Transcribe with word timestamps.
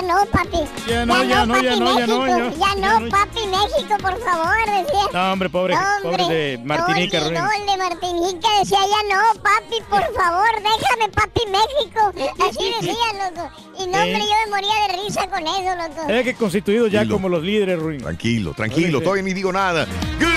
Ya 0.00 0.06
no, 0.06 0.26
papi. 0.26 0.58
Ya 0.86 1.06
no, 1.06 1.24
ya 1.24 1.46
no, 1.46 1.54
papi, 1.54 1.64
ya 1.66 1.76
no, 1.76 1.98
ya 1.98 2.06
no, 2.06 2.20
México. 2.22 2.26
ya- 2.26 2.74
no, 2.74 2.86
ya 2.86 3.00
no. 3.00 3.08
papi, 3.10 3.40
México, 3.46 3.96
por 4.00 4.18
favor, 4.20 4.56
decía. 4.66 5.02
No, 5.12 5.32
hombre, 5.32 5.48
pobre, 5.50 5.74
No, 5.74 5.80
pobre 6.02 6.24
de 6.28 6.60
Martinica, 6.64 7.20
No, 7.20 7.26
el, 7.28 7.66
de 7.66 7.76
Martinica 7.76 8.48
decía 8.60 8.78
ya 8.78 9.14
no, 9.16 9.40
papi, 9.42 9.80
por 9.88 10.02
favor, 10.14 10.48
déjame, 10.56 11.12
papi, 11.12 11.40
México. 11.50 12.12
Así 12.48 12.72
decían, 12.80 13.34
loco. 13.34 13.50
Y 13.78 13.86
no, 13.86 13.98
hombre, 13.98 14.16
Eh. 14.18 14.26
yo 14.26 14.34
me 14.44 14.50
moría 14.56 14.74
de 14.88 15.02
risa 15.04 15.28
con 15.28 15.42
eso, 15.46 15.76
loco. 15.76 16.08
Era 16.08 16.22
que 16.22 16.34
constituidos 16.34 16.90
ya 16.90 16.98
Tranquilo. 17.00 17.16
como 17.16 17.28
los 17.28 17.42
líderes, 17.42 17.78
Ruin. 17.78 18.00
Tranquilo, 18.00 18.52
tranquilo, 18.54 19.00
todavía 19.00 19.22
ni 19.22 19.32
digo 19.34 19.52
nada. 19.52 19.86
Good 20.20 20.28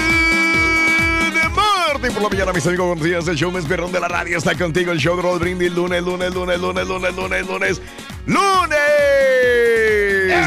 morning 1.56 2.12
por 2.14 2.24
la 2.24 2.30
mañana, 2.30 2.54
mis 2.54 2.66
amigos. 2.66 2.88
Buenos 2.88 3.04
días. 3.06 3.28
El 3.28 3.36
show 3.36 3.52
más 3.52 3.66
perrón 3.66 3.92
de 3.92 4.00
la 4.00 4.08
radio 4.08 4.38
está 4.38 4.56
contigo. 4.58 4.92
El 4.92 5.00
show 5.00 5.16
de 5.16 5.22
Roll 5.22 5.40
Brindis. 5.40 5.72
Lunes, 5.74 6.02
lunes, 6.04 6.34
lunes, 6.34 6.60
lunes, 6.60 6.88
lunes, 6.88 7.16
lunes, 7.16 7.48
lunes. 7.48 7.82
¡Lunes! 8.26 8.72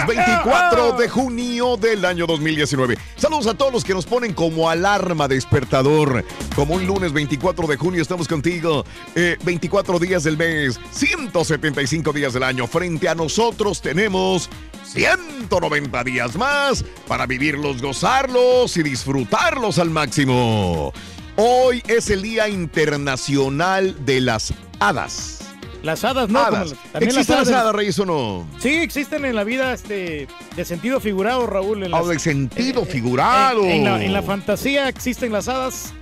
24 0.07 0.93
de 0.93 1.09
junio 1.09 1.77
del 1.77 2.05
año 2.05 2.27
2019. 2.27 2.99
Saludos 3.17 3.47
a 3.47 3.55
todos 3.55 3.73
los 3.73 3.85
que 3.85 3.95
nos 3.95 4.07
ponen 4.07 4.35
como 4.35 4.69
alarma 4.69 5.29
despertador. 5.29 6.25
Como 6.55 6.75
un 6.75 6.87
lunes 6.87 7.13
24 7.13 7.67
de 7.67 7.77
junio 7.77 8.03
estamos 8.03 8.29
contigo. 8.29 8.85
Eh, 9.15 9.37
24 9.45 9.99
días 9.99 10.25
del 10.25 10.37
mes, 10.37 10.79
175 10.93 12.13
días 12.13 12.35
del 12.35 12.43
año. 12.43 12.67
Frente 12.67 13.09
a 13.09 13.15
nosotros 13.15 13.81
tenemos 13.81 14.51
190 14.85 16.05
días 16.05 16.37
más 16.37 16.85
para 17.09 17.27
vivirlos, 17.27 17.81
gozarlos 17.81 18.77
y 18.77 18.83
disfrutarlos 18.83 19.79
al 19.79 19.91
máximo. 19.91 20.93
Hoy 21.37 21.83
es 21.89 22.11
el 22.11 22.23
Día 22.23 22.49
Internacional 22.49 24.05
de 24.05 24.21
las 24.21 24.53
Hadas. 24.79 25.44
Las 25.85 26.03
hadas, 26.05 26.29
¿no? 26.31 26.41
Hadas. 26.41 26.71
las- 26.71 26.79
también 26.93 27.11
¿Existen 27.13 27.37
las 27.37 27.47
del- 27.47 27.57
hadas, 27.57 27.75
Reyes, 27.75 27.99
o 27.99 28.07
no? 28.07 28.47
Sí, 28.59 28.71
existen 28.71 29.25
en 29.25 29.37
la 29.37 29.45
vida 29.45 29.73
este, 29.75 30.27
de 30.57 30.65
sentido 30.65 30.99
figurado, 30.99 31.47
Raúl. 31.47 31.85
En 31.85 31.95
Ah, 31.95 31.99
las- 32.01 32.09
de 32.09 32.19
sentido 32.19 32.83
eh, 32.83 32.87
figurado. 32.87 33.65
En, 33.65 33.71
en 33.71 33.85
la, 33.85 34.03
en 34.05 34.13
la 34.13 34.23
fantasía 34.23 34.89
existen 34.89 35.31
las 35.31 35.47
hadas. 35.49 35.93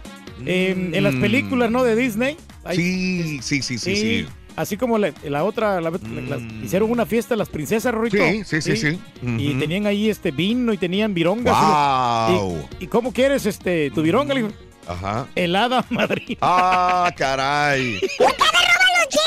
En, 0.47 0.95
en 0.95 1.03
las 1.05 1.15
Mm. 1.15 1.21
películas, 1.21 1.71
¿no? 1.71 1.85
De 1.85 1.95
Disney. 1.97 2.37
Hay- 2.65 2.77
Sí, 2.77 3.39
sí, 3.43 3.61
sí, 3.63 3.77
sí, 3.79 3.97
sí. 3.97 4.27
Así 4.55 4.77
como 4.77 4.99
la, 4.99 5.13
la 5.25 5.45
otra, 5.45 5.81
la- 5.81 5.91
Mm. 5.91 6.65
hicieron 6.65 6.91
una 6.91 7.07
fiesta 7.07 7.35
las 7.37 7.49
princesas, 7.49 7.93
Rorito. 7.93 8.19
Sí, 8.19 8.43
sí, 8.45 8.61
sí, 8.63 8.77
sí. 8.77 8.99
Y 9.23 9.51
Ujú. 9.51 9.59
tenían 9.61 9.87
ahí 9.87 10.11
este 10.11 10.31
vino 10.31 10.73
y 10.73 10.79
tenían 10.79 11.13
virongas. 11.15 11.57
Wow. 11.57 12.69
¿Y, 12.79 12.85
y 12.85 12.87
cómo 12.87 13.13
quieres 13.13 13.47
este 13.47 13.91
tu 13.91 14.03
vironga? 14.03 14.35
Digo, 14.35 14.49
Ajá. 14.87 15.27
helada 15.35 15.85
madrina. 15.91 16.39
Ah, 16.43 17.13
caray. 17.17 17.97
Está 17.97 18.19
siempre 18.21 18.29
bien. 18.29 19.09
Que 19.11 19.19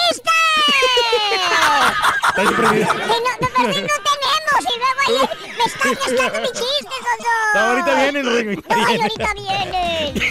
no, 2.37 2.43
no, 2.43 2.51
no 2.51 3.47
tenemos 3.47 4.61
y 4.61 4.77
luego 4.77 4.99
ahí 5.07 5.17
me 5.57 5.63
están 5.65 5.93
gastando 5.93 6.41
mis 6.41 6.51
chistes, 6.51 7.01
oso. 7.19 7.29
No, 7.53 7.59
ahorita 7.59 7.95
vienen, 8.01 8.25
Ruin. 8.25 8.63
Ay, 8.69 8.97
ahorita 9.01 9.33
vienen. 9.33 10.21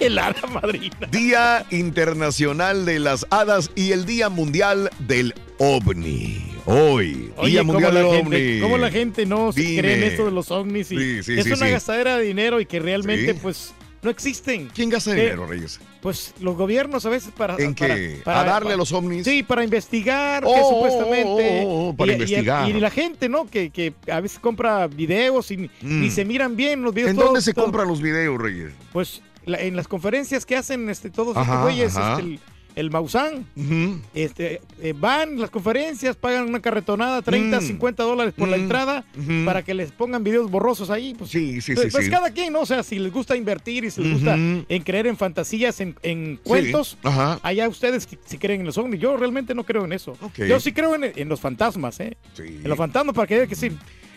helada 0.00 0.46
madrina. 0.48 0.96
Día 1.10 1.66
Internacional 1.70 2.84
de 2.84 2.98
las 3.00 3.26
Hadas 3.30 3.70
y 3.74 3.92
el 3.92 4.04
Día 4.06 4.28
Mundial 4.28 4.90
del 5.00 5.34
OVNI. 5.58 6.48
Hoy, 6.64 7.32
Oye, 7.36 7.50
Día 7.50 7.60
¿cómo 7.60 7.72
Mundial 7.72 7.94
la, 7.94 8.00
del 8.02 8.10
gente, 8.12 8.36
OVNI. 8.36 8.60
cómo 8.60 8.78
la 8.78 8.90
gente 8.90 9.26
no 9.26 9.52
se 9.52 9.60
Dime. 9.60 9.80
cree 9.82 9.94
en 9.96 10.02
esto 10.04 10.24
de 10.26 10.30
los 10.30 10.50
ovnis? 10.52 10.92
Y 10.92 10.96
Sí, 10.96 11.22
sí, 11.24 11.38
es 11.38 11.44
sí, 11.44 11.52
una 11.52 11.66
sí. 11.66 11.72
gastadera 11.72 12.16
de 12.18 12.24
dinero 12.24 12.60
y 12.60 12.66
que 12.66 12.78
realmente, 12.78 13.32
Sí. 13.32 13.38
pues, 13.42 13.72
no 14.02 14.10
existen. 14.10 14.68
¿Quién 14.74 14.90
gasta 14.90 15.12
Eh, 15.12 15.14
dinero, 15.14 15.46
Reyes? 15.46 15.80
Pues 16.00 16.34
los 16.40 16.56
gobiernos 16.56 17.06
a 17.06 17.08
veces 17.08 17.32
para... 17.36 17.56
¿En 17.56 17.74
para- 17.74 17.94
qué? 17.94 18.20
para- 18.24 18.40
¿A 18.40 18.44
darle 18.44 18.64
para- 18.66 18.74
a 18.74 18.76
los 18.78 18.92
ovnis? 18.92 19.24
Sí, 19.24 19.42
para 19.44 19.62
investigar, 19.62 20.42
Oh, 20.44 20.52
que 20.52 20.60
oh, 20.60 20.70
supuestamente... 20.70 21.60
oh, 21.64 21.68
oh, 21.68 21.88
oh, 21.90 21.96
para 21.96 22.10
y- 22.10 22.14
investigar. 22.16 22.68
Y, 22.68 22.72
la 22.80 22.90
gente, 22.90 23.28
¿no? 23.28 23.46
Que, 23.46 23.70
que 23.70 23.94
a 24.10 24.20
veces 24.20 24.38
compra 24.40 24.88
videos 24.88 25.50
y 25.52 25.56
Mm. 25.58 25.70
ni 25.80 26.10
se 26.10 26.24
miran 26.24 26.56
bien 26.56 26.82
los 26.82 26.92
videos. 26.92 27.10
¿En 27.10 27.16
todo- 27.16 27.26
dónde 27.26 27.40
se 27.42 27.54
todo- 27.54 27.66
compran 27.66 27.86
los 27.86 28.02
videos, 28.02 28.40
Reyes? 28.40 28.72
Pues 28.92 29.22
la- 29.44 29.60
en 29.60 29.76
las 29.76 29.86
conferencias 29.86 30.44
que 30.46 30.56
hacen 30.56 30.88
este, 30.90 31.08
todos 31.10 31.36
Ajá, 31.36 31.44
estos 31.52 31.62
güeyes, 31.62 31.96
este, 31.96 32.20
el, 32.22 32.40
el 32.76 32.90
Maussan, 32.90 33.46
Ujú. 33.56 34.00
este, 34.14 34.60
eh, 34.80 34.94
van 34.96 35.38
las 35.40 35.50
conferencias, 35.50 36.16
pagan 36.16 36.48
una 36.48 36.60
carretonada, 36.60 37.20
30, 37.22 37.60
Mm. 37.60 37.62
50 37.62 38.02
dólares 38.02 38.34
por 38.36 38.48
la 38.48 38.56
Mm. 38.56 38.60
entrada, 38.60 39.04
para 39.44 39.62
que 39.62 39.74
les 39.74 39.92
pongan 39.92 40.24
videos 40.24 40.50
borrosos 40.50 40.90
ahí. 40.90 41.14
Pues, 41.16 41.30
Sí, 41.30 41.60
sí, 41.60 41.74
pues, 41.74 41.86
sí, 41.86 41.92
pues 41.92 42.04
sí. 42.06 42.10
cada 42.10 42.30
quien, 42.30 42.52
¿no? 42.52 42.60
O 42.60 42.66
sea, 42.66 42.82
si 42.82 42.98
les 42.98 43.12
gusta 43.12 43.36
invertir 43.36 43.84
y 43.84 43.90
si 43.90 44.02
les 44.02 44.12
gusta 44.14 44.34
en 44.36 44.82
creer 44.84 45.06
en 45.06 45.16
fantasías, 45.16 45.80
en, 45.80 46.38
cuentos, 46.42 46.96
allá 47.42 47.68
ustedes 47.68 48.08
si 48.24 48.38
creen 48.38 48.60
en 48.60 48.66
los 48.66 48.78
ovnis. 48.78 49.00
Yo 49.00 49.16
realmente 49.16 49.54
no 49.54 49.64
creo 49.64 49.84
en 49.84 49.92
eso. 49.92 50.16
Yo 50.36 50.60
sí 50.60 50.72
creo 50.72 50.94
en, 50.94 51.12
en 51.14 51.28
los 51.28 51.40
fantasmas, 51.40 52.00
¿eh? 52.00 52.16
Sí. 52.34 52.42
En 52.62 52.68
los 52.68 52.78
fantasmas, 52.78 53.14
para 53.14 53.26
que 53.26 53.34
haya 53.34 53.46
que 53.46 53.54
sí. 53.56 53.70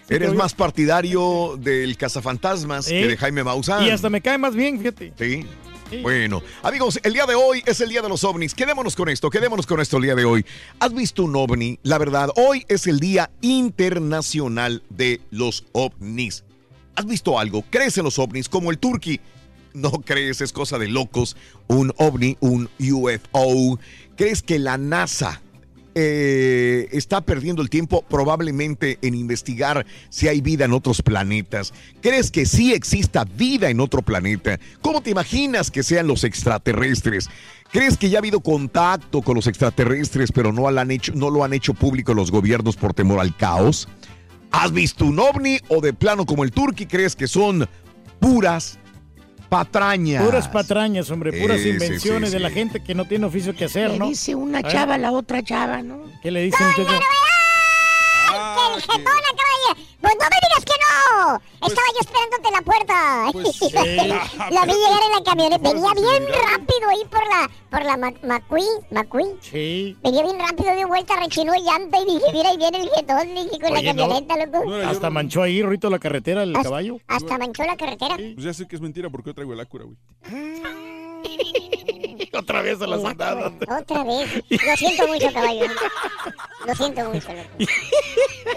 Eres 0.07 0.33
más 0.35 0.53
partidario 0.53 1.57
del 1.59 1.97
cazafantasmas 1.97 2.85
que 2.87 3.01
Sí. 3.01 3.07
de 3.07 3.17
Jaime 3.17 3.43
Maussan. 3.43 3.83
Y 3.85 3.89
hasta 3.89 4.09
me 4.09 4.21
cae 4.21 4.37
más 4.37 4.55
bien, 4.55 4.77
fíjate. 4.77 5.13
Sí. 5.17 5.45
Bueno, 6.01 6.41
amigos, 6.63 6.99
el 7.03 7.13
día 7.13 7.25
de 7.25 7.35
hoy 7.35 7.61
es 7.65 7.79
el 7.79 7.89
día 7.89 8.01
de 8.01 8.09
los 8.09 8.23
ovnis. 8.23 8.55
Quedémonos 8.55 8.95
con 8.95 9.07
esto, 9.07 9.29
quedémonos 9.29 9.67
con 9.67 9.79
esto 9.79 9.97
el 9.97 10.03
día 10.03 10.15
de 10.15 10.25
hoy. 10.25 10.45
¿Has 10.79 10.93
visto 10.93 11.23
un 11.23 11.35
ovni? 11.35 11.79
La 11.83 11.99
verdad, 11.99 12.29
hoy 12.35 12.65
es 12.67 12.87
el 12.87 12.99
Día 12.99 13.29
Internacional 13.41 14.83
de 14.89 15.21
los 15.29 15.65
OVNIs. 15.73 16.43
¿Has 16.95 17.05
visto 17.05 17.37
algo? 17.37 17.63
¿Crees 17.69 17.97
en 17.97 18.05
los 18.05 18.17
ovnis? 18.17 18.49
Como 18.49 18.71
el 18.71 18.79
turqui. 18.79 19.19
No 19.73 19.91
crees, 19.91 20.41
es 20.41 20.53
cosa 20.53 20.79
de 20.79 20.87
locos. 20.87 21.37
Un 21.67 21.93
ovni, 21.97 22.35
un 22.39 22.69
UFO. 22.79 23.79
¿Crees 24.15 24.41
que 24.41 24.57
la 24.57 24.77
NASA 24.77 25.41
eh, 25.97 26.89
está 26.91 27.21
perdiendo 27.21 27.61
el 27.61 27.69
tiempo 27.69 28.03
probablemente 28.03 28.99
en 29.01 29.15
investigar 29.15 29.85
si 30.09 30.27
hay 30.27 30.41
vida 30.41 30.65
en 30.65 30.73
otros 30.73 31.01
planetas. 31.01 31.73
¿Crees 32.01 32.31
que 32.31 32.45
sí 32.45 32.73
exista 32.73 33.23
vida 33.23 33.69
en 33.69 33.79
otro 33.79 34.01
planeta? 34.01 34.59
¿Cómo 34.81 35.01
te 35.01 35.11
imaginas 35.11 35.71
que 35.71 35.83
sean 35.83 36.07
los 36.07 36.25
extraterrestres? 36.25 37.29
¿Crees 37.71 37.97
que 37.97 38.09
ya 38.09 38.17
ha 38.17 38.19
habido 38.19 38.41
contacto 38.41 39.21
con 39.21 39.35
los 39.35 39.47
extraterrestres, 39.47 40.33
pero 40.33 40.51
no 40.51 40.69
lo 40.69 40.79
han 40.79 40.91
hecho, 40.91 41.13
no 41.15 41.29
lo 41.29 41.45
han 41.45 41.53
hecho 41.53 41.73
público 41.73 42.13
los 42.13 42.29
gobiernos 42.29 42.75
por 42.75 42.93
temor 42.93 43.21
al 43.21 43.35
caos? 43.35 43.87
¿Has 44.51 44.73
visto 44.73 45.05
un 45.05 45.17
ovni 45.17 45.59
o 45.69 45.79
de 45.79 45.93
plano 45.93 46.25
como 46.25 46.43
el 46.43 46.51
turqui 46.51 46.85
crees 46.85 47.15
que 47.15 47.27
son 47.27 47.67
puras 48.19 48.79
patrañas. 49.49 50.23
Puras 50.23 50.47
patrañas, 50.47 51.09
hombre, 51.11 51.31
puras 51.41 51.57
Sí, 51.57 51.63
sí, 51.63 51.69
invenciones 51.69 52.29
sí, 52.29 52.35
de 52.35 52.39
la 52.39 52.49
gente 52.49 52.83
que 52.83 52.95
no 52.95 53.05
tiene 53.05 53.25
oficio 53.25 53.55
que 53.55 53.65
hacer, 53.65 53.91
Le 53.91 53.99
¿no? 53.99 54.07
dice 54.09 54.35
una 54.35 54.61
chava 54.63 54.95
a 54.95 54.97
la 54.97 55.11
otra 55.11 55.43
chava, 55.43 55.81
¿no? 55.81 55.99
¿Qué 56.21 56.31
le 56.31 56.41
dice 56.41 56.63
muchacho? 56.63 56.87
¡Que 56.89 56.99
el 58.75 58.81
jetón 58.81 59.07
acaba 59.07 59.55
de... 59.75 59.85
Pues 60.01 60.13
no 60.19 60.25
me 60.29 60.37
digas 60.45 60.65
que 60.65 60.77
no. 60.85 61.41
Estaba 61.67 61.87
yo 61.93 61.99
esperándote 62.01 62.47
en 62.47 62.53
la 62.53 62.61
puerta. 62.61 63.29
pues, 63.31 63.61
la, 63.73 63.81
sí. 63.83 64.53
la 64.53 64.65
vi 64.65 64.73
llegar 64.73 65.01
en 65.03 65.11
la 65.11 65.23
camioneta. 65.23 65.63
Por 65.63 65.73
Venía 65.75 65.93
bien 65.93 66.23
rápido 66.27 66.89
ahí 66.89 67.05
por 67.09 67.25
la... 67.27 67.49
Por 67.71 67.83
la 67.85 67.97
Mac- 67.97 68.23
McQueen. 68.23 68.67
McQueen. 68.91 69.37
Sí. 69.41 69.97
Venía 70.03 70.23
bien 70.23 70.39
rápido, 70.39 70.75
dio 70.75 70.87
vuelta, 70.87 71.15
rechinó 71.19 71.53
llanta 71.55 71.97
y 71.99 72.05
dije, 72.05 72.25
mira, 72.33 72.49
ahí 72.49 72.57
viene 72.57 72.81
el 72.83 72.89
jetón, 72.89 73.35
dije, 73.35 73.59
con 73.59 73.71
Oye, 73.73 73.83
la 73.83 73.93
no. 73.93 74.01
camioneta, 74.07 74.45
loco. 74.45 74.65
No 74.69 74.75
Hasta 74.89 75.09
manchó 75.09 75.41
ahí, 75.41 75.61
Rito, 75.63 75.89
la 75.89 75.99
carretera, 75.99 76.43
el 76.43 76.55
Hasta- 76.55 76.63
caballo. 76.69 76.97
Hasta 77.07 77.37
manchó 77.37 77.63
la 77.63 77.75
carretera. 77.75 78.15
Pues 78.15 78.43
ya 78.43 78.53
sé 78.53 78.67
que 78.67 78.75
es 78.75 78.81
mentira 78.81 79.09
porque 79.09 79.29
yo 79.29 79.33
traigo 79.33 79.53
el 79.53 79.59
Acura, 79.59 79.85
güey. 79.85 79.97
Otra 82.39 82.61
vez 82.61 82.81
a 82.81 82.87
las 82.87 83.01
La- 83.01 83.09
andadas. 83.11 83.51
Otra 83.81 84.03
vez. 84.03 84.43
Lo 84.49 84.75
siento 84.77 85.07
mucho, 85.07 85.33
caballo. 85.33 85.65
Lo 86.67 86.75
siento 86.75 87.09
mucho, 87.09 87.27
loco. 87.33 87.71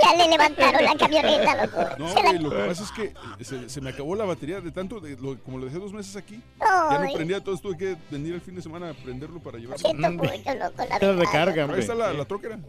Ya 0.02 0.16
le 0.16 0.28
levantaron 0.30 0.84
la 0.84 0.94
camioneta, 0.96 1.66
loco. 1.66 1.84
No, 1.98 2.08
Se 2.08 2.14
la- 2.22 2.30
güey, 2.30 2.38
lo 2.42 2.50
que 2.50 2.56
pasa 2.56 2.84
es 2.84 2.92
que 2.92 3.44
se, 3.44 3.68
se 3.68 3.80
me 3.80 3.90
acabó 3.90 4.14
la 4.14 4.24
batería 4.24 4.60
de 4.60 4.70
tanto, 4.70 5.00
de 5.00 5.16
lo- 5.16 5.38
como 5.42 5.58
lo 5.58 5.66
dejé 5.66 5.78
dos 5.78 5.92
meses 5.92 6.16
aquí. 6.16 6.40
Ya 6.60 6.98
no 6.98 7.12
prendía, 7.12 7.36
entonces 7.38 7.62
tuve 7.62 7.76
que 7.76 7.96
venir 8.10 8.34
el 8.34 8.40
fin 8.40 8.54
de 8.54 8.62
semana 8.62 8.90
a 8.90 8.94
prenderlo 8.94 9.40
para 9.40 9.58
Lo 9.58 9.62
llevarlo. 9.64 9.88
siento 9.88 10.10
mucho, 10.10 10.54
loco, 10.54 10.84
la 10.88 10.98
verdad. 10.98 11.16
recarga, 11.18 11.64
Ahí 11.74 11.80
está 11.80 11.94
la, 11.94 12.12
la 12.12 12.24
troquera. 12.24 12.56
No. 12.56 12.68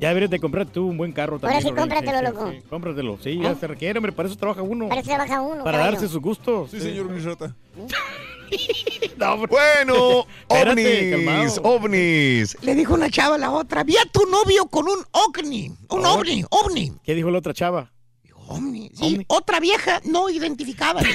Ya 0.00 0.08
deberías 0.08 0.30
de 0.32 0.40
comprar 0.40 0.66
tú 0.66 0.88
un 0.88 0.96
buen 0.96 1.12
carro 1.12 1.34
Ahora 1.36 1.42
también. 1.42 1.62
sí, 1.62 1.68
Lorenzo. 1.70 1.94
cómpratelo, 1.94 2.28
loco. 2.32 2.50
sí, 2.50 2.62
cómpratelo. 2.68 3.18
Sí, 3.22 3.38
ya 3.40 3.50
¿Eh? 3.52 3.56
se 3.60 3.66
requiere, 3.68 3.98
hombre. 3.98 4.10
Para 4.10 4.28
eso 4.28 4.36
trabaja 4.36 4.60
uno. 4.60 4.88
Para 4.88 5.00
eso 5.00 5.08
trabaja 5.10 5.40
uno, 5.40 5.62
Para 5.62 5.78
caballo. 5.78 5.92
darse 5.92 6.08
sus 6.08 6.20
gustos. 6.20 6.70
Sí, 6.72 6.80
señor 6.80 7.06
Luis 7.06 7.22
Rata. 7.24 7.54
No. 9.16 9.46
Bueno, 9.46 10.26
ovnis, 10.48 11.58
ovnis. 11.62 12.56
Le 12.62 12.74
dijo 12.74 12.94
una 12.94 13.08
chava 13.08 13.34
a 13.36 13.38
la 13.38 13.50
otra, 13.50 13.84
vi 13.84 13.96
a 13.96 14.04
tu 14.10 14.20
novio 14.28 14.66
con 14.66 14.86
un 14.88 15.02
ovni, 15.12 15.68
un 15.90 16.04
Oh. 16.04 16.14
ovni, 16.18 16.44
ovni. 16.50 16.92
¿Qué 17.04 17.14
dijo 17.14 17.30
la 17.30 17.38
otra 17.38 17.52
chava? 17.54 17.90
Ovni, 18.48 18.90
sí, 18.94 19.04
Ovni. 19.14 19.24
otra 19.28 19.60
vieja 19.60 20.00
no 20.04 20.28
identificada. 20.28 21.00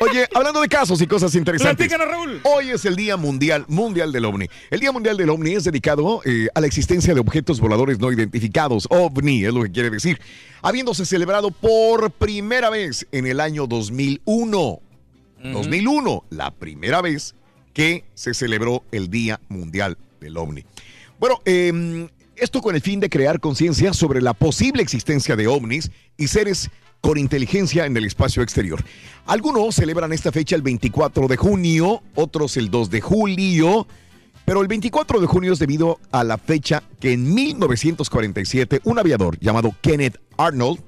Oye, 0.00 0.26
hablando 0.34 0.60
de 0.60 0.68
casos 0.68 1.00
y 1.00 1.06
cosas 1.06 1.34
interesantes. 1.34 1.88
Platícanos, 1.88 2.08
Raúl. 2.08 2.40
Hoy 2.44 2.70
es 2.70 2.84
el 2.84 2.96
Día 2.96 3.16
Mundial 3.16 3.64
Mundial 3.68 4.12
del 4.12 4.24
OVNI. 4.24 4.48
El 4.70 4.80
Día 4.80 4.92
Mundial 4.92 5.16
del 5.16 5.30
OVNI 5.30 5.54
es 5.54 5.64
dedicado 5.64 6.20
eh, 6.24 6.48
a 6.54 6.60
la 6.60 6.66
existencia 6.66 7.14
de 7.14 7.20
objetos 7.20 7.60
voladores 7.60 7.98
no 7.98 8.12
identificados. 8.12 8.86
OVNI 8.90 9.46
es 9.46 9.54
lo 9.54 9.62
que 9.62 9.72
quiere 9.72 9.90
decir. 9.90 10.20
Habiéndose 10.62 11.04
celebrado 11.04 11.50
por 11.50 12.10
primera 12.10 12.70
vez 12.70 13.06
en 13.12 13.26
el 13.26 13.40
año 13.40 13.66
2001. 13.66 14.80
2001, 15.40 16.24
la 16.30 16.50
primera 16.50 17.00
vez 17.00 17.34
que 17.72 18.04
se 18.14 18.34
celebró 18.34 18.82
el 18.90 19.08
Día 19.08 19.40
Mundial 19.48 19.96
del 20.20 20.36
OVNI. 20.36 20.64
Bueno, 21.20 21.40
eh, 21.44 22.08
esto 22.38 22.60
con 22.60 22.74
el 22.74 22.80
fin 22.80 23.00
de 23.00 23.08
crear 23.08 23.40
conciencia 23.40 23.92
sobre 23.92 24.20
la 24.20 24.32
posible 24.32 24.82
existencia 24.82 25.36
de 25.36 25.48
ovnis 25.48 25.90
y 26.16 26.28
seres 26.28 26.70
con 27.00 27.18
inteligencia 27.18 27.86
en 27.86 27.96
el 27.96 28.04
espacio 28.04 28.42
exterior. 28.42 28.82
Algunos 29.26 29.74
celebran 29.74 30.12
esta 30.12 30.32
fecha 30.32 30.56
el 30.56 30.62
24 30.62 31.28
de 31.28 31.36
junio, 31.36 32.02
otros 32.14 32.56
el 32.56 32.70
2 32.70 32.90
de 32.90 33.00
julio, 33.00 33.86
pero 34.44 34.62
el 34.62 34.68
24 34.68 35.20
de 35.20 35.26
junio 35.26 35.52
es 35.52 35.58
debido 35.58 36.00
a 36.10 36.24
la 36.24 36.38
fecha 36.38 36.82
que 37.00 37.12
en 37.12 37.34
1947 37.34 38.80
un 38.84 38.98
aviador 38.98 39.38
llamado 39.40 39.74
Kenneth 39.82 40.18
Arnold, 40.36 40.80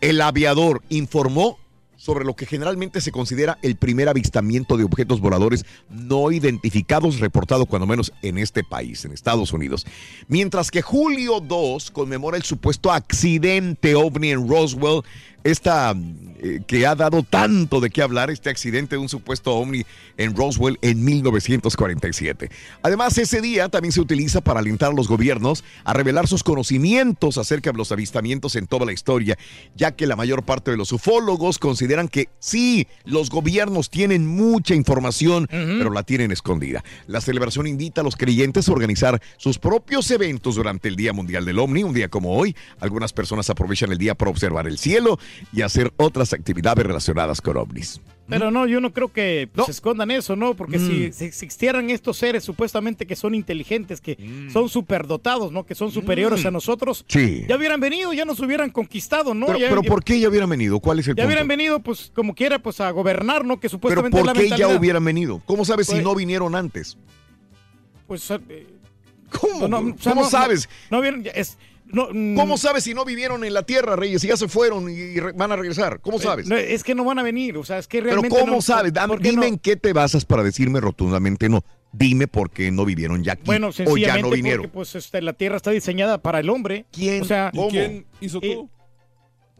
el 0.00 0.20
aviador, 0.20 0.82
informó 0.88 1.58
sobre 2.06 2.24
lo 2.24 2.36
que 2.36 2.46
generalmente 2.46 3.00
se 3.00 3.10
considera 3.10 3.58
el 3.62 3.74
primer 3.74 4.08
avistamiento 4.08 4.76
de 4.76 4.84
objetos 4.84 5.18
voladores 5.18 5.66
no 5.90 6.30
identificados 6.30 7.18
reportado 7.18 7.66
cuando 7.66 7.84
menos 7.84 8.12
en 8.22 8.38
este 8.38 8.62
país, 8.62 9.04
en 9.04 9.10
Estados 9.10 9.52
Unidos. 9.52 9.84
Mientras 10.28 10.70
que 10.70 10.82
julio 10.82 11.40
2 11.40 11.90
conmemora 11.90 12.36
el 12.36 12.44
supuesto 12.44 12.92
accidente 12.92 13.96
ovni 13.96 14.30
en 14.30 14.48
Roswell, 14.48 15.02
esta 15.44 15.94
eh, 16.38 16.60
que 16.66 16.86
ha 16.86 16.94
dado 16.94 17.22
tanto 17.22 17.80
de 17.80 17.90
qué 17.90 18.02
hablar, 18.02 18.30
este 18.30 18.50
accidente 18.50 18.96
de 18.96 19.00
un 19.00 19.08
supuesto 19.08 19.54
ovni 19.54 19.84
en 20.16 20.36
Roswell 20.36 20.78
en 20.82 21.04
1947. 21.04 22.50
Además, 22.82 23.16
ese 23.18 23.40
día 23.40 23.68
también 23.68 23.92
se 23.92 24.00
utiliza 24.00 24.40
para 24.40 24.60
alentar 24.60 24.90
a 24.90 24.94
los 24.94 25.08
gobiernos 25.08 25.64
a 25.84 25.92
revelar 25.92 26.26
sus 26.26 26.42
conocimientos 26.42 27.38
acerca 27.38 27.72
de 27.72 27.78
los 27.78 27.92
avistamientos 27.92 28.56
en 28.56 28.66
toda 28.66 28.86
la 28.86 28.92
historia, 28.92 29.38
ya 29.74 29.92
que 29.92 30.06
la 30.06 30.16
mayor 30.16 30.42
parte 30.42 30.70
de 30.70 30.76
los 30.76 30.92
ufólogos 30.92 31.58
consideran 31.58 32.08
que 32.08 32.28
sí, 32.38 32.86
los 33.04 33.30
gobiernos 33.30 33.88
tienen 33.88 34.26
mucha 34.26 34.74
información, 34.74 35.46
pero 35.50 35.90
la 35.90 36.02
tienen 36.02 36.32
escondida. 36.32 36.84
La 37.06 37.20
celebración 37.20 37.66
invita 37.66 38.00
a 38.00 38.04
los 38.04 38.16
creyentes 38.16 38.68
a 38.68 38.72
organizar 38.72 39.22
sus 39.36 39.58
propios 39.58 40.10
eventos 40.10 40.56
durante 40.56 40.88
el 40.88 40.96
Día 40.96 41.12
Mundial 41.12 41.44
del 41.44 41.58
OVNI, 41.58 41.84
un 41.84 41.94
día 41.94 42.08
como 42.08 42.36
hoy. 42.36 42.54
Algunas 42.80 43.12
personas 43.12 43.48
aprovechan 43.50 43.92
el 43.92 43.98
día 43.98 44.14
para 44.14 44.30
observar 44.30 44.66
el 44.66 44.78
cielo 44.78 45.18
y 45.52 45.62
hacer 45.62 45.92
otras 45.96 46.32
actividades 46.32 46.84
relacionadas 46.86 47.40
con 47.40 47.56
ovnis. 47.56 48.00
Pero 48.28 48.50
no, 48.50 48.66
yo 48.66 48.80
no 48.80 48.92
creo 48.92 49.12
que 49.12 49.48
pues, 49.52 49.56
No. 49.56 49.64
se 49.66 49.70
escondan 49.70 50.10
eso, 50.10 50.34
¿no? 50.34 50.54
Porque 50.54 50.80
si, 50.80 51.12
si 51.12 51.24
existieran 51.26 51.90
estos 51.90 52.16
seres 52.16 52.42
supuestamente 52.42 53.06
que 53.06 53.14
son 53.14 53.36
inteligentes, 53.36 54.00
que 54.00 54.18
son 54.52 54.68
superdotados, 54.68 55.52
¿no? 55.52 55.64
Que 55.64 55.76
son 55.76 55.92
superiores 55.92 56.44
a 56.44 56.50
nosotros, 56.50 57.04
Sí. 57.06 57.44
ya 57.48 57.56
hubieran 57.56 57.78
venido, 57.78 58.12
ya 58.12 58.24
nos 58.24 58.40
hubieran 58.40 58.70
conquistado, 58.70 59.32
¿no? 59.32 59.46
Pero, 59.46 59.58
ya, 59.60 59.68
pero 59.68 59.82
ya- 59.82 59.88
¿por 59.88 60.02
qué 60.02 60.18
ya 60.18 60.28
hubieran 60.28 60.50
venido? 60.50 60.80
¿Cuál 60.80 60.98
es 60.98 61.06
el 61.06 61.14
ya 61.14 61.22
punto? 61.22 61.26
hubieran 61.28 61.46
venido, 61.46 61.78
pues, 61.78 62.10
como 62.16 62.34
quiera, 62.34 62.58
pues, 62.58 62.80
a 62.80 62.90
gobernar, 62.90 63.44
¿no? 63.44 63.56
Que 63.60 63.68
Pero 63.68 63.70
supuestamente 63.70 64.16
es 64.18 64.24
¿por 64.24 64.34
la 64.34 64.40
qué 64.42 64.48
ya 64.58 64.68
hubieran 64.76 65.04
venido? 65.04 65.40
¿Cómo 65.46 65.64
sabes 65.64 65.86
si 65.86 65.92
Pues- 65.92 66.02
no 66.04 66.14
vinieron 66.16 66.56
antes? 66.56 66.98
Pues, 68.08 68.28
eh, 68.30 68.66
¿Cómo? 69.40 69.68
no, 69.68 69.80
no, 69.82 69.94
o 69.94 69.98
sea, 69.98 70.12
¿Cómo 70.14 70.28
sabes? 70.28 70.68
No, 70.90 71.00
vieron, 71.00 71.24
es, 71.34 71.58
no, 71.92 72.08
mm, 72.12 72.36
¿Cómo 72.36 72.58
sabes 72.58 72.84
si 72.84 72.94
no 72.94 73.04
vivieron 73.04 73.44
en 73.44 73.54
la 73.54 73.62
tierra, 73.62 73.96
Reyes, 73.96 74.22
y 74.24 74.28
ya 74.28 74.36
se 74.36 74.48
fueron 74.48 74.88
y 74.90 75.18
re- 75.20 75.32
van 75.32 75.52
a 75.52 75.56
regresar? 75.56 76.00
¿Cómo 76.00 76.18
sabes? 76.18 76.46
eh, 76.46 76.48
no, 76.48 76.56
es 76.56 76.82
que 76.84 76.94
no 76.94 77.04
van 77.04 77.18
a 77.18 77.22
venir, 77.22 77.56
o 77.56 77.64
sea, 77.64 77.78
es 77.78 77.86
que 77.88 77.98
Pero 77.98 78.10
realmente 78.12 78.38
¿cómo 78.40 78.52
no- 78.56 78.62
sabes? 78.62 78.92
Dame- 78.92 79.14
¿por 79.14 79.22
qué 79.22 79.30
dime 79.30 79.42
no? 79.42 79.52
en 79.52 79.58
qué 79.58 79.76
te 79.76 79.92
basas 79.92 80.24
para 80.24 80.42
decirme 80.42 80.80
rotundamente 80.80 81.48
no. 81.48 81.64
Dime 81.92 82.26
por 82.28 82.50
qué 82.50 82.70
no 82.70 82.84
vivieron 82.84 83.22
ya 83.24 83.32
aquí 83.34 83.42
Bueno, 83.46 83.68
o 83.68 83.72
sencillamente 83.72 84.16
ya 84.16 84.22
no 84.22 84.30
vinieron. 84.30 84.62
porque 84.64 84.74
pues 84.74 84.94
este, 84.96 85.22
la 85.22 85.32
Tierra 85.32 85.56
está 85.56 85.70
diseñada 85.70 86.18
para 86.18 86.40
el 86.40 86.50
hombre. 86.50 86.84
¿Quién? 86.92 87.22
O 87.22 87.24
sea, 87.24 87.50
¿Y 87.52 87.56
¿Cómo? 87.56 87.68
quién 87.70 88.04
hizo 88.20 88.38
Eh, 88.42 88.54
todo? 88.54 88.68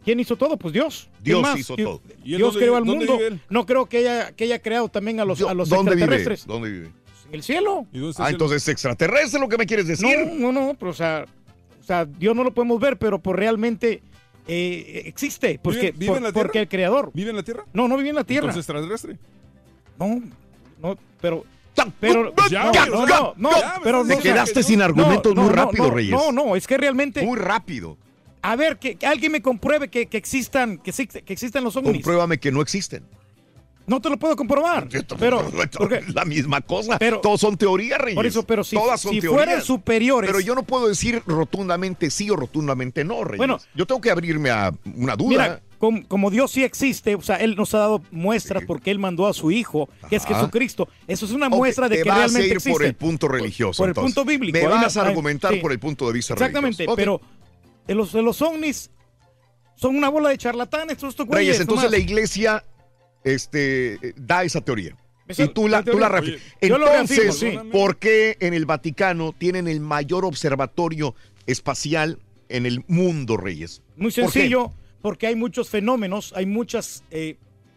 ¿quién 0.05 0.19
hizo 0.19 0.35
todo? 0.35 0.57
Pues 0.57 0.73
Dios. 0.73 1.09
¿Quién 1.23 1.23
Dios 1.23 1.41
más? 1.41 1.59
hizo 1.59 1.75
Dios- 1.75 1.89
todo. 1.89 2.01
¿Y 2.23 2.33
él 2.33 2.37
Dios 2.37 2.53
dónde- 2.53 2.59
creó 2.59 2.75
al 2.77 2.85
mundo. 2.85 3.17
No 3.49 3.65
creo 3.65 3.87
que 3.87 3.97
haya, 3.99 4.31
que 4.33 4.43
haya 4.43 4.61
creado 4.61 4.89
también 4.89 5.19
a 5.19 5.25
los, 5.25 5.41
a 5.41 5.53
los 5.53 5.69
¿Dónde 5.69 5.91
vive? 5.95 6.03
extraterrestres. 6.03 6.45
¿Dónde 6.47 6.69
vive? 6.69 6.91
En 7.29 7.33
el 7.35 7.43
cielo. 7.43 7.87
¿Y 7.91 7.97
dónde 7.97 8.11
está 8.11 8.23
Ah, 8.25 8.27
el- 8.29 8.35
entonces 8.35 8.61
es 8.61 8.67
extraterrestre 8.67 9.39
lo 9.39 9.49
que 9.49 9.57
me 9.57 9.65
quieres 9.65 9.87
decir. 9.87 10.07
No, 10.35 10.51
no, 10.51 10.51
no, 10.67 10.75
pero 10.77 10.91
o 10.91 10.93
sea, 10.93 11.25
sea, 11.87 12.05
Dios 12.05 12.35
no 12.35 12.43
lo 12.43 12.53
podemos 12.53 12.79
ver, 12.79 12.97
pero 12.97 13.19
por 13.19 13.37
realmente 13.37 14.01
eh, 14.47 15.03
existe. 15.05 15.59
Porque, 15.61 15.91
¿Vive- 15.91 15.97
vive 15.97 16.07
por- 16.07 16.17
en 16.17 16.23
la 16.23 16.31
Tierra? 16.31 16.45
porque 16.47 16.59
el 16.59 16.67
creador. 16.67 17.11
¿Vive 17.13 17.29
en 17.31 17.35
la 17.37 17.43
Tierra? 17.43 17.65
No, 17.73 17.87
no 17.87 17.97
vive 17.97 18.09
en 18.09 18.15
la 18.15 18.23
Tierra. 18.23 18.47
Entonces 18.47 18.69
extraterrestre. 18.69 19.17
No, 19.99 20.21
no, 20.81 20.97
pero. 21.21 21.43
Pero, 21.99 22.33
Ya, 22.49 22.71
no, 22.71 22.71
no, 22.71 23.05
no, 23.05 23.33
no, 23.37 23.51
ya, 23.59 23.75
me 23.77 23.83
pero 23.83 23.99
Te 24.03 24.13
o 24.13 24.19
sea, 24.19 24.31
quedaste 24.33 24.63
sin 24.63 24.81
argumentos 24.81 25.35
no, 25.35 25.43
muy 25.43 25.53
rápido, 25.53 25.89
no, 25.89 25.93
Reyes. 25.93 26.11
No, 26.11 26.31
no, 26.31 26.55
es 26.55 26.65
que 26.65 26.75
realmente. 26.75 27.21
Muy 27.23 27.37
rápido. 27.37 27.97
A 28.41 28.55
ver, 28.55 28.77
que, 28.77 28.95
que 28.95 29.05
alguien 29.05 29.31
me 29.31 29.43
compruebe 29.43 29.87
que, 29.87 30.07
que 30.07 30.17
existan, 30.17 30.79
que 30.79 30.89
existan 31.27 31.63
los 31.63 31.75
ovnis. 31.75 31.93
Compruébame 31.93 32.39
que 32.39 32.51
no 32.51 32.61
existen. 32.63 33.03
No 33.87 34.01
te 34.01 34.09
lo 34.09 34.17
puedo 34.17 34.35
comprobar. 34.35 34.89
Yo 34.89 34.99
Pero, 35.17 35.49
porque- 35.77 36.03
la 36.13 36.25
misma 36.25 36.59
cosa. 36.61 36.99
pero- 36.99 37.21
Todos 37.21 37.39
son 37.41 37.57
teorías, 37.57 37.97
Reyes. 37.99 38.15
por 38.15 38.25
eso, 38.25 38.43
pero 38.43 38.63
si, 38.63 38.75
Todas 38.75 38.99
son 38.99 39.13
si 39.13 39.21
teorías. 39.21 39.45
fueran 39.45 39.63
superiores. 39.63 40.29
Pero 40.29 40.41
yo 40.41 40.53
no 40.55 40.63
puedo 40.63 40.87
decir 40.89 41.23
rotundamente 41.25 42.11
sí 42.11 42.29
o 42.29 42.35
rotundamente 42.35 43.03
no, 43.05 43.23
Reyes. 43.23 43.37
Bueno. 43.37 43.59
yo 43.73 43.85
tengo 43.87 44.01
que 44.01 44.11
abrirme 44.11 44.49
a 44.49 44.73
una 44.95 45.15
duda. 45.15 45.29
Mira, 45.29 45.61
com- 45.77 46.03
como 46.03 46.29
Dios 46.29 46.51
sí 46.51 46.63
existe, 46.65 47.15
o 47.15 47.21
sea, 47.21 47.37
Él 47.37 47.55
nos 47.55 47.73
ha 47.75 47.77
dado 47.79 48.01
muestras 48.11 48.65
porque 48.67 48.91
Él 48.91 48.99
mandó 48.99 49.25
a 49.25 49.33
su 49.33 49.51
Hijo, 49.51 49.87
que 50.09 50.17
es. 50.17 50.25
Jesucristo. 50.25 50.89
Eso 51.07 51.25
es 51.25 51.31
una 51.31 51.47
muestra 51.47 51.87
de 51.87 51.95
te 51.97 52.03
que 52.03 52.09
vas 52.09 52.17
realmente 52.17 52.43
a 52.43 52.45
ir 52.47 52.53
existe. 52.57 52.71
por 52.73 52.83
el 52.83 52.93
punto 52.93 53.27
religioso. 53.29 53.83
Por 53.83 53.89
el 53.89 53.95
punto 53.95 54.25
bíblico. 54.25 54.57
Me 54.59 54.65
vas 54.67 54.97
a 54.97 55.01
argumentar 55.03 55.53
sí. 55.53 55.59
por 55.61 55.71
el 55.71 55.79
punto 55.79 56.07
de 56.07 56.13
vista 56.13 56.33
Exactamente, 56.33 56.85
religioso. 56.85 56.91
Ok. 56.91 56.97
pero 56.97 57.21
los, 57.95 58.11
de 58.11 58.21
los 58.21 58.41
ovnis 58.41 58.89
son 59.75 59.95
una 59.95 60.09
bola 60.09 60.27
de 60.29 60.37
charlatanes, 60.37 60.93
estos 60.97 61.11
estos 61.11 61.25
güeyes. 61.27 61.47
Reyes, 61.55 61.61
entonces 61.61 61.89
la 61.89 61.97
iglesia 61.97 62.63
este, 63.33 64.13
da 64.15 64.43
esa 64.43 64.61
teoría. 64.61 64.95
Y 65.29 65.47
tú 65.49 65.67
la, 65.67 65.83
tú 65.83 65.99
la. 65.99 66.09
Oye, 66.19 66.39
Entonces, 66.61 67.17
reafirmo, 67.41 67.63
sí. 67.63 67.69
¿por 67.71 67.97
qué 67.97 68.37
en 68.39 68.53
el 68.53 68.65
Vaticano 68.65 69.33
tienen 69.37 69.67
el 69.67 69.81
mayor 69.81 70.23
observatorio 70.23 71.15
espacial 71.45 72.19
en 72.47 72.65
el 72.65 72.83
mundo, 72.87 73.35
Reyes? 73.35 73.81
Muy 73.97 74.11
sencillo, 74.11 74.71
porque 75.01 75.27
hay 75.27 75.35
muchos 75.35 75.69
fenómenos, 75.69 76.31
hay 76.33 76.45
muchas 76.45 77.03
eh, 77.11 77.35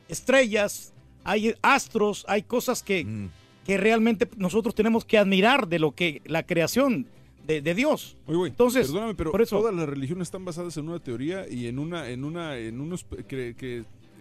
estrellas, 0.08 0.92
hay 1.24 1.54
astros, 1.62 2.24
hay 2.28 2.42
cosas 2.42 2.82
que, 2.82 3.04
Mm. 3.04 3.28
que 3.66 3.76
realmente 3.78 4.28
nosotros 4.36 4.74
tenemos 4.74 5.04
que 5.04 5.18
admirar 5.18 5.66
de 5.68 5.78
lo 5.80 5.92
que 5.92 6.22
la 6.26 6.44
creación 6.44 7.06
de, 7.46 7.60
de 7.62 7.74
Dios. 7.74 8.16
Oye, 8.26 8.36
güey, 8.36 8.50
Entonces, 8.50 8.86
perdóname, 8.86 9.14
pero 9.16 9.32
por 9.32 9.42
eso- 9.42 9.58
todas 9.58 9.74
las 9.74 9.88
religiones 9.88 10.28
están 10.28 10.44
basadas 10.44 10.76
en 10.76 10.88
una 10.88 11.00
teoría 11.00 11.46
y 11.48 11.66
en 11.66 11.78
una, 11.80 12.08
en 12.10 12.22
una, 12.24 12.56
en 12.58 12.80
unos 12.80 13.04
que- 13.26 13.54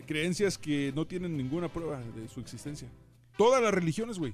creencias 0.10 0.58
que 0.58 0.92
no 0.96 1.06
tienen 1.06 1.38
ninguna 1.38 1.68
prueba 1.70 2.00
de 2.16 2.28
su 2.28 2.40
existencia. 2.40 2.88
Todas 3.38 3.62
las 3.62 3.72
religiones, 3.72 4.18
güey. 4.18 4.34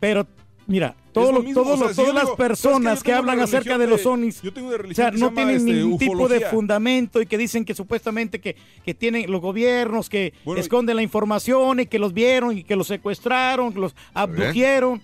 Pero, 0.00 0.26
mira, 0.66 0.96
todo 1.12 1.30
lo 1.30 1.42
mismo, 1.42 1.62
todo 1.62 1.74
o 1.74 1.76
sea, 1.76 1.86
lo- 1.88 1.92
si 1.94 2.00
yo 2.00 2.06
todas 2.08 2.24
las 2.26 2.36
personas 2.36 3.02
que 3.02 3.12
hablan 3.12 3.38
acerca 3.40 3.76
de 3.76 3.86
los 3.86 4.06
ovnis, 4.06 4.40
yo 4.40 4.50
tengo 4.52 4.68
una 4.68 4.76
o 4.76 4.78
religión 4.78 5.04
sea, 5.04 5.10
que 5.12 5.18
se 5.18 5.24
no 5.24 5.32
tienen 5.34 5.56
este, 5.56 5.72
ningún 5.72 5.98
tipo 5.98 6.26
de 6.28 6.40
fundamento 6.46 7.20
y 7.20 7.26
que 7.26 7.36
dicen 7.36 7.64
que 7.66 7.74
supuestamente 7.74 8.40
que, 8.40 8.56
que 8.84 8.94
tienen 8.94 9.30
los 9.30 9.40
gobiernos 9.42 10.08
que 10.08 10.32
Bueno, 10.44 10.60
esconden 10.60 10.96
la 10.96 11.02
información 11.02 11.80
y 11.80 11.86
que 11.86 11.98
los 11.98 12.14
vieron 12.14 12.56
y 12.56 12.64
que 12.64 12.74
los 12.74 12.86
secuestraron, 12.88 13.72
que 13.74 13.78
los 13.80 13.94
abdujeron. 14.14 15.02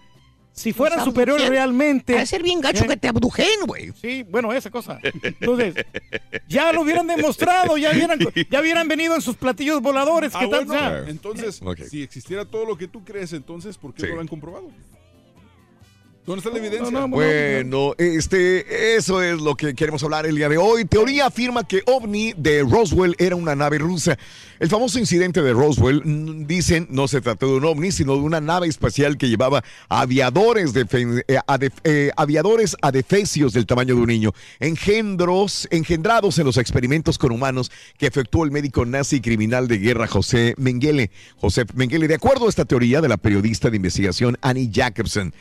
Si 0.59 0.73
fueran 0.73 1.05
superiores 1.05 1.49
realmente. 1.49 2.15
Ha 2.17 2.21
de 2.21 2.27
ser 2.27 2.43
bien 2.43 2.61
gacho 2.61 2.85
¿eh? 2.85 2.89
que 2.89 2.97
te 2.97 3.09
abdujen, 3.09 3.47
güey. 3.67 3.93
Sí, 4.01 4.25
bueno, 4.29 4.53
esa 4.53 4.71
cosa. 4.71 4.99
Entonces, 5.23 5.75
ya 6.49 6.73
lo 6.73 6.83
hubieran 6.83 7.07
demostrado, 7.07 7.77
ya 7.79 7.93
hubieran, 7.93 8.19
ya 8.51 8.61
hubieran 8.61 8.89
venido 8.89 9.15
en 9.15 9.23
sus 9.23 9.37
platillos 9.37 9.81
voladores. 9.81 10.33
Ah, 10.35 10.41
¿Qué 10.41 10.49
tal? 10.49 10.65
bueno, 10.67 10.97
entonces, 11.09 11.61
Ok. 11.63 11.79
si 11.89 12.03
existiera 12.03 12.45
todo 12.45 12.65
lo 12.65 12.77
que 12.77 12.89
tú 12.89 13.05
crees, 13.05 13.33
entonces, 13.33 13.79
¿por 13.79 13.95
qué 13.95 14.03
Sí. 14.03 14.09
no 14.09 14.17
lo 14.17 14.21
han 14.21 14.29
comprobado? 14.29 14.71
¿Dónde 16.29 16.41
está 16.41 16.51
la 16.51 16.59
evidencia? 16.59 16.91
no, 16.91 17.01
no, 17.01 17.09
Bueno, 17.09 17.95
este, 17.97 18.97
eso 18.97 19.23
es 19.23 19.41
lo 19.41 19.57
que 19.57 19.75
queremos 19.75 20.03
hablar 20.03 20.27
el 20.27 20.37
día 20.37 20.51
de 20.51 20.59
hoy. 20.59 20.85
Teoría 20.85 21.25
afirma 21.25 21.67
que 21.67 21.83
OVNI 21.87 22.35
de 22.37 22.65
Roswell 22.69 23.15
era 23.19 23.35
una 23.35 23.55
nave 23.57 23.79
rusa. 23.79 24.19
El 24.61 24.69
famoso 24.69 24.99
incidente 24.99 25.41
de 25.41 25.55
Roswell, 25.55 26.03
dicen, 26.47 26.87
no 26.91 27.09
se 27.09 27.23
trató 27.23 27.47
de 27.47 27.53
un 27.55 27.65
OVNI, 27.65 27.93
sino 27.93 28.13
de 28.15 28.21
una 28.21 28.43
nave 28.43 28.67
espacial 28.67 29.17
que 29.17 29.31
llevaba 29.31 29.65
aviadores, 29.89 30.75
defen- 30.75 31.25
eh, 31.29 31.39
adef- 31.47 31.81
eh, 31.85 32.11
aviadores 32.15 32.77
adefesios 32.83 33.55
del 33.55 33.65
tamaño 33.65 33.95
de 33.95 34.01
un 34.03 34.09
niño, 34.09 34.35
engendros, 34.61 35.67
engendrados 35.71 36.39
en 36.39 36.45
los 36.45 36.59
experimentos 36.59 37.17
con 37.17 37.33
humanos 37.33 37.71
que 37.97 38.07
efectuó 38.07 38.45
el 38.45 38.51
médico 38.51 38.85
nazi 38.85 39.17
y 39.17 39.21
criminal 39.23 39.67
de 39.67 39.79
guerra 39.79 40.07
José 40.07 40.55
Mengele. 40.59 41.11
José 41.41 41.65
Mengele, 41.75 42.07
de 42.07 42.17
acuerdo 42.17 42.45
a 42.45 42.49
esta 42.51 42.67
teoría 42.67 43.01
de 43.01 43.09
la 43.09 43.17
periodista 43.17 43.71
de 43.71 43.77
investigación 43.77 44.37
Annie 44.43 44.71
Jacobson, 44.71 45.33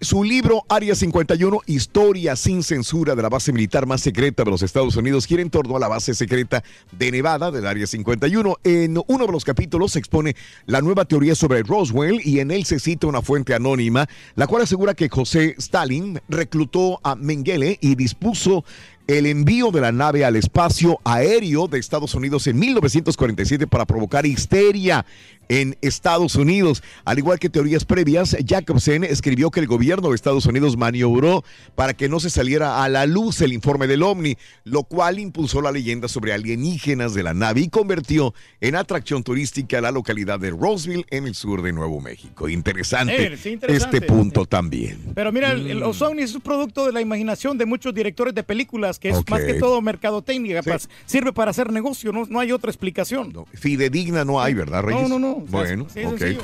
su 0.00 0.24
libro 0.24 0.64
Área 0.68 0.94
51, 0.94 1.60
Historia 1.66 2.34
sin 2.34 2.62
censura 2.62 3.14
de 3.14 3.22
la 3.22 3.28
base 3.28 3.52
militar 3.52 3.86
más 3.86 4.00
secreta 4.00 4.44
de 4.44 4.50
los 4.50 4.62
Estados 4.62 4.96
Unidos, 4.96 5.26
gira 5.26 5.42
en 5.42 5.50
torno 5.50 5.76
a 5.76 5.80
la 5.80 5.88
base 5.88 6.14
secreta 6.14 6.64
de 6.92 7.12
Nevada 7.12 7.50
del 7.50 7.66
Área 7.66 7.86
51. 7.86 8.56
En 8.64 8.98
uno 9.06 9.26
de 9.26 9.32
los 9.32 9.44
capítulos 9.44 9.92
se 9.92 9.98
expone 9.98 10.36
la 10.66 10.80
nueva 10.80 11.04
teoría 11.04 11.34
sobre 11.34 11.62
Roswell 11.62 12.20
y 12.24 12.40
en 12.40 12.50
él 12.50 12.64
se 12.64 12.80
cita 12.80 13.08
una 13.08 13.20
fuente 13.20 13.54
anónima, 13.54 14.08
la 14.36 14.46
cual 14.46 14.62
asegura 14.62 14.94
que 14.94 15.10
José 15.10 15.54
Stalin 15.58 16.20
reclutó 16.28 17.00
a 17.02 17.14
Mengele 17.14 17.78
y 17.82 17.94
dispuso 17.94 18.64
el 19.06 19.26
envío 19.26 19.70
de 19.70 19.80
la 19.80 19.92
nave 19.92 20.24
al 20.24 20.36
espacio 20.36 21.00
aéreo 21.04 21.66
de 21.66 21.78
Estados 21.78 22.14
Unidos 22.14 22.46
en 22.46 22.58
1947 22.58 23.66
para 23.66 23.84
provocar 23.84 24.24
histeria 24.24 25.04
en 25.50 25.76
Estados 25.82 26.36
Unidos. 26.36 26.82
Al 27.04 27.18
igual 27.18 27.40
que 27.40 27.50
teorías 27.50 27.84
previas, 27.84 28.36
Jacobsen 28.46 29.02
escribió 29.04 29.50
que 29.50 29.58
el 29.60 29.66
gobierno 29.66 30.08
de 30.08 30.14
Estados 30.14 30.46
Unidos 30.46 30.76
maniobró 30.76 31.42
para 31.74 31.92
que 31.92 32.08
no 32.08 32.20
se 32.20 32.30
saliera 32.30 32.84
a 32.84 32.88
la 32.88 33.04
luz 33.04 33.40
el 33.40 33.52
informe 33.52 33.88
del 33.88 34.04
OVNI, 34.04 34.36
lo 34.64 34.84
cual 34.84 35.18
impulsó 35.18 35.60
la 35.60 35.72
leyenda 35.72 36.06
sobre 36.06 36.32
alienígenas 36.32 37.14
de 37.14 37.24
la 37.24 37.34
nave 37.34 37.62
y 37.62 37.68
convirtió 37.68 38.32
en 38.60 38.76
atracción 38.76 39.24
turística 39.24 39.80
la 39.80 39.90
localidad 39.90 40.38
de 40.38 40.50
Roseville 40.50 41.04
en 41.10 41.26
el 41.26 41.34
sur 41.34 41.62
de 41.62 41.72
Nuevo 41.72 42.00
México. 42.00 42.48
Interesante, 42.48 43.32
Eh, 43.32 43.36
sí, 43.36 43.50
interesante. 43.50 43.96
este 43.96 44.06
punto 44.08 44.46
también. 44.46 44.98
Pero 45.16 45.32
mira, 45.32 45.52
los 45.54 46.00
ovnis 46.00 46.30
es 46.30 46.34
un 46.36 46.42
producto 46.42 46.86
de 46.86 46.92
la 46.92 47.00
imaginación 47.00 47.58
de 47.58 47.66
muchos 47.66 47.92
directores 47.92 48.34
de 48.36 48.44
películas, 48.44 49.00
que 49.00 49.08
es 49.10 49.28
más 49.28 49.42
que 49.42 49.54
todo 49.54 49.82
mercadotecnia, 49.82 50.62
Sí. 50.62 50.70
sirve 51.06 51.32
para 51.32 51.50
hacer 51.50 51.72
negocio, 51.72 52.12
no, 52.12 52.24
no 52.30 52.38
hay 52.38 52.52
otra 52.52 52.70
explicación. 52.70 53.32
No, 53.32 53.46
fidedigna 53.52 54.24
no 54.24 54.40
hay, 54.40 54.54
¿verdad, 54.54 54.82
Reyes? 54.84 55.08
No, 55.08 55.18
no, 55.18 55.18
no. 55.18 55.39
O 55.42 55.48
sea, 55.48 55.58
Bueno, 55.60 55.86
sí, 55.92 56.04
ok. 56.04 56.18
sencillo. 56.18 56.42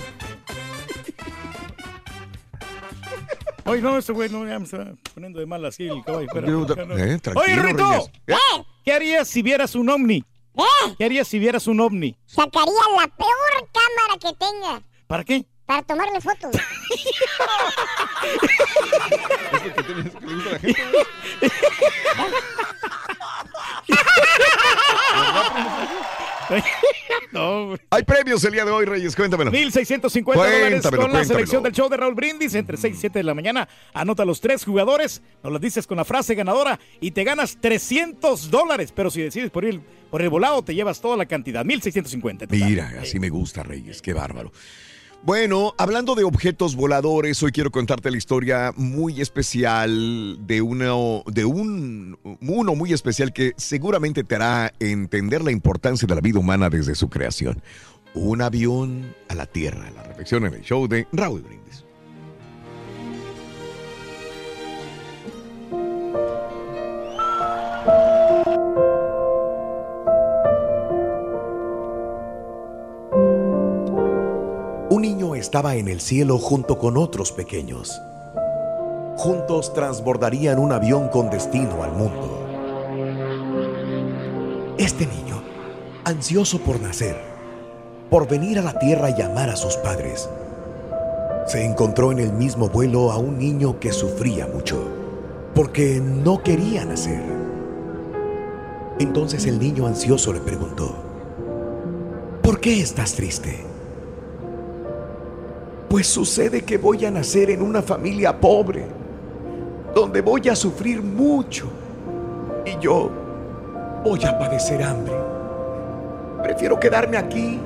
Oye, 3.65 3.83
no, 3.83 3.99
ese 3.99 4.13
güey 4.13 4.29
no, 4.31 4.47
ya 4.47 4.59
me 4.61 4.65
está 4.65 4.93
poniendo 5.13 5.41
de 5.41 5.47
mal 5.47 5.65
así 5.65 5.89
el 5.89 6.05
caballo. 6.05 6.27
espera, 6.27 6.47
no. 6.47 6.97
eh, 6.97 7.19
Oye, 7.35 7.57
Rito. 7.63 8.11
¿Eh? 8.29 8.35
¿qué 8.85 8.93
harías 8.93 9.27
si 9.27 9.43
vieras 9.43 9.75
un 9.75 9.89
ovni? 9.91 10.25
¿Eh? 10.57 10.95
¿Qué 10.97 11.05
harías 11.05 11.27
si 11.27 11.39
vieras 11.41 11.67
un 11.67 11.81
ovni? 11.81 12.17
Sacaría 12.27 12.73
la 12.97 13.09
peor 13.09 13.69
cámara 13.73 14.19
que 14.21 14.33
tenga 14.39 14.83
¿Para 15.09 15.25
qué? 15.25 15.45
para 15.67 15.83
tomarle 15.83 16.21
fotos. 16.21 16.53
Es 19.53 19.65
lo 19.65 19.75
que 19.75 19.83
tienes 19.83 20.11
que 20.13 20.19
a 20.19 20.53
la 20.53 20.59
gente. 20.59 20.83
No, 27.33 27.67
güey. 27.67 27.79
Hay 27.91 28.03
premios 28.05 28.45
el 28.45 28.53
día 28.53 28.65
de 28.65 28.71
hoy, 28.71 28.85
Reyes, 28.85 29.15
cuéntamelo. 29.17 29.51
1650 29.51 30.43
dólares 30.43 30.71
Cuéntamelo, 30.71 31.03
con 31.03 31.13
la 31.13 31.25
selección 31.25 31.63
del 31.63 31.73
show 31.73 31.89
de 31.89 31.97
Raúl 31.97 32.15
Brindis 32.15 32.55
entre 32.55 32.77
6 32.77 32.95
y 32.95 33.01
7 33.01 33.19
de 33.19 33.23
la 33.25 33.35
mañana. 33.35 33.69
Anota 33.93 34.25
los 34.25 34.41
tres 34.41 34.65
jugadores, 34.65 35.23
nos 35.43 35.53
lo 35.53 35.59
dices 35.59 35.87
con 35.87 35.97
la 35.97 36.05
frase 36.05 36.35
ganadora 36.35 36.79
y 37.01 37.11
te 37.11 37.25
ganas 37.25 37.59
300 37.61 38.51
dólares. 38.51 38.93
Pero 38.95 39.11
si 39.11 39.23
decides 39.23 39.51
por 39.51 39.65
ir 39.65 39.81
por 40.11 40.23
el 40.23 40.29
volado, 40.29 40.63
te 40.63 40.75
llevas 40.75 41.01
toda 41.01 41.17
la 41.17 41.27
cantidad, 41.27 41.65
1650. 41.65 42.47
total. 42.47 42.69
Mira, 42.69 42.93
así 43.01 43.19
me 43.19 43.29
gusta, 43.29 43.63
Reyes, 43.63 44.01
qué 44.01 44.13
bárbaro. 44.13 44.53
Bueno, 45.27 45.75
hablando 45.77 46.15
de 46.15 46.23
objetos 46.23 46.77
voladores, 46.77 47.43
hoy 47.43 47.51
quiero 47.51 47.73
contarte 47.73 48.13
la 48.13 48.17
historia 48.17 48.73
muy 48.77 49.21
especial 49.21 50.39
de 50.47 50.63
uno, 50.63 51.25
de 51.27 51.45
un 51.45 52.17
uno 52.41 52.77
muy 52.77 52.93
especial 52.93 53.33
que 53.33 53.53
seguramente 53.57 54.23
te 54.23 54.37
hará 54.37 54.73
entender 54.79 55.43
la 55.43 55.51
importancia 55.51 56.07
de 56.07 56.15
la 56.15 56.21
vida 56.21 56.39
humana 56.39 56.71
desde 56.71 56.95
su 56.95 57.11
creación. 57.11 57.61
Un 58.15 58.41
avión 58.41 59.17
a 59.29 59.35
la 59.35 59.47
Tierra, 59.47 59.91
la 59.97 60.05
reflexión 60.05 60.47
en 60.47 60.55
el 60.55 60.63
show 60.63 60.87
de 60.87 61.09
Raúl 61.11 61.43
Brindis. 61.43 61.86
Estaba 75.39 75.77
en 75.77 75.89
el 75.89 76.01
cielo 76.01 76.39
junto 76.39 76.79
con 76.79 76.97
otros 76.97 77.33
pequeños. 77.33 78.01
Juntos 79.17 79.73
transbordarían 79.75 80.59
un 80.59 80.73
avión 80.73 81.09
con 81.09 81.31
destino 81.31 81.83
al 81.83 81.93
mundo. 81.93 82.43
Este 84.79 85.07
niño, 85.07 85.43
ansioso 86.05 86.59
por 86.59 86.81
nacer, 86.81 87.17
por 88.11 88.29
venir 88.29 88.59
a 88.59 88.63
la 88.63 88.79
tierra 88.79 89.11
y 89.11 89.21
amar 89.23 89.51
a 89.51 89.57
sus 89.57 89.77
padres, 89.77 90.29
se 91.47 91.65
encontró 91.65 92.13
en 92.13 92.19
el 92.19 92.33
mismo 92.33 92.69
vuelo 92.69 93.13
a 93.13 93.19
un 93.19 93.39
niño 93.39 93.79
que 93.79 93.93
sufría 93.93 94.47
mucho, 94.47 94.83
porque 95.55 96.01
no 96.01 96.43
quería 96.43 96.85
nacer. 96.85 97.23
Entonces 98.99 99.47
el 99.47 99.59
niño 99.59 99.87
ansioso 99.87 100.33
le 100.33 100.41
preguntó, 100.41 100.95
¿por 102.43 102.61
qué 102.61 102.81
estás 102.81 103.15
triste? 103.15 103.66
Pues 105.89 106.09
sucede 106.09 106.63
que 106.63 106.79
voy 106.79 107.05
a 107.05 107.11
nacer 107.11 107.51
en 107.51 107.63
una 107.63 107.81
familia 107.81 108.41
pobre, 108.41 108.85
donde 109.95 110.21
voy 110.21 110.49
a 110.49 110.57
sufrir 110.57 111.01
mucho 111.01 111.69
y 112.65 112.77
yo 112.81 113.11
voy 114.05 114.25
a 114.25 114.37
padecer 114.37 114.83
hambre. 114.83 115.15
Prefiero 116.43 116.79
quedarme 116.81 117.17
aquí 117.17 117.61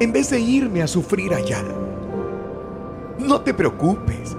en 0.00 0.12
vez 0.12 0.30
de 0.30 0.40
irme 0.40 0.82
a 0.82 0.88
sufrir 0.88 1.32
allá. 1.32 1.62
No 3.18 3.40
te 3.42 3.54
preocupes, 3.54 4.36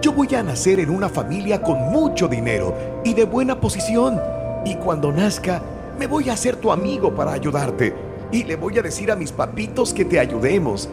yo 0.00 0.12
voy 0.12 0.34
a 0.34 0.42
nacer 0.42 0.80
en 0.80 0.88
una 0.88 1.08
familia 1.08 1.60
con 1.60 1.78
mucho 1.90 2.28
dinero 2.28 2.74
y 3.04 3.12
de 3.12 3.24
buena 3.24 3.60
posición 3.60 4.18
y 4.64 4.76
cuando 4.76 5.12
nazca 5.12 5.60
me 5.98 6.06
voy 6.06 6.30
a 6.30 6.32
hacer 6.32 6.56
tu 6.56 6.72
amigo 6.72 7.14
para 7.14 7.32
ayudarte 7.32 7.94
y 8.32 8.44
le 8.44 8.56
voy 8.56 8.78
a 8.78 8.82
decir 8.82 9.10
a 9.10 9.16
mis 9.16 9.32
papitos 9.32 9.92
que 9.92 10.06
te 10.06 10.18
ayudemos. 10.18 10.88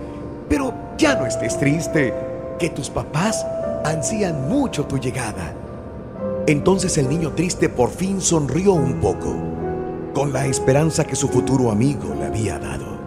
Pero 0.50 0.74
ya 0.98 1.16
no 1.16 1.26
estés 1.26 1.58
triste, 1.60 2.14
que 2.60 2.70
tus 2.70 2.90
papás 2.90 3.46
ansían 3.84 4.48
mucho 4.48 4.86
tu 4.86 4.98
llegada. 4.98 5.54
Entonces 6.48 6.98
el 6.98 7.10
niño 7.10 7.32
triste 7.32 7.70
por 7.70 7.90
fin 7.90 8.22
sonrió 8.22 8.74
un 8.74 9.00
poco, 9.02 9.36
con 10.14 10.32
la 10.32 10.46
esperanza 10.46 11.06
que 11.06 11.16
su 11.16 11.28
futuro 11.28 11.72
amigo 11.72 12.16
le 12.16 12.26
había 12.26 12.58
dado. 12.58 12.98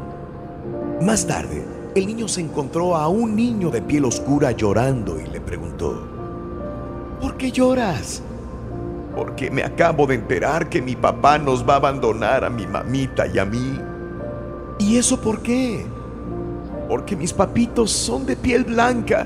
Más 1.00 1.26
tarde, 1.26 1.64
el 1.94 2.06
niño 2.06 2.28
se 2.28 2.42
encontró 2.42 2.94
a 2.94 3.08
un 3.08 3.34
niño 3.34 3.70
de 3.70 3.82
piel 3.82 4.04
oscura 4.04 4.52
llorando 4.52 5.18
y 5.18 5.26
le 5.26 5.40
preguntó, 5.40 6.06
¿por 7.20 7.36
qué 7.36 7.50
lloras? 7.50 8.22
Porque 9.16 9.50
me 9.50 9.64
acabo 9.64 10.06
de 10.06 10.14
enterar 10.14 10.68
que 10.68 10.80
mi 10.80 10.94
papá 10.94 11.38
nos 11.38 11.68
va 11.68 11.74
a 11.74 11.76
abandonar 11.78 12.44
a 12.44 12.50
mi 12.50 12.66
mamita 12.66 13.26
y 13.26 13.38
a 13.38 13.44
mí. 13.44 13.80
¿Y 14.78 14.98
eso 14.98 15.20
por 15.20 15.42
qué? 15.42 15.84
Porque 16.90 17.14
mis 17.14 17.32
papitos 17.32 17.92
son 17.92 18.26
de 18.26 18.34
piel 18.34 18.64
blanca 18.64 19.24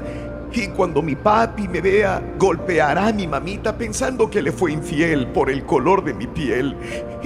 Y 0.52 0.68
cuando 0.68 1.00
mi 1.00 1.16
papi 1.16 1.66
me 1.66 1.80
vea, 1.80 2.22
golpeará 2.38 3.06
a 3.06 3.12
mi 3.12 3.26
mamita 3.26 3.74
pensando 3.74 4.28
que 4.28 4.42
le 4.42 4.52
fue 4.52 4.70
infiel 4.70 5.28
por 5.28 5.48
el 5.48 5.64
color 5.64 6.04
de 6.04 6.12
mi 6.12 6.26
piel. 6.26 6.76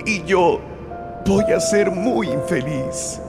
Y 0.06 0.22
yo 0.22 0.60
voy 1.26 1.44
a 1.52 1.58
ser 1.58 1.90
muy 1.90 2.28
infeliz. 2.28 3.20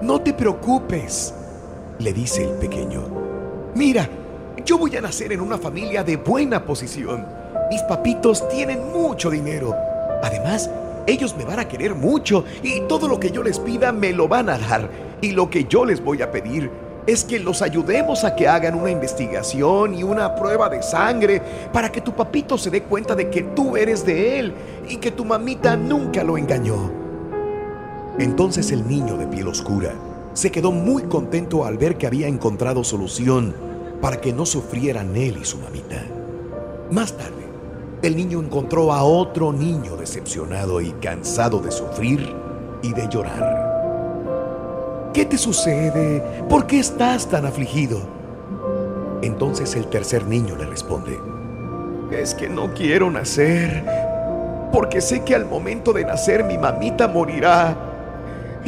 No 0.00 0.20
te 0.20 0.32
preocupes, 0.32 1.34
le 1.98 2.12
dice 2.12 2.44
el 2.44 2.50
pequeño. 2.52 3.02
Mira, 3.74 4.08
yo 4.64 4.78
voy 4.78 4.96
a 4.96 5.00
nacer 5.00 5.32
en 5.32 5.40
una 5.40 5.58
familia 5.58 6.04
de 6.04 6.16
buena 6.16 6.64
posición. 6.64 7.26
Mis 7.68 7.82
papitos 7.82 8.48
tienen 8.48 8.92
mucho 8.92 9.28
dinero. 9.28 9.74
Además, 10.22 10.70
ellos 11.06 11.36
me 11.36 11.44
van 11.44 11.58
a 11.58 11.68
querer 11.68 11.96
mucho 11.96 12.44
y 12.62 12.80
todo 12.82 13.08
lo 13.08 13.18
que 13.18 13.32
yo 13.32 13.42
les 13.42 13.58
pida 13.58 13.90
me 13.90 14.12
lo 14.12 14.28
van 14.28 14.48
a 14.48 14.56
dar. 14.56 15.05
Y 15.20 15.32
lo 15.32 15.48
que 15.48 15.64
yo 15.64 15.84
les 15.84 16.02
voy 16.02 16.22
a 16.22 16.30
pedir 16.30 16.70
es 17.06 17.24
que 17.24 17.38
los 17.38 17.62
ayudemos 17.62 18.24
a 18.24 18.34
que 18.34 18.48
hagan 18.48 18.74
una 18.74 18.90
investigación 18.90 19.94
y 19.94 20.02
una 20.02 20.34
prueba 20.34 20.68
de 20.68 20.82
sangre 20.82 21.40
para 21.72 21.90
que 21.90 22.00
tu 22.00 22.12
papito 22.12 22.58
se 22.58 22.70
dé 22.70 22.82
cuenta 22.82 23.14
de 23.14 23.30
que 23.30 23.42
tú 23.42 23.76
eres 23.76 24.04
de 24.04 24.40
él 24.40 24.52
y 24.88 24.96
que 24.96 25.12
tu 25.12 25.24
mamita 25.24 25.76
nunca 25.76 26.24
lo 26.24 26.36
engañó. 26.36 26.90
Entonces 28.18 28.72
el 28.72 28.88
niño 28.88 29.16
de 29.16 29.26
piel 29.26 29.46
oscura 29.46 29.92
se 30.32 30.50
quedó 30.50 30.72
muy 30.72 31.04
contento 31.04 31.64
al 31.64 31.78
ver 31.78 31.96
que 31.96 32.06
había 32.06 32.26
encontrado 32.26 32.82
solución 32.82 33.54
para 34.00 34.20
que 34.20 34.32
no 34.32 34.44
sufrieran 34.44 35.16
él 35.16 35.38
y 35.40 35.44
su 35.44 35.58
mamita. 35.58 36.02
Más 36.90 37.16
tarde, 37.16 37.46
el 38.02 38.16
niño 38.16 38.40
encontró 38.40 38.92
a 38.92 39.02
otro 39.04 39.52
niño 39.52 39.96
decepcionado 39.96 40.80
y 40.80 40.90
cansado 40.92 41.60
de 41.60 41.70
sufrir 41.70 42.34
y 42.82 42.92
de 42.92 43.08
llorar. 43.08 43.65
¿Qué 45.16 45.24
te 45.24 45.38
sucede? 45.38 46.22
¿Por 46.46 46.66
qué 46.66 46.78
estás 46.78 47.26
tan 47.26 47.46
afligido? 47.46 48.02
Entonces 49.22 49.74
el 49.74 49.86
tercer 49.86 50.26
niño 50.26 50.56
le 50.56 50.66
responde, 50.66 51.18
es 52.10 52.34
que 52.34 52.50
no 52.50 52.74
quiero 52.74 53.10
nacer, 53.10 53.82
porque 54.70 55.00
sé 55.00 55.24
que 55.24 55.34
al 55.34 55.46
momento 55.46 55.94
de 55.94 56.04
nacer 56.04 56.44
mi 56.44 56.58
mamita 56.58 57.08
morirá, 57.08 57.74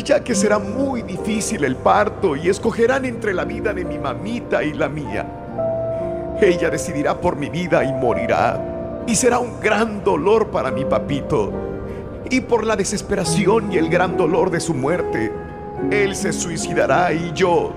ya 0.03 0.25
que 0.25 0.35
será 0.35 0.59
muy 0.59 1.03
difícil 1.03 1.65
el 1.65 1.77
parto 1.77 2.35
y 2.35 2.49
escogerán 2.49 3.05
entre 3.05 3.35
la 3.35 3.45
vida 3.45 3.75
de 3.75 3.85
mi 3.85 3.99
mamita 3.99 4.65
y 4.65 4.73
la 4.73 4.89
mía. 4.89 5.27
Ella 6.41 6.71
decidirá 6.71 7.21
por 7.21 7.37
mi 7.37 7.51
vida 7.51 7.85
y 7.85 7.93
morirá, 7.93 9.05
y 9.07 9.15
será 9.17 9.39
un 9.39 9.61
gran 9.61 10.03
dolor 10.03 10.47
para 10.47 10.71
mi 10.71 10.87
papito. 10.87 11.53
Y 12.31 12.41
por 12.41 12.65
la 12.65 12.75
desesperación 12.75 13.71
y 13.71 13.77
el 13.77 13.91
gran 13.91 14.17
dolor 14.17 14.51
de 14.51 14.61
su 14.61 14.73
muerte, 14.73 15.31
él 15.91 16.15
se 16.15 16.33
suicidará 16.33 17.13
y 17.13 17.33
yo, 17.35 17.73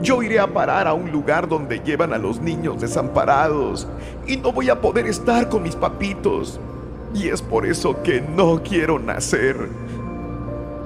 yo 0.00 0.22
iré 0.22 0.40
a 0.40 0.46
parar 0.46 0.86
a 0.86 0.94
un 0.94 1.12
lugar 1.12 1.48
donde 1.48 1.80
llevan 1.80 2.12
a 2.12 2.18
los 2.18 2.40
niños 2.40 2.80
desamparados 2.80 3.86
y 4.26 4.36
no 4.36 4.52
voy 4.52 4.70
a 4.70 4.80
poder 4.80 5.06
estar 5.06 5.48
con 5.48 5.62
mis 5.62 5.76
papitos. 5.76 6.58
Y 7.14 7.28
es 7.28 7.42
por 7.42 7.66
eso 7.66 8.02
que 8.02 8.20
no 8.20 8.62
quiero 8.62 8.98
nacer. 8.98 9.56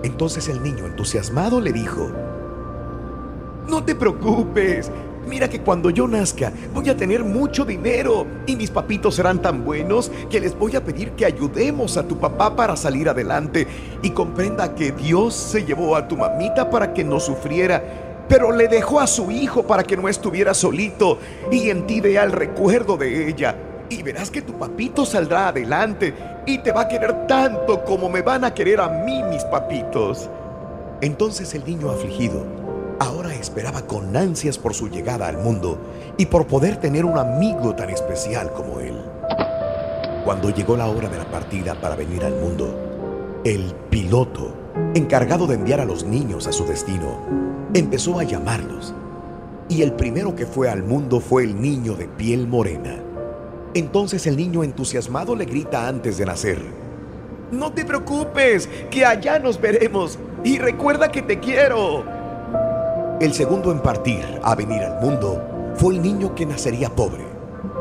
Entonces 0.03 0.49
el 0.49 0.63
niño 0.63 0.87
entusiasmado 0.87 1.61
le 1.61 1.73
dijo, 1.73 2.11
no 3.69 3.85
te 3.85 3.95
preocupes, 3.95 4.91
Mira 5.27 5.51
que 5.51 5.61
cuando 5.61 5.91
yo 5.91 6.07
nazca 6.07 6.53
voy 6.73 6.89
a 6.89 6.97
tener 6.97 7.25
mucho 7.25 7.65
dinero 7.65 8.27
y 8.47 8.55
mis 8.55 8.71
papitos 8.71 9.17
serán 9.17 9.43
tan 9.43 9.65
buenos 9.65 10.13
que 10.31 10.39
les 10.39 10.57
voy 10.57 10.77
a 10.77 10.85
pedir 10.85 11.13
que 11.13 11.27
ayudemos 11.27 11.97
a 11.97 12.07
tu 12.07 12.17
papá 12.17 12.55
para 12.55 12.77
salir 12.77 13.09
adelante 13.09 13.67
y 14.03 14.11
comprenda 14.11 14.77
que 14.77 14.93
Dios 14.93 15.35
se 15.35 15.65
llevó 15.65 15.97
a 15.97 16.07
tu 16.07 16.17
mamita 16.17 16.71
para 16.71 16.95
que 16.95 17.03
no 17.03 17.19
sufriera, 17.19 17.83
pero 18.29 18.53
le 18.53 18.69
dejó 18.69 19.01
a 19.01 19.09
su 19.09 19.33
hijo 19.33 19.65
para 19.65 19.83
que 19.83 19.97
no 19.97 20.09
estuviera 20.09 20.55
solito 20.55 21.19
y 21.51 21.71
en 21.71 21.89
ti 21.89 22.01
vea 22.01 22.23
el 22.23 22.31
recuerdo 22.31 22.97
de 22.97 23.29
ella. 23.29 23.57
Y 23.89 24.05
verás 24.05 24.31
que 24.31 24.43
tu 24.43 24.53
papito 24.53 25.05
saldrá 25.05 25.49
adelante 25.49 26.15
y 26.47 26.59
te 26.59 26.71
va 26.71 26.83
a 26.83 26.89
querer 26.89 27.27
tanto 27.27 27.85
como 27.85 28.09
me 28.09 28.23
van 28.23 28.45
a 28.45 28.55
querer 28.55 28.81
a 28.81 28.89
mí 28.89 29.25
mis 29.25 29.43
papitos. 29.45 30.31
Entonces 31.01 31.53
el 31.55 31.65
niño 31.65 31.91
afligido 31.91 32.66
ahora 32.99 33.35
esperaba 33.35 33.83
con 33.83 34.17
ansias 34.17 34.59
por 34.59 34.75
su 34.75 34.89
llegada 34.89 35.29
al 35.29 35.39
mundo 35.39 35.79
y 36.17 36.27
por 36.27 36.47
poder 36.47 36.77
tener 36.77 37.05
un 37.05 37.19
amigo 37.19 37.75
tan 37.75 37.91
especial 37.91 38.53
como 38.53 38.81
él. 38.81 38.97
Cuando 40.25 40.51
llegó 40.51 40.77
la 40.77 40.89
hora 40.89 41.09
de 41.09 41.19
la 41.19 41.31
partida 41.31 41.75
para 41.81 41.95
venir 41.95 42.25
al 42.25 42.35
mundo, 42.35 43.41
el 43.45 43.73
piloto, 43.91 44.55
encargado 44.95 45.47
de 45.47 45.55
enviar 45.55 45.81
a 45.81 45.85
los 45.85 46.05
niños 46.05 46.47
a 46.47 46.53
su 46.53 46.65
destino, 46.67 47.21
empezó 47.75 48.19
a 48.19 48.25
llamarlos. 48.25 48.95
Y 49.69 49.83
el 49.83 49.93
primero 49.93 50.35
que 50.35 50.47
fue 50.47 50.69
al 50.69 50.83
mundo 50.83 51.21
fue 51.21 51.45
el 51.45 51.61
niño 51.61 51.95
de 51.95 52.09
piel 52.09 52.47
morena. 52.47 52.97
Entonces 53.75 54.27
el 54.27 54.37
niño 54.37 54.65
entusiasmado 54.65 55.37
le 55.37 55.45
grita 55.45 55.87
antes 55.87 56.19
de 56.19 56.27
nacer, 56.27 56.59
No 57.53 57.73
te 57.73 57.85
preocupes, 57.85 58.69
que 58.91 59.05
allá 59.05 59.39
nos 59.39 59.61
veremos. 59.61 60.19
Y 60.43 60.59
recuerda 60.59 61.13
que 61.13 61.23
te 61.23 61.39
quiero. 61.39 62.16
El 63.19 63.33
segundo 63.33 63.73
en 63.73 63.81
partir 63.81 64.23
a 64.43 64.55
venir 64.55 64.83
al 64.83 65.01
mundo 65.01 65.41
fue 65.77 65.95
el 65.95 66.03
niño 66.03 66.35
que 66.35 66.45
nacería 66.45 66.91
pobre, 66.91 67.25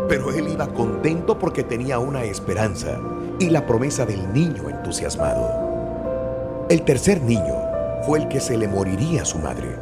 pero 0.07 0.31
él 0.31 0.47
iba 0.47 0.67
contento 0.67 1.37
porque 1.37 1.61
tenía 1.61 1.99
una 1.99 2.23
esperanza 2.23 2.97
y 3.37 3.49
la 3.49 3.65
promesa 3.65 4.05
del 4.05 4.31
niño 4.31 4.69
entusiasmado. 4.69 6.65
El 6.69 6.83
tercer 6.83 7.21
niño 7.21 7.53
fue 8.05 8.19
el 8.19 8.29
que 8.29 8.39
se 8.39 8.57
le 8.57 8.69
moriría 8.69 9.23
a 9.23 9.25
su 9.25 9.37
madre, 9.39 9.75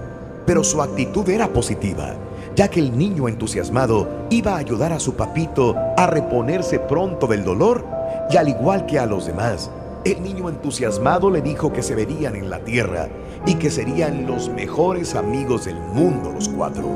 pero 0.47 0.63
su 0.63 0.81
actitud 0.81 1.29
era 1.29 1.47
positiva, 1.53 2.15
ya 2.55 2.67
que 2.67 2.79
el 2.79 2.97
niño 2.97 3.27
entusiasmado 3.27 4.07
iba 4.31 4.53
a 4.55 4.57
ayudar 4.57 4.91
a 4.91 4.99
su 4.99 5.13
papito 5.13 5.75
a 5.95 6.07
reponerse 6.07 6.79
pronto 6.79 7.27
del 7.27 7.43
dolor 7.43 7.85
y 8.31 8.37
al 8.37 8.49
igual 8.49 8.87
que 8.87 8.97
a 8.97 9.05
los 9.05 9.27
demás, 9.27 9.69
el 10.03 10.23
niño 10.23 10.49
entusiasmado 10.49 11.29
le 11.29 11.41
dijo 11.43 11.71
que 11.71 11.83
se 11.83 11.93
verían 11.93 12.35
en 12.35 12.49
la 12.49 12.59
tierra 12.59 13.07
y 13.45 13.56
que 13.56 13.69
serían 13.69 14.25
los 14.25 14.49
mejores 14.49 15.15
amigos 15.15 15.65
del 15.65 15.79
mundo 15.79 16.32
los 16.32 16.49
cuatro. 16.49 16.88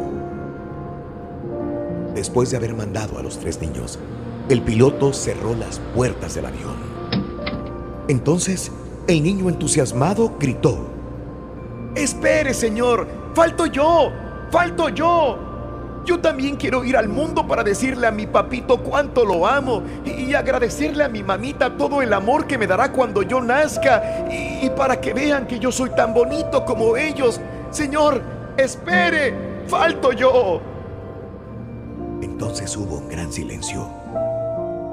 Después 2.14 2.50
de 2.52 2.58
haber 2.58 2.74
mandado 2.74 3.20
a 3.20 3.24
los 3.24 3.38
tres 3.38 3.62
niños, 3.62 4.00
el 4.50 4.62
piloto 4.62 5.14
cerró 5.14 5.56
las 5.56 5.80
puertas 5.94 6.36
del 6.36 6.46
avión. 6.46 6.76
Entonces, 8.08 8.72
el 9.08 9.22
niño 9.24 9.50
entusiasmado 9.50 10.34
gritó, 10.40 10.78
Espere, 11.96 12.54
señor, 12.54 13.08
falto 13.34 13.66
yo, 13.66 14.12
falto 14.50 14.90
yo. 14.90 15.47
Yo 16.08 16.22
también 16.22 16.56
quiero 16.56 16.86
ir 16.86 16.96
al 16.96 17.10
mundo 17.10 17.46
para 17.46 17.66
decirle 17.66 18.08
a 18.08 18.12
mi 18.12 18.26
papito 18.28 18.82
cuánto 18.82 19.26
lo 19.26 19.46
amo 19.46 19.84
y 20.06 20.34
agradecerle 20.34 21.04
a 21.04 21.10
mi 21.10 21.22
mamita 21.22 21.76
todo 21.76 22.02
el 22.02 22.14
amor 22.14 22.48
que 22.48 22.58
me 22.58 22.66
dará 22.66 22.94
cuando 22.94 23.24
yo 23.24 23.42
nazca 23.42 24.26
y, 24.32 24.70
para 24.70 25.02
que 25.02 25.14
vean 25.14 25.46
que 25.46 25.60
yo 25.60 25.70
soy 25.70 25.90
tan 25.90 26.14
bonito 26.14 26.64
como 26.64 26.96
ellos. 26.96 27.42
Señor, 27.72 28.22
espere, 28.56 29.34
falto 29.68 30.14
yo. 30.14 30.62
Entonces 32.22 32.78
hubo 32.78 33.00
un 33.00 33.10
gran 33.10 33.30
silencio 33.30 33.90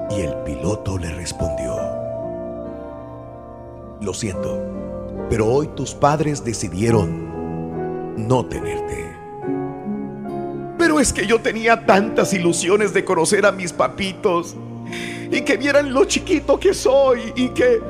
y 0.09 0.19
el 0.19 0.33
piloto 0.43 0.97
le 0.97 1.13
respondió, 1.13 1.77
Lo 4.01 4.13
siento, 4.13 4.59
pero 5.29 5.47
hoy 5.47 5.67
tus 5.67 5.95
padres 5.95 6.43
decidieron 6.43 8.17
no 8.27 8.45
tenerte. 8.47 9.14
Es 10.99 11.11
que 11.11 11.27
yo 11.27 11.39
tenía 11.41 11.85
tantas 11.85 12.33
ilusiones 12.33 12.93
de 12.93 13.03
conocer 13.03 13.45
a 13.45 13.51
mis 13.51 13.73
papitos 13.73 14.55
y 15.31 15.41
que 15.41 15.57
vieran 15.57 15.93
lo 15.93 16.05
chiquito 16.05 16.59
que 16.59 16.73
soy 16.73 17.33
y 17.35 17.49
que 17.49 17.81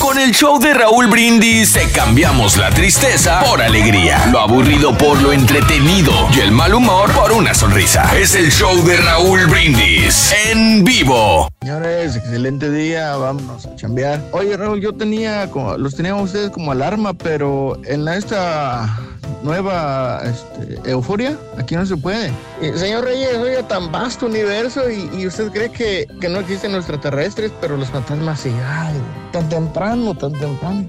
Con 0.00 0.18
el 0.18 0.34
show 0.34 0.58
de 0.58 0.74
Raúl 0.74 1.06
Brindis 1.06 1.72
te 1.72 1.88
cambiamos 1.92 2.56
la 2.56 2.70
tristeza 2.70 3.44
por 3.44 3.62
alegría, 3.62 4.26
lo 4.32 4.40
aburrido 4.40 4.98
por 4.98 5.22
lo 5.22 5.32
entretenido 5.32 6.28
y 6.34 6.40
el 6.40 6.50
mal 6.50 6.74
humor 6.74 7.12
por 7.12 7.30
una 7.30 7.54
sonrisa. 7.54 8.10
Es 8.18 8.34
el 8.34 8.50
show 8.50 8.84
de 8.84 8.96
Raúl 8.96 9.46
Brindis 9.46 10.34
en 10.46 10.82
vivo. 10.82 11.48
Señores, 11.68 12.14
excelente 12.14 12.70
día, 12.70 13.16
vámonos 13.16 13.64
a 13.64 13.74
chambear. 13.74 14.20
Oye, 14.32 14.54
Raúl, 14.54 14.82
yo 14.82 14.92
tenía, 14.92 15.50
como- 15.50 15.78
los 15.78 15.94
teníamos 15.94 16.24
ustedes 16.24 16.50
como 16.50 16.72
alarma, 16.72 17.14
pero 17.14 17.80
en 17.86 18.06
esta 18.06 18.94
nueva 19.42 20.20
este, 20.24 20.90
euforia, 20.90 21.38
aquí 21.56 21.74
no 21.74 21.86
se 21.86 21.96
puede. 21.96 22.30
Eh, 22.60 22.74
señor 22.76 23.04
Reyes, 23.04 23.38
oye, 23.38 23.62
tan 23.62 23.90
vasto 23.90 24.26
universo 24.26 24.90
y, 24.90 25.08
y 25.18 25.26
usted 25.26 25.50
cree 25.52 25.70
que, 25.70 26.06
que 26.20 26.28
no 26.28 26.40
existen 26.40 26.74
extraterrestres, 26.74 27.50
pero 27.62 27.78
los 27.78 27.88
fantasmas 27.88 28.40
sí 28.40 28.50
hay. 28.50 28.94
Tan 29.32 29.48
temprano, 29.48 30.14
tan 30.14 30.32
temprano. 30.32 30.86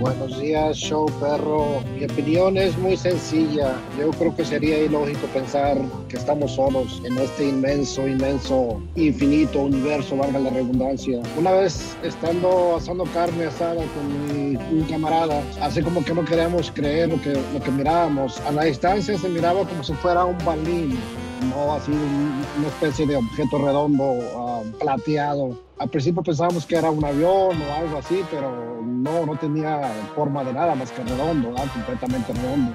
Buenos 0.00 0.38
días, 0.38 0.76
show 0.76 1.06
perro. 1.20 1.80
Mi 1.96 2.04
opinión 2.04 2.58
es 2.58 2.76
muy 2.76 2.96
sencilla. 2.96 3.76
Yo 3.98 4.10
creo 4.10 4.34
que 4.36 4.44
sería 4.44 4.78
ilógico 4.80 5.26
pensar 5.28 5.78
que 6.08 6.16
estamos 6.16 6.52
solos 6.52 7.00
en 7.04 7.16
este 7.16 7.48
inmenso, 7.48 8.06
inmenso, 8.06 8.82
infinito 8.96 9.60
universo, 9.60 10.16
valga 10.16 10.40
la 10.40 10.50
redundancia. 10.50 11.22
Una 11.38 11.52
vez 11.52 11.96
estando 12.02 12.76
asando 12.76 13.04
carne 13.04 13.46
asada 13.46 13.82
con 13.94 14.76
mi, 14.76 14.82
camarada, 14.84 15.42
así 15.62 15.80
como 15.80 16.04
que 16.04 16.12
no 16.12 16.24
queríamos 16.24 16.70
creer 16.72 17.08
lo 17.08 17.20
que, 17.22 17.32
lo 17.32 17.60
que 17.62 17.70
mirábamos. 17.70 18.38
A 18.40 18.52
la 18.52 18.64
distancia 18.64 19.16
se 19.16 19.28
miraba 19.28 19.66
como 19.66 19.82
si 19.82 19.94
fuera 19.94 20.24
un 20.24 20.36
balín, 20.44 20.98
no 21.44 21.74
así 21.74 21.90
un- 21.92 22.44
una 22.58 22.68
especie 22.68 23.06
de 23.06 23.16
objeto 23.16 23.58
redondo, 23.58 24.18
ah, 24.36 24.60
plateado. 24.80 25.58
Al 25.78 25.88
principio 25.90 26.22
pensábamos 26.22 26.64
que 26.64 26.76
era 26.76 26.90
un 26.90 27.04
avión 27.04 27.60
o 27.60 27.74
algo 27.76 27.98
así, 27.98 28.22
pero 28.30 28.80
no, 28.84 29.26
no 29.26 29.36
tenía 29.36 29.80
forma 30.14 30.42
de 30.44 30.52
nada 30.54 30.74
más 30.74 30.90
que 30.90 31.02
redondo, 31.04 31.52
completamente 31.74 32.32
redondo. 32.32 32.74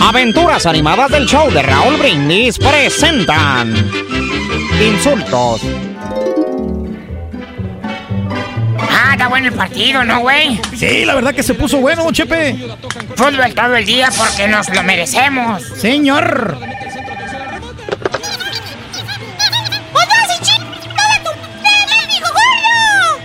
Aventuras 0.00 0.64
animadas 0.66 1.10
del 1.10 1.26
show 1.26 1.50
de 1.50 1.62
Raúl 1.62 1.96
Brindis 1.96 2.58
presentan 2.58 3.74
Insultos. 4.80 5.60
Está 9.18 9.26
bueno 9.26 9.48
el 9.48 9.54
partido, 9.54 10.04
¿no, 10.04 10.20
güey? 10.20 10.60
Sí, 10.76 11.04
la 11.04 11.16
verdad 11.16 11.34
que 11.34 11.42
se 11.42 11.54
puso 11.54 11.78
bueno, 11.78 12.08
Chepe. 12.12 12.54
Fútbol 13.16 13.52
todo 13.52 13.74
el 13.74 13.84
día 13.84 14.10
porque 14.16 14.46
nos 14.46 14.68
lo 14.68 14.80
merecemos. 14.84 15.60
Señor. 15.76 16.56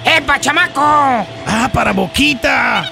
¡Epa, 0.03 0.39
chamaco! 0.39 0.82
Ah, 1.45 1.69
para 1.71 1.91
Boquita. 1.91 2.89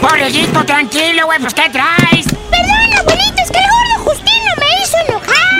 Pobrecito, 0.00 0.64
tranquilo, 0.64 1.26
güey, 1.26 1.38
pues 1.38 1.52
¿qué 1.52 1.68
traes? 1.68 2.26
Perdón, 2.50 2.98
abuelito, 2.98 3.42
es 3.42 3.50
que 3.50 3.58
el 3.58 3.64
gordo 3.68 4.04
Justino 4.10 4.52
me 4.58 4.82
hizo 4.82 4.96
enojar. 5.06 5.51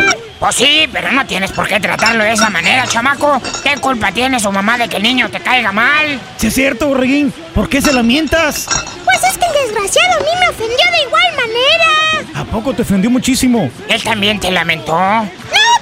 Pues 0.43 0.57
sí, 0.57 0.89
pero 0.93 1.13
no 1.13 1.25
tienes 1.25 1.53
por 1.53 1.69
qué 1.69 1.79
tratarlo 1.79 2.25
de 2.25 2.33
esa 2.33 2.51
manera, 2.51 2.85
chamaco. 2.89 3.41
¿Qué 3.63 3.77
culpa 3.77 4.11
tiene 4.11 4.41
su 4.41 4.51
mamá 4.51 4.77
de 4.77 4.89
que 4.89 4.97
el 4.97 5.05
niño 5.05 5.31
te 5.31 5.39
caiga 5.39 5.71
mal? 5.71 6.21
Sí 6.37 6.49
es 6.49 6.55
cierto, 6.55 6.89
Borreguín. 6.89 7.31
¿Por 7.55 7.69
qué 7.69 7.81
se 7.81 7.93
lamentas? 7.93 8.67
Pues 9.05 9.23
es 9.23 9.39
que 9.39 9.45
el 9.47 9.53
desgraciado 9.53 10.15
a 10.17 10.19
mí 10.19 10.31
me 10.41 10.49
ofendió 10.49 10.91
de 10.91 11.03
igual 11.03 11.37
manera. 11.37 12.41
¿A 12.41 12.45
poco 12.45 12.75
te 12.75 12.83
ofendió 12.83 13.09
muchísimo? 13.09 13.71
¿Él 13.89 14.03
también 14.03 14.41
te 14.41 14.51
lamentó? 14.51 14.99
No, 14.99 15.31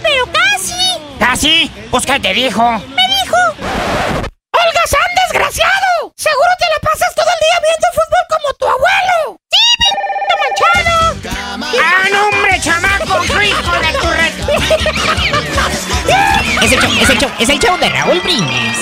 pero 0.03 0.27
casi. 0.31 0.75
¿Casi? 1.19 1.71
Pues 1.91 2.05
¿qué 2.05 2.21
te 2.21 2.35
dijo? 2.35 2.63
Me 2.71 3.09
dijo. 3.25 3.37
¡Olga 3.57 4.83
San, 4.87 5.01
desgraciado! 5.27 6.13
Seguro 6.17 6.51
te 6.59 6.67
la 6.67 6.91
pasas 6.91 7.15
todo 7.15 7.29
el 7.33 7.41
día 7.41 7.61
viendo 7.65 7.87
fútbol 7.95 8.25
como 8.29 8.55
tu 8.59 8.67
abuelo. 8.67 9.41
¡Sí, 9.51 11.17
manchado! 11.25 11.81
¡Ah, 11.83 12.09
no, 12.13 12.40
chamaco! 12.61 13.21
¡Tu 13.27 13.41
hijo 13.41 13.73
de 13.73 13.93
tu. 13.99 14.09
Es 16.63 16.73
el 16.73 16.81
show, 16.81 16.93
es 17.01 17.09
el 17.09 17.19
show, 17.19 17.31
es 17.39 17.49
el 17.49 17.59
show 17.59 17.79
de 17.79 17.89
Raúl 17.89 18.21
Brindis. 18.21 18.77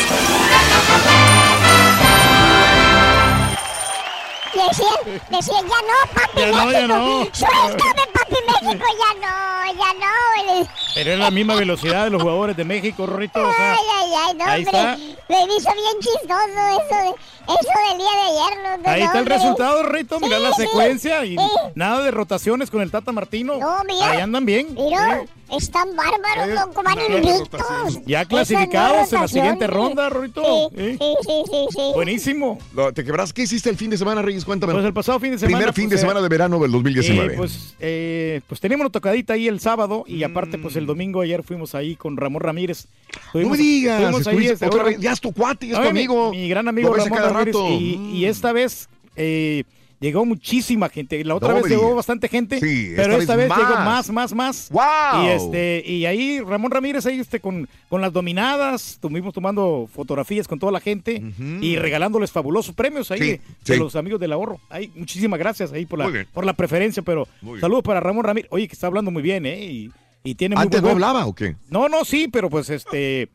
Decían, 4.59 5.23
decían, 5.31 5.65
ya 5.69 5.81
no, 5.83 6.15
papi 6.15 6.41
Ya 6.41 6.47
no, 6.51 6.67
México. 6.67 6.73
ya 6.73 6.87
no. 6.89 7.25
Suéltame, 7.33 8.03
papi 8.13 8.35
México, 8.47 8.87
ya 8.99 9.15
no, 9.21 9.73
ya 9.79 9.93
no. 9.95 10.69
Pero 10.95 11.13
es 11.13 11.19
la 11.19 11.31
misma 11.31 11.55
velocidad 11.55 12.05
de 12.05 12.11
los 12.11 12.21
jugadores 12.23 12.57
de 12.57 12.65
México, 12.65 13.07
Rorrito. 13.07 13.41
o 13.41 13.53
sea, 13.55 13.73
Ay, 13.73 13.79
ay, 14.01 14.11
ay, 14.27 14.35
no, 14.37 14.45
ahí 14.47 14.65
hombre. 14.65 14.79
está. 14.79 14.97
Me 15.29 15.45
hizo 15.45 15.71
bien 15.75 15.97
chistoso 16.01 16.47
eso, 16.49 16.97
de, 16.97 17.09
eso 17.09 17.89
del 17.89 17.99
día 17.99 18.11
de 18.11 18.23
ayer. 18.23 18.59
No, 18.65 18.79
no, 18.79 18.89
Ahí 18.91 19.03
está 19.03 19.13
el 19.13 19.19
hombre. 19.21 19.35
resultado, 19.37 19.83
Rito. 19.85 20.21
Mira 20.21 20.37
Sí, 20.39 20.43
la 20.43 20.53
sí, 20.55 20.63
secuencia 20.63 21.25
y 21.25 21.37
sí. 21.37 21.45
nada 21.75 22.03
de 22.03 22.11
rotaciones 22.11 22.71
con 22.71 22.81
el 22.81 22.91
Tata 22.91 23.13
Martino. 23.13 23.59
No, 23.59 23.85
mira. 23.85 24.11
Ahí 24.11 24.21
andan 24.21 24.45
bien. 24.47 24.75
Mira, 24.75 25.23
Sí. 25.51 25.57
están 25.57 25.95
bárbaros, 25.97 26.49
Eh, 26.49 26.55
loco, 26.55 26.83
van 26.83 26.99
invictos. 27.01 28.01
Ya 28.07 28.25
clasificados 28.25 29.13
en 29.13 29.21
la 29.21 29.29
siguiente 29.29 29.67
ronda, 29.67 30.09
Rorito. 30.09 30.43
Sí, 30.43 30.77
Sí. 30.77 30.99
sí, 30.99 31.15
sí, 31.23 31.43
sí, 31.51 31.67
sí. 31.71 31.91
Buenísimo. 31.95 32.59
¿Te 32.95 33.05
quebras? 33.05 33.33
¿Qué 33.33 33.43
hiciste 33.43 33.69
el 33.71 33.77
fin 33.77 33.91
de 33.91 33.99
semana, 33.99 34.23
Reyes? 34.23 34.45
Cuéntame. 34.49 34.73
Pues 34.73 34.85
el 34.85 34.93
pasado 34.93 35.21
fin 35.21 35.33
de 35.33 35.39
semana. 35.39 35.59
Primer 35.59 35.75
fin 35.75 35.85
pues, 35.85 35.93
de 35.93 35.99
semana 35.99 36.21
eh, 36.21 36.23
de 36.23 36.29
verano 36.29 36.59
del 36.59 36.73
2019. 36.73 37.33
Eh, 37.33 37.37
pues, 37.37 37.75
eh, 37.79 38.41
pues 38.49 38.61
teníamos 38.61 38.87
una 38.87 38.91
tocadita 38.91 39.35
ahí 39.35 39.47
el 39.47 39.61
sábado 39.61 40.05
y 40.07 40.23
aparte, 40.25 40.59
pues 40.59 40.75
el 40.77 40.87
domingo 40.87 41.21
ayer 41.21 41.43
fuimos 41.43 41.75
ahí 41.75 41.95
con 41.97 42.17
Ramón 42.17 42.41
Ramírez. 42.41 42.87
Mm. 43.35 43.41
no 43.43 43.49
me 43.51 43.57
digas, 43.57 44.27
ahí, 44.27 44.47
este, 44.47 44.67
otra 44.67 44.83
vez. 44.85 44.99
Ya 44.99 45.13
es 45.13 45.21
tu 45.21 45.33
cuate, 45.33 45.67
ya 45.69 45.75
es 45.75 45.79
tu 45.79 45.85
mi- 45.85 45.91
amigo. 45.91 46.31
Mi, 46.31 46.49
gran 46.49 46.67
amigo 46.67 46.93
Ramón 46.95 47.11
cada 47.11 47.29
Ramírez. 47.31 47.55
rato. 47.55 47.69
Y, 47.71 47.95
y 48.15 48.25
esta 48.25 48.53
vez 48.53 48.89
eh, 49.17 49.65
llegó 50.01 50.25
muchísima 50.25 50.89
gente. 50.89 51.23
La 51.25 51.35
otra 51.35 51.55
vez 51.55 51.67
llegó 51.67 51.95
bastante 51.95 52.29
gente, 52.29 52.61
Sí, 52.61 52.93
pero 52.95 53.13
esta 53.13 53.23
esta 53.23 53.37
vez 53.37 53.49
vez, 53.49 53.59
llegó 53.59 53.75
más. 53.81 54.11
más, 54.11 54.35
más. 54.35 54.69
¡Wow! 54.71 55.25
Y 55.25 55.27
este 55.29 55.83
y 55.87 56.07
ahí 56.07 56.41
Ramón 56.41 56.71
Ramírez 56.71 57.07
ahí 57.07 57.21
este 57.21 57.41
con, 57.41 57.69
con 57.89 58.01
las 58.01 58.13
dominadas, 58.13 58.93
estuvimos 58.93 59.35
tomando 59.35 59.89
fotografías 59.93 60.47
con 60.49 60.59
toda 60.59 60.73
la 60.73 60.81
gente 60.81 61.23
y 61.61 61.77
regalándoles 61.77 62.31
fabulosos 62.33 62.75
premios 62.75 63.11
ahí 63.11 63.19
Sí, 63.19 63.73
de, 63.73 63.79
los 63.79 63.97
amigos 63.97 64.21
del 64.21 64.33
ahorro. 64.33 64.61
Ahí, 64.71 64.91
muchísimas 64.95 65.39
gracias 65.39 65.73
ahí 65.73 65.87
por 65.87 65.99
la, 65.99 66.27
por 66.33 66.45
la 66.47 66.53
preferencia, 66.53 67.03
pero 67.03 67.27
saludos 67.61 67.83
para 67.83 68.01
Ramón 68.01 68.25
Ramírez. 68.25 68.49
Oye, 68.53 68.69
que 68.69 68.75
está 68.75 68.87
hablando 68.87 69.11
muy 69.11 69.23
bien, 69.23 69.47
¿eh? 69.47 69.65
Y, 69.65 69.91
y 70.25 70.35
tiene 70.35 70.55
muy 70.57 70.63
¿Antes 70.63 70.83
no 70.83 70.91
hablaba 70.91 71.27
o 71.27 71.35
qué? 71.35 71.57
No, 71.71 71.89
no, 71.89 72.05
sí, 72.05 72.29
pero 72.31 72.51
pues 72.51 72.71
este 72.71 73.29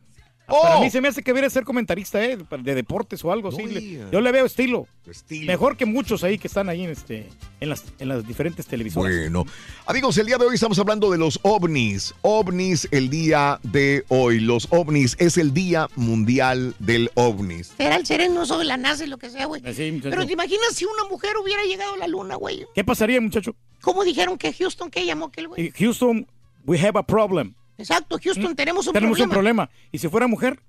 Oh. 0.46 0.62
para 0.62 0.80
mí 0.80 0.90
se 0.90 1.00
me 1.00 1.08
hace 1.08 1.22
que 1.22 1.30
debería 1.30 1.48
ser 1.48 1.64
comentarista, 1.64 2.22
¿eh? 2.22 2.36
De 2.36 2.74
deportes 2.74 3.24
o 3.24 3.32
algo 3.32 3.48
así. 3.48 3.98
Yo 4.12 4.20
le 4.20 4.32
veo 4.32 4.44
estilo. 4.44 4.86
Estilo. 5.08 5.46
Mejor 5.46 5.76
que 5.76 5.86
muchos 5.86 6.22
ahí 6.24 6.38
que 6.38 6.48
están 6.48 6.68
ahí 6.68 6.84
en 6.84 6.90
este 6.90 7.28
en 7.60 7.68
las 7.68 7.84
en 7.98 8.08
las 8.08 8.26
diferentes 8.26 8.66
televisoras. 8.66 9.12
Bueno, 9.12 9.46
amigos, 9.86 10.18
el 10.18 10.26
día 10.26 10.38
de 10.38 10.46
hoy 10.46 10.54
estamos 10.54 10.78
hablando 10.78 11.10
de 11.10 11.18
los 11.18 11.38
ovnis. 11.42 12.14
Ovnis 12.22 12.88
el 12.90 13.08
día 13.10 13.58
de 13.62 14.04
hoy. 14.08 14.40
Los 14.40 14.68
ovnis 14.70 15.16
es 15.18 15.38
el 15.38 15.54
Día 15.54 15.88
Mundial 15.96 16.74
del 16.78 17.10
OVNIs. 17.14 17.72
Será 17.76 17.96
el 17.96 18.06
serenoso 18.06 18.58
de 18.58 18.64
la 18.64 18.76
NASA 18.76 19.04
y 19.04 19.08
lo 19.08 19.18
que 19.18 19.30
sea, 19.30 19.46
güey. 19.46 19.62
Sí. 19.74 20.00
Pero 20.02 20.26
te 20.26 20.32
imaginas 20.32 20.74
si 20.74 20.84
una 20.84 21.04
mujer 21.08 21.32
hubiera 21.42 21.62
llegado 21.64 21.94
a 21.94 21.96
la 21.96 22.06
luna, 22.06 22.36
güey. 22.36 22.66
¿Qué 22.74 22.84
pasaría, 22.84 23.20
muchacho? 23.20 23.54
¿Cómo 23.80 24.04
dijeron 24.04 24.38
que 24.38 24.52
Houston, 24.52 24.90
qué 24.90 25.04
llamó 25.04 25.26
aquel 25.26 25.48
güey? 25.48 25.66
Eh, 25.66 25.72
Houston, 25.78 26.26
we 26.64 26.78
have 26.78 26.98
a 26.98 27.02
problem. 27.02 27.54
Exacto, 27.76 28.18
Houston, 28.22 28.54
tenemos 28.54 28.86
un 28.86 28.92
Tenemos 28.92 29.18
problema. 29.18 29.30
un 29.30 29.34
problema. 29.34 29.70
¿Y 29.90 29.98
si 29.98 30.08
fuera 30.08 30.26
mujer? 30.26 30.60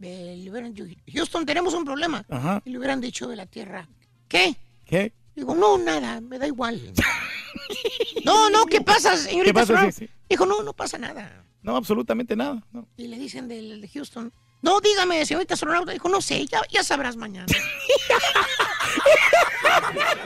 Eh, 0.00 0.46
hubieran 0.50 0.74
Houston, 1.12 1.46
tenemos 1.46 1.74
un 1.74 1.84
problema. 1.84 2.24
Ajá. 2.28 2.62
Y 2.64 2.70
le 2.70 2.78
hubieran 2.78 3.00
dicho 3.00 3.28
de 3.28 3.36
la 3.36 3.46
Tierra, 3.46 3.88
¿qué? 4.28 4.56
¿Qué? 4.84 5.12
Digo, 5.34 5.54
no, 5.54 5.78
nada, 5.78 6.20
me 6.20 6.38
da 6.38 6.46
igual. 6.46 6.92
no, 8.24 8.50
no, 8.50 8.66
¿qué 8.66 8.80
pasa, 8.80 9.16
señorita? 9.16 9.44
¿Qué 9.44 9.66
pasa? 9.66 9.92
Sí. 9.92 10.08
Dijo, 10.28 10.46
no, 10.46 10.62
no 10.62 10.72
pasa 10.72 10.98
nada. 10.98 11.44
No, 11.62 11.76
absolutamente 11.76 12.36
nada. 12.36 12.62
no. 12.72 12.88
Y 12.96 13.06
le 13.06 13.18
dicen 13.18 13.48
del 13.48 13.80
de 13.80 13.88
Houston, 13.88 14.32
no, 14.62 14.80
dígame, 14.80 15.24
señorita 15.26 15.54
astronauta. 15.54 15.92
Dijo, 15.92 16.08
no 16.08 16.20
sé, 16.20 16.46
ya, 16.46 16.60
ya 16.70 16.84
sabrás 16.84 17.16
mañana. 17.16 17.46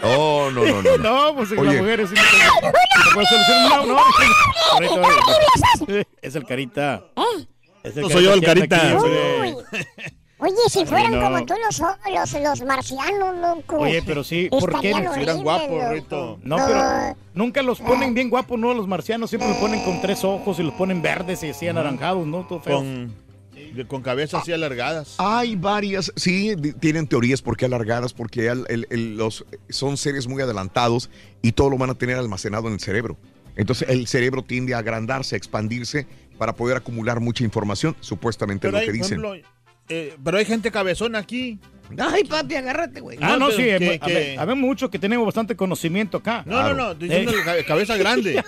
Oh, 0.02 0.50
no, 0.52 0.64
no, 0.64 0.83
no. 0.83 0.98
No, 0.98 1.35
pues 1.37 1.50
las 1.50 1.61
Oye. 1.61 1.81
mujeres 1.81 2.11
sí 2.11 2.16
no. 3.14 3.87
No, 4.81 4.98
no. 5.87 6.02
Es 6.22 6.35
el 6.35 6.44
carita. 6.44 7.05
Es 7.83 7.96
No 7.96 8.11
soy 8.11 8.24
yo 8.24 8.35
el 8.35 8.42
carita. 8.42 8.98
Oye, 10.38 10.55
si 10.68 10.85
fueran 10.85 11.12
no. 11.12 11.22
como 11.22 11.46
tú 11.46 11.55
los, 11.64 11.81
los, 11.81 12.42
los 12.42 12.62
marcianos, 12.62 13.37
loco. 13.38 13.79
Oye, 13.79 14.02
pero 14.05 14.22
sí, 14.22 14.48
¿por 14.50 14.81
qué? 14.81 14.92
Si 15.14 15.22
eran 15.22 15.42
guapos. 15.42 15.88
Rito. 15.90 16.38
No, 16.42 16.57
pero 16.57 17.16
nunca 17.33 17.62
los 17.62 17.81
ponen 17.81 18.12
bien 18.12 18.29
guapos, 18.29 18.59
¿no? 18.59 18.74
Los 18.74 18.87
marcianos 18.87 19.31
siempre 19.31 19.48
los 19.48 19.59
ponen 19.59 19.83
con 19.83 20.02
tres 20.02 20.24
ojos 20.24 20.59
y 20.59 20.62
los 20.62 20.74
ponen 20.74 21.00
verdes 21.00 21.42
y 21.42 21.50
así 21.50 21.66
anaranjados, 21.68 22.26
¿no? 22.26 22.46
Todo 22.46 22.61
feo. 22.61 22.79
Con, 22.79 23.14
con 23.87 24.03
cabezas 24.03 24.43
así 24.43 24.53
alargadas. 24.53 25.15
Hay 25.19 25.57
varias, 25.57 26.12
sí, 26.17 26.55
tienen 26.81 27.07
teorías 27.07 27.43
por 27.43 27.57
qué 27.57 27.67
alargadas, 27.67 28.12
porque 28.12 28.49
al- 28.49 28.67
el- 28.69 28.87
el- 28.91 29.17
los, 29.17 29.45
son 29.69 29.97
seres 29.97 30.27
muy 30.27 30.41
adelantados 30.43 31.11
y 31.43 31.53
todo 31.53 31.71
lo 31.71 31.79
van 31.79 31.91
a 31.91 31.95
tener 31.95 32.17
almacenado 32.17 32.69
en 32.69 32.75
el 32.75 32.81
cerebro. 32.81 33.19
Entonces 33.57 33.89
el 33.89 34.07
cerebro 34.07 34.43
tiende 34.43 34.75
a 34.75 34.79
agrandarse, 34.79 35.35
a 35.35 35.39
expandirse 35.39 36.07
para 36.39 36.55
poder 36.55 36.77
acumular 36.77 37.21
mucha 37.21 37.45
información, 37.45 37.97
supuestamente 38.01 38.67
es 38.67 38.71
Pero 38.71 38.73
lo 38.73 38.79
hay, 38.79 38.87
que 38.87 38.93
dicen. 38.93 39.25
ejemplo, 39.25 39.35
eh, 39.89 40.17
pero 40.23 40.37
hay 40.39 40.45
gente 40.45 40.71
cabezona 40.71 41.19
aquí. 41.19 41.59
Ay, 41.99 42.25
papi, 42.25 42.55
agárrate, 42.57 43.01
güey. 43.01 43.18
Ah, 43.20 43.37
no, 43.38 43.51
sí, 43.51 43.59
que- 43.62 44.01
que- 44.05 44.37
habemos 44.38 44.66
muchos 44.68 44.90
que 44.90 44.99
tenemos 44.99 45.25
bastante 45.27 45.55
conocimiento 45.57 46.18
acá. 46.18 46.42
No, 46.46 46.62
no, 46.62 46.75
no, 46.75 46.92
estoy 46.92 47.09
diciendo 47.09 47.33
Eh, 47.33 47.42
ca- 47.44 47.64
cabeza 47.64 47.96
grande. 47.99 48.42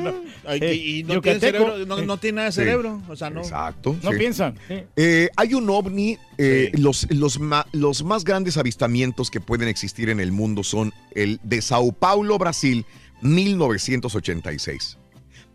no. 0.00 0.14
Ay, 0.46 0.58
Eh, 0.62 0.74
y 0.74 1.02
no 1.04 1.20
tiene, 1.20 1.40
cerebro, 1.40 1.78
no, 1.86 2.02
no 2.02 2.16
tiene 2.18 2.36
nada 2.36 2.46
de 2.46 2.52
Sí. 2.52 2.56
cerebro. 2.60 3.02
O 3.08 3.16
sea, 3.16 3.30
no. 3.30 3.40
Exacto. 3.40 3.96
No 4.02 4.12
sí. 4.12 4.18
piensan. 4.18 4.56
sí. 4.68 4.82
Eh, 4.96 5.28
hay 5.36 5.54
un 5.54 5.68
ovni, 5.70 6.16
eh, 6.38 6.70
los, 6.74 7.10
los, 7.10 7.38
ma- 7.40 7.66
los 7.72 8.04
más 8.04 8.24
grandes 8.24 8.56
avistamientos 8.56 9.30
que 9.30 9.40
pueden 9.40 9.68
existir 9.68 10.08
en 10.10 10.20
el 10.20 10.32
mundo 10.32 10.62
son 10.62 10.92
el 11.14 11.40
de 11.42 11.62
Sao 11.62 11.92
Paulo, 11.92 12.38
Brasil, 12.38 12.84
1986. 13.22 14.98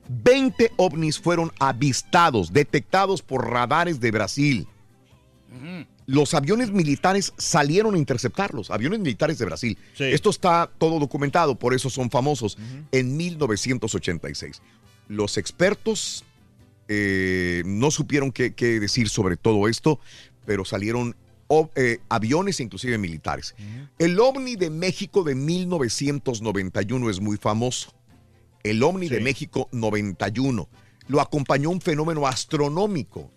20 0.10 0.72
ovnis 0.78 1.20
fueron 1.20 1.52
avistados, 1.60 2.52
detectados 2.52 3.22
por 3.22 3.50
radares 3.50 4.00
de 4.00 4.12
Brasil. 4.12 4.68
Los 6.08 6.34
aviones 6.34 6.72
militares 6.72 7.34
salieron 7.38 7.96
a 7.96 7.98
interceptarlos, 7.98 8.70
aviones 8.72 9.00
militares 9.00 9.38
de 9.38 9.46
Brasil. 9.46 9.78
Esto 10.14 10.30
está 10.30 10.70
todo 10.78 11.00
documentado, 11.00 11.56
por 11.56 11.74
eso 11.74 11.90
son 11.90 12.10
famosos. 12.10 12.58
En 12.92 13.16
1986. 13.18 14.62
Los 15.08 15.38
expertos 15.38 16.24
eh, 16.88 17.64
no 17.66 17.92
supieron 17.92 18.32
qué, 18.32 18.54
qué 18.54 18.80
decir 18.80 19.10
sobre 19.10 19.38
todo 19.38 19.68
esto, 19.68 20.00
pero 20.46 20.66
salieron 20.66 21.16
o- 21.48 21.70
eh, 21.76 22.00
aviones, 22.10 22.60
inclusive 22.60 22.98
militares. 22.98 23.56
El 24.00 24.20
ovni 24.20 24.56
de 24.56 24.70
México 24.70 25.24
de 25.24 25.36
1991 25.36 27.10
es 27.10 27.20
muy 27.20 27.38
famoso. 27.38 27.94
El 28.64 28.84
ovni 28.84 29.08
de 29.08 29.18
México 29.24 29.68
91 29.72 30.68
lo 31.08 31.22
acompañó 31.22 31.70
un 31.70 31.82
fenómeno 31.82 32.28
astronómico. 32.28 33.32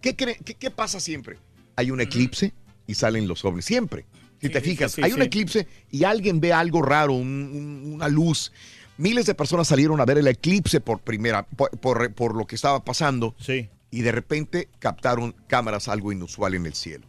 ¿Qué, 0.00 0.16
cree- 0.16 0.38
qué, 0.44 0.54
qué 0.54 0.70
pasa 0.70 1.00
siempre? 1.00 1.38
Hay 1.76 1.90
un 1.90 2.00
eclipse 2.00 2.52
y 2.86 2.94
salen 2.94 3.28
los 3.28 3.44
ovnis. 3.44 3.64
Siempre. 3.64 4.04
Si 4.40 4.48
te 4.50 4.60
sí, 4.60 4.70
fijas, 4.70 4.92
sí, 4.92 5.02
hay 5.02 5.12
un 5.12 5.22
eclipse 5.22 5.66
y 5.90 6.04
alguien 6.04 6.40
ve 6.40 6.52
algo 6.52 6.82
raro, 6.82 7.12
un- 7.14 7.50
un- 7.84 7.92
una 7.94 8.08
luz. 8.08 8.52
Miles 8.98 9.26
de 9.26 9.34
personas 9.34 9.68
salieron 9.68 10.00
a 10.00 10.04
ver 10.04 10.18
el 10.18 10.26
eclipse 10.26 10.80
por 10.80 11.00
primera, 11.00 11.44
por, 11.46 11.70
por- 11.78 12.12
por 12.14 12.34
lo 12.34 12.46
que 12.46 12.54
estaba 12.54 12.84
pasando. 12.84 13.34
Sí. 13.38 13.68
Y 13.90 14.02
de 14.02 14.12
repente 14.12 14.68
captaron 14.78 15.34
cámaras 15.46 15.88
algo 15.88 16.12
inusual 16.12 16.54
en 16.54 16.66
el 16.66 16.74
cielo. 16.74 17.06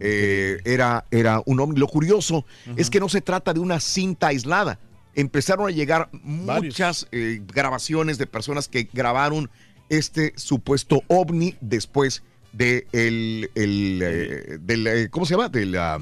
Eh, 0.00 0.58
era, 0.64 1.06
era 1.12 1.40
un 1.46 1.60
ovni. 1.60 1.78
Lo 1.78 1.86
curioso 1.86 2.44
es 2.76 2.90
que 2.90 2.98
no 3.00 3.08
se 3.08 3.20
trata 3.20 3.52
de 3.52 3.60
una 3.60 3.78
cinta 3.78 4.28
aislada. 4.28 4.80
Empezaron 5.14 5.68
a 5.68 5.70
llegar 5.70 6.08
muchas 6.12 7.06
eh, 7.12 7.40
grabaciones 7.46 8.18
de 8.18 8.26
personas 8.26 8.66
que 8.66 8.88
grabaron 8.92 9.48
este 9.88 10.32
supuesto 10.36 11.02
ovni 11.06 11.54
después 11.60 12.24
de 12.54 12.86
el, 12.92 13.50
el, 13.54 14.00
eh, 14.02 14.58
del, 14.60 14.86
eh, 14.86 15.08
¿cómo 15.10 15.26
se 15.26 15.34
llama? 15.34 15.48
Del 15.48 15.76
ah, 15.76 15.98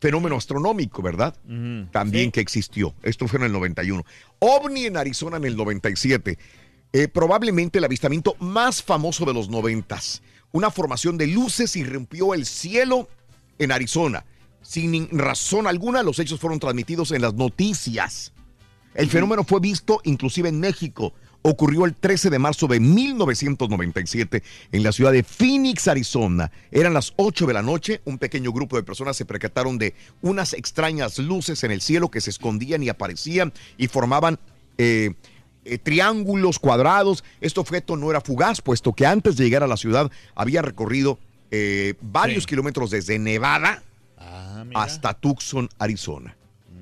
fenómeno 0.00 0.36
astronómico, 0.36 1.02
¿verdad? 1.02 1.34
También 1.90 2.30
que 2.30 2.40
existió. 2.40 2.94
Esto 3.02 3.26
fue 3.26 3.38
en 3.40 3.46
el 3.46 3.52
91. 3.52 4.04
OVNI 4.38 4.86
en 4.86 4.96
Arizona 4.96 5.36
en 5.38 5.44
el 5.44 5.56
97. 5.56 6.38
Eh, 6.92 7.08
probablemente 7.08 7.78
el 7.78 7.84
avistamiento 7.84 8.36
más 8.38 8.82
famoso 8.82 9.24
de 9.24 9.34
los 9.34 9.48
noventas. 9.48 10.22
Una 10.52 10.70
formación 10.70 11.18
de 11.18 11.26
luces 11.26 11.74
irrumpió 11.74 12.34
el 12.34 12.46
cielo 12.46 13.08
en 13.58 13.72
Arizona. 13.72 14.24
Sin 14.62 15.08
razón 15.18 15.66
alguna, 15.66 16.02
los 16.02 16.18
hechos 16.18 16.38
fueron 16.38 16.60
transmitidos 16.60 17.10
en 17.10 17.22
las 17.22 17.34
noticias. 17.34 18.32
El 18.94 19.08
fenómeno 19.08 19.42
fue 19.42 19.58
visto 19.58 20.00
inclusive 20.04 20.50
en 20.50 20.60
México. 20.60 21.14
Ocurrió 21.46 21.84
el 21.84 21.94
13 21.94 22.30
de 22.30 22.38
marzo 22.38 22.66
de 22.68 22.80
1997 22.80 24.42
en 24.72 24.82
la 24.82 24.92
ciudad 24.92 25.12
de 25.12 25.22
Phoenix, 25.22 25.88
Arizona. 25.88 26.50
Eran 26.70 26.94
las 26.94 27.12
8 27.16 27.46
de 27.46 27.52
la 27.52 27.60
noche. 27.60 28.00
Un 28.06 28.16
pequeño 28.16 28.50
grupo 28.50 28.76
de 28.76 28.82
personas 28.82 29.14
se 29.14 29.26
percataron 29.26 29.76
de 29.76 29.92
unas 30.22 30.54
extrañas 30.54 31.18
luces 31.18 31.62
en 31.62 31.70
el 31.70 31.82
cielo 31.82 32.10
que 32.10 32.22
se 32.22 32.30
escondían 32.30 32.82
y 32.82 32.88
aparecían 32.88 33.52
y 33.76 33.88
formaban 33.88 34.38
eh, 34.78 35.12
eh, 35.66 35.76
triángulos 35.76 36.58
cuadrados. 36.58 37.24
Este 37.42 37.60
objeto 37.60 37.96
no 37.96 38.10
era 38.10 38.22
fugaz, 38.22 38.62
puesto 38.62 38.94
que 38.94 39.04
antes 39.04 39.36
de 39.36 39.44
llegar 39.44 39.62
a 39.62 39.66
la 39.66 39.76
ciudad 39.76 40.10
había 40.34 40.62
recorrido 40.62 41.18
eh, 41.50 41.92
varios 42.00 42.46
kilómetros 42.46 42.90
desde 42.90 43.18
Nevada 43.18 43.82
hasta 44.74 45.12
Tucson, 45.12 45.68
Arizona. 45.78 46.38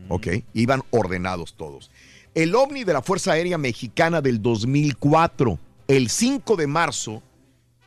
¿Ok? 0.08 0.28
Iban 0.54 0.82
ordenados 0.90 1.54
todos. 1.54 1.90
El 2.34 2.54
ovni 2.54 2.84
de 2.84 2.94
la 2.94 3.02
Fuerza 3.02 3.32
Aérea 3.32 3.58
Mexicana 3.58 4.22
del 4.22 4.40
2004, 4.40 5.58
el 5.86 6.08
5 6.08 6.56
de 6.56 6.66
marzo, 6.66 7.22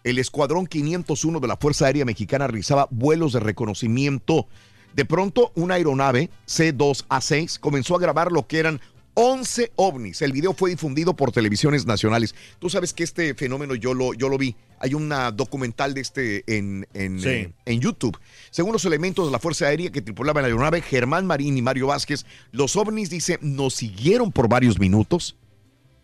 el 0.03 0.19
Escuadrón 0.19 0.67
501 0.67 1.39
de 1.39 1.47
la 1.47 1.57
Fuerza 1.57 1.87
Aérea 1.87 2.05
Mexicana 2.05 2.45
realizaba 2.45 2.87
vuelos 2.91 3.33
de 3.33 3.39
reconocimiento. 3.39 4.45
De 4.93 5.03
pronto, 5.03 5.51
una 5.55 5.73
aeronave 5.73 6.29
C2A6 6.45 7.59
comenzó 7.59 7.95
a 7.95 7.99
grabar 7.99 8.31
lo 8.31 8.45
que 8.45 8.59
eran 8.59 8.81
11 9.15 9.71
ovnis. 9.75 10.21
El 10.21 10.31
video 10.33 10.53
fue 10.53 10.69
difundido 10.69 11.15
por 11.15 11.31
televisiones 11.31 11.85
nacionales. 11.85 12.35
Tú 12.59 12.69
sabes 12.69 12.93
que 12.93 13.03
este 13.03 13.33
fenómeno 13.33 13.73
yo 13.75 13.93
lo, 13.93 14.13
yo 14.13 14.29
lo 14.29 14.37
vi. 14.37 14.55
Hay 14.79 14.93
un 14.93 15.11
documental 15.35 15.93
de 15.93 16.01
este 16.01 16.43
en, 16.57 16.87
en, 16.93 17.19
Sí. 17.19 17.27
eh, 17.29 17.53
en 17.65 17.79
YouTube. 17.81 18.17
Según 18.51 18.73
los 18.73 18.85
elementos 18.85 19.25
de 19.25 19.31
la 19.31 19.39
Fuerza 19.39 19.65
Aérea 19.67 19.91
que 19.91 20.01
tripulaban 20.01 20.43
la 20.43 20.47
aeronave, 20.47 20.81
Germán 20.81 21.25
Marín 21.25 21.57
y 21.57 21.61
Mario 21.61 21.87
Vázquez, 21.87 22.25
los 22.51 22.75
ovnis, 22.75 23.09
dice, 23.09 23.39
nos 23.41 23.73
siguieron 23.73 24.31
por 24.31 24.47
varios 24.49 24.79
minutos 24.79 25.37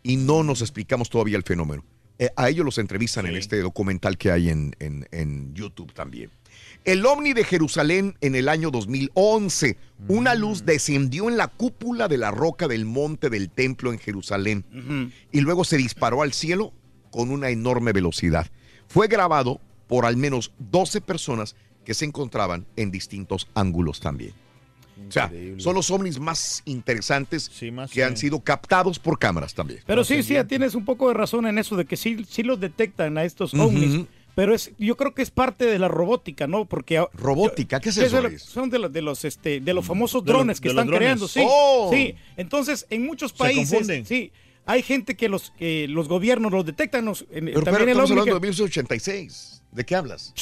y 0.04 0.16
no 0.18 0.44
nos 0.44 0.62
explicamos 0.62 1.10
todavía 1.10 1.38
el 1.38 1.44
fenómeno. 1.44 1.84
Eh, 2.18 2.30
a 2.36 2.50
ellos 2.50 2.64
los 2.66 2.78
entrevistan 2.78 3.26
en 3.26 3.36
este 3.36 3.60
documental 3.62 4.18
que 4.18 4.32
hay 4.32 4.50
en, 4.50 4.76
en- 4.80 5.08
en 5.12 5.54
YouTube 5.54 5.92
también. 5.94 6.30
El 6.84 7.06
ovni 7.06 7.34
de 7.34 7.44
Jerusalén 7.44 8.16
en 8.22 8.34
el 8.36 8.50
año 8.50 8.72
2011. 8.72 9.78
Una 10.08 10.34
luz 10.34 10.66
descendió 10.66 11.30
en 11.30 11.38
la 11.38 11.48
cúpula 11.48 12.08
de 12.08 12.18
la 12.18 12.32
roca 12.32 12.68
del 12.68 12.86
monte 12.86 13.30
del 13.30 13.52
templo 13.52 13.94
en 13.94 14.00
Jerusalén 14.00 14.66
y 15.32 15.42
luego 15.42 15.64
se 15.64 15.78
disparó 15.78 16.24
al 16.24 16.34
cielo 16.34 16.74
con 17.12 17.30
una 17.30 17.50
enorme 17.50 17.92
velocidad. 17.92 18.48
Fue 18.88 19.08
grabado 19.08 19.62
por 19.88 20.06
al 20.06 20.18
menos 20.18 20.54
12 20.58 21.02
personas 21.02 21.56
que 21.86 21.94
se 21.94 22.06
encontraban 22.06 22.66
en 22.76 22.90
distintos 22.90 23.48
ángulos 23.54 24.00
también. 24.00 24.34
O 25.08 25.12
sea, 25.12 25.32
son 25.58 25.76
los 25.76 25.92
ovnis 25.92 26.20
más 26.20 26.62
interesantes 26.66 27.52
que 27.92 28.04
han 28.04 28.18
sido 28.18 28.40
captados 28.40 28.98
por 28.98 29.20
cámaras 29.20 29.54
también. 29.54 29.82
Pero 29.86 30.04
sí, 30.04 30.24
sí, 30.24 30.36
tienes 30.48 30.74
un 30.74 30.86
poco 30.86 31.10
de 31.10 31.14
razón 31.14 31.46
en 31.46 31.60
eso 31.60 31.76
de 31.76 31.86
que 31.86 31.96
sí, 31.96 32.26
sí 32.28 32.42
los 32.42 32.60
detectan 32.60 33.18
a 33.20 33.24
estos 33.24 33.54
ovnis. 33.54 34.06
Pero 34.36 34.54
es, 34.56 34.72
yo 34.78 34.96
creo 34.96 35.14
que 35.14 35.22
es 35.22 35.30
parte 35.32 35.66
de 35.66 35.78
la 35.78 35.88
robótica, 35.90 36.48
¿no? 36.48 36.66
Porque 36.66 37.06
robótica, 37.14 37.80
¿qué 37.82 37.90
es 37.90 37.96
Sí, 37.96 38.02
eso, 38.04 38.16
de 38.16 38.22
lo- 38.24 38.30
Luis? 38.30 38.42
son 38.42 38.70
de 38.70 38.80
los, 38.80 38.92
de 38.94 39.02
los, 39.02 39.26
este, 39.26 39.60
de 39.60 39.74
los 39.74 39.86
famosos 39.86 40.24
De 40.24 40.32
los- 40.32 40.40
drones 40.40 40.62
que 40.62 40.70
de 40.70 40.74
están 40.74 40.88
drones. 40.88 41.00
creando, 41.02 41.28
sí, 41.28 41.42
Oh. 41.46 41.90
sí. 41.92 42.16
Entonces, 42.38 42.88
en 42.90 43.06
muchos 43.06 43.32
Se 43.32 43.38
países, 43.38 43.70
confunden. 43.70 44.06
sí, 44.06 44.32
hay 44.66 44.84
gente 44.84 45.16
que 45.18 45.28
los, 45.28 45.52
que 45.60 45.88
los 45.90 46.08
gobiernos 46.08 46.52
los 46.52 46.66
detectan. 46.66 47.04
los- 47.06 47.24
Pero, 47.30 47.42
también 47.42 47.64
pero 47.64 47.78
el 47.84 47.90
estamos 47.90 48.12
hablando 48.12 48.26
que- 48.26 48.34
de 48.36 48.40
1986. 48.40 49.64
¿De 49.72 49.86
qué 49.86 49.96
hablas? 49.96 50.34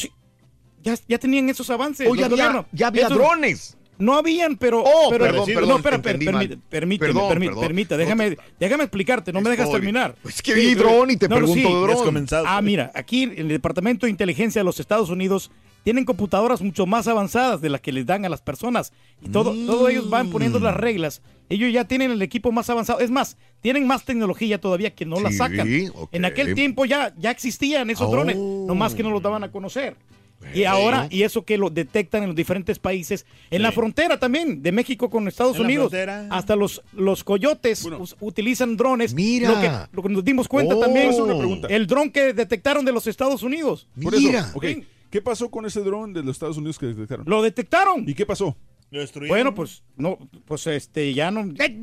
ya, 0.83 0.95
ya 1.07 1.17
tenían 1.17 1.49
esos 1.49 1.69
avances. 1.71 2.07
Oh, 2.09 2.15
ya 2.15 2.27
había- 2.27 2.65
ya 2.71 2.87
había 2.87 3.09
drones. 3.09 3.75
No 3.99 4.15
habían, 4.15 4.55
pero. 4.57 4.81
Oh, 4.81 5.09
pero 5.09 5.25
perdón, 5.25 5.45
perdón, 5.45 5.69
No, 5.69 5.75
espera, 5.75 6.01
per- 6.01 6.17
permíteme, 6.17 6.47
Perdón, 6.47 6.59
permí- 6.69 6.97
perdón. 6.99 7.29
permita, 7.59 7.95
No 7.95 7.99
déjame, 7.99 8.37
déjame 8.59 8.83
explicarte, 8.85 9.31
no 9.33 9.41
me 9.41 9.49
dejas 9.49 9.69
terminar. 9.69 10.15
Es 10.27 10.41
que 10.41 10.53
vi 10.53 10.73
dron 10.73 11.11
y 11.11 11.17
te 11.17 11.27
pregunto 11.29 11.53
de 11.55 11.61
dron. 11.63 11.87
Ya 11.89 11.95
has 11.95 12.01
comenzado. 12.01 12.45
Ah, 12.47 12.61
mira, 12.61 12.91
aquí 12.95 13.23
en 13.23 13.37
el 13.37 13.47
Departamento 13.49 14.05
de 14.05 14.09
Inteligencia 14.11 14.61
de 14.61 14.65
los 14.65 14.79
Estados 14.79 15.09
Unidos 15.09 15.51
tienen 15.83 16.05
computadoras 16.05 16.61
mucho 16.61 16.85
más 16.85 17.07
avanzadas 17.07 17.61
de 17.61 17.69
las 17.69 17.81
que 17.81 17.91
les 17.91 18.05
dan 18.05 18.23
a 18.25 18.29
las 18.29 18.41
personas. 18.41 18.91
Y 19.21 19.29
todo, 19.29 19.53
todo 19.65 19.89
ellos 19.89 20.09
van 20.09 20.29
poniendo 20.29 20.59
las 20.59 20.75
reglas. 20.75 21.21
Ellos 21.49 21.71
ya 21.73 21.85
tienen 21.85 22.11
el 22.11 22.21
equipo 22.21 22.51
más 22.51 22.69
avanzado. 22.69 22.99
Es 22.99 23.09
más, 23.11 23.37
tienen 23.61 23.87
más 23.87 24.05
tecnología 24.05 24.61
todavía 24.61 24.93
que 24.93 25.05
no 25.05 25.19
la 25.19 25.29
Sí, 25.31 25.37
sacan. 25.37 25.67
ok. 25.93 26.09
En 26.13 26.23
aquel 26.25 26.53
tiempo 26.53 26.85
ya, 26.85 27.13
ya 27.17 27.31
existían 27.31 27.89
esos 27.89 28.07
Oh. 28.07 28.11
drones, 28.11 28.37
nomás 28.37 28.93
que 28.95 29.03
no 29.03 29.09
los 29.09 29.21
daban 29.21 29.43
a 29.43 29.51
conocer. 29.51 29.95
Y 30.53 30.63
ahora, 30.63 31.07
y 31.09 31.23
eso 31.23 31.43
que 31.43 31.57
lo 31.57 31.69
detectan 31.69 32.23
en 32.23 32.29
los 32.29 32.35
diferentes 32.35 32.79
países, 32.79 33.25
en 33.51 33.61
la 33.61 33.71
frontera 33.71 34.19
también, 34.19 34.61
de 34.63 34.71
México 34.71 35.09
con 35.09 35.27
Estados 35.27 35.59
Unidos, 35.59 35.93
hasta 36.29 36.55
los, 36.55 36.81
los 36.93 37.23
coyotes 37.23 37.87
utilizan 38.19 38.77
drones. 38.77 39.13
Mira. 39.13 39.49
Lo 39.51 39.59
que, 39.61 39.95
lo 39.95 40.03
que 40.03 40.09
nos 40.09 40.23
dimos 40.23 40.47
cuenta 40.47 40.75
Oh. 40.75 40.79
también, 40.79 41.09
Es 41.09 41.17
una 41.19 41.37
pregunta. 41.37 41.67
el 41.69 41.87
dron 41.87 42.09
que 42.11 42.33
detectaron 42.33 42.85
de 42.85 42.91
los 42.91 43.05
Estados 43.07 43.43
Unidos. 43.43 43.87
Por 44.01 44.15
eso, 44.15 44.29
ok, 44.53 44.65
¿Qué 45.09 45.21
pasó 45.21 45.49
con 45.49 45.65
ese 45.65 45.81
dron 45.81 46.13
de 46.13 46.21
los 46.23 46.35
Estados 46.35 46.57
Unidos 46.57 46.77
que 46.77 46.85
detectaron? 46.85 47.25
Lo 47.27 47.41
detectaron. 47.41 48.07
¿Y 48.07 48.13
qué 48.13 48.25
pasó? 48.27 48.55
Lo 48.91 48.99
destruyeron. 48.99 49.35
Bueno, 49.35 49.55
pues, 49.55 49.83
no, 49.97 50.17
pues 50.45 50.67
este, 50.67 51.13
ya 51.15 51.31
no. 51.31 51.51
¿Qué, 51.55 51.79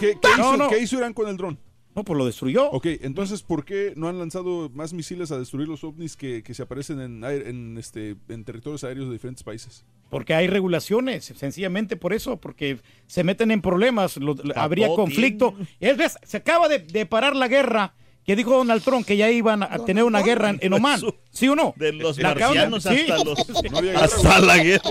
qué 0.00 0.14
No, 0.36 0.54
hizo, 0.54 0.56
no. 0.56 0.68
qué 0.68 0.78
hizo 0.82 0.96
Irán 0.98 1.14
con 1.14 1.28
el 1.28 1.36
dron? 1.36 1.58
No, 1.98 2.04
pues 2.04 2.16
lo 2.16 2.26
destruyó. 2.26 2.70
Ok, 2.70 2.86
entonces, 3.00 3.42
¿por 3.42 3.64
qué 3.64 3.92
no 3.96 4.06
han 4.06 4.20
lanzado 4.20 4.70
más 4.72 4.92
misiles 4.92 5.32
a 5.32 5.38
destruir 5.38 5.66
los 5.66 5.82
ovnis 5.82 6.16
que, 6.16 6.44
que 6.44 6.54
se 6.54 6.62
aparecen 6.62 7.00
en, 7.00 7.76
este, 7.76 8.14
en 8.28 8.44
territorios 8.44 8.84
aéreos 8.84 9.08
de 9.08 9.14
diferentes 9.14 9.42
países? 9.42 9.84
Porque 10.08 10.32
hay 10.32 10.46
regulaciones, 10.46 11.24
sencillamente 11.24 11.96
por 11.96 12.12
eso, 12.12 12.36
porque 12.36 12.78
se 13.08 13.24
meten 13.24 13.50
en 13.50 13.60
problemas, 13.62 14.16
lo- 14.16 14.36
habría 14.54 14.86
conflicto. 14.94 15.54
Es, 15.80 16.16
se 16.22 16.36
acaba 16.36 16.68
de, 16.68 16.78
de 16.78 17.04
parar 17.04 17.34
la 17.34 17.48
guerra 17.48 17.94
que 18.28 18.36
dijo 18.36 18.50
Donald 18.58 18.82
Trump 18.84 19.06
que 19.06 19.16
ya 19.16 19.30
iban 19.30 19.62
a 19.62 19.78
tener 19.86 20.04
una 20.04 20.20
guerra 20.20 20.50
en, 20.50 20.58
en 20.60 20.74
Oman. 20.74 21.00
¿Sí 21.32 21.48
o 21.48 21.56
no? 21.56 21.72
De 21.76 21.94
los 21.94 22.18
La 22.18 22.34
de- 22.34 22.40
marcianos 22.42 22.82
sí. 22.82 22.88
hasta 23.10 23.24
los. 23.24 23.48
No 23.70 23.78
había 23.78 23.98
hasta 24.04 24.18
guerra. 24.28 24.40
la 24.40 24.58
guerra. 24.58 24.90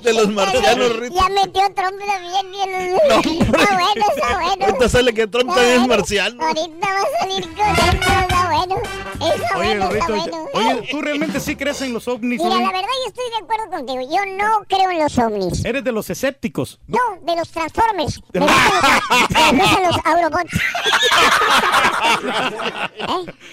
De 0.00 0.12
los 0.12 0.28
marcianos. 0.28 0.92
Ya 1.12 1.28
metió 1.28 1.62
Trump 1.74 1.98
también. 2.06 2.52
bien. 2.52 2.94
está 2.94 3.74
bueno, 3.74 4.04
está 4.16 4.38
bueno. 4.40 4.64
Ahorita 4.66 4.88
sale 4.88 5.12
que 5.12 5.26
Trump 5.26 5.52
también 5.52 5.82
es 5.82 5.88
marciano. 5.88 6.40
Ahorita 6.40 6.86
va 6.86 7.00
a 7.00 7.20
salir 7.20 7.42
con 7.48 8.31
bueno. 8.52 8.76
Está 9.14 9.58
Oye, 9.58 9.78
bueno, 9.78 9.90
está 9.90 10.06
bueno. 10.06 10.48
oye, 10.54 10.88
¿tú 10.90 11.00
realmente 11.00 11.40
sí 11.40 11.56
crees 11.56 11.80
en 11.82 11.92
los 11.92 12.08
ovnis? 12.08 12.42
Mira, 12.42 12.56
la 12.56 12.72
verdad 12.72 12.88
yo 13.04 13.08
estoy 13.08 13.24
de 13.30 13.36
acuerdo 13.44 13.70
contigo. 13.70 14.00
Yo 14.02 14.26
no 14.36 14.64
creo 14.68 14.90
en 14.90 14.98
los 14.98 15.18
ovnis. 15.18 15.64
Eres 15.64 15.84
de 15.84 15.92
los 15.92 16.10
escépticos. 16.10 16.80
No, 16.86 16.98
de 17.22 17.36
los 17.36 17.48
Transformers. 17.50 18.20
Me 18.32 18.40
gustan 18.40 18.64
los, 18.72 19.52
me 19.52 19.62
gustan 19.62 19.82
los 19.82 19.96
Autobots. 20.04 20.52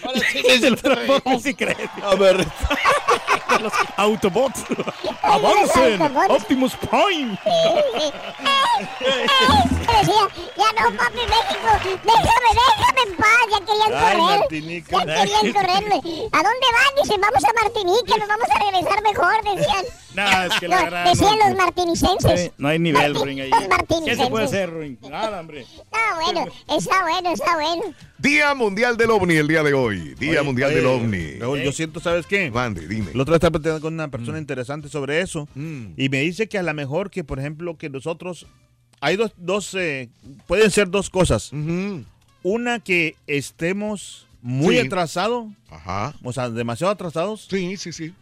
De 0.60 0.70
los 0.70 0.82
Transformers 0.82 1.44
sí 1.44 1.54
crees. 1.54 1.78
A 2.04 2.16
ver. 2.16 2.46
los 3.62 3.74
Autobots. 3.98 4.64
Avancen. 5.22 6.02
Optimus 6.30 6.76
Prime. 6.76 7.38
Decía, 10.00 10.28
ya 10.56 10.82
no, 10.82 10.98
papi, 10.98 11.18
México, 11.18 11.70
déjame, 11.84 12.50
déjame 12.54 13.02
en 13.06 13.16
paz, 13.18 13.44
ya 13.52 13.60
querían 13.66 13.94
Ay, 13.94 14.18
correr. 14.18 14.40
Querían 14.90 15.54
correrme. 15.54 15.96
¿A 16.32 16.38
dónde 16.44 16.68
van? 16.74 17.04
Dicen, 17.04 17.22
vamos 17.22 17.44
a 17.44 17.64
Martinica, 17.64 18.18
nos 18.18 18.28
vamos 18.28 18.48
a 18.50 18.60
regresar 18.72 19.04
mejor, 19.04 19.44
decían. 19.44 19.86
No, 20.16 20.44
es 20.54 20.60
que 20.60 20.68
la 20.68 20.76
No, 20.78 20.84
verdad. 20.86 21.06
decían 21.12 21.40
no, 21.40 21.48
los 21.50 21.58
martinicenses. 21.58 22.40
Eh, 22.40 22.52
No 22.58 22.68
hay 22.68 22.80
nivel, 22.80 23.16
Ruin, 23.16 23.40
ahí. 23.42 23.50
Los 23.50 24.04
¿Qué 24.06 24.16
se 24.16 24.28
puede 24.28 24.46
hacer, 24.46 24.70
Ruin? 24.72 24.98
Nada, 25.10 25.40
hombre. 25.40 25.62
Está 25.62 26.16
bueno, 26.24 26.46
está 26.76 27.02
bueno, 27.04 27.32
está 27.34 27.56
bueno. 27.56 27.84
Día 28.18 28.54
Mundial 28.56 28.98
del 28.98 29.12
OVNI 29.12 29.36
el 29.36 29.48
día 29.48 29.64
de 29.64 29.74
hoy. 29.74 30.16
Día 30.16 30.32
Oye, 30.32 30.42
Mundial 30.44 30.70
oye, 30.70 30.78
del 30.78 30.86
OVNI. 30.88 31.40
Raúl, 31.40 31.62
yo 31.62 31.72
siento, 31.72 32.00
¿sabes 32.00 32.26
qué? 32.26 32.50
Mande, 32.52 32.88
dime. 32.88 33.12
El 33.12 33.22
otro 33.22 33.32
día 33.34 33.38
estaba 33.38 33.52
platicando 33.52 33.82
con 33.82 33.94
una 33.94 34.08
persona 34.10 34.38
interesante 34.40 34.90
sobre 34.90 35.22
eso. 35.22 35.48
Mm. 35.56 35.94
Y 35.96 36.10
me 36.10 36.22
dice 36.22 36.50
que 36.50 36.58
a 36.58 36.64
lo 36.64 36.74
mejor 36.74 37.12
que, 37.12 37.24
por 37.24 37.40
ejemplo, 37.40 37.78
que 37.78 37.90
nosotros... 37.90 38.48
Hay 39.02 39.16
dos, 39.16 39.32
dos 39.38 39.74
eh, 39.76 40.10
pueden 40.48 40.70
ser 40.72 40.90
dos 40.90 41.10
cosas. 41.10 41.52
Una 42.44 42.80
que 42.80 43.16
estemos 43.28 44.26
muy 44.42 44.76
Sí. 44.76 44.82
atrasados. 44.88 45.48
Ajá. 45.70 46.14
O 46.24 46.32
sea, 46.34 46.50
demasiado 46.50 46.92
atrasados. 46.92 47.48
Sí, 47.50 47.78
sí, 47.78 47.92
sí. 47.92 48.14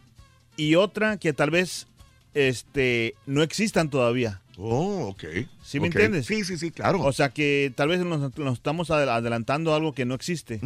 Y 0.56 0.76
otra 0.76 1.18
que 1.18 1.34
tal 1.34 1.50
vez 1.52 1.88
este, 2.34 3.16
no 3.26 3.42
existan 3.44 3.90
todavía. 3.90 4.42
Oh, 4.58 5.08
ok. 5.10 5.24
¿Sí 5.64 5.80
me 5.80 5.88
entiendes? 5.88 6.26
Sí, 6.26 6.44
sí, 6.44 6.58
sí, 6.58 6.72
claro. 6.72 7.02
O 7.02 7.12
sea 7.14 7.30
que 7.30 7.72
tal 7.76 7.90
vez 7.90 8.00
nos, 8.00 8.36
nos 8.38 8.54
estamos 8.54 8.90
adel- 8.90 9.10
adelantando 9.10 9.72
a 9.74 9.76
algo 9.76 9.94
que 9.94 10.06
no 10.06 10.16
existe. 10.16 10.60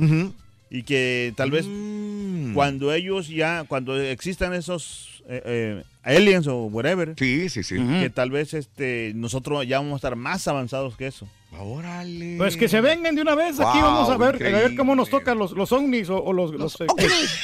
Y 0.69 0.83
que 0.83 1.33
tal 1.35 1.51
vez 1.51 1.65
Mm. 1.67 2.53
cuando 2.53 2.93
ellos 2.93 3.27
ya, 3.27 3.65
cuando 3.67 3.99
existan 4.01 4.53
esos 4.53 5.21
eh, 5.27 5.41
eh, 5.45 5.83
aliens 6.03 6.47
o 6.47 6.63
whatever, 6.65 7.13
Sí, 7.17 7.49
sí, 7.49 7.63
sí. 7.63 7.75
que 7.75 8.09
tal 8.09 8.31
vez 8.31 8.53
este 8.53 9.11
nosotros 9.15 9.67
ya 9.67 9.79
vamos 9.79 9.93
a 9.93 9.95
estar 9.97 10.15
más 10.15 10.47
avanzados 10.47 10.95
que 10.97 11.07
eso. 11.07 11.27
Órale. 11.59 12.37
Pues 12.37 12.55
que 12.55 12.69
se 12.69 12.79
vengan 12.79 13.13
de 13.13 13.21
una 13.21 13.35
vez. 13.35 13.59
Aquí 13.59 13.79
Wow, 13.79 13.81
vamos 13.81 14.09
a 14.09 14.17
ver, 14.17 14.35
a 14.55 14.59
ver 14.59 14.75
cómo 14.75 14.95
nos 14.95 15.09
tocan 15.09 15.37
los, 15.37 15.51
los 15.51 15.71
ovnis 15.71 16.09
o, 16.09 16.23
o 16.23 16.31
los, 16.31 16.51
los, 16.53 16.79
eh, 16.81 16.87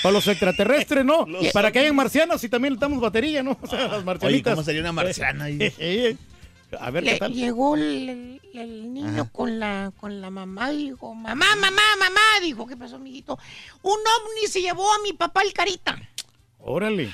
o 0.03 0.11
los 0.11 0.27
extraterrestres, 0.27 1.03
¿no? 1.03 1.25
Para 1.53 1.71
que 1.71 1.79
hayan 1.79 1.95
marcianas 1.95 2.43
y 2.43 2.49
también 2.49 2.75
le 2.75 2.79
damos 2.79 3.01
batería, 3.01 3.43
¿no? 3.43 3.57
O 3.61 3.67
sea, 3.67 3.87
las 3.87 4.05
marcianitas. 4.05 4.53
¿cómo 4.55 4.63
sería 4.63 4.81
una 4.81 4.93
marciana 4.93 5.45
ahí? 5.45 5.57
Eh, 5.59 5.73
eh, 5.77 6.17
a 6.79 6.89
ver 6.89 7.03
qué 7.03 7.17
tal. 7.17 7.33
llegó 7.33 7.75
el, 7.75 8.39
niño 8.53 9.21
Ajá. 9.23 9.29
con 9.31 9.59
la, 9.59 9.91
con 9.97 10.19
la 10.21 10.29
mamá 10.29 10.71
y 10.71 10.89
dijo, 10.89 11.13
mamá, 11.13 11.45
mamá, 11.55 11.81
mamá, 11.99 12.21
dijo, 12.41 12.65
¿qué 12.65 12.75
pasó, 12.75 12.95
amiguito? 12.95 13.37
Un 13.83 13.91
ovni 13.93 14.47
se 14.47 14.61
llevó 14.61 14.91
a 14.91 14.99
mi 15.03 15.13
papá 15.13 15.43
el 15.43 15.53
carita. 15.53 15.97
Órale. 16.59 17.11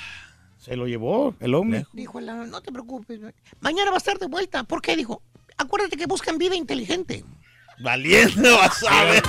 Se 0.58 0.76
lo 0.76 0.86
llevó 0.86 1.34
el 1.40 1.54
ovni. 1.54 1.84
Dijo, 1.92 2.20
la, 2.20 2.34
no 2.46 2.62
te 2.62 2.72
preocupes, 2.72 3.20
mañana 3.60 3.90
va 3.90 3.96
a 3.96 3.98
estar 3.98 4.18
de 4.18 4.26
vuelta. 4.26 4.64
¿Por 4.64 4.80
qué? 4.80 4.96
Dijo, 4.96 5.20
acuérdate 5.58 5.96
que 5.96 6.06
buscan 6.06 6.38
vida 6.38 6.54
inteligente. 6.54 7.24
Valiendo, 7.80 8.56
vas 8.58 8.84
a 8.88 9.04
ver. 9.04 9.22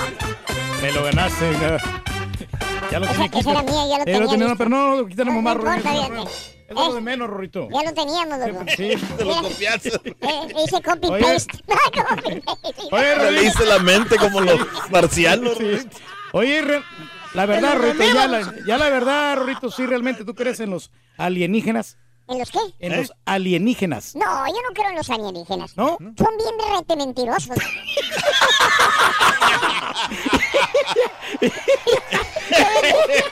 Me 0.81 0.91
lo 0.91 1.03
ganaste. 1.03 1.51
Ya, 1.53 1.77
ya 2.91 2.99
lo 2.99 3.07
tenía 3.07 3.25
esa 3.33 3.51
era 3.51 3.63
mía, 3.63 3.87
ya 3.89 3.97
lo 3.97 4.01
Eh, 4.03 4.05
tenía 4.05 4.19
tenía, 4.27 4.37
listo. 4.47 4.57
pero 4.57 4.69
no, 4.69 4.99
aquí 5.05 5.15
tenemos 5.15 5.43
No, 5.43 5.55
más, 5.55 5.57
no. 5.57 6.25
Es 6.67 6.73
lo 6.73 6.91
Eh. 6.91 6.95
de 6.95 7.01
menos, 7.01 7.27
Rorrito. 7.29 7.67
Ya 7.71 7.83
lo 7.83 7.93
teníamos, 7.93 8.39
loco. 8.39 8.65
Sí. 8.75 8.91
Te 9.17 9.25
lo 9.25 9.41
copiaste. 9.41 9.89
Eh, 9.89 10.53
hice 10.65 10.81
copy 10.81 11.07
Oye. 11.09 11.23
paste. 11.23 11.57
Paste. 11.67 12.41
Oye, 12.91 13.15
Le 13.17 13.31
leíste 13.31 13.65
la 13.65 13.79
mente 13.79 14.15
como 14.17 14.41
los 14.41 14.59
marcianos. 14.91 15.57
Sí. 15.57 15.77
Oye, 16.33 16.61
re- 16.61 16.83
la 17.33 17.45
verdad, 17.45 17.73
lo 17.75 17.81
Rorrito, 17.81 18.03
ya 18.13 18.27
la, 18.27 18.39
rememos. 18.39 18.65
ya 18.67 18.77
la 18.77 18.89
verdad, 18.89 19.35
Rorrito, 19.37 19.69
sí, 19.71 19.85
realmente 19.85 20.23
tú 20.25 20.33
crees 20.35 20.59
en 20.59 20.69
los 20.71 20.91
alienígenas. 21.17 21.97
¿En 22.27 22.39
los 22.39 22.49
qué? 22.49 22.57
En 22.79 22.97
los 22.97 23.13
alienígenas. 23.25 24.15
No, 24.15 24.47
yo 24.47 24.53
no 24.53 24.73
creo 24.73 24.89
en 24.89 24.95
los 24.95 25.09
alienígenas. 25.09 25.77
¿No? 25.77 25.97
Son 25.99 26.37
bien 26.37 26.55
rete 26.75 26.95
mentirosos. 26.95 27.55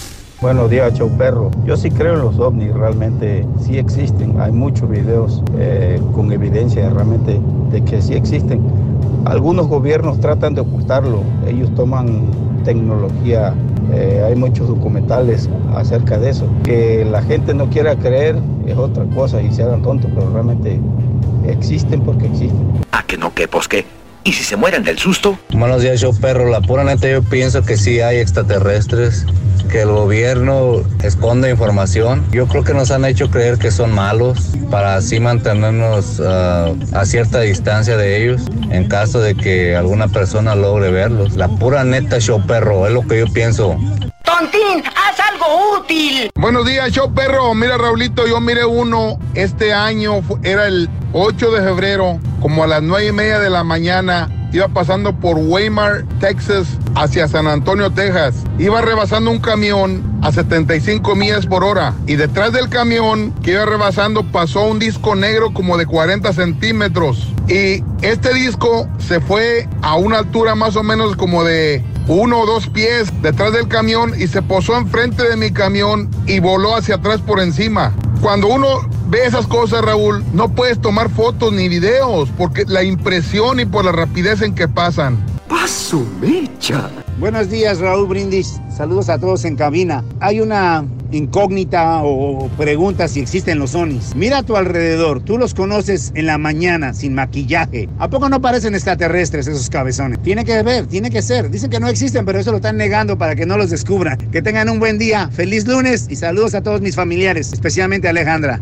Buenos 0.41 0.71
días, 0.71 0.95
show 0.95 1.07
perro. 1.19 1.51
Yo 1.65 1.77
sí 1.77 1.91
creo 1.91 2.15
en 2.15 2.21
los 2.21 2.39
ovnis, 2.39 2.73
realmente 2.73 3.45
sí 3.59 3.77
existen. 3.77 4.41
Hay 4.41 4.51
muchos 4.51 4.89
videos 4.89 5.43
eh, 5.59 6.01
con 6.15 6.31
evidencia 6.31 6.89
realmente 6.89 7.39
de 7.71 7.83
que 7.83 8.01
sí 8.01 8.15
existen. 8.15 8.59
Algunos 9.25 9.67
gobiernos 9.67 10.19
tratan 10.19 10.55
de 10.55 10.61
ocultarlo. 10.61 11.21
Ellos 11.45 11.69
toman 11.75 12.25
tecnología. 12.65 13.53
eh, 13.93 14.23
hay 14.25 14.33
muchos 14.33 14.67
documentales 14.67 15.47
acerca 15.75 16.17
de 16.17 16.31
eso. 16.31 16.47
Que 16.63 17.05
la 17.05 17.21
gente 17.21 17.53
no 17.53 17.69
quiera 17.69 17.95
creer 17.95 18.39
es 18.65 18.75
otra 18.75 19.05
cosa 19.13 19.43
y 19.43 19.53
se 19.53 19.61
hagan 19.61 19.83
tontos, 19.83 20.09
pero 20.15 20.27
realmente 20.33 20.79
existen 21.45 22.01
porque 22.01 22.25
existen. 22.25 22.81
¿A 22.91 23.03
que 23.03 23.15
no 23.15 23.31
que 23.31 23.47
pues 23.47 23.67
qué? 23.67 23.85
¿Y 24.23 24.33
si 24.33 24.43
se 24.43 24.55
mueren 24.55 24.83
del 24.83 24.99
susto? 24.99 25.37
Buenos 25.49 25.81
días, 25.81 25.99
show 25.99 26.15
perro. 26.15 26.47
La 26.47 26.61
pura 26.61 26.83
neta, 26.83 27.09
yo 27.09 27.23
pienso 27.23 27.63
que 27.63 27.75
sí 27.75 28.01
hay 28.01 28.17
extraterrestres, 28.17 29.25
que 29.71 29.81
el 29.81 29.89
gobierno 29.89 30.83
esconde 31.01 31.49
información. 31.49 32.23
Yo 32.31 32.47
creo 32.47 32.63
que 32.63 32.75
nos 32.75 32.91
han 32.91 33.03
hecho 33.05 33.31
creer 33.31 33.57
que 33.57 33.71
son 33.71 33.91
malos 33.91 34.51
para 34.69 34.95
así 34.95 35.19
mantenernos 35.19 36.21
ah, 36.23 36.71
a 36.93 37.05
cierta 37.05 37.39
distancia 37.41 37.97
de 37.97 38.23
ellos 38.23 38.43
en 38.69 38.87
caso 38.87 39.19
de 39.19 39.33
que 39.33 39.75
alguna 39.75 40.07
persona 40.07 40.53
logre 40.53 40.91
verlos. 40.91 41.35
La 41.35 41.47
pura 41.47 41.83
neta, 41.83 42.19
show 42.19 42.45
perro, 42.45 42.85
es 42.85 42.93
lo 42.93 43.01
que 43.01 43.19
yo 43.19 43.33
pienso. 43.33 43.75
Tontín, 44.23 44.83
haz 44.85 45.19
algo 45.31 45.79
útil. 45.79 46.29
Buenos 46.35 46.65
días, 46.67 46.91
show 46.91 47.11
perro. 47.11 47.53
Mira, 47.55 47.77
Raulito, 47.77 48.27
yo 48.27 48.39
miré 48.39 48.65
uno 48.65 49.17
este 49.33 49.73
año, 49.73 50.21
era 50.43 50.67
el 50.67 50.89
8 51.13 51.51
de 51.51 51.61
febrero, 51.61 52.19
como 52.41 52.63
a 52.63 52.67
las 52.67 52.81
9 52.81 53.07
y 53.07 53.11
media 53.11 53.39
de 53.39 53.49
la 53.49 53.63
mañana. 53.63 54.10
Iba 54.53 54.67
pasando 54.67 55.13
por 55.13 55.37
Weimar, 55.37 56.03
Texas, 56.19 56.67
hacia 56.95 57.27
San 57.27 57.47
Antonio, 57.47 57.89
Texas. 57.91 58.35
Iba 58.59 58.81
rebasando 58.81 59.31
un 59.31 59.39
camión 59.39 60.03
a 60.21 60.31
75 60.31 61.15
millas 61.15 61.45
por 61.45 61.63
hora. 61.63 61.93
Y 62.05 62.17
detrás 62.17 62.51
del 62.51 62.67
camión 62.67 63.31
que 63.41 63.51
iba 63.51 63.65
rebasando 63.65 64.23
pasó 64.23 64.65
un 64.65 64.79
disco 64.79 65.15
negro 65.15 65.53
como 65.53 65.77
de 65.77 65.85
40 65.85 66.33
centímetros. 66.33 67.27
Y 67.51 67.83
este 68.01 68.33
disco 68.33 68.87
se 68.97 69.19
fue 69.19 69.67
a 69.81 69.97
una 69.97 70.19
altura 70.19 70.55
más 70.55 70.77
o 70.77 70.83
menos 70.83 71.17
como 71.17 71.43
de 71.43 71.83
uno 72.07 72.39
o 72.39 72.45
dos 72.45 72.67
pies 72.67 73.11
detrás 73.21 73.51
del 73.51 73.67
camión 73.67 74.13
y 74.17 74.27
se 74.27 74.41
posó 74.41 74.77
enfrente 74.77 75.27
de 75.27 75.35
mi 75.35 75.51
camión 75.51 76.09
y 76.27 76.39
voló 76.39 76.77
hacia 76.77 76.95
atrás 76.95 77.19
por 77.19 77.41
encima. 77.41 77.91
Cuando 78.21 78.47
uno 78.47 78.89
ve 79.07 79.25
esas 79.25 79.47
cosas, 79.47 79.81
Raúl, 79.83 80.23
no 80.31 80.47
puedes 80.55 80.79
tomar 80.79 81.09
fotos 81.09 81.51
ni 81.51 81.67
videos 81.67 82.29
porque 82.37 82.63
la 82.65 82.83
impresión 82.83 83.59
y 83.59 83.65
por 83.65 83.83
la 83.83 83.91
rapidez 83.91 84.41
en 84.41 84.55
que 84.55 84.69
pasan. 84.69 85.17
Paso 85.49 86.05
mecha. 86.21 86.89
Buenos 87.21 87.51
días, 87.51 87.77
Raúl 87.77 88.07
Brindis. 88.07 88.59
Saludos 88.75 89.07
a 89.07 89.19
todos 89.19 89.45
en 89.45 89.55
cabina. 89.55 90.03
Hay 90.21 90.39
una 90.39 90.83
incógnita 91.11 92.01
o 92.01 92.49
pregunta 92.57 93.07
si 93.07 93.19
existen 93.19 93.59
los 93.59 93.75
ovnis. 93.75 94.15
Mira 94.15 94.39
a 94.39 94.43
tu 94.43 94.57
alrededor, 94.57 95.23
tú 95.23 95.37
los 95.37 95.53
conoces 95.53 96.11
en 96.15 96.25
la 96.25 96.39
mañana 96.39 96.95
sin 96.95 97.13
maquillaje. 97.13 97.87
¿A 97.99 98.09
poco 98.09 98.27
no 98.27 98.41
parecen 98.41 98.73
extraterrestres 98.73 99.45
esos 99.45 99.69
cabezones? 99.69 100.19
Tiene 100.23 100.43
que 100.43 100.63
ver, 100.63 100.87
tiene 100.87 101.11
que 101.11 101.21
ser. 101.21 101.51
Dicen 101.51 101.69
que 101.69 101.79
no 101.79 101.89
existen, 101.89 102.25
pero 102.25 102.39
eso 102.39 102.49
lo 102.49 102.57
están 102.57 102.77
negando 102.77 103.19
para 103.19 103.35
que 103.35 103.45
no 103.45 103.55
los 103.55 103.69
descubran. 103.69 104.17
Que 104.31 104.41
tengan 104.41 104.67
un 104.69 104.79
buen 104.79 104.97
día, 104.97 105.29
feliz 105.31 105.67
lunes 105.67 106.07
y 106.09 106.15
saludos 106.15 106.55
a 106.55 106.63
todos 106.63 106.81
mis 106.81 106.95
familiares, 106.95 107.53
especialmente 107.53 108.07
a 108.07 108.09
Alejandra. 108.09 108.61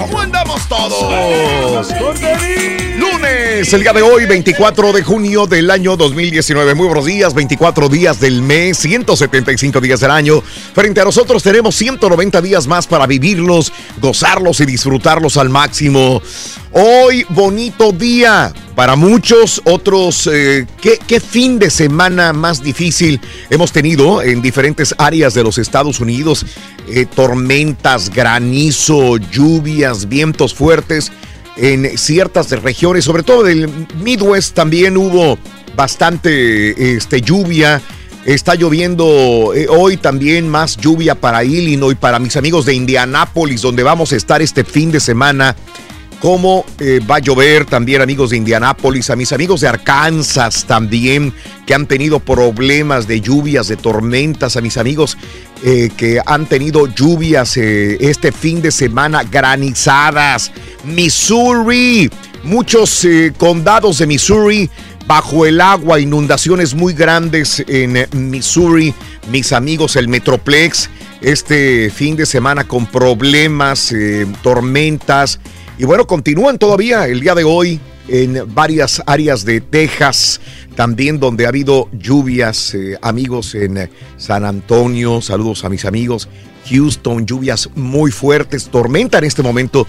¿cómo 0.00 0.20
andamos 0.20 0.66
todos? 0.66 1.88
Lunes, 2.98 3.72
el 3.72 3.82
día 3.82 3.92
de 3.92 4.02
hoy, 4.02 4.24
24 4.24 4.92
de 4.92 5.02
junio 5.02 5.46
del 5.46 5.70
año 5.70 5.96
2019. 5.96 6.74
Muy 6.74 6.86
buenos 6.86 7.04
días, 7.04 7.34
24 7.34 7.88
días 7.88 8.18
del 8.18 8.40
mes, 8.42 8.78
175 8.78 9.80
días 9.80 10.00
del 10.00 10.10
año. 10.10 10.42
Frente 10.74 11.00
a 11.00 11.04
nosotros 11.04 11.42
tenemos 11.42 11.74
190 11.74 12.40
días 12.40 12.66
más 12.66 12.86
para 12.86 13.06
vivirlos, 13.06 13.72
gozarlos 14.00 14.60
y 14.60 14.66
disfrutarlos 14.66 15.36
al 15.36 15.50
máximo. 15.50 16.22
Hoy, 16.72 17.26
bonito 17.30 17.90
día. 17.90 18.52
Para 18.76 18.94
muchos, 18.94 19.60
otros, 19.64 20.28
eh, 20.32 20.66
¿qué, 20.80 21.20
fin 21.20 21.58
de 21.58 21.68
semana 21.68 22.32
más 22.32 22.62
difícil 22.62 23.20
hemos 23.50 23.72
tenido 23.72 24.22
en 24.22 24.40
diferentes 24.40 24.94
áreas 24.96 25.34
de 25.34 25.42
los 25.42 25.58
Estados 25.58 25.98
Unidos? 25.98 26.46
Eh, 26.88 27.06
tormentas, 27.06 28.10
granizo, 28.10 29.16
lluvias, 29.16 30.08
vientos 30.08 30.54
fuertes 30.54 31.10
en 31.56 31.98
ciertas 31.98 32.50
regiones, 32.62 33.04
sobre 33.04 33.24
todo 33.24 33.42
del 33.42 33.68
Midwest 34.00 34.54
también 34.54 34.96
hubo 34.96 35.38
bastante 35.74 36.94
este, 36.96 37.20
lluvia. 37.20 37.82
Está 38.24 38.54
lloviendo 38.54 39.54
eh, 39.54 39.66
hoy 39.68 39.96
también 39.96 40.48
más 40.48 40.76
lluvia 40.76 41.16
para 41.16 41.42
Illinois, 41.42 41.96
para 41.98 42.20
mis 42.20 42.36
amigos 42.36 42.64
de 42.64 42.74
Indianápolis, 42.74 43.60
donde 43.60 43.82
vamos 43.82 44.12
a 44.12 44.16
estar 44.16 44.40
este 44.40 44.62
fin 44.62 44.92
de 44.92 45.00
semana. 45.00 45.56
Cómo 46.20 46.66
eh, 46.78 47.00
va 47.10 47.16
a 47.16 47.18
llover 47.18 47.64
también 47.64 48.02
amigos 48.02 48.28
de 48.28 48.36
Indianápolis, 48.36 49.08
a 49.08 49.16
mis 49.16 49.32
amigos 49.32 49.62
de 49.62 49.68
Arkansas 49.68 50.66
también, 50.66 51.32
que 51.66 51.72
han 51.72 51.86
tenido 51.86 52.20
problemas 52.20 53.08
de 53.08 53.22
lluvias, 53.22 53.68
de 53.68 53.78
tormentas, 53.78 54.54
a 54.58 54.60
mis 54.60 54.76
amigos 54.76 55.16
eh, 55.64 55.88
que 55.96 56.20
han 56.26 56.44
tenido 56.44 56.88
lluvias 56.88 57.56
eh, 57.56 57.96
este 58.00 58.32
fin 58.32 58.60
de 58.60 58.70
semana, 58.70 59.22
granizadas. 59.24 60.52
Missouri, 60.84 62.10
muchos 62.42 63.06
condados 63.38 63.96
de 63.96 64.06
Missouri 64.06 64.68
bajo 65.06 65.46
el 65.46 65.58
agua, 65.58 66.00
inundaciones 66.00 66.74
muy 66.74 66.92
grandes 66.92 67.64
en 67.66 68.06
Missouri. 68.30 68.92
Mis 69.30 69.54
amigos, 69.54 69.96
el 69.96 70.08
Metroplex, 70.08 70.90
este 71.22 71.90
fin 71.90 72.14
de 72.16 72.26
semana 72.26 72.64
con 72.64 72.84
problemas, 72.84 73.94
tormentas. 74.42 75.40
Y 75.80 75.86
bueno, 75.86 76.06
continúan 76.06 76.58
todavía 76.58 77.06
el 77.06 77.20
día 77.20 77.34
de 77.34 77.42
hoy 77.42 77.80
en 78.06 78.54
varias 78.54 79.02
áreas 79.06 79.46
de 79.46 79.62
Texas, 79.62 80.38
también 80.74 81.18
donde 81.18 81.46
ha 81.46 81.48
habido 81.48 81.88
lluvias, 81.92 82.74
eh, 82.74 82.98
amigos 83.00 83.54
en 83.54 83.88
San 84.18 84.44
Antonio, 84.44 85.22
saludos 85.22 85.64
a 85.64 85.70
mis 85.70 85.86
amigos, 85.86 86.28
Houston, 86.68 87.24
lluvias 87.24 87.70
muy 87.76 88.10
fuertes, 88.10 88.68
tormenta 88.68 89.16
en 89.16 89.24
este 89.24 89.42
momento 89.42 89.86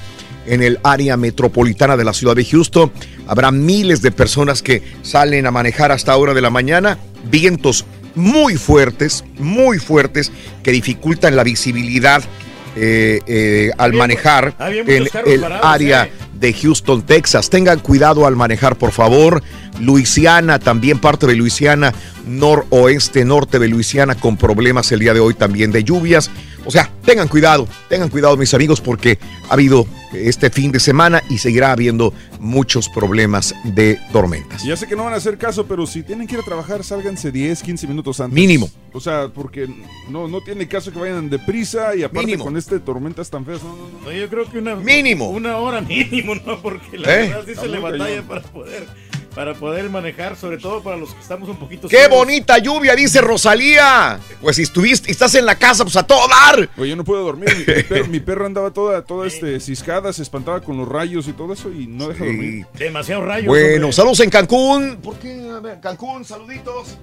en 0.47 0.63
el 0.63 0.79
área 0.81 1.17
metropolitana 1.17 1.97
de 1.97 2.05
la 2.05 2.13
ciudad 2.13 2.37
de 2.37 2.45
Houston. 2.45 2.89
Habrá 3.27 3.51
miles 3.51 4.01
de 4.01 4.13
personas 4.13 4.61
que 4.61 4.81
salen 5.01 5.45
a 5.45 5.51
manejar 5.51 5.91
hasta 5.91 6.15
hora 6.15 6.33
de 6.33 6.39
la 6.39 6.49
mañana, 6.49 6.99
vientos 7.29 7.83
muy 8.15 8.55
fuertes, 8.55 9.25
muy 9.39 9.77
fuertes, 9.77 10.31
que 10.63 10.71
dificultan 10.71 11.35
la 11.35 11.43
visibilidad 11.43 12.23
eh, 12.75 13.21
eh, 13.25 13.71
al 13.77 13.93
manejar 13.93 14.53
había 14.57 14.81
en 14.81 14.87
muchos 14.87 15.11
carros 15.11 15.33
el 15.33 15.43
área 15.43 16.05
eh. 16.05 16.11
De 16.41 16.53
Houston, 16.53 17.03
Texas. 17.03 17.49
Tengan 17.49 17.79
cuidado 17.79 18.25
al 18.25 18.35
manejar, 18.35 18.75
por 18.77 18.91
favor. 18.91 19.41
Luisiana, 19.79 20.59
también 20.59 20.99
parte 20.99 21.25
de 21.27 21.35
Luisiana, 21.35 21.93
noroeste, 22.27 23.23
norte 23.23 23.59
de 23.59 23.69
Luisiana, 23.69 24.15
con 24.15 24.35
problemas 24.35 24.91
el 24.91 24.99
día 24.99 25.13
de 25.13 25.19
hoy 25.21 25.33
también 25.33 25.71
de 25.71 25.83
lluvias. 25.83 26.29
O 26.65 26.71
sea, 26.71 26.91
tengan 27.03 27.27
cuidado, 27.27 27.67
tengan 27.89 28.09
cuidado 28.09 28.37
mis 28.37 28.53
amigos 28.53 28.81
porque 28.81 29.17
ha 29.49 29.53
habido 29.53 29.87
este 30.13 30.49
fin 30.49 30.71
de 30.71 30.79
semana 30.79 31.23
y 31.29 31.39
seguirá 31.39 31.71
habiendo 31.71 32.13
muchos 32.39 32.87
problemas 32.89 33.55
de 33.63 33.99
tormentas. 34.11 34.63
Ya 34.63 34.75
sé 34.75 34.85
que 34.87 34.95
no 34.95 35.05
van 35.05 35.13
a 35.13 35.17
hacer 35.17 35.37
caso, 35.37 35.65
pero 35.65 35.87
si 35.87 36.03
tienen 36.03 36.27
que 36.27 36.35
ir 36.35 36.41
a 36.41 36.43
trabajar, 36.43 36.83
sálganse 36.83 37.31
10, 37.31 37.63
15 37.63 37.87
minutos 37.87 38.19
antes. 38.19 38.35
Mínimo. 38.35 38.69
O 38.93 38.99
sea, 38.99 39.29
porque 39.33 39.67
no, 40.09 40.27
no 40.27 40.41
tiene 40.41 40.67
caso 40.67 40.91
que 40.91 40.99
vayan 40.99 41.29
deprisa 41.29 41.95
y 41.95 42.03
aparte 42.03 42.27
Mínimo. 42.27 42.43
con 42.43 42.57
este 42.57 42.79
tormentas 42.79 43.29
tan 43.29 43.45
feas. 43.45 43.63
No, 43.63 43.69
no, 43.69 43.87
no. 43.87 44.05
No, 44.05 44.11
yo 44.11 44.29
creo 44.29 44.51
que 44.51 44.59
una 44.59 44.75
Mínimo. 44.75 45.29
Una 45.29 45.57
hora 45.57 45.81
mínimo, 45.81 46.30
¿no? 46.35 46.61
Porque 46.61 46.97
la 46.97 47.13
¿Eh? 47.13 47.27
verdad 47.29 47.43
sí 47.45 47.55
se 47.55 47.67
le 47.67 47.79
batalla 47.79 48.05
cañón. 48.05 48.25
para 48.27 48.41
poder, 48.41 48.87
para 49.35 49.53
poder 49.53 49.89
manejar, 49.89 50.35
sobre 50.35 50.57
todo 50.57 50.81
para 50.83 50.97
los 50.97 51.13
que 51.13 51.21
estamos 51.21 51.47
un 51.49 51.57
poquito 51.57 51.87
¡Qué 51.87 52.03
solos. 52.03 52.17
bonita 52.17 52.57
lluvia! 52.57 52.95
Dice 52.95 53.21
Rosalía. 53.21 54.19
Pues 54.41 54.55
si 54.57 54.63
estuviste, 54.63 55.11
estás 55.11 55.35
en 55.35 55.45
la 55.45 55.55
casa, 55.57 55.83
pues 55.83 55.95
a 55.95 56.03
todo 56.03 56.27
dar. 56.27 56.69
Oye, 56.77 56.89
yo 56.89 56.95
no 56.95 57.03
puedo 57.03 57.23
dormir. 57.23 57.49
Mi, 57.55 57.73
mi 57.75 57.83
perro, 57.83 58.07
mi 58.07 58.19
perro 58.19 58.45
andaba 58.45 58.71
toda, 58.71 59.01
toda 59.03 59.27
este, 59.27 59.59
ciscada, 59.59 60.11
se 60.13 60.21
espantaba 60.23 60.61
con 60.61 60.77
los 60.77 60.87
rayos 60.87 61.27
y 61.27 61.33
todo 61.33 61.53
eso 61.53 61.71
y 61.71 61.87
no 61.87 62.07
deja 62.09 62.25
dormir. 62.25 62.65
Demasiado 62.73 63.23
rayo. 63.25 63.47
Bueno, 63.47 63.91
saludos 63.91 64.19
en 64.21 64.29
Cancún. 64.29 64.97
¿Por 65.01 65.17
qué? 65.17 65.49
A 65.49 65.59
ver, 65.59 65.79
Cancún, 65.79 66.25
saluditos. 66.25 66.97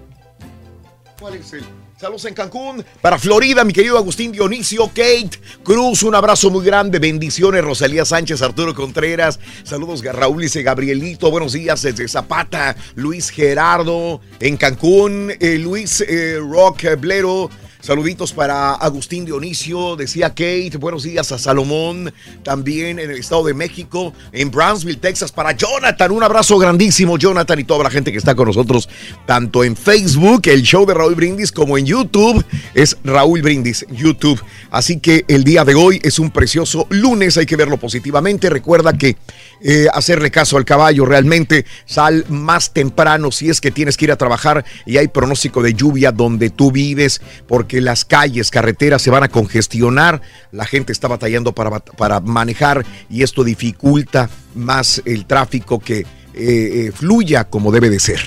¿Cuál 1.18 1.34
es 1.34 1.52
el? 1.52 1.64
Saludos 1.98 2.26
en 2.26 2.34
Cancún. 2.34 2.84
Para 3.00 3.18
Florida, 3.18 3.64
mi 3.64 3.72
querido 3.72 3.98
Agustín 3.98 4.30
Dionisio, 4.30 4.86
Kate 4.86 5.30
Cruz, 5.64 6.04
un 6.04 6.14
abrazo 6.14 6.48
muy 6.48 6.64
grande. 6.64 7.00
Bendiciones, 7.00 7.64
Rosalía 7.64 8.04
Sánchez, 8.04 8.40
Arturo 8.40 8.72
Contreras. 8.72 9.40
Saludos, 9.64 10.04
Raúl 10.04 10.44
y 10.44 10.62
Gabrielito. 10.62 11.28
Buenos 11.28 11.54
días 11.54 11.82
desde 11.82 12.06
Zapata. 12.06 12.76
Luis 12.94 13.30
Gerardo 13.30 14.20
en 14.38 14.56
Cancún. 14.56 15.32
eh, 15.40 15.58
Luis 15.58 16.00
eh, 16.02 16.38
Rock 16.38 16.84
Blero. 17.00 17.50
Saluditos 17.80 18.32
para 18.32 18.74
Agustín 18.74 19.24
Dionisio, 19.24 19.94
decía 19.94 20.30
Kate, 20.30 20.76
buenos 20.80 21.04
días 21.04 21.30
a 21.30 21.38
Salomón, 21.38 22.12
también 22.42 22.98
en 22.98 23.10
el 23.10 23.18
Estado 23.18 23.44
de 23.44 23.54
México, 23.54 24.12
en 24.32 24.50
Brownsville, 24.50 24.98
Texas, 24.98 25.30
para 25.30 25.52
Jonathan, 25.52 26.10
un 26.10 26.24
abrazo 26.24 26.58
grandísimo, 26.58 27.16
Jonathan 27.16 27.60
y 27.60 27.64
toda 27.64 27.84
la 27.84 27.90
gente 27.90 28.10
que 28.10 28.18
está 28.18 28.34
con 28.34 28.48
nosotros, 28.48 28.88
tanto 29.26 29.62
en 29.62 29.76
Facebook, 29.76 30.42
el 30.46 30.62
show 30.62 30.84
de 30.86 30.94
Raúl 30.94 31.14
Brindis, 31.14 31.52
como 31.52 31.78
en 31.78 31.86
YouTube, 31.86 32.44
es 32.74 32.96
Raúl 33.04 33.42
Brindis, 33.42 33.86
YouTube. 33.92 34.42
Así 34.72 34.98
que 34.98 35.24
el 35.28 35.44
día 35.44 35.64
de 35.64 35.76
hoy 35.76 36.00
es 36.02 36.18
un 36.18 36.32
precioso 36.32 36.88
lunes, 36.90 37.36
hay 37.36 37.46
que 37.46 37.56
verlo 37.56 37.76
positivamente, 37.76 38.50
recuerda 38.50 38.92
que 38.92 39.16
eh, 39.60 39.86
hacerle 39.92 40.32
caso 40.32 40.56
al 40.56 40.64
caballo, 40.64 41.04
realmente 41.04 41.64
sal 41.86 42.24
más 42.28 42.72
temprano 42.72 43.30
si 43.30 43.48
es 43.50 43.60
que 43.60 43.70
tienes 43.70 43.96
que 43.96 44.06
ir 44.06 44.12
a 44.12 44.16
trabajar 44.16 44.64
y 44.84 44.96
hay 44.96 45.06
pronóstico 45.08 45.62
de 45.62 45.74
lluvia 45.74 46.10
donde 46.10 46.50
tú 46.50 46.72
vives, 46.72 47.20
porque 47.46 47.67
las 47.72 48.04
calles, 48.04 48.50
carreteras 48.50 49.02
se 49.02 49.10
van 49.10 49.22
a 49.22 49.28
congestionar, 49.28 50.20
la 50.52 50.64
gente 50.64 50.92
está 50.92 51.08
batallando 51.08 51.52
para, 51.52 51.78
para 51.80 52.20
manejar 52.20 52.84
y 53.08 53.22
esto 53.22 53.44
dificulta 53.44 54.28
más 54.54 55.02
el 55.04 55.26
tráfico 55.26 55.78
que 55.78 56.00
eh, 56.00 56.06
eh, 56.34 56.92
fluya 56.94 57.44
como 57.44 57.72
debe 57.72 57.90
de 57.90 57.98
ser. 57.98 58.20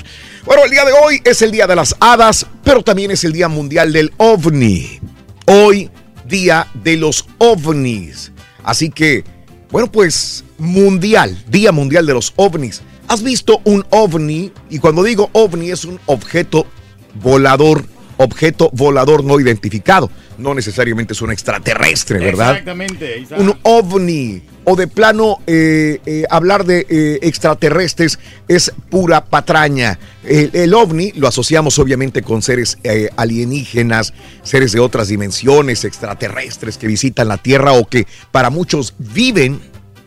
Bueno, 0.45 0.63
el 0.65 0.71
día 0.71 0.83
de 0.83 0.91
hoy 0.91 1.21
es 1.23 1.41
el 1.41 1.51
día 1.51 1.65
de 1.65 1.75
las 1.75 1.95
hadas, 1.99 2.45
pero 2.63 2.83
también 2.83 3.11
es 3.11 3.23
el 3.23 3.31
día 3.31 3.47
mundial 3.47 3.93
del 3.93 4.11
ovni. 4.17 4.99
Hoy, 5.45 5.89
día 6.27 6.67
de 6.73 6.97
los 6.97 7.25
ovnis. 7.37 8.31
Así 8.63 8.89
que, 8.89 9.23
bueno, 9.71 9.91
pues 9.91 10.43
mundial, 10.57 11.41
día 11.47 11.71
mundial 11.71 12.05
de 12.05 12.13
los 12.13 12.33
ovnis. 12.35 12.81
¿Has 13.07 13.23
visto 13.23 13.61
un 13.63 13.85
ovni? 13.91 14.51
Y 14.69 14.79
cuando 14.79 15.03
digo 15.03 15.29
ovni 15.33 15.71
es 15.71 15.85
un 15.85 15.99
objeto 16.05 16.65
volador 17.15 17.85
objeto 18.22 18.69
volador 18.74 19.24
no 19.24 19.39
identificado. 19.39 20.09
No 20.38 20.53
necesariamente 20.53 21.13
es 21.13 21.22
un 21.22 21.32
extraterrestre, 21.32 22.19
¿verdad? 22.19 22.51
Exactamente. 22.51 23.26
un 23.38 23.57
ovni 23.63 24.41
o 24.63 24.76
de 24.76 24.88
plano 24.88 25.39
eh, 25.47 25.99
eh, 26.05 26.24
hablar 26.30 26.65
de 26.65 26.86
eh, 26.89 27.19
extraterrestres 27.24 28.19
es 28.47 28.72
pura 28.89 29.26
patraña. 29.26 29.99
El, 30.24 30.51
el 30.53 30.74
ovni 30.74 31.11
lo 31.13 31.28
asociamos 31.28 31.80
obviamente 31.80 32.22
con 32.22 32.41
seres 32.41 32.78
eh, 32.84 33.09
alienígenas, 33.15 34.13
seres 34.43 34.72
de 34.72 34.80
otras 34.80 35.07
dimensiones, 35.07 35.84
extraterrestres 35.84 36.78
que 36.78 36.88
visitan 36.88 37.28
la 37.28 37.38
Tierra 37.38 37.74
o 37.74 37.88
que 37.88 38.07
para 38.32 38.49
muchos 38.49 38.93
viven 38.97 39.59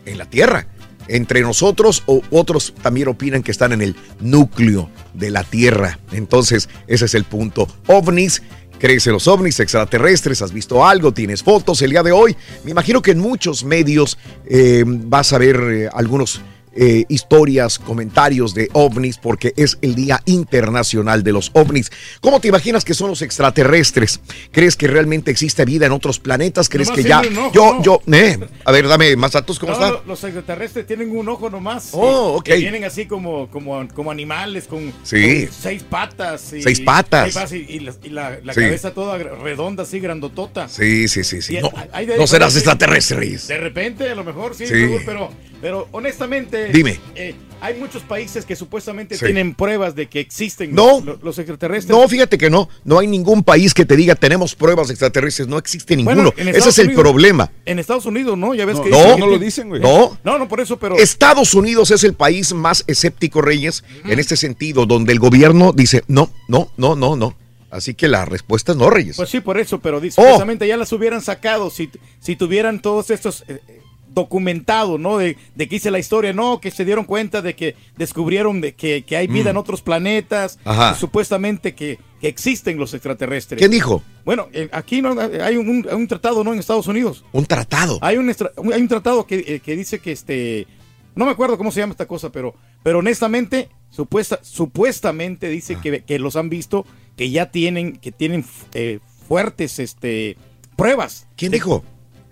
en 0.05 0.17
la 0.17 0.25
Tierra. 0.25 0.67
Entre 1.07 1.41
nosotros 1.41 2.03
o 2.05 2.21
otros 2.31 2.73
también 2.81 3.07
opinan 3.07 3.43
que 3.43 3.51
están 3.51 3.73
en 3.73 3.81
el 3.81 3.95
núcleo 4.19 4.89
de 5.13 5.29
la 5.29 5.43
Tierra. 5.43 5.99
Entonces, 6.11 6.69
ese 6.87 7.05
es 7.05 7.13
el 7.13 7.23
punto. 7.23 7.67
OVNIs 7.87 8.41
¿Crees 8.79 9.07
en 9.07 9.13
los 9.13 9.27
ovnis 9.27 9.59
extraterrestres? 9.61 10.41
¿Has 10.41 10.51
visto 10.51 10.85
algo? 10.85 11.13
¿Tienes 11.13 11.41
fotos 11.41 11.81
el 11.81 11.91
día 11.91 12.03
de 12.03 12.11
hoy? 12.11 12.35
Me 12.65 12.71
imagino 12.71 13.01
que 13.01 13.11
en 13.11 13.19
muchos 13.19 13.63
medios 13.63 14.17
eh, 14.45 14.83
vas 14.85 15.31
a 15.31 15.37
ver 15.37 15.55
eh, 15.55 15.89
algunos 15.93 16.41
eh, 16.75 17.05
historias, 17.09 17.79
comentarios 17.79 18.53
de 18.53 18.69
ovnis, 18.73 19.17
porque 19.17 19.53
es 19.55 19.77
el 19.81 19.95
Día 19.95 20.21
Internacional 20.25 21.23
de 21.23 21.31
los 21.31 21.51
OVNIs. 21.53 21.91
¿Cómo 22.21 22.39
te 22.39 22.47
imaginas 22.49 22.83
que 22.83 22.93
son 22.93 23.09
los 23.09 23.21
extraterrestres? 23.21 24.19
¿Crees 24.51 24.75
que 24.75 24.87
realmente 24.87 25.31
existe 25.31 25.63
vida 25.65 25.85
en 25.85 25.91
otros 25.91 26.19
planetas? 26.19 26.69
¿Crees 26.69 26.89
Nomás 26.89 27.03
que 27.03 27.09
ya... 27.09 27.19
ojo, 27.21 27.51
yo, 27.53 27.73
¿no? 27.75 27.83
yo, 27.83 28.01
eh, 28.13 28.37
a 28.65 28.71
ver, 28.71 28.87
dame 28.87 29.15
más 29.15 29.31
datos, 29.31 29.57
¿cómo 29.59 29.73
No, 29.77 29.85
está? 29.85 30.01
Los 30.05 30.23
extraterrestres 30.23 30.85
tienen 30.87 31.15
un 31.15 31.27
ojo 31.29 31.49
nomás. 31.49 31.89
Oh, 31.93 32.33
ok. 32.37 32.43
Que 32.43 32.57
vienen 32.57 32.83
así 32.83 33.05
como, 33.05 33.49
como, 33.49 33.87
como 33.93 34.11
animales, 34.11 34.65
con, 34.67 34.93
Sí. 35.03 35.45
con 35.45 35.55
seis 35.61 35.83
patas. 35.83 36.53
y- 36.53 36.61
Seis 36.61 36.81
patas. 36.81 37.33
seis 37.47 37.51
y, 37.69 37.73
y 37.75 37.79
la, 37.79 37.93
y 38.03 38.09
la- 38.09 38.39
la 38.43 38.53
Sí. 38.53 38.61
cabeza 38.61 38.93
toda 38.93 39.17
redonda, 39.17 39.83
así 39.83 39.99
grandotota. 39.99 40.67
Sí, 40.67 41.07
sí, 41.07 41.23
sí, 41.23 41.41
sí. 41.41 41.57
No, 41.61 41.69
serás 41.71 42.53
diferentes- 42.53 42.55
extraterrestre, 42.57 43.17
Reyes. 43.17 43.47
De 43.47 43.57
repente, 43.57 44.09
a 44.09 44.15
lo 44.15 44.23
mejor 44.23 44.55
sí, 44.55 44.65
Sí. 44.67 44.73
Pero, 45.05 45.29
pero 45.65 45.87
honestamente. 45.93 46.67
Dime. 46.71 46.99
eh, 47.15 47.33
hay 47.59 47.73
muchos 47.79 48.03
países 48.03 48.45
que 48.45 48.55
supuestamente 48.55 49.17
Sí. 49.17 49.25
tienen 49.25 49.55
pruebas 49.55 49.95
de 49.95 50.05
que 50.07 50.19
existen 50.19 50.75
No. 50.75 51.01
los, 51.03 51.23
los 51.23 51.39
extraterrestres. 51.39 51.89
No, 51.97 52.07
fíjate 52.07 52.37
que 52.37 52.51
no. 52.51 52.69
No 52.83 52.99
hay 52.99 53.07
ningún 53.07 53.43
país 53.43 53.73
que 53.73 53.83
te 53.83 53.95
diga 53.95 54.13
tenemos 54.13 54.53
pruebas 54.53 54.91
extraterrestres. 54.91 55.47
No 55.47 55.57
existe 55.57 55.95
ninguno. 55.95 56.31
Bueno, 56.31 56.33
Ese 56.37 56.49
Estados 56.51 56.67
es 56.75 56.79
el 56.79 56.85
Unidos- 56.89 57.01
problema. 57.01 57.51
En 57.65 57.79
Estados 57.79 58.05
Unidos, 58.05 58.37
¿no? 58.37 58.53
Ya 58.53 58.65
ves 58.65 58.75
No, 58.77 58.83
que 58.83 58.89
no, 58.91 59.15
que 59.15 59.19
no 59.21 59.25
lo 59.25 59.39
dicen, 59.39 59.69
güey. 59.69 59.81
No. 59.81 60.15
No, 60.23 60.37
no, 60.37 60.47
por 60.47 60.59
eso, 60.59 60.77
pero. 60.77 60.97
Estados 60.97 61.55
Unidos 61.55 61.89
es 61.89 62.03
el 62.03 62.13
país 62.13 62.53
más 62.53 62.83
escéptico, 62.85 63.41
Reyes, 63.41 63.83
en 64.03 64.19
este 64.19 64.37
sentido, 64.37 64.85
donde 64.85 65.13
el 65.13 65.17
gobierno 65.19 65.73
dice 65.73 66.03
no, 66.07 66.29
no, 66.47 66.69
no, 66.77 66.95
no, 66.95 67.15
no. 67.15 67.35
Así 67.71 67.95
que 67.95 68.07
la 68.07 68.23
respuesta 68.25 68.73
es 68.73 68.77
no, 68.77 68.91
Reyes. 68.91 69.15
Pues 69.17 69.29
sí, 69.29 69.39
por 69.39 69.57
eso, 69.57 69.79
pero 69.79 69.99
dice, 69.99 70.21
Oh. 70.21 70.25
supuestamente 70.25 70.67
ya 70.67 70.77
las 70.77 70.93
hubieran 70.93 71.23
sacado 71.23 71.71
si, 71.71 71.89
si 72.19 72.35
tuvieran 72.35 72.79
todos 72.83 73.09
estos 73.09 73.43
eh, 73.47 73.59
documentados, 74.15 74.99
¿no? 74.99 75.17
De, 75.19 75.37
de 75.53 75.67
que 75.67 75.75
hice 75.75 75.91
la 75.91 75.99
historia, 75.99 76.33
no, 76.33 76.59
que 76.59 76.71
se 76.71 76.85
dieron 76.85 77.05
cuenta 77.05 77.41
de 77.43 77.55
que 77.55 77.75
descubrieron 77.97 78.61
de 78.61 78.73
que, 78.73 79.03
que 79.03 79.15
hay 79.17 79.27
vida 79.27 79.45
Mm. 79.45 79.47
en 79.49 79.57
otros 79.57 79.81
planetas, 79.83 80.57
Ajá. 80.65 80.93
y 80.95 80.99
supuestamente 80.99 81.75
que, 81.75 81.99
que 82.19 82.27
existen 82.27 82.77
los 82.79 82.93
extraterrestres. 82.95 83.59
¿Quién 83.59 83.69
dijo? 83.71 84.01
Bueno, 84.23 84.47
eh, 84.53 84.69
aquí 84.71 85.01
no 85.01 85.15
hay 85.43 85.57
un, 85.57 85.87
un 85.91 86.07
tratado, 86.07 86.43
¿no? 86.43 86.53
En 86.53 86.59
Estados 86.59 86.87
Unidos. 86.87 87.23
Un 87.33 87.45
tratado. 87.45 87.99
Hay 88.01 88.17
un, 88.17 88.27
hay 88.73 88.81
un 88.81 88.87
tratado 88.87 89.27
que, 89.27 89.35
eh, 89.47 89.59
que 89.63 89.75
dice 89.75 89.99
que 89.99 90.11
este. 90.11 90.65
No 91.15 91.25
me 91.25 91.31
acuerdo 91.31 91.57
cómo 91.57 91.71
se 91.71 91.79
llama 91.79 91.91
esta 91.91 92.07
cosa, 92.07 92.29
pero, 92.29 92.55
pero 92.83 92.99
honestamente, 92.99 93.69
supuesta, 93.89 94.39
supuestamente 94.43 95.47
dice 95.49 95.77
que, 95.81 96.03
que 96.03 96.19
los 96.19 96.35
han 96.35 96.49
visto, 96.49 96.85
que 97.15 97.29
ya 97.29 97.51
tienen, 97.51 97.93
que 97.97 98.11
tienen 98.11 98.43
eh, 98.73 98.99
fuertes 99.27 99.79
este, 99.79 100.35
pruebas. 100.75 101.25
¿Quién 101.37 101.51
De- 101.51 101.57
dijo? 101.57 101.83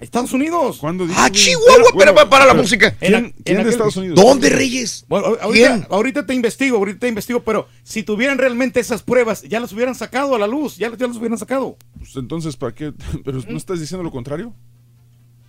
Espadados 0.04 0.34
Unidos. 0.34 0.78
¿Cuándo 0.78 1.08
Ah, 1.16 1.30
Chihuahua, 1.32 1.84
espera, 1.90 2.14
para, 2.14 2.30
para 2.30 2.46
la 2.46 2.54
música. 2.54 2.96
¿Quién, 2.96 3.34
quién 3.44 3.64
de 3.64 3.70
Estados 3.70 3.96
Unidos? 3.98 4.16
¿Dónde, 4.16 4.50
Reyes? 4.50 5.06
Bueno, 5.08 5.28
ahorita, 5.42 5.68
¿Quién? 5.76 5.88
ahorita 5.90 6.26
te 6.26 6.34
investigo, 6.34 6.78
ahorita 6.78 7.00
te 7.00 7.08
investigo, 7.08 7.44
pero 7.44 7.68
si 7.84 8.04
tuvieran 8.04 8.38
realmente 8.38 8.80
esas 8.80 9.04
pruebas, 9.04 9.44
ya 9.44 9.60
las 9.60 9.72
hubieran 9.74 9.96
sacado 9.96 10.36
a 10.36 10.40
la 10.40 10.48
luz, 10.48 10.78
ya, 10.78 10.96
ya 10.96 11.08
las 11.08 11.18
hubieran 11.18 11.38
sacado. 11.38 11.78
Pues 11.98 12.16
entonces, 12.16 12.56
¿para 12.58 12.74
qué? 12.76 12.94
¿Pero 13.26 13.42
no 13.48 13.58
estás 13.58 13.80
diciendo 13.80 14.04
lo 14.04 14.12
contrario? 14.12 14.54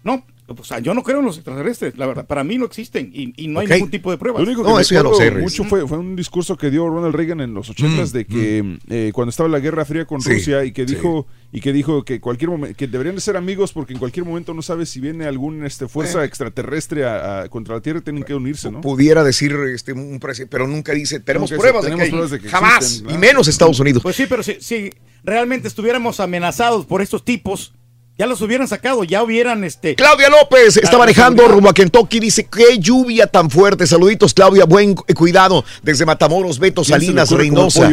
No, 0.04 0.24
o 0.46 0.62
sea, 0.64 0.78
yo 0.80 0.92
no 0.92 1.02
creo 1.02 1.20
en 1.20 1.24
los 1.24 1.36
extraterrestres, 1.36 1.96
la 1.96 2.06
verdad, 2.06 2.26
para 2.26 2.44
mí 2.44 2.58
no 2.58 2.66
existen 2.66 3.10
y, 3.14 3.32
y 3.42 3.48
no 3.48 3.60
hay 3.60 3.66
ningún 3.66 3.90
tipo 3.90 4.10
de 4.10 4.18
pruebas. 4.18 4.42
Lo 4.42 4.46
único 4.46 4.62
que 4.62 4.70
me 4.70 4.80
acuerdo 5.00 5.40
mucho 5.40 5.64
fue, 5.64 5.88
fue 5.88 5.96
un 5.96 6.14
discurso 6.14 6.58
que 6.58 6.70
dio 6.70 6.86
Ronald 6.90 7.14
Reagan 7.14 7.40
en 7.40 7.54
los 7.54 7.70
ochentas 7.70 8.12
de 8.12 8.26
que 8.26 8.76
eh, 8.90 9.12
cuando 9.14 9.30
estaba 9.30 9.48
la 9.48 9.60
Guerra 9.60 9.86
Fría 9.86 10.04
con 10.04 10.18
Mm, 10.18 10.22
Sí, 10.22 10.30
Rusia 10.34 10.64
y 10.66 10.72
que 10.72 10.86
sí. 10.86 10.94
dijo 10.96 11.26
y 11.50 11.60
que 11.62 11.72
dijo 11.72 12.04
que 12.04 12.20
cualquier 12.20 12.50
momen- 12.50 12.74
que 12.76 12.86
deberían 12.86 13.14
de 13.14 13.22
ser 13.22 13.36
amigos 13.38 13.72
porque 13.72 13.94
en 13.94 13.98
cualquier 13.98 14.26
momento 14.26 14.52
no 14.52 14.60
sabes 14.60 14.90
si 14.90 15.00
viene 15.00 15.24
algún 15.24 15.64
este 15.64 15.88
fuerza 15.88 16.22
Eh. 16.22 16.26
extraterrestre 16.26 17.06
a- 17.06 17.40
a- 17.42 17.48
contra 17.48 17.76
la 17.76 17.80
Tierra 17.80 18.02
tienen 18.02 18.24
que 18.24 18.34
unirse, 18.34 18.70
¿no? 18.70 18.82
Pudiera 18.82 19.24
decir 19.24 19.56
este, 19.74 19.94
un 19.94 20.20
presidente, 20.20 20.50
pero 20.50 20.66
nunca 20.68 20.92
dice, 20.92 21.20
tenemos 21.20 21.50
Nunca 21.50 21.62
dice, 21.62 21.72
pruebas, 21.72 21.84
tenemos 21.84 22.00
de, 22.00 22.06
que, 22.06 22.10
pruebas 22.10 22.30
de 22.32 22.40
que 22.40 22.48
jamás, 22.50 22.84
existen, 22.84 23.14
y 23.14 23.16
menos 23.18 23.48
Estados 23.48 23.80
Unidos. 23.80 24.02
Pues 24.02 24.16
sí, 24.16 24.26
pero 24.28 24.42
si, 24.42 24.56
si 24.60 24.90
realmente 25.22 25.68
estuviéramos 25.68 26.20
amenazados 26.20 26.84
por 26.84 27.00
estos 27.00 27.24
tipos, 27.24 27.72
ya 28.16 28.26
los 28.26 28.40
hubieran 28.42 28.68
sacado, 28.68 29.02
ya 29.02 29.24
hubieran 29.24 29.64
este. 29.64 29.96
Claudia 29.96 30.28
López 30.30 30.76
está 30.76 30.96
manejando 30.98 31.48
rumbo 31.48 31.68
a 31.70 31.74
Kentucky. 31.74 32.20
Dice, 32.20 32.46
qué 32.46 32.78
lluvia 32.78 33.26
tan 33.26 33.50
fuerte. 33.50 33.88
Saluditos, 33.88 34.32
Claudia. 34.34 34.66
Buen 34.66 34.94
cu- 34.94 35.04
cuidado. 35.16 35.64
Desde 35.82 36.06
Matamoros, 36.06 36.60
Beto, 36.60 36.82
¿Quién 36.82 36.94
se 36.94 36.98
le 37.00 37.06
Salinas, 37.06 37.30
Reynosa. 37.32 37.90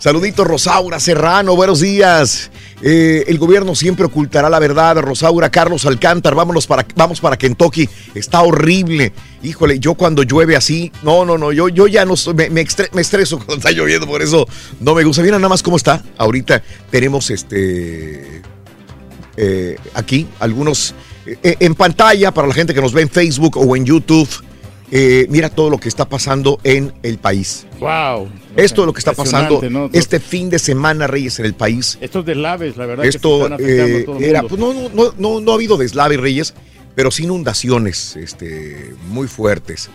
Saluditos, 0.00 0.44
Rosaura 0.44 0.98
Serrano. 0.98 1.54
Buenos 1.54 1.78
días. 1.78 2.50
Eh, 2.82 3.24
el 3.28 3.38
gobierno 3.38 3.76
siempre 3.76 4.06
ocultará 4.06 4.50
la 4.50 4.58
verdad. 4.58 4.96
Rosaura, 4.98 5.50
Carlos 5.50 5.86
Alcántar. 5.86 6.34
Vámonos 6.34 6.66
para, 6.66 6.84
vamos 6.96 7.20
para 7.20 7.36
Kentucky. 7.38 7.88
Está 8.16 8.42
horrible. 8.42 9.12
Híjole, 9.44 9.78
yo 9.78 9.94
cuando 9.94 10.24
llueve 10.24 10.56
así, 10.56 10.90
no, 11.04 11.24
no, 11.24 11.38
no, 11.38 11.52
yo, 11.52 11.68
yo 11.68 11.86
ya 11.86 12.04
no 12.04 12.16
soy- 12.16 12.34
me, 12.34 12.50
me 12.50 12.62
estre- 12.66 12.90
me 12.92 13.02
estreso 13.02 13.36
cuando 13.46 13.54
está 13.54 13.70
lloviendo, 13.70 14.08
por 14.08 14.20
eso 14.20 14.48
no 14.80 14.96
me 14.96 15.04
gusta. 15.04 15.22
Mira 15.22 15.36
nada 15.38 15.48
más 15.48 15.62
cómo 15.62 15.76
está. 15.76 16.02
Ahorita 16.18 16.60
tenemos 16.90 17.30
este 17.30 18.42
eh, 19.36 19.76
aquí 19.94 20.26
algunos 20.38 20.94
eh, 21.26 21.56
en 21.60 21.74
pantalla 21.74 22.32
para 22.32 22.48
la 22.48 22.54
gente 22.54 22.74
que 22.74 22.80
nos 22.80 22.92
ve 22.92 23.02
en 23.02 23.08
Facebook 23.08 23.56
o 23.56 23.76
en 23.76 23.84
YouTube. 23.84 24.28
eh, 24.92 25.26
mira 25.30 25.48
todo 25.48 25.70
lo 25.70 25.78
que 25.78 25.88
está 25.88 26.08
pasando 26.08 26.58
en 26.64 26.92
el 27.02 27.18
país. 27.18 27.66
Wow. 27.78 28.28
Esto 28.56 28.82
es 28.82 28.86
lo 28.86 28.92
que 28.92 28.98
está 28.98 29.12
pasando 29.12 29.60
este 29.92 30.18
fin 30.18 30.50
de 30.50 30.58
semana, 30.58 31.06
Reyes, 31.06 31.38
en 31.38 31.46
el 31.46 31.54
país. 31.54 31.96
Estos 32.00 32.24
deslaves, 32.26 32.76
la 32.76 32.86
verdad, 32.86 33.04
que 33.04 33.08
Esto 33.10 33.48
se 33.56 34.00
están 34.00 34.22
era, 34.22 34.42
pues 34.42 34.60
no, 34.60 34.72
no, 34.72 35.12
no, 35.16 35.40
no, 35.40 35.52
ha 35.52 35.54
habido 35.54 35.76
deslave, 35.76 36.16
Reyes, 36.16 36.54
pero 36.96 37.12
sí 37.12 37.22
inundaciones 37.24 38.16
este, 38.16 38.94
muy 39.08 39.28
fuertes. 39.28 39.88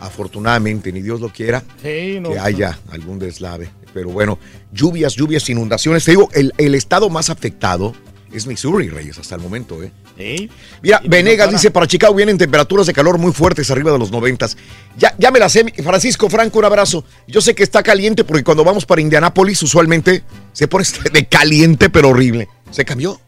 Afortunadamente, 0.00 0.92
ni 0.92 1.02
Dios 1.02 1.20
lo 1.20 1.28
quiera, 1.28 1.62
Sí, 1.82 2.20
que 2.24 2.38
haya 2.40 2.78
algún 2.90 3.18
deslave. 3.18 3.68
Pero 3.92 4.10
bueno, 4.10 4.38
lluvias, 4.72 5.14
lluvias, 5.14 5.48
inundaciones. 5.50 6.04
Te 6.04 6.12
digo, 6.12 6.28
el, 6.34 6.54
el 6.56 6.74
estado 6.74 7.10
más 7.10 7.30
afectado 7.30 7.94
es 8.32 8.46
Missouri, 8.46 8.88
Reyes, 8.88 9.18
hasta 9.18 9.34
el 9.34 9.40
momento, 9.40 9.82
¿eh? 9.82 10.48
Mira, 10.82 11.00
Venegas 11.04 11.46
no 11.46 11.52
dice, 11.52 11.70
para 11.70 11.86
Chicago 11.86 12.14
vienen 12.14 12.36
temperaturas 12.36 12.86
de 12.86 12.92
calor 12.92 13.18
muy 13.18 13.32
fuertes, 13.32 13.70
arriba 13.70 13.92
de 13.92 13.98
los 13.98 14.10
noventas. 14.10 14.56
Ya, 14.96 15.14
ya 15.18 15.30
me 15.30 15.38
la 15.38 15.48
sé, 15.48 15.64
Francisco 15.82 16.28
Franco, 16.28 16.58
un 16.58 16.64
abrazo. 16.64 17.04
Yo 17.26 17.40
sé 17.40 17.54
que 17.54 17.62
está 17.62 17.82
caliente 17.82 18.24
porque 18.24 18.44
cuando 18.44 18.64
vamos 18.64 18.84
para 18.84 19.00
Indianápolis 19.00 19.62
usualmente 19.62 20.24
se 20.52 20.68
pone 20.68 20.84
de 21.12 21.26
caliente 21.26 21.90
pero 21.90 22.10
horrible. 22.10 22.48
¿Se 22.70 22.84
cambió? 22.84 23.20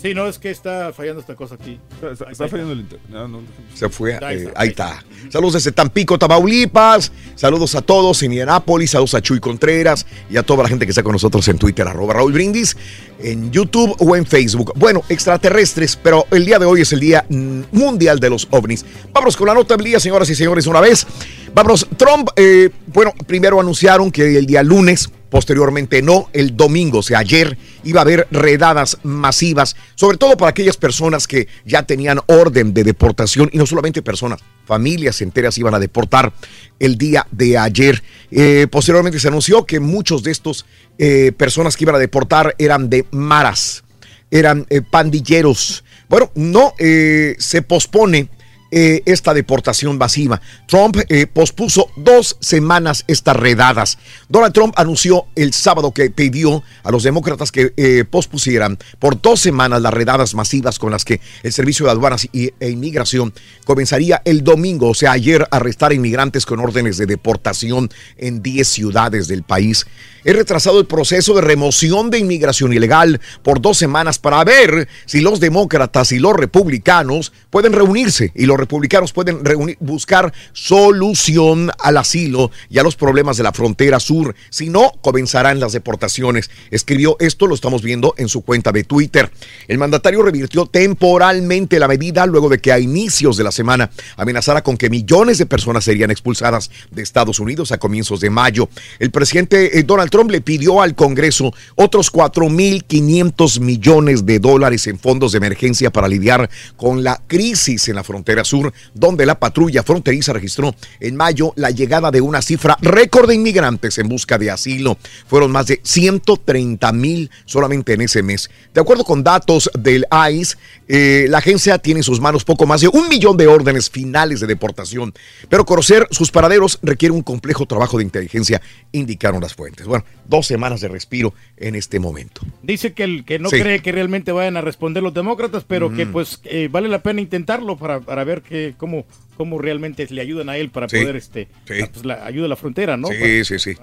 Sí, 0.00 0.14
no, 0.14 0.28
es 0.28 0.38
que 0.38 0.50
está 0.50 0.92
fallando 0.92 1.20
esta 1.20 1.34
cosa 1.34 1.56
aquí. 1.56 1.78
Está, 1.94 2.12
está- 2.12 2.30
está 2.30 2.48
fallando 2.48 2.72
el 2.72 2.80
internet. 2.80 3.08
No, 3.10 3.26
no, 3.26 3.40
Se 3.74 3.88
fue. 3.88 4.14
Ahí 4.24 4.36
eh, 4.36 4.42
está, 4.44 4.60
ahí 4.60 4.68
está. 4.68 5.04
Saludos 5.28 5.54
desde 5.54 5.72
Tampico, 5.72 6.16
Tamaulipas. 6.18 7.10
Saludos 7.34 7.74
a 7.74 7.82
todos 7.82 8.22
en 8.22 8.30
Indianápolis. 8.32 8.92
Saludos 8.92 9.14
a 9.14 9.20
Chuy 9.20 9.40
Contreras 9.40 10.06
y 10.30 10.36
a 10.36 10.44
toda 10.44 10.62
la 10.62 10.68
gente 10.68 10.86
que 10.86 10.90
está 10.90 11.02
con 11.02 11.12
nosotros 11.12 11.46
en 11.48 11.58
Twitter, 11.58 11.86
arroba 11.88 12.14
Raúl 12.14 12.32
Brindis, 12.32 12.76
en 13.18 13.50
YouTube 13.50 13.96
o 13.98 14.14
en 14.14 14.24
Facebook. 14.24 14.72
Bueno, 14.76 15.02
extraterrestres, 15.08 15.98
pero 16.00 16.26
el 16.30 16.46
día 16.46 16.60
de 16.60 16.66
hoy 16.66 16.82
es 16.82 16.92
el 16.92 17.00
Día 17.00 17.24
Mundial 17.28 18.20
de 18.20 18.30
los 18.30 18.46
OVNIs. 18.50 18.84
Vámonos 19.12 19.36
con 19.36 19.48
la 19.48 19.54
nota 19.54 19.76
del 19.76 19.84
día, 19.84 19.98
señoras 19.98 20.30
y 20.30 20.36
señores, 20.36 20.66
una 20.68 20.80
vez. 20.80 21.06
Vámonos. 21.52 21.88
Trump, 21.96 22.28
eh, 22.36 22.70
bueno, 22.86 23.12
primero 23.26 23.60
anunciaron 23.60 24.12
que 24.12 24.38
el 24.38 24.46
día 24.46 24.62
lunes 24.62 25.10
Posteriormente 25.30 26.00
no, 26.00 26.30
el 26.32 26.56
domingo, 26.56 26.98
o 26.98 27.02
sea, 27.02 27.18
ayer 27.18 27.58
iba 27.84 28.00
a 28.00 28.02
haber 28.02 28.26
redadas 28.30 28.98
masivas, 29.02 29.76
sobre 29.94 30.16
todo 30.16 30.36
para 30.38 30.50
aquellas 30.50 30.78
personas 30.78 31.26
que 31.26 31.48
ya 31.66 31.82
tenían 31.82 32.20
orden 32.26 32.72
de 32.72 32.82
deportación 32.82 33.50
y 33.52 33.58
no 33.58 33.66
solamente 33.66 34.00
personas, 34.00 34.40
familias 34.64 35.20
enteras 35.20 35.58
iban 35.58 35.74
a 35.74 35.78
deportar 35.78 36.32
el 36.78 36.96
día 36.96 37.26
de 37.30 37.58
ayer. 37.58 38.02
Eh, 38.30 38.68
posteriormente 38.70 39.20
se 39.20 39.28
anunció 39.28 39.66
que 39.66 39.80
muchos 39.80 40.22
de 40.22 40.30
estos 40.30 40.64
eh, 40.96 41.32
personas 41.36 41.76
que 41.76 41.84
iban 41.84 41.96
a 41.96 41.98
deportar 41.98 42.54
eran 42.58 42.88
de 42.88 43.04
maras, 43.10 43.84
eran 44.30 44.66
eh, 44.70 44.80
pandilleros. 44.80 45.84
Bueno, 46.08 46.30
no 46.34 46.72
se 46.78 47.60
pospone 47.60 48.30
eh, 48.70 49.02
esta 49.06 49.34
deportación 49.34 49.98
masiva. 49.98 50.40
Trump 50.66 50.96
eh, 51.08 51.26
pospuso 51.26 51.88
dos 51.96 52.36
semanas 52.40 53.04
estas 53.06 53.36
redadas. 53.36 53.98
Donald 54.28 54.52
Trump 54.52 54.74
anunció 54.76 55.26
el 55.36 55.52
sábado 55.52 55.92
que 55.92 56.10
pidió 56.10 56.62
a 56.82 56.90
los 56.90 57.02
demócratas 57.02 57.52
que 57.52 57.72
eh, 57.76 58.04
pospusieran 58.08 58.78
por 58.98 59.20
dos 59.20 59.40
semanas 59.40 59.80
las 59.82 59.94
redadas 59.94 60.34
masivas 60.34 60.78
con 60.78 60.90
las 60.90 61.04
que 61.04 61.20
el 61.42 61.52
Servicio 61.52 61.86
de 61.86 61.92
Aduanas 61.92 62.28
y- 62.32 62.52
e 62.60 62.70
Inmigración 62.70 63.32
comenzaría 63.64 64.22
el 64.24 64.42
domingo, 64.44 64.90
o 64.90 64.94
sea, 64.94 65.12
ayer, 65.12 65.46
a 65.50 65.58
inmigrantes 65.92 66.44
con 66.44 66.60
órdenes 66.60 66.96
de 66.98 67.06
deportación 67.06 67.88
en 68.16 68.42
10 68.42 68.66
ciudades 68.68 69.28
del 69.28 69.42
país. 69.42 69.86
He 70.24 70.32
retrasado 70.32 70.80
el 70.80 70.86
proceso 70.86 71.34
de 71.34 71.40
remoción 71.40 72.10
de 72.10 72.18
inmigración 72.18 72.72
ilegal 72.72 73.20
por 73.42 73.60
dos 73.60 73.78
semanas 73.78 74.18
para 74.18 74.42
ver 74.44 74.88
si 75.06 75.20
los 75.20 75.40
demócratas 75.40 76.12
y 76.12 76.18
los 76.18 76.34
republicanos 76.34 77.32
pueden 77.50 77.72
reunirse 77.72 78.32
y 78.34 78.46
los 78.46 78.57
republicanos 78.58 79.12
pueden 79.12 79.44
reunir- 79.44 79.76
buscar 79.80 80.32
solución 80.52 81.70
al 81.78 81.96
asilo 81.96 82.50
y 82.68 82.78
a 82.78 82.82
los 82.82 82.96
problemas 82.96 83.36
de 83.36 83.42
la 83.42 83.52
frontera 83.52 84.00
sur. 84.00 84.34
Si 84.50 84.68
no, 84.68 84.92
comenzarán 85.00 85.60
las 85.60 85.72
deportaciones. 85.72 86.50
Escribió 86.70 87.16
esto, 87.20 87.46
lo 87.46 87.54
estamos 87.54 87.82
viendo 87.82 88.14
en 88.18 88.28
su 88.28 88.42
cuenta 88.42 88.72
de 88.72 88.84
Twitter. 88.84 89.30
El 89.66 89.78
mandatario 89.78 90.22
revirtió 90.22 90.66
temporalmente 90.66 91.78
la 91.78 91.88
medida 91.88 92.26
luego 92.26 92.48
de 92.48 92.58
que 92.58 92.72
a 92.72 92.78
inicios 92.78 93.36
de 93.36 93.44
la 93.44 93.52
semana 93.52 93.90
amenazara 94.16 94.62
con 94.62 94.76
que 94.76 94.90
millones 94.90 95.38
de 95.38 95.46
personas 95.46 95.84
serían 95.84 96.10
expulsadas 96.10 96.70
de 96.90 97.02
Estados 97.02 97.40
Unidos 97.40 97.72
a 97.72 97.78
comienzos 97.78 98.20
de 98.20 98.30
mayo. 98.30 98.68
El 98.98 99.10
presidente 99.10 99.78
eh, 99.78 99.82
Donald 99.84 100.10
Trump 100.10 100.30
le 100.30 100.40
pidió 100.40 100.82
al 100.82 100.94
Congreso 100.94 101.52
otros 101.76 102.12
4.500 102.12 103.60
millones 103.60 104.26
de 104.26 104.38
dólares 104.38 104.86
en 104.86 104.98
fondos 104.98 105.32
de 105.32 105.38
emergencia 105.38 105.90
para 105.90 106.08
lidiar 106.08 106.48
con 106.76 107.02
la 107.04 107.20
crisis 107.26 107.88
en 107.88 107.96
la 107.96 108.04
frontera 108.04 108.44
sur, 108.48 108.72
donde 108.94 109.26
la 109.26 109.38
patrulla 109.38 109.82
fronteriza 109.82 110.32
registró 110.32 110.74
en 111.00 111.14
mayo 111.16 111.52
la 111.56 111.70
llegada 111.70 112.10
de 112.10 112.20
una 112.20 112.42
cifra 112.42 112.76
récord 112.80 113.28
de 113.28 113.34
inmigrantes 113.36 113.98
en 113.98 114.08
busca 114.08 114.38
de 114.38 114.50
asilo. 114.50 114.98
Fueron 115.26 115.52
más 115.52 115.66
de 115.66 115.80
130 115.82 116.92
mil 116.92 117.30
solamente 117.44 117.92
en 117.92 118.00
ese 118.00 118.22
mes. 118.22 118.50
De 118.74 118.80
acuerdo 118.80 119.04
con 119.04 119.22
datos 119.22 119.70
del 119.78 120.06
ICE, 120.32 120.56
eh, 120.88 121.26
la 121.28 121.38
agencia 121.38 121.78
tiene 121.78 122.00
en 122.00 122.04
sus 122.04 122.20
manos 122.20 122.44
poco 122.44 122.66
más 122.66 122.80
de 122.80 122.88
un 122.88 123.08
millón 123.08 123.36
de 123.36 123.46
órdenes 123.46 123.90
finales 123.90 124.40
de 124.40 124.46
deportación, 124.46 125.12
pero 125.48 125.64
conocer 125.64 126.06
sus 126.10 126.30
paraderos 126.30 126.78
requiere 126.82 127.12
un 127.12 127.22
complejo 127.22 127.66
trabajo 127.66 127.98
de 127.98 128.04
inteligencia, 128.04 128.60
indicaron 128.92 129.40
las 129.40 129.54
fuentes. 129.54 129.86
Bueno, 129.86 130.04
dos 130.26 130.46
semanas 130.46 130.80
de 130.80 130.88
respiro 130.88 131.34
en 131.56 131.74
este 131.74 131.98
momento. 132.00 132.40
Dice 132.62 132.92
que, 132.92 133.04
el, 133.04 133.24
que 133.24 133.38
no 133.38 133.48
Sí. 133.50 133.60
cree 133.60 133.80
que 133.80 133.92
realmente 133.92 134.32
vayan 134.32 134.56
a 134.56 134.60
responder 134.60 135.02
los 135.02 135.14
demócratas, 135.14 135.64
pero 135.66 135.92
que 135.92 136.06
pues 136.06 136.40
eh, 136.44 136.68
vale 136.70 136.88
la 136.88 137.02
pena 137.02 137.20
intentarlo 137.20 137.76
para, 137.76 138.00
para 138.00 138.24
ver 138.24 138.37
que, 138.42 138.74
cómo, 138.76 139.06
cómo 139.36 139.58
realmente 139.58 140.06
le 140.10 140.20
ayudan 140.20 140.48
a 140.48 140.56
él 140.56 140.70
para 140.70 140.88
Sí. 140.88 140.98
poder 141.00 141.16
este 141.16 141.48
Sí. 141.66 141.80
a, 141.82 141.86
pues, 141.86 142.04
la 142.04 142.24
ayuda 142.26 142.46
a 142.46 142.48
la 142.48 142.56
frontera, 142.56 142.96
¿no? 142.96 143.08
Sí, 143.08 143.44
sí, 143.44 143.58
sí. 143.58 143.74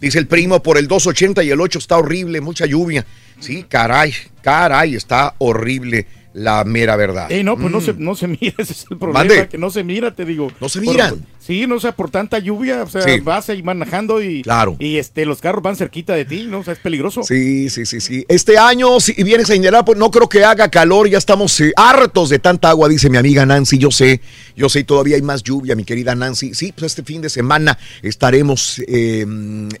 Dice 0.00 0.18
el 0.18 0.26
primo, 0.26 0.62
por 0.62 0.76
el 0.76 0.88
280 0.88 1.42
y 1.44 1.50
el 1.50 1.60
8 1.60 1.78
está 1.78 1.96
horrible, 1.96 2.40
mucha 2.40 2.66
lluvia. 2.66 3.06
Sí, 3.40 3.64
caray, 3.68 4.12
caray, 4.42 4.94
está 4.96 5.34
horrible 5.38 6.06
la 6.34 6.64
mera 6.64 6.96
verdad. 6.96 7.30
Eh, 7.30 7.44
no, 7.44 7.56
pues 7.56 7.70
no, 7.70 7.78
Mm. 7.78 7.82
se, 7.84 7.92
no 7.94 8.14
se 8.16 8.26
mira, 8.26 8.54
ese 8.58 8.72
es 8.72 8.86
el 8.90 8.98
problema, 8.98 9.20
Mande. 9.20 9.48
que 9.48 9.56
no 9.58 9.70
se 9.70 9.84
mira, 9.84 10.14
te 10.14 10.24
digo. 10.24 10.50
No 10.60 10.68
se 10.68 10.80
Por- 10.80 10.92
miran. 10.94 11.24
Sí, 11.44 11.66
no 11.66 11.76
o 11.76 11.80
sea, 11.80 11.92
por 11.92 12.10
tanta 12.10 12.38
lluvia, 12.38 12.82
o 12.82 12.88
sea, 12.88 13.02
Sí. 13.02 13.20
vas 13.20 13.48
ahí 13.50 13.62
manejando 13.62 14.22
y, 14.22 14.42
Claro. 14.42 14.76
y 14.78 14.96
este, 14.96 15.26
los 15.26 15.40
carros 15.40 15.62
van 15.62 15.76
cerquita 15.76 16.14
de 16.14 16.24
ti, 16.24 16.46
¿no? 16.48 16.60
O 16.60 16.64
sea, 16.64 16.72
es 16.72 16.78
peligroso. 16.78 17.22
Sí, 17.22 17.68
sí, 17.70 17.84
sí, 17.86 18.00
sí. 18.00 18.24
Este 18.28 18.56
año, 18.58 19.00
si 19.00 19.12
vienes 19.22 19.50
a 19.50 19.54
Indianápolis, 19.54 19.98
no 19.98 20.10
creo 20.10 20.28
que 20.28 20.44
haga 20.44 20.68
calor, 20.70 21.08
ya 21.08 21.18
estamos 21.18 21.60
eh, 21.60 21.72
hartos 21.76 22.28
de 22.30 22.38
tanta 22.38 22.70
agua, 22.70 22.88
dice 22.88 23.10
mi 23.10 23.18
amiga 23.18 23.44
Nancy. 23.44 23.78
Yo 23.78 23.90
sé, 23.90 24.20
yo 24.56 24.68
sé, 24.68 24.84
todavía 24.84 25.16
hay 25.16 25.22
más 25.22 25.42
lluvia, 25.42 25.74
mi 25.76 25.84
querida 25.84 26.14
Nancy. 26.14 26.54
Sí, 26.54 26.72
pues 26.72 26.92
este 26.92 27.02
fin 27.02 27.20
de 27.20 27.28
semana 27.28 27.76
estaremos 28.02 28.80
eh, 28.86 29.20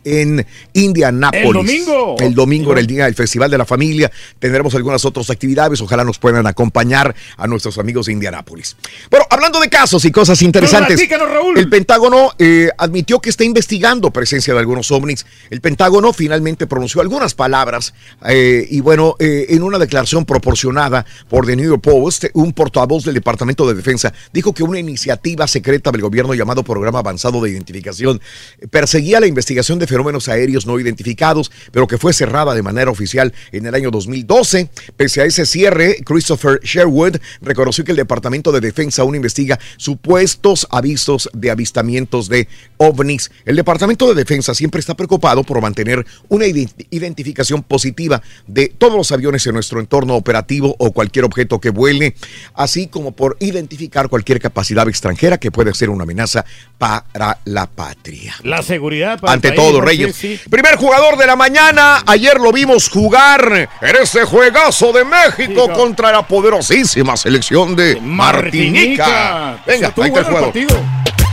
en 0.04 0.46
Indianápolis. 0.72 1.44
El 1.46 1.52
domingo. 1.52 2.16
El 2.18 2.34
domingo, 2.34 2.72
en 2.72 2.78
el 2.78 2.86
día 2.86 3.04
del 3.04 3.14
Festival 3.14 3.50
de 3.50 3.58
la 3.58 3.64
Familia. 3.64 4.10
Tendremos 4.38 4.74
algunas 4.74 5.04
otras 5.04 5.30
actividades. 5.30 5.80
Ojalá 5.80 6.04
nos 6.04 6.18
puedan 6.18 6.46
acompañar 6.46 7.14
a 7.36 7.46
nuestros 7.46 7.78
amigos 7.78 8.06
de 8.06 8.12
Indianápolis. 8.12 8.76
Bueno, 9.10 9.26
hablando 9.30 9.60
de 9.60 9.68
casos 9.68 10.04
y 10.04 10.10
cosas 10.10 10.40
interesantes. 10.42 11.00
Raúl. 11.14 11.53
El 11.56 11.68
Pentágono 11.68 12.32
eh, 12.40 12.70
admitió 12.78 13.20
que 13.20 13.30
está 13.30 13.44
investigando 13.44 14.10
presencia 14.10 14.52
de 14.52 14.58
algunos 14.58 14.90
ovnis. 14.90 15.24
El 15.50 15.60
Pentágono 15.60 16.12
finalmente 16.12 16.66
pronunció 16.66 17.00
algunas 17.00 17.34
palabras 17.34 17.94
eh, 18.26 18.66
y 18.68 18.80
bueno, 18.80 19.14
eh, 19.20 19.46
en 19.50 19.62
una 19.62 19.78
declaración 19.78 20.24
proporcionada 20.24 21.06
por 21.28 21.46
The 21.46 21.54
New 21.54 21.68
York 21.68 21.82
Post, 21.82 22.24
un 22.34 22.52
portavoz 22.52 23.04
del 23.04 23.14
Departamento 23.14 23.68
de 23.68 23.74
Defensa 23.74 24.12
dijo 24.32 24.52
que 24.52 24.64
una 24.64 24.80
iniciativa 24.80 25.46
secreta 25.46 25.92
del 25.92 26.00
gobierno 26.00 26.34
llamado 26.34 26.64
Programa 26.64 26.98
Avanzado 26.98 27.40
de 27.40 27.50
Identificación 27.50 28.20
perseguía 28.70 29.20
la 29.20 29.28
investigación 29.28 29.78
de 29.78 29.86
fenómenos 29.86 30.28
aéreos 30.28 30.66
no 30.66 30.80
identificados, 30.80 31.52
pero 31.70 31.86
que 31.86 31.98
fue 31.98 32.12
cerrada 32.12 32.52
de 32.54 32.62
manera 32.62 32.90
oficial 32.90 33.32
en 33.52 33.66
el 33.66 33.76
año 33.76 33.92
2012. 33.92 34.70
Pese 34.96 35.20
a 35.20 35.24
ese 35.24 35.46
cierre, 35.46 35.98
Christopher 36.04 36.58
Sherwood 36.64 37.18
reconoció 37.42 37.84
que 37.84 37.92
el 37.92 37.96
Departamento 37.96 38.50
de 38.50 38.60
Defensa 38.60 39.02
aún 39.02 39.14
investiga 39.14 39.60
supuestos 39.76 40.66
avisos 40.70 41.30
de 41.32 41.43
avistamientos 41.50 42.28
de 42.28 42.48
ovnis. 42.76 43.30
El 43.44 43.56
Departamento 43.56 44.08
de 44.08 44.14
Defensa 44.14 44.54
siempre 44.54 44.80
está 44.80 44.94
preocupado 44.94 45.44
por 45.44 45.60
mantener 45.60 46.04
una 46.28 46.46
ident- 46.46 46.86
identificación 46.90 47.62
positiva 47.62 48.22
de 48.46 48.68
todos 48.68 48.94
los 48.96 49.12
aviones 49.12 49.46
en 49.46 49.54
nuestro 49.54 49.80
entorno 49.80 50.14
operativo 50.14 50.74
o 50.78 50.92
cualquier 50.92 51.24
objeto 51.24 51.60
que 51.60 51.70
vuele, 51.70 52.14
así 52.54 52.86
como 52.86 53.12
por 53.12 53.36
identificar 53.40 54.08
cualquier 54.08 54.40
capacidad 54.40 54.88
extranjera 54.88 55.38
que 55.38 55.50
pueda 55.50 55.72
ser 55.74 55.90
una 55.90 56.04
amenaza 56.04 56.44
para 56.78 57.38
la 57.44 57.66
patria. 57.66 58.34
La 58.42 58.62
seguridad 58.62 59.18
para 59.20 59.32
el 59.32 59.36
Ante 59.36 59.48
país, 59.48 59.60
todo. 59.60 59.80
Reyes. 59.80 60.14
Sí, 60.16 60.36
sí. 60.36 60.48
Primer 60.50 60.76
jugador 60.76 61.16
de 61.16 61.26
la 61.26 61.36
mañana. 61.36 62.02
Ayer 62.06 62.38
lo 62.40 62.52
vimos 62.52 62.88
jugar 62.88 63.68
en 63.80 63.96
ese 64.02 64.24
juegazo 64.24 64.92
de 64.92 65.04
México 65.04 65.66
Sí, 65.66 65.72
contra 65.74 66.12
la 66.12 66.26
poderosísima 66.26 67.16
selección 67.16 67.74
de 67.76 68.00
Martinica. 68.00 69.06
Martinica. 69.06 69.62
Venga, 69.66 69.92
ahí 69.96 70.08
está 70.08 70.20
el 70.20 70.24
jugador. 70.26 70.52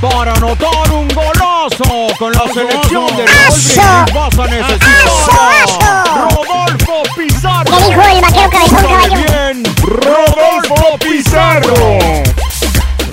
Para 0.01 0.33
anotar 0.33 0.91
un 0.91 1.07
golazo 1.09 2.07
con 2.17 2.31
la 2.31 2.47
selección 2.51 3.05
de 3.15 3.23
Brindis 3.23 3.79
vas 4.11 4.39
a 4.39 4.47
necesitar 4.47 5.65
Rodolfo 6.15 7.03
Pizarro. 7.15 7.77
¿Qué 7.77 7.85
dijo 7.85 8.01
el 8.01 8.21
vaquero 8.21 8.49
cabezón, 8.49 8.81
caballo? 8.81 9.15
Bien, 9.15 9.63
Rodolfo 9.83 10.97
Pizarro. 10.97 12.40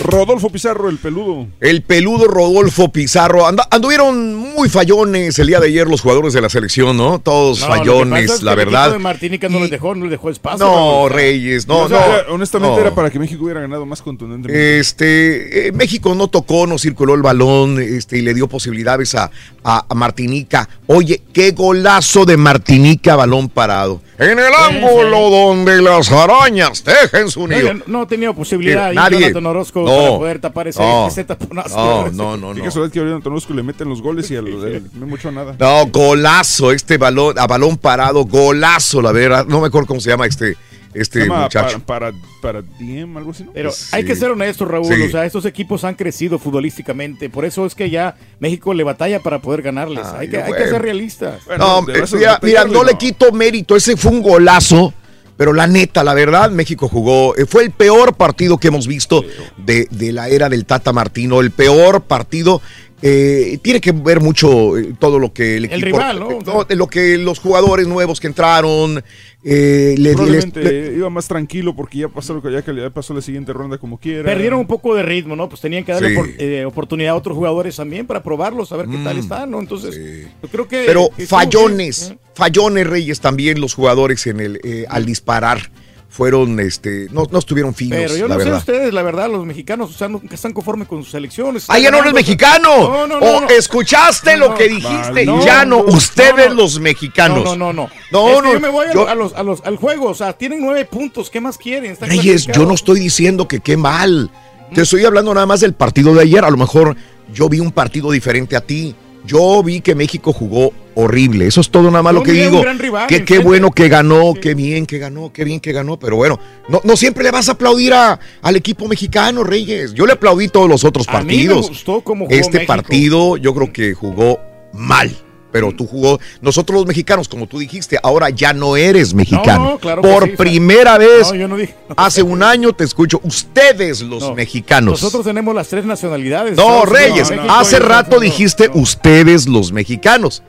Rodolfo 0.09 0.48
Pizarro, 0.50 0.88
el 0.88 0.96
peludo. 0.98 1.46
El 1.61 1.82
peludo 1.82 2.26
Rodolfo 2.28 2.90
Pizarro. 2.90 3.46
Anda- 3.46 3.68
anduvieron 3.70 4.34
muy 4.34 4.68
fallones 4.70 5.38
el 5.38 5.46
día 5.48 5.61
de 5.61 5.66
ayer 5.68 5.86
los 5.86 6.00
jugadores 6.00 6.32
de 6.32 6.40
la 6.40 6.48
selección, 6.48 6.96
¿no? 6.96 7.18
Todos 7.18 7.61
No, 7.61 7.66
fallones, 7.66 8.30
es 8.30 8.38
que 8.38 8.44
la 8.46 8.54
verdad. 8.54 8.92
de 8.92 8.98
Martinica 8.98 9.48
no 9.48 9.61
les 9.61 9.70
dejó, 9.70 9.94
no 9.94 10.04
les 10.04 10.12
dejó 10.12 10.30
espacio. 10.30 10.64
No. 10.66 11.09
Reyes, 11.09 11.68
no, 11.68 11.80
O 11.80 11.88
sea, 11.88 11.98
no. 12.00 12.06
era- 12.14 12.24
honestamente 12.30 12.74
no. 12.76 12.80
era 12.80 12.94
para 12.94 13.11
que 13.11 13.18
México 13.18 13.44
hubiera 13.44 13.61
ganado 13.61 13.84
más 13.84 14.00
contundentemente. 14.00 14.78
Este, 14.78 15.68
eh, 15.68 15.72
México 15.72 16.14
no 16.14 16.28
tocó, 16.28 16.66
no 16.66 16.78
circuló 16.78 17.14
el 17.14 17.22
balón, 17.22 17.78
este, 17.80 18.18
y 18.18 18.22
le 18.22 18.32
dio 18.34 18.48
posibilidades 18.48 19.14
a, 19.14 19.30
a- 19.62 19.84
a 19.88 19.94
Martinica. 19.94 20.68
Oye, 20.86 21.22
qué 21.32 21.50
golazo 21.52 22.24
de 22.24 22.36
Martinica, 22.36 23.14
balón 23.16 23.48
parado. 23.50 24.00
En 24.18 24.36
el 24.38 24.52
ángulo 24.52 25.30
donde 25.30 25.80
las 25.80 26.10
arañas 26.10 26.82
tejen 26.82 27.30
su 27.30 27.46
nido. 27.46 27.72
No, 27.74 27.82
no 27.86 28.02
ha 28.02 28.08
tenido 28.08 28.34
posibilidad 28.34 28.86
ahí 28.86 28.96
Nadie. 28.96 29.20
Jonathan 29.20 29.46
Orozco 29.46 29.80
No. 29.82 29.86
para 29.96 30.08
poder 30.18 30.38
tapar 30.40 30.66
ese, 30.68 30.80
No. 30.82 31.06
ese 31.06 31.22
taponazo. 31.24 31.76
No, 31.76 32.10
no, 32.10 32.36
no, 32.36 32.52
no. 32.54 32.64
casualidad 32.64 32.92
que 32.92 32.98
ahorita 32.98 33.16
Antonosco 33.16 33.54
le 33.54 33.62
meten 33.62 33.88
los 33.88 34.02
goles 34.02 34.28
y 34.32 34.36
al, 34.36 34.48
el- 34.48 34.90
no 34.94 35.06
mucho 35.06 35.30
nada. 35.30 35.54
No, 35.58 35.86
golazo, 35.86 36.72
este 36.72 36.98
balón, 36.98 37.38
a 37.38 37.46
balón 37.46 37.76
parado, 37.76 38.24
golazo, 38.24 39.00
la 39.00 39.12
verdad. 39.12 39.46
No 39.46 39.60
me 39.60 39.68
acuerdo 39.68 39.86
cómo 39.86 40.00
se 40.00 40.10
llama 40.10 40.26
este, 40.26 40.56
este 41.01 41.20
llama 41.20 41.42
muchacho. 41.44 41.80
para, 41.80 42.12
para, 42.12 42.61
para 42.61 42.62
DM, 42.78 43.16
algo 43.16 43.30
así, 43.32 43.44
¿no? 43.44 43.53
Pero 43.53 43.70
Sí. 43.72 43.86
hay 43.92 44.05
que 44.05 44.16
ser 44.16 44.30
honestos, 44.30 44.68
Raúl. 44.68 44.86
Sí. 44.86 45.03
O 45.03 45.11
sea, 45.11 45.24
estos 45.24 45.44
equipos 45.44 45.84
han 45.84 45.94
crecido 45.94 46.38
futbolísticamente. 46.38 47.30
Por 47.30 47.44
eso 47.44 47.64
es 47.66 47.74
que 47.74 47.90
ya 47.90 48.16
México 48.40 48.74
le 48.74 48.84
batalla 48.84 49.20
para 49.20 49.40
poder 49.40 49.62
ganarles. 49.62 50.07
Ay, 50.07 50.20
hay, 50.22 50.28
que, 50.28 50.42
hay 50.42 50.53
que 50.53 50.68
ser 50.68 50.82
realistas. 50.82 51.40
No, 51.59 51.80
eh, 51.88 52.05
mira, 52.12 52.38
mira, 52.42 52.64
no 52.64 52.84
le 52.84 52.94
quito 52.96 53.32
mérito, 53.32 53.76
ese 53.76 53.96
fue 53.96 54.12
un 54.12 54.22
golazo, 54.22 54.92
pero 55.36 55.53
la 55.53 55.66
neta, 55.66 56.03
la 56.03 56.14
verdad, 56.14 56.51
México 56.51 56.88
jugó, 56.88 57.36
eh, 57.36 57.46
fue 57.46 57.62
el 57.64 57.70
peor 57.70 58.14
partido 58.14 58.59
que 58.59 58.68
hemos 58.68 58.86
visto 58.86 59.24
de, 59.57 59.86
de 59.90 60.12
la 60.12 60.28
era 60.28 60.49
del 60.49 60.64
Tata 60.64 60.92
Martino, 60.92 61.40
el 61.40 61.51
peor 61.53 62.03
partido. 62.03 62.61
Eh, 63.03 63.59
tiene 63.62 63.80
que 63.80 63.92
ver 63.92 64.20
mucho 64.20 64.76
eh, 64.76 64.92
todo 64.99 65.18
lo 65.18 65.32
que 65.32 65.57
el 65.57 65.66
equipo, 65.66 65.84
rival, 65.86 66.18
¿no? 66.20 66.66
eh, 66.68 66.74
lo 66.74 66.86
que 66.88 67.16
los 67.18 67.38
jugadores 67.38 67.86
nuevos 67.86 68.18
que 68.20 68.26
entraron, 68.26 69.03
eh, 69.44 69.94
le, 69.96 70.14
Probablemente 70.14 70.61
les- 70.62 70.96
iba 70.96 71.09
más 71.09 71.28
tranquilo 71.28 71.76
porque 71.76 71.99
ya 71.99 72.09
pasó 72.09 72.34
lo 72.34 72.42
que 72.42 72.51
ya, 72.51 72.62
que 72.62 72.74
ya 72.74 72.90
pasó 72.90 73.14
la 73.14 73.22
siguiente 73.22 73.53
ronda 73.53 73.78
como 73.78 73.99
quiera. 73.99 74.24
Perdieron 74.24 74.59
un 74.59 74.66
poco 74.66 74.94
de 74.96 75.05
ritmo, 75.05 75.36
¿no? 75.36 75.49
Pues 75.49 75.61
tenían 75.61 75.84
que 75.84 75.92
darle 75.92 76.14
Sí. 76.14 76.34
eh, 76.38 76.64
oportunidad 76.64 77.12
a 77.12 77.16
otros 77.16 77.36
jugadores 77.36 77.76
también 77.76 78.07
para 78.07 78.22
probarlos, 78.22 78.72
a 78.72 78.76
ver 78.76 78.86
qué 78.88 78.96
tal 79.05 79.16
Mm, 79.16 79.20
están, 79.20 79.51
¿no? 79.53 79.61
Entonces, 79.61 79.96
yo 80.42 80.49
creo 80.49 80.66
que. 80.66 80.82
Pero 80.86 81.11
que 81.16 81.26
fallones, 81.26 82.14
fallones 82.34 82.86
Reyes 82.86 83.20
también 83.20 83.61
los 83.61 83.74
jugadores 83.74 84.26
en 84.26 84.40
el 84.40 84.61
eh, 84.64 84.86
al 84.88 85.05
disparar. 85.07 85.70
Fueron, 86.11 86.59
este, 86.59 87.06
no, 87.12 87.24
no 87.30 87.38
estuvieron 87.38 87.74
finos, 87.74 87.98
Pero 87.98 88.16
yo 88.16 88.28
la 88.28 88.34
no 88.34 88.40
sé 88.40 88.44
verdad. 88.46 88.59
ustedes, 88.61 88.94
la 88.94 89.02
verdad, 89.02 89.30
los 89.30 89.44
mexicanos 89.44 89.90
o 89.90 89.92
sea, 89.92 90.09
nunca 90.09 90.34
están 90.34 90.52
conformes 90.52 90.88
con 90.88 91.04
sus 91.04 91.14
elecciones. 91.14 91.66
¡Ah, 91.68 91.78
ya 91.78 91.90
no 91.90 91.98
eres 91.98 92.14
mexicano! 92.14 92.68
No, 92.78 93.06
no, 93.06 93.20
no, 93.20 93.26
¿O 93.26 93.40
no. 93.42 93.48
escuchaste 93.50 94.36
No, 94.36 94.48
lo 94.48 94.54
que 94.54 94.68
no, 94.70 94.76
dijiste? 94.76 95.26
no, 95.26 95.44
ya 95.44 95.64
no, 95.64 95.84
no, 95.86 95.92
ustedes 95.94 96.48
no, 96.48 96.54
los 96.54 96.80
mexicanos. 96.80 97.44
No, 97.44 97.56
no, 97.56 97.72
no, 97.72 97.84
no. 97.84 97.90
No, 98.11 98.30
Es 98.30 98.36
que 98.36 98.42
no, 98.48 98.52
yo 98.54 98.61
me 98.61 98.68
voy 98.68 98.86
a, 98.86 98.92
yo- 98.94 99.06
a 99.09 99.14
los, 99.14 99.34
a 99.34 99.42
los- 99.42 99.61
al 99.64 99.76
juego, 99.76 100.06
o 100.09 100.14
sea, 100.14 100.32
tienen 100.32 100.61
nueve 100.62 100.84
puntos, 100.86 101.28
¿qué 101.30 101.40
más 101.40 101.59
quieren? 101.59 101.92
Están 101.92 102.09
Reyes, 102.09 102.46
yo 102.46 102.64
no 102.64 102.74
estoy 102.74 103.00
diciendo 103.00 103.46
que 103.46 103.61
qué 103.61 103.76
mal. 103.76 104.30
Te 104.74 104.82
estoy 104.82 105.04
hablando 105.04 105.32
nada 105.34 105.46
más 105.46 105.61
del 105.61 105.74
partido 105.74 106.14
de 106.14 106.22
ayer. 106.22 106.44
A 106.44 106.50
lo 106.50 106.56
mejor 106.56 106.96
yo 107.32 107.48
vi 107.48 107.61
un 107.61 107.70
partido 107.72 108.11
diferente 108.11 108.56
a 108.56 108.61
ti. 108.61 108.94
Yo 109.26 109.62
vi 109.62 109.80
que 109.80 109.94
México 109.94 110.32
jugó 110.32 110.72
horrible. 110.94 111.46
Eso 111.46 111.60
es 111.60 111.70
todo 111.70 111.90
nada 111.90 112.02
más 112.02 112.14
lo 112.14 112.22
que 112.22 112.32
digo. 112.32 112.62
rival 112.78 113.06
Que 113.06 113.24
qué 113.24 113.38
bueno 113.38 113.70
que 113.70 113.88
ganó, 113.88 114.34
qué 114.40 114.54
bien 114.54 114.86
que 114.86 114.98
ganó, 114.98 115.32
qué 115.32 115.44
bien 115.44 115.60
que 115.60 115.72
ganó. 115.72 115.98
Pero 115.98 116.16
bueno, 116.16 116.40
no, 116.68 116.80
no 116.84 116.96
siempre 116.96 117.22
le 117.24 117.30
vas 117.30 117.48
a 117.48 117.52
aplaudir 117.52 117.92
a- 117.92 118.18
al 118.42 118.56
equipo 118.56 118.88
mexicano, 118.88 119.44
Reyes. 119.44 119.92
Yo 119.94 120.06
le 120.06 120.14
aplaudí 120.14 120.48
todos 120.48 120.68
los 120.68 120.84
otros 120.84 121.06
A 121.08 121.12
mí 121.12 121.16
me 121.18 121.24
partidos. 121.24 121.68
gustó 121.68 122.00
cómo 122.00 122.24
jugó 122.26 122.36
este 122.36 122.58
México. 122.58 122.66
partido 122.72 123.36
yo 123.36 123.54
creo 123.54 123.72
que 123.72 123.92
jugó 123.94 124.40
mal. 124.72 125.14
Pero 125.51 125.72
tú 125.72 125.86
jugó, 125.86 126.18
nosotros 126.42 126.76
los 126.76 126.86
mexicanos, 126.86 127.26
como 127.28 127.46
tú 127.46 127.59
dijiste, 127.59 127.99
ahora 128.03 128.28
ya 128.30 128.53
no 128.53 128.76
eres 128.76 129.14
mexicano. 129.14 129.64
no, 129.64 129.78
claro 129.78 130.03
Por 130.03 130.24
sí, 130.24 130.34
primera 130.36 130.99
vez, 130.99 131.28
no, 131.28 131.34
yo 131.34 131.49
no 131.49 131.57
dije- 131.57 131.74
hace 131.96 132.22
un 132.22 132.42
año 132.42 132.72
te 132.74 132.84
escucho, 132.84 133.20
ustedes 133.24 134.03
los 134.03 134.22
No, 134.22 134.34
mexicanos. 134.34 135.01
Nosotros 135.03 135.24
tenemos 135.24 135.55
las 135.55 135.68
tres 135.68 135.84
nacionalidades. 135.84 136.57
no, 136.57 136.84
Reyes, 136.84 137.32
hace 137.49 137.78
rato 137.78 138.20
dijiste 138.20 138.70
ustedes 138.74 139.46
los 139.49 139.72
mexicanos. 139.72 140.42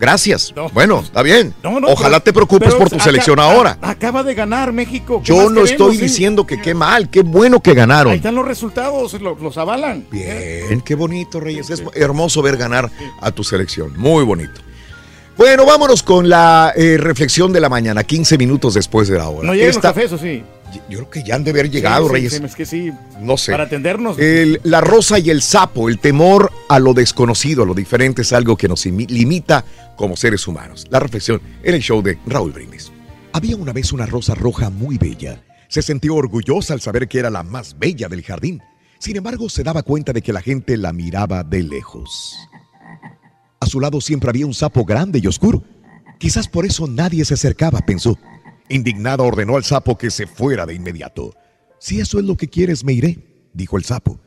Gracias. 0.00 0.54
Bueno, 0.72 1.00
está 1.04 1.22
bien. 1.22 1.54
No, 1.62 1.78
no, 1.78 1.88
Ojalá 1.88 2.18
pero- 2.18 2.22
te 2.24 2.32
preocupes 2.32 2.74
por 2.74 2.88
tu 2.88 2.96
acá- 2.96 3.04
selección 3.04 3.38
ahora. 3.38 3.76
Acaba 3.82 4.22
de 4.22 4.34
ganar 4.34 4.72
México. 4.72 5.20
¿qué 5.22 5.28
Yo 5.28 5.50
no 5.50 5.62
estoy 5.62 5.96
sí? 5.96 6.02
diciendo 6.02 6.46
que 6.46 6.60
qué 6.60 6.72
mal, 6.72 7.10
qué 7.10 7.20
bueno 7.20 7.60
que 7.60 7.70
Ahí 7.70 7.76
ganaron. 7.76 8.14
están 8.14 8.34
los 8.34 8.46
resultados, 8.46 9.12
lo- 9.20 9.34
los 9.36 9.58
avalan. 9.58 10.06
Bien, 10.10 10.80
qué 10.80 10.94
bonito, 10.94 11.38
Reyes. 11.38 11.68
Es 11.68 11.82
hermoso 11.94 12.40
ver 12.40 12.56
ganar 12.56 12.90
a 13.20 13.30
tu 13.30 13.44
selección. 13.44 13.92
Muy 13.98 14.24
bonito. 14.24 14.60
Bueno, 15.36 15.64
vámonos 15.66 16.02
con 16.02 16.28
la 16.28 16.72
eh, 16.76 16.96
reflexión 16.98 17.52
de 17.52 17.60
la 17.60 17.68
mañana, 17.68 18.02
15 18.04 18.36
minutos 18.36 18.74
después 18.74 19.08
de 19.08 19.18
la 19.18 19.28
hora. 19.28 19.46
No 19.46 19.54
llegan 19.54 19.70
Esta- 19.70 19.88
los 19.88 19.94
cafés, 19.94 20.12
¿o 20.12 20.18
sí? 20.18 20.42
Yo 20.88 20.98
creo 20.98 21.10
que 21.10 21.22
ya 21.22 21.34
han 21.34 21.44
de 21.44 21.50
haber 21.50 21.70
llegado, 21.70 22.06
Sí, 22.08 22.12
Reyes. 22.12 22.32
sí, 22.34 22.42
es 22.44 22.54
que 22.54 22.66
sí. 22.66 22.92
No 23.20 23.36
sé. 23.36 23.52
Para 23.52 23.64
atendernos. 23.64 24.18
El- 24.18 24.60
la 24.64 24.80
rosa 24.80 25.18
y 25.18 25.30
el 25.30 25.42
sapo, 25.42 25.88
el 25.88 25.98
temor 25.98 26.50
a 26.68 26.78
lo 26.78 26.94
desconocido, 26.94 27.62
a 27.62 27.66
lo 27.66 27.74
diferente, 27.74 28.22
es 28.22 28.32
algo 28.32 28.56
que 28.56 28.68
nos 28.68 28.86
imi- 28.86 29.08
limita 29.08 29.64
como 29.96 30.16
seres 30.16 30.46
humanos. 30.46 30.86
La 30.90 31.00
reflexión 31.00 31.40
en 31.62 31.74
el 31.74 31.80
show 31.82 32.02
de 32.02 32.18
Raúl 32.26 32.52
Brindis. 32.52 32.90
Había 33.32 33.56
una 33.56 33.72
vez 33.72 33.92
una 33.92 34.06
rosa 34.06 34.34
roja 34.34 34.70
muy 34.70 34.98
bella. 34.98 35.42
Se 35.68 35.82
sintió 35.82 36.14
orgullosa 36.16 36.74
al 36.74 36.80
saber 36.80 37.06
que 37.08 37.18
era 37.20 37.30
la 37.30 37.42
más 37.42 37.78
bella 37.78 38.08
del 38.08 38.22
jardín. 38.22 38.60
Sin 38.98 39.16
embargo, 39.16 39.48
se 39.48 39.62
daba 39.62 39.82
cuenta 39.82 40.12
de 40.12 40.20
que 40.20 40.32
la 40.32 40.42
gente 40.42 40.76
la 40.76 40.92
miraba 40.92 41.42
de 41.44 41.62
lejos. 41.62 42.36
A 43.60 43.66
su 43.66 43.78
lado 43.80 44.00
siempre 44.00 44.30
había 44.30 44.46
un 44.46 44.54
sapo 44.54 44.84
grande 44.84 45.20
y 45.22 45.26
oscuro. 45.26 45.62
Quizás 46.18 46.48
por 46.48 46.66
eso 46.66 46.86
nadie 46.86 47.24
se 47.24 47.34
acercaba, 47.34 47.80
pensó. 47.80 48.18
Indignada 48.70 49.24
ordenó 49.24 49.56
al 49.56 49.64
sapo 49.64 49.98
que 49.98 50.12
se 50.12 50.28
fuera 50.28 50.64
de 50.64 50.74
inmediato. 50.74 51.34
Si 51.80 51.98
eso 51.98 52.20
es 52.20 52.24
lo 52.24 52.36
que 52.36 52.48
quieres, 52.48 52.84
me 52.84 52.92
iré, 52.92 53.18
dijo 53.52 53.76
el 53.76 53.82
sapo. 53.82 54.20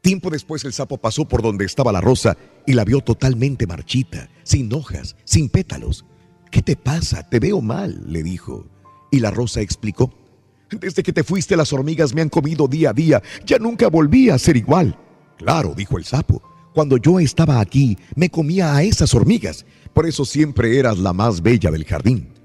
Tiempo 0.00 0.30
después 0.30 0.64
el 0.64 0.72
sapo 0.72 0.98
pasó 0.98 1.28
por 1.28 1.42
donde 1.42 1.64
estaba 1.64 1.92
la 1.92 2.00
rosa 2.00 2.36
y 2.66 2.72
la 2.72 2.84
vio 2.84 3.00
totalmente 3.02 3.68
marchita, 3.68 4.28
sin 4.42 4.72
hojas, 4.72 5.14
sin 5.22 5.48
pétalos. 5.48 6.04
¿Qué 6.50 6.60
te 6.60 6.74
pasa? 6.74 7.28
Te 7.28 7.38
veo 7.38 7.60
mal, 7.60 8.02
le 8.06 8.24
dijo. 8.24 8.66
Y 9.12 9.20
la 9.20 9.30
rosa 9.30 9.60
explicó. 9.60 10.12
Desde 10.70 11.04
que 11.04 11.12
te 11.12 11.22
fuiste 11.22 11.56
las 11.56 11.72
hormigas 11.72 12.12
me 12.12 12.20
han 12.20 12.30
comido 12.30 12.66
día 12.66 12.90
a 12.90 12.94
día, 12.94 13.22
ya 13.46 13.58
nunca 13.58 13.88
volví 13.88 14.28
a 14.28 14.38
ser 14.38 14.56
igual. 14.56 14.98
Claro, 15.36 15.72
dijo 15.76 15.98
el 15.98 16.04
sapo. 16.04 16.42
Cuando 16.74 16.96
yo 16.96 17.20
estaba 17.20 17.60
aquí, 17.60 17.96
me 18.16 18.28
comía 18.28 18.74
a 18.74 18.82
esas 18.82 19.14
hormigas. 19.14 19.64
Por 19.94 20.04
eso 20.06 20.24
siempre 20.24 20.78
eras 20.80 20.98
la 20.98 21.12
más 21.12 21.42
bella 21.42 21.70
del 21.70 21.84
jardín. 21.84 22.37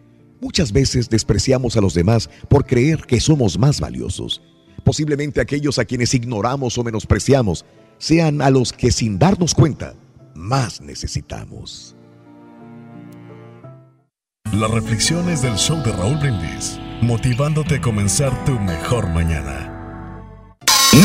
Muchas 0.43 0.73
veces 0.73 1.09
despreciamos 1.09 1.77
a 1.77 1.81
los 1.81 1.93
demás 1.93 2.29
por 2.49 2.65
creer 2.65 3.05
que 3.05 3.21
somos 3.21 3.57
más 3.57 3.79
valiosos. 3.79 4.41
Posiblemente 4.83 5.39
aquellos 5.39 5.79
a 5.79 5.85
quienes 5.85 6.13
ignoramos 6.13 6.77
o 6.77 6.83
menospreciamos 6.83 7.63
sean 7.97 8.41
a 8.41 8.49
los 8.49 8.73
que 8.73 8.91
sin 8.91 9.17
darnos 9.17 9.53
cuenta 9.53 9.93
más 10.35 10.81
necesitamos. 10.81 11.95
Las 14.51 14.69
reflexiones 14.69 15.41
del 15.41 15.55
show 15.55 15.81
de 15.81 15.93
Raúl 15.93 16.17
Brindis, 16.17 16.77
motivándote 17.01 17.75
a 17.75 17.81
comenzar 17.81 18.43
tu 18.43 18.59
mejor 18.59 19.07
mañana. 19.07 19.69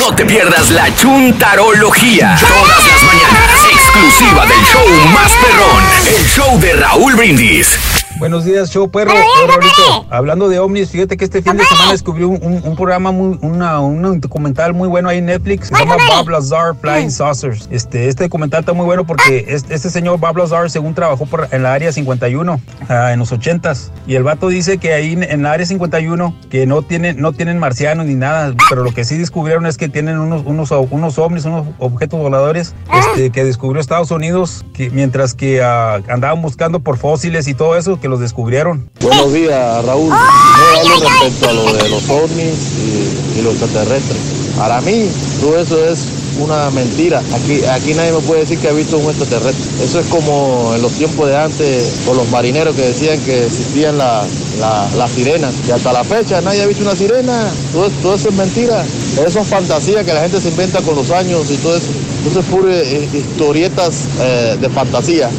No 0.00 0.16
te 0.16 0.24
pierdas 0.26 0.72
la 0.72 0.92
chuntarología. 0.96 2.36
Todas 2.40 2.86
las 2.88 3.04
mañanas. 3.04 3.66
Exclusiva 3.72 4.46
del 4.46 4.64
show 4.64 4.86
más 5.14 5.32
perrón. 5.36 5.84
El 6.18 6.26
show 6.26 6.60
de 6.60 6.72
Raúl 6.72 7.14
Brindis. 7.14 7.97
Buenos 8.18 8.44
días, 8.44 8.70
show 8.70 8.90
perro. 8.90 9.12
Raulito, 9.46 10.06
hablando 10.10 10.48
de 10.48 10.58
ovnis, 10.58 10.90
fíjate 10.90 11.16
que 11.16 11.24
este 11.24 11.40
fin 11.40 11.56
de 11.56 11.64
semana 11.64 11.92
descubrí 11.92 12.24
un, 12.24 12.38
un- 12.42 12.60
un 12.64 12.74
programa 12.74 13.12
muy, 13.12 13.38
una, 13.42 13.78
un 13.78 14.20
documental 14.20 14.74
muy 14.74 14.88
bueno 14.88 15.08
ahí 15.08 15.18
en 15.18 15.26
Netflix. 15.26 15.68
Se 15.68 15.74
llama 15.78 15.94
Bob 16.16 16.28
Lazar 16.30 16.74
Flying 16.80 17.12
Saucers. 17.12 17.68
Este, 17.70 18.08
este 18.08 18.24
documental 18.24 18.60
está 18.60 18.72
muy 18.72 18.86
bueno 18.86 19.06
porque 19.06 19.44
este, 19.48 19.72
este 19.72 19.88
señor 19.90 20.18
Bob 20.18 20.36
Lazar, 20.36 20.68
según 20.68 20.94
trabajó 20.94 21.26
por, 21.26 21.46
en 21.52 21.62
la 21.62 21.72
área 21.72 21.92
51 21.92 22.60
ah, 22.88 23.12
en 23.12 23.20
los 23.20 23.30
80s, 23.32 23.90
y 24.08 24.16
el 24.16 24.24
vato 24.24 24.48
dice 24.48 24.78
que 24.78 24.94
ahí 24.94 25.12
en, 25.12 25.22
en 25.22 25.42
la 25.44 25.52
área 25.52 25.64
51 25.66 26.34
que 26.50 26.66
no 26.66 26.82
tienen, 26.82 27.20
no 27.20 27.32
tienen 27.32 27.58
marcianos 27.60 28.06
ni 28.06 28.16
nada, 28.16 28.52
pero 28.68 28.82
lo 28.82 28.92
que 28.92 29.04
sí 29.04 29.16
descubrieron 29.16 29.64
es 29.66 29.76
que 29.76 29.88
tienen 29.88 30.18
unos, 30.18 30.42
unos, 30.44 30.72
unos 30.90 31.18
ovnis, 31.18 31.44
unos 31.44 31.66
objetos 31.78 32.18
voladores 32.18 32.74
este, 33.12 33.30
que 33.30 33.44
descubrió 33.44 33.80
Estados 33.80 34.10
Unidos, 34.10 34.64
que 34.74 34.90
mientras 34.90 35.34
que 35.34 35.62
ah, 35.62 36.00
andaban 36.08 36.42
buscando 36.42 36.80
por 36.80 36.98
fósiles 36.98 37.46
y 37.46 37.54
todo 37.54 37.76
eso, 37.76 38.00
que 38.00 38.07
los 38.08 38.20
descubrieron. 38.20 38.90
Buenos 39.00 39.32
días, 39.32 39.84
Raúl. 39.84 40.10
Yo 40.10 40.80
hablo 40.80 41.08
respecto 41.08 41.48
a 41.48 41.52
lo 41.52 41.72
de 41.72 41.88
los 41.88 42.08
ovnis 42.10 42.58
y, 42.78 43.38
y 43.38 43.42
los 43.42 43.54
extraterrestres. 43.54 44.18
Para 44.56 44.80
mí, 44.80 45.08
todo 45.40 45.58
eso 45.58 45.84
es 45.84 46.00
una 46.40 46.70
mentira. 46.70 47.20
Aquí, 47.34 47.64
aquí 47.64 47.94
nadie 47.94 48.12
me 48.12 48.18
puede 48.20 48.40
decir 48.40 48.58
que 48.58 48.68
ha 48.68 48.72
visto 48.72 48.96
un 48.98 49.06
extraterrestre. 49.10 49.84
Eso 49.84 50.00
es 50.00 50.06
como 50.06 50.72
en 50.74 50.82
los 50.82 50.92
tiempos 50.92 51.28
de 51.28 51.36
antes, 51.36 51.92
con 52.06 52.16
los 52.16 52.28
marineros 52.30 52.74
que 52.74 52.82
decían 52.82 53.20
que 53.20 53.46
existían 53.46 53.98
la- 53.98 54.24
la- 54.60 54.88
las 54.96 55.10
sirenas. 55.12 55.54
Y 55.66 55.70
hasta 55.70 55.92
la 55.92 56.02
fecha 56.04 56.40
nadie 56.40 56.62
ha 56.62 56.66
visto 56.66 56.82
una 56.82 56.96
sirena. 56.96 57.50
Todo, 57.72 57.88
todo 58.02 58.14
eso 58.14 58.28
es 58.30 58.34
mentira. 58.34 58.84
Eso 59.24 59.40
es 59.40 59.46
fantasía 59.46 60.02
que 60.04 60.12
la 60.14 60.22
gente 60.22 60.40
se 60.40 60.48
inventa 60.48 60.80
con 60.82 60.96
los 60.96 61.10
años 61.10 61.50
y 61.50 61.56
todo 61.58 61.76
eso. 61.76 61.86
Eso 62.28 62.40
es 62.40 62.46
pura 62.46 62.72
eh, 62.74 63.08
historietas 63.14 63.94
eh, 64.20 64.56
de 64.60 64.68
fantasía. 64.70 65.30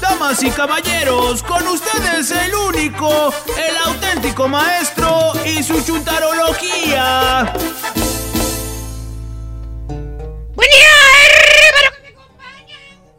Damas 0.00 0.42
y 0.42 0.50
caballeros, 0.50 1.42
con 1.42 1.66
ustedes 1.66 2.30
el 2.30 2.54
único, 2.54 3.32
el 3.56 3.76
auténtico 3.86 4.46
maestro 4.46 5.32
y 5.46 5.62
su 5.62 5.82
chuntarología. 5.82 7.54
¡Buen 10.54 10.70
día! 10.70 10.88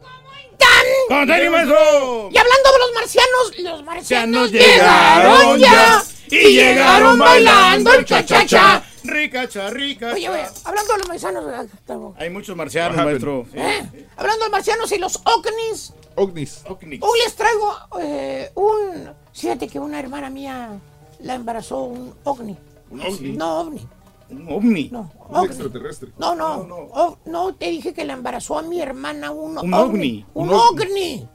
¿Cómo 0.00 0.32
están? 0.52 0.86
¡Con 1.08 1.26
tenis, 1.26 1.50
maestro! 1.50 2.28
Y 2.30 2.38
hablando 2.38 2.72
de 2.72 2.78
los 2.78 2.92
marcianos, 2.94 3.58
los 3.58 3.84
marcianos 3.84 4.52
llegaron 4.52 5.58
llegaron 5.58 5.58
ya. 5.58 6.04
y 6.30 6.52
llegaron 6.52 7.18
bailando 7.18 7.94
el 7.94 8.04
cha-cha-cha. 8.04 8.85
Rica, 9.06 9.48
cha, 9.48 9.70
rica, 9.70 10.12
Oye, 10.12 10.26
hablando 10.64 10.92
de 10.92 10.98
los 10.98 11.08
marcianos, 11.08 11.44
ah, 11.48 11.64
estamos- 11.74 12.16
Hay 12.18 12.30
muchos 12.30 12.56
marcianos, 12.56 12.96
maestro. 12.96 13.46
Sí. 13.52 13.58
¿eh? 13.58 14.06
hablando 14.16 14.44
de 14.44 14.50
marcianos 14.50 14.90
y 14.92 14.98
los 14.98 15.20
ovnis, 15.24 15.92
Ognis. 16.16 16.64
hoy 17.02 17.18
les 17.24 17.34
traigo 17.36 17.72
eh, 18.00 18.50
un... 18.54 19.10
Fíjate 19.32 19.68
que 19.68 19.78
una 19.78 19.98
hermana 20.00 20.30
mía 20.30 20.78
la 21.20 21.34
embarazó 21.34 21.82
un 21.84 22.14
ovni. 22.24 22.56
¿Un 22.90 23.00
ovni? 23.00 23.32
No, 23.32 23.60
ovni. 23.60 23.86
Un 24.30 24.52
ovni. 24.52 24.88
No, 24.90 25.12
Un 25.28 25.36
ovni. 25.36 25.46
extraterrestre. 25.46 26.10
No, 26.18 26.34
no, 26.34 26.64
no. 26.64 27.18
no, 27.26 27.54
te 27.54 27.66
dije 27.70 27.92
que 27.94 28.04
la 28.04 28.14
embarazó 28.14 28.58
a 28.58 28.62
mi 28.62 28.80
hermana 28.80 29.30
un, 29.30 29.58
Un 29.58 29.74
ovni. 29.74 30.24
Un 30.34 30.48
Un 30.48 30.54
ovni. 30.54 31.28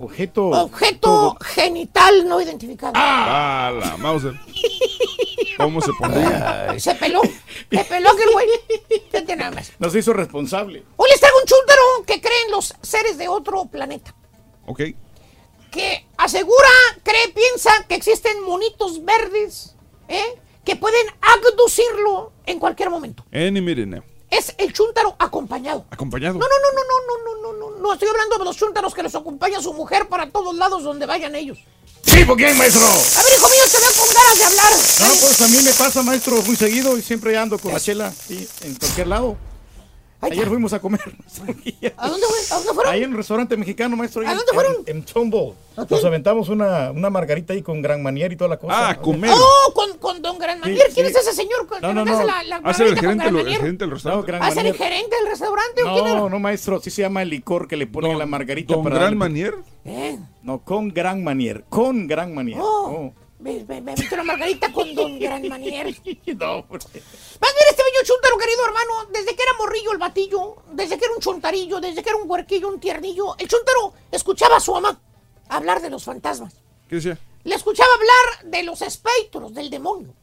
Objeto. 0.00 0.46
Objeto 0.48 1.36
genital 1.42 2.26
no 2.26 2.40
identificado. 2.40 2.92
Ah, 2.96 3.70
la 3.78 3.96
Mauser. 3.98 4.32
¿Cómo 5.58 5.80
se 5.80 5.92
pondría? 5.98 6.70
Ay, 6.70 6.80
se 6.80 6.94
peló. 6.94 7.20
Se 7.70 7.84
peló 7.84 8.10
aquel 8.10 8.30
güey. 8.32 8.48
Fíjate 9.10 9.36
nada 9.36 9.50
más. 9.50 9.72
Nos 9.78 9.94
hizo 9.94 10.12
responsable. 10.12 10.84
Hoy 10.96 11.10
les 11.10 11.20
traigo 11.20 11.36
un 11.38 11.44
chúntaro 11.46 11.82
que 12.06 12.20
creen 12.20 12.50
los 12.50 12.74
seres 12.80 13.18
de 13.18 13.28
otro 13.28 13.66
planeta. 13.66 14.14
Ok. 14.66 14.80
Que 15.70 16.06
asegura, 16.16 16.68
cree, 17.02 17.28
piensa 17.34 17.70
que 17.88 17.96
existen 17.96 18.42
monitos 18.44 19.04
verdes, 19.04 19.74
¿eh? 20.08 20.40
Que 20.64 20.76
pueden 20.76 21.06
abducirlo 21.20 22.32
en 22.46 22.58
cualquier 22.58 22.90
momento. 22.90 23.24
Any 23.32 23.60
minute 23.60 23.86
now. 23.86 24.02
es 24.30 24.54
el 24.58 24.72
chúntaro 24.72 25.16
acompañado. 25.18 25.84
Acompañado. 25.90 26.38
No, 26.38 26.46
no, 26.46 26.54
no, 26.72 26.84
no, 26.84 26.84
no, 26.84 27.24
no, 27.24 27.42
no, 27.42 27.52
no, 27.52 27.70
no, 27.70 27.78
no, 27.82 27.92
estoy 27.92 28.08
hablando 28.08 28.38
de 28.38 28.44
los 28.44 28.56
chúntaros 28.56 28.94
que 28.94 29.02
los 29.02 29.14
acompaña 29.14 29.60
su 29.60 29.72
mujer 29.74 30.08
para 30.08 30.30
todos 30.30 30.54
lados 30.54 30.82
donde 30.82 31.06
vayan 31.06 31.34
ellos. 31.34 31.58
¿Sí, 32.10 32.24
por 32.24 32.36
qué, 32.36 32.52
maestro? 32.54 32.82
A 32.84 33.22
ver, 33.22 33.32
hijo 33.36 33.48
mío, 33.48 33.62
te 33.70 33.78
veo 33.78 33.92
con 33.92 34.14
ganas 34.14 34.38
de 34.38 34.44
hablar. 34.44 34.72
No, 35.00 35.14
pues 35.20 35.40
a 35.40 35.48
mí 35.48 35.58
me 35.62 35.72
pasa, 35.72 36.02
maestro, 36.02 36.42
muy 36.42 36.56
seguido 36.56 36.96
y 36.98 37.02
siempre 37.02 37.36
ando 37.36 37.58
con 37.58 37.72
la 37.72 37.80
chela 37.80 38.12
sí, 38.26 38.48
en 38.62 38.74
cualquier 38.74 39.06
lado. 39.08 39.36
Ayer 40.20 40.48
fuimos 40.48 40.72
a 40.72 40.80
comer. 40.80 41.00
¿A 41.96 42.08
dónde, 42.08 42.26
fue- 42.26 42.38
a 42.50 42.54
dónde 42.58 42.72
fueron? 42.74 42.92
Ahí 42.92 43.04
en 43.04 43.10
un 43.10 43.16
restaurante 43.16 43.56
mexicano, 43.56 43.96
maestro. 43.96 44.22
¿A 44.26 44.34
dónde 44.34 44.52
fueron? 44.52 44.74
En, 44.86 45.04
en. 45.14 45.54
Nos 45.88 46.04
aventamos 46.04 46.48
una, 46.48 46.90
una 46.90 47.08
margarita 47.08 47.52
ahí 47.52 47.62
con 47.62 47.80
gran 47.80 48.02
manier 48.02 48.32
y 48.32 48.36
toda 48.36 48.48
la 48.50 48.56
cosa. 48.56 48.88
Ah, 48.88 48.96
comer. 49.00 49.30
Oh, 49.32 49.72
con, 49.72 49.96
con 49.98 50.20
Don 50.20 50.36
Gran 50.38 50.58
Manier. 50.58 50.88
Sí, 50.88 50.94
¿Quién 50.94 51.06
sí. 51.06 51.12
es 51.12 51.18
ese 51.18 51.32
señor 51.34 51.68
No, 51.70 51.88
que 51.88 51.94
no, 51.94 52.04
nos 52.04 52.08
hace 52.16 52.22
no. 52.22 52.26
la, 52.26 52.42
la 52.42 52.60
Va 52.60 52.70
a 52.70 52.74
ser 52.74 52.88
el 52.88 52.94
con 52.94 53.00
gerente, 53.02 53.22
Gran 53.24 53.32
lo- 53.34 53.38
el 53.38 53.44
Manier? 53.44 53.60
gerente 53.60 53.84
del 53.84 53.90
No, 53.90 53.94
restaurante. 53.94 54.26
Gran 54.26 54.42
¿Va 54.42 54.46
a 54.48 54.50
ser 54.50 54.66
el 54.66 54.74
gerente 54.74 55.16
del 55.16 55.26
restaurante 55.28 55.82
o 55.84 55.92
quién 55.94 56.06
era? 56.08 56.14
No, 56.18 56.28
no, 56.28 56.38
maestro, 56.40 56.80
sí 56.80 56.90
se 56.90 57.02
llama 57.02 57.22
el 57.22 57.30
licor 57.30 57.68
que 57.68 57.76
le 57.76 57.86
ponen 57.86 58.12
a 58.12 58.18
la 58.18 58.26
margarita 58.26 58.74
para 58.82 58.96
Gran 58.96 59.00
darle- 59.12 59.16
Manier. 59.16 59.54
Eh, 59.84 60.18
No, 60.42 60.58
con 60.64 60.88
gran 60.88 61.22
manier, 61.22 61.64
con 61.68 62.08
gran 62.08 62.34
manier. 62.34 62.58
Oh. 62.60 63.12
Me, 63.38 63.64
me, 63.64 63.80
me 63.80 63.94
una 64.12 64.24
margarita 64.24 64.72
con 64.72 64.94
Don 64.94 65.18
Gran 65.20 65.46
Manier. 65.48 65.94
No, 66.36 66.66
pues, 66.66 66.84
Vas 66.84 67.50
a 67.50 67.54
ver 67.54 67.66
este 67.70 67.82
bello 67.82 68.04
chuntaro, 68.04 68.36
querido 68.38 68.64
hermano, 68.66 69.10
desde 69.12 69.36
que 69.36 69.42
era 69.42 69.52
morrillo 69.58 69.92
el 69.92 69.98
batillo, 69.98 70.56
desde 70.72 70.98
que 70.98 71.04
era 71.04 71.14
un 71.14 71.20
chuntarillo, 71.20 71.80
desde 71.80 72.02
que 72.02 72.10
era 72.10 72.18
un 72.18 72.28
huerquillo, 72.28 72.68
un 72.68 72.80
tiernillo, 72.80 73.36
el 73.38 73.48
chuntaro 73.48 73.94
escuchaba 74.10 74.56
a 74.56 74.60
su 74.60 74.72
mamá 74.72 75.00
hablar 75.48 75.80
de 75.80 75.90
los 75.90 76.04
fantasmas. 76.04 76.54
¿Qué 76.88 76.96
decía? 76.96 77.18
Le 77.44 77.54
escuchaba 77.54 77.88
hablar 77.94 78.50
de 78.50 78.62
los 78.64 78.82
espectros, 78.82 79.54
del 79.54 79.70
demonio. 79.70 80.14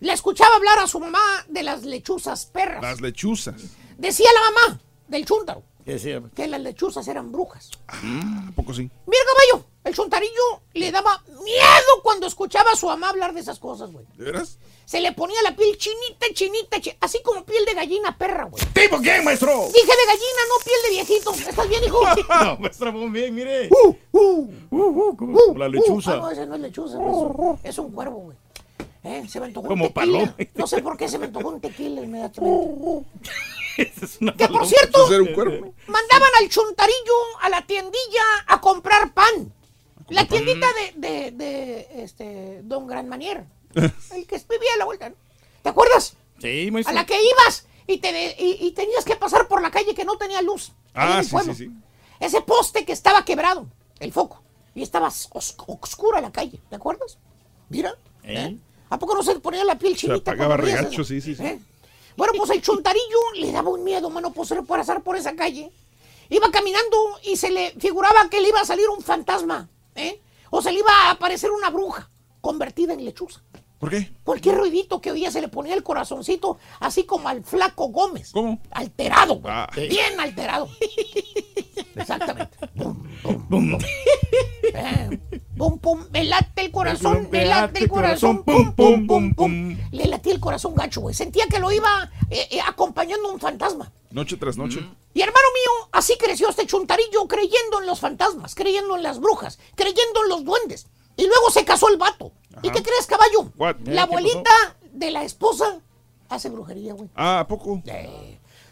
Le 0.00 0.12
escuchaba 0.12 0.56
hablar 0.56 0.78
a 0.78 0.86
su 0.86 1.00
mamá 1.00 1.20
de 1.48 1.62
las 1.62 1.82
lechuzas 1.84 2.46
perras. 2.46 2.82
Las 2.82 3.00
lechuzas. 3.00 3.54
Decía 3.98 4.28
la 4.34 4.50
mamá 4.50 4.80
del 5.08 5.24
chúntaro 5.24 5.62
¿qué 5.84 5.92
decía? 5.92 6.22
que 6.34 6.46
las 6.46 6.60
lechuzas 6.60 7.06
eran 7.08 7.30
brujas. 7.30 7.70
¿A 7.88 8.52
poco 8.54 8.72
sí? 8.74 8.90
Mira, 9.06 9.22
caballo, 9.26 9.66
el 9.84 9.94
chuntarillo 9.94 10.62
le 10.72 10.90
daba 10.90 11.22
miedo 11.44 12.02
cuando 12.02 12.26
escuchaba 12.26 12.70
a 12.72 12.76
su 12.76 12.86
mamá 12.86 13.10
hablar 13.10 13.32
de 13.34 13.40
esas 13.40 13.58
cosas, 13.58 13.92
güey. 13.92 14.04
¿De 14.16 14.24
veras? 14.24 14.58
Se 14.86 15.00
le 15.00 15.12
ponía 15.12 15.40
la 15.42 15.54
piel 15.56 15.76
chinita, 15.78 16.26
chinita, 16.34 16.80
chi- 16.80 16.96
así 17.00 17.20
como 17.22 17.44
piel 17.44 17.64
de 17.64 17.74
gallina 17.74 18.16
perra, 18.18 18.44
güey. 18.44 18.62
¿Tipo 18.74 19.00
qué, 19.00 19.22
maestro? 19.22 19.50
Dije 19.72 19.86
de 19.86 20.06
gallina, 20.06 20.40
no 20.48 20.64
piel 20.64 20.76
de 20.84 20.90
viejito. 20.90 21.32
¿Estás 21.48 21.68
bien, 21.68 21.84
hijo? 21.84 22.00
No, 22.44 22.56
maestro, 22.60 22.92
muy 22.92 23.08
bien, 23.10 23.34
mire. 23.34 23.68
Uh, 23.70 23.94
uh, 24.12 24.48
Uh, 24.70 25.16
como 25.16 25.58
la 25.58 25.68
lechuza. 25.68 26.12
Uh, 26.12 26.14
ah, 26.14 26.18
no, 26.20 26.30
ese 26.30 26.46
no 26.46 26.54
es 26.56 26.60
lechuza, 26.60 26.98
maestro. 26.98 27.58
es 27.62 27.78
un 27.78 27.92
cuervo, 27.92 28.16
güey. 28.18 28.36
Eh, 29.04 29.26
se 29.28 29.38
me 29.38 29.46
antojó 29.46 29.68
Como 29.68 29.84
un 29.86 29.92
tequila. 29.92 30.18
paloma. 30.18 30.36
No 30.54 30.66
sé 30.66 30.82
por 30.82 30.96
qué 30.96 31.08
se 31.08 31.18
me 31.18 31.26
antojó 31.26 31.48
un 31.48 31.60
tequila 31.60 32.00
inmediatamente. 32.02 33.06
Es 33.76 34.18
una 34.20 34.32
Que 34.34 34.48
por 34.48 34.66
cierto, 34.66 35.04
un 35.06 35.74
mandaban 35.88 36.30
al 36.40 36.48
chuntarillo 36.48 37.14
a 37.40 37.48
la 37.48 37.66
tiendilla 37.66 38.22
a 38.46 38.60
comprar 38.60 39.12
pan. 39.12 39.52
La 40.08 40.26
tiendita 40.26 40.66
de, 40.96 41.08
de, 41.08 41.30
de 41.32 41.88
este, 42.04 42.60
Don 42.64 42.86
Gran 42.86 43.08
Manier. 43.08 43.44
El 43.74 44.26
que 44.26 44.36
vivía 44.36 44.70
a 44.74 44.78
la 44.78 44.84
vuelta. 44.84 45.08
¿no? 45.08 45.16
¿Te 45.62 45.68
acuerdas? 45.68 46.14
Sí, 46.40 46.68
A 46.68 46.72
maestro. 46.72 46.94
la 46.94 47.06
que 47.06 47.16
ibas 47.22 47.66
y, 47.86 47.98
te 47.98 48.36
y, 48.38 48.66
y 48.66 48.70
tenías 48.72 49.04
que 49.04 49.16
pasar 49.16 49.48
por 49.48 49.62
la 49.62 49.70
calle 49.70 49.94
que 49.94 50.04
no 50.04 50.16
tenía 50.18 50.42
luz. 50.42 50.72
Ah, 50.94 51.22
sí, 51.22 51.36
sí, 51.44 51.54
sí. 51.54 51.70
Ese 52.20 52.40
poste 52.42 52.84
que 52.84 52.92
estaba 52.92 53.24
quebrado, 53.24 53.66
el 53.98 54.12
foco. 54.12 54.42
Y 54.74 54.82
estaba 54.82 55.08
os- 55.08 55.28
oscura 55.66 56.20
la 56.20 56.30
calle. 56.32 56.60
¿Te 56.68 56.76
acuerdas? 56.76 57.18
Mira. 57.68 57.94
¿Eh? 58.22 58.56
¿A 58.90 58.98
poco 58.98 59.14
no 59.14 59.22
se 59.22 59.38
ponía 59.40 59.64
la 59.64 59.78
piel 59.78 59.94
Se 59.94 60.00
chinita? 60.00 60.32
apagaba 60.32 60.54
cuando 60.56 60.64
veías 60.66 60.80
regacho, 60.80 61.04
sí, 61.04 61.20
sí, 61.20 61.34
sí. 61.34 61.42
¿Eh? 61.44 61.58
Bueno, 62.16 62.32
pues 62.36 62.50
el 62.50 62.62
chuntarillo 62.62 63.18
le 63.36 63.50
daba 63.52 63.70
un 63.70 63.82
miedo, 63.82 64.08
mano, 64.10 64.32
por 64.32 64.46
por 64.46 64.66
pasar 64.66 65.02
por 65.02 65.16
esa 65.16 65.34
calle. 65.34 65.72
Iba 66.30 66.50
caminando 66.50 66.96
y 67.24 67.36
se 67.36 67.50
le 67.50 67.72
figuraba 67.78 68.28
que 68.30 68.40
le 68.40 68.48
iba 68.48 68.60
a 68.60 68.64
salir 68.64 68.88
un 68.88 69.02
fantasma, 69.02 69.68
¿eh? 69.94 70.20
O 70.50 70.62
se 70.62 70.72
le 70.72 70.78
iba 70.78 70.90
a 70.90 71.10
aparecer 71.12 71.50
una 71.50 71.70
bruja 71.70 72.10
convertida 72.40 72.92
en 72.92 73.04
lechuza. 73.04 73.42
¿Por 73.78 73.90
qué? 73.90 74.12
Cualquier 74.22 74.56
ruidito 74.56 75.00
que 75.00 75.10
oía 75.10 75.30
se 75.30 75.40
le 75.40 75.48
ponía 75.48 75.74
el 75.74 75.82
corazoncito, 75.82 76.58
así 76.80 77.04
como 77.04 77.28
al 77.28 77.44
flaco 77.44 77.88
Gómez. 77.88 78.30
¿Cómo? 78.32 78.60
Alterado, 78.70 79.36
güey. 79.36 79.54
Ah. 79.54 79.68
Bien 79.76 80.18
alterado. 80.18 80.68
Exactamente. 81.94 82.56
Bum. 82.74 83.03
Eh, 84.76 85.20
Pum, 85.56 85.78
pum, 85.78 86.04
me 86.10 86.24
late 86.24 86.62
el 86.62 86.72
corazón, 86.72 87.28
me 87.30 87.44
late 87.44 87.84
el 87.84 87.88
corazón, 87.88 88.42
pum, 88.42 88.74
pum, 88.74 89.06
pum, 89.06 89.34
pum. 89.34 89.34
pum. 89.34 89.78
Le 89.92 90.06
latía 90.06 90.32
el 90.32 90.40
corazón 90.40 90.74
gacho, 90.74 91.00
güey. 91.00 91.14
Sentía 91.14 91.46
que 91.46 91.60
lo 91.60 91.70
iba 91.70 92.10
eh, 92.28 92.48
eh, 92.50 92.60
acompañando 92.60 93.30
un 93.32 93.38
fantasma. 93.38 93.92
Noche 94.10 94.36
tras 94.36 94.56
noche. 94.56 94.80
Y 95.12 95.20
hermano 95.20 95.46
mío, 95.54 95.88
así 95.92 96.16
creció 96.18 96.48
este 96.48 96.66
chuntarillo 96.66 97.28
creyendo 97.28 97.80
en 97.80 97.86
los 97.86 98.00
fantasmas, 98.00 98.56
creyendo 98.56 98.96
en 98.96 99.04
las 99.04 99.20
brujas, 99.20 99.60
creyendo 99.76 100.24
en 100.24 100.28
los 100.28 100.44
duendes. 100.44 100.88
Y 101.16 101.26
luego 101.26 101.50
se 101.50 101.64
casó 101.64 101.88
el 101.88 101.98
vato. 101.98 102.32
¿Y 102.62 102.70
qué 102.70 102.82
crees, 102.82 103.06
caballo? 103.06 103.52
What? 103.56 103.76
La 103.84 103.92
¿qué 103.92 104.00
abuelita 104.00 104.76
de 104.92 105.10
la 105.12 105.22
esposa 105.22 105.80
hace 106.28 106.48
brujería, 106.48 106.94
güey. 106.94 107.08
Ah, 107.14 107.40
¿a 107.40 107.48
poco? 107.48 107.80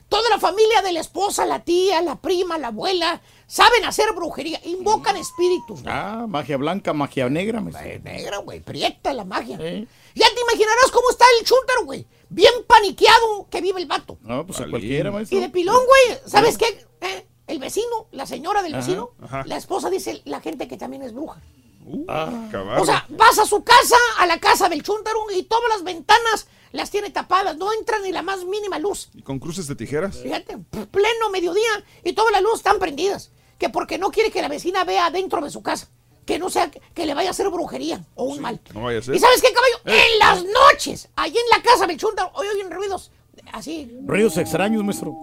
Toda 0.08 0.28
la 0.28 0.38
familia 0.38 0.82
de 0.82 0.92
la 0.92 1.00
esposa, 1.00 1.46
la 1.46 1.60
tía, 1.60 2.02
la 2.02 2.20
prima, 2.20 2.58
la 2.58 2.68
abuela, 2.68 3.22
saben 3.52 3.84
hacer 3.84 4.12
brujería, 4.14 4.58
invocan 4.64 5.16
espíritus. 5.16 5.82
güey. 5.82 5.94
Ah, 5.94 6.24
magia 6.26 6.56
blanca, 6.56 6.94
magia 6.94 7.28
negra, 7.28 7.60
maestro. 7.60 7.84
Eh, 7.84 8.00
negra, 8.02 8.38
güey, 8.38 8.60
prieta 8.60 9.12
la 9.12 9.24
magia. 9.24 9.58
Ya 9.58 10.26
te 10.34 10.40
imaginarás 10.40 10.90
cómo 10.90 11.10
está 11.10 11.26
el 11.38 11.44
chúntaro, 11.46 11.84
güey. 11.84 12.06
Bien 12.30 12.52
paniqueado 12.66 13.46
que 13.50 13.60
vive 13.60 13.80
el 13.82 13.86
vato. 13.86 14.16
No, 14.22 14.46
pues 14.46 14.58
a 14.60 14.68
cualquiera, 14.70 15.10
maestro. 15.10 15.36
Y 15.36 15.40
de 15.42 15.50
pilón, 15.50 15.76
güey, 15.76 16.18
¿sabes 16.26 16.56
qué? 16.56 16.86
Eh, 17.02 17.26
El 17.46 17.58
vecino, 17.58 18.06
la 18.12 18.24
señora 18.24 18.62
del 18.62 18.72
vecino, 18.72 19.10
ajá. 19.22 19.42
la 19.46 19.56
esposa 19.58 19.90
dice 19.90 20.22
la 20.24 20.40
gente 20.40 20.66
que 20.66 20.78
también 20.78 21.02
es 21.02 21.12
bruja. 21.12 21.38
Uh, 21.84 22.06
Ah. 22.08 22.48
O 22.80 22.86
sea, 22.86 23.04
vas 23.10 23.38
a 23.38 23.44
su 23.44 23.62
casa, 23.64 23.96
a 24.18 24.26
la 24.26 24.38
casa 24.38 24.68
del 24.70 24.82
chúntaro, 24.82 25.18
y 25.36 25.42
todas 25.42 25.68
las 25.68 25.82
ventanas 25.84 26.46
las 26.70 26.90
tiene 26.90 27.10
tapadas, 27.10 27.56
no 27.58 27.70
entra 27.74 27.98
ni 27.98 28.12
la 28.12 28.22
más 28.22 28.44
mínima 28.46 28.78
luz. 28.78 29.10
¿Y 29.12 29.20
con 29.20 29.38
cruces 29.38 29.66
de 29.66 29.74
tijeras? 29.74 30.16
Fíjate, 30.22 30.56
pleno 30.90 31.28
mediodía 31.30 31.84
y 32.02 32.14
todas 32.14 32.32
las 32.32 32.40
luces 32.40 32.58
están 32.60 32.78
prendidas. 32.78 33.30
Que 33.62 33.68
porque 33.68 33.96
no 33.96 34.10
quiere 34.10 34.32
que 34.32 34.42
la 34.42 34.48
vecina 34.48 34.82
vea 34.82 35.06
adentro 35.06 35.40
de 35.40 35.48
su 35.48 35.62
casa. 35.62 35.86
Que 36.26 36.36
no 36.36 36.50
sea 36.50 36.68
que 36.68 37.06
le 37.06 37.14
vaya 37.14 37.28
a 37.28 37.30
hacer 37.30 37.48
brujería 37.48 38.04
o 38.16 38.24
un 38.24 38.40
mal. 38.40 38.60
No 38.74 38.82
vaya 38.82 38.98
a 38.98 39.02
ser. 39.02 39.14
¿Y 39.14 39.20
sabes 39.20 39.40
qué, 39.40 39.52
caballo? 39.52 39.76
Eh, 39.84 40.04
en 40.14 40.18
las 40.18 40.44
noches, 40.44 41.08
allí 41.14 41.36
en 41.38 41.48
la 41.56 41.62
casa 41.62 41.86
del 41.86 41.96
chúntaro, 41.96 42.32
hoy 42.34 42.48
oyen 42.48 42.72
ruidos 42.72 43.12
así. 43.52 43.88
Ruidos 44.04 44.36
extraños, 44.36 44.82
maestro. 44.82 45.14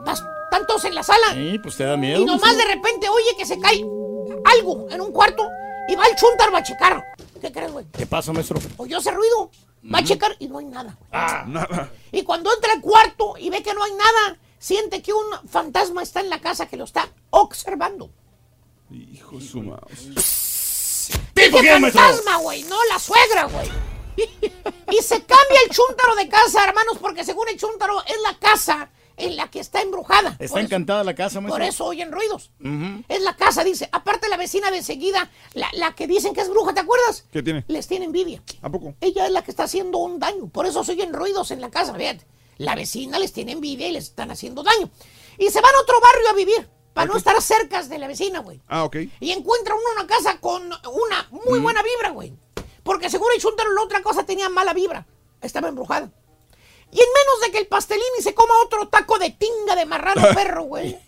Estás 0.00 0.24
tantos 0.50 0.84
en 0.86 0.96
la 0.96 1.04
sala. 1.04 1.34
Sí, 1.34 1.60
pues 1.62 1.76
te 1.76 1.84
da 1.84 1.96
miedo. 1.96 2.20
Y 2.22 2.24
nomás 2.24 2.40
maestro. 2.40 2.66
de 2.66 2.74
repente 2.74 3.08
oye 3.08 3.36
que 3.38 3.46
se 3.46 3.60
cae 3.60 3.80
algo 4.44 4.88
en 4.90 5.00
un 5.00 5.12
cuarto 5.12 5.48
y 5.88 5.94
va 5.94 6.04
el 6.04 6.16
chúntaro 6.16 6.56
a 6.56 6.64
checar. 6.64 7.04
¿Qué 7.40 7.52
crees, 7.52 7.70
güey? 7.70 7.86
¿Qué 7.96 8.06
pasa, 8.06 8.32
maestro? 8.32 8.58
Oyó 8.76 8.98
ese 8.98 9.12
ruido, 9.12 9.52
va 9.94 9.98
a 10.00 10.02
checar 10.02 10.34
y 10.40 10.48
no 10.48 10.58
hay 10.58 10.64
nada. 10.64 10.98
Ah, 11.12 11.44
Nada. 11.46 11.92
Y 12.10 12.24
cuando 12.24 12.52
entra 12.52 12.72
al 12.72 12.80
cuarto 12.80 13.34
y 13.38 13.50
ve 13.50 13.62
que 13.62 13.72
no 13.72 13.84
hay 13.84 13.92
nada, 13.92 14.36
siente 14.58 15.02
que 15.02 15.12
un 15.12 15.24
fantasma 15.48 16.02
está 16.02 16.20
en 16.20 16.30
la 16.30 16.40
casa 16.40 16.66
que 16.66 16.76
lo 16.76 16.84
está 16.84 17.08
observando. 17.30 18.10
Hijo 18.90 19.40
su 19.40 19.62
mouse. 19.62 21.10
¿Tipo 21.34 21.58
¡Qué 21.58 21.62
qué, 21.68 21.78
maestro? 21.80 22.02
fantasma, 22.02 22.36
güey! 22.38 22.62
No 22.64 22.76
la 22.86 22.98
suegra, 22.98 23.44
güey. 23.46 23.68
Y 24.90 25.02
se 25.02 25.16
cambia 25.16 25.58
el 25.66 25.70
chúntaro 25.70 26.14
de 26.16 26.28
casa, 26.28 26.64
hermanos, 26.64 26.96
porque 27.00 27.22
según 27.24 27.46
el 27.48 27.58
chúntaro 27.58 28.02
es 28.06 28.16
la 28.22 28.38
casa 28.38 28.90
en 29.18 29.36
la 29.36 29.48
que 29.50 29.60
está 29.60 29.80
embrujada. 29.82 30.30
Está 30.30 30.48
Por 30.48 30.58
eso- 30.58 30.58
encantada 30.60 31.04
la 31.04 31.14
casa, 31.14 31.40
maestro. 31.40 31.58
Por 31.58 31.62
eso 31.62 31.84
oyen 31.84 32.10
ruidos. 32.10 32.50
Es 33.08 33.20
la 33.22 33.36
casa, 33.36 33.62
dice. 33.64 33.88
Aparte 33.92 34.28
la 34.28 34.36
vecina 34.38 34.70
de 34.70 34.78
enseguida, 34.78 35.30
la, 35.52 35.68
la 35.74 35.94
que 35.94 36.06
dicen 36.06 36.32
que 36.34 36.40
es 36.40 36.48
bruja, 36.48 36.72
¿te 36.72 36.80
acuerdas? 36.80 37.24
¿Qué 37.30 37.42
tiene? 37.42 37.64
Les 37.68 37.86
tiene 37.86 38.06
envidia. 38.06 38.42
¿A 38.62 38.70
poco? 38.70 38.94
Ella 39.00 39.26
es 39.26 39.32
la 39.32 39.42
que 39.42 39.50
está 39.50 39.64
haciendo 39.64 39.98
un 39.98 40.18
daño. 40.18 40.48
Por 40.48 40.64
eso 40.66 40.82
se 40.82 40.92
oyen 40.92 41.12
ruidos 41.12 41.50
en 41.50 41.60
la 41.60 41.70
casa. 41.70 41.94
Fíjate. 41.94 42.24
La 42.58 42.74
vecina 42.74 43.18
les 43.18 43.32
tiene 43.32 43.52
envidia 43.52 43.88
y 43.88 43.92
les 43.92 44.04
están 44.04 44.30
haciendo 44.30 44.62
daño. 44.62 44.90
Y 45.38 45.48
se 45.50 45.60
van 45.60 45.74
a 45.74 45.80
otro 45.80 46.00
barrio 46.00 46.30
a 46.30 46.34
vivir. 46.34 46.68
Para 46.92 47.06
no 47.06 47.16
estar 47.16 47.40
cerca 47.40 47.80
de 47.84 47.98
la 47.98 48.08
vecina, 48.08 48.40
güey. 48.40 48.60
Ah, 48.66 48.82
ok. 48.82 48.96
Y 49.20 49.30
encuentra 49.30 49.74
uno 49.74 49.84
una 49.94 50.06
casa 50.08 50.40
con 50.40 50.64
una 50.64 51.28
muy 51.30 51.60
buena 51.60 51.80
vibra, 51.82 52.10
güey. 52.10 52.34
Porque 52.82 53.08
seguro 53.08 53.32
el 53.34 53.40
chúntaro 53.40 53.72
la 53.72 53.82
otra 53.82 54.02
cosa 54.02 54.26
tenía 54.26 54.48
mala 54.48 54.72
vibra. 54.74 55.06
Estaba 55.40 55.68
embrujada. 55.68 56.10
Y 56.90 56.96
en 57.00 57.06
menos 57.14 57.40
de 57.42 57.52
que 57.52 57.58
el 57.58 57.68
pastelini 57.68 58.20
se 58.20 58.34
coma 58.34 58.54
otro 58.64 58.88
taco 58.88 59.18
de 59.18 59.30
tinga 59.30 59.76
de 59.76 59.86
marrano 59.86 60.22
perro, 60.34 60.64
güey. 60.64 60.98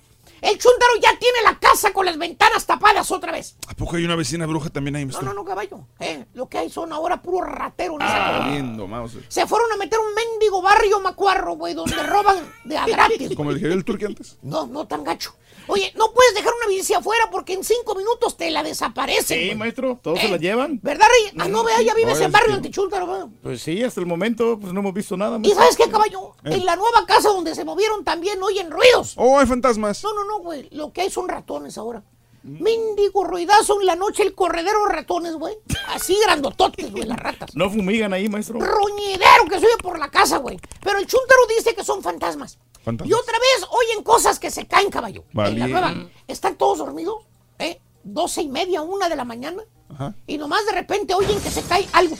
El 0.42 0.58
chúntaro 0.58 0.92
ya 1.02 1.18
tiene 1.18 1.42
la 1.44 1.58
casa 1.58 1.92
con 1.92 2.06
las 2.06 2.16
ventanas 2.18 2.64
tapadas 2.66 3.10
otra 3.10 3.32
vez. 3.32 3.56
¿A 3.68 3.74
poco 3.74 3.96
hay 3.96 4.04
una 4.04 4.16
vecina 4.16 4.46
bruja 4.46 4.70
también 4.70 4.96
ahí, 4.96 5.04
No, 5.04 5.08
maestro? 5.08 5.28
no, 5.28 5.34
no, 5.34 5.44
caballo. 5.44 5.86
Eh, 5.98 6.24
lo 6.34 6.48
que 6.48 6.58
hay 6.58 6.70
son 6.70 6.92
ahora 6.92 7.20
puro 7.20 7.44
ratero 7.44 7.94
en 7.96 8.02
esa 8.02 8.44
Ah, 8.44 8.50
lindo, 8.50 8.86
mouse. 8.86 9.18
Se 9.28 9.46
fueron 9.46 9.70
a 9.72 9.76
meter 9.76 9.98
un 9.98 10.14
mendigo 10.14 10.62
barrio 10.62 11.00
macuarro, 11.00 11.54
güey, 11.56 11.74
donde 11.74 12.02
roban 12.02 12.36
de 12.64 12.76
a 12.78 12.86
gratis. 12.86 13.34
Como 13.36 13.50
el 13.50 13.64
el 13.64 13.84
turque 13.84 14.06
antes. 14.06 14.38
No, 14.42 14.66
no 14.66 14.86
tan 14.86 15.04
gacho. 15.04 15.34
Oye, 15.66 15.92
no 15.96 16.12
puedes 16.12 16.34
dejar 16.34 16.52
una 16.58 16.66
bici 16.68 16.94
afuera 16.94 17.28
porque 17.30 17.52
en 17.54 17.64
cinco 17.64 17.94
minutos 17.94 18.36
te 18.36 18.50
la 18.50 18.62
desaparecen. 18.62 19.38
Sí, 19.38 19.46
güey. 19.46 19.56
maestro, 19.56 19.98
todos 20.02 20.18
se 20.18 20.26
Eh, 20.26 20.30
la 20.30 20.36
llevan. 20.36 20.80
¿Verdad, 20.82 21.06
Rey? 21.08 21.32
Ah, 21.38 21.48
no, 21.48 21.62
vea, 21.64 21.80
ya 21.82 21.94
vives 21.94 22.20
en 22.20 22.32
barrio 22.32 22.54
Antichúltaro. 22.54 23.30
Pues 23.42 23.62
sí, 23.62 23.82
hasta 23.82 24.00
el 24.00 24.06
momento 24.06 24.58
pues 24.60 24.72
no 24.72 24.80
hemos 24.80 24.94
visto 24.94 25.16
nada. 25.16 25.36
¿Y 25.36 25.40
maestro. 25.40 25.60
sabes 25.62 25.76
qué, 25.76 25.88
caballo? 25.90 26.34
Eh. 26.44 26.54
En 26.54 26.64
la 26.66 26.76
nueva 26.76 27.04
casa 27.06 27.28
donde 27.28 27.54
se 27.54 27.64
movieron 27.64 28.04
también 28.04 28.42
oyen 28.42 28.70
ruidos. 28.70 29.14
Oh, 29.16 29.38
hay 29.38 29.46
fantasmas. 29.46 30.02
No, 30.02 30.12
no, 30.14 30.24
no, 30.24 30.38
güey. 30.40 30.68
Lo 30.72 30.92
que 30.92 31.02
hay 31.02 31.10
son 31.10 31.28
ratones 31.28 31.78
ahora. 31.78 32.02
Mendigo 32.42 33.22
ruidazo 33.24 33.80
en 33.80 33.86
la 33.86 33.96
noche, 33.96 34.22
el 34.22 34.34
corredero 34.34 34.86
de 34.86 34.92
ratones, 34.94 35.34
güey. 35.34 35.56
Así 35.88 36.16
grandototes, 36.24 36.90
güey, 36.90 37.04
las 37.04 37.18
ratas. 37.18 37.54
No 37.54 37.68
fumigan 37.70 38.14
ahí, 38.14 38.30
maestro. 38.30 38.58
Ruñidero 38.58 39.44
que 39.48 39.60
se 39.60 39.66
oye 39.66 39.76
por 39.82 39.98
la 39.98 40.10
casa, 40.10 40.38
güey. 40.38 40.58
Pero 40.82 40.98
el 40.98 41.06
chúntaro 41.06 41.40
dice 41.54 41.74
que 41.74 41.84
son 41.84 42.02
fantasmas. 42.02 42.58
Fantasmas. 42.84 43.10
Y 43.10 43.12
otra 43.12 43.38
vez 43.38 43.66
oyen 43.70 44.02
cosas 44.02 44.38
que 44.38 44.50
se 44.50 44.66
caen, 44.66 44.90
caballo. 44.90 45.24
En 45.34 45.58
la 45.58 45.66
nueva. 45.66 45.94
Están 46.26 46.56
todos 46.56 46.78
dormidos, 46.78 47.16
¿eh? 47.58 47.80
Doce 48.02 48.42
y 48.42 48.48
media, 48.48 48.82
una 48.82 49.08
de 49.08 49.16
la 49.16 49.24
mañana. 49.24 49.62
Ajá. 49.90 50.14
Y 50.26 50.38
nomás 50.38 50.64
de 50.66 50.72
repente 50.72 51.14
oyen 51.14 51.40
que 51.40 51.50
se 51.50 51.62
cae 51.62 51.86
algo. 51.92 52.16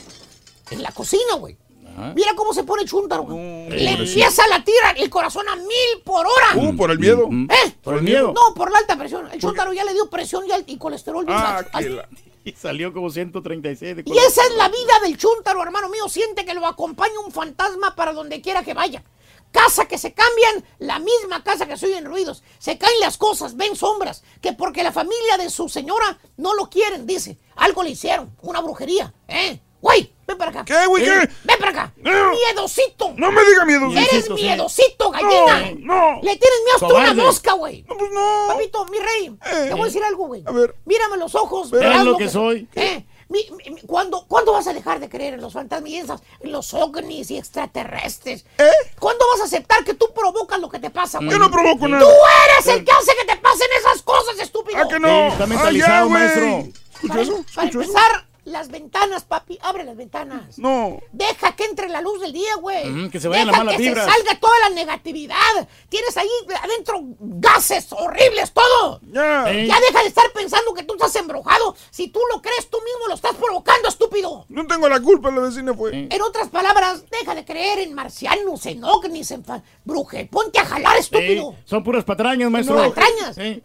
En 0.70 0.82
la 0.82 0.92
cocina, 0.92 1.34
güey. 1.38 1.56
Mira 2.14 2.32
cómo 2.34 2.54
se 2.54 2.64
pone 2.64 2.84
chúntaro, 2.84 3.24
güey. 3.24 3.38
Le 3.68 3.92
pobrecito. 3.92 4.02
empieza 4.20 4.44
a 4.44 4.48
latir 4.48 4.74
el 4.96 5.10
corazón 5.10 5.46
a 5.48 5.56
mil 5.56 6.02
por 6.04 6.26
hora. 6.26 6.56
Uh, 6.56 6.76
por 6.76 6.90
el 6.90 6.98
miedo. 6.98 7.28
¿Eh? 7.30 7.72
Por 7.82 7.96
el 7.96 8.02
miedo. 8.02 8.32
No, 8.32 8.54
por 8.54 8.70
la 8.70 8.78
alta 8.78 8.96
presión. 8.96 9.30
El 9.30 9.40
chúntaro 9.40 9.72
ya 9.72 9.84
le 9.84 9.92
dio 9.92 10.08
presión 10.08 10.44
y, 10.66 10.78
colesterol. 10.78 11.24
Ah, 11.28 11.62
la- 11.72 12.08
Y 12.42 12.52
salió 12.52 12.92
como 12.94 13.10
136 13.10 13.96
de 13.96 14.02
Y 14.06 14.16
esa 14.16 14.42
es 14.42 14.54
la 14.56 14.68
vida 14.68 14.98
del 15.02 15.18
chúntaro, 15.18 15.62
hermano 15.62 15.90
mío. 15.90 16.08
Siente 16.08 16.46
que 16.46 16.54
lo 16.54 16.66
acompaña 16.66 17.20
un 17.24 17.32
fantasma 17.32 17.94
para 17.94 18.14
donde 18.14 18.40
quiera 18.40 18.62
que 18.64 18.72
vaya. 18.72 19.04
Casa 19.50 19.86
que 19.86 19.98
se 19.98 20.12
cambian, 20.12 20.64
la 20.78 20.98
misma 20.98 21.42
casa 21.42 21.66
que 21.66 21.76
se 21.76 21.86
oyen 21.86 22.04
ruidos. 22.04 22.42
Se 22.58 22.78
caen 22.78 23.00
las 23.00 23.18
cosas, 23.18 23.56
ven 23.56 23.74
sombras. 23.74 24.22
Que 24.40 24.52
porque 24.52 24.82
la 24.82 24.92
familia 24.92 25.38
de 25.38 25.50
su 25.50 25.68
señora 25.68 26.18
no 26.36 26.54
lo 26.54 26.70
quieren, 26.70 27.06
dice. 27.06 27.38
Algo 27.56 27.82
le 27.82 27.90
hicieron, 27.90 28.36
una 28.42 28.60
brujería. 28.60 29.12
¿Eh? 29.26 29.60
Güey, 29.80 30.12
ven 30.26 30.36
para 30.36 30.50
acá. 30.50 30.64
¿Qué, 30.64 30.86
güey, 30.86 31.04
qué? 31.04 31.28
Ven 31.44 31.58
para 31.58 31.70
acá. 31.70 31.94
Miedosito. 31.96 33.14
No 33.16 33.32
me 33.32 33.42
diga 33.44 33.64
miedo. 33.64 33.90
Eres 33.90 34.30
miedosito, 34.30 35.10
gallina. 35.10 35.72
No, 35.78 36.14
no. 36.14 36.22
Le 36.22 36.36
tienes 36.36 36.60
miedo 36.64 36.74
hasta 36.74 36.86
una 36.86 37.14
mosca, 37.14 37.52
güey. 37.54 37.82
No, 37.88 37.96
pues 37.96 38.10
no. 38.12 38.48
Papito, 38.48 38.84
mi 38.86 38.98
rey, 38.98 39.36
te 39.42 39.72
voy 39.72 39.82
a 39.82 39.84
decir 39.86 40.04
algo, 40.04 40.26
güey. 40.26 40.42
A 40.46 40.52
ver. 40.52 40.76
Mírame 40.84 41.16
los 41.16 41.34
ojos. 41.34 41.70
Verás 41.70 41.90
verás 41.90 42.04
lo 42.04 42.16
que 42.18 42.28
soy. 42.28 42.68
¿Eh? 42.74 43.06
Mi- 43.30 43.46
mi- 43.56 43.70
mi- 43.70 43.80
¿cuándo, 43.82 44.24
¿Cuándo 44.26 44.52
vas 44.52 44.66
a 44.66 44.72
dejar 44.72 44.98
de 45.00 45.08
creer 45.08 45.34
en 45.34 45.40
los 45.40 45.52
fantasmas 45.52 45.88
y 45.88 45.96
esas- 45.98 46.20
en 46.40 46.50
los 46.52 46.74
ovnis 46.74 47.30
y 47.30 47.38
extraterrestres? 47.38 48.44
¿Cuándo 48.98 49.24
vas 49.32 49.40
a 49.42 49.44
aceptar 49.44 49.84
que 49.84 49.94
tú 49.94 50.12
provocas 50.14 50.58
lo 50.60 50.68
que 50.68 50.78
te 50.80 50.90
pasa, 50.90 51.18
güey? 51.18 51.30
Yo 51.30 51.38
no 51.38 51.50
provoco 51.50 51.86
nada. 51.88 52.02
Tú 52.02 52.10
eres 52.10 52.66
el 52.76 52.84
que 52.84 52.90
hace 52.92 53.12
que 53.18 53.32
te 53.32 53.36
pasen 53.40 53.68
esas 53.78 54.02
cosas, 54.02 54.38
estúpido. 54.40 54.78
¿A 54.78 54.88
que 54.88 54.98
no? 54.98 55.08
Sí, 55.08 55.32
está 55.32 55.46
mentalizado, 55.46 55.94
Ah, 55.94 56.08
ya, 56.08 56.12
maestro. 56.12 56.46
¿Escuchó 56.92 57.08
Para, 57.08 57.22
eso? 57.22 57.92
para. 57.92 58.26
Las 58.50 58.68
ventanas, 58.68 59.24
papi. 59.24 59.58
Abre 59.62 59.84
las 59.84 59.96
ventanas. 59.96 60.58
No. 60.58 61.00
Deja 61.12 61.56
que 61.56 61.64
entre 61.64 61.88
la 61.88 62.00
luz 62.00 62.20
del 62.20 62.32
día, 62.32 62.56
güey. 62.60 62.86
Mm, 62.86 63.10
que 63.10 63.20
se 63.20 63.28
vayan 63.28 63.46
Deja 63.46 63.58
las 63.58 63.66
malas 63.66 63.80
que 63.80 63.88
se 63.88 63.94
salga 63.94 64.40
toda 64.40 64.58
la 64.68 64.70
negatividad. 64.70 65.68
Tienes 65.88 66.16
ahí 66.16 66.28
adentro 66.62 67.00
gases 67.18 67.92
horribles, 67.92 68.52
todo. 68.52 69.00
Ya. 69.12 69.50
Ey. 69.50 69.66
Ya 69.66 69.78
deja 69.80 70.02
de 70.02 70.08
estar 70.08 70.30
pensando 70.32 70.74
que 70.74 70.82
tú 70.82 70.94
estás 70.94 71.14
embrujado. 71.16 71.74
Si 71.90 72.08
tú 72.08 72.20
lo 72.32 72.42
crees, 72.42 72.68
tú 72.68 72.78
mismo 72.78 73.08
lo 73.08 73.14
estás 73.14 73.34
provocando, 73.36 73.88
estúpido. 73.88 74.46
No 74.48 74.66
tengo 74.66 74.88
la 74.88 75.00
culpa, 75.00 75.30
la 75.30 75.40
vecina 75.40 75.74
fue. 75.74 76.08
En 76.10 76.22
otras 76.22 76.48
palabras, 76.48 77.04
deja 77.10 77.34
de 77.34 77.44
creer 77.44 77.80
en 77.80 77.94
marcianos, 77.94 78.66
en 78.66 78.84
ovnis, 78.84 79.30
en 79.30 79.44
bruje. 79.84 80.26
Ponte 80.26 80.58
a 80.58 80.64
jalar, 80.64 80.96
estúpido. 80.96 81.54
Son 81.64 81.82
puras 81.82 82.04
patrañas, 82.04 82.50
maestro. 82.50 82.76
No 82.76 82.92
patrañas. 82.92 83.38
Eh, 83.38 83.62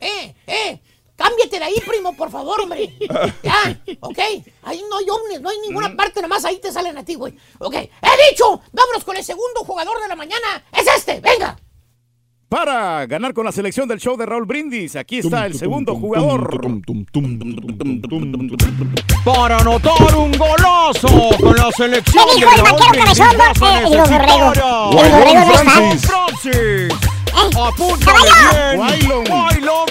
eh. 0.48 0.80
Cámbiate 1.16 1.60
de 1.60 1.64
ahí, 1.66 1.76
primo, 1.88 2.14
por 2.16 2.30
favor, 2.30 2.60
hombre. 2.62 2.94
Ya, 3.44 3.80
ok. 4.02 4.20
Ahí 4.64 4.84
no 4.90 4.98
hay 4.98 5.06
ovnis, 5.10 5.40
no 5.42 5.50
hay 5.50 5.58
ninguna 5.60 5.90
Mm. 5.90 5.96
parte, 5.96 6.22
nomás 6.22 6.44
ahí 6.46 6.60
te 6.60 6.72
salen 6.72 6.98
a 6.98 7.06
ti, 7.06 7.16
güey. 7.16 7.34
Ok. 7.60 7.74
He 7.76 8.32
dicho, 8.32 8.62
vámonos 8.74 9.04
con 9.06 9.16
el 9.16 9.24
segundo 9.24 9.62
jugador 9.66 10.02
de 10.02 10.08
la 10.10 10.16
mañana. 10.16 10.64
Es 10.74 10.86
este, 10.88 11.20
venga. 11.22 11.58
Para 12.50 13.06
ganar 13.08 13.34
con 13.34 13.44
la 13.46 13.52
selección 13.52 13.88
del 13.88 14.00
show 14.00 14.16
de 14.18 14.26
Raúl 14.26 14.46
Brindis, 14.46 14.96
aquí 14.96 15.18
está 15.20 15.46
el 15.46 15.58
segundo 15.58 15.96
jugador. 15.96 16.62
Para 19.24 19.58
anotar 19.58 20.16
un 20.16 20.32
golazo 20.32 21.30
con 21.40 21.56
la 21.56 21.72
selección 21.72 22.24
Me 22.28 22.34
de 22.34 22.40
dijo 22.40 22.52
el 22.56 22.66
Raúl 22.66 22.82
Brindis. 22.92 23.18
Francis. 25.62 26.08
Francis. 26.08 26.94
Apúntale 27.58 28.30
bien. 29.02 29.26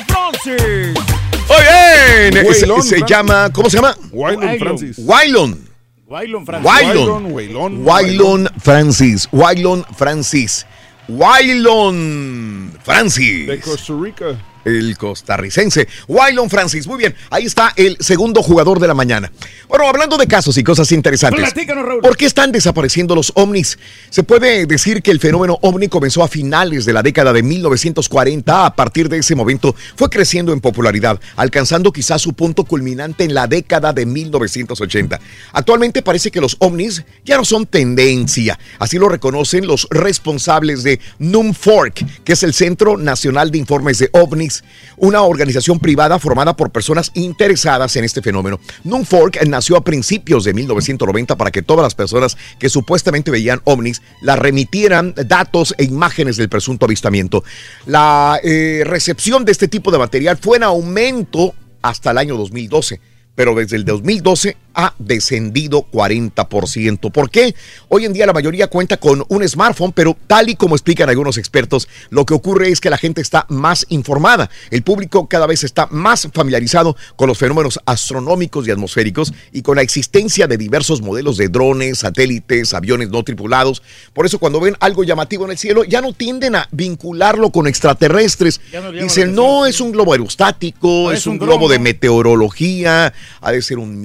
Francis. 0.06 1.13
Muy 1.48 2.30
bien. 2.30 2.46
Waylon 2.46 2.82
Se, 2.82 2.88
se 2.98 3.04
llama, 3.06 3.50
¿cómo 3.52 3.68
se 3.68 3.76
llama? 3.76 3.96
Waylon. 4.12 4.58
Francis. 4.58 4.98
Waylon. 4.98 5.68
Waylon 6.06 6.46
Francis. 6.46 6.70
Waylon. 6.70 7.32
Waylon. 7.32 7.84
Waylon 7.84 8.48
Francis. 8.62 9.28
Waylon 9.32 9.84
Francis. 9.96 10.66
Waylon 11.08 12.72
Francis. 12.82 13.46
De 13.46 13.60
Costa 13.60 13.92
Rica. 13.94 14.38
El 14.64 14.96
costarricense. 14.96 15.88
Waylon 16.08 16.50
Francis. 16.50 16.86
Muy 16.86 16.98
bien. 16.98 17.14
Ahí 17.30 17.44
está 17.44 17.72
el 17.76 17.96
segundo 18.00 18.42
jugador 18.42 18.80
de 18.80 18.88
la 18.88 18.94
mañana. 18.94 19.30
Bueno, 19.68 19.88
hablando 19.88 20.16
de 20.16 20.26
casos 20.26 20.56
y 20.58 20.64
cosas 20.64 20.90
interesantes. 20.92 21.52
Raúl. 21.66 22.00
¿Por 22.00 22.16
qué 22.16 22.26
están 22.26 22.52
desapareciendo 22.52 23.14
los 23.14 23.32
ovnis? 23.34 23.78
Se 24.10 24.22
puede 24.22 24.66
decir 24.66 25.02
que 25.02 25.10
el 25.10 25.20
fenómeno 25.20 25.58
ovni 25.62 25.88
comenzó 25.88 26.22
a 26.22 26.28
finales 26.28 26.84
de 26.84 26.92
la 26.92 27.02
década 27.02 27.32
de 27.32 27.42
1940. 27.42 28.66
A 28.66 28.74
partir 28.76 29.08
de 29.08 29.18
ese 29.18 29.34
momento 29.34 29.74
fue 29.96 30.10
creciendo 30.10 30.52
en 30.52 30.60
popularidad, 30.60 31.20
alcanzando 31.36 31.92
quizás 31.92 32.22
su 32.22 32.32
punto 32.34 32.64
culminante 32.64 33.24
en 33.24 33.34
la 33.34 33.46
década 33.46 33.92
de 33.92 34.06
1980. 34.06 35.20
Actualmente 35.52 36.02
parece 36.02 36.30
que 36.30 36.40
los 36.40 36.56
ovnis 36.60 37.04
ya 37.24 37.36
no 37.36 37.44
son 37.44 37.66
tendencia. 37.66 38.58
Así 38.78 38.98
lo 38.98 39.08
reconocen 39.08 39.66
los 39.66 39.88
responsables 39.90 40.82
de 40.82 41.00
NUMFORC, 41.18 42.22
que 42.24 42.34
es 42.34 42.42
el 42.42 42.54
Centro 42.54 42.96
Nacional 42.96 43.50
de 43.50 43.58
Informes 43.58 43.98
de 43.98 44.10
OVNIs, 44.12 44.53
una 44.96 45.22
organización 45.22 45.78
privada 45.78 46.18
formada 46.18 46.56
por 46.56 46.70
personas 46.70 47.10
interesadas 47.14 47.96
en 47.96 48.04
este 48.04 48.22
fenómeno. 48.22 48.60
NUMFORC 48.84 49.46
nació 49.46 49.76
a 49.76 49.84
principios 49.84 50.44
de 50.44 50.54
1990 50.54 51.36
para 51.36 51.50
que 51.50 51.62
todas 51.62 51.82
las 51.82 51.94
personas 51.94 52.36
que 52.58 52.68
supuestamente 52.68 53.30
veían 53.30 53.60
ovnis 53.64 54.02
la 54.20 54.36
remitieran 54.36 55.14
datos 55.26 55.74
e 55.78 55.84
imágenes 55.84 56.36
del 56.36 56.48
presunto 56.48 56.86
avistamiento. 56.86 57.44
La 57.86 58.38
eh, 58.42 58.82
recepción 58.84 59.44
de 59.44 59.52
este 59.52 59.68
tipo 59.68 59.90
de 59.90 59.98
material 59.98 60.36
fue 60.36 60.58
en 60.58 60.64
aumento 60.64 61.54
hasta 61.82 62.10
el 62.10 62.18
año 62.18 62.36
2012 62.36 63.00
pero 63.34 63.54
desde 63.54 63.76
el 63.76 63.84
2012 63.84 64.56
ha 64.74 64.94
descendido 64.98 65.86
40%. 65.90 67.10
¿Por 67.10 67.30
qué? 67.30 67.54
Hoy 67.88 68.04
en 68.04 68.12
día 68.12 68.26
la 68.26 68.32
mayoría 68.32 68.68
cuenta 68.68 68.96
con 68.96 69.24
un 69.28 69.48
smartphone, 69.48 69.92
pero 69.92 70.16
tal 70.26 70.48
y 70.48 70.56
como 70.56 70.74
explican 70.74 71.08
algunos 71.08 71.38
expertos, 71.38 71.88
lo 72.10 72.26
que 72.26 72.34
ocurre 72.34 72.70
es 72.70 72.80
que 72.80 72.90
la 72.90 72.98
gente 72.98 73.20
está 73.20 73.46
más 73.48 73.86
informada. 73.88 74.50
El 74.70 74.82
público 74.82 75.28
cada 75.28 75.46
vez 75.46 75.64
está 75.64 75.86
más 75.90 76.28
familiarizado 76.32 76.96
con 77.16 77.28
los 77.28 77.38
fenómenos 77.38 77.80
astronómicos 77.86 78.66
y 78.66 78.70
atmosféricos 78.70 79.32
y 79.52 79.62
con 79.62 79.76
la 79.76 79.82
existencia 79.82 80.46
de 80.46 80.56
diversos 80.56 81.00
modelos 81.00 81.36
de 81.36 81.48
drones, 81.48 81.98
satélites, 81.98 82.74
aviones 82.74 83.10
no 83.10 83.22
tripulados. 83.22 83.82
Por 84.12 84.26
eso 84.26 84.38
cuando 84.38 84.60
ven 84.60 84.76
algo 84.80 85.04
llamativo 85.04 85.44
en 85.44 85.52
el 85.52 85.58
cielo, 85.58 85.84
ya 85.84 86.00
no 86.00 86.12
tienden 86.12 86.56
a 86.56 86.68
vincularlo 86.72 87.50
con 87.50 87.66
extraterrestres. 87.66 88.60
No 88.72 88.92
Dicen, 88.92 89.34
no, 89.34 89.66
es 89.66 89.80
un 89.80 89.92
globo 89.92 90.12
aerostático, 90.12 91.12
es, 91.12 91.26
un, 91.26 91.34
un 91.34 91.38
globo 91.38 91.68
de 91.68 91.78
meteorología, 91.78 93.12
ha 93.40 93.52
de 93.52 93.62
ser 93.62 93.78
un 93.78 94.00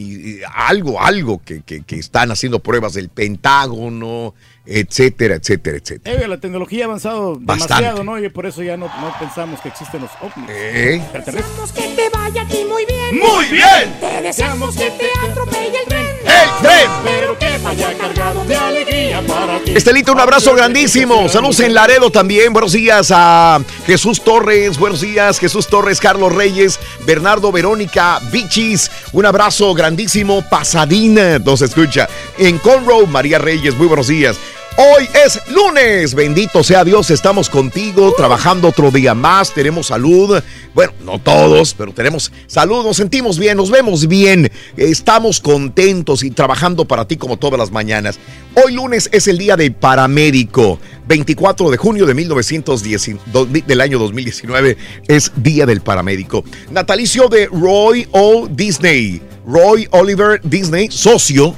algo, 0.67 1.01
algo 1.01 1.41
que, 1.43 1.61
que- 1.61 1.81
que 1.83 1.95
están 1.97 2.31
haciendo 2.31 2.59
pruebas 2.59 2.93
del 2.93 3.09
Pentágono, 3.09 4.33
etcétera, 4.65 5.35
etcétera, 5.35 5.77
etcétera. 5.77 6.23
Eh, 6.23 6.27
la 6.27 6.39
tecnología 6.39 6.83
ha 6.83 6.87
avanzado 6.87 7.37
Bastante. 7.39 7.73
demasiado, 7.83 8.03
¿no? 8.03 8.19
Y 8.19 8.29
por 8.29 8.45
eso 8.45 8.61
ya 8.61 8.77
no, 8.77 8.85
no 8.85 9.13
pensamos 9.19 9.59
que 9.61 9.69
existen 9.69 10.01
los 10.01 10.11
ovnis. 10.21 10.49
Eh. 10.49 11.01
Deseamos 11.13 11.71
que 11.71 11.81
te 11.95 12.09
vaya 12.09 12.41
a 12.43 12.47
ti 12.47 12.65
muy 12.69 12.85
bien. 12.85 13.17
¡Muy 13.19 13.45
bien! 13.45 13.99
Te 13.99 14.21
deseamos 14.21 14.75
que 14.75 14.91
te 14.91 15.07
atropelle 15.29 15.79
el 15.81 15.87
tren. 15.87 16.05
¡El 16.29 16.61
tren! 16.61 16.89
Pero 17.03 17.37
que 17.39 17.57
vaya 17.57 17.97
cargado 17.97 18.45
de 18.45 18.55
alegría 18.55 19.21
para 19.27 19.59
ti. 19.59 19.73
Estelita, 19.75 20.11
un 20.11 20.19
abrazo 20.19 20.53
grandísimo. 20.53 21.27
Saludos 21.27 21.59
en 21.61 21.73
Laredo 21.73 22.11
también. 22.11 22.53
Buenos 22.53 22.73
días 22.73 23.11
a 23.13 23.59
Jesús 23.85 24.23
Torres. 24.23 24.77
Buenos 24.77 25.01
días, 25.01 25.39
Jesús 25.39 25.67
Torres, 25.67 25.99
Carlos 25.99 26.33
Reyes, 26.33 26.79
Bernardo 27.05 27.51
Verónica, 27.51 28.19
Bichis. 28.31 28.91
Un 29.11 29.25
abrazo 29.25 29.73
grandísimo. 29.73 30.47
Pasadina 30.47 31.39
nos 31.39 31.61
escucha. 31.61 32.07
En 32.37 32.59
Conroe, 32.59 33.07
María 33.07 33.39
Reyes. 33.39 33.75
Muy 33.75 33.87
buenos 33.87 34.07
días. 34.07 34.37
Hoy 34.81 35.09
es 35.25 35.41
lunes, 35.51 36.13
bendito 36.13 36.63
sea 36.63 36.85
Dios, 36.85 37.09
estamos 37.11 37.49
contigo, 37.49 38.13
trabajando 38.15 38.69
otro 38.69 38.91
día 38.91 39.13
más, 39.13 39.53
tenemos 39.53 39.87
salud, 39.87 40.41
bueno, 40.73 40.93
no 41.03 41.19
todos, 41.19 41.73
pero 41.73 41.91
tenemos 41.91 42.31
salud, 42.47 42.85
nos 42.85 42.95
sentimos 42.95 43.37
bien, 43.37 43.57
nos 43.57 43.69
vemos 43.71 44.07
bien, 44.07 44.49
estamos 44.77 45.41
contentos 45.41 46.23
y 46.23 46.31
trabajando 46.31 46.85
para 46.85 47.05
ti 47.05 47.17
como 47.17 47.35
todas 47.35 47.59
las 47.59 47.71
mañanas. 47.71 48.19
Hoy 48.55 48.71
lunes 48.75 49.09
es 49.11 49.27
el 49.27 49.37
día 49.37 49.57
del 49.57 49.73
paramédico, 49.73 50.79
24 51.09 51.71
de 51.71 51.75
junio 51.77 52.05
de 52.05 52.13
1910, 52.13 53.17
do- 53.33 53.47
del 53.47 53.81
año 53.81 53.99
2019 53.99 54.77
es 55.09 55.33
día 55.35 55.65
del 55.65 55.81
paramédico. 55.81 56.45
Natalicio 56.71 57.27
de 57.27 57.47
Roy 57.47 58.07
O. 58.11 58.47
Disney, 58.49 59.21
Roy 59.45 59.89
Oliver 59.91 60.39
Disney, 60.41 60.89
socio 60.89 61.53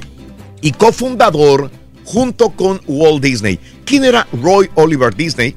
y 0.60 0.72
cofundador 0.72 1.70
junto 2.12 2.50
con 2.50 2.80
Walt 2.86 3.22
Disney. 3.22 3.58
¿Quién 3.86 4.04
era 4.04 4.26
Roy 4.42 4.68
Oliver 4.74 5.14
Disney? 5.14 5.56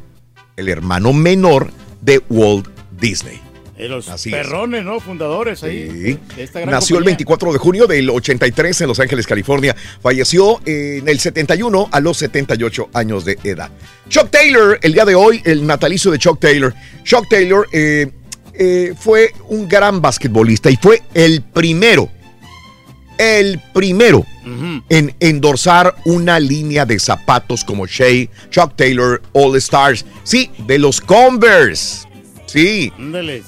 El 0.55 0.69
hermano 0.69 1.11
menor 1.11 1.69
de 2.01 2.21
Walt 2.29 2.67
Disney. 2.97 3.41
De 3.77 3.89
los 3.89 4.07
Así 4.07 4.29
es. 4.29 4.35
perrones, 4.37 4.85
¿no? 4.85 5.01
Fundadores 5.01 5.61
ahí. 5.63 5.91
Sí. 5.91 6.19
de 6.37 6.43
esta 6.43 6.61
gran 6.61 6.71
Nació 6.71 6.95
el 6.95 6.99
compañía. 7.03 7.17
24 7.17 7.51
de 7.53 7.59
junio 7.59 7.87
del 7.87 8.09
83 8.09 8.81
en 8.81 8.87
Los 8.87 9.01
Ángeles, 9.01 9.27
California. 9.27 9.75
Falleció 10.01 10.61
en 10.65 11.09
el 11.09 11.19
71 11.19 11.89
a 11.91 11.99
los 11.99 12.15
78 12.15 12.89
años 12.93 13.25
de 13.25 13.37
edad. 13.43 13.69
Chuck 14.07 14.29
Taylor, 14.29 14.79
el 14.81 14.93
día 14.93 15.03
de 15.03 15.15
hoy, 15.15 15.41
el 15.43 15.67
natalicio 15.67 16.09
de 16.09 16.19
Chuck 16.19 16.39
Taylor. 16.39 16.73
Chuck 17.03 17.27
Taylor 17.29 17.67
eh, 17.73 18.09
eh, 18.53 18.93
fue 18.97 19.33
un 19.49 19.67
gran 19.67 20.01
basquetbolista 20.01 20.69
y 20.69 20.77
fue 20.77 21.01
el 21.13 21.41
primero, 21.41 22.09
el 23.17 23.59
primero 23.73 24.25
en 24.89 25.15
endorsar 25.19 25.95
una 26.05 26.39
línea 26.39 26.85
de 26.85 26.99
zapatos 26.99 27.63
como 27.63 27.87
Shea, 27.87 28.27
Chuck 28.51 28.75
Taylor, 28.75 29.21
All 29.33 29.55
Stars. 29.57 30.05
Sí, 30.23 30.51
de 30.67 30.77
los 30.77 31.01
Converse. 31.01 32.07
Sí 32.45 32.91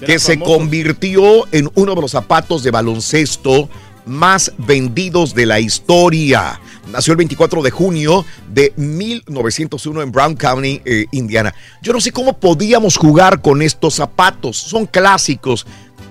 que 0.05 0.19
se 0.19 0.33
famoso. 0.33 0.57
convirtió 0.57 1.47
en 1.53 1.69
uno 1.75 1.95
de 1.95 2.01
los 2.01 2.11
zapatos 2.11 2.63
de 2.63 2.71
baloncesto 2.71 3.69
más 4.05 4.51
vendidos 4.57 5.35
de 5.35 5.45
la 5.45 5.59
historia. 5.59 6.59
Nació 6.91 7.11
el 7.11 7.17
24 7.17 7.61
de 7.61 7.71
junio 7.71 8.25
de 8.49 8.73
1901 8.77 10.01
en 10.01 10.11
Brown 10.11 10.35
County, 10.35 10.81
eh, 10.85 11.05
Indiana. 11.11 11.53
Yo 11.81 11.91
no 11.91 11.99
sé 11.99 12.11
cómo 12.11 12.39
podíamos 12.39 12.95
jugar 12.97 13.41
con 13.41 13.61
estos 13.61 13.95
zapatos. 13.95 14.57
Son 14.57 14.85
clásicos. 14.85 15.67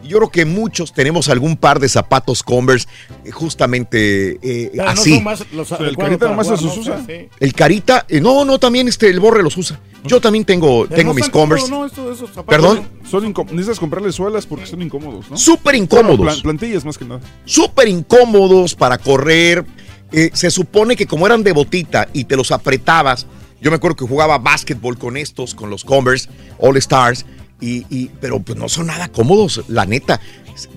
Yo 0.07 0.19
creo 0.19 0.31
que 0.31 0.45
muchos 0.45 0.93
tenemos 0.93 1.29
algún 1.29 1.57
par 1.57 1.81
de 1.81 1.89
zapatos 1.89 2.43
Converse 2.43 2.87
eh, 3.25 3.31
justamente 3.31 4.39
eh, 4.43 4.71
Pero 4.73 4.85
no 4.85 4.91
así. 4.91 5.15
son 5.17 5.25
más 5.25 5.45
los 5.53 5.73
el 5.73 5.97
Carita 5.97 6.29
nomás 6.29 6.49
los 6.49 6.63
¿no? 6.63 6.75
usa. 6.75 7.05
Sí. 7.07 7.29
El 7.41 7.53
Carita, 7.55 8.05
eh, 8.09 8.21
no, 8.21 8.45
no, 8.45 8.59
también 8.59 8.89
este, 8.89 9.09
el 9.09 9.21
Borre 9.21 9.43
los 9.43 9.57
usa. 9.57 9.81
Yo 10.05 10.21
también 10.21 10.45
tengo, 10.45 10.87
tengo 10.87 11.11
no 11.11 11.15
mis 11.15 11.29
Converse. 11.29 11.69
¿no? 11.69 11.87
Esos 11.87 12.31
zapatos, 12.31 12.45
¿Perdón? 12.47 12.89
Son 13.11 13.25
necesitas 13.51 13.79
comprarle 13.81 14.13
suelas 14.13 14.47
porque 14.47 14.67
son 14.67 14.83
incómodos, 14.83 15.29
¿no? 15.31 15.37
Súper 15.37 15.75
incómodos. 15.75 16.17
Bueno, 16.19 16.33
plan- 16.33 16.43
plantillas 16.43 16.85
más 16.85 16.97
que 16.97 17.05
nada. 17.05 17.21
súper 17.45 17.89
incómodos 17.89 18.75
para 18.75 18.99
correr. 18.99 19.65
Eh, 20.13 20.31
se 20.33 20.51
supone 20.53 20.95
que 20.95 21.07
como 21.07 21.27
eran 21.27 21.43
de 21.43 21.51
botita 21.53 22.09
y 22.13 22.25
te 22.25 22.37
los 22.37 22.53
apretabas, 22.53 23.27
yo 23.61 23.71
me 23.71 23.77
acuerdo 23.77 23.97
que 23.97 24.05
jugaba 24.07 24.39
básquetbol 24.39 24.97
con 24.97 25.17
estos, 25.17 25.55
con 25.55 25.69
los 25.71 25.85
Converse 25.85 26.29
All 26.59 26.77
Stars, 26.77 27.27
y, 27.61 27.87
y- 27.95 28.11
pero 28.21 28.41
pues 28.41 28.59
no 28.59 28.69
son 28.69 28.87
nada 28.89 29.09
cómodos, 29.09 29.65
la 29.69 29.87
neta. 29.87 30.21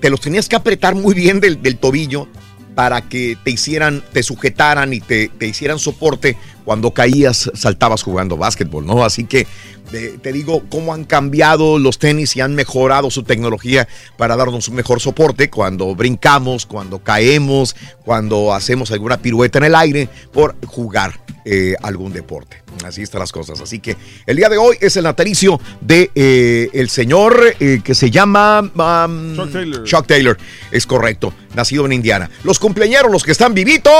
Te 0.02 0.10
los 0.10 0.22
tenías 0.22 0.50
que 0.50 0.56
apretar 0.56 0.96
muy 0.96 1.14
bien 1.14 1.40
del, 1.40 1.62
del 1.62 1.78
tobillo 1.78 2.28
para 2.76 3.02
que 3.02 3.38
te 3.44 3.52
hicieran, 3.52 4.04
te 4.14 4.24
sujetaran 4.24 4.94
y 4.94 5.00
te, 5.02 5.28
te 5.30 5.48
hicieran 5.48 5.80
soporte 5.80 6.38
cuando 6.64 6.92
caías, 6.92 7.50
saltabas 7.54 8.04
jugando 8.04 8.38
básquetbol, 8.38 8.86
¿no? 8.86 9.04
Así 9.04 9.24
que 9.26 9.48
te 9.92 10.32
digo 10.32 10.64
cómo 10.70 10.94
han 10.94 11.04
cambiado 11.04 11.80
los 11.80 12.00
tenis 12.00 12.36
y 12.36 12.42
han 12.42 12.56
mejorado 12.56 13.10
su 13.10 13.24
tecnología 13.24 13.88
para 14.18 14.36
darnos 14.36 14.68
un 14.68 14.76
mejor 14.76 15.00
soporte 15.00 15.50
cuando 15.50 15.96
brincamos, 15.96 16.66
cuando 16.66 17.00
caemos, 17.00 17.76
cuando 18.04 18.54
hacemos 18.54 18.92
alguna 18.92 19.18
pirueta 19.18 19.60
en 19.60 19.66
el 19.66 19.76
aire 19.76 20.10
por 20.32 20.56
jugar 20.66 21.20
eh, 21.46 21.76
algún 21.82 22.12
deporte. 22.14 22.62
Así 22.86 23.02
están 23.02 23.20
las 23.20 23.32
cosas. 23.32 23.60
Así 23.62 23.80
que 23.80 23.98
el 24.26 24.38
día 24.38 24.50
de 24.50 24.58
hoy 24.58 24.78
es 24.80 24.96
el 24.98 25.04
natalicio 25.04 25.60
de 25.82 26.12
eh, 26.14 26.70
el 26.74 26.90
señor 26.90 27.56
eh, 27.60 27.82
que 27.84 27.96
se 27.96 28.12
llama 28.12 28.60
um, 28.62 29.36
Chuck 29.36 29.52
Taylor. 29.52 29.84
Chuck 29.84 30.08
Taylor. 30.08 30.38
Es 30.72 30.86
correcto. 30.86 31.34
Nacido 31.56 31.86
en 31.86 31.94
Indiana. 31.94 32.30
Los 32.44 32.60
cumpleaños, 32.60 33.12
los 33.12 33.24
que 33.24 33.32
están 33.32 33.54
vivitos. 33.54 33.94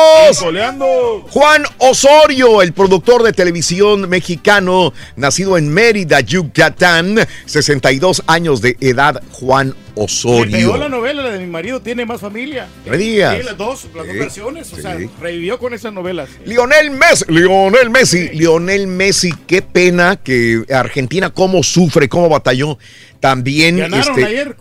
Juan 1.30 1.64
Osorio, 1.80 2.62
el 2.62 2.74
productor 2.74 3.24
de 3.24 3.34
televisión 3.34 4.08
mexicano, 4.08 4.94
nacido 5.16 5.58
en 5.58 5.70
Mérida, 5.84 6.20
Yucatán, 6.20 7.16
62 7.46 8.24
años 8.28 8.60
de 8.60 8.76
edad, 8.82 9.24
Juan 9.32 9.68
Me 9.68 9.74
pegó 9.74 9.96
la 9.96 10.04
Osorio. 10.04 10.90
novela, 10.90 11.22
la 11.24 11.30
de 11.30 11.40
mi 11.40 11.48
marido 11.48 11.82
tiene 11.82 12.06
más 12.06 12.20
familia. 12.20 12.68
Me 12.86 12.98
digas. 12.98 13.38
Sí, 13.38 13.44
las 13.44 13.58
dos, 13.58 13.88
las 13.96 14.06
dos 14.06 14.14
Sí, 14.14 14.20
versiones. 14.20 14.74
O 14.74 14.76
sí. 14.76 14.82
sea, 14.82 14.98
revivió 15.22 15.58
con 15.58 15.74
esas 15.74 15.94
novelas. 15.94 16.28
Lionel 16.44 16.92
Messi, 16.92 17.24
Lionel 17.30 17.90
Messi, 17.90 18.28
Lionel 18.34 18.88
Messi, 18.88 19.32
qué 19.48 19.62
pena 19.62 20.18
que 20.18 20.66
Argentina 20.70 21.30
cómo 21.30 21.64
sufre, 21.64 22.10
cómo 22.10 22.28
batalló. 22.28 22.78
También 23.22 23.78
Ganaron 23.78 24.20
este, 24.20 24.26
ayer. 24.26 24.58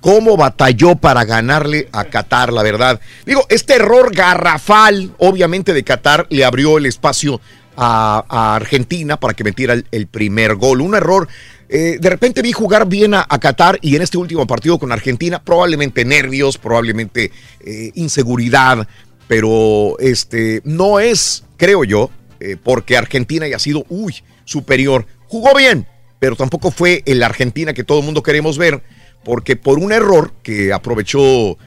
cómo 0.00 0.36
batalló 0.36 0.96
para 0.96 1.24
ganarle 1.24 1.88
a 1.92 2.04
Qatar, 2.04 2.52
la 2.52 2.62
verdad. 2.62 3.00
Digo, 3.24 3.46
este 3.48 3.76
error 3.76 4.14
garrafal, 4.14 5.12
obviamente, 5.16 5.72
de 5.72 5.82
Qatar 5.82 6.26
le 6.28 6.44
abrió 6.44 6.76
el 6.76 6.84
espacio 6.84 7.40
a, 7.80 8.56
Argentina 8.56 9.18
para 9.18 9.34
que 9.34 9.44
metiera 9.44 9.76
el, 9.90 10.06
primer 10.08 10.56
gol. 10.56 10.80
Un 10.80 10.94
error. 10.94 11.28
eh, 11.68 11.98
de 12.00 12.10
repente 12.10 12.42
vi 12.42 12.52
jugar 12.52 12.88
bien 12.88 13.14
a, 13.14 13.26
Qatar 13.40 13.78
y 13.82 13.94
en 13.94 14.02
este 14.02 14.18
último 14.18 14.46
partido 14.46 14.78
con 14.78 14.90
Argentina, 14.90 15.42
probablemente 15.42 16.04
nervios, 16.04 16.58
probablemente 16.58 17.30
eh, 17.60 17.92
inseguridad, 17.94 18.88
pero 19.28 19.98
este 20.00 20.60
no 20.64 20.98
es, 20.98 21.44
creo 21.56 21.84
yo, 21.84 22.10
eh, 22.40 22.56
porque 22.62 22.96
Argentina 22.96 23.46
haya 23.46 23.58
sido, 23.58 23.84
uy, 23.88 24.14
superior. 24.44 25.06
Jugó 25.26 25.54
bien, 25.54 25.86
pero 26.18 26.34
tampoco 26.34 26.70
fue 26.70 27.02
el 27.06 27.22
Argentina 27.22 27.74
que 27.74 27.84
todo 27.84 28.00
el 28.00 28.04
mundo 28.04 28.22
queremos 28.22 28.58
ver, 28.58 28.82
porque 29.24 29.56
por 29.56 29.78
un 29.78 29.92
error 29.92 30.32
que 30.42 30.72
aprovechó 30.72 31.58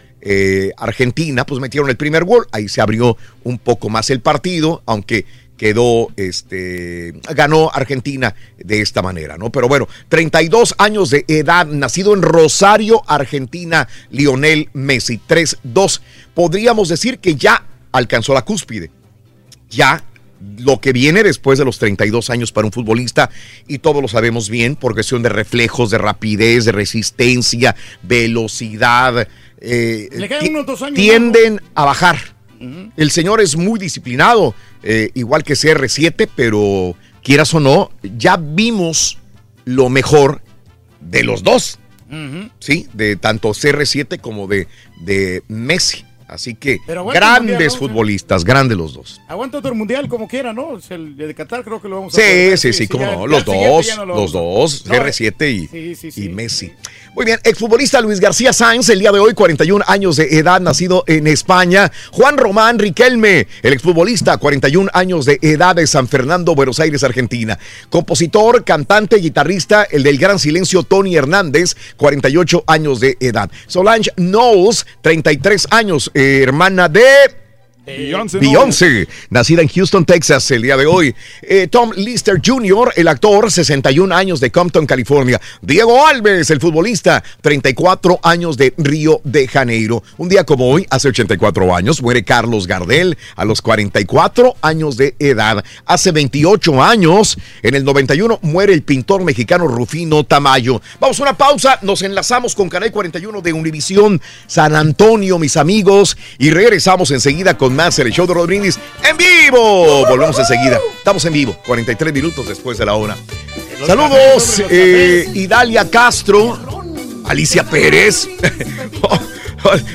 Argentina, 0.78 1.47
pues 1.47 1.59
metieron 1.59 1.89
el 1.89 1.97
primer 1.97 2.26
gol, 2.26 2.45
ahí 2.51 2.70
se 2.70 2.80
abrió 2.80 3.18
un 3.43 3.57
poco 3.57 3.89
más 3.89 4.12
el 4.12 4.20
partido, 4.20 4.84
aunque 4.86 5.26
quedó, 5.62 6.07
este, 6.16 7.14
ganó 7.36 7.70
Argentina 7.72 8.34
de 8.57 8.82
esta 8.82 9.03
manera, 9.03 9.38
¿no? 9.38 9.51
Pero 9.51 9.68
bueno, 9.68 9.88
32 10.09 10.74
años 10.80 11.12
de 11.12 11.24
edad, 11.28 11.68
nacido 11.68 12.16
en 12.16 12.24
Rosario, 12.24 13.03
Argentina, 13.05 13.88
Lionel 14.09 14.70
Messi, 14.74 15.20
3-2. 15.30 16.01
Podríamos 16.34 16.89
decir 16.89 17.20
que 17.20 17.36
ya 17.36 17.64
alcanzó 17.91 18.34
la 18.34 18.41
cúspide 18.41 18.89
ya 19.70 20.03
lo 20.57 20.82
que 20.82 20.93
viene 20.93 21.22
después 21.22 21.59
de 21.59 21.66
los 21.66 21.78
32 21.78 22.32
años 22.32 22.51
para 22.51 22.66
un 22.66 22.72
futbolista, 22.74 23.30
y 23.68 23.78
todos 23.78 24.01
lo 24.01 24.07
sabemos 24.07 24.49
bien, 24.49 24.76
por 24.76 24.95
cuestión 24.95 25.22
de 25.22 25.30
reflejos, 25.30 25.91
de 25.91 25.99
rapidez, 25.99 26.66
de 26.66 26.72
resistencia, 26.72 27.76
velocidad, 28.01 29.28
eh, 29.59 30.09
Le 30.12 30.28
quedan 30.28 30.43
ti- 30.43 30.49
unos 30.49 30.66
dos 30.66 30.82
años, 30.82 30.95
tienden 30.95 31.62
a 31.76 31.86
bajar. 31.86 32.18
El 32.97 33.12
señor 33.12 33.41
es 33.41 33.55
muy 33.55 33.80
disciplinado, 33.80 34.53
eh, 34.84 35.09
igual 35.14 35.43
que 35.43 35.53
CR7, 35.53 36.30
pero 36.36 36.95
quieras 37.24 37.53
o 37.53 37.59
no, 37.59 37.91
ya 38.03 38.38
vimos 38.38 39.18
lo 39.66 39.89
mejor 39.89 40.41
de 40.99 41.24
los 41.24 41.43
dos. 41.43 41.80
Sí, 42.59 42.88
de 42.93 43.16
tanto 43.16 43.49
CR7 43.51 44.20
como 44.20 44.47
de, 44.47 44.68
de 44.99 45.43
Messi. 45.47 46.03
Así 46.32 46.56
que 46.56 46.80
grandes 46.88 47.42
mundial, 47.52 47.72
¿no? 47.74 47.78
futbolistas, 47.78 48.46
grandes 48.46 48.78
los 48.78 48.94
dos. 48.94 49.20
Aguanta 49.28 49.58
otro 49.58 49.76
mundial 49.76 50.08
como 50.08 50.30
quiera, 50.30 50.54
¿no? 50.54 50.80
El 50.90 51.18
de 51.18 51.36
Qatar 51.36 51.62
creo 51.62 51.82
que 51.82 51.90
lo 51.90 51.98
vamos 51.98 52.18
a 52.18 52.22
Sí, 52.22 52.56
sí, 52.56 52.72
sí, 52.72 52.88
cómo 52.88 53.04
ya- 53.04 53.16
no. 53.18 53.28
Los 53.28 53.44
dos, 53.44 53.86
ya 53.86 53.98
no 53.98 54.06
lo 54.06 54.16
los 54.16 54.32
dos, 54.32 54.86
No, 54.86 54.94
eh, 54.96 55.00
CR7 55.02 55.52
y, 55.52 55.68
sí, 55.68 55.96
sí, 55.96 56.10
sí. 56.12 56.24
y 56.26 56.30
Messi. 56.30 56.72
Muy 57.14 57.26
bien, 57.26 57.38
exfutbolista 57.44 58.00
Luis 58.00 58.22
García 58.22 58.54
Sáenz, 58.54 58.88
el 58.88 59.00
día 59.00 59.12
de 59.12 59.20
hoy, 59.20 59.34
41 59.34 59.84
años 59.86 60.16
de 60.16 60.38
edad, 60.40 60.62
nacido 60.62 61.04
en 61.08 61.28
España. 61.28 61.92
Juan 62.14 62.38
Román 62.38 62.80
Riquelme, 62.80 63.48
el 63.64 63.74
exfutbolista, 63.74 64.38
41 64.38 64.90
años 64.94 65.26
de 65.26 65.38
edad 65.42 65.76
de 65.76 65.86
San 65.88 66.08
Fernando, 66.08 66.56
Buenos 66.56 66.80
Aires, 66.80 67.04
Argentina. 67.04 67.60
Compositor, 67.90 68.64
cantante, 68.64 69.18
guitarrista, 69.18 69.84
el 69.84 70.04
del 70.04 70.18
gran 70.18 70.40
silencio, 70.40 70.84
Tony 70.84 71.18
Hernández, 71.18 71.76
48 71.98 72.64
años 72.68 73.02
de 73.02 73.18
edad. 73.20 73.52
Solange 73.68 74.12
Knowles, 74.16 74.86
33 75.02 75.68
años, 75.72 76.10
hermana 76.22 76.88
de 76.88 77.05
Beyoncé, 77.84 78.40
no. 78.40 79.12
Nacida 79.32 79.64
en 79.64 79.68
Houston, 79.68 80.06
Texas, 80.06 80.52
el 80.52 80.62
día 80.62 80.78
de 80.78 80.86
hoy. 80.86 81.16
Eh, 81.42 81.68
Tom 81.68 81.92
Lister 81.96 82.40
Jr., 82.44 82.94
el 82.96 83.08
actor, 83.08 83.52
61 83.52 84.14
años 84.16 84.40
de 84.40 84.52
Compton, 84.52 84.86
California. 84.86 85.42
Diego 85.64 86.06
Alves, 86.06 86.52
el 86.52 86.60
futbolista, 86.60 87.24
34 87.42 88.20
años 88.22 88.56
de 88.56 88.76
Río 88.78 89.20
de 89.24 89.48
Janeiro. 89.48 90.04
Un 90.18 90.30
día 90.30 90.44
como 90.44 90.70
hoy, 90.70 90.86
hace 90.92 91.08
84 91.08 91.76
años, 91.76 92.04
muere 92.04 92.24
Carlos 92.24 92.68
Gardel 92.68 93.18
a 93.36 93.46
los 93.46 93.64
44 93.64 94.58
años 94.62 94.96
de 94.96 95.16
edad. 95.18 95.64
Hace 95.86 96.12
28 96.12 96.84
años, 96.84 97.40
en 97.64 97.74
el 97.74 97.84
91, 97.84 98.40
muere 98.44 98.74
el 98.74 98.84
pintor 98.84 99.24
mexicano 99.24 99.68
Rufino 99.68 100.24
Tamayo. 100.24 100.84
Vamos 100.99 101.20
a 101.20 101.24
una 101.24 101.34
pausa, 101.36 101.80
nos 101.82 102.03
enlazamos 102.03 102.53
con 102.53 102.70
Canal 102.70 102.91
41 102.91 103.41
de 103.41 103.53
Univisión 103.53 104.22
San 104.45 104.76
Antonio, 104.76 105.40
mis 105.40 105.58
amigos, 105.58 106.16
y 106.38 106.52
regresamos 106.52 107.10
enseguida 107.10 107.58
con 107.58 107.70
más 107.76 107.98
el 107.99 108.11
show 108.11 108.27
de 108.27 108.34
Rod 108.34 108.48
Brindis 108.48 108.80
en 109.03 109.18
vivo. 109.18 110.06
Volvemos 110.07 110.38
enseguida. 110.38 110.80
Estamos 110.98 111.23
en 111.26 111.34
vivo, 111.34 111.56
43 111.65 112.14
minutos 112.14 112.48
después 112.48 112.77
de 112.77 112.85
la 112.85 112.95
hora. 112.95 113.18
Saludos, 113.85 114.61
eh, 114.69 115.30
Idalia 115.34 115.89
Castro, 115.89 116.57
Alicia 117.26 117.64
Pérez. 117.64 118.27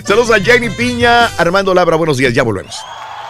Saludos 0.04 0.30
a 0.30 0.40
Jenny 0.40 0.70
Piña, 0.70 1.26
Armando 1.38 1.74
Labra. 1.74 1.96
Buenos 1.96 2.16
días, 2.16 2.32
ya 2.34 2.42
volvemos. 2.42 2.76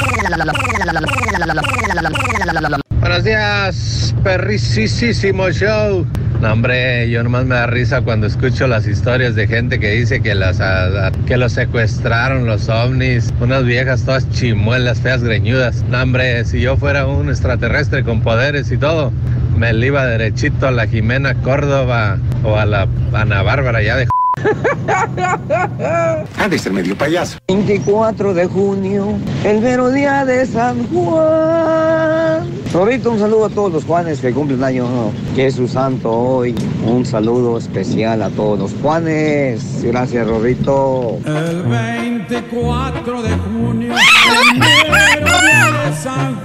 Buenos 3.01 3.25
días, 3.25 4.15
perricísimo 4.25 5.51
show. 5.51 6.07
No, 6.41 6.53
hombre, 6.53 7.11
yo 7.11 7.23
nomás 7.23 7.45
me 7.45 7.57
da 7.57 7.67
risa 7.67 8.01
cuando 8.01 8.27
escucho 8.27 8.67
las 8.67 8.87
historias 8.87 9.35
de 9.35 9.47
gente 9.47 9.79
que 9.79 9.91
dice 9.91 10.23
que, 10.23 10.35
las, 10.35 10.59
que 11.27 11.37
los 11.37 11.53
secuestraron 11.53 12.47
los 12.47 12.71
ovnis, 12.71 13.35
unas 13.41 13.65
viejas 13.65 14.05
todas 14.05 14.31
chimuelas, 14.31 15.01
feas, 15.01 15.23
greñudas. 15.23 15.85
No, 15.91 16.01
hombre, 16.01 16.43
si 16.47 16.63
yo 16.63 16.79
fuera 16.79 17.07
un 17.07 17.29
extraterrestre 17.29 18.03
con 18.03 18.23
poderes 18.23 18.73
y 18.73 18.79
todo, 18.79 19.13
me 19.57 19.73
iba 19.73 20.07
derechito 20.07 20.69
a 20.69 20.71
la 20.71 20.87
Jimena 20.87 21.35
Córdoba 21.43 22.17
o 22.45 22.57
a 22.57 22.65
la 22.65 22.89
Ana 23.13 23.43
Bárbara 23.43 23.83
ya 23.83 23.97
de... 23.97 24.09
Ha 26.39 26.49
de 26.49 26.59
ser 26.59 26.73
medio 26.73 26.97
payaso. 26.97 27.39
24 27.49 28.33
de 28.35 28.47
junio, 28.47 29.09
el 29.45 29.61
mero 29.61 29.91
día 29.91 30.25
de 30.25 30.47
San 30.47 30.87
Juan. 30.89 32.49
Rorito, 32.73 33.11
un 33.13 33.19
saludo 33.19 33.47
a 33.47 33.49
todos 33.49 33.73
los 33.73 33.85
Juanes 33.85 34.21
que 34.21 34.33
cumplen 34.33 34.63
año, 34.63 34.87
que 35.35 35.47
es 35.47 35.55
su 35.55 35.67
santo 35.67 36.13
hoy. 36.13 36.55
Un 36.85 37.07
saludo 37.07 37.59
especial 37.59 38.23
a 38.23 38.31
todos 38.31 38.59
los 38.59 38.73
Juanes. 38.83 39.83
Gracias, 39.83 40.27
Rorito. 40.27 41.19
El 41.25 41.63
24 41.63 43.23
de 43.23 43.37
junio, 43.37 43.95
el 43.95 44.59
mero 44.59 45.41
día 45.41 45.73
de 45.85 45.93
San 45.97 46.39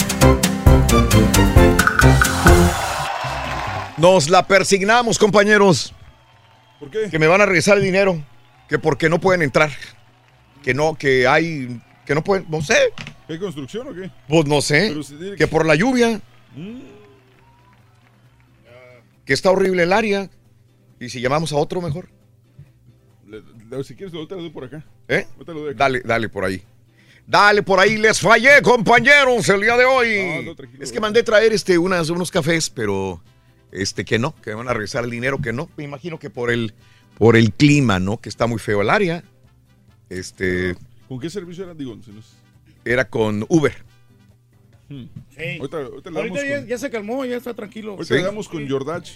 Nos 3.96 4.30
la 4.30 4.46
persignamos, 4.46 5.18
compañeros. 5.18 5.92
¿Por 6.78 6.90
qué? 6.90 7.10
Que 7.10 7.18
me 7.18 7.26
van 7.26 7.40
a 7.42 7.46
regresar 7.46 7.76
el 7.76 7.84
dinero. 7.84 8.22
Que 8.68 8.78
porque 8.78 9.08
no 9.08 9.20
pueden 9.20 9.42
entrar. 9.42 9.70
Que 10.62 10.72
no, 10.74 10.94
que 10.94 11.26
hay. 11.26 11.80
Que 12.06 12.14
no 12.14 12.24
pueden. 12.24 12.46
No 12.48 12.62
sé. 12.62 12.76
¿Hay 13.28 13.38
construcción 13.38 13.88
o 13.88 13.94
qué? 13.94 14.10
Pues 14.28 14.46
no 14.46 14.60
sé. 14.62 14.94
Que 15.36 15.46
por 15.46 15.66
la 15.66 15.74
lluvia. 15.74 16.20
Que 19.24 19.32
está 19.34 19.50
horrible 19.50 19.82
el 19.82 19.92
área. 19.92 20.30
Y 20.98 21.08
si 21.10 21.20
llamamos 21.20 21.52
a 21.52 21.56
otro 21.56 21.80
mejor. 21.82 22.08
Le- 23.26 23.42
le- 23.70 23.84
si 23.84 23.94
quieres, 23.94 24.14
ahorita 24.14 24.34
lo 24.36 24.42
doy 24.42 24.50
por 24.50 24.64
acá. 24.64 24.82
¿Eh? 25.08 25.26
Lo 25.38 25.44
doy 25.44 25.68
acá. 25.70 25.78
Dale, 25.78 26.00
dale 26.04 26.28
por 26.28 26.44
ahí. 26.44 26.62
Dale 27.30 27.62
por 27.62 27.78
ahí, 27.78 27.96
les 27.96 28.18
fallé, 28.20 28.60
compañeros, 28.60 29.48
el 29.50 29.60
día 29.60 29.76
de 29.76 29.84
hoy. 29.84 30.52
es 30.80 30.90
que 30.90 30.98
mandé 30.98 31.22
traer 31.22 31.52
este, 31.52 31.78
unas, 31.78 32.10
unos 32.10 32.28
cafés, 32.28 32.68
pero 32.68 33.22
este 33.70 34.04
que 34.04 34.18
no, 34.18 34.34
que 34.42 34.50
me 34.50 34.56
van 34.56 34.68
a 34.68 34.72
regresar 34.72 35.04
el 35.04 35.10
dinero, 35.10 35.38
que 35.40 35.52
no. 35.52 35.70
Me 35.76 35.84
imagino 35.84 36.18
que 36.18 36.28
por 36.28 36.50
el, 36.50 36.74
por 37.16 37.36
el 37.36 37.52
clima, 37.52 38.00
¿no? 38.00 38.16
Que 38.20 38.28
está 38.28 38.48
muy 38.48 38.58
feo 38.58 38.82
el 38.82 38.90
área. 38.90 39.22
Este 40.08 40.74
¿Con 41.08 41.20
qué 41.20 41.30
servicio 41.30 41.62
era? 41.62 41.72
Digo, 41.74 41.96
si 42.04 42.10
no 42.10 42.18
es- 42.18 42.32
era 42.84 43.08
con 43.08 43.46
Uber. 43.48 43.76
Hmm. 44.88 45.04
Sí. 45.36 45.58
Ahorita, 45.60 45.76
ahorita 45.76 46.10
le 46.10 46.16
Ahorita 46.18 46.34
damos 46.34 46.42
ya, 46.50 46.56
con, 46.58 46.66
ya 46.66 46.78
se 46.78 46.90
calmó, 46.90 47.24
ya 47.26 47.36
está 47.36 47.54
tranquilo. 47.54 47.92
ahorita 47.92 48.12
le 48.16 48.22
damos 48.22 48.48
con 48.48 48.68
Jordach. 48.68 49.06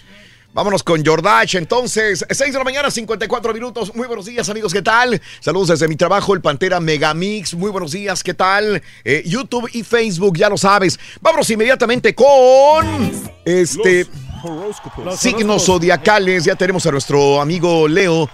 Vámonos 0.55 0.83
con 0.83 1.05
Jordach, 1.05 1.53
entonces, 1.55 2.25
6 2.29 2.53
de 2.53 2.57
la 2.57 2.63
mañana, 2.63 2.89
54 2.89 3.53
minutos. 3.53 3.93
Muy 3.93 4.07
buenos 4.07 4.25
días, 4.25 4.47
amigos, 4.47 4.71
¿qué 4.71 4.81
tal? 4.81 5.21
Saludos 5.41 5.67
desde 5.67 5.89
mi 5.89 5.97
trabajo, 5.97 6.33
el 6.33 6.39
Pantera 6.39 6.79
Megamix. 6.79 7.53
Muy 7.55 7.71
buenos 7.71 7.91
días, 7.91 8.23
¿qué 8.23 8.33
tal? 8.33 8.81
Eh, 9.03 9.21
YouTube 9.25 9.69
y 9.73 9.83
Facebook, 9.83 10.37
ya 10.37 10.47
lo 10.47 10.57
sabes. 10.57 10.97
Vámonos 11.19 11.49
inmediatamente 11.49 12.15
con 12.15 13.11
este 13.43 14.07
Horóscopos. 14.43 15.19
signos 15.19 15.65
zodiacales. 15.65 16.45
Ya 16.45 16.55
tenemos 16.55 16.85
a 16.85 16.91
nuestro 16.91 17.41
amigo 17.41 17.89
Leo. 17.89 18.29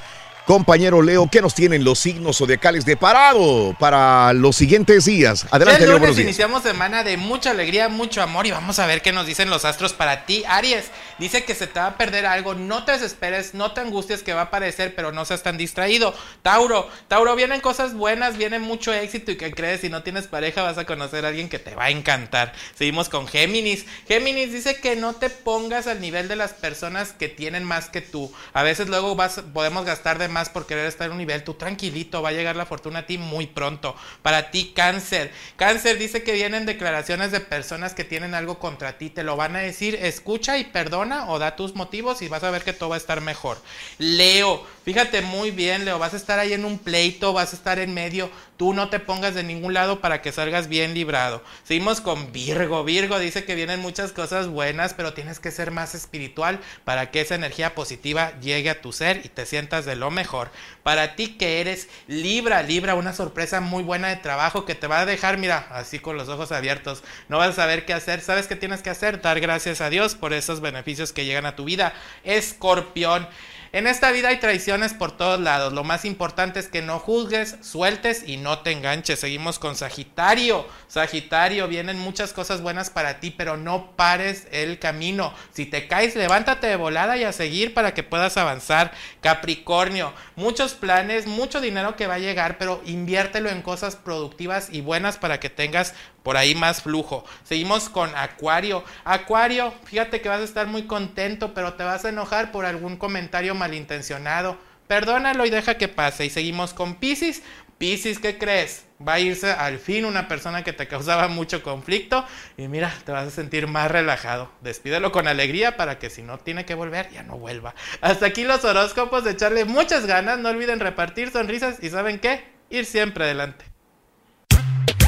Compañero 0.45 1.01
Leo, 1.01 1.29
¿qué 1.31 1.41
nos 1.41 1.53
tienen 1.53 1.83
los 1.83 1.99
signos 1.99 2.37
zodiacales 2.37 2.83
de 2.83 2.97
parado 2.97 3.75
para 3.79 4.33
los 4.33 4.55
siguientes 4.55 5.05
días? 5.05 5.45
Adelante, 5.51 5.83
el 5.83 5.89
Leo, 5.89 5.99
buenos 5.99 6.17
días. 6.17 6.25
iniciamos 6.25 6.63
semana 6.63 7.03
de 7.03 7.15
mucha 7.15 7.51
alegría, 7.51 7.89
mucho 7.89 8.21
amor 8.21 8.47
y 8.47 8.51
vamos 8.51 8.79
a 8.79 8.87
ver 8.87 9.01
qué 9.01 9.11
nos 9.11 9.27
dicen 9.27 9.49
los 9.49 9.65
astros 9.65 9.93
para 9.93 10.25
ti, 10.25 10.43
Aries. 10.47 10.85
Dice 11.21 11.43
que 11.43 11.53
se 11.53 11.67
te 11.67 11.79
va 11.79 11.85
a 11.85 11.97
perder 11.99 12.25
algo, 12.25 12.55
no 12.55 12.83
te 12.83 12.93
desesperes, 12.93 13.53
no 13.53 13.73
te 13.73 13.81
angusties 13.81 14.23
que 14.23 14.33
va 14.33 14.39
a 14.41 14.45
aparecer, 14.45 14.95
pero 14.95 15.11
no 15.11 15.23
seas 15.23 15.43
tan 15.43 15.55
distraído. 15.55 16.15
Tauro, 16.41 16.89
Tauro, 17.07 17.35
vienen 17.35 17.61
cosas 17.61 17.93
buenas, 17.93 18.37
viene 18.37 18.57
mucho 18.57 18.91
éxito 18.91 19.29
y 19.29 19.37
que 19.37 19.51
crees, 19.51 19.81
si 19.81 19.89
no 19.89 20.01
tienes 20.01 20.25
pareja 20.25 20.63
vas 20.63 20.79
a 20.79 20.85
conocer 20.85 21.23
a 21.23 21.27
alguien 21.27 21.47
que 21.47 21.59
te 21.59 21.75
va 21.75 21.83
a 21.83 21.89
encantar. 21.91 22.53
Seguimos 22.73 23.07
con 23.07 23.27
Géminis. 23.27 23.85
Géminis 24.07 24.51
dice 24.51 24.81
que 24.81 24.95
no 24.95 25.13
te 25.13 25.29
pongas 25.29 25.85
al 25.85 26.01
nivel 26.01 26.27
de 26.27 26.37
las 26.37 26.53
personas 26.53 27.11
que 27.11 27.29
tienen 27.29 27.65
más 27.65 27.89
que 27.89 28.01
tú. 28.01 28.33
A 28.53 28.63
veces 28.63 28.89
luego 28.89 29.15
vas, 29.15 29.43
podemos 29.53 29.85
gastar 29.85 30.17
de 30.17 30.27
más 30.27 30.49
por 30.49 30.65
querer 30.65 30.87
estar 30.87 31.05
en 31.05 31.11
un 31.11 31.19
nivel, 31.19 31.43
tú 31.43 31.53
tranquilito, 31.53 32.23
va 32.23 32.29
a 32.29 32.31
llegar 32.33 32.55
la 32.55 32.65
fortuna 32.65 33.01
a 33.01 33.05
ti 33.05 33.19
muy 33.19 33.45
pronto. 33.45 33.95
Para 34.23 34.49
ti, 34.49 34.73
cáncer. 34.75 35.31
Cáncer 35.55 35.99
dice 35.99 36.23
que 36.23 36.33
vienen 36.33 36.65
declaraciones 36.65 37.31
de 37.31 37.41
personas 37.41 37.93
que 37.93 38.05
tienen 38.05 38.33
algo 38.33 38.57
contra 38.57 38.97
ti, 38.97 39.11
te 39.11 39.21
lo 39.21 39.35
van 39.35 39.55
a 39.55 39.59
decir, 39.59 39.93
escucha 40.01 40.57
y 40.57 40.63
perdona 40.63 41.10
o 41.27 41.39
da 41.39 41.55
tus 41.55 41.75
motivos 41.75 42.21
y 42.21 42.27
vas 42.27 42.43
a 42.43 42.51
ver 42.51 42.63
que 42.63 42.73
todo 42.73 42.89
va 42.89 42.95
a 42.95 42.97
estar 42.97 43.21
mejor. 43.21 43.57
Leo, 43.97 44.65
fíjate 44.83 45.21
muy 45.21 45.51
bien, 45.51 45.85
Leo, 45.85 45.99
vas 45.99 46.13
a 46.13 46.17
estar 46.17 46.39
ahí 46.39 46.53
en 46.53 46.65
un 46.65 46.79
pleito, 46.79 47.33
vas 47.33 47.53
a 47.53 47.55
estar 47.55 47.79
en 47.79 47.93
medio, 47.93 48.29
tú 48.57 48.73
no 48.73 48.89
te 48.89 48.99
pongas 48.99 49.33
de 49.33 49.43
ningún 49.43 49.73
lado 49.73 50.01
para 50.01 50.21
que 50.21 50.31
salgas 50.31 50.67
bien 50.67 50.93
librado. 50.93 51.43
Seguimos 51.63 51.99
con 51.99 52.31
Virgo. 52.31 52.83
Virgo 52.83 53.17
dice 53.19 53.43
que 53.43 53.55
vienen 53.55 53.79
muchas 53.79 54.11
cosas 54.11 54.47
buenas, 54.47 54.93
pero 54.93 55.13
tienes 55.13 55.39
que 55.39 55.51
ser 55.51 55.71
más 55.71 55.95
espiritual 55.95 56.59
para 56.85 57.09
que 57.09 57.21
esa 57.21 57.35
energía 57.35 57.73
positiva 57.73 58.39
llegue 58.39 58.69
a 58.69 58.81
tu 58.81 58.91
ser 58.93 59.21
y 59.23 59.29
te 59.29 59.45
sientas 59.45 59.85
de 59.85 59.95
lo 59.95 60.11
mejor. 60.11 60.51
Para 60.83 61.15
ti 61.15 61.37
que 61.37 61.61
eres 61.61 61.89
Libra, 62.07 62.61
Libra, 62.63 62.95
una 62.95 63.13
sorpresa 63.13 63.61
muy 63.61 63.83
buena 63.83 64.09
de 64.09 64.17
trabajo 64.17 64.65
que 64.65 64.75
te 64.75 64.87
va 64.87 65.01
a 65.01 65.05
dejar, 65.05 65.37
mira, 65.37 65.67
así 65.71 65.99
con 65.99 66.17
los 66.17 66.29
ojos 66.29 66.51
abiertos. 66.51 67.03
No 67.29 67.37
vas 67.37 67.49
a 67.49 67.53
saber 67.53 67.85
qué 67.85 67.93
hacer. 67.93 68.21
¿Sabes 68.21 68.47
qué 68.47 68.55
tienes 68.55 68.81
que 68.81 68.89
hacer? 68.89 69.21
Dar 69.21 69.39
gracias 69.39 69.81
a 69.81 69.89
Dios 69.89 70.15
por 70.15 70.33
esos 70.33 70.61
beneficios 70.61 71.13
que 71.13 71.25
llegan 71.25 71.45
a 71.45 71.55
tu 71.55 71.65
vida. 71.65 71.93
Escorpión. 72.23 73.27
En 73.73 73.87
esta 73.87 74.11
vida 74.11 74.27
hay 74.27 74.37
traiciones 74.37 74.93
por 74.93 75.15
todos 75.15 75.39
lados. 75.39 75.71
Lo 75.71 75.85
más 75.85 76.03
importante 76.03 76.59
es 76.59 76.67
que 76.67 76.81
no 76.81 76.99
juzgues, 76.99 77.55
sueltes 77.61 78.27
y 78.27 78.35
no 78.35 78.59
te 78.59 78.71
enganches. 78.71 79.21
Seguimos 79.21 79.59
con 79.59 79.77
Sagitario. 79.77 80.67
Sagitario, 80.89 81.69
vienen 81.69 81.97
muchas 81.97 82.33
cosas 82.33 82.61
buenas 82.61 82.89
para 82.89 83.21
ti, 83.21 83.31
pero 83.31 83.55
no 83.55 83.95
pares 83.95 84.45
el 84.51 84.77
camino. 84.77 85.33
Si 85.53 85.65
te 85.65 85.87
caes, 85.87 86.17
levántate 86.17 86.67
de 86.67 86.75
volada 86.75 87.15
y 87.15 87.23
a 87.23 87.31
seguir 87.31 87.73
para 87.73 87.93
que 87.93 88.03
puedas 88.03 88.35
avanzar. 88.35 88.91
Capricornio, 89.21 90.11
muchos 90.35 90.73
planes, 90.73 91.25
mucho 91.25 91.61
dinero 91.61 91.95
que 91.95 92.07
va 92.07 92.15
a 92.15 92.19
llegar, 92.19 92.57
pero 92.57 92.81
inviértelo 92.85 93.49
en 93.49 93.61
cosas 93.61 93.95
productivas 93.95 94.67
y 94.69 94.81
buenas 94.81 95.17
para 95.17 95.39
que 95.39 95.49
tengas 95.49 95.93
por 96.23 96.37
ahí 96.37 96.55
más 96.55 96.81
flujo. 96.81 97.25
Seguimos 97.43 97.89
con 97.89 98.15
Acuario. 98.15 98.83
Acuario, 99.03 99.73
fíjate 99.85 100.21
que 100.21 100.29
vas 100.29 100.41
a 100.41 100.45
estar 100.45 100.67
muy 100.67 100.83
contento, 100.83 101.53
pero 101.53 101.73
te 101.73 101.83
vas 101.83 102.05
a 102.05 102.09
enojar 102.09 102.51
por 102.51 102.65
algún 102.65 102.97
comentario 102.97 103.55
malintencionado. 103.55 104.57
Perdónalo 104.87 105.45
y 105.45 105.49
deja 105.49 105.75
que 105.75 105.87
pase. 105.87 106.25
Y 106.25 106.29
seguimos 106.29 106.73
con 106.73 106.95
Pisces. 106.95 107.41
Pisces, 107.77 108.19
¿qué 108.19 108.37
crees? 108.37 108.85
Va 109.07 109.13
a 109.13 109.19
irse 109.19 109.51
al 109.51 109.79
fin 109.79 110.05
una 110.05 110.27
persona 110.27 110.63
que 110.63 110.71
te 110.71 110.87
causaba 110.87 111.27
mucho 111.27 111.63
conflicto 111.63 112.23
y 112.55 112.67
mira, 112.67 112.93
te 113.05 113.11
vas 113.11 113.27
a 113.27 113.31
sentir 113.31 113.65
más 113.65 113.89
relajado. 113.89 114.51
Despídelo 114.61 115.11
con 115.11 115.27
alegría 115.27 115.77
para 115.77 115.97
que 115.97 116.11
si 116.11 116.21
no 116.21 116.37
tiene 116.37 116.65
que 116.65 116.75
volver, 116.75 117.09
ya 117.09 117.23
no 117.23 117.39
vuelva. 117.39 117.73
Hasta 118.01 118.27
aquí 118.27 118.43
los 118.43 118.63
horóscopos 118.65 119.23
de 119.23 119.31
echarle 119.31 119.65
muchas 119.65 120.05
ganas. 120.05 120.37
No 120.37 120.49
olviden 120.49 120.79
repartir 120.79 121.31
sonrisas 121.31 121.81
y 121.81 121.89
¿saben 121.89 122.19
qué? 122.19 122.43
Ir 122.69 122.85
siempre 122.85 123.23
adelante. 123.23 123.70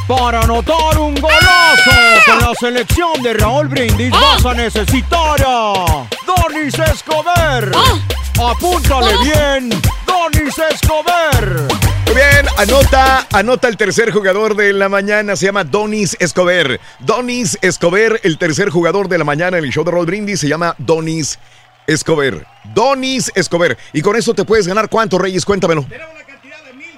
Para 0.08 0.42
anotar 0.42 0.98
un 0.98 1.16
golazo 1.16 1.92
con 2.26 2.40
la 2.40 2.54
selección 2.60 3.24
de 3.24 3.34
Raúl 3.36 3.70
Brindis 3.70 4.12
vas 4.12 4.46
a 4.46 4.54
necesitar 4.54 5.42
a 5.46 6.06
Donis 6.28 6.78
Escobar. 6.78 7.72
Apúntale 8.38 9.14
bien, 9.24 9.70
Donis 10.06 10.58
Escobar. 10.72 11.68
Muy 12.06 12.16
bien, 12.16 12.46
anota, 12.58 13.26
anota 13.32 13.70
el 13.70 13.78
tercer 13.78 14.12
jugador 14.12 14.58
de 14.58 14.74
la 14.74 14.90
mañana, 14.90 15.38
se 15.38 15.46
llama 15.46 15.64
Donis 15.64 16.18
Escobar. 16.20 16.82
Donis 17.00 17.58
Escobar, 17.62 18.20
el 18.24 18.38
tercer 18.38 18.72
jugador 18.72 19.08
de 19.08 19.18
la 19.18 19.24
mañana 19.24 19.58
en 19.58 19.64
el 19.64 19.72
show 19.72 19.86
de 19.86 19.92
Roll 19.92 20.06
Brindis, 20.06 20.42
se 20.42 20.50
llama 20.50 20.76
Donis 20.80 21.40
Escobar. 21.88 22.46
Donis 22.74 23.32
Escobar. 23.36 23.78
Y 23.94 24.02
con 24.02 24.18
eso 24.18 24.34
te 24.34 24.44
puedes 24.44 24.68
ganar 24.68 24.90
cuánto, 24.90 25.18
Reyes, 25.18 25.46
cuéntamelo. 25.46 25.86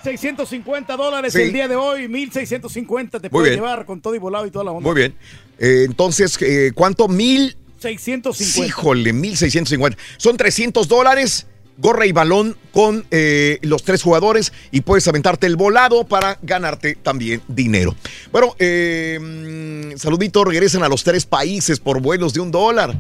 650 0.06 0.96
dólares 0.96 1.34
Sí. 1.34 1.42
el 1.42 1.52
día 1.52 1.68
de 1.68 1.76
hoy, 1.76 2.08
1650 2.08 3.20
te 3.20 3.30
puedes 3.30 3.56
llevar 3.56 3.86
con 3.86 4.02
todo 4.02 4.14
y 4.14 4.20
volado 4.20 4.46
y 4.46 4.52
toda 4.52 4.66
la 4.66 4.72
onda. 4.72 4.88
Muy 4.88 4.96
bien. 5.00 5.16
Eh, 5.58 5.84
entonces, 5.86 6.38
eh, 6.42 6.72
¿cuánto? 6.76 7.08
Mil. 7.08 7.58
650. 7.80 8.68
Híjole, 8.68 9.14
1650. 9.14 9.98
Son 10.18 10.38
300 10.38 10.88
dólares, 10.88 11.48
gorra 11.78 12.06
y 12.06 12.12
balón 12.12 12.56
con 12.72 13.06
eh, 13.10 13.58
los 13.64 13.84
tres 13.84 14.02
jugadores 14.04 14.54
y 14.72 14.82
puedes 14.82 15.08
aventarte 15.08 15.48
el 15.48 15.56
volado 15.56 16.06
para 16.06 16.38
ganarte 16.44 16.96
también 16.96 17.42
dinero. 17.48 17.96
Bueno, 18.32 18.56
mm, 18.60 19.98
saludito, 19.98 20.44
regresan 20.46 20.84
a 20.84 20.88
los 20.90 21.04
tres 21.04 21.26
países 21.26 21.80
por 21.80 22.00
vuelos 22.00 22.34
de 22.34 22.42
un 22.42 22.52
dólar. 22.52 23.00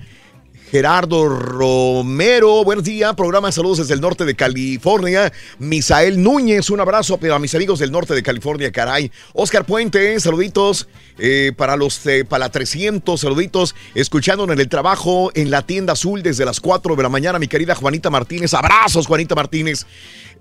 Gerardo 0.76 1.30
Romero, 1.30 2.65
buenos 2.65 2.84
días, 2.84 3.14
programa 3.15 3.47
de 3.47 3.53
saludos 3.53 3.77
desde 3.77 3.93
el 3.93 4.02
norte 4.02 4.26
de 4.26 4.35
California. 4.35 5.31
Misael 5.57 6.22
Núñez, 6.22 6.69
un 6.69 6.81
abrazo 6.81 7.18
a 7.34 7.39
mis 7.39 7.56
amigos 7.56 7.80
del 7.80 7.93
norte 7.93 8.14
de 8.14 8.22
California, 8.22 8.73
caray. 8.73 9.10
Oscar 9.31 9.65
Puente, 9.65 10.19
saluditos 10.19 10.89
eh, 11.18 11.53
para 11.56 11.77
los 11.77 12.06
eh, 12.07 12.26
para 12.26 12.49
300, 12.49 13.22
saluditos, 13.22 13.73
escuchándonos 13.93 14.53
en 14.53 14.60
el 14.60 14.68
trabajo 14.68 15.31
en 15.34 15.49
la 15.49 15.61
tienda 15.61 15.93
azul 15.93 16.22
desde 16.22 16.43
las 16.43 16.60
4 16.60 16.97
de 16.97 17.03
la 17.03 17.07
mañana, 17.07 17.39
mi 17.39 17.47
querida 17.47 17.73
Juanita 17.73 18.10
Martínez. 18.10 18.53
Abrazos, 18.53 19.07
Juanita 19.07 19.34
Martínez. 19.34 19.85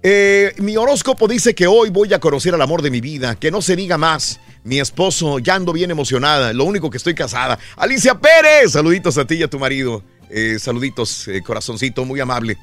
Eh, 0.02 0.52
mi 0.58 0.76
horóscopo 0.76 1.28
dice 1.28 1.54
que 1.54 1.68
hoy 1.68 1.90
voy 1.90 2.12
a 2.12 2.18
conocer 2.18 2.52
al 2.54 2.60
amor 2.60 2.82
de 2.82 2.90
mi 2.90 3.00
vida, 3.00 3.36
que 3.36 3.52
no 3.52 3.62
se 3.62 3.76
diga 3.76 3.98
más. 3.98 4.40
Mi 4.64 4.80
esposo, 4.80 5.38
ya 5.38 5.54
ando 5.54 5.72
bien 5.72 5.92
emocionada, 5.92 6.52
lo 6.52 6.64
único 6.64 6.90
que 6.90 6.96
estoy 6.96 7.14
casada. 7.14 7.56
Alicia 7.76 8.18
Pérez, 8.18 8.72
saluditos 8.72 9.16
a 9.16 9.26
ti 9.26 9.36
y 9.36 9.42
a 9.44 9.48
tu 9.48 9.60
marido. 9.60 10.02
Eh, 10.30 10.58
saluditos, 10.58 11.28
eh, 11.28 11.42
corazoncito, 11.42 12.04
muy 12.04 12.20
amable. 12.20 12.58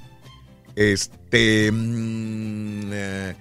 Este. 0.75 1.71
mm, 1.71 2.91
eh, 2.93 3.35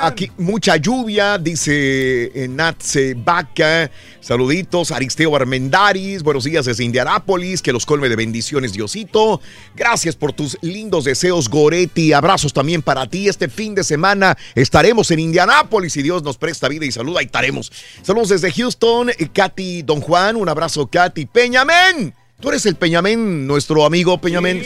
aquí 0.00 0.30
mucha 0.38 0.76
lluvia, 0.76 1.36
dice 1.38 2.30
Natse 2.48 3.14
Vaca. 3.14 3.90
Saluditos, 4.20 4.92
Aristeo 4.92 5.34
Armendaris. 5.34 6.22
Buenos 6.22 6.44
días 6.44 6.66
desde 6.66 6.84
Indianápolis. 6.84 7.60
Que 7.60 7.72
los 7.72 7.84
colme 7.84 8.08
de 8.08 8.14
bendiciones, 8.14 8.72
Diosito. 8.72 9.40
Gracias 9.74 10.14
por 10.14 10.32
tus 10.32 10.56
lindos 10.60 11.04
deseos, 11.04 11.48
Goretti. 11.48 12.12
Abrazos 12.12 12.52
también 12.52 12.82
para 12.82 13.08
ti. 13.08 13.28
Este 13.28 13.48
fin 13.48 13.74
de 13.74 13.82
semana 13.82 14.36
estaremos 14.54 15.10
en 15.10 15.20
Indianápolis. 15.20 15.92
Si 15.94 16.02
Dios 16.02 16.22
nos 16.22 16.36
presta 16.38 16.68
vida 16.68 16.84
y 16.84 16.92
salud, 16.92 17.16
ahí 17.16 17.24
estaremos. 17.24 17.72
Saludos 18.02 18.28
desde 18.28 18.52
Houston, 18.52 19.10
Katy 19.32 19.82
Don 19.82 20.00
Juan. 20.00 20.36
Un 20.36 20.48
abrazo, 20.48 20.86
Katy 20.86 21.26
Peñamén. 21.26 22.14
Tú 22.40 22.50
eres 22.50 22.66
el 22.66 22.76
Peñamén, 22.76 23.48
nuestro 23.48 23.84
amigo 23.84 24.20
Peñamén. 24.20 24.62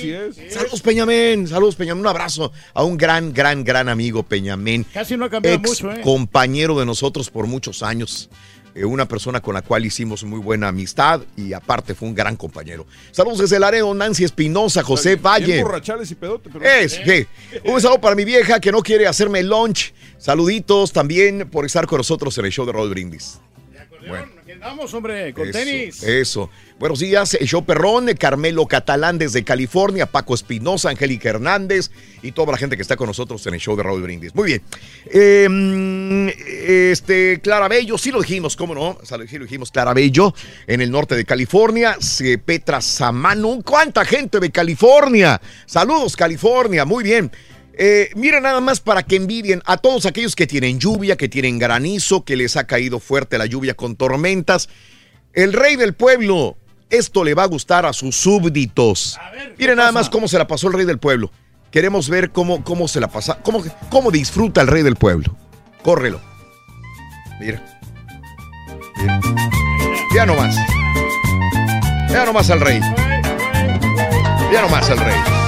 Saludos, 0.51 0.82
Peñamén. 0.82 1.49
Saludos, 1.49 1.74
Peñamén. 1.74 2.03
Un 2.03 2.07
abrazo 2.07 2.53
a 2.74 2.85
un 2.85 2.99
gran, 2.99 3.32
gran, 3.32 3.65
gran 3.65 3.89
amigo 3.89 4.23
Peñamén. 4.23 4.85
Casi 4.93 5.16
no 5.16 5.24
ha 5.24 5.31
cambiado 5.31 5.57
Ex 5.57 5.82
mucho, 5.82 5.90
¿eh? 5.90 6.03
compañero 6.03 6.78
de 6.78 6.85
nosotros 6.85 7.31
por 7.31 7.47
muchos 7.47 7.82
años. 7.82 8.28
Eh, 8.74 8.85
una 8.85 9.09
persona 9.09 9.40
con 9.40 9.55
la 9.55 9.62
cual 9.62 9.86
hicimos 9.86 10.23
muy 10.24 10.39
buena 10.39 10.69
amistad 10.69 11.23
y 11.35 11.55
aparte 11.55 11.94
fue 11.94 12.09
un 12.09 12.15
gran 12.15 12.36
compañero. 12.36 12.86
Saludos 13.11 13.39
desde 13.39 13.59
Laredo, 13.59 13.94
Nancy 13.94 14.24
Espinosa, 14.24 14.82
José 14.82 15.16
Valle. 15.16 15.47
Bien 15.47 15.62
borrachales 15.62 16.11
y 16.11 16.15
pedote, 16.15 16.51
pero... 16.53 16.65
Es, 16.66 17.01
sí. 17.05 17.27
Un 17.65 17.81
saludo 17.81 18.03
para 18.03 18.15
mi 18.15 18.27
vieja 18.27 18.61
que 18.61 18.70
no 18.70 18.82
quiere 18.82 19.07
hacerme 19.07 19.43
lunch. 19.43 19.94
Saluditos 20.19 20.93
también 20.93 21.49
por 21.51 21.65
estar 21.65 21.86
con 21.86 21.99
nosotros 21.99 22.36
en 22.36 22.44
el 22.44 22.53
show 22.53 22.66
de 22.66 22.73
Roll 22.73 22.90
Brindis. 22.90 23.40
Bueno. 24.07 24.27
Vamos, 24.63 24.95
hombre, 24.95 25.35
con 25.35 25.49
Eso, 25.49 25.59
tenis. 25.59 26.03
Eso. 26.05 26.49
Buenos 26.79 27.01
días, 27.01 27.37
show 27.43 27.65
Perrón, 27.65 28.07
Carmelo 28.17 28.65
Catalán 28.67 29.19
desde 29.19 29.43
California, 29.43 30.07
Paco 30.07 30.37
Espinosa, 30.37 30.91
Angélica 30.91 31.31
Hernández 31.31 31.91
y 32.23 32.31
toda 32.31 32.53
la 32.53 32.59
gente 32.59 32.77
que 32.77 32.83
está 32.83 32.95
con 32.95 33.09
nosotros 33.09 33.45
en 33.49 33.55
el 33.55 33.61
show 33.61 33.75
de 33.77 33.83
Raúl 33.83 34.03
Brindis. 34.03 34.33
Muy 34.37 34.47
bien. 34.47 34.63
Eh, 35.07 36.91
este, 36.93 37.41
Clara 37.41 37.67
Bello, 37.67 37.99
sí 37.99 38.13
lo 38.13 38.21
dijimos, 38.21 38.55
¿cómo 38.55 38.73
no? 38.73 38.91
O 39.03 39.05
sea, 39.05 39.19
Sí 39.27 39.37
lo 39.37 39.45
dijimos, 39.45 39.73
Clara 39.73 39.95
Bello, 39.95 40.33
en 40.69 40.81
el 40.81 40.93
norte 40.93 41.17
de 41.17 41.25
California. 41.25 41.97
Petra 42.45 42.81
Samano, 42.81 43.61
¿cuánta 43.65 44.05
gente 44.05 44.39
de 44.39 44.51
California? 44.51 45.41
Saludos, 45.67 46.17
California, 46.17 46.85
muy 46.85 47.03
bien. 47.03 47.33
Eh, 47.74 48.11
mira 48.15 48.40
nada 48.40 48.61
más 48.61 48.81
para 48.81 49.03
que 49.03 49.16
envidien 49.16 49.62
a 49.65 49.77
todos 49.77 50.07
aquellos 50.07 50.36
que 50.36 50.47
tienen 50.47 50.78
lluvia, 50.78 51.16
que 51.16 51.28
tienen 51.28 51.59
granizo, 51.59 52.24
que 52.24 52.36
les 52.36 52.57
ha 52.57 52.66
caído 52.66 53.01
fuerte 53.01 53.39
la 53.39 53.47
lluvia 53.47 53.74
con 53.74 53.97
tormentas. 53.97 54.69
El 55.32 55.53
rey 55.53 55.77
del 55.77 55.94
pueblo, 55.94 56.59
esto 56.90 57.24
le 57.24 57.35
va 57.35 57.44
a 57.44 57.47
gustar 57.47 57.86
a 57.86 57.93
sus 57.93 58.16
súbditos. 58.16 59.19
Miren 59.59 59.77
nada 59.77 59.93
más 59.93 60.11
cómo 60.11 60.28
se 60.28 60.39
la 60.39 60.47
pasó 60.47 60.69
el 60.69 60.74
rey 60.74 60.85
del 60.85 60.99
pueblo. 60.99 61.31
Queremos 61.70 62.11
ver 62.11 62.32
cómo, 62.32 62.62
cómo 62.62 62.86
se 62.86 63.01
la 63.01 63.09
pasa, 63.09 63.39
cómo, 63.43 63.65
cómo 63.89 64.11
disfruta 64.11 64.61
el 64.61 64.66
rey 64.66 64.82
del 64.82 64.97
pueblo. 64.97 65.35
Córrelo. 65.82 66.20
Mira. 67.40 67.65
Mira. 68.97 69.20
Ya 70.15 70.27
nomás. 70.27 70.55
Ya 72.11 72.27
nomás 72.27 72.51
al 72.51 72.61
rey. 72.61 72.78
Ya 74.53 74.61
nomás 74.61 74.90
al 74.90 74.99
rey. 74.99 75.41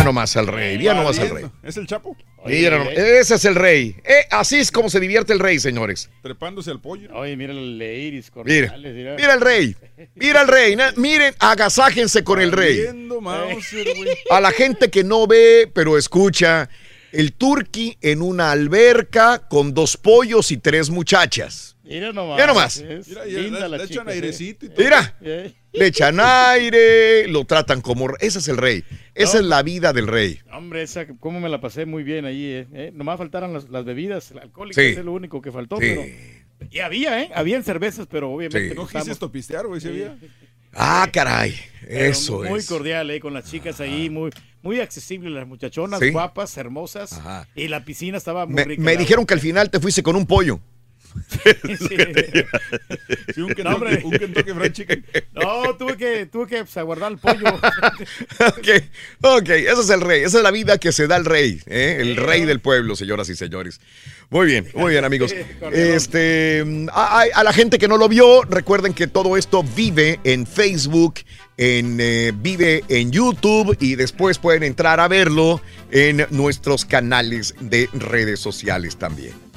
Ya 0.00 0.04
nomás 0.04 0.34
al 0.38 0.46
rey. 0.46 0.82
Ya 0.82 0.94
nomás 0.94 1.18
al 1.18 1.28
rey. 1.28 1.44
¿Es 1.62 1.76
el 1.76 1.86
Chapo? 1.86 2.16
Mira 2.46 2.78
nomás. 2.78 2.94
Ese 2.94 3.34
es 3.34 3.44
el 3.44 3.54
rey. 3.54 3.94
Eh, 4.02 4.24
así 4.30 4.56
es 4.56 4.70
como 4.72 4.88
se 4.88 4.98
divierte 4.98 5.34
el 5.34 5.38
rey, 5.38 5.58
señores. 5.58 6.08
Trepándose 6.22 6.70
al 6.70 6.80
pollo. 6.80 7.10
Oye, 7.14 7.36
mira 7.36 7.52
el 7.52 7.80
iris 7.82 8.32
Mira, 8.46 8.74
mira. 8.78 9.14
mira 9.16 9.34
el 9.34 9.40
rey. 9.42 9.76
Mira 10.14 10.40
el 10.40 10.48
rey. 10.48 10.74
Na- 10.74 10.94
Miren, 10.96 11.34
agasájense 11.38 12.24
con 12.24 12.40
el 12.40 12.50
rey. 12.52 12.82
A 14.30 14.40
la 14.40 14.52
gente 14.52 14.88
que 14.88 15.04
no 15.04 15.26
ve, 15.26 15.70
pero 15.74 15.98
escucha, 15.98 16.70
el 17.12 17.34
turqui 17.34 17.98
en 18.00 18.22
una 18.22 18.52
alberca 18.52 19.46
con 19.50 19.74
dos 19.74 19.98
pollos 19.98 20.50
y 20.50 20.56
tres 20.56 20.88
muchachas. 20.88 21.69
Mira 21.90 22.12
nomás. 22.12 22.36
Mira 22.36 22.46
nomás. 22.46 22.76
es 22.78 23.08
Mira, 23.08 23.26
ya 23.26 23.38
linda 23.40 23.60
le- 23.60 23.68
la 23.68 23.76
le 23.78 23.82
chica, 23.88 24.02
echan 24.02 24.08
airecito 24.08 24.66
y 24.66 24.68
todo. 24.70 24.84
Mira, 24.84 25.16
Eh. 25.20 25.52
le 25.72 25.86
echan 25.86 26.18
aire, 26.20 27.26
lo 27.28 27.44
tratan 27.44 27.80
como... 27.80 28.08
Ese 28.20 28.38
es 28.38 28.48
el 28.48 28.56
rey. 28.56 28.84
Esa 29.14 29.34
No. 29.38 29.40
es 29.40 29.46
la 29.46 29.62
vida 29.62 29.92
del 29.92 30.06
rey. 30.06 30.38
Hombre, 30.52 30.82
esa, 30.82 31.06
cómo 31.18 31.40
me 31.40 31.48
la 31.48 31.60
pasé 31.60 31.86
muy 31.86 32.02
bien 32.04 32.24
allí, 32.24 32.46
eh. 32.46 32.66
Eh, 32.72 32.92
Nomás 32.94 33.18
faltaron 33.18 33.52
las, 33.52 33.68
las 33.68 33.84
bebidas 33.84 34.32
alcohólicas, 34.40 34.82
Sí. 34.84 34.90
es 34.92 35.04
lo 35.04 35.12
único 35.12 35.42
que 35.42 35.50
faltó, 35.52 35.76
Sí. 35.78 35.82
pero... 35.88 36.02
Y 36.70 36.78
había, 36.80 37.22
¿eh? 37.22 37.30
Habían 37.34 37.64
cervezas, 37.64 38.06
pero 38.10 38.30
obviamente 38.30 38.68
Sí. 38.70 38.74
no 38.76 38.86
quise 38.86 39.10
estopistear, 39.12 39.66
güey. 39.66 39.80
Ah, 40.72 41.08
caray. 41.12 41.56
Eso 41.88 42.42
muy 42.44 42.60
es. 42.60 42.66
cordial, 42.68 43.10
¿eh? 43.10 43.18
Con 43.18 43.34
las 43.34 43.50
chicas 43.50 43.80
ahí, 43.80 44.08
muy, 44.08 44.30
muy 44.62 44.78
accesibles 44.78 45.32
las 45.32 45.46
muchachonas, 45.48 45.98
Sí. 45.98 46.10
guapas, 46.10 46.56
hermosas. 46.56 47.14
Ajá. 47.14 47.48
Y 47.56 47.66
la 47.68 47.84
piscina 47.84 48.16
estaba 48.18 48.46
muy 48.46 48.54
Me, 48.54 48.64
rica. 48.64 48.82
me 48.82 48.96
dijeron 48.96 49.26
que 49.26 49.34
al 49.34 49.40
final 49.40 49.70
te 49.70 49.80
fuiste 49.80 50.02
con 50.04 50.14
un 50.14 50.26
pollo. 50.26 50.60
Sí. 51.78 51.96
Sí, 53.34 53.40
un 53.40 53.48
No, 53.48 53.54
Kentucky, 53.54 53.68
hombre. 53.74 54.00
un 54.04 54.10
Kentucky 54.12 54.52
Fried 54.52 54.72
Chicken. 54.72 55.04
No, 55.34 55.74
tuve 55.76 55.96
que, 55.96 56.26
tuve 56.26 56.46
que 56.46 56.58
pues, 56.58 56.76
aguardar 56.76 57.12
el 57.12 57.18
pollo. 57.18 57.46
ok, 58.46 58.68
ok, 59.22 59.48
ese 59.48 59.80
es 59.80 59.90
el 59.90 60.00
rey, 60.00 60.22
esa 60.22 60.38
es 60.38 60.42
la 60.44 60.50
vida 60.50 60.78
que 60.78 60.92
se 60.92 61.06
da 61.06 61.16
el 61.16 61.24
rey, 61.24 61.60
¿eh? 61.66 61.98
el 62.00 62.16
rey 62.16 62.44
del 62.44 62.60
pueblo, 62.60 62.96
señoras 62.96 63.28
y 63.28 63.36
señores. 63.36 63.80
Muy 64.30 64.46
bien, 64.46 64.68
muy 64.74 64.92
bien, 64.92 65.04
amigos. 65.04 65.34
Este, 65.72 66.64
a, 66.92 67.20
a- 67.20 67.26
a 67.40 67.44
la 67.44 67.52
gente 67.52 67.78
que 67.78 67.88
no 67.88 67.96
lo 67.96 68.08
vio, 68.08 68.42
recuerden 68.42 68.92
que 68.94 69.06
todo 69.06 69.36
esto 69.36 69.62
vive 69.62 70.20
en 70.24 70.46
Facebook, 70.46 71.14
en, 71.56 71.98
eh, 72.00 72.32
vive 72.34 72.82
en 72.88 73.10
YouTube 73.12 73.76
y 73.80 73.94
después 73.96 74.38
pueden 74.38 74.62
entrar 74.62 75.00
a 75.00 75.08
verlo 75.08 75.60
en 75.90 76.26
nuestros 76.30 76.84
canales 76.84 77.54
de 77.60 77.88
redes 77.92 78.40
sociales 78.40 78.96
también. 78.96 79.49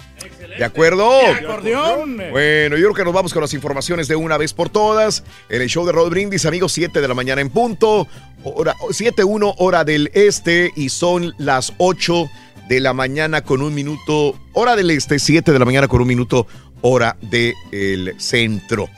¿De 0.57 0.63
acuerdo? 0.63 1.09
acordeón. 1.27 2.17
Bueno, 2.31 2.77
yo 2.77 2.84
creo 2.84 2.93
que 2.93 3.03
nos 3.03 3.13
vamos 3.13 3.34
con 3.34 3.41
las 3.41 3.53
informaciones 3.53 4.07
de 4.07 4.15
una 4.15 4.38
vez 4.38 4.53
por 4.53 4.69
todas. 4.69 5.23
En 5.49 5.61
el 5.61 5.69
show 5.69 5.85
de 5.85 5.91
Rod 5.91 6.09
Brindis, 6.09 6.45
amigos, 6.45 6.71
7 6.73 7.01
de 7.01 7.07
la 7.07 7.13
mañana 7.13 7.41
en 7.41 7.49
punto. 7.49 8.07
Hora, 8.43 8.75
7-1 8.89 9.55
hora 9.57 9.84
del 9.84 10.11
este 10.13 10.71
y 10.75 10.89
son 10.89 11.34
las 11.38 11.73
8 11.77 12.30
de 12.67 12.80
la 12.80 12.93
mañana 12.93 13.41
con 13.41 13.61
un 13.61 13.73
minuto. 13.73 14.38
Hora 14.53 14.75
del 14.75 14.91
este, 14.91 15.19
7 15.19 15.51
de 15.51 15.59
la 15.59 15.65
mañana 15.65 15.88
con 15.88 16.01
un 16.01 16.07
minuto 16.07 16.47
hora 16.81 17.17
del 17.21 18.15
centro. 18.17 18.89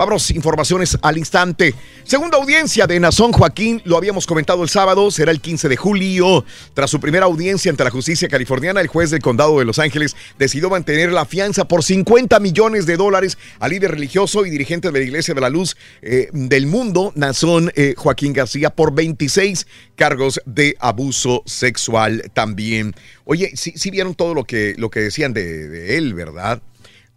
Vamos, 0.00 0.30
informaciones 0.30 0.96
al 1.02 1.18
instante. 1.18 1.74
Segunda 2.04 2.38
audiencia 2.38 2.86
de 2.86 2.98
Nazón 2.98 3.32
Joaquín, 3.32 3.82
lo 3.84 3.98
habíamos 3.98 4.26
comentado 4.26 4.62
el 4.62 4.70
sábado, 4.70 5.10
será 5.10 5.30
el 5.30 5.42
15 5.42 5.68
de 5.68 5.76
julio. 5.76 6.42
Tras 6.72 6.88
su 6.88 7.00
primera 7.00 7.26
audiencia 7.26 7.70
ante 7.70 7.84
la 7.84 7.90
justicia 7.90 8.26
californiana, 8.26 8.80
el 8.80 8.86
juez 8.86 9.10
del 9.10 9.20
condado 9.20 9.58
de 9.58 9.66
Los 9.66 9.78
Ángeles 9.78 10.16
decidió 10.38 10.70
mantener 10.70 11.12
la 11.12 11.26
fianza 11.26 11.68
por 11.68 11.84
50 11.84 12.40
millones 12.40 12.86
de 12.86 12.96
dólares 12.96 13.36
al 13.58 13.72
líder 13.72 13.90
religioso 13.90 14.46
y 14.46 14.50
dirigente 14.50 14.90
de 14.90 14.98
la 14.98 15.04
Iglesia 15.04 15.34
de 15.34 15.40
la 15.42 15.50
Luz 15.50 15.76
eh, 16.00 16.30
del 16.32 16.66
Mundo, 16.66 17.12
Nazón 17.14 17.70
eh, 17.76 17.92
Joaquín 17.94 18.32
García, 18.32 18.70
por 18.70 18.94
26 18.94 19.66
cargos 19.96 20.40
de 20.46 20.76
abuso 20.80 21.42
sexual 21.44 22.30
también. 22.32 22.94
Oye, 23.26 23.52
sí 23.54 23.90
vieron 23.90 24.14
todo 24.14 24.32
lo 24.32 24.44
que, 24.44 24.74
lo 24.78 24.88
que 24.88 25.00
decían 25.00 25.34
de, 25.34 25.68
de 25.68 25.98
él, 25.98 26.14
¿verdad? 26.14 26.62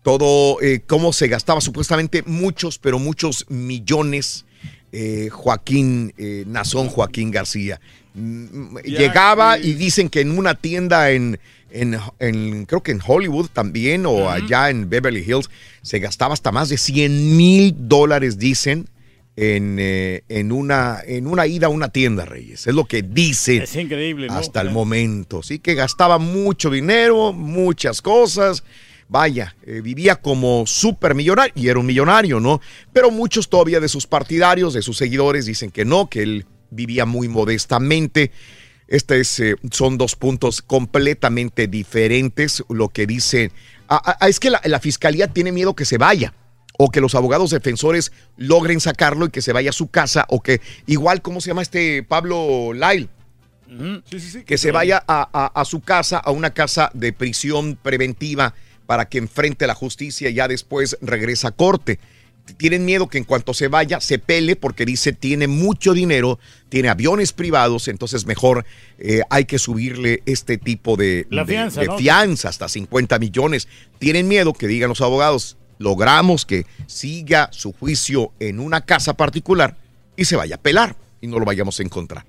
Todo 0.04 0.62
eh, 0.62 0.82
cómo 0.86 1.14
se 1.14 1.28
gastaba 1.28 1.62
supuestamente 1.62 2.24
muchos, 2.26 2.78
pero 2.78 3.00
muchos 3.00 3.46
millones. 3.50 4.46
eh, 4.92 5.30
Joaquín 5.32 6.14
eh, 6.18 6.44
Nazón, 6.46 6.88
Joaquín 6.88 7.32
García. 7.32 7.82
Mm, 8.14 8.78
Ya 8.86 9.00
Llegaba 9.00 9.58
y 9.58 9.74
dicen 9.74 10.08
que 10.10 10.22
en 10.22 10.38
una 10.38 10.54
tienda 10.54 11.10
en, 11.10 11.40
en, 11.72 11.98
en- 12.20 12.66
creo 12.66 12.84
que 12.84 12.92
en 12.92 13.00
Hollywood 13.04 13.48
también 13.52 14.06
o 14.06 14.30
allá 14.30 14.70
en 14.70 14.90
Beverly 14.90 15.22
Hills 15.28 15.50
se 15.82 15.98
gastaba 15.98 16.34
hasta 16.36 16.52
más 16.52 16.70
de 16.70 16.78
100 16.78 17.36
mil 17.36 17.74
dólares, 17.76 18.38
dicen, 18.38 18.88
en, 19.36 19.78
eh, 19.80 20.22
en, 20.30 20.52
una, 20.52 21.00
en 21.04 21.26
una 21.26 21.48
ida 21.48 21.66
a 21.66 21.70
una 21.70 21.88
tienda, 21.90 22.26
Reyes. 22.26 22.68
Es 22.68 22.76
lo 22.76 22.86
que 22.86 23.02
dicen 23.02 23.64
Es 23.64 23.76
increíble, 23.76 24.28
¿no? 24.28 24.34
hasta 24.36 24.62
el 24.62 24.70
momento. 24.70 25.42
Sí 25.42 25.58
que 25.58 25.74
gastaba 25.74 26.20
mucho 26.20 26.70
dinero, 26.70 27.34
muchas 27.34 28.00
cosas. 28.04 28.64
Vaya, 29.10 29.56
eh, 29.66 29.82
vivía 29.82 30.16
como 30.16 30.66
súper 30.66 31.14
millonario 31.16 31.54
y 31.56 31.68
era 31.68 31.80
un 31.80 31.86
millonario, 31.86 32.40
¿no? 32.40 32.62
Pero 32.94 33.12
muchos 33.12 33.50
todavía 33.50 33.80
de 33.80 33.88
sus 33.90 34.08
partidarios, 34.08 34.74
de 34.74 34.82
sus 34.82 34.98
seguidores, 34.98 35.46
dicen 35.46 35.72
que 35.72 35.86
no, 35.86 36.10
que 36.10 36.24
él 36.24 36.46
vivía 36.72 37.06
muy 37.06 37.28
modestamente. 37.28 38.32
Este 38.88 39.20
es, 39.20 39.40
eh, 39.40 39.56
son 39.72 39.98
dos 39.98 40.16
puntos 40.16 40.62
completamente 40.62 41.68
diferentes. 41.68 42.64
Lo 42.70 42.90
que 42.90 43.06
dice. 43.06 43.52
Ah, 43.88 44.18
ah, 44.20 44.28
es 44.30 44.40
que 44.40 44.50
la, 44.50 44.62
la 44.66 44.80
fiscalía 44.80 45.28
tiene 45.28 45.52
miedo 45.52 45.76
que 45.76 45.86
se 45.86 45.98
vaya 45.98 46.34
o 46.80 46.90
que 46.90 47.02
los 47.02 47.14
abogados 47.14 47.52
defensores 47.52 48.12
logren 48.38 48.80
sacarlo 48.80 49.28
y 49.28 49.30
que 49.30 49.42
se 49.44 49.54
vaya 49.54 49.70
a 49.70 49.74
su 49.74 49.88
casa 49.90 50.26
o 50.30 50.42
que 50.42 50.60
igual, 50.88 51.22
¿cómo 51.22 51.40
se 51.40 51.50
llama 51.50 51.62
este 51.62 52.02
Pablo 52.04 52.74
Lyle? 52.74 53.10
Sí, 54.10 54.20
sí, 54.20 54.30
sí. 54.32 54.44
que 54.44 54.58
se 54.58 54.72
vaya 54.72 55.04
a, 55.08 55.28
a- 55.34 55.62
a 55.62 55.66
su 55.66 55.82
casa, 55.82 56.18
a 56.18 56.32
una 56.32 56.52
casa 56.54 56.90
de 56.94 57.14
prisión 57.14 57.76
preventiva 57.82 58.54
para 58.86 59.08
que 59.10 59.18
enfrente 59.18 59.68
la 59.68 59.76
justicia 59.76 60.30
y 60.30 60.34
ya 60.36 60.48
después 60.48 60.98
regresa 61.02 61.50
a 61.50 61.52
corte. 61.52 62.00
Tienen 62.58 62.84
miedo 62.84 63.08
que 63.08 63.18
en 63.18 63.24
cuanto 63.24 63.54
se 63.54 63.70
vaya 63.70 64.02
se 64.02 64.20
pele 64.20 64.58
porque 64.58 64.86
dice 64.86 65.14
tiene 65.14 65.48
mucho 65.48 65.94
dinero, 65.94 66.40
tiene 66.68 66.90
aviones 66.90 67.32
privados, 67.32 67.88
entonces 67.88 68.26
mejor 68.26 68.66
eh, 69.00 69.22
hay 69.30 69.46
que 69.46 69.58
subirle 69.58 70.22
este 70.26 70.58
tipo 70.58 70.98
de, 70.98 71.26
La 71.30 71.46
de- 71.46 71.54
fianza, 71.54 71.80
de 71.80 71.88
¿no? 71.88 71.98
fianza 71.98 72.50
hasta 72.50 72.68
50 72.68 73.18
millones. 73.20 73.70
Tienen 73.98 74.28
miedo 74.28 74.52
que 74.54 74.68
digan 74.68 74.90
los 74.90 75.00
abogados, 75.00 75.56
logramos 75.80 76.46
que 76.46 76.66
siga 76.86 77.48
su 77.54 77.72
juicio 77.72 78.34
en 78.42 78.60
una 78.60 78.82
casa 78.82 79.14
particular 79.14 79.78
y 80.18 80.26
se 80.26 80.36
vaya 80.36 80.56
a 80.56 80.62
pelar 80.62 80.98
y 81.22 81.28
no 81.28 81.40
lo 81.40 81.46
vayamos 81.46 81.80
a 81.80 81.84
encontrar. 81.84 82.26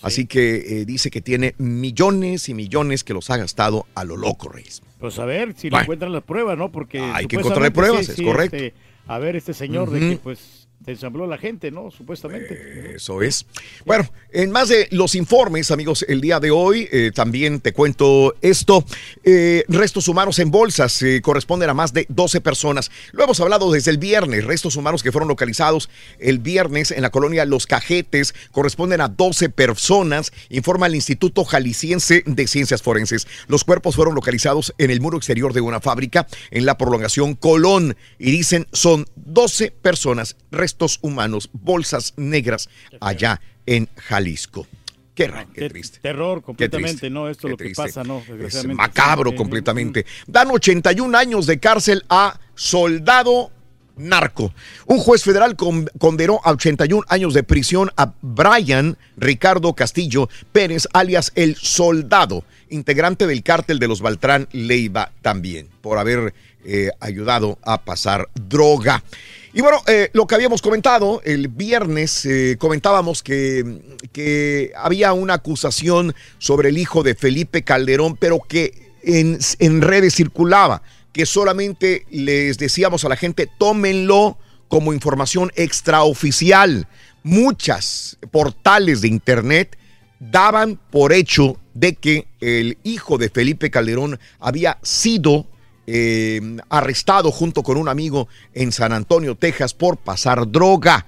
Así 0.00 0.26
que 0.26 0.82
eh, 0.82 0.84
dice 0.84 1.10
que 1.10 1.20
tiene 1.20 1.56
millones 1.58 2.48
y 2.48 2.54
millones 2.54 3.02
que 3.02 3.14
los 3.14 3.30
ha 3.30 3.36
gastado 3.36 3.86
a 3.96 4.04
lo 4.04 4.16
loco, 4.16 4.48
Reyes. 4.48 4.80
Pues 4.98 5.18
a 5.18 5.24
ver 5.26 5.52
si 5.54 5.66
le 5.68 5.70
Bueno. 5.72 5.82
encuentran 5.84 6.12
las 6.12 6.22
pruebas, 6.22 6.56
¿no? 6.56 6.70
Porque 6.72 7.00
Hay 7.00 7.26
que 7.26 7.36
encontrarle 7.36 7.70
pruebas, 7.70 8.08
es 8.08 8.20
correcto. 8.20 8.56
este, 8.56 8.74
a 9.06 9.18
ver, 9.18 9.36
este 9.36 9.52
señor 9.54 9.90
de 9.90 10.00
que 10.00 10.16
pues 10.16 10.65
ensambló 10.86 11.26
la 11.26 11.38
gente, 11.38 11.70
¿no? 11.70 11.90
Supuestamente. 11.90 12.94
Eso 12.96 13.22
es. 13.22 13.46
Bueno, 13.84 14.08
en 14.30 14.50
más 14.50 14.68
de 14.68 14.88
los 14.92 15.14
informes, 15.14 15.70
amigos, 15.70 16.04
el 16.08 16.20
día 16.20 16.38
de 16.38 16.50
hoy 16.50 16.88
eh, 16.92 17.10
también 17.14 17.60
te 17.60 17.72
cuento 17.72 18.34
esto. 18.40 18.84
Eh, 19.24 19.64
restos 19.68 20.08
humanos 20.08 20.38
en 20.38 20.50
bolsas 20.50 21.02
eh, 21.02 21.20
corresponden 21.22 21.70
a 21.70 21.74
más 21.74 21.92
de 21.92 22.06
12 22.08 22.40
personas. 22.40 22.90
Lo 23.12 23.24
hemos 23.24 23.40
hablado 23.40 23.72
desde 23.72 23.90
el 23.90 23.98
viernes. 23.98 24.44
Restos 24.44 24.76
humanos 24.76 25.02
que 25.02 25.12
fueron 25.12 25.28
localizados 25.28 25.90
el 26.20 26.38
viernes 26.38 26.92
en 26.92 27.02
la 27.02 27.10
colonia 27.10 27.44
Los 27.44 27.66
Cajetes 27.66 28.34
corresponden 28.52 29.00
a 29.00 29.08
12 29.08 29.48
personas, 29.50 30.32
informa 30.50 30.86
el 30.86 30.94
Instituto 30.94 31.44
Jalisciense 31.44 32.22
de 32.26 32.46
Ciencias 32.46 32.82
Forenses. 32.82 33.26
Los 33.48 33.64
cuerpos 33.64 33.96
fueron 33.96 34.14
localizados 34.14 34.72
en 34.78 34.90
el 34.90 35.00
muro 35.00 35.16
exterior 35.16 35.52
de 35.52 35.60
una 35.60 35.80
fábrica 35.80 36.26
en 36.50 36.64
la 36.64 36.78
prolongación 36.78 37.34
Colón 37.34 37.96
y 38.18 38.30
dicen 38.30 38.66
son 38.72 39.06
12 39.16 39.72
personas, 39.72 40.36
restos 40.50 40.75
humanos, 41.02 41.48
bolsas 41.52 42.14
negras 42.16 42.68
allá 43.00 43.40
en 43.66 43.88
Jalisco. 43.96 44.66
Qué, 45.14 45.28
ra- 45.28 45.46
qué 45.54 45.68
triste. 45.70 45.98
Terror 46.00 46.42
completamente, 46.42 46.90
triste, 46.92 47.10
¿no? 47.10 47.28
Esto 47.30 47.46
es 47.46 47.50
lo 47.52 47.56
que 47.56 47.64
triste. 47.64 47.82
pasa, 47.82 48.04
¿no? 48.04 48.22
Es 48.38 48.64
macabro 48.66 49.30
Sí, 49.30 49.36
completamente. 49.36 50.04
Dan 50.26 50.48
81 50.50 51.16
años 51.16 51.46
de 51.46 51.58
cárcel 51.58 52.04
a 52.10 52.38
soldado 52.54 53.50
narco. 53.96 54.52
Un 54.84 54.98
juez 54.98 55.22
federal 55.24 55.56
con- 55.56 55.88
condenó 55.98 56.40
a 56.44 56.50
81 56.52 57.02
años 57.08 57.32
de 57.32 57.42
prisión 57.44 57.90
a 57.96 58.12
Brian 58.20 58.98
Ricardo 59.16 59.72
Castillo 59.72 60.28
Pérez, 60.52 60.86
alias 60.92 61.32
El 61.34 61.56
Soldado, 61.56 62.44
integrante 62.68 63.26
del 63.26 63.42
cártel 63.42 63.78
de 63.78 63.88
los 63.88 64.02
Baltrán 64.02 64.48
Leiva 64.52 65.12
también, 65.22 65.68
por 65.80 65.96
haber 65.96 66.34
eh, 66.66 66.90
ayudado 67.00 67.58
a 67.62 67.80
pasar 67.82 68.28
droga. 68.34 69.02
Y 69.56 69.62
bueno, 69.62 69.80
eh, 69.86 70.10
lo 70.12 70.26
que 70.26 70.34
habíamos 70.34 70.60
comentado, 70.60 71.22
el 71.24 71.48
viernes 71.48 72.26
eh, 72.26 72.56
comentábamos 72.58 73.22
que, 73.22 73.96
que 74.12 74.70
había 74.76 75.14
una 75.14 75.32
acusación 75.32 76.14
sobre 76.36 76.68
el 76.68 76.76
hijo 76.76 77.02
de 77.02 77.14
Felipe 77.14 77.62
Calderón, 77.62 78.18
pero 78.18 78.38
que 78.46 78.92
en, 79.02 79.38
en 79.58 79.80
redes 79.80 80.14
circulaba, 80.14 80.82
que 81.14 81.24
solamente 81.24 82.04
les 82.10 82.58
decíamos 82.58 83.06
a 83.06 83.08
la 83.08 83.16
gente, 83.16 83.48
tómenlo 83.58 84.36
como 84.68 84.92
información 84.92 85.50
extraoficial. 85.54 86.86
Muchas 87.22 88.18
portales 88.30 89.00
de 89.00 89.08
internet 89.08 89.78
daban 90.20 90.78
por 90.90 91.14
hecho 91.14 91.58
de 91.72 91.94
que 91.94 92.28
el 92.40 92.76
hijo 92.82 93.16
de 93.16 93.30
Felipe 93.30 93.70
Calderón 93.70 94.20
había 94.38 94.76
sido 94.82 95.46
eh, 95.86 96.40
arrestado 96.68 97.30
junto 97.30 97.62
con 97.62 97.76
un 97.76 97.88
amigo 97.88 98.28
en 98.54 98.72
San 98.72 98.92
Antonio, 98.92 99.34
Texas, 99.34 99.74
por 99.74 99.96
pasar 99.96 100.50
droga. 100.50 101.06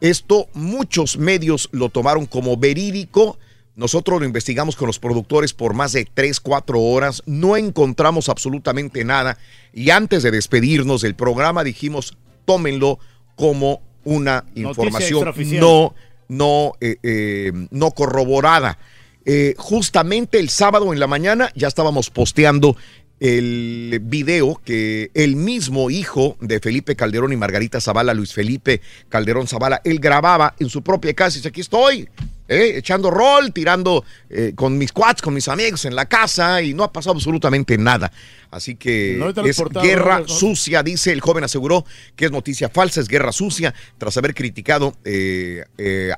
Esto 0.00 0.48
muchos 0.52 1.16
medios 1.16 1.70
lo 1.72 1.88
tomaron 1.88 2.26
como 2.26 2.58
verídico. 2.58 3.38
Nosotros 3.74 4.20
lo 4.20 4.26
investigamos 4.26 4.76
con 4.76 4.86
los 4.86 4.98
productores 4.98 5.54
por 5.54 5.72
más 5.72 5.92
de 5.92 6.06
3, 6.12 6.40
4 6.40 6.80
horas. 6.80 7.22
No 7.26 7.56
encontramos 7.56 8.28
absolutamente 8.28 9.04
nada. 9.04 9.38
Y 9.72 9.90
antes 9.90 10.22
de 10.22 10.30
despedirnos 10.30 11.02
del 11.02 11.14
programa 11.14 11.64
dijimos, 11.64 12.16
tómenlo 12.44 12.98
como 13.34 13.82
una 14.04 14.44
información 14.54 15.32
no, 15.60 15.94
no, 16.28 16.72
eh, 16.80 16.96
eh, 17.02 17.52
no 17.70 17.90
corroborada. 17.90 18.78
Eh, 19.26 19.54
justamente 19.58 20.38
el 20.38 20.48
sábado 20.48 20.92
en 20.92 21.00
la 21.00 21.08
mañana 21.08 21.50
ya 21.54 21.66
estábamos 21.66 22.10
posteando 22.10 22.76
el 23.18 23.98
video 24.02 24.60
que 24.62 25.10
el 25.14 25.36
mismo 25.36 25.90
hijo 25.90 26.36
de 26.40 26.60
Felipe 26.60 26.96
Calderón 26.96 27.32
y 27.32 27.36
Margarita 27.36 27.80
Zavala, 27.80 28.12
Luis 28.12 28.34
Felipe 28.34 28.82
Calderón 29.08 29.46
Zavala, 29.46 29.80
él 29.84 29.98
grababa 30.00 30.54
en 30.58 30.68
su 30.68 30.82
propia 30.82 31.14
casa 31.14 31.36
y 31.36 31.38
dice, 31.38 31.48
aquí 31.48 31.62
estoy, 31.62 32.08
eh, 32.48 32.74
echando 32.76 33.10
rol, 33.10 33.52
tirando 33.52 34.04
eh, 34.28 34.52
con 34.54 34.76
mis 34.76 34.92
quads, 34.92 35.22
con 35.22 35.32
mis 35.32 35.48
amigos 35.48 35.86
en 35.86 35.96
la 35.96 36.06
casa 36.06 36.60
y 36.60 36.74
no 36.74 36.84
ha 36.84 36.92
pasado 36.92 37.14
absolutamente 37.14 37.78
nada. 37.78 38.12
Así 38.50 38.76
que 38.76 39.16
No 39.18 39.30
es 39.30 39.62
guerra 39.82 40.22
sucia, 40.26 40.82
dice 40.82 41.10
el 41.10 41.20
joven 41.20 41.42
aseguró 41.42 41.86
que 42.14 42.26
es 42.26 42.30
noticia 42.30 42.68
falsa, 42.68 43.00
es 43.00 43.08
guerra 43.08 43.32
sucia, 43.32 43.74
tras 43.96 44.16
haber 44.18 44.34
criticado, 44.34 44.94
eh, 45.04 45.64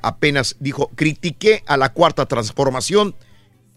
apenas 0.01 0.57
dijo, 0.59 0.91
critiqué 0.95 1.63
a 1.65 1.77
la 1.77 1.93
cuarta 1.93 2.25
transformación 2.25 3.15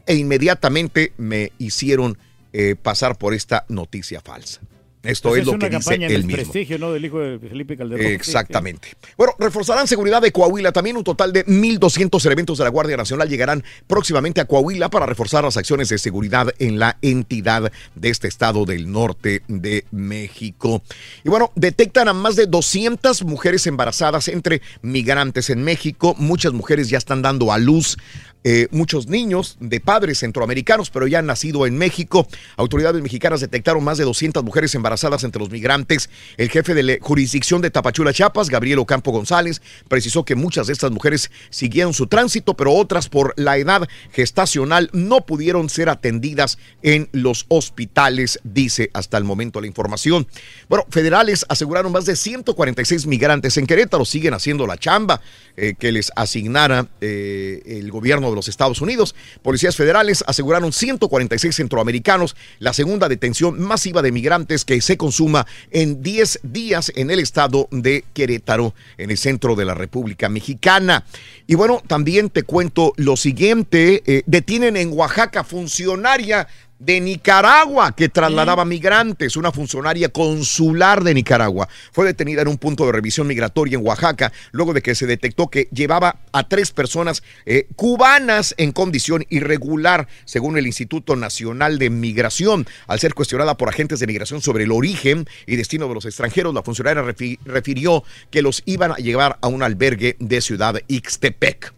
e 0.07 0.17
inmediatamente 0.17 1.13
me 1.17 1.53
hicieron 1.59 2.19
eh, 2.53 2.77
pasar 2.81 3.17
por 3.19 3.35
esta 3.35 3.65
noticia 3.69 4.21
falsa. 4.21 4.61
Esto 5.03 5.31
Pues 5.31 5.41
es 5.41 5.47
lo 5.47 5.55
una 5.55 5.69
que 5.69 5.75
dice 5.77 5.91
campaña 5.91 6.07
en 6.07 6.13
él 6.13 6.19
mismo. 6.25 6.37
desprestigio, 6.37 6.79
¿no? 6.79 6.93
Del 6.93 7.05
hijo 7.05 7.19
de 7.19 7.37
Felipe 7.41 7.77
Calderón. 7.77 8.07
Exactamente. 8.07 8.91
Bueno, 9.17 9.33
reforzarán 9.37 9.89
seguridad 9.89 10.23
de 10.23 10.31
Coahuila. 10.31 10.71
También 10.71 10.97
un 10.97 11.03
total 11.03 11.33
de 11.33 11.45
1.200 11.45 12.25
elementos 12.25 12.57
de 12.59 12.63
la 12.63 12.71
Guardia 12.71 12.97
Nacional 12.97 13.29
llegarán 13.29 13.65
próximamente 13.89 14.41
a 14.41 14.45
Coahuila 14.45 14.91
para 14.91 15.07
reforzar 15.07 15.43
las 15.43 15.57
acciones 15.57 15.89
de 15.89 15.99
seguridad 15.99 16.55
en 16.61 16.79
la 16.79 16.99
entidad 17.03 17.73
de 17.97 18.09
este 18.11 18.29
estado 18.29 18.65
del 18.65 18.93
norte 18.93 19.43
de 19.49 19.85
México. 19.91 20.85
Y 21.25 21.29
bueno, 21.31 21.51
detectan 21.57 22.07
a 22.07 22.13
más 22.13 22.37
de 22.37 22.47
200 22.47 23.25
mujeres 23.25 23.67
embarazadas 23.67 24.29
entre 24.29 24.63
migrantes 24.83 25.51
en 25.51 25.65
México. 25.65 26.15
Muchas 26.17 26.53
mujeres 26.53 26.89
ya 26.91 26.99
están 26.99 27.23
dando 27.23 27.53
a 27.53 27.59
luz. 27.59 27.97
Eh, 28.45 28.69
muchos 28.71 29.07
niños 29.07 29.57
de 29.61 29.81
padres 29.81 30.19
centroamericanos, 30.19 30.91
pero 30.91 31.07
ya 31.07 31.21
han 31.21 31.27
nacido 31.27 31.67
en 31.67 31.79
México. 31.79 32.27
Autoridades 32.57 33.03
mexicanas 33.03 33.41
detectaron 33.41 33.85
más 33.85 33.99
de 33.99 34.05
200 34.05 34.43
mujeres 34.43 34.75
embarazadas 34.75 35.25
entre 35.25 35.41
los 35.41 35.51
migrantes. 35.51 36.11
El 36.37 36.51
jefe 36.51 36.75
de 36.75 36.83
la 36.83 36.95
jurisdicción 37.01 37.63
de 37.63 37.71
Tapachula, 37.71 38.13
Chiapas, 38.13 38.51
Gabriel 38.51 38.81
Ocampo 38.81 39.13
González, 39.13 39.63
precisó 39.89 40.25
que 40.25 40.35
muchas 40.35 40.67
de 40.67 40.73
estas 40.73 40.91
mujeres 40.91 41.31
siguieron 41.51 41.95
su 41.95 42.07
tránsito, 42.07 42.55
pero 42.55 42.73
otras 42.73 43.09
por 43.09 43.33
la 43.37 43.59
edad 43.59 43.89
gestacional 44.13 44.91
no 44.93 45.21
pudieron 45.21 45.69
ser 45.69 45.89
atendidas 45.89 46.59
en 46.83 47.09
los 47.13 47.47
hospitales, 47.49 48.41
dice 48.43 48.91
hasta 48.93 49.19
el 49.19 49.25
momento 49.25 49.61
la 49.61 49.67
información. 49.67 50.27
Bueno, 50.69 50.85
federales 50.91 51.47
aseguraron 51.49 51.93
más 51.93 52.07
de 52.07 52.17
146 52.17 53.07
migrantes 53.07 53.57
en 53.57 53.67
Querétaro, 53.67 54.05
siguen 54.05 54.35
haciendo 54.35 54.67
la 54.67 54.77
chamba 54.77 55.21
eh, 55.57 55.75
que 55.79 55.93
les 55.93 56.11
asignara 56.17 56.89
eh, 57.01 57.63
el 57.67 57.91
gobierno 57.91 58.32
de 58.33 58.37
los 58.37 58.49
Estados 58.49 58.81
Unidos. 58.81 59.15
Policías 59.43 59.77
federales 59.77 60.25
aseguraron 60.27 60.73
146 60.73 61.55
centroamericanos, 61.55 62.37
la 62.59 62.73
segunda 62.73 63.09
detención 63.09 63.61
masiva 63.61 64.03
de 64.03 64.13
migrantes 64.13 64.65
que 64.65 64.81
se 64.81 64.97
consuma 64.97 65.47
en 65.71 66.03
10 66.03 66.41
días 66.43 66.93
en 66.97 67.11
el 67.11 67.21
estado 67.21 67.69
de 67.71 68.05
Querétaro, 68.13 68.75
en 68.99 69.11
el 69.11 69.19
centro 69.19 69.55
de 69.55 69.65
la 69.65 69.75
República 69.75 70.29
Mexicana. 70.29 71.05
Y 71.47 71.55
bueno, 71.55 71.83
también 71.87 72.31
te 72.31 72.43
cuento 72.43 72.93
lo 72.97 73.17
siguiente, 73.17 74.03
eh, 74.07 74.23
detienen 74.27 74.77
en 74.77 74.93
Oaxaca 74.93 75.45
funcionaria 75.45 76.49
de 76.85 77.01
Nicaragua 77.01 77.95
que 77.95 78.09
trasladaba 78.09 78.65
migrantes, 78.65 79.37
una 79.37 79.53
funcionaria 79.53 80.09
consular 80.09 81.05
de 81.05 81.15
Nicaragua. 81.15 81.69
Fue 81.93 82.05
detenida 82.05 82.43
en 82.43 82.49
un 82.49 82.59
punto 82.59 82.85
de 82.87 82.93
revisión 82.93 83.29
migratoria 83.29 83.79
en 83.79 83.87
Oaxaca 83.87 84.33
luego 84.51 84.75
de 84.75 84.83
que 84.83 84.97
se 84.97 85.07
detectó 85.07 85.49
que 85.49 85.69
llevaba 85.73 86.19
a 86.33 86.49
tres 86.49 86.73
personas 86.73 87.23
eh, 87.47 87.69
cubanas 87.77 88.55
en 88.59 88.73
condición 88.73 89.25
irregular, 89.31 90.09
según 90.25 90.59
el 90.59 90.67
Instituto 90.67 91.15
Nacional 91.15 91.79
de 91.79 91.89
Migración. 91.89 92.67
Al 92.89 92.99
ser 92.99 93.15
cuestionada 93.15 93.57
por 93.57 93.69
agentes 93.69 94.01
de 94.01 94.09
migración 94.09 94.43
sobre 94.43 94.65
el 94.65 94.73
origen 94.73 95.27
y 95.47 95.55
destino 95.55 95.87
de 95.87 95.95
los 95.95 96.05
extranjeros, 96.05 96.53
la 96.53 96.65
funcionaria 96.65 97.03
refi- 97.05 97.39
refirió 97.45 98.03
que 98.31 98.43
los 98.43 98.63
iban 98.67 98.91
a 98.91 98.97
llevar 98.97 99.39
a 99.41 99.47
un 99.47 99.63
albergue 99.63 100.17
de 100.19 100.41
Ciudad 100.41 100.81
Ixtepec. 100.89 101.73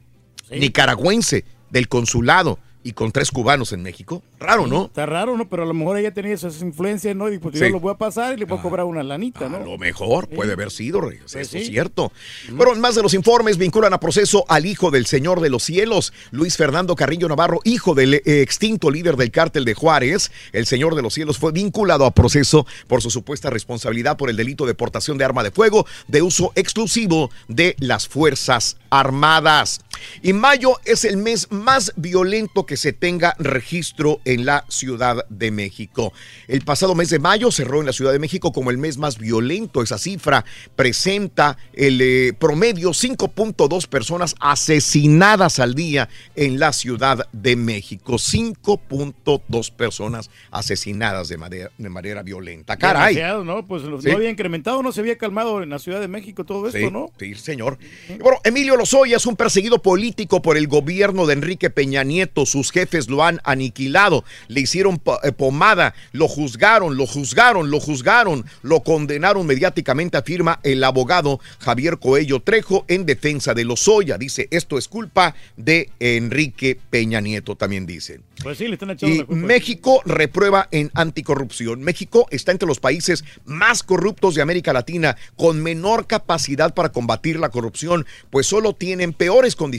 Nicaragüense 0.51 1.45
del 1.71 1.89
consulado 1.89 2.59
y 2.85 2.93
con 2.93 3.11
tres 3.11 3.31
cubanos 3.31 3.73
en 3.73 3.83
México. 3.83 4.23
Raro, 4.39 4.67
¿no? 4.67 4.85
Está 4.85 5.07
raro, 5.07 5.37
¿no? 5.37 5.49
Pero 5.49 5.63
a 5.65 5.67
lo 5.67 5.75
mejor 5.75 5.97
ella 5.99 6.13
tenía 6.15 6.35
esas 6.35 6.61
influencias, 6.61 7.17
¿no? 7.17 7.33
Y 7.33 7.39
pues 7.39 7.55
Sí. 7.59 7.65
yo 7.65 7.71
lo 7.71 7.81
voy 7.81 7.93
a 7.93 7.97
pasar 7.97 8.35
y 8.35 8.37
le 8.37 8.45
voy 8.45 8.59
a 8.59 8.63
cobrar 8.63 8.85
una 8.87 9.03
lanita, 9.03 9.49
¿no? 9.49 9.57
A 9.57 9.61
lo 9.61 9.79
mejor 9.79 10.29
puede 10.29 10.53
haber 10.53 10.71
sido, 10.71 11.01
Reyes, 11.01 11.23
Pues 11.33 11.35
eso 11.37 11.53
sí. 11.53 11.59
es 11.59 11.67
cierto. 11.69 12.13
Bueno, 12.53 12.75
más 12.77 12.95
de 12.95 13.03
los 13.03 13.15
informes 13.15 13.57
vinculan 13.59 13.93
a 13.95 13.99
proceso 14.01 14.45
al 14.49 14.67
hijo 14.67 14.91
del 14.91 15.07
Señor 15.07 15.41
de 15.41 15.49
los 15.51 15.63
Cielos, 15.65 16.13
Luis 16.31 16.57
Fernando 16.57 16.95
Carrillo 16.95 17.27
Navarro, 17.29 17.61
hijo 17.65 17.95
del 17.95 18.15
extinto 18.27 18.91
líder 18.91 19.17
del 19.17 19.31
cártel 19.31 19.65
de 19.65 19.75
Juárez. 19.75 20.31
El 20.53 20.67
Señor 20.67 20.95
de 20.95 21.03
los 21.03 21.15
Cielos 21.15 21.39
fue 21.39 21.53
vinculado 21.53 22.05
a 22.05 22.11
proceso 22.11 22.67
por 22.87 23.01
su 23.01 23.11
supuesta 23.11 23.49
responsabilidad 23.51 24.17
por 24.19 24.29
el 24.29 24.37
delito 24.37 24.67
de 24.67 24.75
portación 24.75 25.17
de 25.17 25.25
arma 25.25 25.43
de 25.43 25.51
fuego 25.51 25.87
de 26.09 26.21
uso 26.21 26.53
exclusivo 26.55 27.31
de 27.49 27.77
las 27.79 28.07
Fuerzas 28.09 28.77
Armadas. 28.91 29.81
Y 30.23 30.33
mayo 30.33 30.81
es 30.85 31.05
el 31.05 31.17
mes 31.17 31.49
más 31.51 31.93
violento 31.97 32.67
que 32.67 32.77
se 32.77 32.93
tenga 32.93 33.35
registro 33.39 34.21
en 34.25 34.45
la 34.45 34.65
Ciudad 34.69 35.25
de 35.29 35.51
México. 35.51 36.13
El 36.49 36.63
pasado 36.63 36.95
mes 36.95 37.11
de 37.11 37.19
mayo 37.19 37.51
cerró 37.51 37.81
en 37.81 37.87
la 37.87 37.93
Ciudad 37.93 38.13
de 38.13 38.19
México 38.19 38.53
como 38.53 38.71
el 38.71 38.79
mes 38.79 38.99
más 38.99 39.19
violento. 39.19 39.83
Esa 39.83 39.99
cifra 39.99 40.45
presenta 40.77 41.57
el 41.73 42.01
eh, 42.01 42.33
promedio 42.39 42.91
5.2 42.91 43.87
personas 43.89 44.35
asesinadas 44.41 45.59
al 45.59 45.75
día 45.75 46.09
en 46.37 46.59
la 46.59 46.73
Ciudad 46.73 47.29
de 47.33 47.57
México. 47.57 48.15
5.2 48.15 49.71
personas 49.73 50.31
asesinadas 50.51 51.29
de 51.29 51.37
manera, 51.37 51.71
de 51.77 51.89
manera 51.89 52.23
violenta. 52.23 52.77
Caray. 52.77 53.15
Demasiado, 53.15 53.45
¿no? 53.45 53.67
Pues 53.67 53.83
Sí. 54.03 54.09
no 54.09 54.17
había 54.17 54.31
incrementado, 54.31 54.83
no 54.83 54.93
se 54.93 55.01
había 55.01 55.17
calmado 55.19 55.63
en 55.63 55.71
la 55.71 55.79
Ciudad 55.79 56.01
de 56.01 56.09
México 56.09 56.45
todo 56.45 56.67
esto, 56.67 56.79
Sí, 56.79 56.91
¿no? 56.91 57.11
sí, 57.19 57.35
señor. 57.35 57.79
Y 58.09 58.15
Bueno, 58.15 58.39
Emilio 58.45 58.77
Lozoya 58.77 59.17
es 59.17 59.27
un 59.27 59.37
perseguido 59.37 59.79
político 59.85 60.41
por 60.41 60.57
el 60.57 60.67
gobierno 60.67 61.27
de 61.27 61.35
Enrique 61.35 61.69
Peña 61.69 62.05
Nieto. 62.05 62.47
Sus 62.47 62.73
jefes 62.73 63.11
lo 63.11 63.23
han 63.23 63.41
aniquilado, 63.45 64.25
le 64.49 64.63
hicieron 64.63 65.01
eh, 65.23 65.31
pomada, 65.31 65.95
lo 66.13 66.27
juzgaron, 66.27 66.97
lo 66.97 67.07
juzgaron, 67.07 67.71
lo 67.71 67.81
juzgaron, 67.81 68.47
lo 68.63 68.81
condenaron 68.81 69.47
mediáticamente, 69.47 70.17
afirma 70.17 70.59
el 70.63 70.83
abogado 70.83 71.39
Javier 71.59 71.99
Coello 71.99 72.41
Trejo 72.41 72.87
en 72.89 73.05
defensa 73.05 73.53
de 73.53 73.65
Lozoya. 73.65 74.17
Dice, 74.17 74.49
esto 74.51 74.79
es 74.79 74.89
culpa 74.89 75.35
de 75.59 75.91
Enrique 76.01 76.81
Peña 76.89 77.21
Nieto, 77.21 77.55
también 77.55 77.85
dicen. 77.85 78.23
Pues 78.43 78.57
sí, 78.57 78.67
le 78.67 78.73
están 78.73 78.91
echando 78.91 79.15
Y 79.15 79.19
la 79.19 79.27
culpa. 79.27 79.47
México 79.47 80.03
reprueba 80.07 80.67
en 80.71 80.91
anticorrupción. 80.95 81.83
México 81.83 82.27
está 82.31 82.53
entre 82.53 82.67
los 82.67 82.81
países 82.81 83.23
más 83.45 83.83
corruptos 83.83 84.35
de 84.35 84.41
América 84.41 84.73
Latina, 84.73 85.19
con 85.37 85.63
menor 85.63 86.07
capacidad 86.07 86.73
para 86.73 86.89
combatir 86.89 87.39
la 87.39 87.51
corrupción, 87.51 88.07
pues 88.31 88.47
solo 88.47 88.73
tienen 88.73 89.13
peores 89.13 89.55
condiciones. 89.55 89.74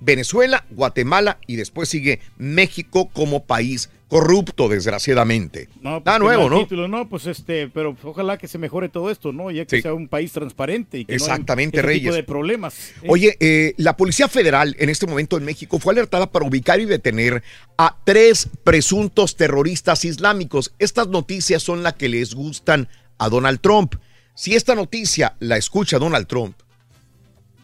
Venezuela, 0.00 0.64
Guatemala 0.70 1.38
y 1.46 1.56
después 1.56 1.88
sigue 1.88 2.20
México 2.36 3.08
como 3.12 3.44
país 3.46 3.88
corrupto, 4.08 4.68
desgraciadamente. 4.68 5.68
No, 5.80 6.02
pues 6.04 6.18
nuevo, 6.20 6.48
¿no? 6.48 6.60
título, 6.60 6.86
no, 6.86 7.08
pues 7.08 7.26
este, 7.26 7.68
pero 7.68 7.96
ojalá 8.04 8.36
que 8.38 8.46
se 8.46 8.56
mejore 8.58 8.88
todo 8.88 9.10
esto, 9.10 9.32
¿no? 9.32 9.50
Ya 9.50 9.64
que 9.64 9.76
Sí. 9.76 9.82
sea 9.82 9.94
un 9.94 10.06
país 10.06 10.30
transparente 10.32 10.98
y 10.98 11.04
que 11.06 11.14
Exactamente, 11.14 11.78
no 11.78 11.88
haya 11.88 11.90
ese 11.92 11.98
tipo 12.00 12.10
Reyes. 12.12 12.14
de 12.14 12.22
problemas. 12.22 12.74
¿eh? 13.02 13.06
Oye, 13.08 13.36
eh, 13.40 13.74
la 13.78 13.96
Policía 13.96 14.28
Federal 14.28 14.76
en 14.78 14.90
este 14.90 15.06
momento 15.06 15.36
en 15.38 15.44
México 15.44 15.78
fue 15.80 15.92
alertada 15.94 16.30
para 16.30 16.46
ubicar 16.46 16.78
y 16.78 16.84
detener 16.84 17.42
a 17.78 17.96
tres 18.04 18.48
presuntos 18.62 19.34
terroristas 19.36 20.04
islámicos. 20.04 20.72
Estas 20.78 21.08
noticias 21.08 21.62
son 21.62 21.82
las 21.82 21.94
que 21.94 22.08
les 22.08 22.34
gustan 22.34 22.88
a 23.18 23.28
Donald 23.28 23.60
Trump. 23.60 23.94
Si 24.34 24.54
esta 24.54 24.74
noticia 24.76 25.34
la 25.40 25.56
escucha 25.56 25.98
Donald 25.98 26.26
Trump, 26.28 26.56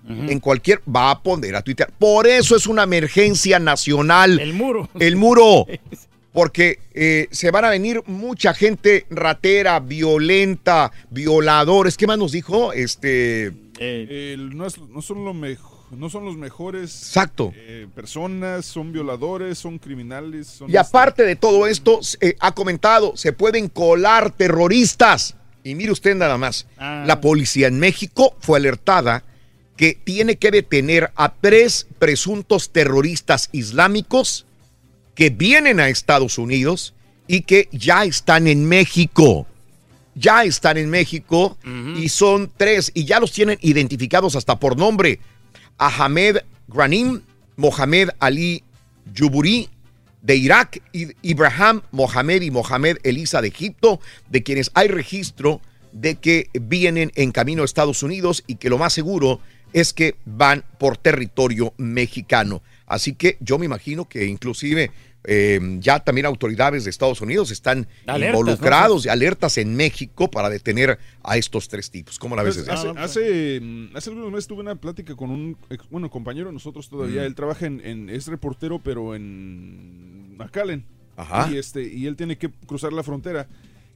en 0.09 0.41
cualquier 0.41 0.81
va 0.89 1.11
a 1.11 1.23
poner 1.23 1.55
a 1.57 1.63
Twitter. 1.63 1.89
Por 1.99 2.27
eso 2.27 2.57
es 2.57 2.67
una 2.67 2.83
emergencia 2.83 3.59
nacional. 3.59 4.39
El 4.41 4.53
muro. 4.55 4.89
El 4.99 5.17
muro. 5.17 5.67
Porque 6.33 6.79
eh, 6.95 7.29
se 7.31 7.51
van 7.51 7.67
a 7.67 7.71
venir 7.71 8.03
mucha 8.07 8.55
gente 8.55 9.05
ratera, 9.11 9.81
violenta, 9.81 10.91
violadores. 11.11 11.97
¿Qué 11.97 12.07
más 12.07 12.17
nos 12.19 12.33
dijo? 12.33 12.73
Este. 12.73 13.53
El- 13.79 14.57
no, 14.57 14.67
es- 14.67 14.79
no 14.79 15.03
son 15.03 15.25
lo 15.25 15.35
mejo- 15.35 15.71
no 15.91 16.09
son 16.09 16.25
los 16.25 16.37
mejores 16.39 16.91
Exacto. 17.09 17.53
eh, 17.55 17.87
personas, 17.95 18.65
son 18.65 18.93
violadores, 18.93 19.59
son 19.59 19.79
criminales. 19.79 20.47
Son 20.47 20.71
Y 20.71 20.77
aparte 20.77 21.23
de 21.25 21.37
todo 21.37 21.67
esto, 21.67 22.01
eh, 22.23 22.35
ha 22.41 22.53
comentado, 22.53 23.15
se 23.17 23.33
pueden 23.35 23.69
colar 23.69 24.31
terroristas. 24.31 25.37
Y 25.65 25.75
mire 25.75 25.93
usted 25.93 26.15
nada 26.17 26.39
más, 26.39 26.67
Ah. 26.79 27.05
la 27.07 27.21
policía 27.21 27.67
en 27.69 27.79
México 27.79 28.35
fue 28.41 28.59
alertada 28.59 29.23
que 29.83 29.99
tiene 30.05 30.37
que 30.37 30.53
detener 30.53 31.11
a 31.17 31.35
tres 31.35 31.89
presuntos 31.99 32.71
terroristas 32.71 33.49
islámicos 33.51 34.47
que 35.17 35.29
vienen 35.29 35.81
a 35.81 35.89
Estados 35.89 36.39
Unidos 36.39 36.95
y 37.27 37.41
que 37.41 37.69
ya 37.73 38.05
están 38.05 38.47
en 38.47 38.65
México. 38.65 39.45
Ya 40.15 40.45
están 40.45 40.77
en 40.77 40.89
México 40.89 41.59
y 41.97 42.11
son 42.11 42.53
tres 42.57 42.93
y 42.95 43.07
ya 43.07 43.19
los 43.19 43.33
tienen 43.33 43.59
identificados 43.61 44.37
hasta 44.37 44.61
por 44.61 44.79
nombre. 44.79 45.19
Ahmed 45.79 46.37
Granim, 46.69 47.23
Mohamed 47.57 48.11
Ali 48.21 48.63
Yuburi 49.13 49.69
de 50.21 50.37
Irak, 50.37 50.81
y 50.93 51.09
Ibrahim 51.23 51.81
Mohamed 51.91 52.43
y 52.43 52.53
Mohamed 52.53 52.99
Elisa 53.03 53.43
de 53.43 53.49
Egipto, 53.49 53.99
de 54.31 54.45
quienes 54.45 54.71
hay 54.75 54.87
registro 54.87 55.61
de 55.91 56.15
que 56.15 56.51
vienen 56.53 57.11
en 57.17 57.33
camino 57.33 57.63
a 57.63 57.65
Estados 57.65 58.05
Unidos 58.05 58.45
y 58.47 58.55
que 58.55 58.71
lo 58.71 58.79
más 58.79 58.93
seguro 58.93 59.41
es 59.73 59.93
que 59.93 60.17
van 60.25 60.65
por 60.79 60.97
territorio 60.97 61.73
mexicano. 61.79 62.63
Así 62.87 63.15
que 63.15 63.37
yo 63.41 63.59
me 63.59 63.67
imagino 63.67 64.09
que 64.09 64.27
inclusive 64.27 64.91
eh, 65.25 65.61
ya 65.79 66.01
también 66.01 66.27
autoridades 66.27 66.83
de 66.85 66.91
Estados 66.91 67.21
Unidos 67.21 67.51
están 67.53 67.87
Alertas, 68.07 68.41
involucrados 68.41 69.07
y 69.07 69.09
alertas 69.09 69.57
en 69.57 69.77
México 69.77 70.29
para 70.31 70.51
detener 70.51 70.99
a 71.23 71.37
estos 71.37 71.69
tres 71.69 71.91
tipos. 71.91 72.19
¿Cómo 72.19 72.35
la 72.35 72.43
ves? 72.43 72.57
Pues, 72.57 72.67
desde 72.67 72.91
hace, 72.91 72.99
hace, 72.99 73.61
mm, 73.63 73.97
hace 73.97 74.11
algunos 74.11 74.33
meses 74.33 74.49
tuve 74.49 74.61
una 74.63 74.75
plática 74.75 75.15
con 75.15 75.31
un 75.31 75.57
ex- 75.71 75.89
bueno, 75.91 76.11
compañero 76.11 76.49
de 76.49 76.53
nosotros 76.55 76.89
todavía. 76.89 77.23
Mm. 77.23 77.27
Él 77.27 77.35
trabaja 77.37 77.67
en, 77.67 77.81
en- 77.85 78.11
es 78.11 78.27
reportero, 78.27 78.81
pero 78.81 79.15
en 79.15 80.37
McAllen. 80.37 80.85
Ajá. 81.17 81.49
Y 81.53 81.57
este, 81.59 81.83
y 81.83 82.07
él 82.07 82.17
tiene 82.17 82.37
que 82.37 82.51
cruzar 82.67 82.93
la 82.93 83.03
frontera. 83.03 83.47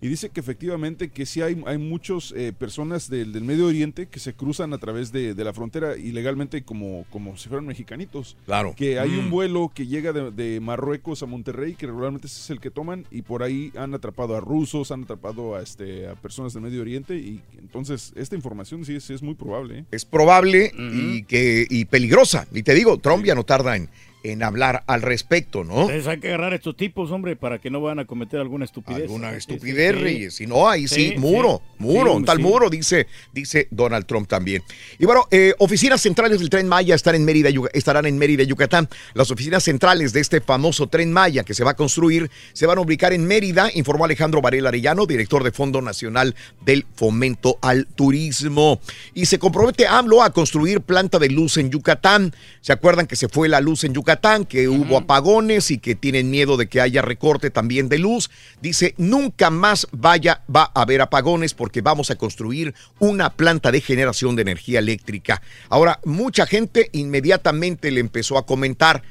Y 0.01 0.09
dice 0.09 0.31
que 0.31 0.41
efectivamente 0.41 1.09
que 1.11 1.27
sí 1.27 1.43
hay, 1.43 1.63
hay 1.67 1.79
muchas 1.79 2.35
personas 2.59 3.09
del, 3.11 3.33
del 3.33 3.45
Medio 3.45 3.67
Oriente 3.67 4.07
que 4.07 4.21
se 4.21 4.35
cruzan 4.35 4.73
a 4.73 4.79
través 4.79 5.13
de, 5.13 5.35
de 5.35 5.45
la 5.45 5.53
frontera 5.53 5.97
ilegalmente 5.97 6.63
como, 6.63 7.05
como 7.11 7.37
si 7.37 7.49
fueran 7.49 7.67
mexicanitos. 7.67 8.37
Claro. 8.47 8.75
Que 8.77 8.99
hay 8.99 9.11
un 9.17 9.27
Mm. 9.27 9.31
vuelo 9.31 9.73
que 9.75 9.87
llega 9.87 10.13
de, 10.13 10.31
de 10.31 10.61
Marruecos 10.61 11.23
a 11.23 11.27
Monterrey, 11.27 11.75
que 11.75 11.87
regularmente 11.87 12.27
ese 12.29 12.41
es 12.41 12.51
el 12.51 12.61
que 12.61 12.71
toman, 12.71 13.07
y 13.11 13.23
por 13.23 13.43
ahí 13.43 13.73
han 13.77 13.93
atrapado 13.95 14.37
a 14.37 14.41
rusos, 14.41 14.91
han 14.93 15.03
atrapado 15.05 15.57
a, 15.57 15.63
este, 15.63 16.07
a 16.09 16.15
personas 16.15 16.53
del 16.55 16.63
Medio 16.63 16.81
Oriente, 16.83 17.17
y 17.17 17.41
entonces 17.59 18.13
esta 18.17 18.37
información 18.37 18.85
sí 18.85 18.95
es, 18.95 19.11
es 19.11 19.23
muy 19.23 19.35
probable. 19.35 19.79
¿eh? 19.81 19.85
Es 19.91 20.05
probable 20.05 20.73
y, 20.79 21.23
que, 21.25 21.67
y 21.69 21.87
peligrosa. 21.87 22.47
Y 22.53 22.63
te 22.63 22.75
digo, 22.75 22.99
Trump 22.99 23.25
ya 23.25 23.35
no 23.35 23.45
tarda 23.45 23.77
en, 23.77 23.89
en 24.33 24.43
hablar 24.43 24.83
al 24.87 25.03
respecto, 25.03 25.65
¿no? 25.65 25.83
Entonces 25.83 26.07
hay 26.07 26.19
que 26.19 26.29
agarrar 26.29 26.53
a 26.53 26.57
estos 26.57 26.77
tipos, 26.77 27.11
hombre, 27.11 27.37
para 27.37 27.59
que 27.59 27.71
no 27.71 27.81
van 27.81 27.99
a 27.99 28.05
cometer 28.05 28.41
alguna 28.41 28.65
estupidez. 28.65 29.03
Alguna 29.03 29.33
estupidez, 29.35 29.93
sí, 29.93 29.99
sí. 29.99 30.05
Reyes. 30.05 30.35
Si 30.35 30.47
no, 30.47 30.69
ahí 30.69 30.89
sí, 30.89 30.97
Sí, 30.97 31.15
muro, 31.19 31.63
muro, 31.79 32.15
un 32.15 32.25
tal 32.25 32.39
muro, 32.39 32.71
dice, 32.71 33.07
dice 33.33 33.69
Donald 33.71 34.07
Trump 34.07 34.29
también. 34.29 34.63
Y 34.99 35.05
bueno, 35.05 35.27
eh, 35.31 35.55
oficinas 35.59 36.01
centrales 36.01 36.39
del 36.39 36.51
Tren 36.51 36.67
Maya 36.67 36.95
están 36.95 37.15
en 37.15 37.25
Mérida, 37.25 37.51
estarán 37.73 38.07
en 38.07 38.19
Mérida, 38.19 38.43
Yucatán. 38.43 38.89
Las 39.15 39.31
oficinas 39.31 39.63
centrales 39.63 40.13
de 40.13 40.21
este 40.21 40.41
famoso 40.41 40.89
Tren 40.89 41.13
Maya 41.13 41.45
que 41.45 41.55
se 41.55 41.65
va 41.65 41.73
a 41.73 41.77
construir 41.77 42.31
se 42.53 42.67
van 42.67 42.79
a 42.79 42.81
ubicar 42.81 43.13
en 43.13 43.27
Mérida, 43.27 43.71
informó 43.75 44.05
Alejandro 44.05 44.41
Varela 44.41 44.71
Arellano, 44.71 45.07
director 45.07 45.45
de 45.45 45.53
Fondo 45.53 45.83
Nacional 45.83 46.35
del 46.65 46.87
Fomento 46.95 47.59
al 47.63 47.87
Turismo. 47.87 48.81
Y 49.15 49.27
se 49.27 49.39
compromete 49.39 49.87
AMLO 49.87 50.23
a 50.23 50.31
construir 50.31 50.81
planta 50.81 51.19
de 51.19 51.29
luz 51.29 51.57
en 51.57 51.71
Yucatán. 51.71 52.35
¿Se 52.61 52.73
acuerdan 52.73 53.07
que 53.07 53.17
se 53.17 53.29
fue 53.29 53.49
la 53.49 53.61
luz 53.61 53.85
en 53.85 53.95
Yucatán, 53.95 54.16
que 54.49 54.69
hubo 54.69 54.99
apagones 54.99 55.71
y 55.71 55.79
que 55.79 55.95
tienen 55.95 56.31
miedo 56.31 56.57
de 56.57 56.69
que 56.69 56.81
haya 56.81 57.03
recorte 57.03 57.51
también 57.51 57.89
de 57.89 57.99
luz? 57.99 58.31
Dice, 58.61 58.95
nunca 58.99 59.51
más 59.51 59.87
vaya, 59.93 60.43
va 60.55 60.71
a 60.75 60.83
haber 60.83 61.01
apagones 61.01 61.55
porque 61.55 61.81
vamos 61.81 62.11
a 62.11 62.17
construir 62.17 62.75
una 62.99 63.31
planta 63.31 63.71
de 63.71 63.81
generación 63.81 64.37
de 64.37 64.43
energía 64.43 64.79
eléctrica. 64.79 65.43
Ahora, 65.69 66.01
mucha 66.05 66.47
gente 66.47 66.91
inmediatamente 66.93 67.91
le 67.91 68.01
empezó 68.01 68.39
a 68.39 68.47
comentar, 68.47 69.03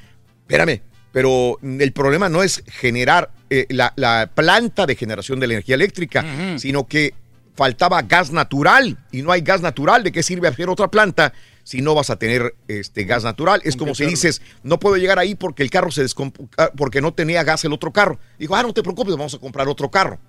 espérame, 0.42 0.82
pero 1.12 1.58
el 1.62 1.92
problema 1.92 2.28
no 2.28 2.42
es 2.42 2.62
generar 2.66 3.30
eh, 3.48 3.66
la, 3.70 3.92
la 3.96 4.30
planta 4.34 4.86
de 4.86 4.96
generación 4.96 5.40
de 5.40 5.46
la 5.46 5.54
energía 5.54 5.76
eléctrica, 5.76 6.24
sino 6.58 6.86
que 6.86 7.14
faltaba 7.54 8.02
gas 8.02 8.30
natural 8.32 8.98
y 9.10 9.22
no 9.22 9.32
hay 9.32 9.40
gas 9.40 9.62
natural. 9.62 10.02
¿De 10.02 10.12
qué 10.12 10.22
sirve 10.22 10.48
hacer 10.48 10.68
otra 10.68 10.88
planta 10.88 11.32
si 11.66 11.82
no 11.82 11.96
vas 11.96 12.10
a 12.10 12.16
tener 12.16 12.54
este 12.68 13.02
gas 13.02 13.24
natural? 13.24 13.60
Es 13.64 13.74
como 13.74 13.96
si 13.96 14.06
dices, 14.06 14.40
no 14.62 14.78
puedo 14.78 14.96
llegar 14.98 15.18
ahí 15.18 15.34
porque 15.34 15.64
el 15.64 15.70
carro 15.70 15.90
se 15.90 16.02
descompuso, 16.02 16.48
porque 16.76 17.00
no 17.00 17.12
tenía 17.12 17.42
gas 17.42 17.64
el 17.64 17.72
otro 17.72 17.92
carro. 17.92 18.20
Dijo, 18.38 18.54
ah, 18.54 18.62
no 18.62 18.72
te 18.72 18.84
preocupes, 18.84 19.16
vamos 19.16 19.34
a 19.34 19.38
comprar 19.38 19.66
otro 19.66 19.90
carro. 19.90 20.20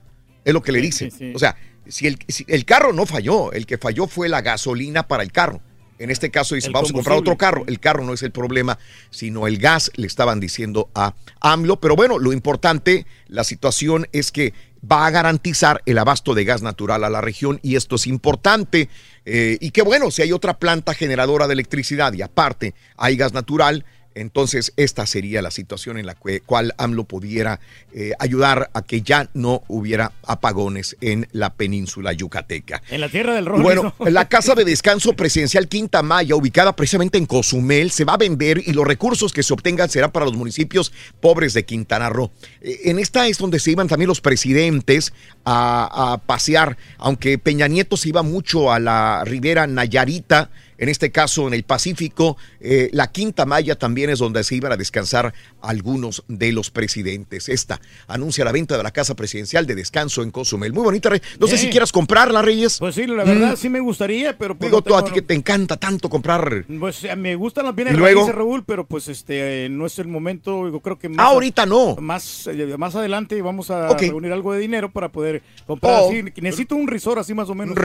Es 0.43 0.51
lo 0.51 0.63
que 0.63 0.71
le 0.71 0.81
dice. 0.81 1.11
O 1.35 1.37
sea, 1.37 1.55
si 1.87 2.07
el, 2.07 2.17
si 2.27 2.43
el 2.47 2.65
carro 2.65 2.91
no 2.91 3.05
falló, 3.05 3.51
el 3.51 3.67
que 3.67 3.77
falló 3.77 4.07
fue 4.07 4.29
la 4.29 4.41
gasolina 4.41 5.07
para 5.07 5.21
el 5.21 5.31
carro. 5.31 5.61
En 5.99 6.09
este 6.09 6.31
caso 6.31 6.55
dice, 6.55 6.67
El 6.67 6.73
vamos 6.73 6.89
a 6.89 6.93
comprar 6.93 7.17
otro 7.17 7.37
carro. 7.37 7.65
El 7.67 7.79
carro 7.79 8.03
no 8.03 8.13
es 8.13 8.23
el 8.23 8.31
problema, 8.31 8.79
sino 9.11 9.45
el 9.45 9.59
gas, 9.59 9.91
le 9.95 10.07
estaban 10.07 10.39
diciendo 10.39 10.89
a 10.95 11.13
AMLO. 11.39 11.79
Pero 11.79 11.95
bueno, 11.95 12.17
lo 12.17 12.33
importante, 12.33 13.05
la 13.27 13.43
situación 13.43 14.07
es 14.11 14.31
que 14.31 14.53
va 14.89 15.05
a 15.05 15.11
garantizar 15.11 15.81
el 15.85 15.97
abasto 15.97 16.33
de 16.33 16.45
gas 16.45 16.61
natural 16.61 17.03
a 17.03 17.09
la 17.09 17.21
región 17.21 17.59
y 17.63 17.75
esto 17.75 17.95
es 17.95 18.07
importante. 18.07 18.89
Eh, 19.29 19.57
y 19.59 19.71
que 19.71 19.81
bueno, 19.81 20.09
si 20.09 20.21
hay 20.21 20.31
otra 20.31 20.57
planta 20.57 20.93
generadora 20.93 21.47
de 21.47 21.53
electricidad 21.53 22.13
y 22.13 22.21
aparte 22.21 22.73
hay 22.95 23.17
gas 23.17 23.33
natural, 23.33 23.83
entonces 24.19 24.73
esta 24.75 25.05
sería 25.05 25.41
la 25.41 25.51
situación 25.51 25.97
en 25.97 26.05
la 26.05 26.15
cual 26.15 26.73
AMLO 26.77 27.05
pudiera 27.05 27.59
eh, 27.93 28.11
ayudar 28.19 28.69
a 28.73 28.81
que 28.81 29.01
ya 29.01 29.29
no 29.33 29.63
hubiera 29.67 30.11
apagones 30.23 30.97
en 31.01 31.27
la 31.31 31.53
península 31.53 32.13
yucateca. 32.13 32.81
En 32.89 33.01
la 33.01 33.09
tierra 33.09 33.33
del 33.35 33.45
rojo. 33.45 33.61
Bueno, 33.63 33.93
la 33.99 34.27
casa 34.27 34.55
de 34.55 34.65
descanso 34.65 35.13
presidencial 35.13 35.67
Quinta 35.67 36.03
Maya, 36.03 36.35
ubicada 36.35 36.75
precisamente 36.75 37.17
en 37.17 37.25
Cozumel, 37.25 37.91
se 37.91 38.05
va 38.05 38.13
a 38.13 38.17
vender 38.17 38.61
y 38.65 38.73
los 38.73 38.85
recursos 38.85 39.31
que 39.33 39.43
se 39.43 39.53
obtengan 39.53 39.89
serán 39.89 40.11
para 40.11 40.25
los 40.25 40.35
municipios 40.35 40.91
pobres 41.19 41.53
de 41.53 41.65
Quintana 41.65 42.09
Roo. 42.09 42.31
Eh, 42.61 42.81
En 42.85 42.99
esta 42.99 43.27
es 43.27 43.37
donde 43.37 43.59
se 43.59 43.71
iban 43.71 43.87
también 43.87 44.07
los 44.07 44.21
presidentes 44.21 45.13
a, 45.45 46.13
a 46.13 46.17
pasear, 46.17 46.77
aunque 46.97 47.37
Peña 47.37 47.67
Nieto 47.67 47.97
se 47.97 48.09
iba 48.09 48.23
mucho 48.23 48.71
a 48.71 48.79
la 48.79 49.23
ribera 49.25 49.67
Nayarita. 49.67 50.49
En 50.77 50.89
este 50.89 51.11
caso, 51.11 51.47
en 51.47 51.53
el 51.53 51.63
Pacífico, 51.63 52.37
eh, 52.59 52.89
la 52.93 53.11
Quinta 53.11 53.45
Maya 53.45 53.75
también 53.77 54.09
es 54.09 54.19
donde 54.19 54.43
se 54.43 54.55
iban 54.55 54.71
a 54.71 54.77
descansar 54.77 55.33
algunos 55.61 56.23
de 56.27 56.51
los 56.51 56.69
presidentes. 56.71 57.49
Esta 57.49 57.79
anuncia 58.07 58.45
la 58.45 58.51
venta 58.51 58.77
de 58.77 58.83
la 58.83 58.91
casa 58.91 59.15
presidencial 59.15 59.65
de 59.65 59.75
descanso 59.75 60.23
en 60.23 60.31
Cozumel. 60.31 60.73
Muy 60.73 60.83
bonita, 60.83 61.09
Rey. 61.09 61.21
No 61.39 61.47
sé 61.47 61.57
Sí. 61.57 61.65
si 61.65 61.69
quieras 61.71 61.91
comprarla, 61.91 62.41
Reyes. 62.41 62.77
Pues 62.79 62.95
sí, 62.95 63.07
la 63.07 63.23
verdad 63.23 63.53
Mm. 63.53 63.57
sí 63.57 63.69
me 63.69 63.79
gustaría, 63.79 64.37
pero 64.37 64.55
pues 64.57 64.69
Digo 64.69 64.77
no 64.79 64.81
tú 64.83 64.95
a 64.95 65.03
ti 65.03 65.11
que 65.11 65.21
te 65.21 65.33
encanta 65.33 65.77
tanto 65.77 66.09
comprar. 66.09 66.65
Pues 66.79 67.03
eh, 67.03 67.15
me 67.15 67.35
gustan 67.35 67.65
las 67.65 67.75
bienes 67.75 67.97
raíces, 67.97 68.33
Raúl, 68.35 68.63
pero 68.65 68.85
pues 68.85 69.07
este 69.07 69.65
eh, 69.65 69.69
no 69.69 69.85
es 69.85 69.97
el 69.99 70.07
momento. 70.07 70.69
Yo 70.69 70.79
creo 70.79 70.97
que 70.99 71.09
más 71.09 71.19
Ah, 71.19 71.29
ahorita 71.29 71.65
no. 71.65 71.95
Más, 71.95 72.47
eh, 72.47 72.75
más 72.77 72.95
adelante 72.95 73.41
vamos 73.41 73.71
a 73.71 73.89
reunir 73.97 74.31
algo 74.31 74.53
de 74.53 74.59
dinero 74.59 74.91
para 74.91 75.09
poder 75.11 75.41
comprar 75.65 76.01
Oh. 76.01 76.09
así. 76.09 76.23
Necesito 76.41 76.75
un 76.75 76.87
resort 76.87 77.19
así 77.19 77.33
más 77.33 77.49
o 77.49 77.55
menos. 77.55 77.75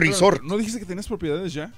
¿No 0.43 0.57
dijiste 0.57 0.79
que 0.79 0.85
tenías 0.85 1.07
propiedades 1.07 1.53
ya? 1.53 1.71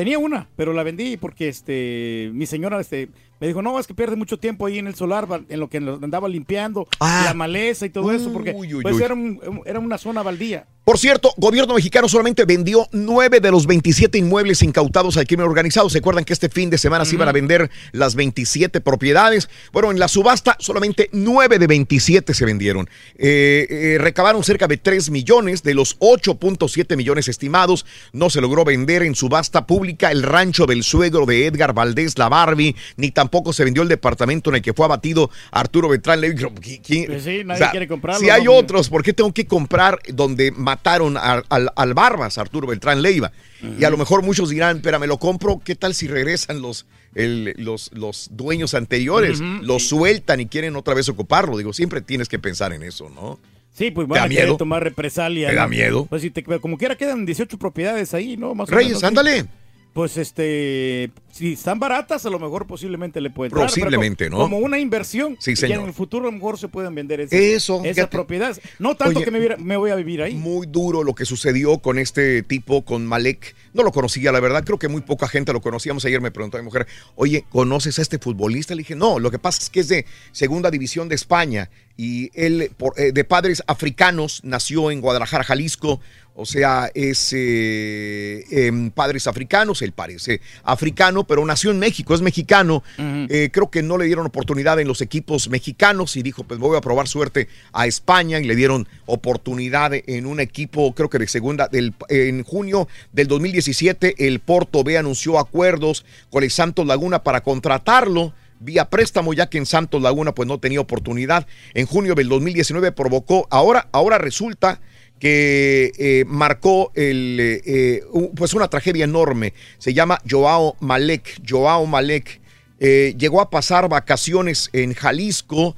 Tenía 0.00 0.18
una, 0.18 0.48
pero 0.56 0.72
la 0.72 0.82
vendí 0.82 1.18
porque 1.18 1.48
este 1.48 2.30
mi 2.32 2.46
señora 2.46 2.80
este 2.80 3.10
me 3.40 3.46
dijo, 3.46 3.62
"No, 3.62 3.78
es 3.80 3.86
que 3.86 3.94
pierde 3.94 4.16
mucho 4.16 4.38
tiempo 4.38 4.66
ahí 4.66 4.78
en 4.78 4.86
el 4.86 4.94
solar 4.94 5.26
en 5.48 5.60
lo 5.60 5.68
que 5.68 5.78
andaba 5.78 6.28
limpiando 6.28 6.86
Ah. 7.00 7.22
la 7.26 7.34
maleza 7.34 7.86
y 7.86 7.90
todo 7.90 8.12
eso 8.12 8.32
porque 8.32 8.52
Uy, 8.54 8.74
uy, 8.74 8.82
pues 8.82 9.00
era 9.00 9.14
un- 9.14 9.40
era 9.66 9.78
una 9.80 9.98
zona 9.98 10.22
baldía." 10.22 10.66
Por 10.84 10.98
cierto, 10.98 11.32
gobierno 11.36 11.74
mexicano 11.74 12.08
solamente 12.08 12.44
vendió 12.46 12.88
nueve 12.90 13.38
de 13.38 13.50
los 13.52 13.66
27 13.66 14.18
inmuebles 14.18 14.60
incautados 14.62 15.16
al 15.18 15.26
crimen 15.26 15.46
organizado. 15.46 15.88
¿Se 15.88 15.98
acuerdan 15.98 16.24
que 16.24 16.32
este 16.32 16.48
fin 16.48 16.68
de 16.68 16.78
semana 16.78 17.04
se 17.04 17.14
iban 17.14 17.28
a 17.28 17.32
vender 17.32 17.70
las 17.92 18.16
27 18.16 18.80
propiedades? 18.80 19.48
Bueno, 19.72 19.92
en 19.92 20.00
la 20.00 20.08
subasta 20.08 20.56
solamente 20.58 21.08
nueve 21.12 21.58
de 21.60 21.66
27 21.68 22.34
se 22.34 22.44
vendieron. 22.44 22.88
Eh, 23.16 23.66
eh, 23.70 23.98
recabaron 24.00 24.42
cerca 24.42 24.66
de 24.66 24.78
3 24.78 25.10
millones 25.10 25.62
de 25.62 25.74
los 25.74 25.96
8.7 26.00 26.96
millones 26.96 27.28
estimados. 27.28 27.86
No 28.12 28.28
se 28.30 28.40
logró 28.40 28.64
vender 28.64 29.02
en 29.02 29.14
subasta 29.14 29.66
pública 29.66 30.10
el 30.10 30.22
rancho 30.24 30.66
del 30.66 30.82
suegro 30.82 31.24
de 31.24 31.46
Edgar 31.46 31.72
Valdés, 31.72 32.18
la 32.18 32.28
Barbie, 32.28 32.74
ni 32.96 33.10
tampoco 33.12 33.29
se 33.52 33.64
vendió 33.64 33.82
el 33.82 33.88
departamento 33.88 34.50
en 34.50 34.56
el 34.56 34.62
que 34.62 34.72
fue 34.74 34.84
abatido 34.84 35.30
Arturo 35.50 35.88
Beltrán 35.88 36.20
Levy. 36.20 36.36
¿Qui- 36.36 36.82
qui- 36.82 37.06
Pues 37.06 37.22
sí, 37.24 37.42
nadie 37.44 37.54
o 37.54 37.56
sea, 37.64 37.70
quiere 37.70 37.88
comprarlo, 37.88 38.20
Si 38.20 38.30
hay 38.30 38.46
otros, 38.48 38.88
¿por 38.88 39.02
qué 39.02 39.12
tengo 39.12 39.32
que 39.32 39.46
comprar 39.46 39.98
donde 40.08 40.50
mataron 40.52 41.16
al, 41.16 41.44
al- 41.48 41.70
al 41.74 41.94
Barbas, 41.94 42.38
Arturo 42.38 42.66
Beltrán 42.66 43.02
Leiva? 43.02 43.32
Y 43.78 43.84
a 43.84 43.90
lo 43.90 43.98
mejor 43.98 44.22
muchos 44.22 44.48
dirán, 44.48 44.76
espera, 44.78 44.98
me 44.98 45.06
lo 45.06 45.18
compro, 45.18 45.60
¿qué 45.62 45.74
tal 45.74 45.94
si 45.94 46.06
regresan 46.08 46.62
los, 46.62 46.86
el- 47.14 47.54
los, 47.58 47.90
los 47.92 48.28
dueños 48.32 48.72
anteriores? 48.74 49.40
Lo 49.40 49.78
sueltan 49.78 50.40
y 50.40 50.46
quieren 50.46 50.76
otra 50.76 50.94
vez 50.94 51.08
ocuparlo. 51.08 51.56
Digo, 51.58 51.72
siempre 51.72 52.00
tienes 52.00 52.28
que 52.28 52.38
pensar 52.38 52.72
en 52.72 52.82
eso, 52.82 53.10
¿no? 53.10 53.38
Sí, 53.72 53.90
pues 53.90 54.06
¿Te 54.08 54.18
van 54.18 54.34
da 54.34 54.52
a 54.54 54.56
tomar 54.56 54.82
represalia. 54.82 55.48
¿Te 55.48 55.54
da 55.54 55.68
miedo? 55.68 56.06
Pues 56.06 56.22
si 56.22 56.30
te, 56.30 56.42
como 56.42 56.76
quiera 56.76 56.96
quedan 56.96 57.24
18 57.24 57.56
propiedades 57.58 58.14
ahí, 58.14 58.36
¿no? 58.36 58.54
Más 58.54 58.68
o 58.68 58.74
Reyes, 58.74 59.02
ándale. 59.04 59.46
Pues 59.92 60.16
este, 60.18 61.10
si 61.32 61.54
están 61.54 61.80
baratas, 61.80 62.24
a 62.24 62.30
lo 62.30 62.38
mejor 62.38 62.64
posiblemente 62.66 63.20
le 63.20 63.28
pueden 63.28 63.50
pero 63.50 63.64
Posiblemente, 63.66 64.30
¿no? 64.30 64.38
Como 64.38 64.58
una 64.58 64.78
inversión. 64.78 65.36
Sí, 65.40 65.50
y 65.52 65.56
señor. 65.56 65.80
en 65.80 65.86
el 65.88 65.92
futuro 65.92 66.28
a 66.28 66.30
lo 66.30 66.36
mejor 66.36 66.58
se 66.58 66.68
pueden 66.68 66.94
vender 66.94 67.20
esas, 67.20 67.32
Eso, 67.38 67.80
esas 67.82 67.96
fíjate. 67.96 68.10
propiedades. 68.16 68.60
No 68.78 68.94
tanto 68.96 69.18
Oye, 69.18 69.24
que 69.24 69.30
me, 69.32 69.56
me 69.56 69.76
voy 69.76 69.90
a 69.90 69.96
vivir 69.96 70.22
ahí. 70.22 70.34
Muy 70.34 70.68
duro 70.68 71.02
lo 71.02 71.14
que 71.16 71.24
sucedió 71.24 71.78
con 71.78 71.98
este 71.98 72.44
tipo, 72.44 72.84
con 72.84 73.04
Malek. 73.04 73.56
No 73.74 73.82
lo 73.82 73.90
conocía, 73.90 74.30
la 74.30 74.38
verdad. 74.38 74.62
Creo 74.64 74.78
que 74.78 74.86
muy 74.86 75.00
poca 75.00 75.26
gente 75.26 75.52
lo 75.52 75.60
conocíamos. 75.60 76.04
Ayer 76.04 76.20
me 76.20 76.30
preguntó 76.30 76.56
a 76.56 76.60
mi 76.60 76.66
mujer, 76.66 76.86
oye, 77.16 77.44
¿conoces 77.50 77.98
a 77.98 78.02
este 78.02 78.18
futbolista? 78.20 78.76
Le 78.76 78.82
dije, 78.82 78.94
no, 78.94 79.18
lo 79.18 79.32
que 79.32 79.40
pasa 79.40 79.60
es 79.60 79.70
que 79.70 79.80
es 79.80 79.88
de 79.88 80.06
segunda 80.30 80.70
división 80.70 81.08
de 81.08 81.16
España 81.16 81.68
y 81.96 82.30
él, 82.34 82.70
por- 82.76 82.94
eh, 82.98 83.10
de 83.12 83.24
padres 83.24 83.62
africanos, 83.66 84.40
nació 84.44 84.92
en 84.92 85.00
Guadalajara, 85.00 85.42
Jalisco. 85.42 86.00
O 86.40 86.46
sea, 86.46 86.90
es 86.94 87.34
eh, 87.36 88.46
em, 88.50 88.90
padres 88.90 89.26
africanos, 89.26 89.82
él 89.82 89.92
parece 89.92 90.40
africano, 90.64 91.24
pero 91.24 91.44
nació 91.44 91.70
en 91.70 91.78
México, 91.78 92.14
es 92.14 92.22
mexicano. 92.22 92.82
Eh, 92.96 93.50
creo 93.52 93.70
que 93.70 93.82
no 93.82 93.98
le 93.98 94.06
dieron 94.06 94.24
oportunidad 94.24 94.80
en 94.80 94.88
los 94.88 95.02
equipos 95.02 95.50
mexicanos 95.50 96.16
y 96.16 96.22
dijo, 96.22 96.44
pues 96.44 96.58
voy 96.58 96.78
a 96.78 96.80
probar 96.80 97.08
suerte 97.08 97.48
a 97.74 97.86
España 97.86 98.40
y 98.40 98.44
le 98.44 98.56
dieron 98.56 98.88
oportunidad 99.04 99.92
en 99.92 100.24
un 100.24 100.40
equipo, 100.40 100.94
creo 100.94 101.10
que 101.10 101.18
de 101.18 101.28
segunda, 101.28 101.68
del, 101.68 101.92
en 102.08 102.42
junio 102.42 102.88
del 103.12 103.28
2017, 103.28 104.26
el 104.26 104.40
Porto 104.40 104.82
B 104.82 104.96
anunció 104.96 105.38
acuerdos 105.38 106.06
con 106.30 106.42
el 106.42 106.50
Santos 106.50 106.86
Laguna 106.86 107.22
para 107.22 107.42
contratarlo 107.42 108.32
vía 108.60 108.88
préstamo, 108.88 109.34
ya 109.34 109.50
que 109.50 109.58
en 109.58 109.66
Santos 109.66 110.00
Laguna 110.00 110.32
pues 110.32 110.48
no 110.48 110.58
tenía 110.58 110.80
oportunidad. 110.80 111.46
En 111.74 111.84
junio 111.84 112.14
del 112.14 112.30
2019 112.30 112.92
provocó, 112.92 113.46
ahora, 113.50 113.88
ahora 113.92 114.16
resulta 114.16 114.80
que 115.20 115.92
eh, 115.98 116.24
marcó 116.26 116.92
eh, 116.94 117.60
eh, 117.64 118.02
pues 118.34 118.54
una 118.54 118.68
tragedia 118.68 119.04
enorme. 119.04 119.52
Se 119.78 119.92
llama 119.92 120.20
Joao 120.28 120.76
Malek. 120.80 121.42
Joao 121.48 121.86
Malek 121.86 122.40
llegó 122.80 123.42
a 123.42 123.50
pasar 123.50 123.90
vacaciones 123.90 124.70
en 124.72 124.94
Jalisco, 124.94 125.76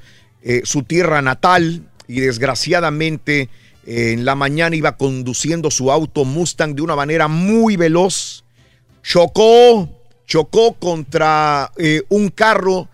su 0.62 0.84
tierra 0.84 1.20
natal, 1.20 1.90
y 2.06 2.20
desgraciadamente 2.20 3.48
En 3.84 4.24
la 4.24 4.36
mañana 4.36 4.76
iba 4.76 4.96
conduciendo 4.96 5.72
su 5.72 5.90
auto 5.90 6.24
Mustang 6.24 6.76
de 6.76 6.82
una 6.82 6.94
manera 6.94 7.26
muy 7.26 7.76
veloz. 7.76 8.44
Chocó, 9.02 9.88
chocó 10.26 10.74
contra 10.74 11.72
un 12.08 12.28
carro. 12.28 12.88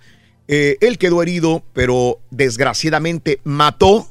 Él 0.46 0.96
quedó 0.96 1.22
herido, 1.22 1.62
pero 1.74 2.18
desgraciadamente 2.30 3.40
mató 3.44 4.08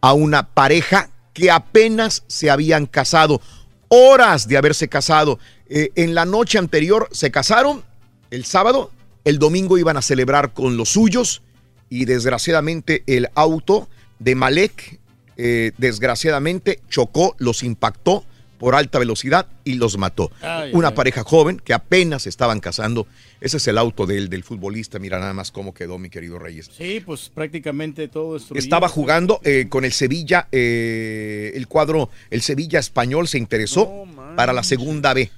a 0.00 0.14
una 0.14 0.48
pareja 0.54 1.10
que 1.34 1.50
apenas 1.50 2.24
se 2.26 2.48
habían 2.48 2.86
casado. 2.86 3.42
Horas 3.88 4.48
de 4.48 4.56
haberse 4.56 4.88
casado. 4.88 5.38
Eh, 5.68 5.90
en 5.96 6.14
la 6.14 6.24
noche 6.24 6.56
anterior 6.56 7.08
se 7.12 7.30
casaron, 7.30 7.84
el 8.30 8.46
sábado, 8.46 8.90
el 9.24 9.38
domingo 9.38 9.76
iban 9.76 9.98
a 9.98 10.02
celebrar 10.02 10.54
con 10.54 10.78
los 10.78 10.90
suyos 10.90 11.42
y 11.90 12.06
desgraciadamente 12.06 13.02
el 13.06 13.28
auto 13.34 13.88
de 14.18 14.34
Malek, 14.34 15.00
eh, 15.36 15.72
desgraciadamente 15.76 16.80
chocó, 16.88 17.34
los 17.38 17.62
impactó 17.62 18.24
por 18.58 18.74
alta 18.74 18.98
velocidad 18.98 19.46
y 19.64 19.74
los 19.74 19.98
mató. 19.98 20.30
Ay, 20.40 20.70
Una 20.72 20.88
ay. 20.88 20.94
pareja 20.94 21.22
joven 21.24 21.60
que 21.62 21.74
apenas 21.74 22.26
estaban 22.26 22.60
casando. 22.60 23.06
Ese 23.40 23.58
es 23.58 23.68
el 23.68 23.78
auto 23.78 24.06
del, 24.06 24.28
del 24.28 24.42
futbolista. 24.44 24.98
Mira 24.98 25.18
nada 25.18 25.34
más 25.34 25.50
cómo 25.50 25.74
quedó, 25.74 25.98
mi 25.98 26.10
querido 26.10 26.38
Reyes. 26.38 26.70
Sí, 26.76 27.02
pues 27.04 27.30
prácticamente 27.34 28.08
todo 28.08 28.34
destruido. 28.34 28.62
Estaba 28.62 28.88
jugando 28.88 29.40
eh, 29.44 29.66
con 29.68 29.84
el 29.84 29.92
Sevilla, 29.92 30.48
eh, 30.52 31.52
el 31.54 31.68
cuadro, 31.68 32.10
el 32.30 32.42
Sevilla 32.42 32.78
español 32.78 33.28
se 33.28 33.38
interesó 33.38 34.04
para 34.36 34.52
la 34.52 34.62
segunda 34.62 35.12
B. 35.14 35.30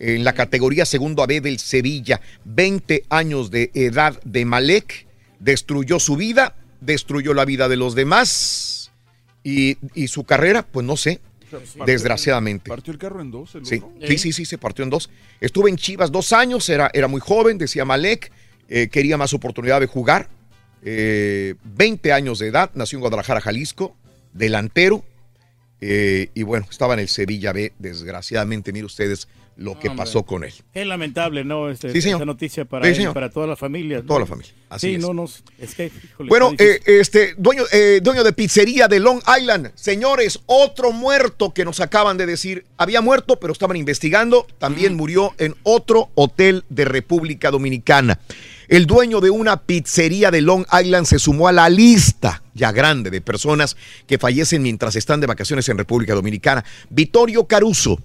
En 0.00 0.22
la 0.22 0.32
categoría 0.32 0.84
segundo 0.86 1.26
B 1.26 1.40
del 1.40 1.58
Sevilla, 1.58 2.20
20 2.44 3.04
años 3.08 3.50
de 3.50 3.72
edad 3.74 4.20
de 4.24 4.44
Malek, 4.44 5.06
destruyó 5.40 5.98
su 5.98 6.16
vida, 6.16 6.54
destruyó 6.80 7.34
la 7.34 7.44
vida 7.44 7.68
de 7.68 7.76
los 7.76 7.96
demás 7.96 8.92
y, 9.42 9.76
y 9.94 10.08
su 10.08 10.22
carrera, 10.22 10.62
pues 10.62 10.86
no 10.86 10.96
sé, 10.96 11.20
Partió- 11.50 11.84
desgraciadamente. 11.84 12.68
Partió 12.68 12.92
el 12.92 12.98
carro 12.98 13.20
en 13.20 13.30
dos, 13.30 13.54
el 13.54 13.64
Sí, 13.66 13.82
sí, 14.06 14.18
sí, 14.18 14.32
sí, 14.32 14.44
se 14.44 14.58
partió 14.58 14.82
en 14.84 14.90
dos. 14.90 15.10
Estuvo 15.40 15.68
en 15.68 15.76
Chivas 15.76 16.10
dos 16.12 16.32
años, 16.32 16.68
era, 16.68 16.90
era 16.92 17.08
muy 17.08 17.20
joven, 17.20 17.58
decía 17.58 17.84
Malek, 17.84 18.30
eh, 18.68 18.88
quería 18.88 19.16
más 19.16 19.32
oportunidad 19.34 19.80
de 19.80 19.86
jugar. 19.86 20.28
Eh, 20.82 21.54
20 21.64 22.12
años 22.12 22.38
de 22.38 22.48
edad, 22.48 22.70
nació 22.74 22.96
en 22.98 23.00
Guadalajara, 23.00 23.40
Jalisco, 23.40 23.96
delantero. 24.32 25.04
Eh, 25.80 26.30
y 26.34 26.42
bueno, 26.42 26.66
estaba 26.70 26.94
en 26.94 27.00
el 27.00 27.08
Sevilla 27.08 27.52
B, 27.52 27.72
desgraciadamente, 27.78 28.72
mire 28.72 28.86
ustedes 28.86 29.28
lo 29.56 29.76
que 29.76 29.88
Hombre. 29.88 30.04
pasó 30.04 30.22
con 30.22 30.44
él. 30.44 30.52
Qué 30.72 30.84
lamentable, 30.84 31.44
¿no? 31.44 31.68
Este, 31.68 31.90
Sí. 32.00 32.10
Esa 32.10 32.24
noticia 32.24 32.64
para 32.64 32.94
Sí, 32.94 33.02
él 33.02 33.12
para 33.12 33.28
toda 33.28 33.48
la 33.48 33.56
familia. 33.56 33.98
¿no? 33.98 34.04
Toda 34.04 34.20
la 34.20 34.26
familia, 34.26 34.52
así 34.68 34.86
sí, 34.86 34.94
es. 34.94 35.00
no, 35.00 35.12
no, 35.12 35.24
es 35.58 35.74
que, 35.74 35.86
híjole, 35.86 36.28
Bueno, 36.28 36.52
eh, 36.58 36.78
este 36.86 37.34
dueño, 37.36 37.64
eh, 37.72 37.98
dueño 38.00 38.22
de 38.22 38.32
pizzería 38.32 38.86
de 38.86 39.00
Long 39.00 39.20
Island, 39.40 39.72
señores, 39.74 40.38
otro 40.46 40.92
muerto 40.92 41.52
que 41.52 41.64
nos 41.64 41.80
acaban 41.80 42.16
de 42.18 42.26
decir, 42.26 42.66
había 42.76 43.00
muerto, 43.00 43.40
pero 43.40 43.52
estaban 43.52 43.76
investigando, 43.76 44.46
también 44.58 44.94
murió 44.94 45.34
en 45.38 45.56
otro 45.64 46.10
hotel 46.14 46.64
de 46.68 46.84
República 46.84 47.50
Dominicana. 47.50 48.20
El 48.68 48.84
dueño 48.84 49.22
de 49.22 49.30
una 49.30 49.62
pizzería 49.62 50.30
de 50.30 50.42
Long 50.42 50.66
Island 50.70 51.06
se 51.06 51.18
sumó 51.18 51.48
a 51.48 51.52
la 51.52 51.70
lista 51.70 52.42
ya 52.52 52.70
grande 52.70 53.08
de 53.08 53.22
personas 53.22 53.78
que 54.06 54.18
fallecen 54.18 54.62
mientras 54.62 54.94
están 54.94 55.20
de 55.20 55.26
vacaciones 55.26 55.70
en 55.70 55.78
República 55.78 56.14
Dominicana. 56.14 56.62
Vittorio 56.90 57.46
Caruso, 57.46 57.98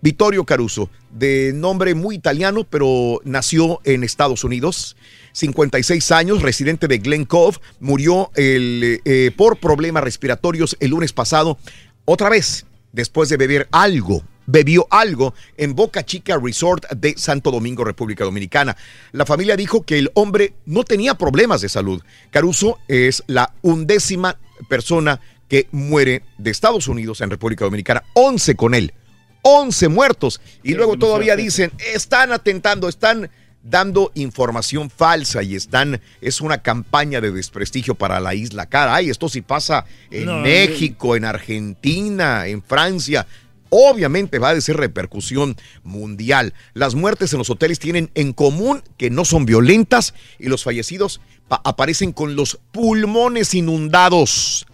Vittorio 0.00 0.44
Caruso, 0.44 0.88
de 1.10 1.52
nombre 1.52 1.96
muy 1.96 2.14
italiano, 2.14 2.62
pero 2.62 3.20
nació 3.24 3.80
en 3.82 4.04
Estados 4.04 4.44
Unidos. 4.44 4.96
56 5.32 6.12
años, 6.12 6.42
residente 6.42 6.86
de 6.86 6.98
Glen 6.98 7.24
Cove, 7.24 7.58
murió 7.80 8.30
eh, 8.36 9.32
por 9.36 9.58
problemas 9.58 10.04
respiratorios 10.04 10.76
el 10.78 10.90
lunes 10.90 11.12
pasado, 11.12 11.58
otra 12.04 12.28
vez, 12.28 12.66
después 12.92 13.28
de 13.30 13.36
beber 13.36 13.66
algo. 13.72 14.22
Bebió 14.50 14.86
algo 14.88 15.34
en 15.58 15.74
Boca 15.74 16.06
Chica 16.06 16.38
Resort 16.42 16.90
de 16.92 17.14
Santo 17.18 17.50
Domingo, 17.50 17.84
República 17.84 18.24
Dominicana. 18.24 18.78
La 19.12 19.26
familia 19.26 19.56
dijo 19.56 19.82
que 19.82 19.98
el 19.98 20.10
hombre 20.14 20.54
no 20.64 20.84
tenía 20.84 21.14
problemas 21.14 21.60
de 21.60 21.68
salud. 21.68 22.02
Caruso 22.30 22.78
es 22.88 23.22
la 23.26 23.52
undécima 23.60 24.38
persona 24.66 25.20
que 25.48 25.68
muere 25.70 26.22
de 26.38 26.50
Estados 26.50 26.88
Unidos 26.88 27.20
en 27.20 27.28
República 27.28 27.66
Dominicana. 27.66 28.04
11 28.14 28.54
con 28.54 28.74
él. 28.74 28.94
11 29.42 29.88
muertos. 29.88 30.40
Y 30.62 30.72
luego 30.72 30.96
todavía 30.96 31.36
dicen, 31.36 31.70
están 31.94 32.32
atentando, 32.32 32.88
están 32.88 33.30
dando 33.62 34.12
información 34.14 34.88
falsa 34.88 35.42
y 35.42 35.54
están, 35.54 36.00
es 36.20 36.40
una 36.40 36.62
campaña 36.62 37.20
de 37.20 37.32
desprestigio 37.32 37.94
para 37.94 38.18
la 38.18 38.34
isla 38.34 38.64
cara. 38.64 38.94
Ay, 38.94 39.10
esto 39.10 39.28
sí 39.28 39.42
pasa 39.42 39.84
en 40.10 40.26
No, 40.26 40.38
México, 40.38 41.16
en 41.16 41.26
Argentina, 41.26 42.46
en 42.46 42.62
Francia. 42.62 43.26
Obviamente 43.70 44.38
va 44.38 44.50
a 44.50 44.60
ser 44.60 44.76
repercusión 44.76 45.56
mundial. 45.82 46.54
Las 46.74 46.94
muertes 46.94 47.32
en 47.32 47.38
los 47.38 47.50
hoteles 47.50 47.78
tienen 47.78 48.10
en 48.14 48.32
común 48.32 48.82
que 48.96 49.10
no 49.10 49.24
son 49.24 49.44
violentas 49.46 50.14
y 50.38 50.48
los 50.48 50.64
fallecidos 50.64 51.20
pa- 51.48 51.60
aparecen 51.64 52.12
con 52.12 52.34
los 52.36 52.58
pulmones 52.72 53.54
inundados. 53.54 54.66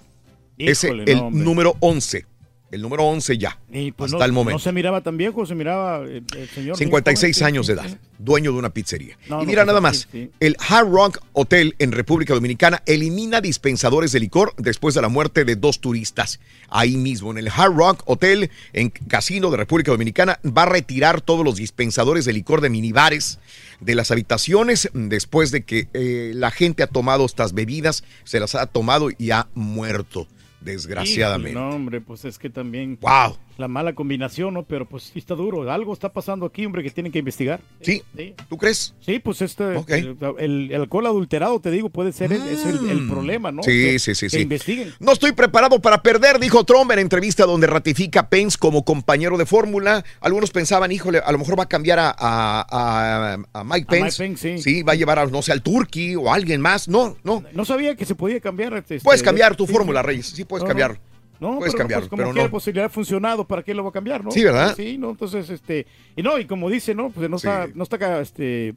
Ese 0.58 0.88
Híjole, 0.88 1.04
el 1.10 1.18
no, 1.18 1.30
número 1.30 1.76
11. 1.80 2.26
El 2.74 2.82
número 2.82 3.04
11 3.04 3.38
ya. 3.38 3.58
Y, 3.72 3.92
pues, 3.92 4.12
hasta 4.12 4.18
no, 4.18 4.24
el 4.24 4.32
momento. 4.32 4.56
No 4.56 4.58
se 4.58 4.72
miraba 4.72 5.00
tan 5.00 5.16
viejo, 5.16 5.46
se 5.46 5.54
miraba 5.54 5.98
el, 5.98 6.24
el 6.36 6.48
señor. 6.48 6.76
56 6.76 7.20
joven, 7.20 7.34
sí, 7.34 7.44
años 7.44 7.66
de 7.68 7.74
edad, 7.74 7.98
dueño 8.18 8.52
de 8.52 8.58
una 8.58 8.70
pizzería. 8.70 9.16
No, 9.28 9.42
y 9.42 9.46
mira 9.46 9.64
pues, 9.64 9.66
nada 9.68 9.78
sí, 9.78 9.82
más, 9.82 10.08
sí. 10.10 10.30
el 10.40 10.56
Hard 10.68 10.90
Rock 10.90 11.20
Hotel 11.32 11.76
en 11.78 11.92
República 11.92 12.34
Dominicana 12.34 12.82
elimina 12.86 13.40
dispensadores 13.40 14.10
de 14.12 14.20
licor 14.20 14.54
después 14.56 14.94
de 14.94 15.02
la 15.02 15.08
muerte 15.08 15.44
de 15.44 15.56
dos 15.56 15.80
turistas. 15.80 16.40
Ahí 16.68 16.96
mismo, 16.96 17.30
en 17.30 17.38
el 17.38 17.48
Hard 17.48 17.74
Rock 17.74 18.02
Hotel 18.06 18.50
en 18.72 18.90
Casino 18.90 19.50
de 19.50 19.56
República 19.56 19.92
Dominicana, 19.92 20.40
va 20.44 20.62
a 20.62 20.66
retirar 20.66 21.20
todos 21.20 21.44
los 21.44 21.56
dispensadores 21.56 22.24
de 22.24 22.32
licor 22.32 22.60
de 22.60 22.70
minibares 22.70 23.38
de 23.80 23.94
las 23.94 24.10
habitaciones 24.10 24.90
después 24.94 25.50
de 25.50 25.62
que 25.62 25.88
eh, 25.92 26.32
la 26.34 26.50
gente 26.50 26.82
ha 26.82 26.86
tomado 26.86 27.24
estas 27.24 27.52
bebidas, 27.52 28.04
se 28.24 28.40
las 28.40 28.54
ha 28.54 28.66
tomado 28.66 29.10
y 29.16 29.30
ha 29.30 29.46
muerto, 29.54 30.26
desgraciadamente. 30.64 31.52
Híjole, 31.52 31.68
no, 31.70 31.76
hombre, 31.76 32.00
pues 32.00 32.24
es 32.24 32.38
que 32.38 32.50
también. 32.50 32.98
Wow. 33.00 33.36
La 33.56 33.68
mala 33.68 33.94
combinación, 33.94 34.54
¿no? 34.54 34.64
Pero 34.64 34.84
pues 34.88 35.04
sí 35.12 35.18
está 35.20 35.34
duro. 35.36 35.70
Algo 35.70 35.92
está 35.92 36.12
pasando 36.12 36.44
aquí, 36.46 36.66
hombre, 36.66 36.82
que 36.82 36.90
tienen 36.90 37.12
que 37.12 37.20
investigar. 37.20 37.60
Sí. 37.82 38.02
¿Tú 38.48 38.56
crees? 38.58 38.94
Sí, 39.00 39.20
pues 39.20 39.42
este. 39.42 39.76
Ok. 39.76 39.90
El, 39.90 40.16
el- 40.38 40.70
el 40.72 40.80
alcohol 40.80 41.06
adulterado, 41.06 41.60
te 41.60 41.70
digo, 41.70 41.88
puede 41.88 42.12
ser 42.12 42.32
el, 42.32 42.42
es 42.42 42.66
el, 42.66 42.90
el 42.90 43.06
problema, 43.08 43.52
¿no? 43.52 43.62
Sí, 43.62 43.70
Que- 43.70 43.98
sí, 44.00 44.14
sí, 44.16 44.26
que 44.26 44.30
sí. 44.30 44.40
investiguen. 44.42 44.92
No 44.98 45.12
estoy 45.12 45.32
preparado 45.32 45.80
para 45.80 46.02
perder, 46.02 46.40
dijo 46.40 46.64
Trump 46.64 46.90
en 46.90 46.98
entrevista 46.98 47.46
donde 47.46 47.68
ratifica 47.68 48.28
Pence 48.28 48.58
como 48.58 48.84
compañero 48.84 49.38
de 49.38 49.46
fórmula. 49.46 50.04
Algunos 50.20 50.50
pensaban, 50.50 50.90
híjole, 50.90 51.18
a 51.18 51.30
lo 51.30 51.38
mejor 51.38 51.56
va 51.58 51.62
a 51.64 51.68
cambiar 51.68 52.00
a, 52.00 52.10
a- 52.10 52.66
a- 52.68 53.38
a 53.52 53.64
Mike 53.64 53.86
Pence. 53.88 54.22
Mike 54.24 54.36
Pence, 54.42 54.58
sí. 54.62 54.82
va 54.82 54.92
a 54.94 54.96
llevar, 54.96 55.18
a, 55.20 55.26
no 55.26 55.42
sé, 55.42 55.52
al 55.52 55.62
Turkey 55.62 56.16
o 56.16 56.30
a 56.30 56.34
alguien 56.34 56.60
más. 56.60 56.88
No, 56.88 57.16
no. 57.22 57.44
No 57.52 57.64
sabía 57.64 57.94
que 57.94 58.04
se 58.04 58.14
podía 58.16 58.40
cambiar. 58.40 58.74
este, 58.74 58.98
Puedes 59.00 59.22
cambiar 59.22 59.54
tu 59.54 59.66
sí, 59.66 59.72
fórmula, 59.72 60.00
sí. 60.00 60.06
Reyes. 60.08 60.26
Sí, 60.26 60.44
puedes 60.44 60.62
No, 60.64 60.68
no. 60.74 61.13
No, 61.40 61.58
puedes 61.58 61.72
pero, 61.74 61.78
cambiarlo, 61.82 62.02
pues, 62.02 62.10
como 62.10 62.22
pero 62.22 62.32
quiera 62.32 62.46
no. 62.48 62.50
posibilidad 62.50 62.86
ha 62.86 62.90
funcionado, 62.90 63.46
¿para 63.46 63.62
qué 63.62 63.74
lo 63.74 63.82
va 63.82 63.90
a 63.90 63.92
cambiar, 63.92 64.24
no? 64.24 64.30
Sí, 64.30 64.44
¿verdad? 64.44 64.74
Sí, 64.76 64.96
no, 64.98 65.10
entonces, 65.10 65.50
este, 65.50 65.86
y 66.16 66.22
no, 66.22 66.38
y 66.38 66.46
como 66.46 66.70
dice, 66.70 66.94
no, 66.94 67.10
pues 67.10 67.28
no 67.28 67.36
está, 67.36 67.68
no 67.74 67.82
está, 67.82 68.20
este, 68.20 68.74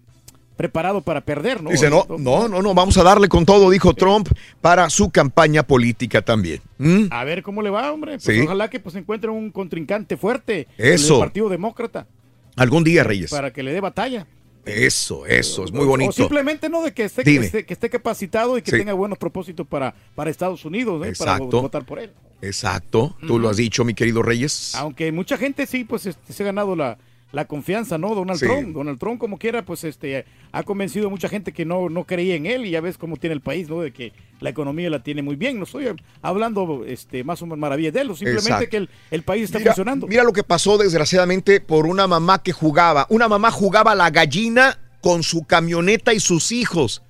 preparado 0.57 1.01
para 1.01 1.21
perder, 1.21 1.61
¿no? 1.61 1.69
Dice, 1.69 1.89
no, 1.89 2.05
no, 2.17 2.47
no, 2.49 2.61
no, 2.61 2.73
vamos 2.73 2.97
a 2.97 3.03
darle 3.03 3.29
con 3.29 3.45
todo, 3.45 3.69
dijo 3.69 3.93
Trump, 3.93 4.27
para 4.59 4.89
su 4.89 5.11
campaña 5.11 5.63
política 5.63 6.23
también. 6.23 6.61
¿Mm? 6.79 7.05
A 7.11 7.23
ver 7.23 7.43
cómo 7.43 7.61
le 7.61 7.69
va, 7.69 7.91
hombre. 7.93 8.13
Pues 8.13 8.23
Sí. 8.23 8.41
ojalá 8.41 8.69
que 8.69 8.79
pues 8.79 8.95
encuentre 8.95 9.29
un 9.29 9.51
contrincante 9.51 10.17
fuerte. 10.17 10.67
Eso. 10.77 11.13
El 11.15 11.19
Partido 11.19 11.49
Demócrata. 11.49 12.07
Algún 12.55 12.83
día, 12.83 13.03
Reyes. 13.03 13.29
Para 13.29 13.53
que 13.53 13.61
le 13.61 13.71
dé 13.71 13.79
batalla. 13.81 14.25
Eso, 14.67 15.25
eso, 15.25 15.63
es 15.63 15.71
muy 15.71 15.85
O 15.85 15.87
bonito. 15.87 16.11
simplemente 16.11 16.69
no 16.69 16.81
de 16.83 16.93
que 16.93 17.05
esté, 17.05 17.23
que 17.23 17.35
esté, 17.37 17.65
que 17.65 17.73
esté 17.73 17.89
capacitado 17.89 18.57
y 18.57 18.61
que 18.61 18.71
Sí. 18.71 18.77
tenga 18.77 18.93
buenos 18.93 19.17
propósitos 19.17 19.65
para, 19.67 19.93
para 20.15 20.29
Estados 20.29 20.65
Unidos, 20.65 21.05
¿eh? 21.05 21.13
para 21.17 21.37
votar 21.39 21.85
por 21.85 21.99
él. 21.99 22.11
Exacto, 22.41 23.15
tú 23.25 23.39
lo 23.39 23.49
has 23.49 23.57
dicho, 23.57 23.83
mi 23.83 23.93
querido 23.93 24.21
Reyes. 24.21 24.75
Aunque 24.75 25.11
mucha 25.11 25.37
gente 25.37 25.65
sí, 25.65 25.83
pues 25.83 26.05
este, 26.05 26.33
se 26.33 26.43
ha 26.43 26.45
ganado 26.45 26.75
la, 26.75 26.97
la 27.31 27.45
confianza, 27.45 27.97
¿no? 27.97 28.15
Donald 28.15 28.39
Sí. 28.39 28.45
Trump. 28.45 28.73
Donald 28.73 28.99
Trump, 28.99 29.19
como 29.19 29.37
quiera, 29.37 29.63
pues 29.65 29.83
este 29.83 30.25
ha 30.51 30.63
convencido 30.63 31.07
a 31.07 31.09
mucha 31.09 31.27
gente 31.27 31.51
que 31.51 31.65
no, 31.65 31.89
no 31.89 32.05
creía 32.05 32.35
en 32.35 32.45
él 32.45 32.65
y 32.65 32.71
ya 32.71 32.81
ves 32.81 32.97
cómo 32.97 33.17
tiene 33.17 33.33
el 33.33 33.41
país, 33.41 33.67
¿no? 33.69 33.81
De 33.81 33.91
que 33.91 34.13
la 34.39 34.49
economía 34.49 34.89
la 34.89 35.03
tiene 35.03 35.21
muy 35.21 35.35
bien. 35.35 35.57
No 35.57 35.65
estoy 35.65 35.87
hablando 36.21 36.85
este, 36.85 37.23
más 37.23 37.41
o 37.41 37.45
menos 37.45 37.59
maravillas 37.59 37.93
de 37.93 38.01
él, 38.01 38.07
simplemente 38.15 38.47
Exacto. 38.49 38.69
que 38.69 38.77
el, 38.77 38.89
el 39.11 39.23
país 39.23 39.43
está 39.45 39.59
Mira, 39.59 39.71
funcionando. 39.71 40.07
mira 40.07 40.23
lo 40.23 40.31
que 40.33 40.43
pasó 40.43 40.77
desgraciadamente 40.77 41.59
por 41.59 41.85
una 41.85 42.07
mamá 42.07 42.41
que 42.41 42.53
jugaba. 42.53 43.05
Una 43.09 43.27
mamá 43.27 43.51
jugaba 43.51 43.91
a 43.91 43.95
la 43.95 44.09
gallina 44.09 44.79
con 45.01 45.23
su 45.23 45.43
camioneta 45.45 46.13
y 46.13 46.19
sus 46.19 46.51
hijos. 46.51 47.01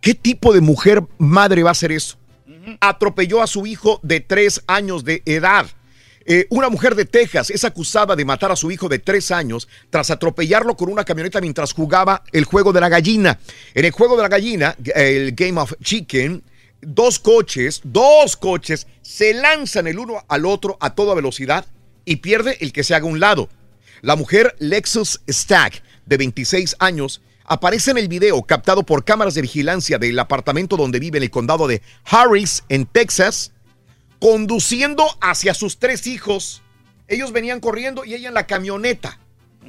¿Qué 0.00 0.14
tipo 0.14 0.52
de 0.54 0.60
mujer 0.60 1.02
madre 1.18 1.62
va 1.62 1.70
a 1.70 1.72
hacer 1.72 1.92
eso? 1.92 2.16
Atropelló 2.80 3.42
a 3.42 3.46
su 3.46 3.66
hijo 3.66 4.00
de 4.02 4.20
tres 4.20 4.62
años 4.66 5.04
de 5.04 5.22
edad. 5.26 5.66
Eh, 6.30 6.46
una 6.50 6.68
mujer 6.68 6.94
de 6.94 7.06
Texas 7.06 7.48
es 7.48 7.64
acusada 7.64 8.14
de 8.14 8.26
matar 8.26 8.52
a 8.52 8.56
su 8.56 8.70
hijo 8.70 8.86
de 8.90 8.98
tres 8.98 9.30
años 9.30 9.66
tras 9.88 10.10
atropellarlo 10.10 10.76
con 10.76 10.92
una 10.92 11.02
camioneta 11.02 11.40
mientras 11.40 11.72
jugaba 11.72 12.22
el 12.32 12.44
juego 12.44 12.74
de 12.74 12.82
la 12.82 12.90
gallina. 12.90 13.40
En 13.72 13.86
el 13.86 13.92
juego 13.92 14.14
de 14.14 14.24
la 14.24 14.28
gallina, 14.28 14.76
el 14.94 15.32
Game 15.32 15.58
of 15.58 15.72
Chicken, 15.82 16.44
dos 16.82 17.18
coches, 17.18 17.80
dos 17.82 18.36
coches, 18.36 18.86
se 19.00 19.32
lanzan 19.32 19.86
el 19.86 19.98
uno 19.98 20.22
al 20.28 20.44
otro 20.44 20.76
a 20.80 20.94
toda 20.94 21.14
velocidad 21.14 21.64
y 22.04 22.16
pierde 22.16 22.58
el 22.60 22.74
que 22.74 22.84
se 22.84 22.94
haga 22.94 23.06
un 23.06 23.20
lado. 23.20 23.48
La 24.02 24.14
mujer 24.14 24.54
Lexus 24.58 25.22
Stack, 25.26 25.82
de 26.04 26.18
26 26.18 26.76
años, 26.78 27.22
aparece 27.46 27.92
en 27.92 27.96
el 27.96 28.08
video 28.08 28.42
captado 28.42 28.82
por 28.82 29.02
cámaras 29.02 29.32
de 29.32 29.40
vigilancia 29.40 29.96
del 29.96 30.18
apartamento 30.18 30.76
donde 30.76 31.00
vive 31.00 31.16
en 31.16 31.24
el 31.24 31.30
condado 31.30 31.66
de 31.66 31.80
Harris, 32.04 32.64
en 32.68 32.84
Texas, 32.84 33.52
conduciendo 34.20 35.04
hacia 35.20 35.54
sus 35.54 35.78
tres 35.78 36.06
hijos. 36.06 36.62
Ellos 37.06 37.32
venían 37.32 37.60
corriendo 37.60 38.04
y 38.04 38.14
ella 38.14 38.28
en 38.28 38.34
la 38.34 38.46
camioneta. 38.46 39.18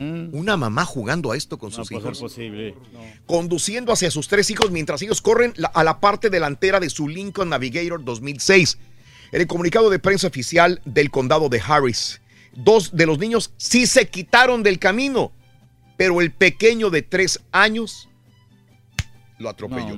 Una 0.02 0.56
mamá 0.56 0.86
jugando 0.86 1.34
a 1.34 1.38
esto 1.38 1.58
con 1.58 1.72
sus 1.72 1.92
No 1.92 1.98
hijos. 1.98 2.18
ser 2.18 2.24
posible. 2.24 2.76
No. 2.94 3.02
Conduciendo 3.26 3.92
hacia 3.92 4.10
sus 4.10 4.30
tres 4.30 4.50
hijos 4.50 4.72
mientras 4.72 5.02
ellos 5.02 5.22
corren 5.22 5.54
a 5.74 5.84
la 5.84 6.00
parte 6.00 6.30
delantera 6.30 6.80
de 6.80 6.90
su 6.90 7.10
Lincoln 7.10 7.50
Navigator 7.50 8.02
2006. 8.06 8.78
En 9.34 9.42
el 9.42 9.48
comunicado 9.48 9.90
de 9.90 10.00
prensa 10.00 10.28
oficial 10.28 10.82
del 10.86 11.12
condado 11.12 11.50
de 11.50 11.60
Harris, 11.60 12.22
dos 12.54 12.96
de 12.96 13.06
los 13.06 13.20
niños 13.20 13.52
sí 13.58 13.86
se 13.88 14.08
quitaron 14.08 14.64
del 14.64 14.80
camino, 14.80 15.34
pero 15.98 16.22
el 16.22 16.32
pequeño 16.32 16.90
de 16.90 17.02
tres 17.02 17.42
años 17.52 18.08
lo 19.38 19.50
atropelló. 19.50 19.98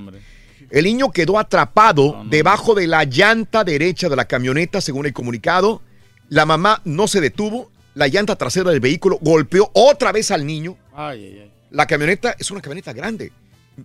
El 0.72 0.85
niño 0.85 1.11
quedó 1.11 1.38
atrapado 1.38 2.23
debajo 2.30 2.73
de 2.73 2.88
la 2.88 3.03
llanta 3.03 3.65
derecha 3.65 4.07
de 4.07 4.15
la 4.15 4.26
camioneta, 4.26 4.80
según 4.80 5.06
el 5.06 5.14
comunicado. 5.14 5.81
La 6.30 6.45
mamá 6.45 6.81
no 6.85 7.07
se 7.07 7.19
detuvo. 7.19 7.69
La 7.93 8.07
llanta 8.07 8.38
trasera 8.38 8.72
del 8.72 8.80
vehículo 8.80 9.19
golpeó 9.22 9.69
otra 9.73 10.14
vez 10.14 10.31
al 10.31 10.45
niño. 10.45 10.77
Ay, 10.93 11.26
ay, 11.26 11.39
ay. 11.41 11.52
La 11.72 11.85
camioneta 11.88 12.35
es 12.39 12.52
una 12.52 12.61
camioneta 12.61 12.93
grande. 12.93 13.34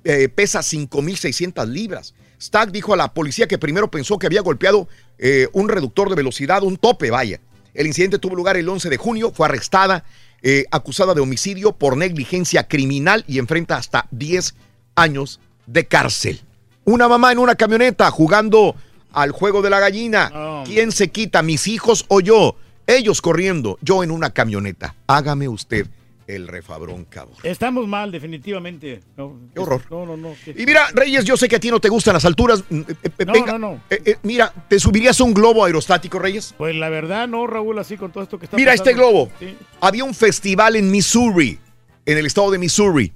Eh, 0.04 0.28
pesa 0.28 0.60
5.600 0.60 1.66
libras. 1.66 2.14
Stack 2.40 2.70
dijo 2.70 2.94
a 2.94 2.96
la 2.96 3.12
policía 3.12 3.48
que 3.48 3.58
primero 3.58 3.90
pensó 3.90 4.18
que 4.18 4.26
había 4.26 4.42
golpeado 4.42 4.88
eh, 5.18 5.48
un 5.54 5.68
reductor 5.68 6.08
de 6.08 6.14
velocidad, 6.14 6.62
un 6.62 6.76
tope, 6.76 7.10
vaya. 7.10 7.40
El 7.74 7.88
incidente 7.88 8.20
tuvo 8.20 8.36
lugar 8.36 8.56
el 8.56 8.68
11 8.68 8.90
de 8.90 8.96
junio. 8.96 9.32
Fue 9.32 9.46
arrestada, 9.46 10.04
eh, 10.40 10.66
acusada 10.70 11.14
de 11.14 11.20
homicidio 11.20 11.72
por 11.72 11.96
negligencia 11.96 12.68
criminal 12.68 13.24
y 13.26 13.40
enfrenta 13.40 13.76
hasta 13.76 14.06
10 14.12 14.54
años 14.94 15.40
de 15.66 15.86
cárcel. 15.86 16.45
Una 16.86 17.08
mamá 17.08 17.32
en 17.32 17.38
una 17.38 17.56
camioneta 17.56 18.10
jugando 18.12 18.76
al 19.12 19.32
juego 19.32 19.60
de 19.60 19.70
la 19.70 19.80
gallina. 19.80 20.62
¿Quién 20.64 20.92
se 20.92 21.08
quita, 21.08 21.42
mis 21.42 21.66
hijos 21.66 22.04
o 22.08 22.20
yo? 22.20 22.54
Ellos 22.86 23.20
corriendo, 23.20 23.76
yo 23.82 24.04
en 24.04 24.12
una 24.12 24.30
camioneta. 24.30 24.94
Hágame 25.08 25.48
usted 25.48 25.88
el 26.28 26.46
refabrón, 26.46 27.04
cabrón. 27.04 27.36
Estamos 27.42 27.88
mal, 27.88 28.12
definitivamente. 28.12 29.00
No, 29.16 29.34
Qué 29.52 29.60
horror. 29.60 29.82
No, 29.90 30.06
no, 30.06 30.16
no. 30.16 30.34
Y 30.46 30.64
mira, 30.64 30.86
Reyes, 30.92 31.24
yo 31.24 31.36
sé 31.36 31.48
que 31.48 31.56
a 31.56 31.60
ti 31.60 31.70
no 31.72 31.80
te 31.80 31.88
gustan 31.88 32.14
las 32.14 32.24
alturas. 32.24 32.62
Mm, 32.70 32.80
eh, 32.80 32.94
eh, 33.18 33.24
No, 33.24 33.32
venga, 33.32 33.52
no, 33.52 33.58
no. 33.58 33.80
eh, 33.90 34.02
eh, 34.04 34.16
mira, 34.22 34.52
¿te 34.68 34.78
subirías 34.78 35.20
a 35.20 35.24
un 35.24 35.34
globo 35.34 35.64
aerostático, 35.64 36.20
Reyes? 36.20 36.54
Pues 36.56 36.76
la 36.76 36.88
verdad, 36.88 37.26
no, 37.26 37.48
Raúl, 37.48 37.78
así 37.80 37.96
con 37.96 38.12
todo 38.12 38.22
esto 38.22 38.38
que 38.38 38.44
está 38.46 38.56
Mira 38.56 38.72
este 38.74 38.92
globo. 38.94 39.28
Sí. 39.40 39.56
Había 39.80 40.04
un 40.04 40.14
festival 40.14 40.76
en 40.76 40.88
Missouri, 40.90 41.58
en 42.04 42.18
el 42.18 42.26
estado 42.26 42.52
de 42.52 42.58
Missouri, 42.58 43.12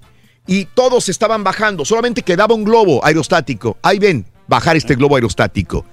y 0.51 0.64
todos 0.64 1.09
estaban 1.09 1.44
bajando. 1.44 1.85
Solamente 1.85 2.22
quedaba 2.22 2.56
un 2.56 2.64
globo 2.64 3.05
aerostático. 3.06 3.78
Ahí 3.82 4.01
ven, 4.01 4.27
bajar 4.48 4.77
este 4.77 4.97
globo 4.97 5.14
aerostático. 5.14 5.86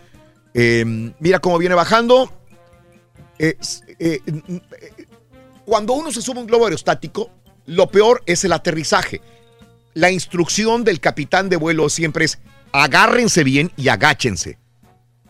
Eh, 0.51 0.84
mira 1.19 1.38
cómo 1.38 1.59
viene 1.59 1.75
bajando. 1.75 2.34
Eh, 3.38 3.55
eh, 3.99 4.19
eh, 4.25 5.05
cuando 5.63 5.93
uno 5.93 6.11
se 6.11 6.23
sube 6.23 6.39
a 6.39 6.41
un 6.41 6.47
globo 6.47 6.65
aerostático, 6.65 7.29
lo 7.67 7.91
peor 7.91 8.23
es 8.25 8.45
el 8.45 8.51
aterrizaje. 8.51 9.21
La 9.93 10.09
instrucción 10.09 10.84
del 10.84 11.01
capitán 11.01 11.49
de 11.49 11.57
vuelo 11.57 11.88
siempre 11.88 12.25
es 12.25 12.39
agárrense 12.71 13.43
bien 13.43 13.71
y 13.77 13.89
agáchense. 13.89 14.57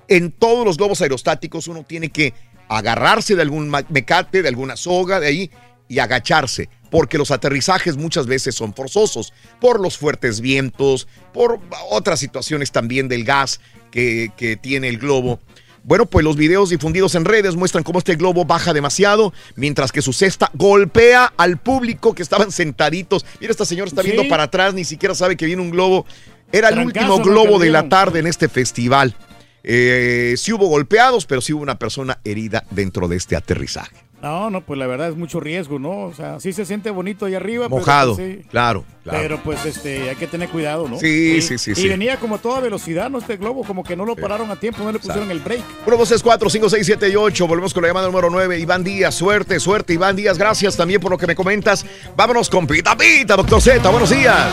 En 0.07 0.31
todos 0.31 0.65
los 0.65 0.77
globos 0.77 1.01
aerostáticos 1.01 1.67
uno 1.67 1.83
tiene 1.83 2.11
que 2.11 2.33
agarrarse 2.69 3.35
de 3.35 3.41
algún 3.41 3.69
mecate, 3.89 4.41
de 4.41 4.47
alguna 4.47 4.77
soga, 4.77 5.19
de 5.19 5.27
ahí 5.27 5.51
y 5.89 5.99
agacharse, 5.99 6.69
porque 6.89 7.17
los 7.17 7.31
aterrizajes 7.31 7.97
muchas 7.97 8.27
veces 8.27 8.55
son 8.55 8.73
forzosos 8.73 9.33
por 9.59 9.79
los 9.79 9.97
fuertes 9.97 10.41
vientos, 10.41 11.07
por 11.33 11.59
otras 11.89 12.19
situaciones 12.19 12.71
también 12.71 13.07
del 13.07 13.23
gas 13.23 13.59
que, 13.91 14.31
que 14.37 14.57
tiene 14.57 14.87
el 14.89 14.97
globo. 14.97 15.39
Bueno, 15.83 16.05
pues 16.05 16.25
los 16.25 16.35
videos 16.35 16.69
difundidos 16.69 17.15
en 17.15 17.23
redes 17.23 17.55
muestran 17.55 17.83
cómo 17.85 17.99
este 17.99 18.15
globo 18.17 18.43
baja 18.43 18.73
demasiado, 18.73 19.33
mientras 19.55 19.93
que 19.93 20.01
su 20.01 20.11
cesta 20.11 20.51
golpea 20.53 21.31
al 21.37 21.57
público 21.57 22.13
que 22.13 22.23
estaban 22.23 22.51
sentaditos. 22.51 23.25
Mira, 23.39 23.51
esta 23.51 23.63
señora 23.63 23.87
está 23.87 24.01
viendo 24.01 24.23
Sí. 24.23 24.29
para 24.29 24.43
atrás, 24.43 24.73
ni 24.73 24.83
siquiera 24.83 25.15
sabe 25.15 25.37
que 25.37 25.45
viene 25.45 25.61
un 25.61 25.71
globo. 25.71 26.05
Era 26.51 26.69
el 26.69 26.79
último 26.79 27.19
globo 27.19 27.57
de 27.57 27.69
la 27.69 27.87
tarde 27.87 28.19
en 28.19 28.27
este 28.27 28.49
festival. 28.49 29.15
Eh, 29.63 30.35
sí 30.37 30.51
hubo 30.53 30.67
golpeados, 30.67 31.25
pero 31.25 31.39
sí 31.41 31.53
hubo 31.53 31.61
una 31.61 31.79
persona 31.79 32.19
herida 32.23 32.65
dentro 32.71 33.07
de 33.07 33.15
este 33.17 33.35
aterrizaje. 33.35 33.95
No, 34.21 34.49
no, 34.49 34.61
pues 34.61 34.79
la 34.79 34.87
verdad 34.87 35.09
es 35.09 35.15
mucho 35.15 35.39
riesgo, 35.39 35.77
¿no? 35.77 36.05
O 36.05 36.13
sea, 36.13 36.39
sí 36.39 36.51
se 36.51 36.65
siente 36.65 36.89
bonito 36.89 37.25
ahí 37.25 37.35
arriba. 37.35 37.65
pero, 37.65 37.77
Mojado, 37.77 38.15
pues, 38.15 38.37
sí. 38.39 38.43
claro, 38.49 38.83
claro. 39.03 39.19
Pero 39.21 39.39
pues 39.43 39.63
este, 39.65 40.09
hay 40.09 40.15
que 40.15 40.25
tener 40.25 40.49
cuidado, 40.49 40.87
¿no? 40.87 40.97
Sí, 40.97 41.39
sí, 41.41 41.57
sí, 41.59 41.71
Y 41.71 41.75
sí. 41.75 41.87
venía 41.87 42.17
como 42.17 42.35
a 42.35 42.37
toda 42.39 42.59
velocidad, 42.59 43.09
¿no? 43.11 43.19
Este 43.19 43.37
globo, 43.37 43.63
como 43.63 43.83
que 43.83 43.95
no 43.95 44.05
lo 44.05 44.15
pararon 44.15 44.49
a 44.49 44.55
tiempo, 44.55 44.83
no 44.83 44.91
le 44.91 44.97
pusieron 44.99 45.29
el 45.29 45.39
break. 45.39 45.61
1, 45.85 45.97
2, 45.97 46.09
3, 46.09 46.23
4, 46.23 46.49
5, 46.49 46.69
6, 46.69 46.85
7 46.85 47.09
y 47.09 47.15
8. 47.15 47.47
Volvemos 47.47 47.73
con 47.73 47.83
la 47.83 47.89
llamada 47.89 48.07
número 48.07 48.29
9. 48.31 48.59
Iván 48.59 48.83
Díaz, 48.83 49.13
suerte, 49.13 49.59
suerte, 49.59 49.93
Iván 49.93 50.15
Díaz. 50.15 50.37
Gracias 50.37 50.75
también 50.75 50.99
por 50.99 51.11
lo 51.11 51.17
que 51.17 51.27
me 51.27 51.35
comentas. 51.35 51.85
Vámonos 52.15 52.49
con 52.49 52.65
Pita 52.65 52.97
Pita, 52.97 53.35
doctor 53.35 53.61
Z. 53.61 53.87
Buenos 53.89 54.09
días. 54.09 54.47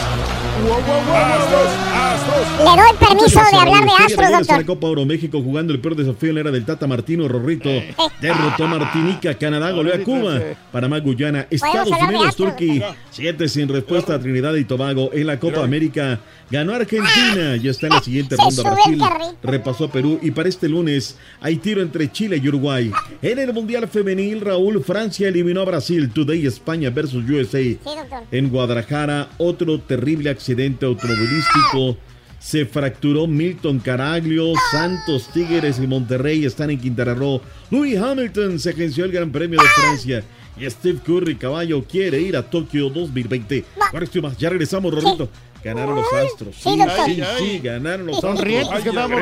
Le 2.58 2.64
doy 2.64 2.96
permiso 2.98 3.40
de 3.50 3.56
hablar 3.58 3.84
de 3.84 3.90
astros, 4.04 4.26
a 4.26 4.30
la 4.30 4.38
doctor. 4.38 4.64
Copa 4.64 4.86
Oro 4.86 5.04
México 5.04 5.42
jugando 5.42 5.72
el 5.72 5.80
peor 5.80 5.96
desafío 5.96 6.28
en 6.28 6.34
la 6.36 6.40
era 6.42 6.50
del 6.52 6.64
Tata 6.64 6.86
Martino 6.86 7.26
Rorrito. 7.26 7.68
Eh. 7.68 7.94
Derrotó 8.20 8.64
a 8.64 8.68
Martinica, 8.68 9.34
Canadá 9.34 9.72
goleó 9.72 9.94
a 9.94 9.98
Cuba, 9.98 10.40
Panamá, 10.70 11.00
Guyana, 11.00 11.48
Estados 11.50 11.88
Unidos. 11.88 12.36
Turquía. 12.36 12.94
Siete 13.10 13.48
sin 13.48 13.68
respuesta 13.68 14.14
a 14.14 14.20
Trinidad 14.20 14.54
y 14.54 14.64
Tobago 14.64 15.10
en 15.12 15.26
la 15.26 15.40
Copa 15.40 15.64
América. 15.64 16.20
Ganó 16.50 16.74
Argentina, 16.74 17.56
ya 17.56 17.70
está 17.70 17.88
en 17.88 17.94
la 17.94 18.00
siguiente 18.00 18.36
ronda. 18.36 18.62
Brasil 18.62 19.02
repasó 19.42 19.84
a 19.86 19.90
Perú 19.90 20.20
y 20.22 20.30
para 20.30 20.48
este 20.48 20.68
lunes 20.68 21.18
hay 21.40 21.56
tiro 21.56 21.82
entre 21.82 22.10
Chile 22.12 22.40
y 22.42 22.48
Uruguay. 22.48 22.92
En 23.22 23.38
el 23.38 23.52
Mundial 23.52 23.88
Femenil, 23.88 24.40
Raúl, 24.40 24.82
Francia 24.84 25.28
eliminó 25.28 25.62
a 25.62 25.64
Brasil. 25.64 26.10
Today 26.12 26.46
España 26.46 26.90
versus 26.90 27.28
USA. 27.28 27.58
doctor. 27.84 28.22
En 28.30 28.50
Guadalajara, 28.50 29.30
otro 29.38 29.80
terrible 29.80 30.30
accidente 30.30 30.43
automovilístico. 30.82 31.96
Se 32.38 32.66
fracturó 32.66 33.26
Milton 33.26 33.78
Caraglio, 33.78 34.52
Santos, 34.70 35.28
Tigres 35.32 35.78
y 35.82 35.86
Monterrey 35.86 36.44
están 36.44 36.70
en 36.70 36.78
Quintana 36.78 37.14
Roo. 37.14 37.40
Louis 37.70 37.98
Hamilton 37.98 38.58
se 38.58 38.70
agenció 38.70 39.06
el 39.06 39.12
Gran 39.12 39.32
Premio 39.32 39.58
de 39.60 39.68
Francia. 39.68 40.24
Y 40.58 40.68
Steve 40.70 41.00
Curry, 41.04 41.36
caballo, 41.36 41.82
quiere 41.84 42.20
ir 42.20 42.36
a 42.36 42.42
Tokio 42.42 42.90
2020. 42.90 43.64
Ahora 43.92 44.04
estoy 44.04 44.20
más, 44.20 44.36
ya 44.36 44.50
regresamos, 44.50 44.92
Rorrito. 44.92 45.28
Ganaron 45.64 45.96
los 45.96 46.12
Astros. 46.12 46.54
Sí, 46.56 46.78
sí, 47.06 47.22
sí, 47.38 47.58
ganaron 47.60 48.06
los 48.06 48.22
Astros. 48.22 48.46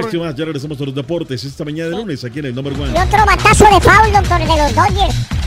estoy 0.01 0.21
más, 0.21 0.35
ya 0.35 0.45
regresamos 0.45 0.81
a 0.81 0.85
los 0.85 0.95
deportes 0.95 1.45
esta 1.45 1.65
mañana 1.65 1.91
de 1.91 1.97
lunes 1.97 2.25
aquí 2.25 2.41
en 2.41 2.47
el 2.47 2.55
Number 2.55 2.73
One. 2.73 2.89
Y 2.89 3.01
otro 3.01 3.25
batazo 3.25 3.65
de 3.67 3.81
foul, 3.81 4.13
doctor, 4.13 4.41
de 4.41 4.47
los 4.47 4.75
Dodgers. 4.75 5.42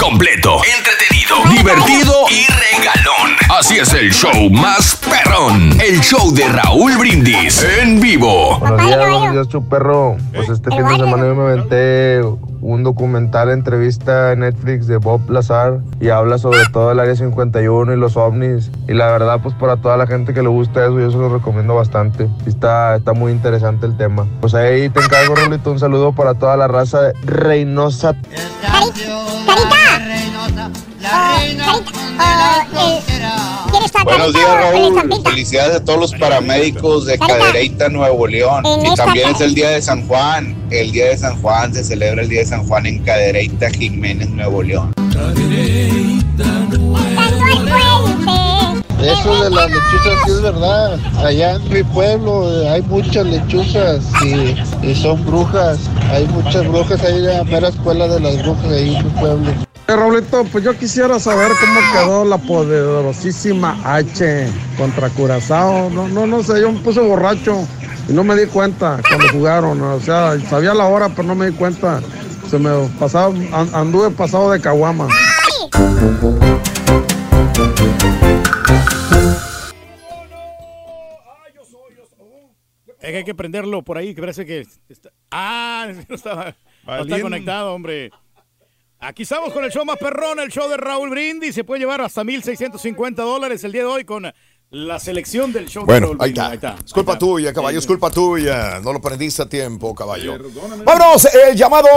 Completo, 0.00 0.56
entretenido, 0.78 1.36
divertido 1.50 2.14
y 2.30 2.46
regalón. 2.46 3.36
Así 3.58 3.78
es 3.78 3.92
el 3.92 4.10
show 4.10 4.48
más 4.50 4.96
perrón. 4.96 5.78
El 5.78 6.00
show 6.00 6.32
de 6.32 6.48
Raúl 6.48 6.96
Brindis 6.96 7.62
en 7.62 8.00
vivo. 8.00 8.58
Buenos 8.60 8.86
días, 8.86 8.98
buenos 8.98 9.32
días, 9.32 9.48
Chuperro. 9.48 10.16
Pues 10.34 10.48
este 10.48 10.70
fin 10.70 10.86
de 10.88 10.96
semana 10.96 11.26
yo 11.26 11.34
me 11.34 11.42
aventé 11.42 12.22
un 12.62 12.82
documental, 12.82 13.50
entrevista 13.50 14.32
en 14.32 14.40
Netflix 14.40 14.86
de 14.86 14.96
Bob 14.96 15.28
Lazar 15.30 15.80
y 16.00 16.08
habla 16.08 16.38
sobre 16.38 16.64
todo 16.72 16.92
el 16.92 17.00
Área 17.00 17.14
51 17.14 17.92
y 17.92 17.96
los 17.96 18.16
ovnis. 18.16 18.70
Y 18.88 18.94
la 18.94 19.06
verdad, 19.06 19.40
pues 19.42 19.54
para 19.54 19.76
toda 19.76 19.98
la 19.98 20.06
gente 20.06 20.32
que 20.32 20.40
le 20.42 20.48
gusta 20.48 20.84
eso, 20.86 20.98
yo 20.98 21.10
se 21.10 21.18
lo 21.18 21.28
recomiendo 21.28 21.74
bastante. 21.74 22.26
Está, 22.46 22.96
está 22.96 23.12
muy 23.12 23.32
interesante 23.32 23.84
el 23.84 23.98
tema. 23.98 24.26
Pues 24.40 24.54
ahí 24.54 24.88
te 24.88 25.00
encargo, 25.00 25.34
Rolito, 25.34 25.70
un 25.70 25.78
saludo 25.78 26.12
para 26.12 26.34
toda 26.34 26.56
la 26.56 26.68
raza 26.68 27.02
de 27.02 27.12
Reynosa. 27.24 28.14
¿Quién 33.70 33.82
está 33.84 34.02
Buenos 34.04 34.32
Carita 34.32 34.38
días, 34.38 35.00
Raúl. 35.02 35.22
Felicidades 35.24 35.76
a 35.76 35.84
todos 35.84 35.98
los 36.00 36.14
paramédicos 36.14 37.06
de 37.06 37.18
Cadereyta, 37.18 37.88
Nuevo 37.88 38.26
León. 38.26 38.64
En 38.66 38.86
Y 38.86 38.94
también 38.94 39.26
ca- 39.30 39.34
es 39.36 39.40
el 39.40 39.54
día 39.54 39.70
de 39.70 39.82
San 39.82 40.06
Juan. 40.06 40.56
El 40.70 40.92
día 40.92 41.06
de 41.06 41.16
San 41.18 41.40
Juan 41.40 41.72
se 41.74 41.84
celebra 41.84 42.22
el 42.22 42.28
día 42.28 42.40
de 42.40 42.46
San 42.46 42.66
Juan 42.66 42.86
en 42.86 42.98
Cadereyta, 43.04 43.70
Jiménez, 43.70 44.28
Nuevo 44.30 44.62
León. 44.62 44.92
Eso 49.02 49.42
de 49.42 49.50
las 49.50 49.70
lechuzas 49.70 50.18
sí 50.26 50.30
es 50.32 50.42
verdad. 50.42 50.98
Allá 51.24 51.52
en 51.54 51.72
mi 51.72 51.82
pueblo 51.82 52.62
eh, 52.62 52.68
hay 52.68 52.82
muchas 52.82 53.24
lechuzas 53.26 54.04
y, 54.22 54.86
y 54.86 54.94
son 54.94 55.24
brujas. 55.24 55.78
Hay 56.12 56.26
muchas 56.28 56.68
brujas 56.68 57.02
ahí 57.02 57.16
en 57.16 57.26
la 57.26 57.44
mera 57.44 57.68
escuela 57.68 58.06
de 58.08 58.20
las 58.20 58.42
brujas 58.42 58.66
ahí 58.72 58.94
en 58.96 59.04
mi 59.04 59.10
pueblo. 59.20 59.52
Eh, 59.90 59.96
Raulito, 59.96 60.44
pues 60.52 60.62
yo 60.62 60.78
quisiera 60.78 61.18
saber 61.18 61.50
cómo 61.58 61.80
quedó 61.92 62.24
la 62.24 62.38
poderosísima 62.38 63.76
H 63.84 64.46
contra 64.78 65.08
Curazao. 65.10 65.90
No, 65.90 66.06
no, 66.06 66.28
no 66.28 66.44
sé, 66.44 66.60
yo 66.60 66.70
me 66.70 66.78
puse 66.78 67.00
borracho 67.00 67.66
y 68.08 68.12
no 68.12 68.22
me 68.22 68.36
di 68.36 68.46
cuenta 68.46 69.00
cuando 69.08 69.28
jugaron. 69.32 69.82
O 69.82 69.98
sea, 69.98 70.38
sabía 70.48 70.74
la 70.74 70.86
hora, 70.86 71.08
pero 71.08 71.24
no 71.24 71.34
me 71.34 71.50
di 71.50 71.56
cuenta. 71.56 72.00
Se 72.48 72.56
me 72.60 72.70
pasaba, 73.00 73.34
an- 73.52 73.70
anduve 73.74 74.10
pasado 74.10 74.52
de 74.52 74.60
caguama. 74.60 75.08
Es 83.00 83.10
que 83.10 83.16
hay 83.16 83.24
que 83.24 83.34
prenderlo 83.34 83.82
por 83.82 83.96
ahí, 83.96 84.14
que 84.14 84.20
parece 84.20 84.44
que 84.44 84.66
está... 84.88 85.10
Ah, 85.30 85.88
no 86.08 86.14
estaba, 86.14 86.54
no 86.86 87.02
está 87.02 87.20
conectado, 87.20 87.74
hombre. 87.74 88.10
Aquí 89.02 89.22
estamos 89.22 89.52
con 89.54 89.64
el 89.64 89.70
show 89.70 89.84
más 89.86 89.96
perrón, 89.96 90.40
el 90.40 90.50
show 90.50 90.68
de 90.68 90.76
Raúl 90.76 91.08
Brindis. 91.08 91.54
Se 91.54 91.64
puede 91.64 91.80
llevar 91.80 92.02
hasta 92.02 92.22
1.650 92.22 93.14
dólares 93.14 93.64
el 93.64 93.72
día 93.72 93.80
de 93.82 93.86
hoy 93.86 94.04
con 94.04 94.30
la 94.72 94.98
selección 95.00 95.52
del 95.54 95.66
show 95.68 95.84
de 95.86 95.86
Bueno, 95.86 96.08
Raúl 96.08 96.18
ahí 96.20 96.54
está. 96.54 96.76
Es 96.84 96.92
culpa 96.92 97.18
tuya, 97.18 97.52
caballo, 97.54 97.78
es 97.78 97.86
culpa 97.86 98.10
tuya. 98.10 98.78
No 98.80 98.92
lo 98.92 99.00
prendiste 99.00 99.40
a 99.42 99.46
tiempo, 99.48 99.94
caballo. 99.94 100.32
Perdóname. 100.36 100.84
Vámonos, 100.84 101.24
el 101.34 101.56
llamado. 101.56 101.88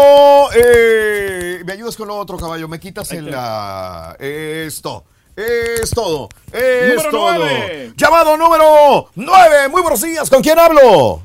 eh, 0.56 1.62
¿Me 1.66 1.74
ayudas 1.74 1.98
con 1.98 2.08
lo 2.08 2.16
otro, 2.16 2.38
caballo? 2.38 2.70
¿Me 2.70 2.80
quitas 2.80 3.12
en 3.12 3.30
la. 3.30 4.16
Esto. 4.18 5.04
Es 5.36 5.90
todo. 5.90 6.30
Es 6.54 6.90
Número 6.96 7.10
todo. 7.12 7.36
nueve. 7.38 7.94
Llamado 7.98 8.38
número 8.38 9.10
9. 9.16 9.68
Muy 9.68 9.82
buenos 9.82 10.02
días. 10.02 10.30
¿Con 10.30 10.42
quién 10.42 10.58
hablo? 10.58 11.22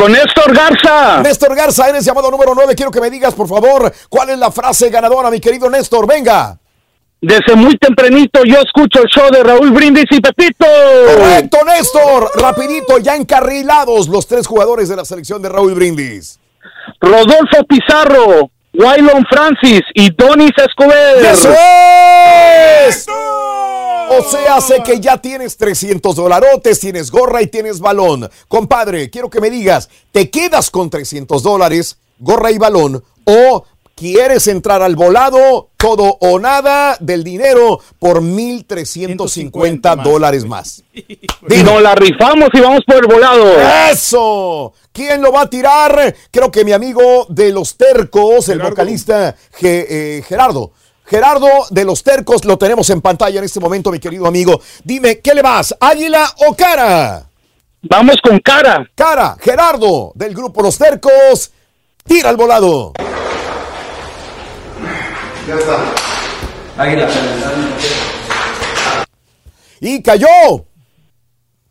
Con 0.00 0.12
Néstor 0.12 0.56
Garza. 0.56 1.20
Néstor 1.22 1.54
Garza, 1.54 1.86
eres 1.90 2.06
llamado 2.06 2.30
número 2.30 2.54
9. 2.54 2.74
Quiero 2.74 2.90
que 2.90 3.02
me 3.02 3.10
digas, 3.10 3.34
por 3.34 3.46
favor, 3.46 3.92
cuál 4.08 4.30
es 4.30 4.38
la 4.38 4.50
frase 4.50 4.88
ganadora, 4.88 5.30
mi 5.30 5.40
querido 5.40 5.68
Néstor. 5.68 6.06
Venga. 6.06 6.58
Desde 7.20 7.54
muy 7.54 7.76
tempranito 7.76 8.42
yo 8.46 8.60
escucho 8.60 9.02
el 9.02 9.08
show 9.10 9.30
de 9.30 9.42
Raúl 9.42 9.70
Brindis 9.72 10.06
y 10.10 10.20
Pepito. 10.22 10.64
Correcto, 11.14 11.58
Néstor. 11.66 12.30
Rapidito, 12.36 12.96
ya 12.96 13.14
encarrilados 13.14 14.08
los 14.08 14.26
tres 14.26 14.46
jugadores 14.46 14.88
de 14.88 14.96
la 14.96 15.04
selección 15.04 15.42
de 15.42 15.50
Raúl 15.50 15.74
Brindis. 15.74 16.40
Rodolfo 16.98 17.62
Pizarro, 17.68 18.50
Waylon 18.72 19.26
Francis 19.28 19.82
y 19.92 20.10
Donis 20.14 20.52
Escobar. 20.56 21.16
¡Eso 21.30 21.52
es! 22.88 23.06
O 24.10 24.22
sea, 24.22 24.60
sé 24.60 24.82
que 24.82 25.00
ya 25.00 25.18
tienes 25.18 25.56
300 25.56 26.16
dolarotes, 26.16 26.80
tienes 26.80 27.10
gorra 27.10 27.42
y 27.42 27.46
tienes 27.46 27.78
balón. 27.80 28.28
Compadre, 28.48 29.08
quiero 29.10 29.30
que 29.30 29.40
me 29.40 29.50
digas, 29.50 29.88
¿te 30.12 30.30
quedas 30.30 30.70
con 30.70 30.90
300 30.90 31.42
dólares, 31.42 31.96
gorra 32.18 32.50
y 32.50 32.58
balón? 32.58 33.02
¿O 33.24 33.64
quieres 33.94 34.48
entrar 34.48 34.82
al 34.82 34.96
volado, 34.96 35.68
todo 35.76 36.16
o 36.20 36.38
nada 36.40 36.96
del 37.00 37.22
dinero 37.22 37.80
por 37.98 38.20
1,350 38.20 39.96
dólares 39.96 40.44
más? 40.44 40.82
Nos 41.64 41.82
la 41.82 41.94
rifamos 41.94 42.48
y 42.52 42.60
vamos 42.60 42.80
por 42.86 42.96
el 42.96 43.06
volado. 43.06 43.44
¡Eso! 43.92 44.72
¿Quién 44.92 45.22
lo 45.22 45.30
va 45.32 45.42
a 45.42 45.50
tirar? 45.50 46.14
Creo 46.30 46.50
que 46.50 46.64
mi 46.64 46.72
amigo 46.72 47.26
de 47.28 47.52
los 47.52 47.76
tercos, 47.76 48.48
el 48.48 48.58
vocalista 48.70 49.36
Ge- 49.52 49.86
eh, 50.18 50.22
Gerardo. 50.26 50.72
Gerardo 51.10 51.48
de 51.70 51.84
los 51.84 52.04
tercos 52.04 52.44
lo 52.44 52.56
tenemos 52.56 52.88
en 52.90 53.00
pantalla 53.00 53.40
en 53.40 53.44
este 53.44 53.58
momento, 53.58 53.90
mi 53.90 53.98
querido 53.98 54.28
amigo. 54.28 54.60
Dime, 54.84 55.18
¿qué 55.18 55.34
le 55.34 55.42
vas? 55.42 55.74
¿Águila 55.80 56.24
o 56.46 56.54
cara? 56.54 57.26
Vamos 57.82 58.14
con 58.22 58.38
cara. 58.38 58.88
Cara, 58.94 59.36
Gerardo 59.40 60.12
del 60.14 60.32
grupo 60.32 60.62
Los 60.62 60.78
Tercos. 60.78 61.50
Tira 62.04 62.30
el 62.30 62.36
volado. 62.36 62.92
Ya 65.48 65.54
está. 65.56 65.78
Águila. 66.76 67.08
Y 69.80 70.00
cayó. 70.02 70.64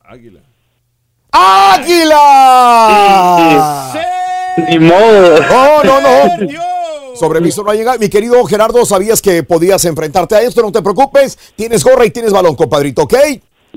Águila. 0.03 0.41
¡Águila! 1.31 2.17
Ni 4.67 4.79
modo. 4.79 5.39
No, 5.39 5.83
no, 5.83 6.01
no. 6.01 6.78
Sobreviso 7.19 7.63
no 7.63 7.71
ha 7.71 7.75
llegado. 7.75 7.99
Mi 7.99 8.09
querido 8.09 8.43
Gerardo, 8.45 8.85
sabías 8.85 9.21
que 9.21 9.43
podías 9.43 9.83
enfrentarte 9.85 10.35
a 10.35 10.41
esto, 10.41 10.61
no 10.61 10.71
te 10.71 10.81
preocupes. 10.81 11.37
Tienes 11.55 11.83
gorra 11.83 12.05
y 12.05 12.11
tienes 12.11 12.31
balón, 12.31 12.55
compadrito, 12.55 13.03
¿ok? 13.03 13.15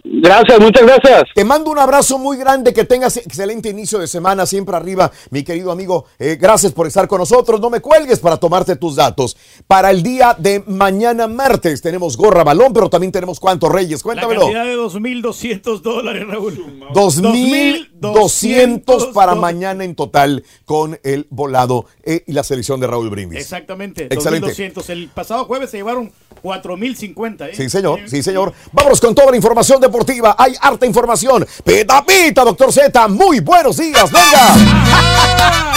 Gracias, 0.04 0.58
muchas 0.58 0.82
gracias. 0.82 1.22
Te 1.32 1.44
mando 1.44 1.70
un 1.70 1.78
abrazo 1.78 2.18
muy 2.18 2.36
grande, 2.36 2.74
que 2.74 2.84
tengas 2.84 3.16
excelente 3.16 3.68
inicio 3.68 4.00
de 4.00 4.08
semana, 4.08 4.46
siempre 4.46 4.74
arriba, 4.74 5.12
mi 5.30 5.44
querido 5.44 5.70
amigo. 5.70 6.06
Eh, 6.18 6.36
gracias 6.40 6.72
por 6.72 6.88
estar 6.88 7.06
con 7.06 7.20
nosotros. 7.20 7.60
No 7.60 7.70
me 7.70 7.78
cuelgues 7.80 8.18
para 8.18 8.36
tomarte 8.36 8.74
tus 8.74 8.96
datos. 8.96 9.36
Para 9.68 9.92
el 9.92 10.02
día 10.02 10.34
de 10.36 10.64
mañana 10.66 11.28
martes 11.28 11.82
tenemos 11.82 12.16
gorra, 12.16 12.42
balón, 12.42 12.72
pero 12.72 12.90
también 12.90 13.12
tenemos 13.12 13.38
cuántos 13.38 13.70
reyes. 13.70 14.00
La 14.00 14.02
Cuéntamelo. 14.02 14.40
cantidad 14.40 14.64
de 14.64 14.76
2.200 14.76 15.80
dólares, 15.82 16.26
Raúl. 16.26 16.80
2.200 16.92 19.12
para 19.12 19.36
mañana 19.36 19.84
en 19.84 19.94
total 19.94 20.42
con 20.64 20.98
el 21.04 21.28
volado 21.30 21.86
eh, 22.02 22.24
y 22.26 22.32
la 22.32 22.42
selección 22.42 22.80
de 22.80 22.88
Raúl 22.88 23.08
Brindis. 23.08 23.38
Exactamente, 23.38 24.08
Excelente. 24.10 24.48
2.200. 24.48 24.90
El 24.90 25.10
pasado 25.10 25.44
jueves 25.44 25.70
se 25.70 25.76
llevaron 25.76 26.10
4.050. 26.42 27.48
¿eh? 27.48 27.52
Sí, 27.54 27.70
señor, 27.70 28.00
sí, 28.06 28.22
señor. 28.22 28.52
Vámonos 28.72 29.00
con 29.00 29.14
toda 29.14 29.30
la 29.30 29.36
información 29.36 29.80
deportiva. 29.92 30.34
Hay 30.38 30.54
harta 30.60 30.86
información. 30.86 31.46
Pita, 31.64 32.04
pita, 32.04 32.44
doctor 32.44 32.72
Z. 32.72 33.08
Muy 33.08 33.40
buenos 33.40 33.76
días. 33.76 34.10
Venga. 34.10 34.54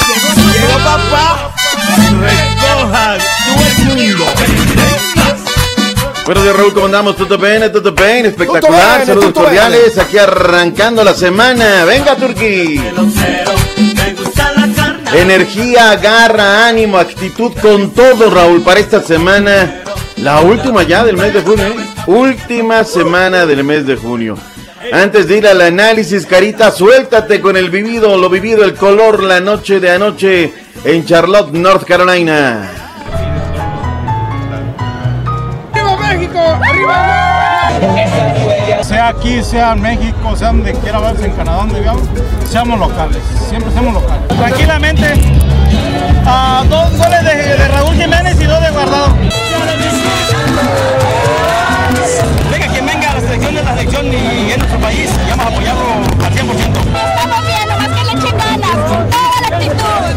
Llegó 0.54 0.78
papá. 0.84 1.54
Recojan 2.22 3.20
todo 3.46 3.66
el 3.68 4.08
mundo. 4.08 4.26
Buenos 6.26 6.44
días, 6.44 6.56
Raúl, 6.56 6.74
¿cómo 6.74 6.86
andamos? 6.88 7.18
¿Todo 7.18 7.38
bien? 7.38 7.72
¿Todo 7.72 7.92
bien? 7.92 8.26
Espectacular. 8.26 8.94
bene, 8.94 9.06
Saludos 9.06 9.34
cordiales. 9.34 9.98
Aquí 10.00 10.18
arrancando 10.18 11.04
la 11.04 11.14
semana. 11.14 11.86
Venga, 11.86 12.16
Turquí. 12.16 12.82
Energía, 15.14 15.96
garra, 15.98 16.68
ánimo, 16.68 16.98
actitud 16.98 17.52
con 17.62 17.92
todo, 17.92 18.30
Raúl, 18.32 18.64
para 18.64 18.80
esta 18.80 19.04
semana. 19.04 19.85
La 20.18 20.42
última 20.42 20.84
ya 20.84 21.04
del 21.04 21.18
mes 21.18 21.34
de 21.34 21.42
junio, 21.42 21.66
¿eh? 21.68 21.76
Última 22.08 22.84
semana 22.84 23.46
del 23.46 23.64
mes 23.64 23.86
de 23.86 23.96
junio. 23.96 24.38
Antes 24.92 25.28
de 25.28 25.38
ir 25.38 25.48
al 25.48 25.62
análisis, 25.62 26.26
Carita, 26.26 26.72
suéltate 26.72 27.42
con 27.42 27.58
el 27.58 27.70
vivido, 27.70 28.18
lo 28.18 28.30
vivido, 28.30 28.64
el 28.64 28.76
color, 28.76 29.24
la 29.24 29.40
noche 29.40 29.80
de 29.80 29.92
anoche 29.92 30.54
en 30.84 31.06
Charlotte, 31.06 31.52
North 31.52 31.86
Carolina. 31.86 32.70
¡Arriba 35.74 35.98
México! 35.98 36.40
¡Arriba! 36.40 37.26
Sea 38.84 39.08
aquí, 39.08 39.44
sea 39.44 39.74
en 39.74 39.82
México, 39.82 40.36
sea 40.36 40.50
donde 40.50 40.74
quiera 40.74 41.00
vamos, 41.00 41.22
en 41.22 41.32
Canadá, 41.32 41.58
donde 41.58 41.80
vivamos, 41.80 42.04
seamos 42.48 42.80
locales, 42.80 43.18
siempre 43.50 43.72
seamos 43.72 43.96
locales. 43.96 44.28
Tranquilamente, 44.28 45.14
a 46.26 46.66
dos 46.70 46.98
goles 46.98 47.24
de, 47.24 47.36
de 47.36 47.68
Raúl 47.68 47.96
Jiménez 47.96 48.40
y 48.40 48.46
dos 48.46 48.62
de 48.62 48.72
Guardado. 48.72 49.16
Venga, 52.52 52.68
quien 52.68 52.86
venga 52.86 53.12
a 53.12 53.14
la 53.16 53.22
selección 53.22 53.58
es 53.58 53.64
la 53.64 53.76
selección 53.76 54.06
y 54.08 54.52
es 54.52 54.58
nuestro 54.58 54.80
país, 54.80 55.10
y 55.26 55.30
vamos 55.30 55.46
a 55.46 55.50
apoyarlo 55.50 55.86
al 56.24 56.34
100%. 56.34 56.46
Estamos 57.10 57.46
bien, 57.46 57.68
nomás 57.68 57.90
que 57.90 58.04
le 58.04 58.12
echen 58.12 58.38
ganas, 58.38 58.78
con 58.90 59.10
toda 59.10 60.02
la 60.02 60.16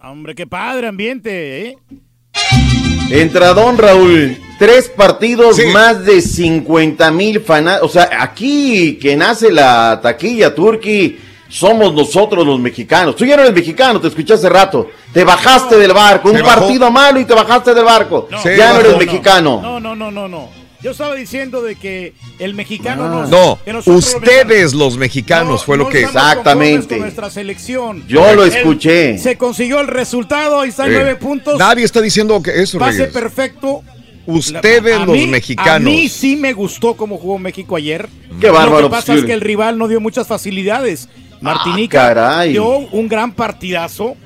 Hombre, 0.00 0.34
qué 0.34 0.46
padre 0.46 0.88
ambiente, 0.88 1.68
¿eh? 1.68 1.76
Entradón, 3.10 3.78
Raúl. 3.78 4.38
Tres 4.58 4.88
partidos, 4.88 5.58
más 5.72 6.04
de 6.04 6.20
50 6.20 7.10
mil 7.10 7.40
fanáticos. 7.40 7.90
O 7.90 7.92
sea, 7.92 8.08
aquí 8.20 8.98
que 9.00 9.16
nace 9.16 9.50
la 9.50 9.98
taquilla 10.00 10.54
turqui, 10.54 11.18
somos 11.48 11.92
nosotros 11.92 12.46
los 12.46 12.58
mexicanos. 12.60 13.16
Tú 13.16 13.24
ya 13.24 13.36
no 13.36 13.42
eres 13.42 13.54
mexicano, 13.54 14.00
te 14.00 14.08
escuché 14.08 14.34
hace 14.34 14.48
rato. 14.48 14.90
Te 15.12 15.24
bajaste 15.24 15.76
del 15.76 15.92
barco. 15.92 16.30
Un 16.30 16.40
bajó. 16.40 16.60
partido 16.60 16.90
malo 16.90 17.18
y 17.20 17.24
te 17.24 17.34
bajaste 17.34 17.74
del 17.74 17.84
barco. 17.84 18.28
ya 18.44 18.72
no 18.72 18.80
eres 18.80 18.96
mexicano. 18.96 19.60
No, 19.60 19.80
no, 19.80 19.94
no, 19.94 20.10
no, 20.10 20.28
no. 20.28 20.63
Yo 20.84 20.90
estaba 20.90 21.14
diciendo 21.14 21.62
de 21.62 21.76
que 21.76 22.12
el 22.38 22.52
mexicano 22.52 23.26
No, 23.26 23.58
los 23.64 23.86
ustedes 23.86 24.74
los 24.74 24.98
mexicanos 24.98 25.64
fue 25.64 25.78
lo 25.78 25.88
que... 25.88 26.02
con 26.02 26.98
nuestra 27.00 27.30
selección. 27.30 28.06
Yo 28.06 28.34
lo 28.34 28.44
escuché. 28.44 29.16
Se 29.16 29.38
consiguió 29.38 29.80
el 29.80 29.86
resultado, 29.86 30.60
ahí 30.60 30.68
están 30.68 30.90
Eh, 30.90 30.96
nueve 30.96 31.16
puntos. 31.16 31.58
Nadie 31.58 31.84
está 31.84 32.02
diciendo 32.02 32.42
que 32.42 32.60
eso, 32.60 32.78
Pase 32.78 32.98
Reyes. 32.98 33.14
perfecto. 33.14 33.82
Ustedes 34.26 35.00
los 35.06 35.26
mexicanos. 35.26 35.76
A 35.76 35.78
mí 35.78 36.06
sí 36.10 36.36
me 36.36 36.52
gustó 36.52 36.94
cómo 36.98 37.16
jugó 37.16 37.38
México 37.38 37.76
ayer. 37.76 38.06
Qué 38.38 38.50
bárbaro, 38.50 38.82
Lo 38.82 38.88
que 38.88 38.94
pasa 38.94 39.14
es 39.14 39.24
que 39.24 39.32
el 39.32 39.40
rival 39.40 39.78
no 39.78 39.88
dio 39.88 40.02
muchas 40.02 40.26
facilidades. 40.26 41.08
Martinica 41.40 42.08
caray. 42.14 42.52
dio 42.52 42.66
un 42.76 43.08
gran 43.08 43.32
partidazo. 43.32 44.16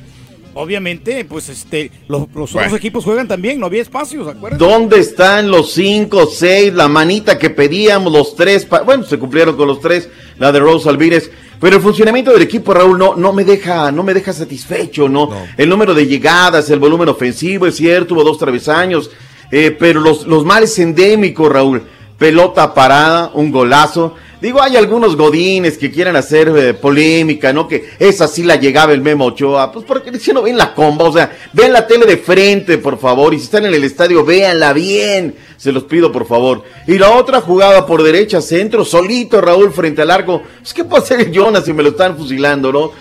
Obviamente, 0.54 1.24
pues 1.24 1.48
este, 1.48 1.90
los, 2.08 2.22
los 2.34 2.52
Bueno. 2.52 2.66
otros 2.68 2.74
equipos 2.78 3.04
juegan 3.04 3.28
también, 3.28 3.60
no 3.60 3.66
había 3.66 3.82
espacios, 3.82 4.26
¿acuerdas? 4.28 4.58
¿Dónde 4.58 4.98
están 4.98 5.50
los 5.50 5.72
cinco, 5.72 6.26
seis, 6.26 6.72
la 6.72 6.88
manita 6.88 7.38
que 7.38 7.50
pedíamos, 7.50 8.12
los 8.12 8.34
tres? 8.36 8.64
pa- 8.64 8.82
bueno, 8.82 9.04
se 9.04 9.18
cumplieron 9.18 9.56
con 9.56 9.68
los 9.68 9.80
tres, 9.80 10.08
la 10.38 10.50
de 10.52 10.60
Rose 10.60 10.88
Alvírez. 10.88 11.30
Pero 11.60 11.76
el 11.76 11.82
funcionamiento 11.82 12.32
del 12.32 12.42
equipo, 12.42 12.72
Raúl, 12.72 12.96
no, 12.98 13.16
no 13.16 13.32
me 13.32 13.44
deja, 13.44 13.90
no 13.90 14.02
me 14.04 14.14
deja 14.14 14.32
satisfecho, 14.32 15.08
¿no? 15.08 15.30
El 15.56 15.68
número 15.68 15.92
de 15.92 16.06
llegadas, 16.06 16.70
el 16.70 16.78
volumen 16.78 17.08
ofensivo, 17.08 17.66
es 17.66 17.74
cierto, 17.76 18.14
hubo 18.14 18.22
dos 18.22 18.38
travesaños, 18.38 19.10
eh, 19.50 19.76
pero 19.76 20.00
los, 20.00 20.26
los 20.26 20.44
males 20.44 20.78
endémicos, 20.78 21.50
Raúl, 21.50 21.82
pelota 22.16 22.74
parada, 22.74 23.30
un 23.34 23.50
golazo. 23.50 24.14
Digo, 24.40 24.62
hay 24.62 24.76
algunos 24.76 25.16
godines 25.16 25.76
que 25.76 25.90
quieren 25.90 26.14
hacer 26.14 26.48
eh, 26.56 26.72
polémica, 26.72 27.52
¿no? 27.52 27.66
Que 27.66 27.90
esa 27.98 28.28
sí 28.28 28.44
la 28.44 28.54
llegaba 28.54 28.92
el 28.92 29.00
Memo 29.00 29.26
Ochoa. 29.26 29.72
Pues 29.72 29.84
porque 29.84 30.16
si 30.20 30.32
no 30.32 30.42
ven 30.42 30.56
la 30.56 30.74
comba, 30.74 31.06
o 31.06 31.12
sea, 31.12 31.36
ven 31.52 31.72
la 31.72 31.88
tele 31.88 32.06
de 32.06 32.18
frente, 32.18 32.78
por 32.78 32.98
favor. 32.98 33.34
Y 33.34 33.38
si 33.38 33.44
están 33.44 33.66
en 33.66 33.74
el 33.74 33.82
estadio, 33.82 34.24
véanla 34.24 34.72
bien. 34.72 35.34
Se 35.56 35.72
los 35.72 35.84
pido, 35.84 36.12
por 36.12 36.24
favor. 36.24 36.62
Y 36.86 36.98
la 36.98 37.10
otra 37.10 37.40
jugada 37.40 37.84
por 37.84 38.04
derecha, 38.04 38.40
centro, 38.40 38.84
solito 38.84 39.40
Raúl 39.40 39.72
frente 39.72 40.02
al 40.02 40.10
arco. 40.12 40.42
Pues, 40.60 40.72
¿qué 40.72 40.84
puede 40.84 41.02
hacer 41.02 41.20
el 41.20 41.32
Jonas 41.32 41.64
si 41.64 41.72
me 41.72 41.82
lo 41.82 41.90
están 41.90 42.16
fusilando, 42.16 42.72
no? 42.72 42.92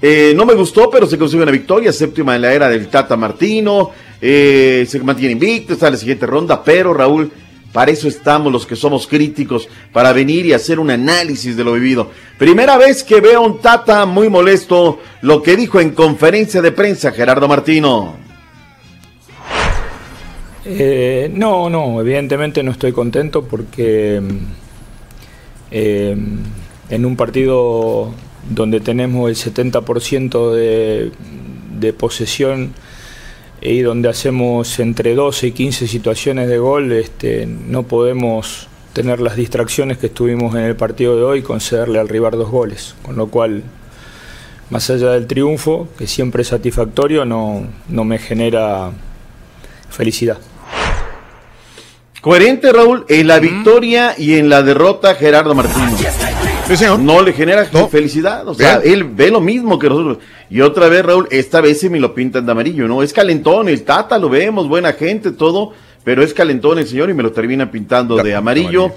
Eh, 0.00 0.32
no 0.34 0.46
me 0.46 0.54
gustó, 0.54 0.88
pero 0.88 1.06
se 1.06 1.18
consigue 1.18 1.42
una 1.42 1.52
victoria, 1.52 1.92
séptima 1.92 2.36
en 2.36 2.42
la 2.42 2.54
era 2.54 2.68
del 2.68 2.88
Tata 2.88 3.14
Martino. 3.14 3.90
Eh, 4.20 4.86
se 4.88 5.00
mantiene 5.00 5.32
invicto, 5.32 5.74
está 5.74 5.88
en 5.88 5.92
la 5.92 5.98
siguiente 5.98 6.24
ronda, 6.24 6.62
pero 6.64 6.94
Raúl, 6.94 7.30
para 7.72 7.90
eso 7.90 8.08
estamos 8.08 8.52
los 8.52 8.66
que 8.66 8.76
somos 8.76 9.06
críticos, 9.06 9.68
para 9.92 10.12
venir 10.12 10.46
y 10.46 10.52
hacer 10.52 10.80
un 10.80 10.90
análisis 10.90 11.56
de 11.56 11.64
lo 11.64 11.74
vivido. 11.74 12.10
Primera 12.38 12.78
vez 12.78 13.04
que 13.04 13.20
veo 13.20 13.38
a 13.38 13.46
un 13.46 13.60
Tata 13.60 14.06
muy 14.06 14.28
molesto, 14.28 15.00
lo 15.22 15.42
que 15.42 15.56
dijo 15.56 15.80
en 15.80 15.90
conferencia 15.90 16.62
de 16.62 16.72
prensa 16.72 17.12
Gerardo 17.12 17.46
Martino. 17.46 18.16
Eh, 20.64 21.30
no, 21.32 21.70
no, 21.70 22.00
evidentemente 22.00 22.62
no 22.62 22.72
estoy 22.72 22.92
contento 22.92 23.44
porque 23.44 24.20
eh, 25.70 26.16
en 26.90 27.06
un 27.06 27.16
partido 27.16 28.12
donde 28.50 28.80
tenemos 28.80 29.30
el 29.30 29.54
70% 29.54 30.52
de, 30.52 31.10
de 31.78 31.92
posesión 31.92 32.72
y 33.60 33.80
donde 33.80 34.08
hacemos 34.08 34.78
entre 34.78 35.14
12 35.14 35.48
y 35.48 35.52
15 35.52 35.88
situaciones 35.88 36.48
de 36.48 36.58
gol, 36.58 36.92
este, 36.92 37.46
no 37.46 37.82
podemos 37.82 38.68
tener 38.92 39.20
las 39.20 39.36
distracciones 39.36 39.98
que 39.98 40.06
estuvimos 40.06 40.54
en 40.54 40.62
el 40.62 40.76
partido 40.76 41.16
de 41.16 41.22
hoy 41.22 41.38
y 41.40 41.42
concederle 41.42 41.98
al 41.98 42.08
rival 42.08 42.32
dos 42.32 42.50
goles. 42.50 42.94
Con 43.02 43.16
lo 43.16 43.28
cual, 43.28 43.62
más 44.70 44.90
allá 44.90 45.10
del 45.12 45.26
triunfo, 45.26 45.88
que 45.96 46.06
siempre 46.06 46.42
es 46.42 46.48
satisfactorio, 46.48 47.24
no, 47.24 47.66
no 47.88 48.04
me 48.04 48.18
genera 48.18 48.90
felicidad. 49.90 50.38
Coherente, 52.20 52.72
Raúl, 52.72 53.04
en 53.08 53.28
la 53.28 53.38
victoria 53.38 54.14
y 54.18 54.34
en 54.34 54.48
la 54.48 54.62
derrota, 54.62 55.14
Gerardo 55.14 55.54
No 56.98 57.22
le 57.22 57.32
genera 57.32 57.64
felicidad. 57.90 58.46
O 58.46 58.54
sea, 58.54 58.78
Bien. 58.78 58.92
él 58.92 59.04
ve 59.04 59.30
lo 59.30 59.40
mismo 59.40 59.78
que 59.78 59.88
nosotros. 59.88 60.18
Y 60.50 60.60
otra 60.60 60.88
vez, 60.88 61.04
Raúl, 61.04 61.26
esta 61.30 61.60
vez 61.60 61.80
se 61.80 61.90
me 61.90 61.98
lo 61.98 62.14
pintan 62.14 62.44
de 62.44 62.52
amarillo, 62.52 62.86
¿no? 62.86 63.02
Es 63.02 63.12
calentón, 63.12 63.68
el 63.68 63.82
Tata 63.84 64.18
lo 64.18 64.28
vemos, 64.28 64.68
buena 64.68 64.92
gente, 64.92 65.30
todo. 65.32 65.72
Pero 66.04 66.22
es 66.22 66.32
calentón 66.32 66.78
el 66.78 66.86
señor 66.86 67.10
y 67.10 67.14
me 67.14 67.22
lo 67.22 67.32
termina 67.32 67.70
pintando 67.70 68.16
de 68.16 68.34
amarillo. 68.34 68.92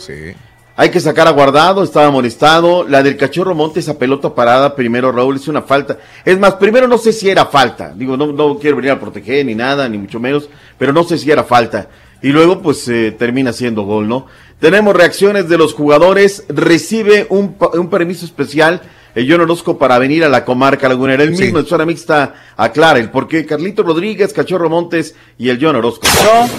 Hay 0.77 0.89
que 0.89 0.99
sacar 0.99 1.27
a 1.27 1.31
guardado, 1.31 1.83
estaba 1.83 2.09
molestado. 2.09 2.87
La 2.87 3.03
del 3.03 3.17
cachorro 3.17 3.53
Monte, 3.53 3.81
esa 3.81 3.99
pelota 3.99 4.33
parada, 4.33 4.75
primero 4.75 5.11
Raúl, 5.11 5.35
es 5.35 5.47
una 5.47 5.61
falta. 5.61 5.97
Es 6.23 6.39
más, 6.39 6.55
primero 6.55 6.87
no 6.87 6.97
sé 6.97 7.11
si 7.11 7.29
era 7.29 7.45
falta. 7.45 7.93
Digo, 7.95 8.15
no, 8.15 8.27
no 8.27 8.57
quiero 8.57 8.77
venir 8.77 8.91
a 8.91 8.99
proteger 8.99 9.45
ni 9.45 9.55
nada, 9.55 9.87
ni 9.89 9.97
mucho 9.97 10.19
menos, 10.19 10.49
pero 10.77 10.93
no 10.93 11.03
sé 11.03 11.17
si 11.17 11.29
era 11.29 11.43
falta. 11.43 11.89
Y 12.23 12.29
luego, 12.29 12.61
pues, 12.61 12.87
eh, 12.87 13.15
termina 13.17 13.51
siendo 13.53 13.83
gol, 13.83 14.07
¿no? 14.07 14.27
Tenemos 14.59 14.95
reacciones 14.95 15.49
de 15.49 15.57
los 15.57 15.73
jugadores. 15.73 16.45
Recibe 16.49 17.25
un, 17.29 17.53
pa- 17.53 17.71
un 17.73 17.89
permiso 17.89 18.25
especial 18.25 18.81
el 19.13 19.29
John 19.29 19.41
Orozco 19.41 19.77
para 19.77 19.97
venir 19.99 20.23
a 20.23 20.29
la 20.29 20.45
comarca 20.45 20.87
lagunera. 20.87 21.23
El 21.23 21.31
mismo 21.31 21.59
en 21.59 21.65
zona 21.65 21.85
mixta 21.85 22.33
aclara 22.55 22.97
el 22.99 23.09
por 23.09 23.27
qué 23.27 23.45
Carlito 23.45 23.83
Rodríguez, 23.83 24.31
Cachorro 24.31 24.69
Montes 24.69 25.15
y 25.37 25.49
el 25.49 25.57
John 25.61 25.75
Orozco. 25.75 26.07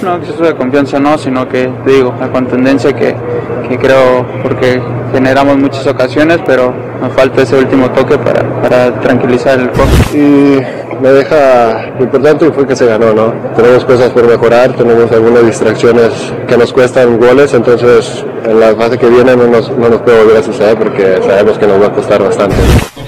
No, 0.03 0.11
no 0.11 0.17
exceso 0.23 0.43
de 0.43 0.55
confianza 0.57 0.99
no, 1.01 1.17
sino 1.17 1.49
que, 1.49 1.71
te 1.85 1.93
digo, 1.93 2.15
la 2.21 2.31
contundencia 2.31 2.93
que, 2.95 3.15
que 3.71 3.79
creo, 3.79 4.27
porque 4.43 4.83
generamos 5.13 5.57
muchas 5.57 5.87
ocasiones, 5.87 6.41
pero 6.45 6.75
nos 7.01 7.13
falta 7.15 7.41
ese 7.43 7.57
último 7.57 7.91
toque 7.93 8.19
para, 8.19 8.61
para 8.61 9.01
tranquilizar 9.01 9.59
el 9.59 9.69
juego. 9.71 9.91
y 10.13 10.82
me 11.03 11.11
deja 11.11 11.91
lo 11.99 12.05
importante 12.05 12.51
fue 12.53 12.67
que 12.67 12.77
se 12.77 12.87
ganó, 12.87 13.13
¿no? 13.13 13.35
Tenemos 13.57 13.85
cosas 13.85 14.11
por 14.11 14.25
mejorar, 14.25 14.73
tenemos 14.77 15.11
algunas 15.11 15.45
distracciones 15.45 16.13
que 16.47 16.57
nos 16.57 16.73
cuestan 16.73 17.19
goles, 17.19 17.53
entonces 17.55 18.25
en 18.45 18.61
la 18.61 18.75
fase 18.77 18.97
que 18.97 19.09
viene 19.09 19.35
no 19.37 19.49
nos, 19.49 19.69
no 19.77 19.89
nos 19.89 20.01
puede 20.03 20.23
volver 20.23 20.37
a 20.39 20.43
suceder 20.45 20.79
porque 20.79 21.19
sabemos 21.27 21.59
que 21.59 21.67
nos 21.67 21.83
va 21.83 21.87
a 21.87 21.93
costar 21.93 22.23
bastante. 22.23 22.55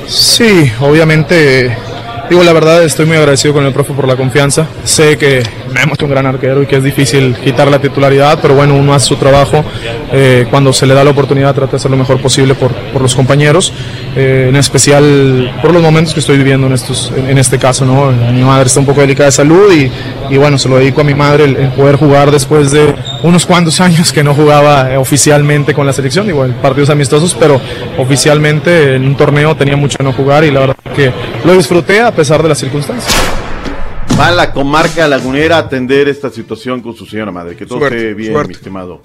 Sí, 0.08 0.72
obviamente, 0.80 1.76
digo 2.28 2.42
la 2.42 2.52
verdad, 2.52 2.82
estoy 2.84 3.06
muy 3.06 3.16
agradecido 3.16 3.54
con 3.54 3.64
el 3.64 3.72
profe 3.72 3.92
por 3.92 4.06
la 4.06 4.16
confianza. 4.16 4.66
Sé 4.84 5.16
que 5.18 5.42
Memo 5.72 5.94
es 5.94 6.02
un 6.02 6.10
gran 6.10 6.26
arquero 6.26 6.62
y 6.62 6.66
que 6.66 6.76
es 6.76 6.84
difícil 6.84 7.36
quitar 7.36 7.68
la 7.68 7.80
titularidad, 7.80 8.38
pero 8.40 8.54
bueno, 8.54 8.74
uno 8.74 8.94
hace 8.94 9.06
su 9.06 9.16
trabajo. 9.16 9.64
eh, 10.12 10.46
cuando 10.50 10.72
se 10.72 10.86
le 10.86 10.94
da 10.94 11.02
la 11.02 11.10
oportunidad, 11.10 11.54
trata 11.54 11.72
de 11.72 11.76
hacer 11.78 11.90
lo 11.90 11.96
mejor 11.96 12.20
posible 12.20 12.54
por, 12.54 12.72
por 12.72 13.02
los 13.02 13.14
compañeros, 13.14 13.72
eh, 14.16 14.46
en 14.48 14.56
especial 14.56 15.52
por 15.60 15.72
los 15.72 15.82
momentos 15.82 16.14
que 16.14 16.20
estoy 16.20 16.36
viviendo 16.36 16.66
en, 16.66 16.74
estos, 16.74 17.12
en, 17.16 17.38
este 17.38 17.58
caso. 17.58 17.84
¿no? 17.84 18.12
Mi 18.12 18.42
madre 18.42 18.66
está 18.66 18.80
un 18.80 18.86
poco 18.86 19.00
delicada 19.00 19.26
de 19.26 19.32
salud 19.32 19.72
y, 19.72 19.90
y 20.32 20.36
bueno, 20.36 20.58
se 20.58 20.68
lo 20.68 20.76
dedico 20.76 21.00
a 21.00 21.04
mi 21.04 21.14
madre 21.14 21.44
el 21.44 21.68
poder 21.72 21.96
jugar 21.96 22.30
después 22.30 22.70
de 22.70 22.94
unos 23.24 23.46
cuantos 23.46 23.80
años 23.80 24.12
que 24.12 24.22
no 24.22 24.34
jugaba 24.34 24.92
eh, 24.92 24.98
oficialmente 24.98 25.72
con 25.72 25.86
la 25.86 25.94
selección, 25.94 26.28
igual 26.28 26.54
partidos 26.60 26.90
amistosos, 26.90 27.34
pero 27.34 27.58
oficialmente 27.98 28.96
en 28.96 29.06
un 29.06 29.16
torneo 29.16 29.56
tenía 29.56 29.76
mucho 29.76 29.96
de 29.98 30.04
no 30.04 30.12
jugar 30.12 30.44
y 30.44 30.50
la 30.50 30.60
verdad 30.60 30.76
que 30.94 31.10
lo 31.42 31.54
disfruté 31.54 32.02
a 32.02 32.14
pesar 32.14 32.42
de 32.42 32.50
las 32.50 32.58
circunstancias. 32.58 33.14
Va 34.20 34.28
a 34.28 34.30
la 34.30 34.52
comarca 34.52 35.08
lagunera 35.08 35.56
a 35.56 35.60
atender 35.60 36.06
esta 36.06 36.28
situación 36.28 36.82
con 36.82 36.94
su 36.94 37.06
señora 37.06 37.32
madre. 37.32 37.56
Que 37.56 37.64
todo 37.64 37.78
Suerte, 37.78 37.96
esté 37.96 38.14
bien, 38.14 38.32
suerte. 38.32 38.48
mi 38.48 38.54
estimado. 38.54 39.00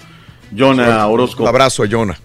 Jonah 0.56 0.86
Suerte. 0.86 1.04
Orozco. 1.14 1.44
Un 1.44 1.50
abrazo 1.50 1.84
a 1.84 1.88
Jonah. 1.90 2.18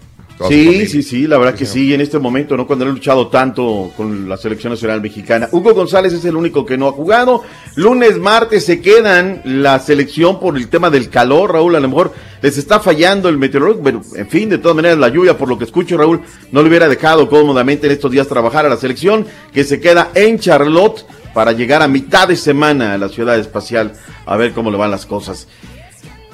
Sí, 0.49 0.87
sí, 0.87 1.03
sí, 1.03 1.27
la 1.29 1.39
verdad 1.39 1.55
que 1.55 1.65
sí, 1.65 1.95
en 1.95 2.01
este 2.01 2.19
momento, 2.19 2.57
¿no? 2.57 2.67
Cuando 2.67 2.85
han 2.85 2.91
luchado 2.91 3.29
tanto 3.29 3.93
con 3.97 4.29
la 4.29 4.37
selección 4.37 4.73
nacional 4.73 5.01
mexicana. 5.01 5.49
Hugo 5.53 5.75
González 5.75 6.13
es 6.13 6.25
el 6.25 6.35
único 6.35 6.67
que 6.67 6.77
no 6.77 6.89
ha 6.89 6.93
jugado. 6.93 7.43
Lunes, 7.77 8.19
martes 8.19 8.65
se 8.65 8.81
quedan 8.81 9.43
la 9.45 9.79
selección 9.79 10.41
por 10.41 10.57
el 10.57 10.69
tema 10.69 10.91
del 10.91 11.09
calor, 11.09 11.53
Raúl. 11.53 11.77
A 11.77 11.81
lo 11.81 11.89
mejor 11.89 12.13
les 12.43 12.59
está 12.59 12.81
fallando 12.81 13.29
el 13.29 13.39
meteorólogo, 13.39 13.83
pero 13.83 14.03
en 14.17 14.29
fin, 14.29 14.49
de 14.49 14.59
todas 14.59 14.75
maneras, 14.75 14.99
la 14.99 15.09
lluvia, 15.09 15.39
por 15.39 15.49
lo 15.49 15.57
que 15.57 15.65
escucho, 15.65 15.97
Raúl, 15.97 16.21
no 16.51 16.63
le 16.63 16.69
hubiera 16.69 16.89
dejado 16.89 17.29
cómodamente 17.29 17.87
en 17.87 17.93
estos 17.93 18.11
días 18.11 18.27
trabajar 18.27 18.67
a 18.67 18.69
la 18.69 18.77
selección 18.77 19.27
que 19.53 19.63
se 19.63 19.81
queda 19.81 20.11
en 20.15 20.41
Charlotte 20.41 21.07
para 21.33 21.53
llegar 21.53 21.83
a 21.83 21.89
mitad 21.89 22.29
de 22.29 22.37
semana 22.37 22.95
a 22.95 22.99
la 22.99 23.09
ciudad 23.09 23.39
espacial 23.39 23.93
a 24.27 24.37
ver 24.37 24.53
cómo 24.53 24.71
le 24.71 24.79
van 24.79 24.91
las 24.91 25.07
cosas. 25.07 25.49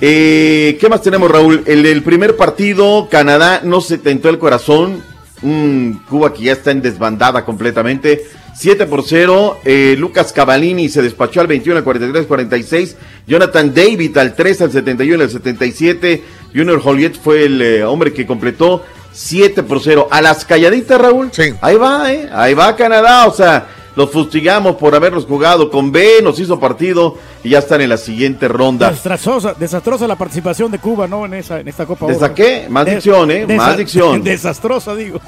Eh, 0.01 0.79
¿Qué 0.81 0.89
más 0.89 1.03
tenemos, 1.03 1.31
Raúl? 1.31 1.63
El, 1.67 2.03
primer 2.03 2.37
partido, 2.37 3.09
Canadá 3.11 3.61
no 3.65 3.81
se 3.81 3.99
tentó 3.99 4.29
el 4.29 4.39
corazón. 4.39 5.03
Un 5.43 6.03
Cuba 6.09 6.33
que 6.35 6.45
ya 6.45 6.53
está 6.53 6.71
en 6.71 6.83
desbandada 6.83 7.45
completamente. 7.45 8.25
7 8.57 8.87
por 8.87 9.05
0. 9.05 9.59
eh, 9.65 9.97
Lucas 9.99 10.33
Cavallini 10.33 10.89
se 10.89 11.03
despachó 11.03 11.41
al 11.41 11.47
21, 11.47 11.79
al 11.79 11.85
43, 11.85 12.27
46. 12.27 12.97
Jonathan 13.27 13.75
David 13.75 14.17
al 14.19 14.35
3, 14.35 14.63
al 14.63 14.73
71, 14.73 15.23
al 15.23 15.31
77. 15.31 16.23
Junior 16.55 16.81
Joliet 16.81 17.15
fue 17.15 17.45
el 17.45 17.63
eh, 17.63 17.85
hombre 17.85 18.13
que 18.13 18.27
completó 18.27 18.83
7 19.13 19.63
por 19.63 19.81
0. 19.83 20.09
A 20.11 20.21
las 20.21 20.45
calladitas, 20.45 21.01
Raúl. 21.01 21.31
Ahí 21.61 21.77
va, 21.77 22.13
¿eh? 22.13 22.29
Ahí 22.33 22.55
va 22.55 22.77
Canadá. 22.77 23.27
O 23.27 23.35
sea, 23.35 23.67
los 24.01 24.11
fustigamos 24.11 24.77
por 24.77 24.95
haberlos 24.95 25.27
jugado 25.27 25.69
con 25.71 25.93
B, 25.93 26.21
nos 26.23 26.41
hizo 26.41 26.59
partido 26.59 27.19
y 27.45 27.51
ya 27.51 27.59
están 27.59 27.83
en 27.83 27.91
la 27.91 27.99
siguiente 27.99 28.49
ronda. 28.49 28.91
Desastrosa, 28.91 29.53
desastrosa 29.53 30.09
la 30.09 30.17
participación 30.17 30.71
de 30.71 30.79
Cuba, 30.79 31.07
¿no? 31.07 31.27
En, 31.27 31.35
esa, 31.35 31.61
en 31.61 31.69
esta 31.69 31.85
Copa 31.85 32.07
¿Desa 32.07 32.25
Oro. 32.25 32.35
qué? 32.35 32.67
Más 32.71 32.87
Des- 32.87 32.95
dicción, 32.95 33.31
¿eh? 33.31 33.47
Más 33.47 33.77
dicción. 33.77 34.23
Desastrosa, 34.25 34.95
digo. 34.95 35.21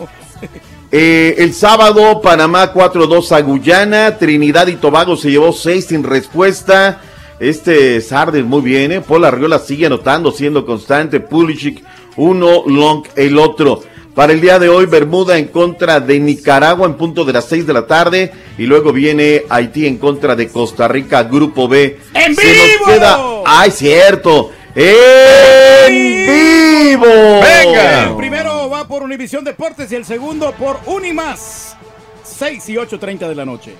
Eh, 0.90 1.34
el 1.36 1.52
sábado, 1.52 2.22
Panamá 2.22 2.72
4-2 2.72 3.32
a 3.32 3.42
Guyana. 3.42 4.16
Trinidad 4.16 4.66
y 4.68 4.76
Tobago 4.76 5.16
se 5.16 5.30
llevó 5.30 5.52
6 5.52 5.84
sin 5.86 6.02
respuesta. 6.02 7.02
Este 7.38 8.00
Sardes 8.00 8.44
muy 8.44 8.62
bien, 8.62 8.90
¿eh? 8.92 9.00
Paul 9.02 9.26
Arriola 9.26 9.58
sigue 9.58 9.84
anotando, 9.84 10.32
siendo 10.32 10.64
constante. 10.64 11.20
Pulisic, 11.20 11.84
uno, 12.16 12.62
Long, 12.66 13.04
el 13.16 13.36
otro. 13.36 13.82
Para 14.14 14.34
el 14.34 14.42
día 14.42 14.58
de 14.58 14.68
hoy, 14.68 14.84
Bermuda 14.84 15.38
en 15.38 15.48
contra 15.48 15.98
de 15.98 16.20
Nicaragua 16.20 16.86
en 16.86 16.94
punto 16.98 17.24
de 17.24 17.32
las 17.32 17.46
6 17.46 17.66
de 17.66 17.72
la 17.72 17.86
tarde. 17.86 18.30
Y 18.58 18.66
luego 18.66 18.92
viene 18.92 19.44
Haití 19.48 19.86
en 19.86 19.96
contra 19.96 20.36
de 20.36 20.48
Costa 20.48 20.86
Rica, 20.86 21.22
Grupo 21.22 21.66
B. 21.66 21.98
¡En 22.12 22.36
Se 22.36 22.44
nos 22.44 22.66
vivo! 22.66 22.84
queda. 22.86 23.18
¡Ay, 23.46 23.70
cierto! 23.70 24.50
¡En 24.74 26.26
vivo! 26.26 27.06
El 27.06 28.16
primero 28.16 28.68
va 28.68 28.86
por 28.86 29.02
Univisión 29.02 29.44
Deportes 29.44 29.90
y 29.92 29.94
el 29.94 30.04
segundo 30.04 30.52
por 30.52 30.78
Unimás. 30.84 31.76
6 32.22 32.68
y 32.68 32.74
8.30 32.74 33.28
de 33.28 33.34
la 33.34 33.46
noche. 33.46 33.74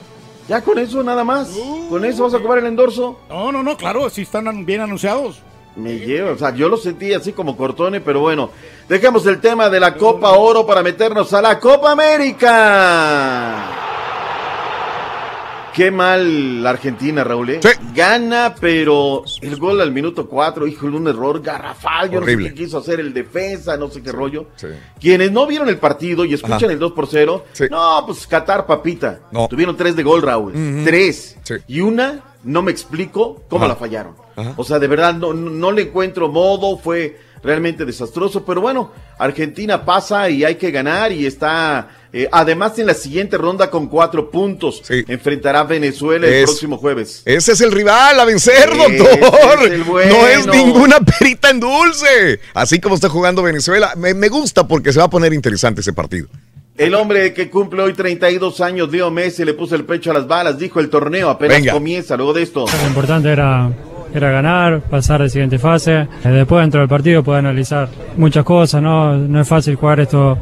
Ya 0.48 0.62
con 0.62 0.78
eso 0.78 1.02
nada 1.02 1.24
más. 1.24 1.50
Con 1.90 2.04
eso 2.06 2.24
vas 2.24 2.34
a 2.34 2.38
cobrar 2.38 2.58
el 2.60 2.66
endorso. 2.66 3.20
No, 3.28 3.52
no, 3.52 3.62
no, 3.62 3.76
claro, 3.76 4.08
sí 4.08 4.22
están 4.22 4.64
bien 4.64 4.80
anunciados. 4.80 5.42
Me 5.76 5.98
lleva, 5.98 6.32
o 6.32 6.38
sea, 6.38 6.54
yo 6.54 6.68
lo 6.68 6.76
sentí 6.76 7.14
así 7.14 7.32
como 7.32 7.56
cortone, 7.56 8.00
pero 8.00 8.20
bueno. 8.20 8.50
Dejemos 8.88 9.24
el 9.26 9.40
tema 9.40 9.70
de 9.70 9.80
la 9.80 9.94
Copa 9.94 10.32
Oro 10.32 10.66
para 10.66 10.82
meternos 10.82 11.32
a 11.32 11.40
la 11.40 11.58
Copa 11.58 11.92
América. 11.92 13.78
Qué 15.72 15.90
mal 15.90 16.62
la 16.62 16.68
Argentina, 16.70 17.24
Raúl. 17.24 17.48
¿eh? 17.48 17.60
Gana, 17.94 18.54
pero 18.60 19.24
el 19.40 19.56
gol 19.56 19.80
al 19.80 19.90
minuto 19.90 20.28
4, 20.28 20.66
híjole, 20.66 20.96
un 20.98 21.08
error 21.08 21.40
garrafal. 21.40 22.10
Yo 22.10 22.18
Horrible. 22.18 22.50
no 22.50 22.50
sé 22.50 22.54
qué 22.54 22.64
quiso 22.64 22.78
hacer 22.78 23.00
el 23.00 23.14
defensa, 23.14 23.78
no 23.78 23.88
sé 23.88 24.02
qué 24.02 24.12
rollo. 24.12 24.48
Quienes 25.00 25.32
no 25.32 25.46
vieron 25.46 25.70
el 25.70 25.78
partido 25.78 26.26
y 26.26 26.34
escuchan 26.34 26.64
Ajá. 26.64 26.72
el 26.72 26.78
2 26.78 26.92
por 26.92 27.06
0, 27.06 27.46
no, 27.70 28.02
pues 28.04 28.26
Qatar, 28.26 28.66
papita. 28.66 29.20
No. 29.30 29.48
Tuvieron 29.48 29.74
tres 29.74 29.96
de 29.96 30.02
gol, 30.02 30.20
Raúl. 30.20 30.52
Ujú. 30.54 30.84
Tres. 30.84 31.38
Sí. 31.42 31.54
Y 31.68 31.80
una, 31.80 32.20
no 32.44 32.62
me 32.62 32.70
explico 32.70 33.42
cómo 33.48 33.64
Ajá. 33.64 33.74
la 33.74 33.76
fallaron. 33.78 34.14
Ajá. 34.36 34.54
O 34.56 34.64
sea, 34.64 34.78
de 34.78 34.86
verdad, 34.86 35.14
no, 35.14 35.32
no 35.32 35.50
no 35.50 35.72
le 35.72 35.82
encuentro 35.82 36.28
modo, 36.28 36.78
fue 36.78 37.18
realmente 37.42 37.84
desastroso, 37.84 38.44
pero 38.44 38.60
bueno, 38.60 38.92
Argentina 39.18 39.84
pasa 39.84 40.30
y 40.30 40.44
hay 40.44 40.54
que 40.54 40.70
ganar 40.70 41.10
y 41.10 41.26
está, 41.26 41.88
eh, 42.12 42.28
además 42.30 42.78
en 42.78 42.86
la 42.86 42.94
siguiente 42.94 43.36
ronda 43.36 43.68
con 43.68 43.88
cuatro 43.88 44.30
puntos, 44.30 44.80
enfrentará 44.88 45.60
a 45.60 45.64
Venezuela 45.64 46.26
el 46.28 46.44
próximo 46.44 46.78
jueves. 46.78 47.22
Ese 47.24 47.52
es 47.52 47.60
el 47.60 47.72
rival 47.72 48.20
a 48.20 48.24
vencer, 48.24 48.70
Ese 48.70 48.96
doctor. 48.96 49.64
es 49.64 49.70
el 49.72 49.82
bueno. 49.84 50.14
No 50.14 50.26
es 50.28 50.46
ninguna 50.46 51.00
perita 51.00 51.50
en 51.50 51.58
dulce. 51.58 52.38
Así 52.54 52.80
como 52.80 52.94
está 52.94 53.08
jugando 53.08 53.42
Venezuela. 53.42 53.94
Me, 53.96 54.14
me 54.14 54.28
gusta 54.28 54.68
porque 54.68 54.92
se 54.92 55.00
va 55.00 55.06
a 55.06 55.10
poner 55.10 55.32
interesante 55.32 55.80
ese 55.80 55.92
partido. 55.92 56.28
El 56.76 56.94
hombre 56.94 57.34
que 57.34 57.50
cumple 57.50 57.82
hoy 57.82 57.92
32 57.92 58.60
años, 58.62 58.90
Leo 58.90 59.10
Messi, 59.10 59.44
le 59.44 59.52
puso 59.54 59.74
el 59.74 59.84
pecho 59.84 60.10
a 60.10 60.14
las 60.14 60.26
balas, 60.26 60.58
dijo 60.58 60.80
el 60.80 60.88
torneo 60.88 61.28
apenas 61.28 61.58
Venga. 61.58 61.72
comienza, 61.74 62.16
luego 62.16 62.32
de 62.32 62.42
esto. 62.42 62.64
Lo 62.82 62.88
importante 62.88 63.28
era, 63.30 63.70
era 64.14 64.30
ganar, 64.30 64.80
pasar 64.80 65.20
a 65.20 65.24
la 65.24 65.30
siguiente 65.30 65.58
fase. 65.58 66.08
Eh, 66.24 66.28
Después 66.28 66.62
dentro 66.62 66.80
del 66.80 66.88
partido 66.88 67.22
puede 67.22 67.40
analizar 67.40 67.88
muchas 68.16 68.42
cosas, 68.44 68.82
¿no? 68.82 69.16
No 69.16 69.40
es 69.42 69.46
fácil 69.48 69.74
jugar 69.76 70.00
esto, 70.00 70.38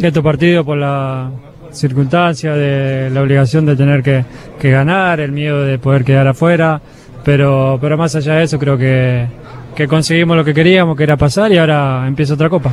estos 0.00 0.22
partidos 0.22 0.64
por 0.64 0.78
la 0.78 1.30
circunstancia 1.72 2.54
de 2.54 3.10
la 3.10 3.20
obligación 3.22 3.66
de 3.66 3.74
tener 3.76 4.02
que, 4.04 4.24
que 4.60 4.70
ganar, 4.70 5.18
el 5.20 5.32
miedo 5.32 5.62
de 5.62 5.78
poder 5.78 6.04
quedar 6.04 6.28
afuera. 6.28 6.80
Pero, 7.24 7.76
pero 7.80 7.98
más 7.98 8.14
allá 8.14 8.34
de 8.34 8.44
eso 8.44 8.56
creo 8.56 8.78
que, 8.78 9.26
que 9.74 9.88
conseguimos 9.88 10.36
lo 10.36 10.44
que 10.44 10.54
queríamos, 10.54 10.96
que 10.96 11.02
era 11.02 11.16
pasar 11.16 11.50
y 11.50 11.58
ahora 11.58 12.04
empieza 12.06 12.34
otra 12.34 12.48
copa. 12.48 12.72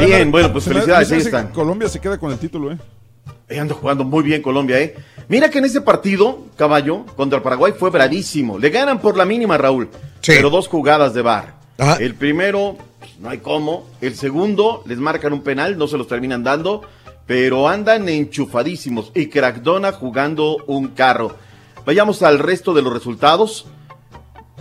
Bien, 0.00 0.30
bueno, 0.30 0.52
pues 0.52 0.64
felicidades, 0.64 1.10
ahí 1.12 1.18
están. 1.18 1.48
Colombia 1.48 1.88
se 1.88 2.00
queda 2.00 2.18
con 2.18 2.32
el 2.32 2.38
título, 2.38 2.72
¿eh? 2.72 2.78
Eh, 3.48 3.60
anda 3.60 3.74
jugando 3.74 4.04
muy 4.04 4.24
bien 4.24 4.42
Colombia, 4.42 4.80
¿eh? 4.80 4.96
Mira 5.28 5.50
que 5.50 5.58
en 5.58 5.64
ese 5.64 5.80
partido, 5.80 6.46
caballo, 6.56 7.04
contra 7.16 7.42
Paraguay 7.42 7.72
fue 7.78 7.90
bravísimo. 7.90 8.58
Le 8.58 8.70
ganan 8.70 9.00
por 9.00 9.16
la 9.16 9.24
mínima, 9.24 9.56
Raúl. 9.56 9.88
Pero 10.24 10.50
dos 10.50 10.68
jugadas 10.68 11.14
de 11.14 11.22
bar. 11.22 11.54
El 12.00 12.14
primero, 12.14 12.76
pues, 12.98 13.18
no 13.18 13.28
hay 13.28 13.38
cómo. 13.38 13.88
El 14.00 14.16
segundo, 14.16 14.82
les 14.86 14.98
marcan 14.98 15.32
un 15.32 15.42
penal, 15.42 15.78
no 15.78 15.86
se 15.86 15.98
los 15.98 16.08
terminan 16.08 16.42
dando. 16.42 16.82
Pero 17.26 17.68
andan 17.68 18.08
enchufadísimos. 18.08 19.12
Y 19.14 19.26
Crackdona 19.26 19.92
jugando 19.92 20.58
un 20.66 20.88
carro. 20.88 21.36
Vayamos 21.84 22.22
al 22.22 22.38
resto 22.38 22.72
de 22.74 22.82
los 22.82 22.92
resultados. 22.92 23.66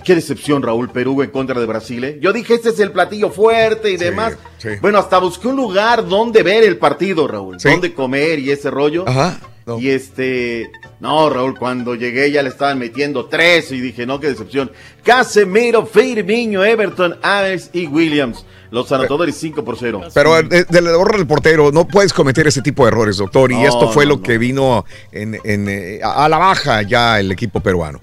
Qué 0.05 0.13
decepción, 0.13 0.61
Raúl, 0.61 0.91
Perú 0.91 1.23
en 1.23 1.31
contra 1.31 1.59
de 1.59 1.65
Brasil. 1.65 2.03
¿eh? 2.03 2.19
Yo 2.21 2.31
dije, 2.31 2.53
este 2.53 2.69
es 2.69 2.79
el 2.79 2.91
platillo 2.91 3.31
fuerte 3.31 3.89
y 3.89 3.97
demás. 3.97 4.37
sí. 4.59 4.69
Bueno, 4.79 4.99
hasta 4.99 5.17
busqué 5.17 5.47
un 5.47 5.55
lugar 5.55 6.07
donde 6.07 6.43
ver 6.43 6.63
el 6.63 6.77
partido, 6.77 7.27
Raúl. 7.27 7.57
Donde 7.57 7.93
comer 7.93 8.37
y 8.37 8.51
ese 8.51 8.69
rollo. 8.69 9.03
Ajá. 9.07 9.39
Y 9.79 9.89
este. 9.89 10.69
No, 10.99 11.27
Raúl, 11.29 11.57
cuando 11.57 11.95
llegué 11.95 12.31
ya 12.31 12.43
le 12.43 12.49
estaban 12.49 12.77
metiendo 12.77 13.25
tres 13.25 13.71
y 13.71 13.81
dije, 13.81 14.05
no, 14.05 14.19
qué 14.19 14.27
decepción. 14.27 14.71
Casemiro, 15.03 15.87
Firmino, 15.87 16.63
Everton, 16.63 17.17
Aves 17.23 17.71
y 17.73 17.87
Williams. 17.87 18.45
Los 18.69 18.91
anotadores 18.91 19.35
5 19.35 19.65
por 19.65 19.75
0. 19.77 20.01
Pero 20.13 20.37
eh, 20.37 20.65
del 20.69 20.87
error 20.87 21.17
del 21.17 21.25
portero, 21.25 21.71
no 21.71 21.87
puedes 21.87 22.13
cometer 22.13 22.45
ese 22.45 22.61
tipo 22.61 22.83
de 22.83 22.89
errores, 22.89 23.17
doctor. 23.17 23.51
Y 23.51 23.55
No, 23.55 23.63
esto 23.67 23.89
fue 23.89 24.05
no, 24.05 24.15
lo 24.15 24.21
que 24.21 24.37
vino 24.37 24.85
en, 25.11 25.39
en, 25.43 25.67
eh, 25.67 25.99
a 26.03 26.29
la 26.29 26.37
baja 26.37 26.83
ya 26.83 27.19
el 27.19 27.31
equipo 27.31 27.59
peruano. 27.59 27.99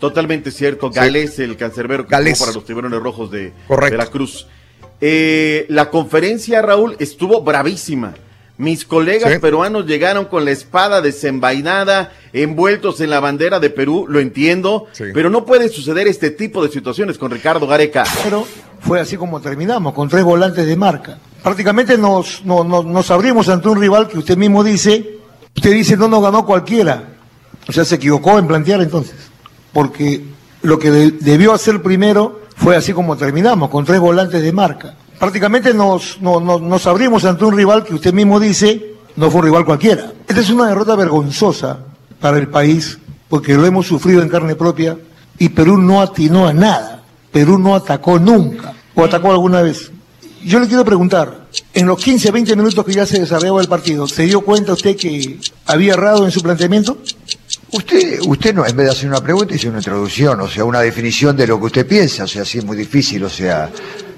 Totalmente 0.00 0.50
cierto. 0.50 0.90
Galés, 0.90 1.38
el 1.38 1.56
cancerbero 1.56 2.04
que 2.06 2.10
Galés. 2.10 2.38
jugó 2.38 2.46
para 2.46 2.54
los 2.56 2.64
tiburones 2.64 3.00
rojos 3.00 3.30
de 3.30 3.52
Correcto. 3.68 3.96
Veracruz. 3.98 4.46
Eh, 5.00 5.66
la 5.68 5.90
conferencia, 5.90 6.60
Raúl, 6.62 6.96
estuvo 6.98 7.42
bravísima. 7.42 8.14
Mis 8.58 8.84
colegas 8.84 9.32
Sí. 9.32 9.38
peruanos 9.38 9.86
llegaron 9.86 10.26
con 10.26 10.44
la 10.44 10.50
espada 10.50 11.00
desenvainada, 11.00 12.12
envueltos 12.34 13.00
en 13.00 13.08
la 13.08 13.18
bandera 13.20 13.58
de 13.58 13.70
Perú, 13.70 14.04
lo 14.08 14.20
entiendo, 14.20 14.86
pero 15.14 15.30
no 15.30 15.46
puede 15.46 15.70
suceder 15.70 16.06
este 16.06 16.30
tipo 16.30 16.62
de 16.62 16.70
situaciones 16.70 17.16
con 17.16 17.30
Ricardo 17.30 17.66
Gareca. 17.66 18.04
Pero 18.22 18.46
fue 18.80 19.00
así 19.00 19.16
como 19.16 19.40
terminamos, 19.40 19.94
con 19.94 20.10
tres 20.10 20.24
volantes 20.24 20.66
de 20.66 20.76
marca. 20.76 21.18
Prácticamente 21.42 21.96
nos, 21.96 22.44
no- 22.44 22.62
no- 22.64 22.82
nos 22.82 23.10
abrimos 23.10 23.48
ante 23.48 23.68
un 23.68 23.80
rival 23.80 24.08
que 24.08 24.18
usted 24.18 24.36
mismo 24.36 24.62
dice, 24.62 25.18
usted 25.56 25.72
dice 25.72 25.96
no 25.96 26.08
nos 26.08 26.22
ganó 26.22 26.44
cualquiera. 26.44 27.04
O 27.66 27.72
sea, 27.72 27.86
se 27.86 27.94
equivocó 27.94 28.38
en 28.38 28.46
plantear 28.46 28.82
entonces. 28.82 29.14
Porque 29.72 30.24
lo 30.62 30.78
que 30.78 30.90
de- 30.90 31.10
debió 31.12 31.52
hacer 31.52 31.82
primero 31.82 32.40
fue 32.56 32.76
así 32.76 32.92
como 32.92 33.16
terminamos, 33.16 33.70
con 33.70 33.84
tres 33.84 34.00
volantes 34.00 34.42
de 34.42 34.52
marca. 34.52 34.94
Prácticamente 35.18 35.72
nos, 35.74 36.20
no- 36.20 36.40
no- 36.40 36.58
nos 36.58 36.86
abrimos 36.86 37.24
ante 37.24 37.44
un 37.44 37.56
rival 37.56 37.84
que 37.84 37.94
usted 37.94 38.12
mismo 38.12 38.40
dice 38.40 38.86
no 39.16 39.30
fue 39.30 39.40
un 39.40 39.46
rival 39.46 39.64
cualquiera. 39.64 40.12
Esta 40.26 40.40
es 40.40 40.50
una 40.50 40.66
derrota 40.68 40.94
vergonzosa 40.96 41.78
para 42.20 42.38
el 42.38 42.48
país, 42.48 42.98
porque 43.28 43.54
lo 43.54 43.66
hemos 43.66 43.86
sufrido 43.86 44.22
en 44.22 44.28
carne 44.28 44.54
propia 44.54 44.96
y 45.38 45.48
Perú 45.50 45.78
no 45.78 46.00
atinó 46.00 46.46
a 46.46 46.52
nada. 46.52 47.02
Perú 47.32 47.58
no 47.58 47.74
atacó 47.74 48.18
nunca, 48.18 48.72
o 48.94 49.04
atacó 49.04 49.30
alguna 49.30 49.62
vez. 49.62 49.90
Yo 50.44 50.58
le 50.58 50.66
quiero 50.68 50.84
preguntar, 50.84 51.46
en 51.74 51.86
los 51.86 52.02
15, 52.02 52.30
20 52.30 52.56
minutos 52.56 52.84
que 52.84 52.92
ya 52.92 53.04
se 53.04 53.20
desarrollaba 53.20 53.60
el 53.60 53.68
partido, 53.68 54.08
¿se 54.08 54.22
dio 54.24 54.40
cuenta 54.40 54.72
usted 54.72 54.96
que 54.96 55.38
había 55.66 55.92
errado 55.94 56.24
en 56.24 56.30
su 56.30 56.40
planteamiento? 56.40 56.96
Usted, 57.72 58.20
usted 58.26 58.54
no, 58.54 58.66
en 58.66 58.76
vez 58.76 58.86
de 58.86 58.92
hacer 58.92 59.08
una 59.08 59.20
pregunta, 59.20 59.54
hizo 59.54 59.68
una 59.68 59.78
introducción, 59.78 60.40
o 60.40 60.48
sea, 60.48 60.64
una 60.64 60.80
definición 60.80 61.36
de 61.36 61.46
lo 61.46 61.58
que 61.60 61.66
usted 61.66 61.86
piensa, 61.86 62.24
o 62.24 62.26
sea, 62.26 62.42
así 62.42 62.58
es 62.58 62.64
muy 62.64 62.76
difícil, 62.76 63.22
o 63.22 63.30
sea, 63.30 63.70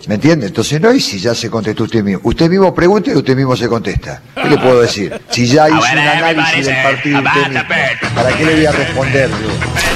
¿me 0.08 0.14
entiende? 0.14 0.46
Entonces 0.46 0.80
no, 0.80 0.92
y 0.92 1.00
si 1.00 1.18
ya 1.18 1.34
se 1.34 1.50
contestó 1.50 1.84
usted 1.84 2.02
mismo. 2.02 2.20
Usted 2.24 2.48
mismo 2.48 2.74
pregunta 2.74 3.10
y 3.10 3.16
usted 3.16 3.36
mismo 3.36 3.54
se 3.54 3.68
contesta. 3.68 4.22
¿Qué 4.34 4.48
le 4.48 4.56
puedo 4.56 4.80
decir? 4.80 5.20
Si 5.30 5.46
ya 5.46 5.68
hizo 5.68 5.78
un 5.78 5.98
análisis 5.98 6.66
del 6.66 6.82
partido 6.82 7.18
usted 7.18 7.48
mismo, 7.48 8.14
¿para 8.14 8.36
qué 8.36 8.44
le 8.46 8.54
voy 8.54 8.66
a 8.66 8.72
responder? 8.72 9.30
yo? 9.30 9.91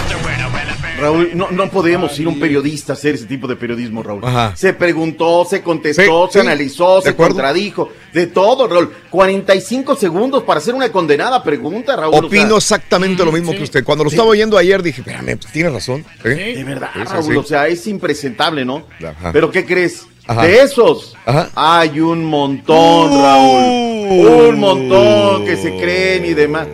Raúl, 0.99 1.31
no, 1.35 1.51
no 1.51 1.71
podemos 1.71 2.19
ir 2.19 2.27
un 2.29 2.41
periodista 2.41 2.93
a 2.93 2.97
hacer 2.97 3.15
ese 3.15 3.27
tipo 3.27 3.47
de 3.47 3.57
periodismo, 3.57 4.03
Raúl. 4.03 4.25
Ajá. 4.25 4.53
Se 4.57 4.73
preguntó, 4.73 5.45
se 5.49 5.63
contestó, 5.63 6.27
Sí, 6.27 6.33
se 6.35 6.41
sí, 6.41 6.47
analizó, 6.47 7.01
se 7.03 7.11
acuerdo. 7.11 7.35
contradijo, 7.35 7.91
de 8.13 8.27
todo, 8.27 8.67
Raúl. 8.69 8.93
45 9.11 9.97
segundos 9.97 10.43
para 10.45 10.59
hacer 10.59 10.75
una 10.75 10.91
condenada 10.91 11.43
pregunta, 11.43 11.97
Raúl. 11.97 12.15
o 12.15 12.19
sea, 12.19 12.27
Opino 12.27 12.57
exactamente 12.57 13.25
lo 13.25 13.33
mismo 13.33 13.53
que 13.53 13.63
usted. 13.63 13.85
Cuando 13.85 14.05
lo 14.05 14.11
Sí. 14.11 14.17
estaba 14.17 14.31
oyendo 14.31 14.57
ayer 14.59 14.83
dije, 14.83 15.01
espérame, 15.03 15.37
pues, 15.39 15.53
tiene 15.53 15.71
razón. 15.71 16.05
¿eh? 16.25 16.55
De 16.57 16.65
verdad, 16.65 16.91
Raúl, 16.95 17.37
o 17.39 17.43
sea, 17.45 17.69
es 17.69 17.87
impresentable, 17.87 18.65
¿no? 18.65 18.87
Ajá. 19.07 19.33
Pero 19.33 19.51
¿qué 19.51 19.65
crees? 19.65 20.07
Ajá. 20.29 20.43
De 20.45 20.61
esos 20.61 21.15
Ajá. 21.25 21.51
hay 21.55 22.01
un 22.01 22.25
montón, 22.25 23.11
Raúl. 23.23 24.49
Un 24.51 24.59
montón 24.59 25.45
que 25.45 25.57
se 25.57 25.77
creen 25.77 26.25
y 26.25 26.35
demás. 26.35 26.67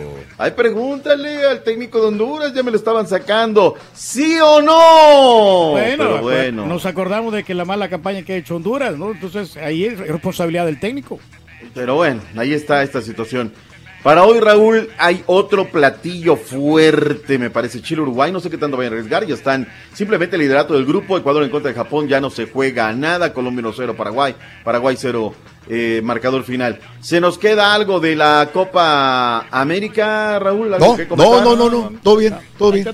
Ay, 0.43 0.51
pregúntale 0.51 1.47
al 1.47 1.63
técnico 1.63 2.01
de 2.01 2.07
Honduras, 2.07 2.53
ya 2.53 2.63
me 2.63 2.69
lo 2.71 2.75
estaban 2.75 3.07
sacando. 3.07 3.75
¿Sí 3.93 4.37
o 4.43 4.61
no? 4.61 5.71
Bueno, 5.71 5.95
Pero 5.97 6.21
bueno. 6.21 6.65
nos 6.65 6.85
acordamos 6.85 7.31
de 7.31 7.45
que 7.45 7.53
la 7.53 7.63
mala 7.63 7.87
campaña 7.87 8.23
que 8.23 8.33
ha 8.33 8.35
hecho 8.35 8.57
Honduras, 8.57 8.97
¿no? 8.97 9.11
Entonces 9.11 9.55
ahí 9.55 9.85
es 9.85 9.97
responsabilidad 9.99 10.65
del 10.65 10.81
técnico. 10.81 11.17
Pero 11.73 11.95
bueno, 11.95 12.19
ahí 12.35 12.53
está 12.53 12.83
esta 12.83 13.01
situación. 13.01 13.53
Para 14.03 14.25
hoy, 14.25 14.41
Raúl, 14.41 14.89
hay 14.97 15.23
otro 15.27 15.69
platillo 15.69 16.35
fuerte, 16.35 17.37
me 17.37 17.49
parece. 17.49 17.81
Chile-Uruguay, 17.81 18.33
no 18.33 18.41
sé 18.41 18.49
qué 18.49 18.57
tanto 18.57 18.75
vayan 18.75 18.91
a 18.91 18.97
arriesgar. 18.97 19.25
Ya 19.25 19.35
están 19.35 19.65
simplemente 19.93 20.35
el 20.35 20.41
liderato 20.41 20.73
del 20.73 20.85
grupo. 20.85 21.17
Ecuador 21.17 21.41
en 21.43 21.49
contra 21.51 21.69
de 21.71 21.75
Japón, 21.75 22.09
ya 22.09 22.19
no 22.19 22.29
se 22.29 22.47
juega 22.47 22.91
nada. 22.91 23.31
Colombia 23.31 23.63
1-0, 23.63 23.95
Paraguay. 23.95 24.35
Paraguay 24.65 24.97
0, 24.99 25.33
eh, 25.69 26.01
marcador 26.03 26.43
final. 26.43 26.79
¿Se 27.01 27.19
nos 27.21 27.37
queda 27.37 27.73
algo 27.73 27.99
de 27.99 28.15
la 28.15 28.49
Copa 28.53 29.47
América, 29.51 30.39
Raúl? 30.39 30.73
¿Algo 30.73 30.91
No, 30.91 30.95
que 30.97 31.05
no, 31.15 31.41
no, 31.41 31.55
no, 31.55 31.69
no, 31.69 31.93
todo 32.01 32.17
bien, 32.17 32.35
todo 32.57 32.71
bien. 32.71 32.87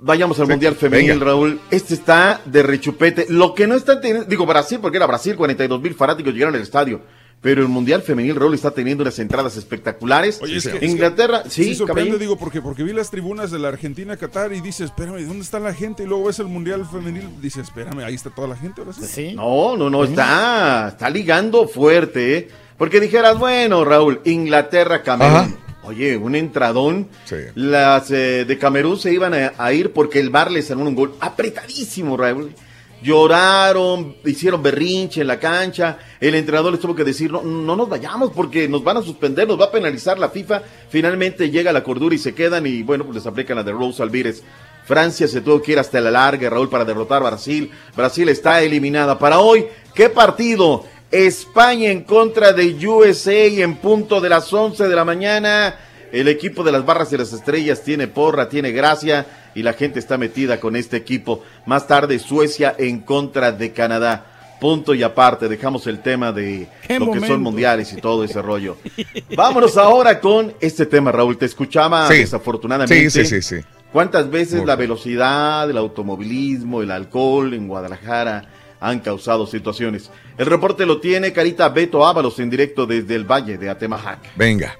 Vayamos 0.00 0.38
al 0.38 0.46
Mundial 0.46 0.76
Femenil, 0.76 1.10
venga. 1.12 1.24
Raúl. 1.24 1.60
Este 1.70 1.94
está 1.94 2.40
de 2.44 2.62
rechupete. 2.62 3.26
Lo 3.30 3.52
que 3.52 3.66
no 3.66 3.74
está 3.74 4.00
teniendo, 4.00 4.28
digo 4.28 4.46
Brasil, 4.46 4.78
porque 4.80 4.96
era 4.96 5.06
Brasil, 5.06 5.34
42 5.34 5.80
mil 5.82 5.94
fanáticos 5.94 6.32
llegaron 6.32 6.54
al 6.54 6.60
estadio. 6.60 7.02
Pero 7.40 7.62
el 7.62 7.68
Mundial 7.68 8.02
Femenil, 8.02 8.34
Raúl, 8.34 8.54
está 8.54 8.72
teniendo 8.72 9.02
unas 9.02 9.16
entradas 9.20 9.56
espectaculares. 9.56 10.40
Oye, 10.42 10.56
es 10.56 10.66
que- 10.66 10.84
Inglaterra, 10.84 11.44
Sí, 11.48 11.62
sí, 11.64 11.74
sorprende, 11.76 12.18
digo, 12.18 12.36
porque, 12.36 12.60
porque 12.60 12.82
vi 12.82 12.92
las 12.92 13.10
tribunas 13.10 13.52
de 13.52 13.60
la 13.60 13.68
Argentina-Qatar 13.68 14.52
y 14.52 14.60
dices, 14.60 14.86
espérame, 14.86 15.24
¿dónde 15.24 15.44
está 15.44 15.60
la 15.60 15.72
gente? 15.72 16.02
Y 16.02 16.06
luego 16.06 16.24
ves 16.24 16.40
el 16.40 16.46
Mundial 16.48 16.84
Femenil, 16.90 17.28
dices, 17.40 17.64
espérame, 17.68 18.00
ahí 18.00 18.14
está 18.16 18.30
toda 18.30 18.48
la 18.48 18.56
gente 18.56 18.80
ahora 18.80 18.92
sí. 18.92 19.34
No, 19.34 19.76
no, 19.76 19.88
no, 19.88 20.02
está, 20.02 20.88
está 20.88 21.08
ligando 21.10 21.68
fuerte, 21.68 22.36
¿eh? 22.38 22.48
Porque 22.76 22.98
dijeras, 23.00 23.38
bueno, 23.38 23.84
Raúl, 23.84 24.20
Inglaterra, 24.24 25.02
Camerún. 25.02 25.56
Oye, 25.84 26.16
un 26.16 26.34
entradón. 26.34 27.08
Las 27.54 28.10
eh, 28.10 28.44
de 28.46 28.58
Camerún 28.58 28.98
se 28.98 29.12
iban 29.12 29.32
a, 29.32 29.52
a 29.56 29.72
ir 29.72 29.92
porque 29.92 30.18
el 30.20 30.28
bar 30.30 30.50
les 30.50 30.70
anuló 30.70 30.88
un 30.90 30.94
gol 30.96 31.14
apretadísimo, 31.20 32.16
Raúl. 32.16 32.52
Lloraron, 33.00 34.16
hicieron 34.24 34.62
berrinche 34.62 35.20
en 35.20 35.28
la 35.28 35.38
cancha. 35.38 35.98
El 36.20 36.34
entrenador 36.34 36.72
les 36.72 36.80
tuvo 36.80 36.94
que 36.94 37.04
decir, 37.04 37.30
no, 37.30 37.42
no 37.42 37.76
nos 37.76 37.88
vayamos 37.88 38.32
porque 38.32 38.68
nos 38.68 38.82
van 38.82 38.96
a 38.96 39.02
suspender, 39.02 39.46
nos 39.46 39.60
va 39.60 39.66
a 39.66 39.70
penalizar 39.70 40.18
la 40.18 40.30
FIFA. 40.30 40.62
Finalmente 40.88 41.50
llega 41.50 41.72
la 41.72 41.84
cordura 41.84 42.14
y 42.14 42.18
se 42.18 42.34
quedan 42.34 42.66
y 42.66 42.82
bueno, 42.82 43.04
pues 43.04 43.16
les 43.16 43.26
aplican 43.26 43.56
la 43.56 43.62
de 43.62 43.72
Rose 43.72 44.02
Alvírez. 44.02 44.42
Francia 44.84 45.28
se 45.28 45.42
tuvo 45.42 45.60
que 45.60 45.72
ir 45.72 45.78
hasta 45.78 46.00
la 46.00 46.10
larga, 46.10 46.48
Raúl, 46.48 46.70
para 46.70 46.84
derrotar 46.84 47.22
a 47.22 47.26
Brasil. 47.28 47.70
Brasil 47.94 48.28
está 48.30 48.62
eliminada. 48.62 49.18
Para 49.18 49.38
hoy, 49.38 49.66
¿qué 49.94 50.08
partido? 50.08 50.84
España 51.10 51.90
en 51.90 52.04
contra 52.04 52.52
de 52.52 52.74
USA 52.86 53.46
en 53.46 53.76
punto 53.76 54.20
de 54.20 54.28
las 54.28 54.52
11 54.52 54.88
de 54.88 54.96
la 54.96 55.04
mañana. 55.04 55.76
El 56.10 56.26
equipo 56.26 56.64
de 56.64 56.72
las 56.72 56.86
barras 56.86 57.12
y 57.12 57.18
las 57.18 57.32
estrellas 57.32 57.82
tiene 57.82 58.08
porra, 58.08 58.48
tiene 58.48 58.72
gracia 58.72 59.26
y 59.54 59.62
la 59.62 59.72
gente 59.72 59.98
está 59.98 60.18
metida 60.18 60.60
con 60.60 60.76
este 60.76 60.96
equipo. 60.96 61.42
Más 61.66 61.86
tarde 61.86 62.18
Suecia 62.18 62.74
en 62.78 63.00
contra 63.00 63.52
de 63.52 63.72
Canadá. 63.72 64.26
Punto 64.60 64.92
y 64.92 65.04
aparte, 65.04 65.48
dejamos 65.48 65.86
el 65.86 66.00
tema 66.00 66.32
de 66.32 66.66
¿Qué 66.86 66.98
lo 66.98 67.12
que 67.12 67.20
son 67.20 67.40
mundiales 67.42 67.92
y 67.92 68.00
todo 68.00 68.24
ese 68.24 68.42
rollo. 68.42 68.76
Vámonos 69.36 69.76
ahora 69.76 70.18
con 70.18 70.52
este 70.60 70.84
tema, 70.84 71.12
Raúl. 71.12 71.38
Te 71.38 71.46
escuchaba 71.46 72.08
Sí. 72.08 72.18
desafortunadamente. 72.18 73.08
Sí, 73.08 73.24
sí, 73.24 73.40
sí, 73.40 73.42
sí. 73.60 73.64
¿Cuántas 73.92 74.28
veces 74.30 74.58
Muy 74.58 74.66
la 74.66 74.74
velocidad, 74.76 75.70
el 75.70 75.78
automovilismo, 75.78 76.82
el 76.82 76.90
alcohol 76.90 77.54
en 77.54 77.68
Guadalajara 77.68 78.46
han 78.80 78.98
causado 78.98 79.46
situaciones? 79.46 80.10
El 80.36 80.46
reporte 80.46 80.84
lo 80.84 80.98
tiene 81.00 81.32
Carita 81.32 81.68
Beto 81.68 82.04
Ábalos 82.06 82.38
en 82.40 82.50
directo 82.50 82.84
desde 82.84 83.14
el 83.14 83.24
Valle 83.24 83.58
de 83.58 83.70
Atemajac. 83.70 84.18
Venga. 84.36 84.76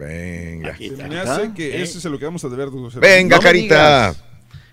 Venga. 0.00 0.76
Se 0.76 1.08
me 1.08 1.20
hace 1.20 1.52
que 1.52 1.82
ese 1.82 2.00
se 2.00 2.08
lo 2.08 2.18
quedamos 2.18 2.42
a 2.44 2.48
deber. 2.48 2.70
doctor 2.70 2.92
Zeta. 2.92 3.06
Venga, 3.06 3.36
No 3.36 3.42
Carita. 3.42 4.14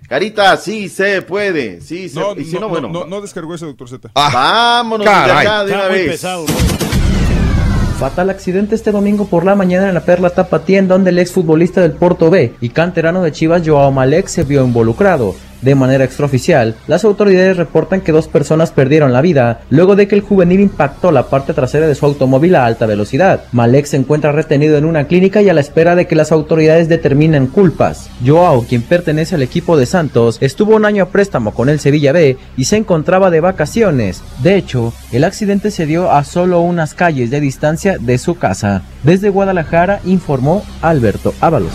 Carita, 0.07 0.55
sí 0.55 0.87
se 0.87 1.21
puede. 1.21 1.81
Sí, 1.81 2.07
se, 2.07 2.17
No, 2.17 2.33
y 2.33 2.45
si 2.45 2.53
no, 2.53 2.61
no, 2.61 2.69
bueno. 2.69 2.87
no, 2.87 3.05
no 3.05 3.19
descargó 3.19 3.53
ese, 3.53 3.65
doctor 3.65 3.89
Z. 3.89 4.09
Vámonos 4.13 5.05
de 5.05 5.11
acá 5.11 5.65
de 5.65 5.73
una 5.73 5.87
vez. 5.87 6.25
Fatal 7.99 8.29
accidente 8.29 8.75
este 8.75 8.91
domingo 8.91 9.25
por 9.27 9.43
la 9.43 9.55
mañana 9.55 9.87
en 9.89 9.95
la 9.95 10.05
Perla 10.05 10.29
Tapatía 10.29 10.77
en 10.79 10.87
donde 10.87 11.09
el 11.09 11.17
exfutbolista 11.19 11.81
del 11.81 11.93
Porto 11.93 12.29
B 12.29 12.53
y 12.61 12.69
canterano 12.69 13.23
de 13.23 13.31
Chivas 13.31 13.63
Joao 13.65 13.91
Malek 13.91 14.27
se 14.27 14.43
vio 14.43 14.63
involucrado. 14.63 15.35
De 15.61 15.75
manera 15.75 16.03
extraoficial, 16.03 16.75
las 16.87 17.03
autoridades 17.03 17.57
reportan 17.57 18.01
que 18.01 18.11
dos 18.11 18.27
personas 18.27 18.71
perdieron 18.71 19.13
la 19.13 19.21
vida 19.21 19.61
luego 19.69 19.95
de 19.95 20.07
que 20.07 20.15
el 20.15 20.21
juvenil 20.21 20.59
impactó 20.59 21.11
la 21.11 21.27
parte 21.27 21.53
trasera 21.53 21.87
de 21.87 21.95
su 21.95 22.05
automóvil 22.05 22.55
a 22.55 22.65
alta 22.65 22.85
velocidad. 22.85 23.43
Malek 23.51 23.85
se 23.85 23.97
encuentra 23.97 24.31
retenido 24.31 24.77
en 24.77 24.85
una 24.85 25.05
clínica 25.05 25.41
y 25.41 25.49
a 25.49 25.53
la 25.53 25.61
espera 25.61 25.95
de 25.95 26.07
que 26.07 26.15
las 26.15 26.31
autoridades 26.31 26.89
determinen 26.89 27.47
culpas. 27.47 28.09
Joao, 28.25 28.63
quien 28.63 28.81
pertenece 28.81 29.35
al 29.35 29.41
equipo 29.41 29.77
de 29.77 29.85
Santos, 29.85 30.37
estuvo 30.41 30.75
un 30.75 30.85
año 30.85 31.03
a 31.03 31.09
préstamo 31.09 31.53
con 31.53 31.69
el 31.69 31.79
Sevilla 31.79 32.11
B 32.11 32.37
y 32.55 32.65
se 32.65 32.77
encontraba 32.77 33.31
de 33.31 33.39
vacaciones. 33.39 34.21
De 34.43 34.55
hecho, 34.55 34.93
el 35.11 35.23
accidente 35.23 35.71
se 35.71 35.85
dio 35.85 36.11
a 36.11 36.23
solo 36.23 36.61
unas 36.61 36.93
calles 36.93 37.29
de 37.29 37.41
distancia 37.41 37.97
de 37.99 38.17
su 38.17 38.35
casa. 38.35 38.83
Desde 39.03 39.29
Guadalajara 39.29 40.01
informó 40.05 40.63
Alberto 40.81 41.33
Ábalos. 41.41 41.73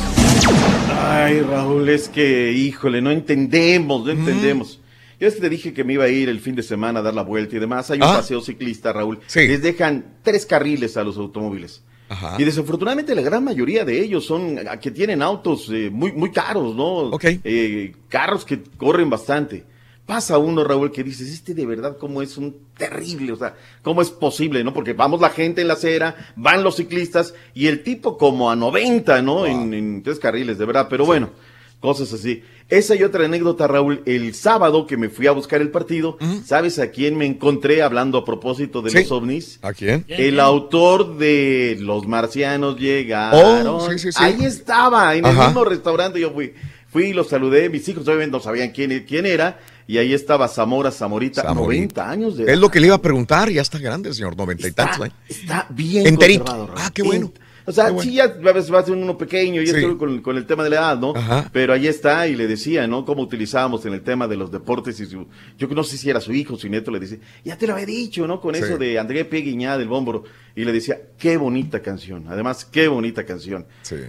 Ay, 1.05 1.41
Raúl, 1.41 1.89
es 1.89 2.09
que, 2.09 2.53
híjole, 2.53 3.03
no 3.03 3.11
entendemos, 3.11 4.05
no 4.05 4.13
entendemos. 4.13 4.79
Yo 5.19 5.29
es 5.29 5.35
que 5.35 5.41
te 5.41 5.49
dije 5.49 5.73
que 5.73 5.85
me 5.85 5.95
iba 5.95 6.05
a 6.05 6.09
ir 6.09 6.29
el 6.29 6.41
fin 6.41 6.55
de 6.55 6.63
semana 6.63 7.01
a 7.01 7.03
dar 7.03 7.15
la 7.15 7.23
vuelta 7.23 7.57
y 7.57 7.59
demás. 7.59 7.91
Hay 7.91 7.99
un 7.99 8.05
Ah. 8.05 8.15
paseo 8.17 8.41
ciclista, 8.41 8.93
Raúl. 8.93 9.21
Les 9.35 9.63
dejan 9.63 10.05
tres 10.23 10.47
carriles 10.47 10.97
a 10.97 11.05
los 11.05 11.17
automóviles. 11.17 11.83
Ajá. 12.09 12.37
Y 12.39 12.45
desafortunadamente 12.45 13.15
la 13.15 13.23
gran 13.23 13.43
mayoría 13.43 13.85
de 13.85 14.01
ellos 14.01 14.25
son 14.27 14.59
que 14.81 14.91
tienen 14.91 15.23
autos 15.23 15.71
eh, 15.73 15.91
muy, 15.91 16.13
muy 16.13 16.31
caros, 16.31 16.75
¿no? 16.77 17.11
Eh, 17.23 17.95
carros 18.09 18.45
que 18.45 18.61
corren 18.77 19.09
bastante. 19.09 19.65
Pasa 20.07 20.37
uno, 20.37 20.65
Raúl, 20.65 20.91
que 20.91 21.05
dices, 21.05 21.29
este 21.33 21.55
de 21.55 21.65
verdad 21.65 21.97
cómo 21.97 22.23
es 22.23 22.37
un 22.37 22.57
terrible, 22.77 23.33
o 23.33 23.37
sea, 23.37 23.55
cómo 23.83 24.03
es 24.03 24.11
posible, 24.11 24.65
¿no? 24.65 24.75
Porque 24.75 24.95
vamos 24.95 25.21
la 25.21 25.31
gente 25.31 25.61
en 25.61 25.69
la 25.69 25.75
acera, 25.75 26.33
van 26.35 26.65
los 26.65 26.77
ciclistas 26.77 27.35
y 27.55 27.69
el 27.69 27.83
tipo 27.85 28.19
como 28.19 28.51
a 28.51 28.57
90, 28.57 29.23
¿no? 29.23 29.47
En, 29.47 29.73
en 29.73 30.03
tres 30.03 30.19
carriles, 30.19 30.59
de 30.59 30.65
verdad, 30.65 30.89
pero 30.91 31.07
bueno, 31.07 31.31
cosas 31.79 32.13
así. 32.13 32.43
Esa 32.69 32.95
y 32.97 33.05
otra 33.05 33.27
anécdota, 33.27 33.67
Raúl, 33.69 34.03
el 34.07 34.35
sábado 34.35 34.87
que 34.89 34.97
me 34.97 35.09
fui 35.09 35.29
a 35.29 35.33
buscar 35.33 35.61
el 35.61 35.71
partido, 35.71 36.17
¿sabes 36.45 36.79
a 36.81 36.91
quién 36.91 37.17
me 37.17 37.27
encontré 37.27 37.83
hablando 37.83 38.19
a 38.19 38.25
propósito 38.25 38.83
de 38.83 38.91
Sí. 38.91 38.99
los 39.01 39.13
ovnis? 39.13 39.59
¿A 39.63 39.73
quién? 39.73 40.05
El 40.09 40.41
autor 40.41 41.17
de 41.17 41.77
Los 41.81 42.09
Marcianos 42.09 42.77
Llegaron. 42.79 43.67
Oh, 43.69 43.89
sí, 43.91 43.99
sí, 43.99 44.11
sí. 44.13 44.19
Ahí 44.21 44.45
estaba, 44.45 45.15
en 45.15 45.27
el 45.27 45.33
Ajá. 45.33 45.47
mismo 45.47 45.65
restaurante 45.65 46.19
yo 46.19 46.33
fui. 46.33 46.55
Fui 46.89 47.05
y 47.05 47.13
lo 47.15 47.25
saludé, 47.25 47.69
mis 47.71 47.89
hijos 47.89 48.07
obviamente 48.07 48.33
no 48.33 48.41
sabían 48.41 48.71
quién, 48.71 49.05
quién 49.09 49.25
era, 49.27 49.59
y 49.87 49.99
ahí 49.99 50.13
estaba 50.13 50.49
Zamora 50.49 50.91
Zamorita, 50.91 51.43
Zamorita. 51.43 52.05
90 52.05 52.11
años 52.11 52.37
de 52.37 52.53
Es 52.53 52.59
lo 52.59 52.71
que 52.71 52.81
le 52.81 52.87
iba 52.87 52.97
a 52.97 53.03
preguntar, 53.03 53.51
ya 53.51 53.63
está 53.63 53.79
grande 53.79 54.09
el 54.09 54.15
señor, 54.15 54.37
noventa 54.37 54.67
y 54.69 54.73
tantos. 54.73 55.07
¿eh? 55.09 55.13
Está 55.29 55.67
bien 55.71 56.07
Enterito. 56.07 56.71
Ah, 56.77 56.91
qué 56.93 57.03
bueno. 57.03 57.33
O 57.65 57.71
sea, 57.71 57.91
bueno. 57.93 58.03
sí, 58.03 58.15
ya 58.17 58.25
a 58.25 58.27
veces 58.53 58.75
va 58.75 58.81
a 58.81 58.85
ser 58.85 58.95
uno 58.97 59.17
pequeño 59.17 59.63
y 59.63 59.67
Sí. 59.69 59.77
esto 59.77 59.97
con, 59.97 60.21
con 60.21 60.37
el 60.37 60.47
tema 60.47 60.65
de 60.65 60.71
la 60.71 60.77
edad, 60.77 60.99
¿no? 60.99 61.15
Ajá. 61.15 61.49
Pero 61.53 61.73
ahí 61.73 61.87
está 61.87 62.27
y 62.27 62.35
le 62.35 62.49
decía, 62.49 62.89
¿no? 62.89 63.05
Cómo 63.05 63.23
utilizábamos 63.23 63.87
en 63.87 63.93
el 63.93 64.03
tema 64.03 64.27
de 64.27 64.35
los 64.37 64.51
deportes 64.51 64.99
y 64.99 65.07
su, 65.07 65.29
yo 65.59 65.69
no 65.69 65.85
sé 65.85 65.97
si 65.97 66.11
era 66.11 66.21
su 66.21 66.33
hijo, 66.33 66.57
su 66.57 66.69
nieto, 66.69 66.91
le 66.91 66.99
dice, 66.99 67.21
ya 67.45 67.57
te 67.57 67.69
lo 67.69 67.75
había 67.75 67.87
dicho, 67.87 68.27
¿no? 68.27 68.41
Con 68.41 68.57
Sí. 68.57 68.63
eso 68.65 68.79
de 68.79 68.99
André 68.99 69.25
Peguiñá 69.25 69.79
del 69.79 69.87
Bómboro. 69.87 70.25
Y 70.55 70.65
le 70.65 70.73
decía, 70.73 70.99
qué 71.19 71.37
bonita 71.39 71.81
canción. 71.81 72.27
Además, 72.29 72.65
qué 72.67 72.87
bonita 72.89 73.25
canción. 73.25 73.67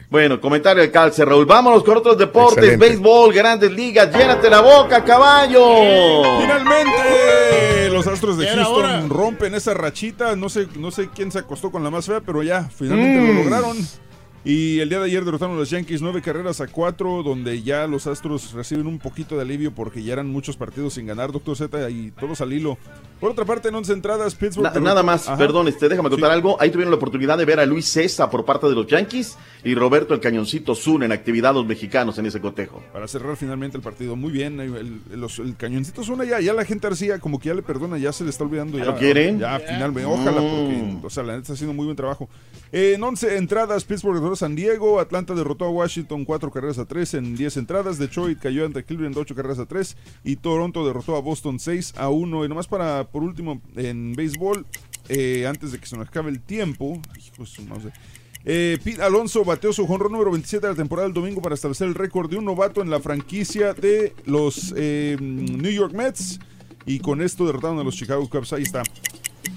Bueno, 0.09 0.41
comentario 0.41 0.81
del 0.81 0.91
calce, 0.91 1.23
Raúl. 1.23 1.45
Vámonos 1.45 1.83
con 1.83 1.97
otros 1.97 2.17
deportes, 2.17 2.57
Excelente. 2.57 2.85
béisbol, 2.89 3.33
grandes 3.33 3.71
ligas. 3.71 4.11
Llénate 4.13 4.49
la 4.49 4.59
boca, 4.59 5.03
caballo. 5.05 5.63
Finalmente, 6.41 7.89
los 7.91 8.05
Astros 8.07 8.37
de 8.37 8.47
Houston 8.47 8.75
hora. 8.75 9.05
rompen 9.07 9.55
esa 9.55 9.73
rachita. 9.73 10.35
No 10.35 10.49
sé, 10.49 10.67
no 10.77 10.91
sé 10.91 11.09
quién 11.15 11.31
se 11.31 11.39
acostó 11.39 11.71
con 11.71 11.83
la 11.83 11.89
más 11.89 12.05
fea, 12.05 12.19
pero 12.19 12.43
ya, 12.43 12.63
finalmente 12.75 13.19
Mm. 13.21 13.27
lo 13.37 13.43
lograron. 13.43 13.77
Y 14.45 14.79
el 14.81 14.89
día 14.89 14.99
de 14.99 15.05
ayer 15.05 15.23
derrotaron 15.23 15.55
a 15.55 15.59
los 15.59 15.69
Yankees 15.69 16.01
nueve 16.01 16.21
carreras 16.21 16.59
a 16.59 16.67
cuatro, 16.67 17.23
donde 17.23 17.61
ya 17.63 17.87
los 17.87 18.07
Astros 18.07 18.51
reciben 18.51 18.87
un 18.87 18.99
poquito 18.99 19.35
de 19.37 19.41
alivio 19.41 19.71
porque 19.73 20.03
ya 20.03 20.11
eran 20.13 20.27
muchos 20.29 20.57
partidos 20.57 20.95
sin 20.95 21.05
ganar, 21.05 21.31
Doctor 21.31 21.55
Z, 21.55 21.89
y 21.89 22.11
todos 22.11 22.41
al 22.41 22.51
hilo. 22.51 22.77
Por 23.21 23.31
otra 23.31 23.45
parte, 23.45 23.69
en 23.69 23.75
11 23.75 23.93
entradas, 23.93 24.35
Pittsburgh. 24.35 24.73
Na- 24.73 24.79
nada 24.81 25.01
más, 25.01 25.29
Ajá. 25.29 25.37
perdón, 25.37 25.69
este, 25.69 25.87
déjame 25.87 26.09
contar 26.09 26.29
Sí. 26.29 26.33
algo. 26.35 26.57
Ahí 26.61 26.71
tuvieron 26.71 26.91
la 26.91 26.97
oportunidad 26.97 27.37
de 27.37 27.45
ver 27.45 27.61
a 27.61 27.65
Luis 27.65 27.85
César 27.85 28.29
por 28.29 28.43
parte 28.43 28.67
de 28.67 28.75
los 28.75 28.85
Yankees 28.85 29.37
y 29.63 29.75
Roberto 29.75 30.13
el 30.13 30.19
Cañoncito 30.19 30.75
Zun 30.75 31.03
en 31.03 31.13
actividad 31.13 31.53
los 31.53 31.65
mexicanos 31.65 32.17
en 32.17 32.25
ese 32.25 32.41
cotejo. 32.41 32.83
Para 32.91 33.07
cerrar 33.07 33.37
finalmente 33.37 33.77
el 33.77 33.83
partido. 33.83 34.17
Muy 34.17 34.33
bien, 34.33 34.59
el, 34.59 34.75
el- 35.13 35.21
los- 35.21 35.39
el 35.39 35.55
cañoncito 35.55 36.03
suena 36.03 36.25
ya, 36.25 36.41
ya 36.41 36.51
la 36.51 36.65
gente 36.65 36.85
García 36.89 37.17
como 37.19 37.39
que 37.39 37.47
ya 37.47 37.55
le 37.55 37.61
perdona, 37.61 37.97
ya 37.97 38.11
se 38.11 38.25
le 38.25 38.29
está 38.29 38.43
olvidando. 38.43 38.77
¿Ya 38.77 38.83
Ya, 38.83 38.91
lo 38.91 38.97
quieren? 38.97 39.39
Ya, 39.39 39.57
finalmente, 39.57 40.05
ojalá, 40.05 40.41
porque, 40.41 40.97
o 41.01 41.09
sea, 41.09 41.23
la 41.23 41.31
neta 41.31 41.43
está 41.43 41.53
haciendo 41.53 41.73
muy 41.73 41.85
buen 41.85 41.95
trabajo. 41.95 42.27
En 42.73 43.01
11 43.01 43.37
entradas, 43.37 43.85
Pittsburgh 43.85 44.32
San 44.35 44.55
Diego, 44.55 44.99
Atlanta 44.99 45.33
derrotó 45.35 45.65
a 45.65 45.69
Washington 45.69 46.25
4 46.25 46.51
carreras 46.51 46.79
a 46.79 46.85
3 46.85 47.13
en 47.15 47.35
10 47.35 47.57
entradas, 47.57 47.97
Detroit 47.97 48.39
cayó 48.39 48.65
ante 48.65 48.83
Cleveland 48.83 49.17
8 49.17 49.35
carreras 49.35 49.59
a 49.59 49.65
3 49.65 49.97
y 50.23 50.35
Toronto 50.37 50.85
derrotó 50.85 51.15
a 51.15 51.21
Boston 51.21 51.59
6 51.59 51.93
a 51.97 52.09
1. 52.09 52.45
Y 52.45 52.49
nomás 52.49 52.67
para, 52.67 53.05
por 53.05 53.23
último, 53.23 53.61
en 53.75 54.13
béisbol, 54.13 54.65
eh, 55.09 55.45
antes 55.47 55.71
de 55.71 55.79
que 55.79 55.85
se 55.85 55.97
nos 55.97 56.07
acabe 56.07 56.29
el 56.29 56.39
tiempo, 56.39 57.01
hijo 57.17 57.45
eh, 58.45 58.77
Pete 58.83 59.01
Alonso 59.01 59.45
bateó 59.45 59.71
su 59.71 59.87
jonrón 59.87 60.11
número 60.11 60.31
27 60.31 60.67
de 60.67 60.73
la 60.73 60.77
temporada 60.77 61.07
del 61.07 61.13
domingo 61.13 61.41
para 61.41 61.55
establecer 61.55 61.87
el 61.87 61.95
récord 61.95 62.29
de 62.29 62.37
un 62.37 62.45
novato 62.45 62.81
en 62.81 62.89
la 62.89 62.99
franquicia 62.99 63.73
de 63.73 64.13
los 64.25 64.73
eh, 64.75 65.17
New 65.19 65.71
York 65.71 65.93
Mets. 65.93 66.39
Y 66.85 66.99
con 66.99 67.21
esto 67.21 67.45
derrotaron 67.45 67.79
a 67.79 67.83
los 67.83 67.95
Chicago 67.95 68.27
Cubs. 68.29 68.51
Ahí 68.51 68.63
está. 68.63 68.83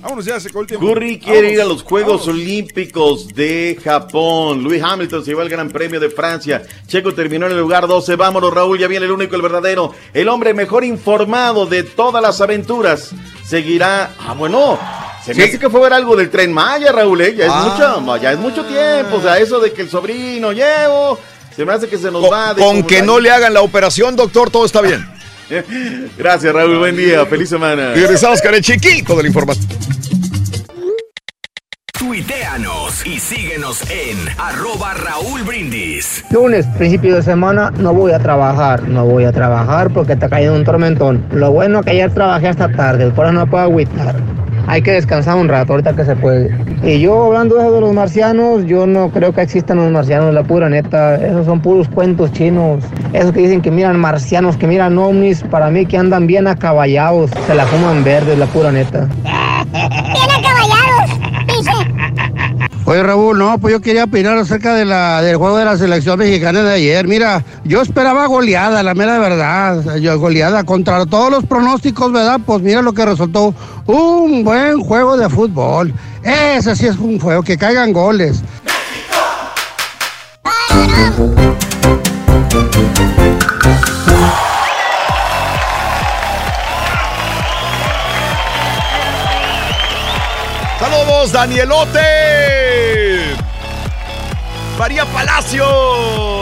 Vámonos 0.01 0.25
ya, 0.25 0.39
se 0.39 0.49
acabó 0.49 0.63
el 0.63 0.67
tiempo. 0.67 0.87
Curry 0.87 1.19
quiere 1.19 1.53
ir 1.53 1.61
a 1.61 1.65
los 1.65 1.83
Juegos 1.83 2.27
vámonos. 2.27 2.29
Olímpicos 2.43 3.29
de 3.29 3.79
Japón. 3.83 4.63
Luis 4.63 4.83
Hamilton 4.83 5.25
se 5.25 5.31
llevó 5.31 5.43
el 5.43 5.49
Gran 5.49 5.71
Premio 5.71 5.99
de 6.01 6.11
Francia. 6.11 6.63
Checo 6.87 7.13
terminó 7.15 7.47
en 7.47 7.53
el 7.53 7.59
lugar 7.59 7.87
12. 7.87 8.15
Vámonos, 8.17 8.53
Raúl. 8.53 8.79
Ya 8.79 8.87
viene 8.89 9.07
el 9.07 9.13
único, 9.13 9.37
el 9.37 9.43
verdadero. 9.43 9.95
El 10.13 10.29
hombre 10.29 10.55
mejor 10.55 10.85
informado 10.85 11.67
de 11.67 11.83
todas 11.83 12.23
las 12.23 12.41
aventuras. 12.41 13.11
Seguirá. 13.45 14.11
Ah, 14.21 14.35
bueno. 14.35 14.79
Se 15.25 15.35
me 15.35 15.43
Sí. 15.43 15.49
hace 15.49 15.59
que 15.59 15.71
fue 15.71 15.81
ver 15.81 15.93
algo 15.93 16.15
del 16.15 16.31
tren 16.31 16.53
Maya, 16.53 16.93
Raúl. 16.93 17.21
¿eh? 17.21 17.35
Ya, 17.37 17.47
Ah. 17.51 17.67
es 17.67 17.73
mucho, 18.05 18.17
ya 18.23 18.33
es 18.33 18.39
mucho 18.39 18.65
tiempo. 18.65 19.17
O 19.17 19.21
sea, 19.23 19.39
eso 19.39 19.59
de 19.61 19.73
que 19.73 19.83
el 19.83 19.91
sobrino 19.91 20.53
llevo. 20.53 21.19
Se 21.57 21.65
me 21.65 21.73
hace 21.73 21.89
que 21.89 21.97
se 21.99 22.11
nos 22.11 22.31
va. 22.31 22.53
de 22.55 22.63
Con 22.63 22.83
que 22.85 23.01
no 23.03 23.19
le 23.19 23.31
hagan 23.31 23.55
la 23.55 23.63
operación, 23.63 24.15
doctor, 24.15 24.51
todo 24.51 24.67
está 24.67 24.83
bien. 24.83 25.09
Gracias, 26.19 26.53
Raúl. 26.53 26.79
Buen 26.79 26.97
día. 26.97 27.25
Feliz 27.27 27.49
semana. 27.49 27.93
Y 27.95 28.01
regresamos 28.01 28.41
con 28.43 28.55
el 28.55 28.61
chiquito 28.61 29.17
de 29.17 29.23
la 29.23 29.29
información. 29.29 29.67
Tuiteanos 31.99 33.07
y 33.07 33.19
síguenos 33.19 33.83
en 33.91 34.17
arroba 34.39 34.95
Raúl 34.95 35.43
Brindis. 35.45 36.25
Lunes, 36.31 36.67
principio 36.77 37.17
de 37.17 37.23
semana, 37.23 37.71
no 37.71 37.95
voy 37.95 38.13
a 38.13 38.19
trabajar. 38.19 38.83
No 38.83 39.07
voy 39.07 39.25
a 39.25 39.33
trabajar 39.33 39.91
porque 39.93 40.13
está 40.13 40.29
cayendo 40.29 40.57
un 40.57 40.65
tormentón. 40.65 41.25
Lo 41.33 41.53
bueno 41.53 41.83
que 41.83 41.91
ayer 41.91 42.13
trabajé 42.13 42.49
hasta 42.49 42.71
tarde, 42.71 43.11
por 43.11 43.27
eso 43.27 43.33
no 43.33 43.47
puedo 43.47 43.65
agüitar. 43.65 44.17
Hay 44.67 44.83
que 44.83 44.93
descansar 44.93 45.37
un 45.37 45.49
rato 45.49 45.73
ahorita 45.73 45.95
que 45.95 46.05
se 46.05 46.17
puede. 46.17 46.55
Y 46.83 47.01
yo 47.01 47.27
hablando 47.27 47.57
de 47.57 47.63
eso 47.63 47.73
de 47.73 47.81
los 47.81 47.93
marcianos, 47.93 48.65
yo 48.67 48.87
no 48.87 49.11
creo 49.11 49.33
que 49.33 49.43
existan 49.43 49.79
los 49.79 49.91
marcianos, 49.91 50.35
la 50.35 50.43
pura 50.43 50.69
neta. 50.69 51.17
Esos 51.17 51.47
son 51.47 51.61
puros 51.61 51.89
cuentos 51.89 52.33
chinos. 52.33 52.85
Esos 53.13 53.33
que 53.33 53.41
dicen 53.41 53.61
que 53.61 53.71
miran 53.71 53.99
marcianos, 53.99 54.57
que 54.57 54.67
miran 54.67 54.99
ovnis, 54.99 55.43
para 55.45 55.71
mí 55.71 55.87
que 55.87 55.97
andan 55.97 56.27
bien 56.27 56.47
acaballados. 56.47 57.31
Se 57.47 57.55
la 57.55 57.67
fuman 57.67 58.03
verdes, 58.05 58.39
la 58.39 58.47
pura 58.47 58.73
neta. 58.73 59.09
Bien 59.73 60.31
acaballados, 60.31 61.11
dice. 61.47 61.97
Oye 62.89 63.03
Raúl, 63.03 63.37
no, 63.37 63.59
pues 63.59 63.73
yo 63.73 63.81
quería 63.81 64.05
opinar 64.05 64.39
acerca 64.39 64.73
de 64.73 64.85
la, 64.85 65.21
del 65.21 65.39
juego 65.39 65.57
de 65.57 65.65
la 65.65 65.77
selección 65.77 66.21
mexicana 66.21 66.63
de 66.63 66.75
ayer. 66.75 67.09
Mira, 67.09 67.43
yo 67.65 67.83
esperaba 67.83 68.27
goleada, 68.27 68.81
la 68.85 68.95
mera 68.95 69.19
verdad. 69.19 69.97
Yo, 69.97 70.17
goleada 70.21 70.63
contra 70.63 71.05
todos 71.05 71.33
los 71.33 71.45
pronósticos, 71.45 72.13
¿verdad? 72.13 72.39
Pues 72.47 72.63
mira 72.63 72.83
lo 72.83 72.93
que 72.93 73.05
resultó. 73.05 73.53
Un 73.87 74.43
buen 74.43 74.81
juego 74.81 75.17
de 75.17 75.29
fútbol. 75.29 75.95
Ese 76.23 76.75
sí 76.75 76.87
es 76.87 76.97
un 76.97 77.21
juego, 77.21 77.43
que 77.43 77.57
caigan 77.57 77.93
goles. 77.93 78.43
Saludos, 90.81 91.33
Danielote. 91.33 92.01
María 94.79 95.05
Palacios. 95.07 96.36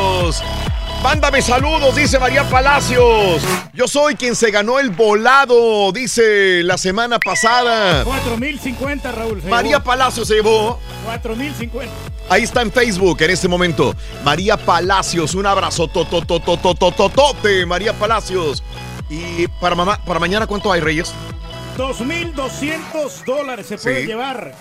Mándame 1.04 1.42
saludos, 1.42 1.94
dice 1.94 2.18
María 2.18 2.48
Palacios. 2.48 3.42
Yo 3.74 3.86
soy 3.86 4.14
quien 4.14 4.34
se 4.34 4.50
ganó 4.50 4.78
el 4.78 4.88
volado, 4.88 5.92
dice 5.92 6.62
la 6.62 6.78
semana 6.78 7.18
pasada. 7.18 8.02
4050, 8.04 9.12
Raúl. 9.12 9.42
María 9.42 9.72
llevó. 9.72 9.84
Palacios 9.84 10.26
se 10.26 10.36
llevó. 10.36 10.80
4050. 11.04 11.92
Ahí 12.30 12.42
está 12.44 12.62
en 12.62 12.72
Facebook 12.72 13.20
en 13.20 13.30
este 13.32 13.48
momento. 13.48 13.94
María 14.24 14.56
Palacios, 14.56 15.34
un 15.34 15.44
abrazo 15.44 15.88
tototototototote, 15.88 17.66
María 17.66 17.92
Palacios. 17.92 18.62
Y 19.10 19.46
para 19.60 19.74
mamá, 19.74 20.02
para 20.06 20.18
mañana 20.18 20.46
¿cuánto 20.46 20.72
hay, 20.72 20.80
Reyes? 20.80 21.12
2.200 21.76 23.24
dólares 23.26 23.66
se 23.66 23.76
puede 23.76 24.00
Sí. 24.00 24.06
llevar 24.06 24.54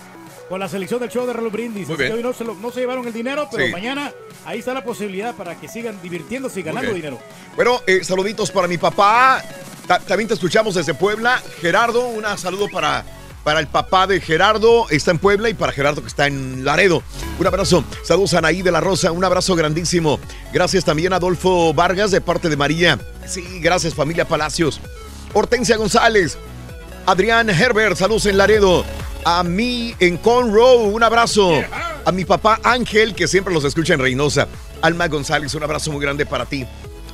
con 0.53 0.59
la 0.59 0.69
selección 0.69 0.99
del 0.99 1.09
show 1.09 1.25
de 1.25 1.33
Raúl 1.33 1.49
Brindis. 1.49 1.87
Muy 1.87 1.97
bien. 1.97 2.13
hoy 2.13 2.21
no 2.21 2.31
se, 2.31 2.43
lo- 2.43 2.53
no 2.53 2.69
se 2.69 2.81
llevaron 2.81 3.07
el 3.07 3.11
dinero, 3.11 3.47
pero 3.51 3.65
Sí. 3.65 3.71
mañana 3.71 4.11
ahí 4.45 4.59
está 4.59 4.71
la 4.75 4.83
posibilidad 4.83 5.33
para 5.33 5.59
que 5.59 5.67
sigan 5.67 5.99
divirtiéndose 6.03 6.59
y 6.59 6.63
ganando 6.63 6.93
dinero. 6.93 7.17
Bueno, 7.55 7.81
eh, 7.87 8.03
saluditos 8.03 8.51
para 8.51 8.67
mi 8.67 8.77
papá. 8.77 9.43
Ta- 9.87 9.97
también 9.97 10.27
te 10.27 10.35
escuchamos 10.35 10.75
desde 10.75 10.93
Puebla. 10.93 11.41
Gerardo, 11.59 12.05
un 12.07 12.23
saludo 12.37 12.67
para, 12.71 13.03
para 13.43 13.61
el 13.61 13.65
papá 13.65 14.05
de 14.05 14.21
Gerardo. 14.21 14.87
Está 14.91 15.09
en 15.09 15.17
Puebla 15.17 15.49
y 15.49 15.55
para 15.55 15.71
Gerardo 15.71 16.01
que 16.01 16.07
está 16.07 16.27
en 16.27 16.63
Laredo. 16.63 17.01
Un 17.39 17.47
abrazo. 17.47 17.83
Saludos 18.03 18.35
a 18.35 18.37
Anaí 18.37 18.61
de 18.61 18.71
la 18.71 18.79
Rosa. 18.79 19.11
Un 19.11 19.23
abrazo 19.25 19.55
grandísimo. 19.55 20.19
Gracias 20.53 20.85
también 20.85 21.13
a 21.13 21.15
Adolfo 21.15 21.73
Vargas 21.73 22.11
de 22.11 22.21
parte 22.21 22.47
de 22.49 22.57
María. 22.57 22.99
Sí, 23.25 23.43
gracias 23.59 23.95
familia 23.95 24.27
Palacios. 24.27 24.79
Hortensia 25.33 25.77
González. 25.77 26.37
Adrián 27.05 27.49
Herbert, 27.49 27.97
saludos 27.97 28.25
en 28.27 28.37
Laredo. 28.37 28.85
A 29.25 29.43
mí 29.43 29.93
en 29.99 30.17
Conroe, 30.17 30.87
un 30.87 31.03
abrazo. 31.03 31.51
A 32.05 32.11
mi 32.11 32.23
papá 32.23 32.59
Ángel, 32.63 33.13
que 33.13 33.27
siempre 33.27 33.53
los 33.53 33.65
escucha 33.65 33.93
en 33.93 33.99
Reynosa. 33.99 34.47
Alma 34.81 35.07
González, 35.07 35.53
un 35.55 35.63
abrazo 35.63 35.91
muy 35.91 36.01
grande 36.01 36.25
para 36.25 36.45
ti. 36.45 36.65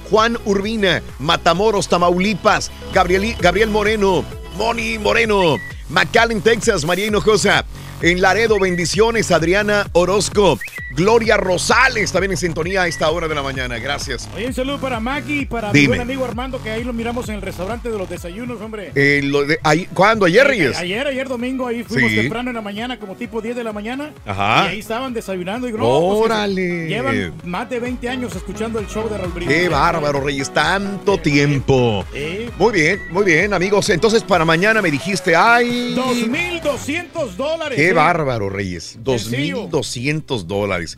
Juan 0.09 0.37
Urbina, 0.45 1.01
Matamoros, 1.19 1.87
Tamaulipas. 1.87 2.71
Gabriel, 2.93 3.35
Gabriel 3.39 3.69
Moreno, 3.69 4.23
Moni 4.55 4.97
Moreno. 4.97 5.57
McAllen, 5.89 6.41
Texas, 6.41 6.85
María 6.85 7.07
Hinojosa. 7.07 7.65
En 8.01 8.21
Laredo, 8.21 8.59
bendiciones, 8.59 9.31
Adriana 9.31 9.87
Orozco. 9.93 10.59
Gloria 10.91 11.37
Rosales, 11.37 12.11
también 12.11 12.31
en 12.31 12.37
sintonía 12.37 12.81
a 12.83 12.87
esta 12.87 13.09
hora 13.11 13.27
de 13.27 13.35
la 13.35 13.43
mañana. 13.43 13.77
Gracias. 13.77 14.27
Oye, 14.35 14.47
un 14.47 14.53
saludo 14.53 14.79
para 14.79 14.99
Maggie 14.99 15.41
y 15.41 15.45
para 15.45 15.71
mi 15.71 15.85
buen 15.87 16.01
amigo 16.01 16.25
Armando, 16.25 16.61
que 16.61 16.71
ahí 16.71 16.83
lo 16.83 16.93
miramos 16.93 17.29
en 17.29 17.35
el 17.35 17.41
restaurante 17.41 17.89
de 17.89 17.97
los 17.97 18.09
desayunos, 18.09 18.59
hombre. 18.61 18.91
Eh, 18.95 19.21
lo 19.23 19.45
de- 19.45 19.59
ahí- 19.63 19.87
¿Cuándo? 19.93 20.25
¿Ayer, 20.25 20.45
Reyes? 20.47 20.77
Ayer, 20.77 21.05
ayer 21.07 21.27
domingo, 21.27 21.67
ahí 21.67 21.83
fuimos 21.83 22.09
Sí. 22.11 22.17
temprano 22.17 22.49
en 22.49 22.55
la 22.55 22.61
mañana, 22.61 22.97
como 22.99 23.15
tipo 23.15 23.41
10 23.41 23.55
de 23.55 23.63
la 23.63 23.71
mañana. 23.71 24.11
Ajá. 24.25 24.65
Y 24.65 24.67
ahí 24.69 24.79
estaban 24.79 25.13
desayunando. 25.13 25.67
Y 25.67 25.71
digo, 25.71 25.83
no, 25.83 26.15
pues, 26.17 26.25
Órale. 26.31 26.87
Llevan 26.87 27.33
más 27.45 27.69
de 27.69 27.79
20 27.79 28.09
años 28.09 28.35
escuchando 28.35 28.79
el 28.79 28.87
show 28.87 29.07
de 29.09 29.17
Raúl 29.17 29.31
Brindis. 29.33 29.55
Qué 29.57 29.69
bárbaro, 29.69 30.21
Reyes, 30.21 30.51
tanto 30.53 31.17
tiempo. 31.19 32.03
Eh. 32.13 32.49
Muy 32.57 32.73
bien, 32.73 32.99
muy 33.11 33.23
bien, 33.23 33.53
amigos. 33.53 33.89
Entonces, 33.89 34.23
para 34.23 34.43
mañana 34.43 34.81
me 34.81 34.89
dijiste, 34.91 35.35
ay. 35.35 35.93
2.200 35.95 37.35
dólares. 37.37 37.75
Qué 37.77 37.89
eh. 37.89 37.93
bárbaro, 37.93 38.49
Reyes. 38.49 38.97
Sencillo. 39.05 39.67
2.200 39.67 40.47
dólares. 40.47 40.88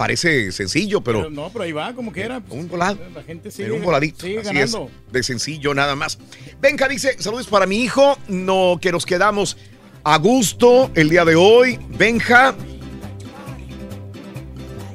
Parece 0.00 0.50
sencillo, 0.50 1.02
pero. 1.02 1.18
Pero 1.18 1.30
no, 1.30 1.50
pero 1.52 1.64
ahí 1.64 1.72
va, 1.72 1.92
como 1.92 2.10
que 2.10 2.22
era. 2.22 2.40
Un 2.48 2.68
volado. 2.68 2.98
La 3.14 3.22
gente 3.22 3.50
sigue, 3.50 3.64
Pero 3.64 3.74
un 3.76 3.82
voladito. 3.82 4.24
sigue 4.24 4.38
así 4.38 4.46
ganando. 4.46 4.90
es. 5.06 5.12
De 5.12 5.22
sencillo, 5.22 5.74
nada 5.74 5.94
más. 5.94 6.18
Benja 6.58 6.88
dice: 6.88 7.16
Saludos 7.18 7.48
para 7.48 7.66
mi 7.66 7.82
hijo. 7.82 8.16
No, 8.26 8.78
que 8.80 8.92
nos 8.92 9.04
quedamos 9.04 9.58
a 10.02 10.16
gusto 10.16 10.90
el 10.94 11.10
día 11.10 11.26
de 11.26 11.34
hoy. 11.34 11.78
Benja. 11.98 12.54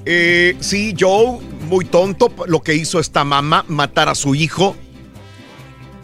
Eh, 0.05 0.57
sí, 0.59 0.95
Joe, 0.99 1.39
muy 1.69 1.85
tonto 1.85 2.33
lo 2.47 2.63
que 2.63 2.73
hizo 2.73 2.99
esta 2.99 3.23
mamá, 3.23 3.63
matar 3.67 4.09
a 4.09 4.15
su 4.15 4.33
hijo. 4.33 4.75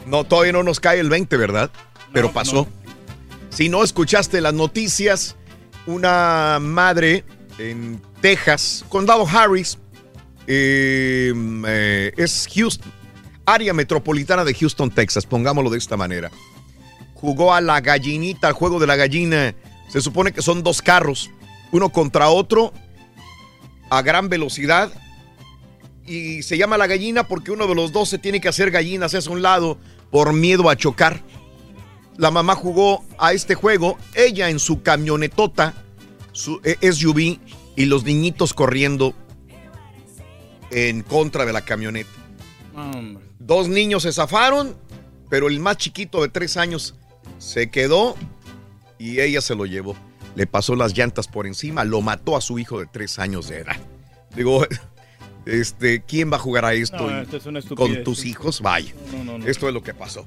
No, 0.05 0.25
todavía 0.25 0.51
no 0.51 0.61
nos 0.61 0.79
cae 0.79 0.99
el 0.99 1.09
20, 1.09 1.37
¿verdad? 1.37 1.71
Pero 2.13 2.31
pasó. 2.33 2.67
Si 3.49 3.67
no 3.67 3.83
escuchaste 3.83 4.41
las 4.41 4.53
noticias, 4.53 5.37
una 5.87 6.59
madre 6.61 7.25
en 7.57 8.01
Texas, 8.21 8.85
condado 8.89 9.27
Harris, 9.27 9.77
eh, 10.47 11.33
eh, 11.67 12.11
es 12.17 12.47
Houston, 12.53 12.91
área 13.45 13.73
metropolitana 13.73 14.43
de 14.43 14.53
Houston, 14.53 14.89
Texas, 14.91 15.25
pongámoslo 15.25 15.69
de 15.69 15.77
esta 15.77 15.97
manera. 15.97 16.31
Jugó 17.13 17.53
a 17.53 17.61
la 17.61 17.81
gallinita, 17.81 18.47
al 18.47 18.53
juego 18.53 18.79
de 18.79 18.87
la 18.87 18.95
gallina. 18.95 19.53
Se 19.89 20.01
supone 20.01 20.31
que 20.31 20.41
son 20.41 20.63
dos 20.63 20.81
carros, 20.81 21.29
uno 21.71 21.89
contra 21.89 22.29
otro, 22.29 22.73
a 23.89 24.01
gran 24.01 24.29
velocidad. 24.29 24.91
Y 26.05 26.41
se 26.43 26.57
llama 26.57 26.77
la 26.77 26.87
gallina 26.87 27.27
porque 27.27 27.51
uno 27.51 27.67
de 27.67 27.75
los 27.75 27.91
dos 27.91 28.09
se 28.09 28.17
tiene 28.17 28.41
que 28.41 28.49
hacer 28.49 28.71
gallina 28.71 29.05
hacia 29.05 29.19
un 29.29 29.41
lado 29.41 29.77
por 30.09 30.33
miedo 30.33 30.69
a 30.69 30.75
chocar. 30.75 31.21
La 32.17 32.31
mamá 32.31 32.55
jugó 32.55 33.05
a 33.17 33.33
este 33.33 33.55
juego, 33.55 33.97
ella 34.15 34.49
en 34.49 34.59
su 34.59 34.81
camionetota, 34.81 35.73
su 36.31 36.61
eh, 36.63 36.77
SUV, 36.91 37.39
y 37.75 37.85
los 37.85 38.03
niñitos 38.03 38.53
corriendo 38.53 39.13
en 40.71 41.03
contra 41.03 41.45
de 41.45 41.53
la 41.53 41.61
camioneta. 41.61 42.09
Hombre. 42.75 43.23
Dos 43.39 43.67
niños 43.67 44.03
se 44.03 44.13
zafaron, 44.13 44.75
pero 45.29 45.47
el 45.47 45.59
más 45.59 45.77
chiquito 45.77 46.21
de 46.21 46.29
tres 46.29 46.57
años 46.57 46.95
se 47.37 47.69
quedó 47.69 48.15
y 48.99 49.19
ella 49.19 49.41
se 49.41 49.55
lo 49.55 49.65
llevó. 49.65 49.95
Le 50.35 50.47
pasó 50.47 50.75
las 50.75 50.95
llantas 50.97 51.27
por 51.27 51.47
encima, 51.47 51.83
lo 51.83 52.01
mató 52.01 52.37
a 52.37 52.41
su 52.41 52.59
hijo 52.59 52.79
de 52.79 52.85
tres 52.85 53.19
años 53.19 53.49
de 53.49 53.59
edad. 53.59 53.77
Digo, 54.35 54.65
este, 55.45 56.03
¿quién 56.03 56.31
va 56.31 56.37
a 56.37 56.39
jugar 56.39 56.65
a 56.65 56.73
esto? 56.73 57.09
No, 57.09 57.57
es 57.57 57.65
con 57.65 58.03
tus 58.03 58.25
hijos, 58.25 58.61
vaya. 58.61 58.93
No, 59.11 59.23
no, 59.23 59.37
no. 59.39 59.47
Esto 59.47 59.67
es 59.67 59.73
lo 59.73 59.83
que 59.83 59.93
pasó. 59.93 60.23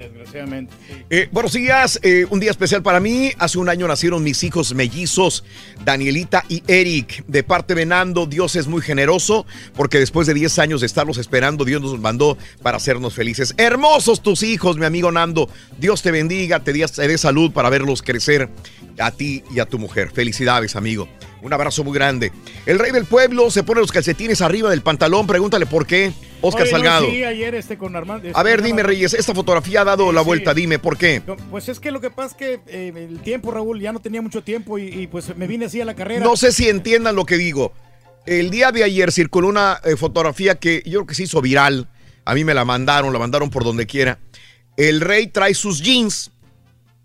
Desgraciadamente. 0.00 0.72
Eh, 1.10 1.28
buenos 1.30 1.52
días, 1.52 2.00
eh, 2.02 2.24
un 2.30 2.40
día 2.40 2.50
especial 2.50 2.82
para 2.82 3.00
mí. 3.00 3.32
Hace 3.38 3.58
un 3.58 3.68
año 3.68 3.86
nacieron 3.86 4.22
mis 4.22 4.42
hijos 4.44 4.72
mellizos, 4.74 5.44
Danielita 5.84 6.42
y 6.48 6.62
Eric. 6.66 7.22
De 7.26 7.42
parte 7.42 7.74
de 7.74 7.84
Nando, 7.84 8.24
Dios 8.24 8.56
es 8.56 8.66
muy 8.66 8.80
generoso 8.80 9.44
porque 9.74 9.98
después 9.98 10.26
de 10.26 10.32
10 10.32 10.58
años 10.58 10.80
de 10.80 10.86
estarlos 10.86 11.18
esperando, 11.18 11.66
Dios 11.66 11.82
nos 11.82 12.00
mandó 12.00 12.38
para 12.62 12.78
hacernos 12.78 13.12
felices. 13.12 13.52
Hermosos 13.58 14.22
tus 14.22 14.42
hijos, 14.42 14.78
mi 14.78 14.86
amigo 14.86 15.12
Nando. 15.12 15.50
Dios 15.78 16.00
te 16.00 16.10
bendiga, 16.10 16.60
te 16.60 16.72
dé 16.72 17.18
salud 17.18 17.52
para 17.52 17.68
verlos 17.68 18.00
crecer 18.00 18.48
a 18.98 19.10
ti 19.10 19.44
y 19.54 19.60
a 19.60 19.66
tu 19.66 19.78
mujer. 19.78 20.10
Felicidades, 20.12 20.76
amigo. 20.76 21.08
Un 21.42 21.52
abrazo 21.52 21.84
muy 21.84 21.94
grande. 21.94 22.32
El 22.66 22.78
rey 22.78 22.92
del 22.92 23.06
pueblo 23.06 23.50
se 23.50 23.62
pone 23.62 23.80
los 23.80 23.92
calcetines 23.92 24.42
arriba 24.42 24.70
del 24.70 24.82
pantalón. 24.82 25.26
Pregúntale 25.26 25.64
por 25.66 25.86
qué. 25.86 26.12
Oscar 26.42 26.62
Oye, 26.62 26.70
no, 26.72 26.76
Salgado. 26.78 27.06
sí, 27.10 27.24
ayer 27.24 27.54
este 27.54 27.78
con 27.78 27.96
Armando. 27.96 28.28
A 28.34 28.42
ver, 28.42 28.62
dime, 28.62 28.82
Reyes, 28.82 29.14
esta 29.14 29.34
fotografía 29.34 29.80
ha 29.82 29.84
dado 29.84 30.12
la 30.12 30.20
vuelta. 30.20 30.52
Dime, 30.54 30.78
¿por 30.78 30.96
qué? 30.98 31.22
Pues 31.50 31.68
es 31.68 31.80
que 31.80 31.90
lo 31.90 32.00
que 32.00 32.10
pasa 32.10 32.28
es 32.28 32.34
que 32.34 32.60
eh, 32.66 32.92
el 32.94 33.20
tiempo, 33.20 33.50
Raúl, 33.50 33.80
ya 33.80 33.92
no 33.92 34.00
tenía 34.00 34.20
mucho 34.22 34.42
tiempo 34.42 34.78
y, 34.78 34.88
y, 34.88 35.06
pues 35.06 35.34
me 35.36 35.46
vine 35.46 35.66
así 35.66 35.80
a 35.80 35.84
la 35.84 35.94
carrera. 35.94 36.24
No 36.24 36.36
sé 36.36 36.52
si 36.52 36.68
entiendan 36.68 37.16
lo 37.16 37.24
que 37.24 37.36
digo. 37.36 37.72
El 38.26 38.50
día 38.50 38.70
de 38.70 38.84
ayer 38.84 39.10
circuló 39.12 39.48
una 39.48 39.80
eh, 39.84 39.96
fotografía 39.96 40.54
que 40.56 40.82
yo 40.84 41.00
creo 41.00 41.06
que 41.06 41.14
se 41.14 41.22
hizo 41.22 41.40
viral. 41.40 41.88
A 42.26 42.34
mí 42.34 42.44
me 42.44 42.52
la 42.54 42.64
mandaron, 42.66 43.12
la 43.12 43.18
mandaron 43.18 43.48
por 43.50 43.64
donde 43.64 43.86
quiera. 43.86 44.18
El 44.76 45.00
rey 45.00 45.26
trae 45.26 45.54
sus 45.54 45.80
jeans, 45.82 46.30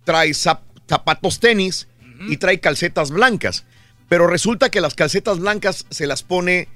trae 0.03 0.29
zap- 0.31 0.59
zapatos 0.87 1.39
tenis 1.39 1.87
y 2.29 2.37
trae 2.37 2.59
calcetas 2.59 3.11
blancas. 3.11 3.65
Pero 4.09 4.27
resulta 4.27 4.69
que 4.69 4.81
las 4.81 4.95
calcetas 4.95 5.39
blancas 5.39 5.85
se 5.89 6.07
las 6.07 6.23
pone 6.23 6.67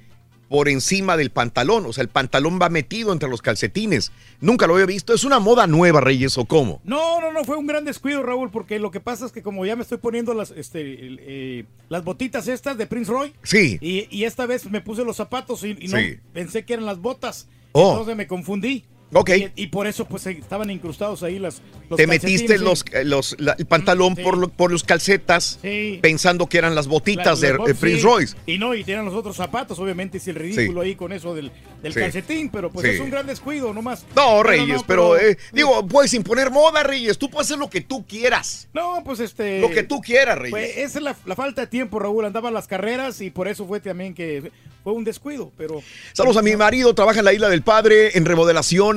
por 0.50 0.68
encima 0.68 1.16
del 1.16 1.30
pantalón. 1.30 1.86
O 1.86 1.94
sea, 1.94 2.02
el 2.02 2.10
pantalón 2.10 2.58
va 2.60 2.70
metido 2.70 3.14
entre 3.14 3.30
los 3.30 3.44
calcetines. 3.44 4.12
Nunca 4.42 4.66
lo 4.66 4.74
había 4.74 4.88
visto. 4.88 5.14
¿Es 5.14 5.24
una 5.24 5.38
moda 5.40 5.68
nueva, 5.68 6.02
Reyes, 6.02 6.40
o 6.40 6.46
cómo? 6.46 6.82
No, 6.84 7.22
no, 7.22 7.32
no, 7.32 7.44
fue 7.44 7.56
un 7.56 7.68
gran 7.68 7.86
descuido, 7.86 8.24
Raúl, 8.24 8.50
porque 8.50 8.80
lo 8.80 8.90
que 8.90 9.00
pasa 9.00 9.28
es 9.28 9.32
que 9.32 9.44
como 9.44 9.64
ya 9.66 9.76
me 9.76 9.84
estoy 9.84 10.00
poniendo 10.00 10.34
las, 10.34 10.50
este, 10.50 10.82
eh, 10.82 11.66
las 11.88 12.04
botitas 12.04 12.48
estas 12.48 12.80
de 12.80 12.88
Prince 12.88 13.12
Roy. 13.12 13.32
Sí. 13.44 13.78
Y, 13.80 14.08
y 14.10 14.24
esta 14.24 14.48
vez 14.48 14.66
me 14.72 14.82
puse 14.82 15.06
los 15.06 15.18
zapatos 15.18 15.64
y, 15.64 15.78
y 15.80 15.88
no 15.88 15.98
Sí. 16.00 16.18
pensé 16.34 16.66
que 16.66 16.74
eran 16.74 16.88
las 16.88 16.98
botas. 17.00 17.48
Oh. 17.74 17.92
Entonces 17.92 18.16
me 18.16 18.26
confundí. 18.26 18.86
Ok. 19.12 19.30
Y, 19.32 19.52
y 19.64 19.68
por 19.68 19.88
eso 19.88 20.06
pues 20.06 20.26
estaban 20.28 20.70
incrustados 20.70 21.24
ahí 21.24 21.40
las, 21.40 21.62
los 21.90 21.98
Te 21.98 22.06
metiste 22.08 22.58
los, 22.60 22.86
eh, 22.92 23.04
los, 23.04 23.36
la- 23.40 23.54
el 23.58 23.66
pantalón 23.66 24.16
Sí. 24.16 24.22
por, 24.24 24.38
lo- 24.38 24.50
por 24.50 24.72
los 24.72 24.84
calcetas 24.84 25.58
Sí. 25.62 26.00
pensando 26.02 26.48
que 26.48 26.58
eran 26.60 26.76
las 26.76 26.88
botitas 26.88 27.42
La- 27.42 27.50
de 27.50 27.72
eh, 27.72 27.76
Prince 27.76 28.00
sí. 28.02 28.06
Royce. 28.06 28.36
Y 28.46 28.58
no, 28.60 28.76
y 28.76 28.84
tenían 28.84 29.06
los 29.06 29.16
otros 29.16 29.36
zapatos, 29.36 29.80
obviamente 29.80 30.18
hice 30.18 30.30
el 30.32 30.36
ridículo 30.36 30.82
ahí 30.82 30.96
con 30.96 31.12
eso 31.12 31.34
del, 31.34 31.52
del 31.82 31.94
calcetín, 31.94 32.50
pero 32.50 32.70
pues 32.72 32.86
es 32.86 33.00
un 33.00 33.10
gran 33.10 33.26
descuido 33.26 33.74
nomás. 33.74 34.06
No, 34.16 34.44
Reyes, 34.44 34.82
pero, 34.86 35.18
eh, 35.18 35.38
digo, 35.54 35.86
puedes 35.88 36.14
imponer 36.14 36.52
moda, 36.52 36.84
Reyes. 36.84 37.18
Tú 37.18 37.30
puedes 37.30 37.48
hacer 37.48 37.58
lo 37.58 37.70
que 37.70 37.82
tú 37.82 38.06
quieras. 38.06 38.68
No, 38.74 39.02
pues 39.04 39.20
este. 39.20 39.60
Lo 39.62 39.70
que 39.72 39.84
tú 39.84 40.02
quieras, 40.02 40.38
Reyes. 40.38 40.52
Pues 40.52 40.78
esa 40.78 41.00
es 41.00 41.04
la, 41.26 41.36
falta 41.36 41.62
de 41.62 41.68
tiempo, 41.68 41.98
Raúl. 42.00 42.26
Andaban 42.26 42.54
las 42.54 42.68
carreras 42.68 43.22
y 43.22 43.30
por 43.32 43.48
eso 43.48 43.66
fue 43.66 43.80
también 43.80 44.14
que 44.14 44.52
fue 44.84 44.94
un 44.94 45.04
descuido, 45.04 45.52
pero. 45.58 45.82
Saludos 46.14 46.38
a 46.38 46.42
mi 46.42 46.56
marido, 46.56 46.94
trabaja 46.94 47.20
en 47.20 47.26
la 47.26 47.34
Isla 47.34 47.50
del 47.50 47.62
Padre, 47.64 48.18
en 48.18 48.26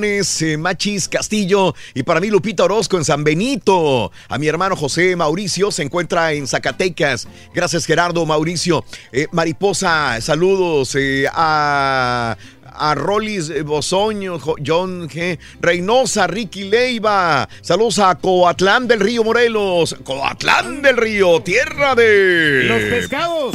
eh, 0.05 0.57
Machis, 0.57 1.09
Castillo, 1.09 1.75
y 1.95 2.03
para 2.03 2.21
mí 2.21 2.29
Lupita 2.29 2.65
Orozco 2.65 2.97
en 2.99 3.05
San 3.05 3.25
Benito. 3.25 4.11
A 4.29 4.39
mi 4.39 4.47
hermano 4.49 4.77
José 4.77 5.15
Mauricio 5.17 5.71
se 5.71 5.83
encuentra 5.83 6.33
en 6.33 6.47
Zacatecas. 6.47 7.29
Gracias 7.55 7.87
Gerardo 7.87 8.25
Mauricio. 8.27 8.85
Eh, 9.13 9.27
Mariposa, 9.33 10.21
saludos 10.21 10.95
eh, 10.97 11.27
a... 11.33 12.37
A 12.75 12.95
Rolis 12.95 13.53
Bosoño, 13.65 14.39
Jo- 14.39 14.57
John 14.67 15.07
G. 15.07 15.39
Reynosa, 15.61 16.27
Ricky 16.27 16.65
Leiva. 16.65 17.47
Saludos 17.61 17.99
a 17.99 18.15
Coatlán 18.15 18.89
del 18.89 18.99
Río 19.01 19.23
Morelos. 19.25 19.95
Coatlán 20.03 20.81
del 20.81 20.97
Río, 20.97 21.43
tierra 21.43 21.95
de. 21.95 22.65
Los 22.65 22.81
pescados. 22.85 23.55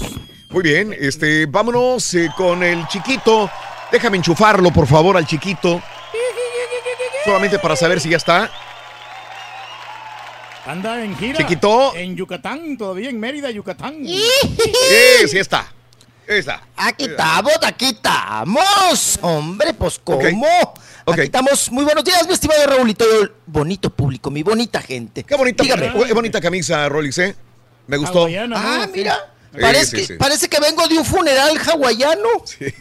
Muy 0.52 0.62
bien, 0.62 0.96
este, 0.98 1.48
vámonos 1.48 2.14
eh, 2.14 2.30
con 2.38 2.62
el 2.62 2.88
chiquito. 2.90 3.50
Déjame 3.92 4.18
enchufarlo, 4.18 4.72
por 4.72 4.86
favor, 4.86 5.18
al 5.18 5.26
chiquito. 5.26 5.82
Solamente 7.26 7.60
para 7.60 7.76
saber 7.76 8.00
si 8.00 8.10
ya 8.10 8.18
está. 8.18 8.50
Anda 10.66 11.04
en 11.04 11.18
gira. 11.18 11.38
Chiquito. 11.38 11.96
En 11.96 12.16
Yucatán, 12.16 12.78
todavía 12.78 13.10
en 13.10 13.20
Mérida, 13.20 13.50
Yucatán. 13.52 14.06
Sí, 14.06 15.28
sí 15.28 15.38
está. 15.38 15.72
Aquí 16.76 17.06
estamos, 17.06 17.54
aquí 17.64 17.86
estamos. 17.86 19.20
Hombre, 19.22 19.74
pues 19.74 20.00
¿cómo? 20.04 20.20
Aquí 21.06 21.22
estamos. 21.22 21.72
Muy 21.72 21.86
buenos 21.86 22.04
días, 22.04 22.28
mi 22.28 22.34
estimado 22.34 22.68
Raúlito. 22.68 23.06
Bonito 23.46 23.90
público, 23.90 24.30
mi 24.30 24.44
bonita 24.44 24.82
gente. 24.82 25.24
Qué 25.24 25.36
bonita, 25.36 25.64
Dígame. 25.64 25.94
qué 26.06 26.14
bonita 26.14 26.42
camisa, 26.42 26.90
Rolis, 26.90 27.18
¿eh? 27.20 27.36
Me 27.88 27.96
gustó. 27.96 28.28
Ah, 28.56 28.88
mira. 28.94 29.18
Parece, 29.62 29.86
sí, 29.86 29.98
que, 29.98 30.06
sí. 30.06 30.14
parece 30.14 30.50
que 30.50 30.60
vengo 30.60 30.88
de 30.88 30.98
un 30.98 31.06
funeral 31.06 31.58
hawaiano. 31.58 32.30
Sí, 32.46 32.66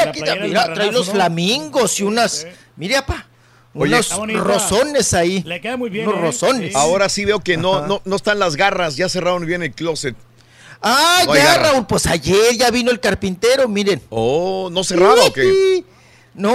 aquí 0.00 0.20
mira, 0.40 0.72
trae 0.74 0.92
los 0.92 1.08
¿no? 1.08 1.14
flamingos 1.14 1.98
y 2.00 2.04
unas. 2.04 2.46
Mire, 2.76 2.96
apa. 2.96 3.26
Oye. 3.74 4.00
unos 4.18 4.44
rosones 4.44 5.14
ahí. 5.14 5.42
Le 5.44 5.60
queda 5.60 5.76
muy 5.76 5.90
bien. 5.90 6.06
Unos 6.06 6.20
¿eh? 6.20 6.24
rosones. 6.24 6.74
Ahora 6.74 7.08
sí 7.08 7.24
veo 7.24 7.40
que 7.40 7.56
no, 7.56 7.86
no, 7.86 8.02
no 8.04 8.16
están 8.16 8.38
las 8.38 8.56
garras, 8.56 8.96
ya 8.96 9.08
cerraron 9.08 9.46
bien 9.46 9.62
el 9.62 9.72
closet. 9.72 10.14
Ah, 10.82 11.22
No 11.26 11.34
ya, 11.34 11.44
garras. 11.44 11.72
Raúl, 11.72 11.86
pues 11.86 12.06
ayer 12.06 12.56
ya 12.56 12.70
vino 12.70 12.90
el 12.90 13.00
carpintero, 13.00 13.68
miren. 13.68 14.02
Oh, 14.10 14.68
¿no 14.70 14.84
cerrado 14.84 15.26
o 15.26 15.32
qué? 15.32 15.84
No, 16.34 16.54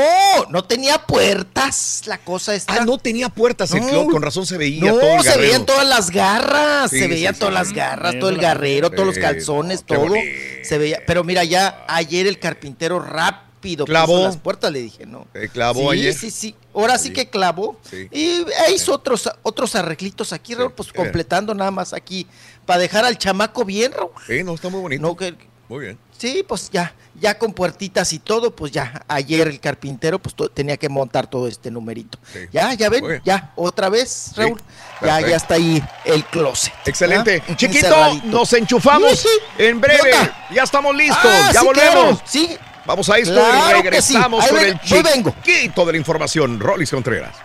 no 0.49 0.63
tenía 0.63 0.97
puertas 1.05 2.01
la 2.07 2.17
cosa 2.17 2.55
esta. 2.55 2.73
Ah, 2.73 2.85
no 2.85 2.97
tenía 2.97 3.29
puertas 3.29 3.71
el 3.73 3.81
No. 3.81 3.87
closet, 3.89 4.09
con 4.11 4.21
razón 4.23 4.45
se 4.47 4.57
veía 4.57 4.91
No, 4.91 4.97
todo 4.97 5.15
el 5.17 5.21
se 5.23 5.37
veían 5.37 5.65
todas 5.67 5.87
las 5.87 6.09
garras, 6.09 6.89
Sí, 6.89 6.97
se 6.97 7.03
sí, 7.05 7.09
veían 7.11 7.35
sí. 7.35 7.39
todas 7.39 7.53
las 7.53 7.73
garras, 7.73 8.17
todo 8.19 8.29
el 8.29 8.37
garrero, 8.37 8.89
todos 8.89 9.05
los 9.05 9.15
Sí, 9.15 9.21
calzones, 9.21 9.83
todo. 9.83 9.99
bonito. 9.99 10.25
Se 10.63 10.77
veía, 10.79 11.01
pero 11.05 11.23
mira, 11.23 11.43
ya 11.43 11.85
ayer 11.87 12.25
el 12.25 12.39
carpintero 12.39 12.99
rápido 12.99 13.85
Clavó. 13.85 14.13
puso 14.13 14.23
las 14.25 14.37
puertas, 14.37 14.71
le 14.71 14.81
dije, 14.81 15.05
¿no? 15.05 15.27
Eh, 15.35 15.49
clavó 15.51 15.91
sí, 15.91 15.99
ayer. 15.99 16.13
sí, 16.13 16.31
sí. 16.31 16.55
Ahora 16.73 16.97
sí 16.97 17.11
que 17.13 17.29
clavó. 17.29 17.79
Sí. 17.89 18.07
Y 18.11 18.25
e 18.67 18.71
hizo 18.73 18.93
otros, 18.93 19.29
otros 19.43 19.75
arreglitos 19.75 20.33
aquí, 20.33 20.55
Raúl, 20.55 20.71
pues 20.73 20.91
bien. 20.91 21.03
completando 21.05 21.53
nada 21.53 21.69
más 21.71 21.93
aquí, 21.93 22.25
para 22.65 22.79
dejar 22.79 23.05
al 23.05 23.17
chamaco 23.17 23.63
bien, 23.65 23.91
Raúl. 23.91 24.11
Sí, 24.25 24.43
no, 24.43 24.55
está 24.55 24.69
muy 24.69 24.81
bonito. 24.81 25.01
No, 25.01 25.15
que, 25.15 25.35
Muy 25.69 25.85
bien. 25.85 25.97
Sí, 26.17 26.43
pues 26.47 26.69
ya, 26.71 26.93
ya 27.19 27.37
con 27.37 27.51
puertitas 27.53 28.11
y 28.13 28.19
todo, 28.19 28.55
pues 28.55 28.71
ya, 28.71 29.03
ayer 29.07 29.47
el 29.47 29.59
carpintero 29.59 30.17
pues 30.17 30.33
tenía 30.53 30.77
que 30.77 30.87
montar 30.89 31.29
todo 31.29 31.47
este 31.47 31.69
numerito. 31.69 32.17
Ya, 32.51 32.73
ya 32.73 32.89
ven, 32.89 33.03
ya, 33.25 33.51
otra 33.55 33.89
vez, 33.89 34.31
Raúl, 34.35 34.59
ya, 35.01 35.19
ya 35.21 35.35
está 35.35 35.55
ahí 35.55 35.83
el 36.05 36.23
closet. 36.25 36.73
Excelente. 36.85 37.43
Chiquito, 37.57 37.95
nos 38.25 38.51
enchufamos 38.53 39.19
Sí, 39.19 39.27
sí. 39.57 39.63
en 39.65 39.81
breve. 39.81 40.11
Ya 40.53 40.63
estamos 40.63 40.95
listos. 40.95 41.19
Ah, 41.23 41.51
ya 41.53 41.59
sí, 41.59 41.65
volvemos. 41.65 41.93
claro, 41.93 42.21
sí. 42.25 42.57
Vamos 42.85 43.09
a 43.09 43.17
esto 43.17 43.33
Claro 43.33 43.79
y 43.79 43.81
regresamos 43.81 44.47
con 44.47 44.55
ven- 44.57 44.79
el 44.89 45.03
vengo. 45.03 45.35
chiquito 45.43 45.85
de 45.85 45.91
la 45.91 45.97
información. 45.97 46.57
Rolis 46.59 46.89
Contreras. 46.89 47.35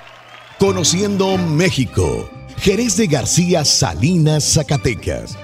Conociendo 0.60 1.36
México. 1.38 2.30
Jerez 2.58 2.96
de 2.96 3.08
García 3.08 3.64
Salinas, 3.64 4.44
Zacatecas. 4.54 5.36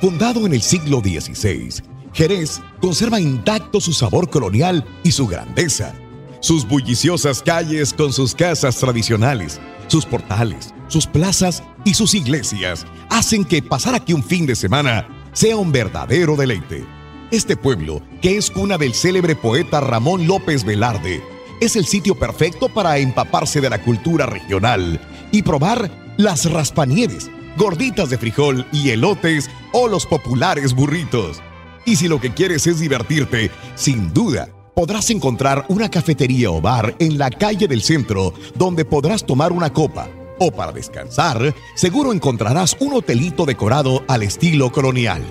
Fundado 0.00 0.44
en 0.46 0.52
el 0.52 0.60
siglo 0.62 1.00
XVI, 1.00 1.82
Jerez 2.18 2.60
conserva 2.80 3.20
intacto 3.20 3.80
su 3.80 3.92
sabor 3.92 4.28
colonial 4.28 4.84
y 5.04 5.12
su 5.12 5.28
grandeza. 5.28 5.94
Sus 6.40 6.66
bulliciosas 6.66 7.40
calles 7.40 7.92
con 7.92 8.12
sus 8.12 8.34
casas 8.34 8.76
tradicionales, 8.78 9.60
sus 9.86 10.04
portales, 10.04 10.74
sus 10.88 11.06
plazas 11.06 11.62
y 11.84 11.94
sus 11.94 12.16
iglesias 12.16 12.86
hacen 13.08 13.44
que 13.44 13.62
pasar 13.62 13.94
aquí 13.94 14.14
un 14.14 14.24
fin 14.24 14.46
de 14.46 14.56
semana 14.56 15.06
sea 15.32 15.56
un 15.56 15.70
verdadero 15.70 16.34
deleite. 16.34 16.84
Este 17.30 17.56
pueblo, 17.56 18.02
que 18.20 18.36
es 18.36 18.50
cuna 18.50 18.78
del 18.78 18.94
célebre 18.94 19.36
poeta 19.36 19.80
Ramón 19.80 20.26
López 20.26 20.64
Velarde, 20.64 21.22
es 21.60 21.76
el 21.76 21.86
sitio 21.86 22.16
perfecto 22.16 22.68
para 22.68 22.98
empaparse 22.98 23.60
de 23.60 23.70
la 23.70 23.80
cultura 23.80 24.26
regional 24.26 25.00
y 25.30 25.42
probar 25.42 25.88
las 26.16 26.50
raspanieres, 26.50 27.30
gorditas 27.56 28.10
de 28.10 28.18
frijol 28.18 28.66
y 28.72 28.90
elotes 28.90 29.48
o 29.72 29.86
los 29.86 30.04
populares 30.04 30.74
burritos. 30.74 31.40
Y 31.88 31.96
si 31.96 32.06
lo 32.06 32.20
que 32.20 32.34
quieres 32.34 32.66
es 32.66 32.80
divertirte, 32.80 33.50
sin 33.74 34.12
duda 34.12 34.46
podrás 34.74 35.08
encontrar 35.08 35.64
una 35.68 35.90
cafetería 35.90 36.50
o 36.50 36.60
bar 36.60 36.94
en 36.98 37.16
la 37.16 37.30
calle 37.30 37.66
del 37.66 37.80
centro 37.80 38.34
donde 38.56 38.84
podrás 38.84 39.24
tomar 39.24 39.52
una 39.52 39.72
copa. 39.72 40.06
O 40.38 40.50
para 40.50 40.70
descansar, 40.70 41.54
seguro 41.74 42.12
encontrarás 42.12 42.76
un 42.80 42.92
hotelito 42.92 43.46
decorado 43.46 44.04
al 44.06 44.22
estilo 44.22 44.70
colonial. 44.70 45.22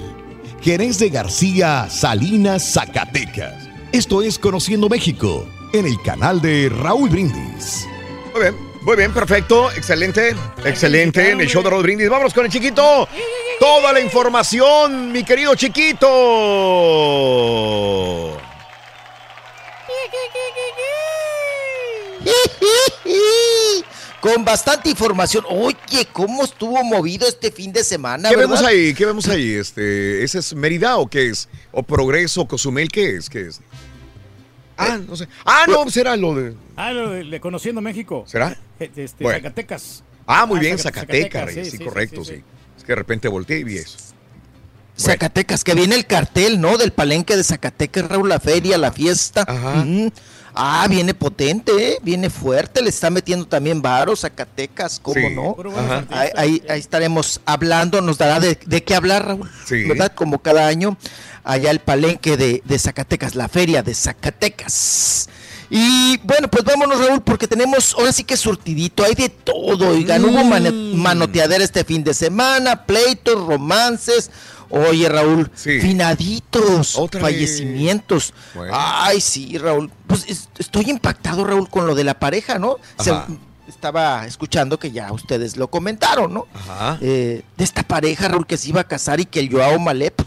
Jerez 0.59 0.97
de 0.97 1.11
García, 1.11 1.87
Salinas, 1.91 2.73
Zacatecas. 2.73 3.69
Esto 3.91 4.23
es 4.23 4.39
Conociendo 4.39 4.89
México, 4.89 5.47
en 5.73 5.85
el 5.85 6.01
canal 6.01 6.41
de 6.41 6.69
Raúl 6.69 7.11
Brindis. 7.11 7.85
Muy 8.33 8.41
bien, 8.41 8.55
muy 8.87 8.95
bien, 8.95 9.13
perfecto. 9.13 9.69
Excelente, 9.71 10.33
excelente. 10.63 11.31
En 11.31 11.41
el 11.41 11.47
show 11.49 11.61
de 11.61 11.69
Raúl 11.69 11.83
Brindis. 11.83 12.09
Vámonos 12.09 12.33
con 12.33 12.45
el 12.45 12.51
chiquito. 12.51 13.05
Toda 13.59 13.91
la 13.91 13.99
información, 13.99 15.11
mi 15.11 15.25
querido 15.25 15.55
chiquito. 15.55 16.07
Con 24.21 24.45
bastante 24.45 24.89
información. 24.89 25.43
Oye, 25.49 26.07
¿cómo 26.13 26.45
estuvo 26.45 26.81
movido 26.85 27.27
este 27.27 27.51
fin 27.51 27.73
de 27.73 27.83
semana? 27.83 28.29
¿Qué 28.29 28.37
verdad? 28.37 28.51
vemos 28.51 28.65
ahí? 28.65 28.93
¿Qué 28.93 29.05
vemos 29.05 29.27
ahí? 29.27 29.51
Este, 29.55 30.23
¿Ese 30.23 30.39
es 30.39 30.55
Mérida 30.55 30.95
o 30.95 31.07
qué 31.07 31.27
es? 31.27 31.49
¿O 31.73 31.83
Progreso, 31.83 32.47
Cozumel? 32.47 32.87
¿Qué 32.87 33.17
es? 33.17 33.29
¿Qué 33.29 33.47
es? 33.47 33.59
Ah, 34.77 34.97
no 35.05 35.15
sé. 35.15 35.27
Ah, 35.45 35.65
no, 35.67 35.89
será 35.89 36.15
lo 36.15 36.35
de. 36.35 36.53
Ah, 36.75 36.91
lo 36.93 37.09
de, 37.11 37.23
de 37.23 37.39
Conociendo 37.39 37.81
México. 37.81 38.23
¿Será? 38.27 38.55
Eh, 38.79 38.91
Este, 38.95 39.23
Bueno. 39.23 39.39
Zacatecas. 39.39 40.03
Ah, 40.25 40.45
muy 40.45 40.57
Ah, 40.57 40.61
bien, 40.61 40.77
Zaca- 40.77 41.01
Zacatecas, 41.01 41.31
Zacatecas, 41.41 41.65
sí, 41.65 41.71
sí, 41.71 41.77
sí, 41.77 41.83
correcto, 41.83 42.23
sí, 42.23 42.31
sí, 42.31 42.37
sí. 42.37 42.43
Es 42.77 42.83
que 42.83 42.91
de 42.91 42.95
repente 42.95 43.27
volteé 43.27 43.59
y 43.59 43.63
vi 43.63 43.77
eso. 43.77 43.97
Zacatecas, 44.99 45.63
que 45.63 45.75
viene 45.75 45.95
el 45.95 46.07
cartel, 46.07 46.59
¿no? 46.59 46.77
Del 46.77 46.91
palenque 46.91 47.37
de 47.37 47.43
Zacatecas, 47.43 48.07
Raúl, 48.07 48.29
la 48.29 48.39
feria, 48.39 48.77
la 48.79 48.91
fiesta. 48.91 49.45
Ujú. 49.47 50.11
Ah, 50.59 50.87
viene 50.89 51.13
potente, 51.13 51.71
¿eh? 51.91 51.99
Viene 52.01 52.31
fuerte, 52.31 52.81
le 52.81 52.89
está 52.89 53.11
metiendo 53.11 53.45
también 53.47 53.79
varos, 53.79 54.21
Zacatecas, 54.21 54.99
¿cómo 54.99 55.15
Sí. 55.27 55.35
no? 55.35 55.55
Ahí, 56.09 56.29
ahí- 56.35 56.63
ahí 56.67 56.79
estaremos 56.79 57.39
hablando, 57.45 58.01
nos 58.01 58.17
dará 58.17 58.39
de, 58.39 58.57
de 58.65 58.83
qué 58.83 58.95
hablar, 58.95 59.27
Raúl, 59.27 59.47
Sí. 59.67 59.83
¿verdad? 59.87 60.11
Como 60.15 60.39
cada 60.39 60.65
año, 60.65 60.97
allá 61.47 61.71
el 61.71 61.79
palenque 61.79 62.37
de, 62.37 62.61
de 62.65 62.79
Zacatecas, 62.79 63.35
la 63.35 63.47
feria 63.47 63.81
de 63.83 63.93
Zacatecas. 63.93 65.29
Y 65.69 66.17
bueno, 66.23 66.47
pues 66.49 66.63
vámonos, 66.63 66.99
Raúl, 67.05 67.21
porque 67.21 67.47
tenemos 67.47 67.93
ahora 67.97 68.13
sí 68.13 68.23
que 68.23 68.37
surtidito, 68.37 69.03
hay 69.03 69.15
de 69.15 69.27
todo, 69.29 69.89
oigan, 69.89 70.23
hubo 70.23 70.43
Mm. 70.43 70.95
manoteadera 70.95 71.63
este 71.63 71.83
fin 71.83 72.03
de 72.03 72.13
semana, 72.13 72.85
pleitos, 72.85 73.45
romances, 73.45 74.29
Oye, 74.69 75.07
Raúl, 75.07 75.49
Sí. 75.55 75.79
finaditos, 75.79 76.97
Otra 76.97 77.21
fallecimientos. 77.21 78.33
Bueno. 78.53 78.73
Ay, 78.75 79.21
sí, 79.21 79.57
Raúl. 79.57 79.89
Pues 80.07 80.25
es- 80.27 80.49
estoy 80.57 80.89
impactado, 80.89 81.45
Raúl, 81.45 81.69
con 81.69 81.87
lo 81.87 81.95
de 81.95 82.03
la 82.03 82.19
pareja, 82.19 82.59
¿no? 82.59 82.75
Se- 82.99 83.13
estaba 83.69 84.25
escuchando 84.25 84.77
que 84.77 84.91
ya 84.91 85.09
ustedes 85.13 85.55
lo 85.55 85.69
comentaron, 85.69 86.33
¿no? 86.33 86.47
Ajá. 86.53 86.97
Eh, 86.99 87.43
de 87.55 87.63
esta 87.63 87.83
pareja, 87.83 88.27
Raúl, 88.27 88.45
que 88.45 88.57
se 88.57 88.67
iba 88.67 88.81
a 88.81 88.87
casar 88.89 89.21
y 89.21 89.25
que 89.25 89.39
el 89.39 89.49
Joao 89.49 89.79
Malep, 89.79 90.19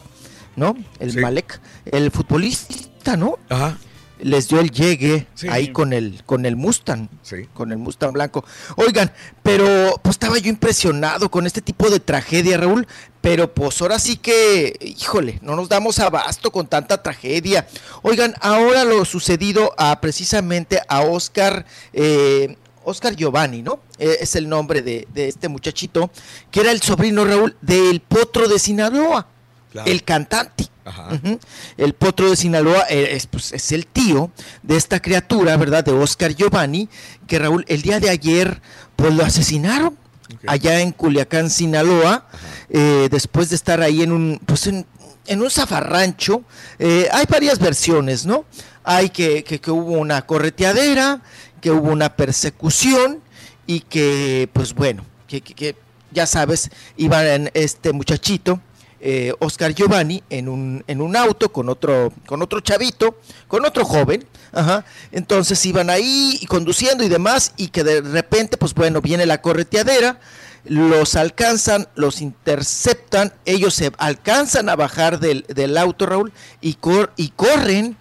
¿no? 0.61 0.77
El 1.01 1.13
Sí. 1.13 1.19
Malek, 1.19 1.61
el 1.87 2.11
futbolista, 2.13 3.17
¿no? 3.17 3.39
Ajá. 3.49 3.77
Les 4.23 4.49
dio 4.49 4.61
el 4.61 4.71
llegue 4.71 5.27
Sí. 5.35 5.49
ahí 5.49 5.73
con 5.73 5.95
el, 5.95 6.23
con 6.27 6.45
el 6.45 6.55
Mustang, 6.55 7.09
Sí. 7.23 7.49
con 7.55 7.73
el 7.73 7.79
Mustang 7.79 8.13
blanco. 8.13 8.45
Oigan, 8.77 9.11
pero 9.43 9.95
pues 10.03 10.17
estaba 10.17 10.37
yo 10.37 10.51
impresionado 10.51 11.31
con 11.31 11.47
este 11.47 11.63
tipo 11.63 11.89
de 11.89 12.01
tragedia, 12.01 12.59
Raúl. 12.59 12.87
Pero 13.23 13.53
pues 13.55 13.81
ahora 13.81 13.99
sí 13.99 14.17
que, 14.19 14.77
híjole, 14.99 15.39
no 15.43 15.57
nos 15.57 15.71
damos 15.71 15.99
abasto 15.99 16.51
con 16.53 16.67
tanta 16.67 17.03
tragedia. 17.03 17.67
Oigan, 18.03 18.35
ahora 18.43 18.85
lo 18.85 19.05
sucedido 19.07 19.73
a 19.79 19.99
precisamente 20.03 20.81
a 20.87 21.01
Oscar, 21.01 21.65
eh, 21.95 22.57
Oscar 22.85 23.17
Giovanni, 23.17 23.63
¿no? 23.63 23.81
Eh, 23.99 24.19
es 24.21 24.37
el 24.37 24.49
nombre 24.51 24.83
de, 24.83 25.07
de 25.15 25.29
este 25.29 25.49
muchachito, 25.49 26.11
que 26.51 26.61
era 26.61 26.73
el 26.73 26.81
sobrino 26.83 27.25
Raúl 27.25 27.57
del 27.63 28.01
potro 28.01 28.49
de 28.49 28.59
Sinaloa, 28.59 29.27
Claro. 29.71 29.91
el 29.91 30.03
cantante. 30.03 30.67
Ajá. 30.85 31.09
El 31.77 31.93
potro 31.95 32.29
de 32.31 32.37
Sinaloa 32.37 32.87
eh, 32.91 33.11
es, 33.13 33.27
pues, 33.29 33.53
es 33.53 33.71
el 33.71 33.87
tío 33.87 34.33
de 34.63 34.77
esta 34.77 35.01
criatura, 35.01 35.57
¿verdad? 35.57 35.85
De 35.85 35.93
Oscar 35.93 36.35
Giovanni, 36.35 36.89
que 37.29 37.39
Raúl, 37.39 37.65
el 37.69 37.83
día 37.83 38.01
de 38.01 38.11
ayer, 38.11 38.61
pues 38.97 39.15
lo 39.15 39.25
asesinaron 39.25 39.97
allá 40.47 40.81
en 40.81 40.91
Culiacán, 40.93 41.51
Sinaloa, 41.51 42.27
eh, 42.69 43.09
después 43.11 43.51
de 43.51 43.57
estar 43.57 43.81
ahí 43.81 44.03
en 44.03 44.11
un, 44.13 44.41
pues 44.47 44.67
en, 44.67 44.85
en 45.27 45.43
un 45.43 45.51
zafarrancho. 45.51 46.43
Eh, 46.81 47.09
hay 47.13 47.27
varias 47.29 47.59
versiones, 47.61 48.27
¿no? 48.27 48.45
Hay 48.83 49.11
que, 49.11 49.45
que, 49.45 49.61
que 49.61 49.71
hubo 49.71 49.93
una 49.93 50.23
correteadera, 50.27 51.21
que 51.61 51.71
hubo 51.71 51.91
una 51.93 52.17
persecución 52.17 53.21
y 53.67 53.81
que, 53.81 54.49
pues 54.53 54.75
bueno, 54.75 55.05
que, 55.29 55.41
que- 55.43 55.55
que, 55.55 55.77
ya 56.13 56.27
sabes, 56.27 56.71
iban 56.97 57.51
este 57.55 57.93
muchachito, 57.93 58.61
eh, 59.01 59.33
Oscar 59.39 59.75
Giovanni, 59.75 60.23
en 60.31 60.49
un, 60.49 60.85
en 60.87 61.01
un 61.01 61.17
auto 61.17 61.51
con 61.51 61.69
otro, 61.69 62.13
con 62.27 62.43
otro 62.43 62.61
chavito, 62.61 63.19
con 63.49 63.65
otro 63.65 63.85
joven, 63.85 64.27
ajá. 64.53 64.85
Entonces 65.13 65.65
iban 65.67 65.91
ahí 65.91 66.39
y 66.41 66.47
conduciendo 66.47 67.03
y 67.05 67.09
demás, 67.09 67.53
y 67.57 67.69
que 67.69 67.83
de 67.85 68.01
repente, 68.03 68.57
pues 68.57 68.75
bueno, 68.75 69.01
viene 69.01 69.27
la 69.27 69.41
correteadera, 69.41 70.21
los 70.65 71.17
alcanzan, 71.17 71.89
los 71.95 72.21
interceptan, 72.21 73.33
ellos 73.47 73.73
se 73.75 73.91
alcanzan 73.97 74.69
a 74.69 74.77
bajar 74.77 75.19
del, 75.19 75.45
del 75.49 75.79
auto, 75.79 76.05
Raúl, 76.07 76.33
y, 76.61 76.75
cor- 76.75 77.13
y 77.17 77.31
corren, 77.31 77.97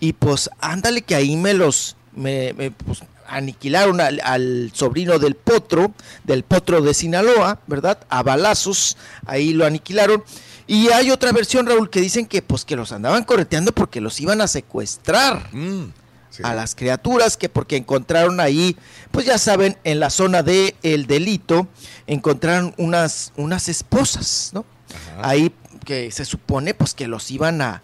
y 0.00 0.14
pues 0.14 0.48
ándale 0.60 1.02
que 1.02 1.14
ahí 1.14 1.36
me 1.36 1.52
los 1.52 1.96
me, 2.12 2.54
me, 2.54 2.70
pues, 2.70 3.00
aniquilaron 3.30 4.00
al, 4.00 4.20
al 4.24 4.70
sobrino 4.74 5.18
del 5.18 5.34
potro, 5.34 5.92
del 6.24 6.42
potro 6.42 6.80
de 6.82 6.92
Sinaloa, 6.94 7.60
¿verdad? 7.66 7.98
A 8.10 8.22
balazos, 8.22 8.96
ahí 9.26 9.52
lo 9.52 9.64
aniquilaron. 9.66 10.22
Y 10.66 10.88
hay 10.90 11.10
otra 11.10 11.32
versión, 11.32 11.66
Raúl, 11.66 11.90
que 11.90 12.00
dicen 12.00 12.26
que 12.26 12.42
pues 12.42 12.64
que 12.64 12.76
los 12.76 12.92
andaban 12.92 13.24
correteando 13.24 13.72
porque 13.72 14.00
los 14.00 14.20
iban 14.20 14.40
a 14.40 14.46
secuestrar 14.46 15.48
Mm, 15.52 15.86
sí. 16.30 16.42
a 16.44 16.54
las 16.54 16.74
criaturas, 16.74 17.36
que 17.36 17.48
porque 17.48 17.76
encontraron 17.76 18.38
ahí, 18.40 18.76
pues 19.10 19.26
ya 19.26 19.38
saben, 19.38 19.76
en 19.84 19.98
la 19.98 20.10
zona 20.10 20.42
del 20.42 20.74
el 20.82 21.06
delito, 21.06 21.66
encontraron 22.06 22.74
unas, 22.78 23.32
unas 23.36 23.68
esposas, 23.68 24.50
¿no? 24.52 24.64
Ahí 25.22 25.52
que 25.84 26.10
se 26.10 26.24
supone 26.24 26.74
pues 26.74 26.94
que 26.94 27.08
los 27.08 27.30
iban 27.30 27.62
a 27.62 27.82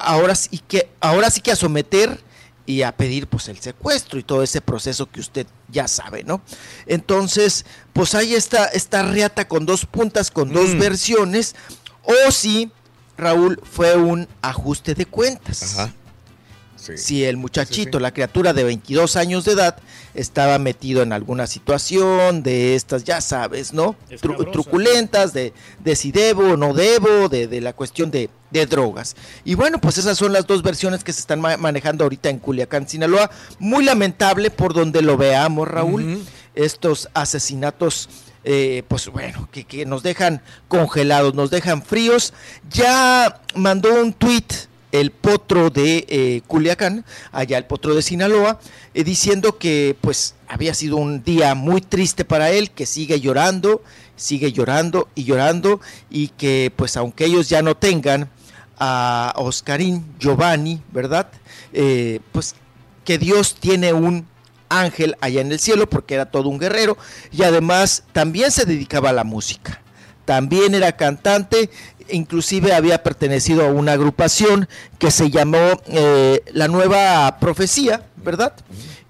ahora 0.00 0.34
sí 0.34 0.60
que 0.68 0.88
ahora 1.00 1.28
sí 1.30 1.40
que 1.40 1.50
a 1.50 1.56
someter 1.56 2.20
y 2.66 2.82
a 2.82 2.92
pedir 2.96 3.28
pues 3.28 3.48
el 3.48 3.58
secuestro 3.58 4.18
y 4.18 4.22
todo 4.24 4.42
ese 4.42 4.60
proceso 4.60 5.08
que 5.08 5.20
usted 5.20 5.46
ya 5.68 5.86
sabe, 5.88 6.24
¿no? 6.24 6.42
Entonces, 6.86 7.64
pues 7.92 8.14
ahí 8.14 8.34
está 8.34 8.66
esta 8.66 9.02
reata 9.04 9.46
con 9.48 9.66
dos 9.66 9.86
puntas, 9.86 10.30
con 10.30 10.52
dos 10.52 10.70
Mm. 10.74 10.78
versiones, 10.80 11.54
o 12.02 12.30
si 12.30 12.70
Raúl 13.16 13.60
fue 13.64 13.96
un 13.96 14.28
ajuste 14.42 14.94
de 14.94 15.06
cuentas. 15.06 15.78
Ajá. 15.78 15.92
Sí. 16.86 16.98
Si 16.98 17.24
el 17.24 17.36
muchachito, 17.36 17.98
la 18.00 18.12
criatura 18.12 18.52
de 18.52 18.64
22 18.64 19.16
años 19.16 19.44
de 19.44 19.52
edad, 19.52 19.76
estaba 20.14 20.58
metido 20.58 21.02
en 21.02 21.12
alguna 21.12 21.46
situación 21.46 22.42
de 22.42 22.74
estas, 22.74 23.04
ya 23.04 23.20
sabes, 23.20 23.72
¿no? 23.72 23.96
Tru- 24.22 24.50
truculentas, 24.52 25.32
de, 25.32 25.52
de 25.82 25.96
si 25.96 26.12
debo 26.12 26.52
o 26.52 26.56
no 26.56 26.72
debo, 26.74 27.28
de, 27.28 27.46
de 27.48 27.60
la 27.60 27.72
cuestión 27.72 28.10
de, 28.10 28.30
de 28.50 28.66
drogas. 28.66 29.16
Y 29.44 29.54
bueno, 29.54 29.80
pues 29.80 29.98
esas 29.98 30.16
son 30.18 30.32
las 30.32 30.46
dos 30.46 30.62
versiones 30.62 31.02
que 31.04 31.12
se 31.12 31.20
están 31.20 31.40
ma- 31.40 31.56
manejando 31.56 32.04
ahorita 32.04 32.28
en 32.30 32.38
Culiacán, 32.38 32.88
Sinaloa. 32.88 33.30
Muy 33.58 33.84
lamentable 33.84 34.50
por 34.50 34.72
donde 34.74 35.02
lo 35.02 35.16
veamos, 35.16 35.66
Raúl. 35.68 36.22
Estos 36.54 37.08
asesinatos 37.12 38.08
eh, 38.48 38.84
pues 38.86 39.08
bueno, 39.08 39.48
que, 39.50 39.64
que 39.64 39.84
nos 39.86 40.02
dejan 40.04 40.40
congelados, 40.68 41.34
nos 41.34 41.50
dejan 41.50 41.82
fríos. 41.82 42.32
Ya 42.70 43.40
mandó 43.56 43.92
un 44.00 44.12
tuit 44.12 44.52
el 44.92 45.10
potro 45.10 45.70
de 45.70 46.06
eh, 46.08 46.42
Culiacán, 46.46 47.04
allá 47.32 47.58
el 47.58 47.64
potro 47.64 47.94
de 47.94 48.02
Sinaloa, 48.02 48.60
eh, 48.94 49.04
diciendo 49.04 49.58
que 49.58 49.96
pues 50.00 50.34
había 50.48 50.74
sido 50.74 50.96
un 50.96 51.22
día 51.22 51.54
muy 51.54 51.80
triste 51.80 52.24
para 52.24 52.50
él, 52.50 52.70
que 52.70 52.86
sigue 52.86 53.20
llorando, 53.20 53.82
sigue 54.16 54.52
llorando 54.52 55.08
y 55.14 55.24
llorando, 55.24 55.80
y 56.10 56.28
que 56.28 56.72
pues 56.74 56.96
aunque 56.96 57.26
ellos 57.26 57.48
ya 57.48 57.62
no 57.62 57.76
tengan 57.76 58.30
a 58.78 59.32
Oscarín 59.36 60.04
Giovanni, 60.18 60.82
¿verdad? 60.92 61.28
Eh, 61.72 62.20
pues 62.32 62.54
que 63.04 63.18
Dios 63.18 63.56
tiene 63.58 63.92
un 63.92 64.26
ángel 64.68 65.16
allá 65.20 65.40
en 65.40 65.52
el 65.52 65.60
cielo 65.60 65.88
porque 65.88 66.14
era 66.14 66.26
todo 66.26 66.48
un 66.48 66.58
guerrero 66.58 66.98
y 67.32 67.42
además 67.44 68.02
también 68.12 68.50
se 68.50 68.64
dedicaba 68.64 69.10
a 69.10 69.14
la 69.14 69.24
música. 69.24 69.80
También 70.24 70.74
era 70.74 70.96
cantante, 70.96 71.70
inclusive 72.10 72.72
había 72.72 73.02
pertenecido 73.02 73.64
a 73.64 73.70
una 73.70 73.92
agrupación 73.92 74.68
que 74.98 75.10
se 75.10 75.30
llamó 75.30 75.80
eh, 75.88 76.42
La 76.52 76.68
Nueva 76.68 77.38
Profecía, 77.38 78.02
¿verdad? 78.16 78.54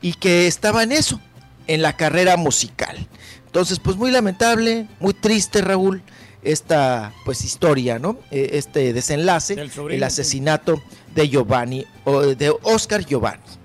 Y 0.00 0.14
que 0.14 0.46
estaba 0.46 0.82
en 0.82 0.92
eso, 0.92 1.20
en 1.66 1.82
la 1.82 1.96
carrera 1.96 2.36
musical. 2.36 3.06
Entonces, 3.46 3.78
pues 3.78 3.96
muy 3.96 4.10
lamentable, 4.10 4.88
muy 5.00 5.14
triste, 5.14 5.62
Raúl, 5.62 6.02
esta 6.42 7.12
pues 7.24 7.44
historia, 7.44 7.98
¿no? 7.98 8.18
Eh, 8.30 8.50
este 8.52 8.92
desenlace, 8.92 9.56
el 9.90 10.02
asesinato 10.04 10.82
de 11.14 11.28
Giovanni, 11.28 11.86
o 12.04 12.20
de 12.20 12.54
Oscar 12.62 13.04
Giovanni 13.04 13.55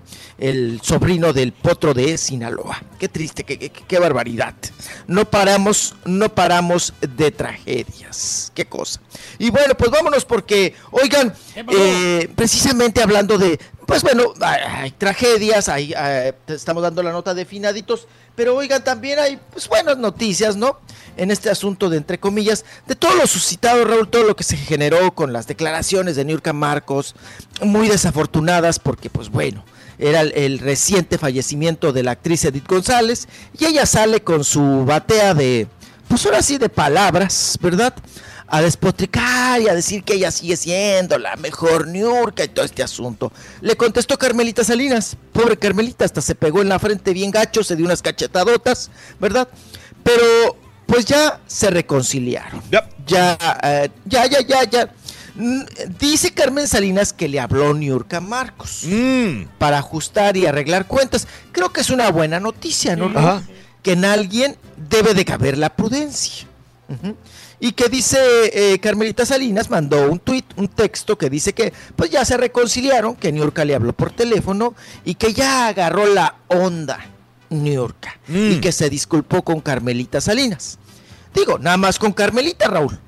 el 0.41 0.81
sobrino 0.83 1.31
del 1.33 1.53
potro 1.53 1.93
de 1.93 2.17
Sinaloa. 2.17 2.81
Qué 2.99 3.07
triste, 3.07 3.43
qué, 3.43 3.57
qué- 3.59 3.69
qué 3.71 3.99
barbaridad. 3.99 4.55
No 5.07 5.23
paramos, 5.29 5.95
no 6.03 6.33
paramos 6.33 6.93
de 6.99 7.31
tragedias. 7.31 8.51
Qué 8.55 8.65
cosa. 8.65 8.99
Y 9.39 9.51
bueno, 9.51 9.75
pues 9.75 9.91
vámonos 9.91 10.25
porque, 10.25 10.75
oigan, 10.91 11.33
eh, 11.55 12.27
precisamente 12.35 13.01
hablando 13.03 13.37
de, 13.37 13.59
pues 13.85 14.01
bueno, 14.03 14.33
hay, 14.41 14.91
tragedias, 14.91 15.69
hay, 15.69 15.93
eh, 15.95 16.33
estamos 16.47 16.81
dando 16.83 17.03
la 17.03 17.11
nota 17.11 17.33
de 17.33 17.45
finaditos, 17.45 18.07
pero 18.35 18.55
oigan, 18.55 18.83
también 18.83 19.19
hay, 19.19 19.39
pues 19.51 19.67
buenas 19.67 19.97
noticias, 19.97 20.55
¿no? 20.55 20.79
En 21.17 21.29
este 21.29 21.49
asunto 21.49 21.89
de, 21.89 21.97
entre 21.97 22.19
comillas, 22.19 22.65
de 22.87 22.95
todo 22.95 23.13
lo 23.15 23.27
suscitado, 23.27 23.83
Raúl, 23.85 24.09
todo 24.09 24.23
lo 24.23 24.35
que 24.35 24.43
se 24.43 24.57
generó 24.57 25.11
con 25.13 25.33
las 25.33 25.45
declaraciones 25.45 26.15
de 26.15 26.25
Niurka 26.25 26.53
Marcos, 26.53 27.13
muy 27.61 27.87
desafortunadas 27.89 28.79
porque, 28.79 29.09
pues 29.09 29.29
bueno, 29.29 29.63
era 30.01 30.21
el, 30.21 30.33
el 30.33 30.59
reciente 30.59 31.17
fallecimiento 31.17 31.93
de 31.93 32.03
la 32.03 32.11
actriz 32.11 32.43
Edith 32.45 32.67
González 32.67 33.27
y 33.57 33.65
ella 33.65 33.85
sale 33.85 34.21
con 34.21 34.43
su 34.43 34.83
batea 34.85 35.33
de, 35.33 35.67
pues 36.07 36.25
ahora 36.25 36.41
sí, 36.41 36.57
de 36.57 36.67
palabras, 36.67 37.57
¿verdad? 37.61 37.93
A 38.47 38.61
despotricar 38.61 39.61
y 39.61 39.69
a 39.69 39.73
decir 39.73 40.03
que 40.03 40.15
ella 40.15 40.31
sigue 40.31 40.57
siendo 40.57 41.17
la 41.17 41.35
mejor 41.37 41.87
Niurka 41.87 42.43
y 42.43 42.49
todo 42.49 42.65
este 42.65 42.83
asunto. 42.83 43.31
Le 43.61 43.77
contestó 43.77 44.17
Carmelita 44.17 44.63
Salinas, 44.63 45.15
pobre 45.31 45.55
Carmelita, 45.55 46.03
hasta 46.03 46.19
se 46.19 46.35
pegó 46.35 46.61
en 46.61 46.69
la 46.69 46.79
frente 46.79 47.13
bien 47.13 47.31
gacho, 47.31 47.63
se 47.63 47.75
dio 47.75 47.85
unas 47.85 48.01
cachetadotas, 48.01 48.91
¿verdad? 49.19 49.47
Pero 50.03 50.57
pues 50.85 51.05
ya 51.05 51.39
se 51.47 51.69
reconciliaron. 51.69 52.61
Ya, 53.07 53.37
eh, 53.63 53.89
ya, 54.05 54.25
ya, 54.25 54.41
ya, 54.41 54.63
ya. 54.65 54.93
Mm, 55.35 55.61
Dice 55.99 56.33
Carmen 56.33 56.67
Salinas 56.67 57.13
que 57.13 57.27
le 57.27 57.39
habló 57.39 57.73
Niurka 57.73 58.19
Marcos 58.19 58.85
para 59.57 59.77
ajustar 59.77 60.35
y 60.37 60.45
arreglar 60.45 60.87
cuentas. 60.87 61.27
Creo 61.51 61.71
que 61.71 61.81
es 61.81 61.89
una 61.89 62.11
buena 62.11 62.39
noticia, 62.39 62.95
¿no? 62.95 63.05
Ajá. 63.17 63.41
Que 63.81 63.93
en 63.93 64.05
alguien 64.05 64.57
debe 64.89 65.13
de 65.13 65.25
caber 65.25 65.57
la 65.57 65.69
prudencia. 65.75 66.47
Y 67.59 67.71
que 67.71 67.87
dice 67.89 68.17
eh, 68.53 68.79
Carmelita 68.79 69.25
Salinas, 69.25 69.69
mandó 69.69 70.11
un 70.11 70.19
tuit, 70.19 70.45
un 70.57 70.67
texto 70.67 71.17
que 71.17 71.29
dice 71.29 71.53
que 71.53 71.71
pues 71.95 72.09
ya 72.09 72.25
se 72.25 72.35
reconciliaron, 72.35 73.15
que 73.15 73.31
Niurka 73.31 73.63
le 73.63 73.75
habló 73.75 73.93
por 73.93 74.11
teléfono 74.11 74.73
y 75.05 75.15
que 75.15 75.31
ya 75.33 75.67
agarró 75.67 76.07
la 76.07 76.35
onda 76.47 76.99
Niurka 77.49 78.19
y 78.27 78.59
que 78.59 78.71
se 78.71 78.89
disculpó 78.89 79.43
con 79.43 79.61
Carmelita 79.61 80.19
Salinas. 80.19 80.79
Digo, 81.33 81.59
nada 81.59 81.77
más 81.77 81.97
con 81.99 82.11
Carmelita, 82.11 82.67
Raúl. 82.67 82.99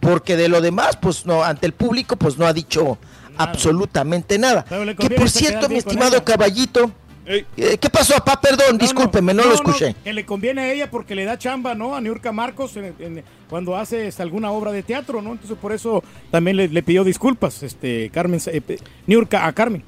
Porque 0.00 0.36
de 0.36 0.48
lo 0.48 0.60
demás, 0.60 0.96
pues 1.00 1.26
no, 1.26 1.44
ante 1.44 1.66
el 1.66 1.72
público, 1.72 2.16
pues 2.16 2.36
no 2.38 2.46
ha 2.46 2.52
dicho 2.52 2.98
absolutamente 3.36 4.38
nada. 4.38 4.64
Que 4.98 5.10
por 5.10 5.30
cierto, 5.30 5.68
mi 5.68 5.76
estimado 5.76 6.16
ella. 6.16 6.24
caballito, 6.24 6.90
eh, 7.26 7.44
¿qué 7.78 7.90
pasó, 7.90 8.14
papá? 8.14 8.40
Perdón, 8.40 8.76
discúlpeme, 8.78 9.32
no, 9.34 9.44
lo 9.44 9.54
escuché. 9.54 9.94
que 10.02 10.12
le 10.12 10.26
conviene 10.26 10.62
a 10.62 10.72
ella 10.72 10.90
porque 10.90 11.14
le 11.14 11.24
da 11.24 11.38
chamba, 11.38 11.74
¿no? 11.74 11.94
A 11.94 12.00
Niurka 12.00 12.32
Marcos 12.32 12.76
en- 12.76 12.94
en- 12.98 13.24
cuando 13.48 13.76
hace 13.76 14.12
alguna 14.18 14.50
obra 14.50 14.72
de 14.72 14.82
teatro, 14.82 15.22
¿no? 15.22 15.32
Entonces 15.32 15.56
por 15.60 15.72
eso 15.72 16.02
también 16.30 16.56
le, 16.56 16.68
le 16.68 16.82
pidió 16.82 17.04
disculpas, 17.04 17.62
este, 17.62 18.10
Carmen, 18.10 18.40
eh, 18.46 18.78
Niurka 19.06 19.46
a 19.46 19.52
Carmen. 19.52 19.84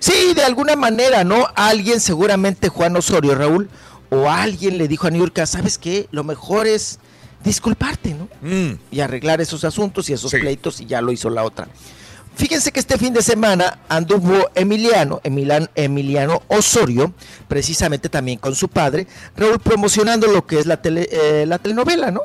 Sí, 0.00 0.34
de 0.34 0.42
alguna 0.42 0.74
manera, 0.74 1.22
¿no? 1.22 1.46
Alguien, 1.54 2.00
seguramente 2.00 2.68
Juan 2.68 2.96
Osorio, 2.96 3.34
Raúl, 3.36 3.68
o 4.10 4.28
alguien 4.28 4.76
le 4.78 4.88
dijo 4.88 5.06
a 5.06 5.10
Niurka, 5.10 5.46
¿sabes 5.46 5.78
qué? 5.78 6.08
Lo 6.10 6.24
mejor 6.24 6.66
es 6.66 6.98
disculparte, 7.44 8.14
¿no? 8.14 8.28
Y 8.90 9.00
arreglar 9.00 9.40
esos 9.40 9.64
asuntos 9.64 10.08
y 10.10 10.12
esos 10.12 10.30
pleitos 10.40 10.80
y 10.80 10.86
ya 10.86 11.00
lo 11.00 11.12
hizo 11.12 11.30
la 11.30 11.44
otra. 11.44 11.68
Fíjense 12.34 12.72
que 12.72 12.80
este 12.80 12.96
fin 12.96 13.12
de 13.12 13.20
semana 13.20 13.80
anduvo 13.90 14.48
Emiliano, 14.54 15.20
Emilan- 15.22 15.68
Emiliano 15.74 16.40
Osorio, 16.48 17.12
precisamente 17.46 18.08
también 18.08 18.38
con 18.38 18.54
su 18.54 18.68
padre, 18.68 19.06
Raúl 19.36 19.58
promocionando 19.60 20.26
lo 20.28 20.46
que 20.46 20.58
es 20.58 20.64
la, 20.64 20.80
tele- 20.80 21.08
eh, 21.12 21.44
la 21.46 21.58
telenovela, 21.58 22.10
¿no? 22.10 22.22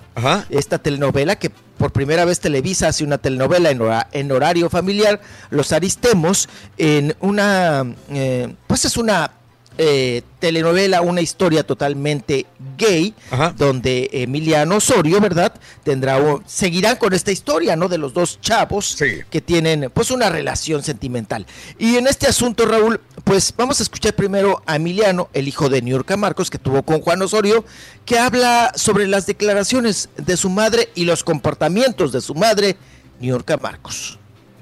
Esta 0.50 0.78
telenovela 0.78 1.36
que 1.36 1.50
por 1.50 1.92
primera 1.92 2.24
vez 2.24 2.40
Televisa 2.40 2.88
hace 2.88 3.04
una 3.04 3.18
telenovela 3.18 3.70
en, 3.70 3.82
hora- 3.82 4.08
en 4.14 4.32
horario 4.32 4.70
familiar, 4.70 5.20
Los 5.50 5.74
Aristemos, 5.74 6.48
en 6.78 7.14
una, 7.20 7.86
eh, 8.10 8.56
pues 8.66 8.86
es 8.86 8.96
una 8.96 9.32
eh, 9.78 10.22
telenovela, 10.40 11.02
una 11.02 11.22
historia 11.22 11.66
totalmente 11.66 12.46
gay, 12.78 13.14
donde 13.56 14.10
Emiliano 14.12 14.78
Osorio, 14.78 15.20
¿verdad? 15.22 15.54
Tendrá 15.84 16.18
un- 16.18 16.44
seguirán 16.46 16.96
con 16.98 17.14
esta 17.14 17.32
historia, 17.32 17.76
¿no? 17.76 17.88
De 17.88 17.98
los 17.98 18.14
dos 18.14 18.40
chavos 18.42 18.96
que 19.30 19.42
tienen, 19.42 19.90
pues, 19.94 20.12
una 20.12 20.30
relación 20.30 20.84
sentimental. 20.84 21.46
Y 21.80 21.96
en 21.96 22.08
este 22.08 22.28
asunto, 22.28 22.66
Raúl, 22.66 23.00
pues 23.24 23.54
vamos 23.58 23.80
a 23.80 23.84
escuchar 23.84 24.14
primero 24.16 24.62
a 24.66 24.76
Emiliano, 24.78 25.30
el 25.34 25.48
hijo 25.48 25.70
de 25.70 25.82
Niurka 25.82 26.18
Marcos, 26.18 26.50
que 26.50 26.60
tuvo 26.60 26.84
con 26.84 27.02
Juan 27.02 27.22
Osorio, 27.22 27.66
que 28.06 28.20
habla 28.20 28.72
sobre 28.76 29.08
las 29.08 29.26
declaraciones 29.26 30.10
de 30.18 30.38
su 30.38 30.50
madre 30.50 30.90
y 30.96 31.06
los 31.06 31.24
comportamientos 31.24 32.12
de 32.12 32.22
su 32.22 32.36
madre, 32.36 32.78
Niurka 33.20 33.58
Marcos. 33.58 34.20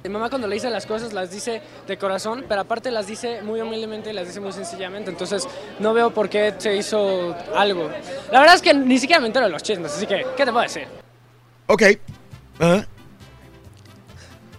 Mi 0.07 0.13
mamá 0.13 0.29
cuando 0.29 0.47
le 0.47 0.53
dice 0.53 0.69
las 0.69 0.85
cosas 0.85 1.13
las 1.13 1.31
dice 1.31 1.63
de 1.87 1.97
corazón, 1.97 2.45
pero 2.47 2.61
aparte 2.61 2.91
las 2.91 3.07
dice 3.07 3.41
muy 3.41 3.59
humildemente 3.59 4.11
y 4.11 4.13
las 4.13 4.27
dice 4.27 4.39
muy 4.39 4.51
sencillamente, 4.51 5.09
entonces 5.09 5.47
no 5.79 5.95
veo 5.95 6.13
por 6.13 6.29
qué 6.29 6.53
se 6.59 6.75
hizo 6.75 7.35
algo. 7.55 7.89
La 8.31 8.39
verdad 8.39 8.55
es 8.55 8.61
que 8.61 8.71
ni 8.75 8.99
siquiera 8.99 9.19
me 9.19 9.27
entero 9.27 9.45
de 9.45 9.51
los 9.51 9.63
chismes, 9.63 9.93
así 9.93 10.05
que, 10.05 10.23
¿qué 10.37 10.45
te 10.45 10.51
puedo 10.51 10.61
decir? 10.61 10.87
Ok. 11.65 11.83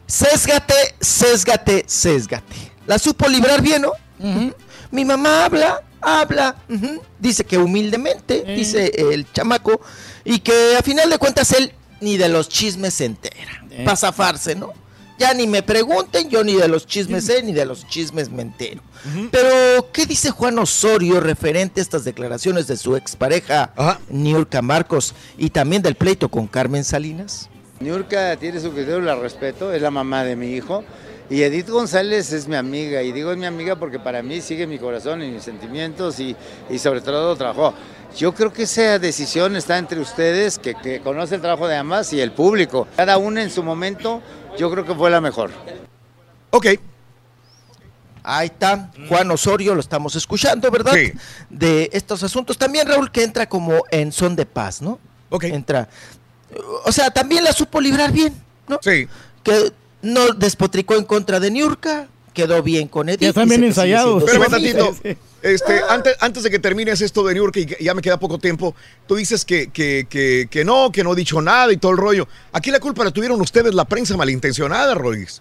Sésgate, 0.07 0.97
sésgate, 1.01 1.85
sésgate. 1.87 2.73
La 2.87 2.99
supo 2.99 3.29
librar 3.29 3.63
bien, 3.63 3.83
¿no? 3.83 3.93
Mi 4.91 5.05
mamá 5.05 5.45
habla, 5.45 5.81
habla, 6.01 6.57
dice 7.21 7.45
que 7.45 7.57
humildemente, 7.57 8.43
dice 8.43 8.91
el 9.13 9.31
chamaco, 9.33 9.81
y 10.25 10.41
que 10.41 10.77
a 10.77 10.83
final 10.83 11.09
de 11.09 11.19
cuentas 11.19 11.53
él 11.53 11.73
ni 12.01 12.17
de 12.17 12.29
los 12.29 12.49
chismes 12.49 12.95
se 12.95 13.05
entera. 13.05 13.65
Para 13.85 13.97
zafarse, 13.97 14.57
¿no? 14.57 14.73
Ya 15.19 15.33
ni 15.33 15.47
me 15.47 15.63
pregunten, 15.63 16.29
yo 16.29 16.45
ni 16.45 16.55
de 16.55 16.69
los 16.69 16.87
chismes 16.87 17.25
sé, 17.25 17.43
ni 17.43 17.53
de 17.53 17.65
los 17.65 17.87
chismes 17.89 18.31
me 18.31 18.43
entero. 18.43 18.83
Pero, 19.31 19.91
¿qué 19.93 20.05
dice 20.05 20.31
Juan 20.31 20.59
Osorio 20.59 21.21
referente 21.21 21.81
a 21.81 21.83
estas 21.83 22.05
declaraciones 22.05 22.67
de 22.67 22.77
su 22.77 22.97
expareja, 22.97 23.73
Niurka 24.11 24.61
Marcos, 24.61 25.15
y 25.39 25.51
también 25.51 25.83
del 25.83 25.95
pleito 25.95 26.29
con 26.29 26.47
Carmen 26.47 26.85
Salinas? 26.85 27.49
Niurka 27.81 28.37
tiene 28.37 28.61
su 28.61 28.73
criterio, 28.73 29.01
la 29.01 29.17
respeto, 29.17 29.73
es 29.73 29.81
la 29.81 29.91
mamá 29.91 30.25
de 30.25 30.37
mi 30.37 30.53
hijo. 30.53 30.85
Y 31.29 31.43
Edith 31.43 31.69
González 31.69 32.33
es 32.33 32.47
mi 32.47 32.55
amiga, 32.55 33.03
y 33.03 33.11
digo 33.11 33.33
es 33.33 33.39
mi 33.39 33.47
amiga 33.47 33.77
porque 33.77 33.99
para 33.99 34.23
mí 34.23 34.41
sigue 34.41 34.67
mi 34.67 34.79
corazón 34.79 35.23
y 35.25 35.31
mis 35.31 35.43
sentimientos 35.43 36.21
y, 36.21 36.37
y 36.71 36.79
sobre 36.79 37.01
todo 37.01 37.35
trabajó. 37.35 37.75
Yo 38.17 38.35
creo 38.35 38.53
que 38.53 38.63
esa 38.63 38.99
decisión 38.99 39.57
está 39.57 39.77
entre 39.77 40.01
ustedes, 40.01 40.59
que, 40.59 40.75
que 40.75 41.01
conocen 41.01 41.37
el 41.37 41.41
trabajo 41.43 41.69
de 41.69 41.77
ambas, 41.77 42.13
y 42.15 42.21
el 42.21 42.33
público. 42.33 42.89
Cada 42.97 43.19
una 43.19 43.43
en 43.43 43.51
su 43.51 43.63
momento, 43.63 44.23
yo 44.59 44.71
creo 44.71 44.87
que 44.87 44.95
fue 44.95 45.11
la 45.11 45.21
mejor. 45.21 45.51
Ok. 46.51 46.67
Ahí 48.23 48.47
está, 48.47 48.91
Juan 49.09 49.31
Osorio, 49.31 49.75
lo 49.75 49.81
estamos 49.81 50.17
escuchando, 50.17 50.71
¿verdad? 50.71 50.95
De 51.51 51.91
estos 51.93 52.23
asuntos. 52.23 52.59
También 52.59 52.89
Raúl 52.89 53.13
que 53.13 53.23
entra 53.23 53.49
como 53.49 53.85
en 53.91 54.11
son 54.11 54.35
de 54.35 54.47
paz, 54.47 54.83
¿no? 54.83 54.99
Ok. 55.29 55.45
Entra. 55.45 55.89
O 56.85 56.93
sea, 56.93 57.11
también 57.11 57.45
la 57.45 57.53
supo 57.53 57.81
librar 57.81 58.11
bien, 58.11 58.35
¿no? 58.67 58.81
Sí. 58.83 59.07
Que 59.45 59.73
no 60.03 60.33
despotricó 60.33 60.97
en 60.97 61.05
contra 61.05 61.39
de 61.39 61.51
Niurka, 61.51 62.09
quedó 62.37 62.63
bien 62.63 62.87
con 62.87 63.09
Edith. 63.09 63.21
Ya 63.23 63.29
están 63.31 63.49
bien 63.49 63.65
ensayados. 63.65 64.23
amiga. 64.29 64.47
tantito. 64.49 64.95
Este, 65.43 65.81
antes, 65.89 66.17
antes 66.21 66.43
de 66.43 66.51
que 66.51 66.59
termines 66.59 67.01
esto 67.01 67.25
de 67.25 67.33
New 67.35 67.45
York 67.45 67.57
y 67.79 67.85
ya 67.85 67.95
me 67.95 68.03
queda 68.03 68.19
poco 68.19 68.39
tiempo, 68.39 68.75
tú 69.07 69.15
dices 69.17 69.45
que, 69.45 69.69
que, 69.71 70.07
que, 70.09 70.49
que 70.51 70.65
no, 70.65 70.91
que 70.93 71.03
no 71.05 71.13
he 71.13 71.17
dicho 71.17 71.41
nada 71.41 71.73
y 71.73 71.77
todo 71.77 71.93
el 71.93 71.99
rollo. 71.99 72.29
Aquí 72.53 72.71
la 72.71 72.81
culpa 72.81 73.05
la 73.05 73.11
tuvieron 73.11 73.41
ustedes, 73.41 73.75
la 73.75 73.85
prensa 73.85 74.17
malintencionada, 74.17 74.95
Rodríguez. 74.95 75.41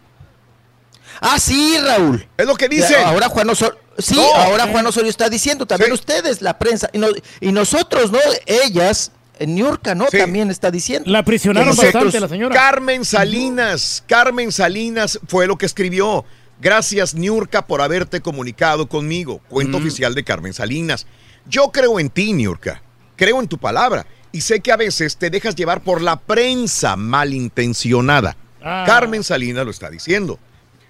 Ah, 1.22 1.40
sí, 1.40 1.78
Raúl. 1.84 2.28
Es 2.38 2.46
lo 2.46 2.56
que 2.56 2.68
dice. 2.70 2.96
Ahora 2.98 3.30
Juan 3.30 3.50
Osorio, 3.50 3.78
sí, 3.98 4.16
No. 4.16 4.36
ahora 4.36 4.68
Juan 4.68 4.86
Osorio 4.86 5.10
está 5.10 5.30
diciendo, 5.30 5.66
también 5.66 5.92
ustedes, 5.92 6.42
la 6.42 6.58
prensa, 6.60 6.90
y, 6.94 6.98
no- 6.98 7.08
y 7.40 7.52
nosotros, 7.52 8.12
¿no? 8.12 8.20
Ellas, 8.46 9.12
en 9.40 9.56
Niurka, 9.56 9.96
¿no? 9.96 10.06
También 10.06 10.52
está 10.52 10.72
diciendo. 10.72 11.10
La 11.10 11.24
nosotros- 11.24 11.78
bastante 11.78 12.20
la 12.20 12.28
señora. 12.28 12.54
Carmen 12.56 13.06
Salinas, 13.06 14.04
Carmen 14.08 14.52
Salinas 14.52 15.20
fue 15.28 15.48
lo 15.48 15.58
que 15.58 15.66
escribió. 15.66 16.26
Gracias, 16.62 17.14
Niurka, 17.16 17.66
por 17.68 17.82
haberte 17.82 18.22
comunicado 18.22 18.88
conmigo. 18.88 19.42
Cuento 19.50 19.78
oficial 19.78 20.16
de 20.16 20.24
Carmen 20.24 20.54
Salinas. 20.54 21.06
Yo 21.48 21.72
creo 21.72 22.00
en 22.00 22.10
ti, 22.10 22.34
Niurka. 22.34 22.82
Creo 23.16 23.40
en 23.42 23.48
tu 23.48 23.58
palabra. 23.58 24.06
Y 24.32 24.42
sé 24.42 24.60
que 24.62 24.72
a 24.72 24.78
veces 24.78 25.18
te 25.18 25.30
dejas 25.30 25.56
llevar 25.56 25.82
por 25.82 26.02
la 26.02 26.18
prensa 26.18 26.96
malintencionada. 26.96 28.36
Ah. 28.62 28.84
Carmen 28.86 29.24
Salinas 29.24 29.66
lo 29.66 29.72
está 29.72 29.90
diciendo. 29.90 30.40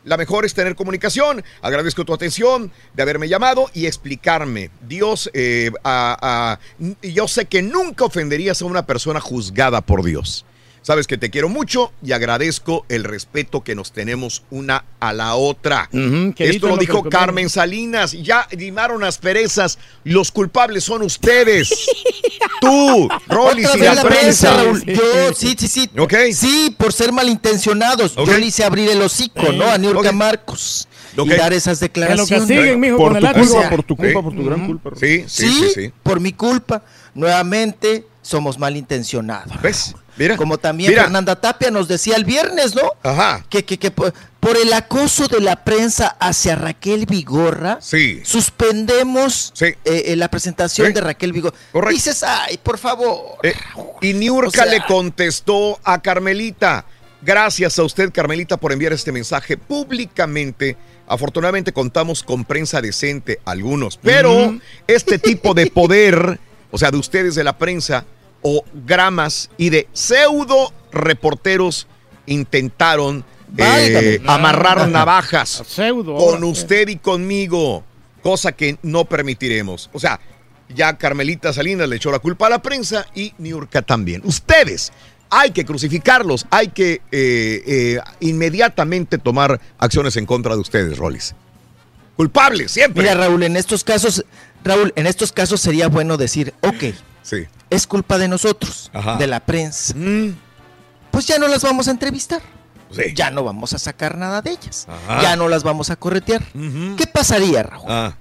La 0.04 0.18
mejor 0.18 0.46
es 0.46 0.54
tener 0.54 0.76
comunicación. 0.76 1.44
Agradezco 1.64 2.06
tu 2.06 2.14
atención 2.14 2.72
de 2.94 3.02
haberme 3.04 3.28
llamado 3.28 3.70
y 3.74 3.88
explicarme. 3.88 4.70
Dios, 4.88 5.32
eh, 5.34 5.72
a- 5.84 6.60
a- 6.80 6.96
yo 7.08 7.28
sé 7.28 7.46
que 7.46 7.64
nunca 7.64 8.06
ofenderías 8.06 8.62
a 8.62 8.66
una 8.66 8.86
persona 8.86 9.20
juzgada 9.20 9.82
por 9.82 10.04
Dios. 10.04 10.46
Sabes 10.86 11.08
que 11.08 11.18
te 11.18 11.32
quiero 11.32 11.50
mucho 11.50 11.92
y 12.04 12.12
agradezco 12.12 12.86
el 12.90 13.06
respeto 13.06 13.64
que 13.64 13.74
nos 13.74 13.92
tenemos 13.92 14.44
una 14.52 14.86
a 15.00 15.14
la 15.14 15.34
otra. 15.34 15.90
quedito 15.92 16.36
Esto 16.38 16.46
en 16.46 16.62
lo 16.62 16.68
lo 16.68 16.78
que 16.78 16.86
dijo 16.86 17.04
Carmen 17.10 17.50
Salinas. 17.50 18.12
Ya 18.12 18.48
limaron 18.52 19.04
asperezas. 19.04 19.80
Los 20.04 20.32
culpables 20.32 20.84
son 20.84 21.02
ustedes. 21.02 21.70
Tú, 22.62 23.10
Rollis 23.28 23.68
y 23.76 23.80
vez 23.80 23.96
la 23.96 24.04
prensa. 24.04 24.58
Raúl. 24.58 24.84
Yo, 24.86 25.34
sí, 25.34 25.56
sí, 25.58 25.68
sí. 25.68 25.90
Sí, 26.34 26.76
por 26.78 26.94
ser 26.94 27.12
malintencionados. 27.12 28.16
Ok. 28.16 28.28
Yo 28.28 28.38
le 28.38 28.46
hice 28.46 28.64
abrir 28.64 28.88
el 28.92 29.02
hocico, 29.02 29.52
¿no? 29.54 29.66
A 29.72 29.80
Niurka 29.80 30.12
Marcos. 30.12 30.88
Ok. 31.18 31.30
Y 31.30 31.30
dar 31.32 31.52
esas 31.54 31.80
declaraciones. 31.80 32.30
castiguen, 32.48 32.80
mijo, 32.80 32.98
Por 32.98 33.14
con 33.14 33.22
tu 33.22 33.28
el 33.28 33.34
culpa, 33.34 33.60
hacha. 33.60 33.70
por 33.72 33.82
tu 33.84 33.96
culpa, 33.96 34.20
Sí. 34.20 34.24
por 34.24 34.36
tu 34.36 34.46
gran 34.46 34.66
culpa. 34.68 34.90
Sí, 35.00 35.24
sí, 35.28 35.48
Sí, 35.48 35.60
sí, 35.64 35.70
sí. 35.86 35.94
por 36.04 36.20
mi 36.20 36.32
culpa. 36.32 36.84
Nuevamente 37.16 38.06
somos 38.22 38.60
malintencionados. 38.60 39.60
¿Ves? 39.64 39.96
Mira. 40.18 40.38
Como 40.38 40.58
también 40.58 40.92
Mira. 40.92 41.04
Fernanda 41.04 41.36
Tapia 41.40 41.72
nos 41.72 41.88
decía 41.88 42.16
el 42.16 42.24
viernes, 42.26 42.74
¿no? 42.76 42.92
Ajá. 43.04 43.46
Que, 43.50 43.66
que, 43.66 43.78
que 43.78 43.92
por, 43.92 44.14
por 44.40 44.56
el 44.58 44.72
acoso 44.74 45.28
de 45.28 45.42
la 45.42 45.64
prensa 45.64 46.16
hacia 46.20 46.56
Raquel 46.56 47.06
Vigorra, 47.06 47.80
Sí. 47.82 48.22
suspendemos 48.24 49.54
eh, 49.62 49.76
eh, 49.84 50.16
la 50.16 50.30
presentación 50.30 50.88
Sí. 50.88 50.94
de 50.94 51.02
Raquel 51.02 51.34
Vigorra. 51.34 51.56
Dices, 51.90 52.24
ay, 52.24 52.58
por 52.62 52.78
favor. 52.78 53.38
Eh, 53.44 53.54
y 54.02 54.14
Niurka 54.14 54.48
O 54.48 54.52
sea- 54.52 54.66
le 54.66 54.82
contestó 54.86 55.80
a 55.84 56.02
Carmelita. 56.02 56.86
Gracias 57.22 57.80
a 57.80 57.84
usted, 57.84 58.12
Carmelita, 58.14 58.58
por 58.58 58.72
enviar 58.72 58.94
este 58.94 59.12
mensaje 59.12 59.58
públicamente. 59.58 60.78
Afortunadamente 61.08 61.72
contamos 61.74 62.24
con 62.24 62.46
prensa 62.46 62.82
decente, 62.82 63.40
algunos, 63.46 63.98
pero 63.98 64.32
Ujú. 64.34 64.60
este 64.88 65.20
tipo 65.20 65.54
de 65.54 65.68
poder, 65.68 66.40
o 66.72 66.78
sea, 66.78 66.90
de 66.92 66.98
ustedes 66.98 67.36
de 67.36 67.44
la 67.44 67.58
prensa, 67.58 68.06
o 68.48 68.64
gramas 68.86 69.50
y 69.58 69.72
de 69.72 69.88
pseudo 69.92 70.72
reporteros 70.92 71.88
intentaron 72.28 73.26
eh, 73.58 74.20
Válgame. 74.22 74.22
amarrar 74.28 74.80
Ah. 74.82 74.88
navajas 74.88 75.64
Pseudo, 75.68 76.16
con 76.16 76.44
usted 76.44 76.88
y 76.90 76.98
conmigo, 76.98 77.84
cosa 78.22 78.52
que 78.52 78.78
no 78.84 79.06
permitiremos. 79.06 79.90
O 79.94 80.00
sea, 80.00 80.20
ya 80.70 80.96
Carmelita 80.96 81.54
Salinas 81.54 81.90
le 81.90 81.96
echó 81.96 82.12
la 82.12 82.20
culpa 82.20 82.46
a 82.46 82.52
la 82.52 82.62
prensa 82.62 83.08
y 83.16 83.34
Niurka 83.40 83.82
también. 83.82 84.22
Ustedes, 84.24 84.92
hay 85.32 85.50
que 85.50 85.66
crucificarlos, 85.66 86.46
hay 86.52 86.68
que 86.68 87.02
eh, 87.12 87.64
eh, 87.66 88.00
inmediatamente 88.20 89.18
tomar 89.18 89.60
acciones 89.80 90.18
en 90.18 90.28
contra 90.28 90.54
de 90.54 90.62
ustedes, 90.62 91.00
Rollis. 91.00 91.34
Culpables, 92.16 92.72
siempre. 92.72 93.02
Mira, 93.02 93.16
Raúl, 93.16 93.42
en 93.42 93.58
estos 93.58 93.84
casos, 93.84 94.24
Raúl, 94.64 94.94
en 94.96 95.08
estos 95.08 95.32
casos 95.32 95.60
sería 95.62 95.88
bueno 95.88 96.16
decir, 96.18 96.54
ok, 96.62 96.94
Sí. 97.26 97.48
es 97.72 97.88
culpa 97.88 98.20
de 98.20 98.28
nosotros, 98.28 98.92
Ajá. 98.94 99.16
de 99.18 99.26
la 99.26 99.40
prensa. 99.40 99.96
pues 101.12 101.26
ya 101.26 101.40
no 101.40 101.48
las 101.48 101.64
vamos 101.64 101.88
a 101.88 101.92
entrevistar. 101.92 102.42
Ya 103.16 103.30
no 103.32 103.44
vamos 103.44 103.74
a 103.74 103.80
sacar 103.80 104.16
nada 104.18 104.42
de 104.42 104.52
ellas. 104.52 104.88
Ajá. 104.88 105.22
Ya 105.24 105.36
no 105.36 105.50
las 105.50 105.64
vamos 105.64 105.90
a 105.90 105.96
corretear. 105.98 106.44
¿Qué 106.98 107.08
pasaría, 107.12 107.64
Raúl? 107.64 107.86
Ah, 107.90 108.14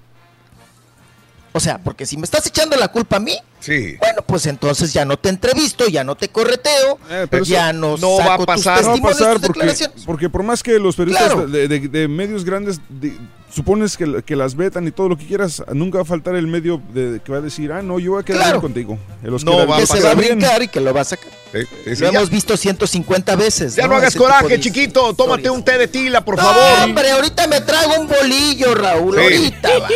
O 1.53 1.59
sea, 1.61 1.77
porque 1.77 2.05
si 2.05 2.17
me 2.17 2.23
estás 2.25 2.45
echando 2.47 2.75
la 2.75 2.87
culpa 2.89 3.17
a 3.17 3.19
mí, 3.19 3.37
sí. 3.59 3.95
bueno, 3.99 4.21
pues 4.25 4.45
entonces 4.45 4.93
ya 4.93 5.05
no 5.05 5.17
te 5.17 5.29
entrevisto, 5.29 5.87
ya 5.87 6.03
no 6.03 6.15
te 6.15 6.29
correteo, 6.29 6.99
Eh, 7.09 7.27
pero 7.29 7.43
ya 7.43 7.73
no, 7.73 7.97
no 7.97 8.17
saco 8.17 8.27
va 8.29 8.33
a 8.33 8.37
tus 8.37 8.45
pasar, 8.45 8.81
no 8.83 8.87
va 8.89 8.93
a 8.93 8.93
testimonios, 8.93 9.17
pasar 9.19 9.33
tus 9.35 9.47
porque, 9.47 9.59
declaraciones. 9.59 10.03
porque 10.05 10.29
por 10.29 10.43
más 10.43 10.63
que 10.63 10.79
los 10.79 10.95
periodistas 10.95 11.33
Claro. 11.33 11.47
de, 11.47 11.67
de- 11.67 11.87
de 11.87 12.07
medios 12.07 12.43
grandes 12.45 12.79
supones 13.53 13.95
que, 13.95 14.21
que 14.25 14.35
las 14.35 14.55
vetan 14.55 14.85
y 14.85 14.91
todo 14.91 15.07
lo 15.09 15.17
que 15.17 15.25
quieras, 15.25 15.63
nunca 15.71 15.99
va 15.99 16.01
a 16.01 16.05
faltar 16.05 16.35
el 16.35 16.45
medio 16.45 16.81
de, 16.93 17.21
que 17.23 17.31
va 17.31 17.37
a 17.37 17.41
decir, 17.41 17.71
ah, 17.71 17.81
no, 17.81 17.99
yo 17.99 18.11
voy 18.11 18.21
a 18.21 18.25
quedar 18.25 18.41
Claro. 18.41 18.59
bien 18.59 18.61
contigo. 18.61 18.99
Que 19.21 19.29
los 19.29 19.45
No 19.45 19.51
quiera- 19.51 19.65
va 19.65 19.77
a 19.77 19.79
que 19.79 19.85
se 19.87 20.01
va 20.01 20.11
a 20.11 20.15
brincar 20.15 20.61
y 20.63 20.67
que 20.67 20.81
lo 20.81 20.93
va 20.93 21.01
a 21.01 21.05
sacar. 21.05 21.29
Sí, 21.53 21.59
sí, 21.85 21.95
sí, 21.95 22.03
lo 22.03 22.11
ya. 22.11 22.17
hemos 22.17 22.29
visto 22.29 22.57
150 22.57 23.33
veces. 23.37 23.75
Ya 23.75 23.87
no, 23.87 23.95
hagas 23.95 24.13
coraje, 24.15 24.59
chiquito. 24.59 25.13
Tómate 25.13 25.49
un 25.49 25.63
té 25.63 25.77
de 25.77 25.87
tila, 25.87 26.19
por 26.25 26.35
No, 26.35 26.43
favor. 26.43 26.83
hombre, 26.83 27.09
ahorita 27.11 27.47
me 27.47 27.61
trago 27.61 27.93
un 27.97 28.07
bolillo, 28.07 28.75
Raúl. 28.75 29.15
Sí. 29.15 29.21
Ahorita, 29.23 29.69
va. 29.79 29.87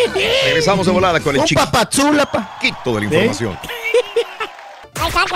Regresamos 0.46 0.86
de 0.86 0.92
volada 0.94 1.20
con 1.20 1.36
el 1.36 1.42
Un 1.42 1.46
chiquito 1.48 1.70
papazula, 1.70 2.32
pa. 2.32 2.58
de 2.62 2.92
la 2.94 3.04
información. 3.04 3.59
Yeah. 3.68 3.89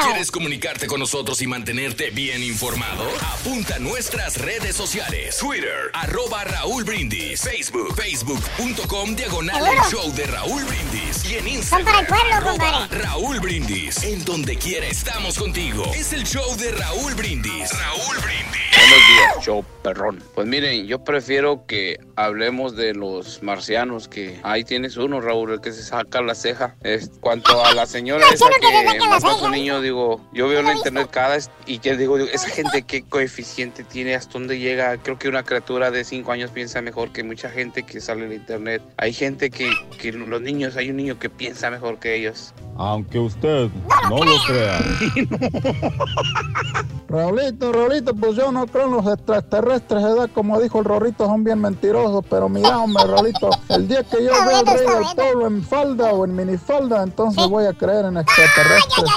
¿Quieres 0.04 0.30
comunicarte 0.30 0.88
con 0.88 1.00
nosotros 1.00 1.42
y 1.42 1.48
mantenerte 1.48 2.10
bien 2.10 2.44
informado? 2.44 3.08
Apunta 3.22 3.76
a 3.76 3.80
nuestras 3.80 4.38
redes 4.38 4.76
sociales. 4.76 5.38
Twitter, 5.38 5.90
arroba 5.94 6.44
Raúl 6.44 6.84
Brindis. 6.84 7.42
Facebook, 7.42 7.96
facebook.com, 7.96 9.16
diagonal 9.16 9.64
el 9.66 9.80
show 9.90 10.14
de 10.14 10.26
Raúl 10.26 10.64
Brindis. 10.66 11.24
Y 11.30 11.36
en 11.36 11.48
Instagram, 11.48 11.86
para 11.86 12.00
el 12.02 12.08
pueblo, 12.08 12.36
arroba 12.36 12.52
compadre. 12.52 13.04
Raúl 13.04 13.40
Brindis. 13.40 14.04
En 14.04 14.26
donde 14.26 14.58
quiera 14.58 14.86
estamos 14.86 15.40
contigo. 15.40 15.90
Es 15.96 16.12
el 16.12 16.26
show 16.26 16.56
de 16.58 16.72
Raúl 16.72 17.14
Brindis. 17.16 17.72
Raúl 17.72 18.18
Brindis. 18.18 18.64
Buenos 18.76 18.98
días, 19.08 19.46
show 19.46 19.66
perrón. 19.82 20.24
Pues 20.36 20.48
miren, 20.48 20.88
yo 20.88 21.04
prefiero 21.04 21.66
que 21.66 22.00
hablemos 22.16 22.76
de 22.76 22.94
los 22.94 23.42
marcianos, 23.44 24.08
que 24.08 24.40
ahí 24.44 24.64
tienes 24.64 24.98
uno, 24.98 25.22
Raúl, 25.22 25.54
el 25.54 25.62
que 25.62 25.72
se 25.72 25.84
saca 25.84 26.22
la 26.22 26.36
ceja. 26.36 26.76
Es, 26.82 27.12
cuanto 27.22 27.64
a 27.64 27.74
la 27.74 27.86
señora 27.86 28.26
esa 28.26 28.34
que 28.34 28.38
saca 28.38 28.60
que 28.60 29.53
niño, 29.54 29.82
digo, 29.82 30.22
yo 30.34 30.48
veo 30.48 30.60
en 30.60 30.66
la 30.66 30.74
internet 30.74 31.10
cada 31.12 31.36
vez 31.36 31.50
y 31.66 31.80
que 31.80 31.96
digo, 31.96 32.18
digo, 32.18 32.30
esa 32.32 32.50
gente 32.50 32.84
qué 32.84 33.04
coeficiente 33.04 33.84
tiene, 33.84 34.16
hasta 34.16 34.34
dónde 34.34 34.60
llega. 34.60 34.98
Creo 34.98 35.18
que 35.18 35.30
una 35.30 35.44
criatura 35.44 35.92
de 35.92 36.04
5 36.04 36.32
años 36.32 36.52
piensa 36.52 36.82
mejor 36.82 37.12
que 37.12 37.24
mucha 37.24 37.50
gente 37.50 37.84
que 37.84 38.02
sale 38.02 38.26
en 38.26 38.34
internet. 38.34 38.82
Hay 38.98 39.14
gente 39.14 39.50
que, 39.50 39.72
que 40.00 40.12
los 40.12 40.42
niños, 40.42 40.76
hay 40.76 40.90
un 40.90 40.98
niño 40.98 41.20
que 41.20 41.30
piensa 41.30 41.70
mejor 41.70 42.00
que 42.00 42.16
ellos. 42.16 42.54
Aunque 42.76 43.20
usted 43.20 43.70
no 44.10 44.24
lo 44.24 44.36
crea. 44.48 44.80
Raulito, 47.14 47.72
Raulito, 47.72 48.16
pues 48.16 48.36
yo 48.36 48.52
no 48.52 48.66
creo 48.66 48.86
en 48.86 48.92
los 48.94 49.06
extraterrestres, 49.06 50.02
¿verdad? 50.02 50.30
Como 50.34 50.60
dijo 50.60 50.80
el 50.80 50.86
Rorrito, 50.86 51.28
son 51.28 51.44
bien 51.44 51.62
mentirosos, 51.62 52.26
pero 52.28 52.50
mira, 52.50 52.80
hombre, 52.80 53.04
Raulito, 53.06 53.52
el 53.70 53.88
día 53.88 54.04
que 54.04 54.24
yo 54.24 54.32
vea 54.32 54.60
al 54.60 54.66
rey 54.66 54.80
del 54.80 55.16
pueblo 55.16 55.46
en 55.46 55.64
falda 55.64 56.12
o 56.12 56.26
en 56.26 56.36
minifalda, 56.36 57.04
entonces 57.04 57.48
voy 57.48 57.68
a 57.68 57.74
creer 57.74 58.06
en 58.06 58.18
extraterrestres. 58.18 59.12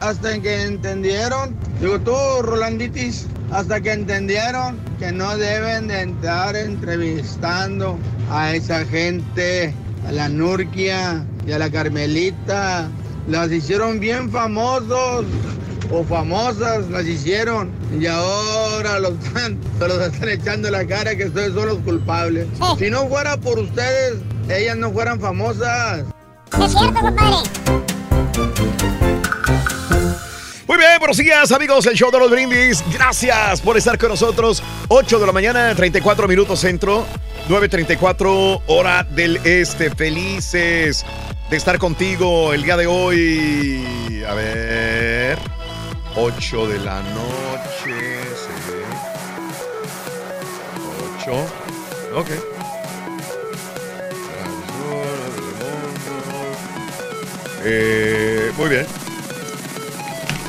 Hasta 0.00 0.40
que 0.40 0.62
entendieron, 0.62 1.56
digo 1.80 2.00
tú, 2.00 2.14
Rolanditis, 2.42 3.26
hasta 3.52 3.80
que 3.80 3.92
entendieron 3.92 4.78
que 4.98 5.12
no 5.12 5.36
deben 5.36 5.88
de 5.88 6.02
estar 6.02 6.56
entrevistando 6.56 7.98
a 8.30 8.54
esa 8.54 8.84
gente, 8.84 9.74
a 10.08 10.12
la 10.12 10.28
Nurkia 10.28 11.24
y 11.46 11.52
a 11.52 11.58
la 11.58 11.70
Carmelita. 11.70 12.88
Las 13.28 13.52
hicieron 13.52 14.00
bien 14.00 14.30
famosos 14.30 15.26
o 15.92 16.04
famosas, 16.04 16.88
las 16.88 17.04
hicieron. 17.04 17.70
Y 17.98 18.06
ahora 18.06 18.98
los 19.00 19.12
están, 19.24 19.58
se 19.78 19.88
los 19.88 20.00
están 20.00 20.28
echando 20.28 20.68
en 20.68 20.72
la 20.72 20.86
cara 20.86 21.14
que 21.16 21.26
ustedes 21.26 21.52
son 21.52 21.66
los 21.68 21.78
culpables. 21.78 22.46
Si 22.78 22.90
no 22.90 23.06
fuera 23.08 23.36
por 23.36 23.58
ustedes, 23.58 24.16
ellas 24.48 24.76
no 24.76 24.90
fueran 24.92 25.20
famosas. 25.20 26.04
Es 26.58 26.72
cierto, 26.72 27.00
compadre. 27.00 27.36
Muy 30.66 30.78
bien, 30.78 30.98
buenos 30.98 31.16
días, 31.16 31.50
amigos 31.52 31.84
del 31.84 31.94
show 31.94 32.10
de 32.10 32.18
los 32.18 32.30
brindis. 32.30 32.84
Gracias 32.92 33.60
por 33.60 33.76
estar 33.76 33.98
con 33.98 34.10
nosotros. 34.10 34.62
8 34.88 35.18
de 35.18 35.26
la 35.26 35.32
mañana, 35.32 35.74
34 35.74 36.28
minutos 36.28 36.60
centro, 36.60 37.06
9.34 37.48 38.62
hora 38.68 39.02
del 39.02 39.38
este. 39.38 39.90
Felices 39.90 41.04
de 41.50 41.56
estar 41.56 41.78
contigo 41.78 42.52
el 42.52 42.62
día 42.62 42.76
de 42.76 42.86
hoy. 42.86 44.24
A 44.28 44.34
ver, 44.34 45.38
8 46.16 46.68
de 46.68 46.78
la 46.78 47.00
noche. 47.02 48.20
8. 51.24 51.46
Ok. 52.14 52.59
Eh, 57.64 58.52
muy 58.56 58.68
bien. 58.68 58.86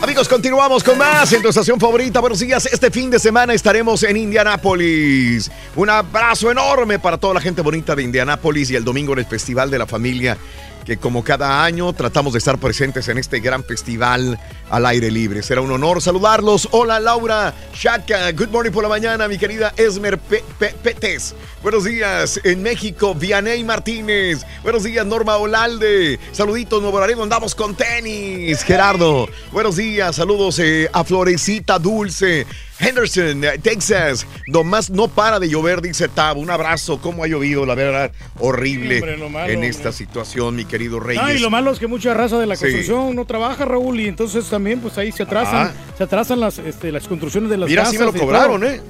Amigos, 0.02 0.28
continuamos 0.28 0.84
con 0.84 0.98
más 0.98 1.32
en 1.32 1.44
tu 1.44 1.50
estación 1.50 1.80
favorita. 1.80 2.20
Buenos 2.22 2.40
días. 2.40 2.66
Este 2.66 2.90
fin 2.90 3.12
de 3.12 3.20
semana 3.20 3.54
estaremos 3.54 4.02
en 4.02 4.18
Indianápolis. 4.18 5.52
Un 5.76 5.92
abrazo 5.92 6.50
enorme 6.50 6.98
para 6.98 7.18
toda 7.18 7.36
la 7.36 7.42
gente 7.42 7.62
bonita 7.62 7.96
de 7.96 8.02
Indianápolis 8.02 8.72
y 8.72 8.76
el 8.76 8.84
domingo 8.84 9.14
en 9.14 9.20
el 9.20 9.26
Festival 9.28 9.70
de 9.70 9.78
la 9.78 9.86
Familia, 9.86 10.38
que 10.86 10.98
como 10.98 11.24
cada 11.24 11.64
año 11.64 11.94
tratamos 11.94 12.34
de 12.34 12.40
estar 12.40 12.58
presentes 12.58 13.08
en 13.10 13.20
este 13.20 13.42
gran 13.42 13.64
festival 13.64 14.40
al 14.72 14.86
aire 14.88 15.12
libre. 15.12 15.44
Será 15.44 15.62
un 15.62 15.72
honor 15.72 16.02
saludarlos. 16.02 16.68
Hola 16.72 17.00
Laura 17.00 17.54
Shaka. 17.76 18.32
Good 18.32 18.50
morning 18.50 18.72
por 18.72 18.82
la 18.84 18.90
mañana, 18.90 19.28
mi 19.28 19.38
querida 19.38 19.74
Esmer 19.78 20.18
Pe- 20.18 20.44
Petes. 20.82 21.36
Buenos 21.62 21.84
días. 21.84 22.40
En 22.44 22.64
México, 22.64 23.14
Vianey 23.14 23.64
Martínez. 23.64 24.44
Buenos 24.64 24.84
días, 24.84 25.06
Norma 25.06 25.38
Olalde. 25.38 26.20
Saluditos, 26.32 26.82
Nuevo 26.82 27.00
Laredo. 27.00 27.22
Andamos 27.22 27.54
con 27.54 27.76
tenis. 27.76 28.64
Gerardo. 28.64 29.28
Buenos 29.52 29.76
días. 29.76 30.16
Saludos 30.16 30.58
eh, 30.60 30.90
a 30.92 31.04
Florecita 31.04 31.78
Dulce. 31.78 32.48
Henderson, 32.80 33.44
eh, 33.44 33.60
Texas. 33.62 34.26
Nomás 34.48 34.90
no 34.90 35.08
para 35.08 35.40
de 35.40 35.48
llover, 35.50 35.82
dice 35.84 36.08
Tab. 36.08 36.38
Un 36.38 36.50
abrazo. 36.50 37.00
¿Cómo 37.00 37.24
ha 37.24 37.28
llovido? 37.28 37.64
La 37.68 37.76
verdad, 37.76 38.12
horrible 38.40 38.96
Hombre, 38.96 39.18
lo 39.18 39.30
malo, 39.30 39.50
en 39.50 39.56
hombre. 39.58 39.70
esta 39.70 39.92
situación, 39.92 40.56
mi 40.56 40.66
querido 40.66 41.00
Reyes. 41.00 41.22
Ah, 41.24 41.32
y 41.32 41.38
lo 41.38 41.52
malo 41.52 41.72
es 41.72 41.78
que 41.78 41.86
mucha 41.86 42.16
raza 42.16 42.40
de 42.40 42.48
la 42.48 42.56
Sí. 42.56 42.62
construcción 42.64 43.16
no 43.16 43.26
trabaja, 43.26 43.66
Raúl, 43.66 44.00
y 44.00 44.08
entonces 44.08 44.46
también 44.46 44.61
pues 44.82 44.98
ahí 44.98 45.12
se 45.12 45.24
atrasan, 45.24 45.68
Ah. 45.68 45.94
se 45.98 46.04
atrasan 46.04 46.40
las, 46.40 46.58
este, 46.60 46.92
las 46.92 47.08
construcciones 47.08 47.50
de 47.50 47.58
las 47.58 47.70
Mira, 47.70 47.82
casas. 47.84 47.94
sí 47.94 48.00
me 48.00 48.06
lo 48.06 48.14
cobraron. 48.14 48.64
¿eh? 48.64 48.82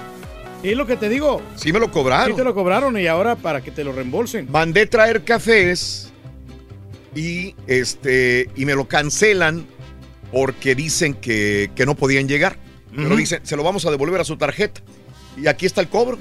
Y 0.62 0.68
es 0.70 0.76
lo 0.76 0.86
que 0.86 0.96
te 0.96 1.08
digo. 1.08 1.42
Sí 1.56 1.72
me 1.72 1.80
lo 1.80 1.90
cobraron. 1.90 2.28
Sí 2.32 2.36
te 2.36 2.44
lo 2.44 2.54
cobraron 2.54 2.98
y 2.98 3.06
ahora 3.06 3.34
para 3.36 3.60
que 3.62 3.70
te 3.70 3.82
lo 3.84 3.92
reembolsen. 3.92 4.48
Mandé 4.50 4.86
traer 4.86 5.24
cafés 5.24 6.12
y 7.14 7.54
este 7.66 8.48
y 8.56 8.64
me 8.64 8.74
lo 8.74 8.86
cancelan 8.86 9.66
porque 10.30 10.74
dicen 10.74 11.14
que, 11.14 11.70
que 11.74 11.84
no 11.84 11.94
podían 11.96 12.28
llegar. 12.28 12.56
Pero 12.94 13.08
Ujú. 13.08 13.16
dicen, 13.16 13.40
se 13.44 13.56
lo 13.56 13.62
vamos 13.62 13.84
a 13.86 13.90
devolver 13.90 14.20
a 14.20 14.24
su 14.24 14.36
tarjeta. 14.36 14.80
Y 15.36 15.46
aquí 15.46 15.66
está 15.66 15.80
el 15.80 15.88
cobro. 15.88 16.18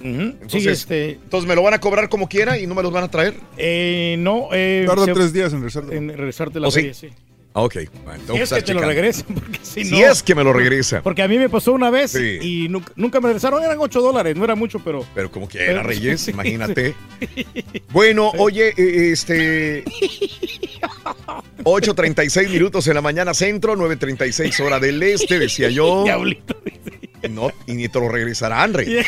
Entonces, 0.00 0.62
Sí, 0.62 0.68
este- 0.68 1.10
entonces 1.12 1.48
me 1.48 1.56
lo 1.56 1.62
van 1.62 1.74
a 1.74 1.80
cobrar 1.80 2.08
como 2.08 2.28
quiera 2.28 2.56
y 2.56 2.66
no 2.68 2.74
me 2.76 2.82
los 2.84 2.92
van 2.92 3.02
a 3.04 3.10
traer. 3.10 3.34
Eh, 3.56 4.14
no, 4.20 4.48
eh, 4.52 4.84
Tarda 4.86 5.06
se- 5.06 5.12
tres 5.12 5.32
días 5.32 5.52
en 5.52 5.58
regresarte. 5.58 5.96
En 5.96 6.08
regresarte 6.08 6.60
la 6.60 6.68
¿Oh, 6.68 6.70
sí? 6.70 6.80
feria, 6.80 6.94
sí. 6.94 7.08
Ah, 7.10 7.16
Ok, 7.60 7.76
bueno, 8.04 8.22
Si 8.34 8.40
es 8.40 8.50
que 8.52 8.62
te 8.62 8.74
lo 8.74 8.80
regresen, 8.82 9.26
porque 9.34 9.58
si, 9.62 9.84
Si 9.84 9.90
no... 10.00 10.06
es 10.10 10.22
que 10.22 10.34
me 10.34 10.44
lo 10.44 10.52
regresa. 10.52 11.02
Porque 11.02 11.22
a 11.22 11.28
mí 11.28 11.38
me 11.38 11.48
pasó 11.48 11.72
una 11.72 11.90
vez 11.90 12.12
Sí. 12.12 12.38
y 12.40 12.68
nunca, 12.68 12.92
nunca 12.96 13.20
me 13.20 13.28
regresaron, 13.28 13.62
eran 13.62 13.78
8 13.80 14.00
dólares, 14.00 14.36
no 14.36 14.44
era 14.44 14.54
mucho, 14.54 14.78
pero... 14.84 15.04
Pero 15.14 15.30
como 15.30 15.48
quiera, 15.48 15.66
Pero- 15.66 15.82
Reyes, 15.82 16.20
sí, 16.22 16.30
imagínate. 16.30 16.94
Bueno, 17.90 18.30
oye, 18.38 18.74
eh, 18.76 19.10
este. 19.12 19.84
8.36 21.64 22.48
minutos 22.50 22.86
en 22.86 22.94
la 22.94 23.02
mañana 23.02 23.34
centro, 23.34 23.74
9.36 23.76 24.60
hora 24.64 24.78
del 24.80 25.02
este, 25.02 25.38
decía 25.38 25.68
yo. 25.68 26.04
Diablito. 26.04 26.56
No, 27.28 27.50
y 27.66 27.72
ni 27.74 27.88
te 27.88 27.98
lo 27.98 28.08
regresarán, 28.08 28.72
Rey. 28.74 29.04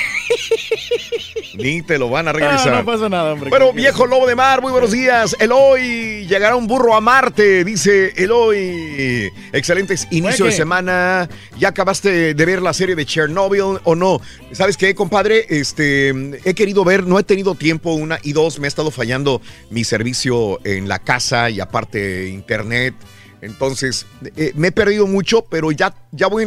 Ni 1.54 1.82
te 1.82 1.98
lo 1.98 2.08
van 2.08 2.28
a 2.28 2.32
regresar. 2.32 2.74
Ah, 2.74 2.78
no 2.78 2.84
pasa 2.84 3.08
nada, 3.08 3.32
hombre. 3.32 3.50
Bueno, 3.50 3.72
viejo 3.72 4.06
lobo 4.06 4.26
de 4.26 4.36
mar, 4.36 4.60
muy 4.60 4.72
buenos 4.72 4.92
días. 4.92 5.36
Eloy, 5.38 6.26
llegará 6.26 6.56
un 6.56 6.66
burro 6.66 6.94
a 6.94 7.00
Marte, 7.00 7.64
dice 7.64 8.12
Eloy. 8.16 9.30
Excelentes 9.52 10.06
inicio 10.10 10.46
de 10.46 10.52
semana. 10.52 11.28
¿Ya 11.58 11.68
acabaste 11.68 12.34
de 12.34 12.46
ver 12.46 12.62
la 12.62 12.72
serie 12.72 12.94
de 12.94 13.04
Chernobyl 13.04 13.80
o 13.84 13.94
no? 13.94 14.20
¿Sabes 14.52 14.76
qué, 14.76 14.94
compadre? 14.94 15.46
Este, 15.48 16.08
he 16.44 16.54
querido 16.54 16.84
ver, 16.84 17.06
no 17.06 17.18
he 17.18 17.24
tenido 17.24 17.54
tiempo, 17.54 17.92
una 17.94 18.18
y 18.22 18.32
dos, 18.32 18.58
me 18.58 18.66
ha 18.66 18.68
estado 18.68 18.90
fallando 18.90 19.40
mi 19.70 19.84
servicio 19.84 20.60
en 20.64 20.88
la 20.88 20.98
casa 20.98 21.50
y 21.50 21.60
aparte 21.60 22.28
internet. 22.28 22.94
Entonces, 23.42 24.06
eh, 24.36 24.52
me 24.54 24.68
he 24.68 24.72
perdido 24.72 25.06
mucho, 25.06 25.44
pero 25.46 25.72
ya, 25.72 25.94
ya 26.12 26.26
voy 26.26 26.46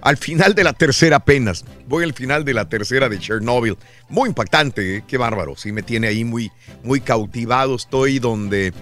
al 0.00 0.16
final 0.16 0.54
de 0.54 0.64
la 0.64 0.72
tercera 0.72 1.16
apenas. 1.16 1.64
Voy 1.88 2.04
al 2.04 2.12
final 2.12 2.44
de 2.44 2.54
la 2.54 2.68
tercera 2.68 3.08
de 3.08 3.18
Chernobyl. 3.18 3.76
Muy 4.08 4.28
impactante, 4.28 4.96
¿eh? 4.96 5.04
qué 5.06 5.16
bárbaro. 5.16 5.56
Sí, 5.56 5.72
me 5.72 5.82
tiene 5.82 6.08
ahí 6.08 6.24
muy, 6.24 6.50
muy 6.82 7.00
cautivado. 7.00 7.76
Estoy 7.76 8.18
donde 8.18 8.74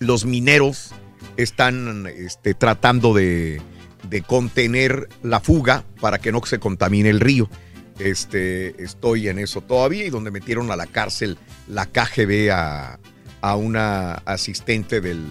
los 0.00 0.24
mineros 0.24 0.90
están 1.36 2.06
este, 2.06 2.54
tratando 2.54 3.14
de, 3.14 3.60
de 4.08 4.22
contener 4.22 5.08
la 5.22 5.40
fuga 5.40 5.84
para 6.00 6.18
que 6.18 6.32
no 6.32 6.44
se 6.44 6.58
contamine 6.58 7.10
el 7.10 7.20
río. 7.20 7.48
Este, 8.00 8.82
estoy 8.82 9.28
en 9.28 9.38
eso 9.38 9.60
todavía 9.60 10.04
y 10.04 10.10
donde 10.10 10.32
metieron 10.32 10.72
a 10.72 10.76
la 10.76 10.86
cárcel 10.86 11.38
la 11.68 11.86
KGB 11.86 12.50
a, 12.50 12.98
a 13.40 13.54
una 13.54 14.14
asistente 14.14 15.00
del, 15.00 15.22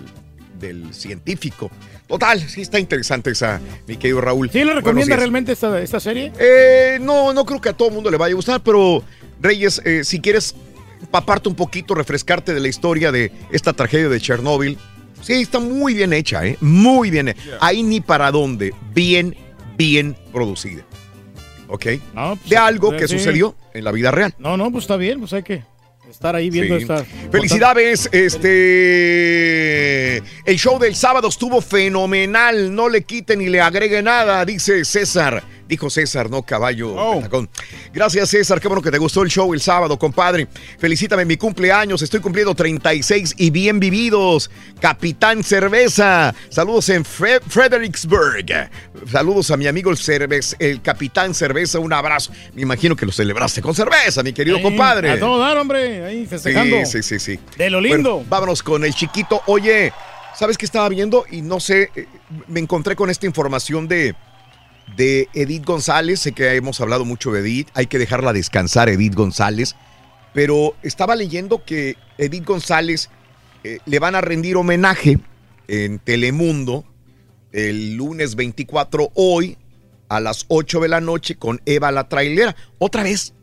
del 0.63 0.93
científico. 0.93 1.69
Total, 2.07 2.39
sí 2.39 2.61
está 2.61 2.79
interesante 2.79 3.31
esa, 3.31 3.61
mi 3.87 3.97
querido 3.97 4.21
Raúl. 4.21 4.49
¿Sí 4.49 4.63
le 4.63 4.73
recomienda 4.73 5.15
realmente 5.15 5.51
esta, 5.51 5.79
esta 5.81 5.99
serie? 5.99 6.31
Eh, 6.39 6.97
no, 7.01 7.33
no 7.33 7.45
creo 7.45 7.61
que 7.61 7.69
a 7.69 7.73
todo 7.73 7.89
el 7.89 7.93
mundo 7.93 8.09
le 8.09 8.17
vaya 8.17 8.33
a 8.33 8.35
gustar, 8.35 8.61
pero 8.61 9.03
Reyes, 9.41 9.81
eh, 9.85 10.03
si 10.03 10.19
quieres 10.19 10.55
paparte 11.11 11.49
un 11.49 11.55
poquito, 11.55 11.93
refrescarte 11.93 12.53
de 12.53 12.59
la 12.59 12.67
historia 12.67 13.11
de 13.11 13.31
esta 13.51 13.73
tragedia 13.73 14.09
de 14.09 14.19
Chernóbil, 14.19 14.77
sí, 15.21 15.33
está 15.33 15.59
muy 15.59 15.93
bien 15.93 16.13
hecha, 16.13 16.45
¿eh? 16.45 16.57
Muy 16.61 17.11
bien. 17.11 17.35
Ahí 17.59 17.83
ni 17.83 18.01
para 18.01 18.31
dónde. 18.31 18.73
Bien, 18.93 19.35
bien 19.77 20.15
producida. 20.31 20.83
¿Ok? 21.67 21.85
de 22.45 22.57
algo 22.57 22.91
que 22.91 22.99
pues, 22.99 23.11
sí. 23.11 23.17
sucedió 23.17 23.55
en 23.73 23.83
la 23.83 23.91
vida 23.91 24.11
real. 24.11 24.35
No, 24.37 24.57
no, 24.57 24.71
pues 24.71 24.83
está 24.83 24.95
bien, 24.95 25.19
pues 25.19 25.33
hay 25.33 25.41
que 25.41 25.63
estar 26.09 26.35
ahí 26.35 26.49
viendo 26.49 26.77
Sí. 26.77 26.83
esta. 26.83 27.05
Felicidades, 27.31 28.09
este. 28.11 30.17
El 30.45 30.57
show 30.57 30.79
del 30.79 30.95
sábado 30.95 31.27
estuvo 31.27 31.61
fenomenal. 31.61 32.73
No 32.73 32.89
le 32.89 33.03
quite 33.03 33.35
ni 33.35 33.47
le 33.47 33.61
agregue 33.61 34.01
nada, 34.01 34.43
dice 34.45 34.85
César. 34.85 35.43
Dijo 35.67 35.89
César, 35.89 36.29
no 36.29 36.43
caballo. 36.43 36.95
Petacón. 37.15 37.49
Gracias, 37.93 38.29
César. 38.29 38.59
Qué 38.59 38.67
bueno 38.67 38.81
que 38.81 38.91
te 38.91 38.97
gustó 38.97 39.23
el 39.23 39.29
show 39.29 39.53
el 39.53 39.61
sábado, 39.61 39.97
compadre. 39.97 40.47
Felicítame 40.77 41.23
mi 41.25 41.37
cumpleaños. 41.37 42.01
Estoy 42.01 42.19
cumpliendo 42.19 42.53
36 42.53 43.35
y 43.37 43.49
bien 43.49 43.79
vividos. 43.79 44.51
Capitán 44.81 45.43
Cerveza. 45.43 46.35
Saludos 46.49 46.89
en 46.89 47.03
Fre- 47.05 47.41
Fredericksburg. 47.47 48.69
Saludos 49.09 49.51
a 49.51 49.57
mi 49.57 49.67
amigo 49.67 49.89
el, 49.89 49.97
Cervez- 49.97 50.55
el 50.59 50.81
Capitán 50.81 51.33
Cerveza. 51.33 51.79
Un 51.79 51.93
abrazo. 51.93 52.31
Me 52.53 52.61
imagino 52.61 52.95
que 52.95 53.05
lo 53.05 53.11
celebraste 53.11 53.61
con 53.61 53.73
cerveza, 53.73 54.21
mi 54.23 54.33
querido 54.33 54.57
Ahí, 54.57 54.63
compadre. 54.63 55.11
A 55.11 55.19
todo 55.19 55.39
dar, 55.39 55.57
hombre, 55.57 56.05
ahí 56.05 56.25
festejando. 56.25 56.77
Sí, 56.85 57.01
sí, 57.03 57.19
sí, 57.19 57.37
sí. 57.37 57.39
De 57.57 57.69
lo 57.69 57.79
Bueno, 57.79 57.95
lindo. 57.95 58.25
vámonos 58.29 58.61
con 58.63 58.83
el 58.83 58.93
chiquito. 58.93 59.41
Oye, 59.47 59.93
¿sabes 60.35 60.57
qué 60.57 60.65
estaba 60.65 60.89
viendo? 60.89 61.25
Y 61.31 61.41
no 61.41 61.59
sé, 61.59 61.89
eh, 61.95 62.07
me 62.47 62.59
encontré 62.59 62.95
con 62.95 63.09
esta 63.09 63.25
información 63.25 63.87
de, 63.87 64.15
de 64.95 65.27
Edith 65.33 65.65
González. 65.65 66.19
Sé 66.19 66.31
que 66.33 66.55
hemos 66.55 66.79
hablado 66.81 67.05
mucho 67.05 67.31
de 67.31 67.41
Edith. 67.41 67.69
Hay 67.73 67.87
que 67.87 67.99
dejarla 67.99 68.33
descansar, 68.33 68.89
Edith 68.89 69.15
González. 69.15 69.75
Pero 70.33 70.75
estaba 70.81 71.15
leyendo 71.15 71.63
que 71.63 71.95
Edith 72.17 72.45
González 72.45 73.09
eh, 73.63 73.79
le 73.85 73.99
van 73.99 74.15
a 74.15 74.21
rendir 74.21 74.57
homenaje 74.57 75.19
en 75.67 75.99
Telemundo 75.99 76.85
el 77.51 77.95
lunes 77.95 78.35
24 78.35 79.11
hoy 79.13 79.57
a 80.09 80.19
las 80.19 80.45
8 80.47 80.79
de 80.81 80.87
la 80.87 81.01
noche 81.01 81.35
con 81.35 81.61
Eva 81.65 81.91
la 81.91 82.09
trailera. 82.09 82.55
Otra 82.79 83.03
vez. 83.03 83.33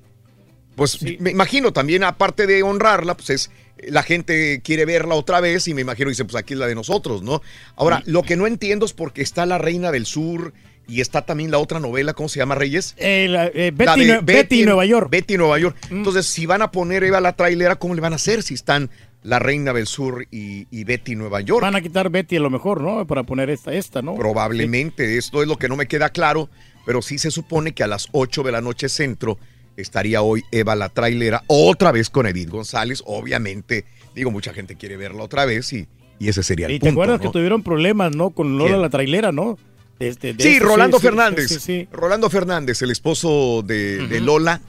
Pues 0.76 1.02
me 1.20 1.30
imagino 1.30 1.72
también, 1.72 2.04
aparte 2.04 2.46
de 2.46 2.62
honrarla, 2.62 3.14
pues 3.14 3.30
es 3.30 3.50
la 3.88 4.02
gente 4.02 4.60
quiere 4.62 4.84
verla 4.84 5.14
otra 5.14 5.40
vez 5.40 5.68
y 5.68 5.74
me 5.74 5.80
imagino 5.80 6.10
dice, 6.10 6.24
pues 6.24 6.36
aquí 6.36 6.54
es 6.54 6.58
la 6.58 6.66
de 6.66 6.74
nosotros, 6.74 7.22
¿no? 7.22 7.42
Ahora, 7.76 8.02
lo 8.06 8.22
que 8.22 8.36
no 8.36 8.46
entiendo 8.46 8.86
es 8.86 8.92
porque 8.92 9.22
está 9.22 9.46
La 9.46 9.58
Reina 9.58 9.90
del 9.90 10.06
Sur 10.06 10.52
y 10.90 11.00
está 11.00 11.22
también 11.22 11.50
la 11.50 11.58
otra 11.58 11.78
novela, 11.80 12.12
¿cómo 12.14 12.28
se 12.28 12.38
llama, 12.40 12.54
Reyes? 12.54 12.94
Eh, 12.98 13.26
la- 13.30 13.46
eh, 13.46 13.72
La 13.76 13.94
Betty, 13.94 14.04
de 14.06 14.14
Nue- 14.18 14.24
Betty, 14.24 14.64
Nueva 14.64 14.84
York. 14.86 15.06
Mm. 15.06 15.10
Betty 15.10 15.36
Nueva 15.36 15.58
York. 15.58 15.76
Entonces, 15.90 16.26
si 16.26 16.46
van 16.46 16.62
a 16.62 16.70
poner 16.70 17.04
Eva 17.04 17.20
la 17.20 17.34
trailera, 17.36 17.76
¿cómo 17.76 17.94
le 17.94 18.00
van 18.00 18.12
a 18.12 18.16
hacer 18.16 18.42
si 18.42 18.54
están 18.54 18.90
La 19.22 19.38
Reina 19.38 19.72
del 19.72 19.86
Sur 19.86 20.26
y, 20.30 20.66
y 20.70 20.84
Betty 20.84 21.14
Nueva 21.14 21.40
York? 21.42 21.62
Van 21.62 21.76
a 21.76 21.80
quitar 21.80 22.10
Betty 22.10 22.36
a 22.36 22.40
lo 22.40 22.50
mejor, 22.50 22.80
¿no? 22.82 23.06
Para 23.06 23.22
poner 23.22 23.50
esta, 23.50 23.72
esta, 23.72 24.02
¿no? 24.02 24.14
Probablemente, 24.16 25.16
esto 25.18 25.42
es 25.42 25.48
lo 25.48 25.56
que 25.58 25.68
no 25.68 25.76
me 25.76 25.86
queda 25.86 26.08
claro, 26.10 26.48
pero 26.86 27.02
sí 27.02 27.18
se 27.18 27.30
supone 27.30 27.72
que 27.72 27.82
a 27.82 27.86
las 27.86 28.08
8 28.12 28.42
de 28.42 28.52
la 28.52 28.60
noche 28.60 28.88
centro 28.88 29.38
estaría 29.76 30.22
hoy 30.22 30.42
Eva 30.50 30.74
la 30.74 30.88
trailera, 30.88 31.42
otra 31.46 31.92
vez 31.92 32.10
con 32.10 32.26
Edith 32.26 32.48
González, 32.50 33.02
obviamente, 33.06 33.84
digo, 34.14 34.30
mucha 34.30 34.52
gente 34.52 34.74
quiere 34.76 34.96
verla 34.96 35.22
otra 35.22 35.44
vez 35.44 35.72
y, 35.72 35.86
y 36.18 36.28
ese 36.28 36.42
sería 36.42 36.66
el 36.66 36.72
Y 36.72 36.78
te 36.78 36.86
punto. 36.86 37.00
acuerdas 37.02 37.20
¿no? 37.20 37.30
que 37.30 37.32
tuvieron 37.38 37.62
problemas, 37.62 38.14
¿no? 38.16 38.30
Con 38.30 38.58
Lola 38.58 38.70
¿Quién? 38.70 38.82
la 38.82 38.90
trailera, 38.90 39.32
¿no? 39.32 39.58
Este, 40.00 40.32
de 40.34 40.42
Sí, 40.42 40.58
Rolando 40.58 40.98
sí, 40.98 41.02
Fernández. 41.06 41.48
sí, 41.48 41.60
sí. 41.60 41.88
Rolando 41.92 42.28
Fernández, 42.30 42.82
el 42.82 42.90
esposo 42.90 43.62
de, 43.64 44.06
de 44.08 44.20
Lola. 44.20 44.60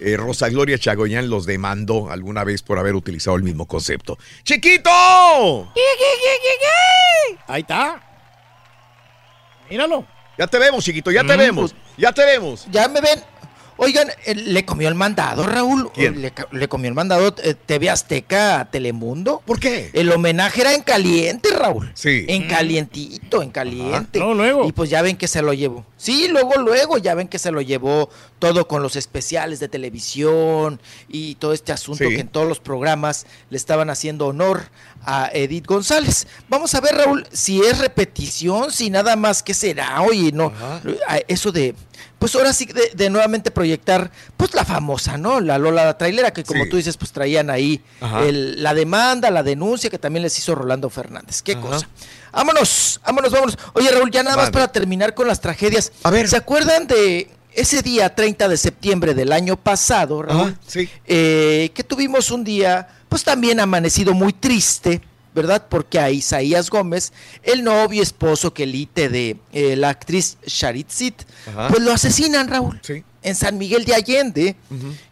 eh, 0.00 0.16
Rosa 0.16 0.48
Gloria 0.48 0.76
Chagoyán 0.78 1.30
los 1.30 1.46
demandó 1.46 2.10
alguna 2.10 2.42
vez 2.44 2.62
por 2.62 2.78
haber 2.78 2.94
utilizado 2.96 3.36
el 3.36 3.44
mismo 3.44 3.66
concepto. 3.66 4.18
¡Chiquito! 4.42 4.90
Ahí 7.46 7.60
está. 7.62 8.02
Míralo. 9.70 10.04
Ya 10.38 10.46
te 10.46 10.58
vemos, 10.58 10.84
chiquito, 10.84 11.10
ya 11.10 11.22
te 11.24 11.36
vemos. 11.36 11.74
Ya 11.96 12.12
te 12.12 12.24
vemos. 12.24 12.66
Ya 12.70 12.88
me 12.88 13.00
ven. 13.00 13.22
Oigan, 13.76 14.08
eh, 14.26 14.34
le 14.34 14.64
comió 14.64 14.88
el 14.88 14.94
mandado, 14.94 15.44
Raúl. 15.44 15.90
¿Quién? 15.92 16.20
Le, 16.22 16.32
le 16.52 16.68
comió 16.68 16.88
el 16.88 16.94
mandado 16.94 17.34
eh, 17.42 17.54
TV 17.54 17.90
Azteca 17.90 18.60
a 18.60 18.70
Telemundo. 18.70 19.42
¿Por 19.44 19.58
qué? 19.58 19.90
El 19.92 20.10
homenaje 20.12 20.60
era 20.60 20.74
en 20.74 20.82
caliente, 20.82 21.50
Raúl. 21.50 21.90
Sí. 21.94 22.24
En 22.28 22.46
calientito, 22.48 23.42
en 23.42 23.50
caliente. 23.50 24.18
Luego, 24.18 24.34
luego. 24.34 24.64
Y 24.66 24.72
pues 24.72 24.90
ya 24.90 25.02
ven 25.02 25.16
que 25.16 25.26
se 25.28 25.42
lo 25.42 25.52
llevó. 25.52 25.84
Sí, 25.96 26.28
luego, 26.28 26.54
luego, 26.56 26.98
ya 26.98 27.14
ven 27.14 27.28
que 27.28 27.38
se 27.38 27.50
lo 27.50 27.60
llevó 27.60 28.10
todo 28.38 28.66
con 28.66 28.82
los 28.82 28.96
especiales 28.96 29.60
de 29.60 29.68
televisión 29.68 30.80
y 31.08 31.36
todo 31.36 31.52
este 31.52 31.72
asunto 31.72 32.04
Sí. 32.04 32.14
que 32.14 32.20
en 32.20 32.28
todos 32.28 32.48
los 32.48 32.58
programas 32.60 33.26
le 33.50 33.56
estaban 33.56 33.88
haciendo 33.90 34.26
honor 34.26 34.64
a 35.04 35.30
Edith 35.32 35.66
González. 35.66 36.26
Vamos 36.48 36.74
a 36.74 36.80
ver, 36.80 36.94
Raúl, 36.96 37.26
si 37.32 37.60
es 37.62 37.78
repetición, 37.78 38.70
si 38.70 38.90
nada 38.90 39.16
más 39.16 39.42
que 39.42 39.54
será. 39.54 40.02
Oye, 40.02 40.32
no, 40.32 40.52
eso 41.28 41.52
de, 41.52 41.74
pues 42.22 42.36
ahora 42.36 42.52
sí, 42.52 42.66
de, 42.66 42.92
de 42.94 43.10
nuevamente 43.10 43.50
proyectar, 43.50 44.12
pues 44.36 44.54
la 44.54 44.64
famosa, 44.64 45.18
¿no? 45.18 45.40
La 45.40 45.58
Lola 45.58 45.84
la 45.84 45.98
trailera, 45.98 46.32
que 46.32 46.44
como 46.44 46.62
Sí. 46.62 46.70
tú 46.70 46.76
dices, 46.76 46.96
pues 46.96 47.10
traían 47.10 47.50
ahí 47.50 47.82
el- 48.22 48.62
la 48.62 48.74
demanda, 48.74 49.28
la 49.32 49.42
denuncia 49.42 49.90
que 49.90 49.98
también 49.98 50.22
les 50.22 50.38
hizo 50.38 50.54
Rolando 50.54 50.88
Fernández. 50.88 51.42
Qué 51.42 51.58
cosa. 51.58 51.88
Vámonos, 52.30 53.00
vámonos, 53.04 53.32
vámonos. 53.32 53.58
Oye, 53.72 53.90
Raúl, 53.90 54.12
ya 54.12 54.22
nada 54.22 54.36
más 54.36 54.50
para 54.50 54.68
terminar 54.68 55.14
con 55.14 55.26
las 55.26 55.40
tragedias. 55.40 55.90
A 56.04 56.10
ver. 56.12 56.28
¿Se 56.28 56.36
acuerdan 56.36 56.86
de 56.86 57.28
ese 57.54 57.82
día 57.82 58.14
30 58.14 58.46
de 58.48 58.56
septiembre 58.56 59.14
del 59.14 59.32
año 59.32 59.56
pasado, 59.56 60.22
Raúl? 60.22 60.40
Ajá, 60.50 60.54
sí. 60.64 60.88
Eh, 61.06 61.72
que 61.74 61.82
tuvimos 61.82 62.30
un 62.30 62.44
día, 62.44 62.86
pues 63.08 63.24
también 63.24 63.58
amanecido 63.58 64.14
muy 64.14 64.32
triste, 64.32 65.00
¿verdad? 65.34 65.66
Porque 65.68 65.98
a 65.98 66.10
Isaías 66.10 66.70
Gómez, 66.70 67.12
el 67.42 67.64
novio 67.64 68.02
esposo 68.02 68.52
que 68.52 68.64
elite 68.64 69.08
de 69.08 69.36
eh, 69.52 69.76
la 69.76 69.90
actriz 69.90 70.38
Sharitzit, 70.46 71.22
pues 71.68 71.82
lo 71.82 71.92
asesinan, 71.92 72.48
Raúl. 72.48 72.80
Sí. 72.82 73.04
En 73.22 73.36
San 73.36 73.56
Miguel 73.56 73.84
de 73.84 73.94
Allende, 73.94 74.56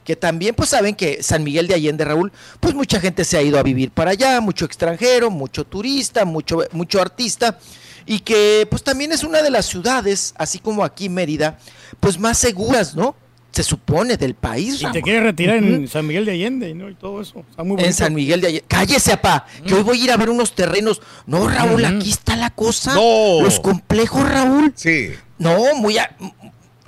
que 0.05 0.17
también 0.17 0.55
pues 0.57 0.71
saben 0.71 0.97
que 0.97 1.23
San 1.23 1.45
Miguel 1.45 1.69
de 1.69 1.75
Allende, 1.75 2.05
Raúl, 2.05 2.33
pues 2.59 2.75
mucha 2.75 3.01
gente 3.01 3.25
se 3.25 3.37
ha 3.37 3.43
ido 3.43 3.57
a 3.59 3.63
vivir 3.63 3.93
para 3.93 4.11
allá, 4.11 4.41
mucho 4.41 4.65
extranjero, 4.65 5.31
mucho 5.31 5.65
turista, 5.65 6.25
mucho, 6.25 6.65
mucho 6.73 7.01
artista, 7.01 7.59
y 8.07 8.19
que 8.19 8.67
pues 8.69 8.83
también 8.83 9.13
es 9.13 9.23
una 9.23 9.43
de 9.43 9.51
las 9.51 9.67
ciudades, 9.67 10.35
así 10.37 10.59
como 10.59 10.83
aquí 10.83 11.09
Mérida, 11.09 11.59
pues 12.01 12.19
más 12.19 12.39
seguras, 12.39 12.97
¿no? 12.97 13.15
Se 13.53 13.63
supone 13.65 14.17
del 14.17 14.35
país. 14.35 14.81
Y 14.83 14.93
te 14.93 15.03
quieres 15.03 15.23
retirar 15.25 15.57
en 15.57 15.89
San 15.89 16.07
Miguel 16.07 16.25
de 16.25 16.33
Allende, 16.33 16.73
¿no? 16.75 16.89
Y 16.89 16.95
todo 16.95 17.21
eso. 17.21 17.45
Está 17.51 17.65
muy. 17.65 17.83
En 17.83 17.93
San 17.93 18.15
Miguel 18.15 18.41
de 18.41 18.47
Allende. 18.49 18.65
Cállese, 18.69 19.13
apá, 19.13 19.47
que 19.67 19.75
hoy 19.75 19.83
voy 19.83 20.01
a 20.01 20.05
ir 20.05 20.13
a 20.13 20.17
ver 20.17 20.31
unos 20.31 20.55
terrenos. 20.55 21.03
No, 21.27 21.49
Raúl, 21.49 21.85
aquí 21.85 22.11
está 22.11 22.37
la 22.37 22.51
cosa. 22.51 22.95
No. 22.95 23.43
Los 23.43 23.59
complejos, 23.61 24.29
Raúl. 24.29 24.73
Sí. 24.77 25.11
No, 25.39 25.75
muy... 25.77 25.99
a- 25.99 26.17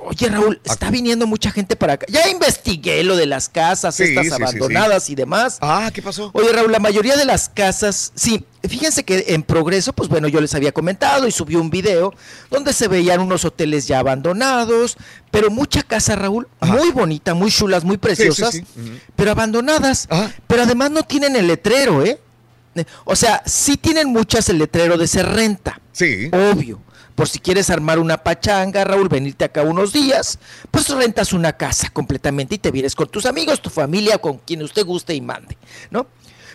Oye, 0.04 0.28
Raúl, 0.28 0.60
está 0.64 0.90
viniendo 0.90 1.26
mucha 1.26 1.50
gente 1.50 1.76
para 1.76 1.94
acá. 1.94 2.06
Ya 2.08 2.28
investigué 2.28 3.02
lo 3.04 3.16
de 3.16 3.26
las 3.26 3.48
casas, 3.48 3.94
Sí, 3.94 4.04
estas 4.04 4.24
sí, 4.24 4.30
sí, 4.30 4.36
sí. 4.36 4.42
abandonadas 4.42 5.10
y 5.10 5.14
demás. 5.14 5.58
Ah, 5.60 5.90
¿qué 5.94 6.02
pasó? 6.02 6.30
Oye, 6.34 6.52
Raúl, 6.52 6.72
la 6.72 6.78
mayoría 6.80 7.16
de 7.16 7.24
las 7.24 7.48
casas, 7.48 8.12
sí, 8.14 8.44
fíjense 8.68 9.04
que 9.04 9.26
en 9.28 9.42
progreso, 9.42 9.92
pues 9.92 10.08
bueno, 10.08 10.28
yo 10.28 10.40
les 10.40 10.54
había 10.54 10.72
comentado 10.72 11.26
y 11.26 11.30
subí 11.32 11.54
un 11.56 11.70
video 11.70 12.12
donde 12.50 12.72
se 12.72 12.88
veían 12.88 13.20
unos 13.20 13.44
hoteles 13.44 13.86
ya 13.86 14.00
abandonados, 14.00 14.96
pero 15.30 15.50
mucha 15.50 15.82
casa, 15.82 16.16
Raúl, 16.16 16.48
muy 16.60 16.90
bonita, 16.90 17.34
muy 17.34 17.50
chulas, 17.50 17.84
muy 17.84 17.98
preciosas, 17.98 18.60
pero 19.16 19.30
abandonadas. 19.30 20.08
Pero 20.46 20.62
además 20.62 20.90
no 20.90 21.02
tienen 21.04 21.36
el 21.36 21.46
letrero, 21.46 22.04
¿eh? 22.04 22.18
O 23.04 23.14
sea, 23.16 23.42
sí 23.46 23.76
tienen 23.76 24.08
muchas 24.08 24.48
el 24.48 24.58
letrero 24.58 24.96
de 24.96 25.06
se 25.06 25.22
renta. 25.22 25.80
Sí. 25.92 26.28
Obvio. 26.32 26.80
Por 27.14 27.28
si 27.28 27.38
quieres 27.38 27.70
armar 27.70 27.98
una 27.98 28.18
pachanga, 28.18 28.84
Raúl, 28.84 29.08
venirte 29.08 29.44
acá 29.44 29.62
unos 29.62 29.92
días, 29.92 30.38
pues 30.70 30.88
rentas 30.88 31.32
una 31.32 31.52
casa 31.52 31.90
completamente 31.90 32.54
y 32.54 32.58
te 32.58 32.70
vienes 32.70 32.94
con 32.94 33.08
tus 33.08 33.26
amigos, 33.26 33.60
tu 33.60 33.70
familia, 33.70 34.18
con 34.18 34.38
quien 34.38 34.62
usted 34.62 34.84
guste 34.84 35.14
y 35.14 35.20
mande, 35.20 35.56
¿no? 35.90 36.06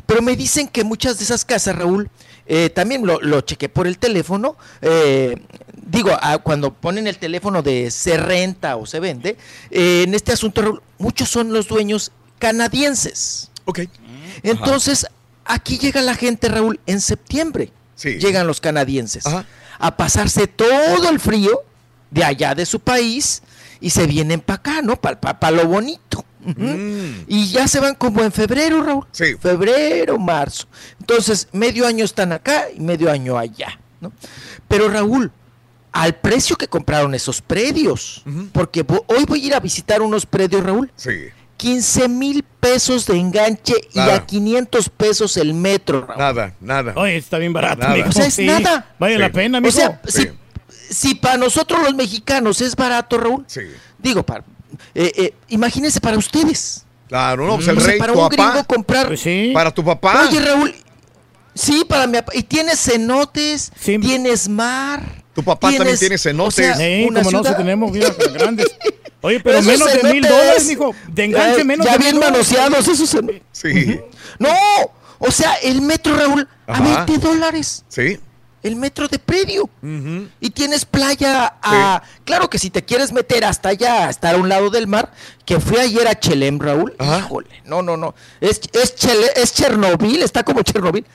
Pero 0.05 0.21
me 0.21 0.35
dicen 0.35 0.67
que 0.67 0.83
muchas 0.83 1.17
de 1.17 1.25
esas 1.25 1.43
casas, 1.43 1.75
Raúl, 1.75 2.09
eh, 2.45 2.69
también 2.69 3.05
lo, 3.05 3.19
lo 3.19 3.41
chequé 3.41 3.67
por 3.69 3.87
el 3.87 3.97
teléfono, 3.97 4.57
eh, 4.81 5.35
digo, 5.73 6.11
ah, 6.21 6.37
cuando 6.37 6.73
ponen 6.73 7.07
el 7.07 7.17
teléfono 7.17 7.61
de 7.61 7.91
se 7.91 8.17
renta 8.17 8.77
o 8.77 8.85
se 8.85 8.99
vende, 8.99 9.37
eh, 9.69 10.03
en 10.07 10.13
este 10.13 10.31
asunto, 10.31 10.61
Raúl, 10.61 10.81
muchos 10.97 11.29
son 11.29 11.51
los 11.51 11.67
dueños 11.67 12.11
canadienses. 12.39 13.51
Ok. 13.65 13.81
Entonces, 14.43 15.07
aquí 15.45 15.77
llega 15.77 16.01
la 16.01 16.15
gente, 16.15 16.47
Raúl, 16.47 16.79
en 16.85 17.01
septiembre. 17.01 17.71
Sí. 17.95 18.19
Llegan 18.19 18.45
los 18.47 18.61
canadienses. 18.61 19.25
A 19.79 19.95
pasarse 19.95 20.47
todo 20.47 21.09
el 21.09 21.19
frío 21.19 21.61
de 22.11 22.23
allá 22.23 22.55
de 22.55 22.65
su 22.65 22.79
país 22.79 23.43
y 23.79 23.89
se 23.89 24.07
vienen 24.07 24.39
para 24.39 24.57
acá, 24.57 24.81
¿no? 24.81 24.95
Para 24.95 25.51
lo 25.51 25.67
bonito. 25.67 26.25
Ujú. 26.45 27.25
Y 27.27 27.49
ya 27.49 27.67
se 27.67 27.79
van 27.79 27.95
como 27.95 28.23
en 28.23 28.31
febrero, 28.31 28.81
Raúl. 28.81 29.05
Febrero, 29.11 30.17
marzo. 30.17 30.67
Entonces, 30.99 31.47
medio 31.51 31.85
año 31.85 32.05
están 32.05 32.31
acá 32.31 32.67
y 32.73 32.79
medio 32.79 33.11
año 33.11 33.37
allá, 33.37 33.79
¿no? 33.99 34.13
Pero 34.67 34.89
Raúl, 34.89 35.31
al 35.91 36.15
precio 36.15 36.55
que 36.55 36.67
compraron 36.67 37.13
esos 37.15 37.41
predios, 37.41 38.23
porque 38.53 38.85
hoy 39.07 39.25
voy 39.25 39.43
a 39.43 39.47
ir 39.47 39.55
a 39.55 39.59
visitar 39.59 40.01
unos 40.01 40.25
predios, 40.25 40.63
Raúl. 40.63 40.91
Sí. 40.95 41.11
15 41.57 42.07
mil 42.07 42.43
pesos 42.59 43.05
de 43.07 43.17
enganche 43.17 43.73
y 43.93 43.99
a 43.99 44.25
500 44.25 44.89
pesos 44.89 45.37
el 45.37 45.53
metro, 45.53 46.05
Raúl. 46.05 46.19
Nada, 46.19 46.53
nada. 46.61 46.93
Oye, 46.95 47.17
está 47.17 47.37
bien 47.37 47.53
barato, 47.53 47.81
Nada. 47.81 47.95
mijo. 47.95 48.09
O 48.09 48.11
sea, 48.11 48.27
es 48.27 48.33
Sí, 48.35 48.45
nada. 48.45 48.93
Vale 48.99 49.17
la 49.17 49.31
pena, 49.31 49.59
mijo. 49.59 49.69
O 49.69 49.79
sea, 49.79 50.01
si, 50.07 50.29
si 50.89 51.15
para 51.15 51.37
nosotros 51.37 51.81
los 51.81 51.93
mexicanos 51.95 52.61
es 52.61 52.75
barato, 52.75 53.17
Raúl, 53.17 53.45
digo, 53.97 54.23
para, 54.23 54.43
eh, 54.93 55.11
eh, 55.15 55.33
imagínense 55.49 55.99
para 55.99 56.17
ustedes. 56.17 56.85
Claro, 57.07 57.47
no, 57.47 57.55
pues 57.55 57.67
el 57.69 57.77
O 57.77 57.81
sea, 57.81 57.89
rey, 57.91 57.99
para 57.99 58.13
tu 58.13 58.19
un 58.21 58.29
papá. 58.29 58.51
gringo 58.51 58.67
comprar. 58.67 59.07
Pues 59.07 59.23
Para 59.53 59.71
tu 59.73 59.83
papá. 59.83 60.27
Oye, 60.29 60.39
Raúl, 60.41 60.75
sí, 61.55 61.85
para 61.87 62.05
mi 62.05 62.13
papá. 62.17 62.33
Y 62.35 62.43
tienes 62.43 62.79
cenotes, 62.81 63.71
tienes 63.83 64.47
mar. 64.49 65.23
Tu 65.37 65.43
papá 65.43 65.69
también 65.71 65.95
tiene 65.99 66.17
cenotes. 66.17 66.53
o 66.57 66.63
sea, 66.63 66.75
Sí, 66.77 67.05
una 67.07 67.19
como 67.21 67.29
no, 67.31 67.43
ciudad- 67.43 67.57
tenemos 67.57 67.91
vidas 67.91 68.17
grandes. 68.33 68.65
Oye, 69.21 69.39
pero 69.39 69.59
Esos 69.59 69.71
menos 69.71 69.93
de 70.01 70.11
mil 70.13 70.23
dólares, 70.23 70.65
mijo. 70.65 70.95
De 71.09 71.25
enganche 71.25 71.57
ya- 71.59 71.63
menos 71.63 71.85
ya 71.85 71.91
de 71.91 71.97
bien 71.99 72.15
mil 72.15 72.21
dólares. 72.23 72.51
manoseados 72.51 72.87
esos 72.87 73.07
cenotes. 73.11 73.41
Sí. 73.51 73.99
No, 74.39 74.49
o 75.19 75.29
sea, 75.29 75.53
el 75.61 75.81
metro, 75.83 76.15
Raúl, 76.15 76.47
a 76.65 76.73
Ajá. 76.73 77.05
20 77.05 77.19
dólares. 77.27 77.83
Sí. 77.87 78.19
El 78.63 78.75
metro 78.77 79.07
de 79.07 79.19
predio. 79.19 79.69
Y 80.41 80.49
tienes 80.49 80.85
playa 80.85 81.53
a... 81.61 82.01
Claro 82.25 82.49
que 82.49 82.57
si 82.57 82.71
te 82.71 82.83
quieres 82.83 83.13
meter 83.13 83.45
hasta 83.45 83.69
allá, 83.69 84.07
a 84.07 84.09
estar 84.09 84.33
a 84.33 84.37
un 84.39 84.49
lado 84.49 84.71
del 84.71 84.87
mar, 84.87 85.13
que 85.45 85.59
fui 85.59 85.77
ayer 85.77 86.07
a 86.07 86.19
Chelem, 86.19 86.57
Raúl. 86.59 86.95
Híjole, 86.99 87.47
no, 87.63 87.83
no, 87.83 87.95
no. 87.95 88.15
Es, 88.41 88.59
es, 88.73 88.95
Chele- 88.95 89.31
es 89.35 89.53
Chernobyl, 89.53 90.23
está 90.23 90.43
como 90.43 90.63
Chernobyl. 90.63 91.05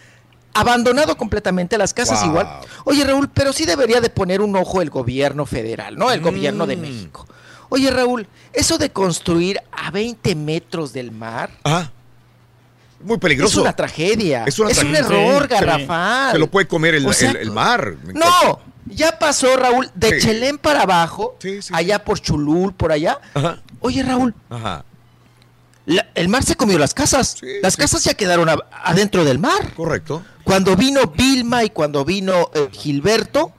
Abandonado 0.55 1.17
completamente, 1.17 1.79
las 1.79 1.95
casas 1.95 2.21
Wow. 2.21 2.29
igual. 2.29 2.49
Oye, 2.85 3.05
Raúl, 3.05 3.29
pero 3.29 3.53
sí 3.53 3.65
debería 3.65 4.01
de 4.01 4.11
poner 4.11 4.41
un 4.43 4.55
ojo 4.57 4.83
el 4.83 4.91
gobierno 4.91 5.47
federal, 5.47 5.97
¿no? 5.97 6.11
El 6.11 6.21
gobierno 6.21 6.65
Mm. 6.65 6.69
de 6.69 6.77
México. 6.77 7.27
Oye, 7.71 7.91
Raúl, 7.91 8.27
eso 8.53 8.77
de 8.77 8.91
construir 8.91 9.59
a 9.73 9.91
20 9.91 10.35
metros 10.35 10.93
del 10.93 11.11
mar... 11.11 11.51
Ah. 11.65 11.91
Muy 13.03 13.19
peligroso. 13.19 13.61
Es 13.61 13.63
una 13.63 13.75
tragedia. 13.75 14.45
Es, 14.47 14.59
una 14.59 14.71
Es 14.71 14.79
un 14.83 14.95
error 14.95 15.43
Sí. 15.45 15.49
garrafal. 15.49 16.33
Se 16.33 16.39
lo 16.39 16.49
puede 16.51 16.69
comer 16.69 16.95
el, 16.95 17.07
O 17.07 17.13
sea, 17.13 17.31
el- 17.31 17.37
el 17.39 17.51
mar. 17.51 17.97
No, 18.15 18.61
ya 18.87 19.19
pasó, 19.19 19.57
Raúl, 19.57 19.91
de 19.95 20.21
Sí. 20.21 20.27
Chelén 20.27 20.59
para 20.59 20.83
abajo, 20.83 21.37
allá 21.73 22.05
por 22.05 22.21
Chulul, 22.21 22.75
por 22.75 22.93
allá. 22.93 23.19
Oye, 23.81 24.03
Raúl, 24.05 24.35
Ajá. 24.51 24.85
la- 25.87 26.07
el 26.15 26.29
mar 26.29 26.45
se 26.45 26.55
comió 26.55 26.79
las 26.79 26.95
casas. 26.95 27.39
las 27.63 27.77
casas 27.77 28.05
ya 28.05 28.15
quedaron 28.15 28.49
a- 28.49 28.59
adentro 28.85 29.25
del 29.25 29.39
mar. 29.41 29.73
Correcto. 29.75 30.23
Cuando 30.45 30.77
vino 30.77 31.07
Vilma 31.07 31.65
y 31.65 31.71
cuando 31.71 32.05
vino 32.05 32.51
eh, 32.55 32.69
Gilberto, 32.73 33.53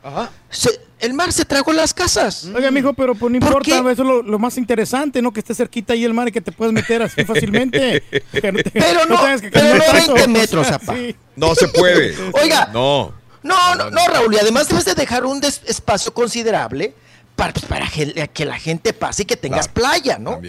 se- 0.49 0.79
el 0.99 1.13
mar 1.13 1.33
se 1.33 1.43
tragó 1.43 1.73
las 1.73 1.93
casas. 1.93 2.45
Oiga, 2.55 2.71
mijo, 2.71 2.93
pero 2.93 3.13
pues 3.15 3.29
no 3.31 3.37
importa, 3.37 3.77
eso 3.79 3.89
es 3.91 3.97
lo, 3.99 4.21
lo 4.23 4.39
más 4.39 4.57
interesante, 4.57 5.21
¿no? 5.21 5.33
Que 5.33 5.41
esté 5.41 5.53
cerquita 5.53 5.93
ahí 5.93 6.05
el 6.05 6.13
mar 6.13 6.27
y 6.29 6.31
que 6.31 6.39
te 6.41 6.51
puedes 6.53 6.73
meter 6.73 7.01
así 7.01 7.23
fácilmente. 7.25 8.03
No 8.11 8.19
Pero 8.31 8.51
no, 9.09 9.19
pero 9.51 9.75
no 9.75 9.83
tanto. 9.83 10.13
20 10.13 10.27
metros, 10.29 10.67
apa. 10.71 10.95
Sí. 10.95 11.15
No 11.35 11.55
se 11.55 11.67
puede. 11.67 12.15
Oiga. 12.41 12.69
No. 12.73 13.13
No, 13.43 13.75
no, 13.75 13.89
no, 13.89 14.07
Raúl, 14.07 14.33
y 14.33 14.37
además 14.37 14.69
debes 14.69 14.85
de 14.85 14.95
dejar 14.95 15.25
un 15.25 15.41
des- 15.41 15.61
espacio 15.67 16.13
considerable 16.13 16.93
para, 17.35 17.51
pues, 17.51 17.65
para 17.65 17.89
que, 17.89 18.29
que 18.33 18.45
la 18.45 18.57
gente 18.57 18.93
pase 18.93 19.23
y 19.23 19.25
que 19.25 19.35
tengas 19.35 19.67
playa, 19.67 20.17
¿no? 20.17 20.39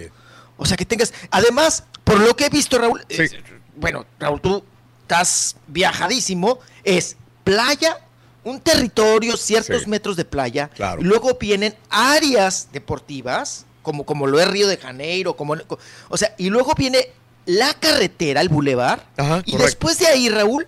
O 0.55 0.65
sea, 0.65 0.77
que 0.77 0.85
tengas... 0.85 1.13
Además, 1.31 1.83
por 2.05 2.17
lo 2.21 2.33
que 2.37 2.45
he 2.45 2.49
visto, 2.49 2.77
Raúl, 2.77 3.03
es- 3.09 3.35
bueno, 3.75 4.05
Raúl, 4.17 4.39
tú 4.39 4.63
estás 5.05 5.55
viajadísimo, 5.67 6.57
es 6.83 7.15
playa, 7.43 7.99
un 8.43 8.59
territorio, 8.59 9.37
ciertos 9.37 9.83
Sí. 9.83 9.89
metros 9.89 10.15
de 10.17 10.25
playa, 10.25 10.69
Claro. 10.69 10.99
y 11.01 11.03
luego 11.03 11.37
vienen 11.39 11.75
áreas 11.91 12.69
deportivas, 12.73 13.65
como, 13.83 14.03
como 14.03 14.25
lo 14.25 14.39
es 14.39 14.47
Río 14.47 14.67
de 14.67 14.77
Janeiro, 14.77 15.35
como, 15.35 15.55
o 16.09 16.17
sea, 16.17 16.33
y 16.39 16.49
luego 16.49 16.73
viene 16.75 17.09
la 17.45 17.75
carretera, 17.75 18.41
el 18.41 18.49
bulevar, 18.49 19.05
Ajá, 19.15 19.43
y 19.45 19.51
correcto. 19.51 19.57
después 19.65 19.99
de 19.99 20.07
ahí, 20.07 20.27
Raúl, 20.29 20.67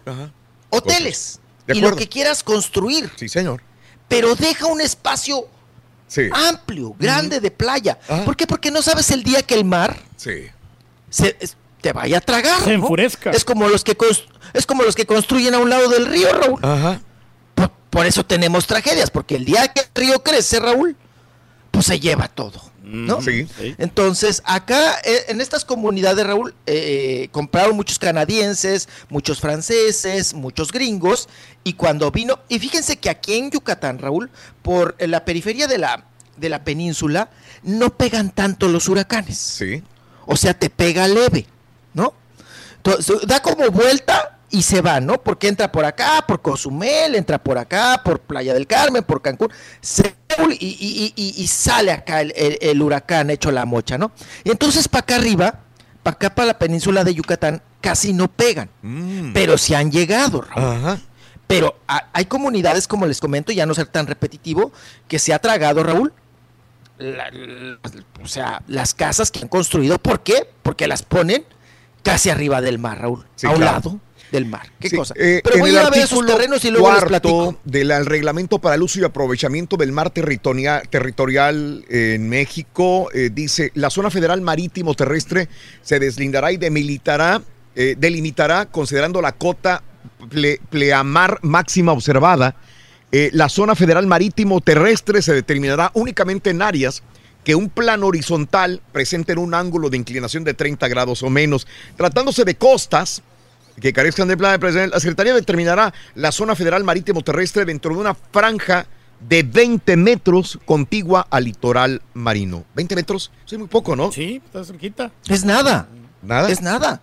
hoteles 0.70 1.40
y 1.68 1.80
lo 1.82 1.96
que 1.96 2.08
quieras 2.08 2.44
construir. 2.44 3.10
Sí, 3.16 3.28
señor. 3.28 3.64
Pero 4.08 4.36
deja 4.36 4.68
un 4.68 4.82
espacio 4.82 5.48
Sí. 6.08 6.30
amplio, 6.32 6.96
grande 7.00 7.40
de 7.40 7.50
playa. 7.52 7.98
¿Por 8.24 8.36
qué? 8.38 8.46
Porque 8.46 8.70
no 8.70 8.82
sabes 8.84 9.10
el 9.12 9.24
día 9.24 9.42
que 9.42 9.56
el 9.56 9.66
mar 9.66 9.98
Sí. 10.16 10.46
se, 11.10 11.36
te 11.82 11.94
vaya 11.94 12.18
a 12.18 12.22
tragar. 12.22 12.60
Se 12.62 12.78
¿no? 12.78 12.84
enfurezca. 12.84 13.32
Es 13.32 13.46
como 13.46 13.68
los 13.68 13.84
que 13.84 13.98
es 14.54 14.66
como 14.66 14.84
los 14.84 14.96
que 14.96 15.06
construyen 15.06 15.54
a 15.54 15.60
un 15.60 15.70
lado 15.70 15.90
del 15.90 16.06
río, 16.06 16.32
Raúl. 16.34 16.60
Ajá. 16.64 17.02
Por, 17.56 17.72
por 17.90 18.06
eso 18.06 18.26
tenemos 18.26 18.68
tragedias, 18.68 19.10
porque 19.10 19.36
el 19.36 19.46
día 19.46 19.68
que 19.70 19.82
el 19.82 19.88
río 19.94 20.24
crece, 20.24 20.60
Raúl, 20.60 20.96
pues 21.72 21.86
se 21.86 22.00
lleva 22.00 22.28
todo. 22.28 22.62
¿no? 22.88 23.22
Sí. 23.22 23.48
Entonces, 23.78 24.42
acá 24.46 24.96
eh, 25.04 25.26
en 25.28 25.42
estas 25.42 25.66
comunidades, 25.66 26.26
Raúl, 26.26 26.56
eh, 26.66 27.24
eh, 27.24 27.30
compraron 27.32 27.76
muchos 27.76 28.00
canadienses, 28.00 28.88
muchos 29.10 29.42
franceses, 29.42 30.34
muchos 30.34 30.72
gringos, 30.72 31.28
y 31.64 31.74
cuando 31.74 32.12
vino, 32.12 32.40
y 32.48 32.60
fíjense 32.60 32.98
que 32.98 33.10
aquí 33.10 33.36
en 33.36 33.52
Yucatán, 33.52 34.00
Raúl, 34.00 34.30
por 34.62 34.96
eh, 35.00 35.08
la 35.08 35.26
periferia 35.26 35.68
de 35.68 35.78
la, 35.78 36.06
de 36.38 36.50
la 36.50 36.64
península, 36.64 37.30
no 37.64 37.98
pegan 37.98 38.32
tanto 38.32 38.68
los 38.70 38.88
huracanes. 38.88 39.38
Sí. 39.38 39.84
O 40.26 40.38
sea, 40.38 40.54
te 40.54 40.70
pega 40.70 41.08
leve, 41.08 41.46
da 43.26 43.42
como 43.42 43.70
vuelta 43.70 44.40
y 44.50 44.62
se 44.64 44.82
va, 44.82 45.00
¿no? 45.02 45.22
Porque 45.22 45.48
entra 45.50 45.72
por 45.72 45.84
acá, 45.86 46.24
por 46.28 46.42
Cozumel, 46.42 47.16
entra 47.16 47.38
por 47.38 47.58
acá, 47.58 48.02
por 48.04 48.20
Playa 48.20 48.54
del 48.54 48.66
Carmen, 48.68 49.04
por 49.04 49.22
Cancún, 49.22 49.50
y, 50.60 50.66
y- 50.66 51.14
y- 51.16 51.42
y 51.44 51.48
sale 51.48 51.92
acá 51.92 52.22
el, 52.22 52.34
el- 52.36 52.58
el 52.62 52.82
huracán 52.82 53.30
hecho 53.30 53.52
la 53.52 53.66
mocha, 53.66 53.98
¿no? 53.98 54.12
Y 54.44 54.52
entonces 54.52 54.88
para 54.88 55.02
acá 55.02 55.16
arriba, 55.18 55.60
para 56.04 56.14
acá 56.16 56.34
para 56.34 56.46
la 56.48 56.60
península 56.60 57.04
de 57.04 57.14
Yucatán, 57.14 57.62
casi 57.82 58.14
no 58.14 58.28
pegan, 58.30 58.70
pero 59.34 59.58
se 59.58 59.76
han 59.76 59.92
llegado, 59.92 60.42
Raúl. 60.42 60.64
Pero 61.48 61.80
ha- 61.88 62.08
hay 62.14 62.26
comunidades, 62.26 62.88
como 62.88 63.06
les 63.06 63.20
comento, 63.20 63.52
ya 63.52 63.66
no 63.66 63.74
ser 63.74 63.88
tan 63.88 64.08
repetitivo, 64.08 64.72
que 65.08 65.20
se 65.20 65.34
ha 65.34 65.40
tragado, 65.40 65.84
Raúl, 65.84 66.14
la- 66.98 67.30
la- 67.32 67.78
o 68.24 68.28
sea, 68.28 68.62
las 68.68 68.94
casas 68.94 69.30
que 69.32 69.40
han 69.40 69.48
construido. 69.48 69.98
¿Por 70.00 70.22
qué? 70.22 70.50
Porque 70.64 70.88
las 70.88 71.04
ponen 71.04 71.46
casi 72.12 72.30
arriba 72.30 72.62
del 72.62 72.80
mar, 72.80 73.00
Raúl. 73.02 73.26
Sí, 73.36 73.48
a 73.48 73.52
un 73.52 73.58
claro. 73.58 73.72
lado 73.74 74.00
del 74.32 74.46
mar. 74.46 74.68
¿Qué 74.80 74.90
Sí, 74.90 74.96
cosa? 74.98 75.14
eh, 75.18 75.40
Pero 75.44 75.60
voy 75.60 75.70
a 75.70 75.74
ir 75.74 75.80
a 75.80 75.90
ver 75.90 76.00
esos 76.04 76.26
terrenos 76.26 76.64
y 76.66 76.72
luego 76.72 76.92
les 76.92 77.04
platico. 77.06 77.58
del 77.64 78.06
reglamento 78.06 78.60
para 78.60 78.76
el 78.76 78.82
uso 78.84 79.00
y 79.00 79.04
aprovechamiento 79.06 79.78
del 79.78 79.92
mar 79.94 80.10
territoria- 80.12 80.82
territorial 80.90 81.86
en 81.90 82.28
México 82.28 83.10
eh, 83.14 83.30
dice 83.34 83.72
la 83.76 83.90
zona 83.90 84.10
federal 84.12 84.42
marítimo 84.42 84.94
terrestre 84.96 85.48
se 85.82 86.00
deslindará 86.00 86.52
y 86.52 86.58
demilitará, 86.58 87.42
eh, 87.76 87.96
delimitará 87.98 88.66
considerando 88.66 89.22
la 89.22 89.32
cota 89.32 89.82
ple- 90.30 90.60
pleamar 90.70 91.40
máxima 91.42 91.94
observada. 91.94 92.56
Eh, 93.14 93.30
la 93.32 93.48
zona 93.48 93.76
federal 93.76 94.06
marítimo 94.08 94.60
terrestre 94.60 95.22
se 95.22 95.34
determinará 95.34 95.92
únicamente 95.94 96.50
en 96.50 96.62
áreas 96.62 97.02
que 97.48 97.56
un 97.56 97.70
plano 97.70 98.08
horizontal 98.08 98.82
presenten 98.92 99.38
un 99.38 99.54
ángulo 99.54 99.90
de 99.90 99.96
inclinación 99.96 100.44
de 100.44 100.54
30 100.54 100.86
grados 100.90 101.24
o 101.24 101.30
menos. 101.30 101.66
Tratándose 101.96 102.44
de 102.44 102.56
costas, 102.58 103.22
que 103.80 103.94
carezcan 103.94 104.28
de 104.28 104.36
plan 104.36 104.52
de 104.52 104.60
presencia, 104.60 104.88
la 104.88 105.00
Secretaría 105.00 105.34
determinará 105.34 105.94
la 106.16 106.34
zona 106.34 106.56
federal 106.58 106.84
marítimo 106.84 107.22
terrestre 107.22 107.64
dentro 107.64 107.94
de 107.94 108.02
una 108.02 108.16
franja 108.16 108.86
de 109.22 109.44
20 109.44 109.96
metros 109.96 110.60
contigua 110.66 111.26
al 111.30 111.46
litoral 111.46 112.02
marino. 112.14 112.66
20 112.76 112.96
metros, 112.98 113.32
es 113.50 113.58
muy 113.58 113.70
poco, 113.70 113.96
¿no? 113.96 114.12
Sí, 114.12 114.42
está 114.46 114.66
cerquita. 114.66 115.10
Es 115.30 115.46
nada. 115.46 115.88
Nada. 116.22 116.50
Es 116.52 116.62
nada. 116.62 117.02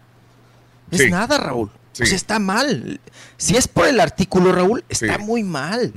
Es 0.91 1.01
Sí. 1.01 1.11
nada, 1.11 1.39
Raúl. 1.39 1.71
Sí. 1.93 2.03
O 2.03 2.07
sea, 2.07 2.17
está 2.17 2.39
mal. 2.39 3.01
Si 3.39 3.57
es 3.57 3.67
por 3.67 3.87
el 3.87 3.99
artículo, 3.99 4.53
Raúl, 4.53 4.85
está 4.91 5.17
muy 5.17 5.43
mal. 5.43 5.91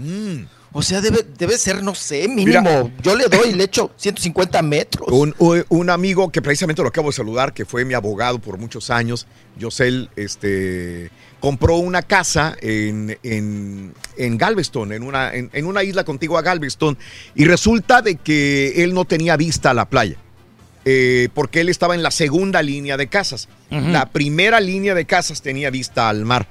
O 0.73 0.81
sea, 0.81 1.01
debe, 1.01 1.25
debe 1.37 1.57
ser, 1.57 1.81
no 1.81 1.95
sé, 1.95 2.27
mínimo. 2.27 2.61
Mira. 2.61 2.91
Yo 3.01 3.15
le 3.15 3.27
doy, 3.29 3.53
le 3.53 3.63
echo 3.63 3.91
150 3.97 4.61
metros. 4.61 5.07
Un, 5.11 5.33
un- 5.69 5.89
amigo 5.89 6.29
que 6.31 6.41
precisamente 6.41 6.81
lo 6.81 6.89
acabo 6.89 7.07
de 7.09 7.13
saludar, 7.13 7.53
que 7.53 7.65
fue 7.65 7.85
mi 7.85 7.93
abogado 7.93 8.37
por 8.39 8.57
muchos 8.57 8.89
años, 8.89 9.25
Yosel, 9.57 10.09
este, 10.17 11.09
compró 11.39 11.77
una 11.77 12.01
casa 12.01 12.55
en, 12.61 13.17
en, 13.23 13.93
en 14.17 14.37
Galveston, 14.37 14.91
en 14.91 15.03
una, 15.03 15.33
en, 15.33 15.49
en 15.53 15.65
una 15.65 15.83
isla 15.83 16.03
contigua 16.03 16.39
a 16.41 16.43
Galveston, 16.43 16.97
y 17.33 17.45
resulta 17.45 18.01
de 18.01 18.17
que 18.17 18.83
él 18.83 18.93
no 18.93 19.05
tenía 19.05 19.37
vista 19.37 19.71
a 19.71 19.73
la 19.73 19.85
playa. 19.89 20.17
eh, 20.85 21.29
porque 21.33 21.61
él 21.61 21.69
estaba 21.69 21.95
en 21.95 22.03
la 22.03 22.11
segunda 22.11 22.61
línea 22.61 22.97
de 22.97 23.07
casas. 23.07 23.47
La 23.69 24.09
primera 24.09 24.59
línea 24.59 24.93
de 24.95 25.05
casas 25.05 25.41
tenía 25.41 25.69
vista 25.69 26.07
al 26.09 26.23
mar. 26.25 26.47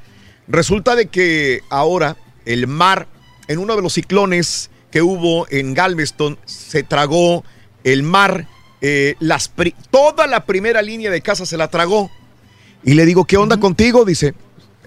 Resulta 0.48 0.94
de 0.96 1.06
que 1.06 1.60
ahora 1.70 2.16
el 2.44 2.66
mar 2.66 3.08
en 3.48 3.58
uno 3.58 3.76
de 3.76 3.82
los 3.82 3.92
ciclones 3.94 4.70
que 4.90 5.02
hubo 5.02 5.46
en 5.50 5.74
Galveston, 5.74 6.38
se 6.44 6.82
tragó 6.82 7.44
el 7.84 8.02
mar, 8.02 8.46
eh, 8.80 9.14
las 9.20 9.52
toda 9.90 10.26
la 10.26 10.44
primera 10.46 10.82
línea 10.82 11.10
de 11.10 11.20
casa 11.20 11.46
se 11.46 11.56
la 11.56 11.68
tragó. 11.68 12.10
Y 12.84 12.94
le 12.94 13.04
digo, 13.04 13.24
¿qué 13.24 13.36
onda 13.36 13.58
contigo? 13.58 14.04
Dice, 14.04 14.34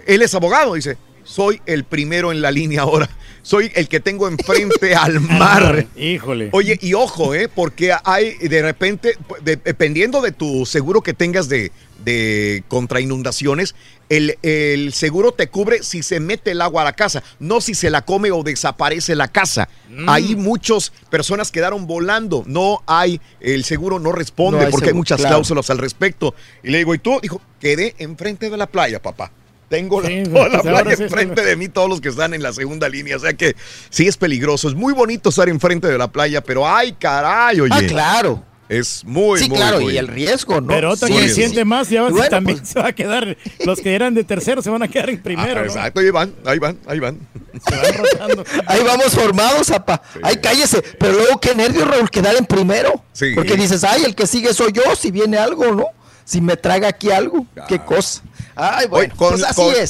él 0.07 0.21
es 0.21 0.33
abogado, 0.35 0.73
dice, 0.75 0.97
soy 1.23 1.61
el 1.65 1.83
primero 1.83 2.31
en 2.31 2.41
la 2.41 2.49
línea 2.51 2.81
ahora. 2.81 3.09
Soy 3.41 3.71
el 3.75 3.87
que 3.87 3.99
tengo 3.99 4.27
enfrente 4.27 4.95
al 4.95 5.19
mar. 5.21 5.87
Híjole. 5.95 6.49
Oye, 6.51 6.77
y 6.81 6.93
ojo, 6.93 7.33
¿eh? 7.33 7.47
Porque 7.53 7.93
hay 8.03 8.35
de 8.37 8.61
repente, 8.61 9.15
de- 9.41 9.55
dependiendo 9.57 10.21
de 10.21 10.31
tu 10.31 10.65
seguro 10.65 11.01
que 11.01 11.13
tengas 11.13 11.47
de, 11.49 11.71
de 12.03 12.63
contra 12.67 12.99
inundaciones, 13.01 13.75
el, 14.09 14.37
el 14.41 14.91
seguro 14.93 15.31
te 15.31 15.47
cubre 15.47 15.83
si 15.83 16.03
se 16.03 16.19
mete 16.19 16.51
el 16.51 16.61
agua 16.61 16.81
a 16.81 16.85
la 16.85 16.93
casa, 16.93 17.23
no 17.39 17.61
si 17.61 17.75
se 17.75 17.89
la 17.89 18.03
come 18.03 18.31
o 18.31 18.43
desaparece 18.43 19.15
la 19.15 19.27
casa. 19.27 19.69
Mm. 19.89 20.09
Ahí 20.09 20.35
muchas 20.35 20.91
personas 21.09 21.51
quedaron 21.51 21.87
volando. 21.87 22.43
No 22.47 22.83
hay, 22.87 23.21
el 23.39 23.63
seguro 23.63 23.99
no 23.99 24.11
responde 24.11 24.59
No 24.59 24.65
hay 24.65 24.71
porque 24.71 24.89
hay 24.89 24.93
muchas 24.93 25.19
claro. 25.19 25.35
cláusulas 25.35 25.69
al 25.69 25.77
respecto. 25.77 26.33
Y 26.63 26.71
le 26.71 26.79
digo, 26.79 26.93
¿y 26.95 26.99
tú? 26.99 27.19
Dijo, 27.21 27.39
quedé 27.59 27.95
enfrente 27.99 28.49
de 28.49 28.57
la 28.57 28.67
playa, 28.67 29.01
papá. 29.01 29.31
Tengo 29.69 30.01
la, 30.01 30.09
toda 30.23 30.49
la 30.49 30.61
pues 30.61 30.73
playa 30.73 30.95
sí, 30.97 31.03
enfrente 31.03 31.45
de 31.45 31.55
mí, 31.55 31.69
todos 31.69 31.87
los 31.87 32.01
que 32.01 32.09
están 32.09 32.33
en 32.33 32.41
la 32.41 32.51
segunda 32.51 32.89
línea. 32.89 33.15
O 33.15 33.19
sea 33.19 33.33
que 33.33 33.55
sí 33.91 34.07
es 34.07 34.17
peligroso. 34.17 34.67
Es 34.67 34.75
muy 34.75 34.93
bonito 34.93 35.29
estar 35.29 35.47
enfrente 35.47 35.87
de 35.87 35.97
la 35.97 36.11
playa, 36.11 36.41
pero 36.41 36.67
ay, 36.67 36.93
caray, 36.93 37.61
oye. 37.61 37.73
Ah, 37.75 37.87
claro. 37.87 38.43
Es 38.69 39.03
muy, 39.03 39.39
Sí, 39.39 39.49
muy, 39.49 39.57
claro, 39.57 39.81
muy- 39.81 39.93
y 39.95 39.97
el 39.97 40.07
riesgo, 40.07 40.61
¿no? 40.61 40.67
Pero 40.67 40.91
otra 40.91 41.07
Sí, 41.07 41.15
que 41.15 41.29
siente 41.29 41.65
más, 41.65 41.89
ya 41.89 42.03
bueno, 42.03 42.29
también 42.29 42.59
pues, 42.59 42.69
se 42.73 42.79
va 42.79 42.89
a 42.89 42.93
quedar. 42.93 43.35
Los 43.65 43.79
que 43.81 43.95
eran 43.95 44.13
de 44.13 44.23
tercero 44.23 44.61
se 44.61 44.69
van 44.69 44.83
a 44.83 44.87
quedar 44.87 45.09
en 45.09 45.21
primero. 45.21 45.59
Ah, 45.61 45.63
¿no? 45.63 45.65
Exacto, 45.65 45.99
ahí 45.99 46.09
van, 46.11 46.33
ahí 46.45 46.59
van, 46.59 46.77
ahí 46.87 46.99
van. 46.99 47.17
Ahí 48.67 48.83
vamos 48.83 49.07
formados, 49.13 49.71
apa. 49.71 50.01
Ay, 50.21 50.37
cállese. 50.37 50.81
Pero 50.99 51.13
luego 51.13 51.39
qué 51.39 51.55
nervios, 51.55 51.87
Raúl, 51.87 52.09
quedar 52.09 52.35
en 52.35 52.45
primero. 52.45 53.03
Sí. 53.11 53.31
Porque 53.35 53.55
dices, 53.55 53.83
ay, 53.83 54.03
el 54.05 54.13
que 54.15 54.27
sigue 54.27 54.53
soy 54.53 54.71
yo, 54.71 54.95
si 54.95 55.09
viene 55.11 55.37
algo, 55.37 55.65
¿no? 55.73 55.87
Si 56.29 56.41
me 56.41 56.55
traga 56.57 56.89
aquí 56.89 57.09
algo, 57.09 57.47
qué 57.67 57.79
cosa. 57.79 58.21
Ay, 58.55 58.85
bueno, 58.85 59.15
con, 59.15 59.31
pues 59.31 59.43
así 59.43 59.55
con- 59.55 59.73
es. 59.73 59.89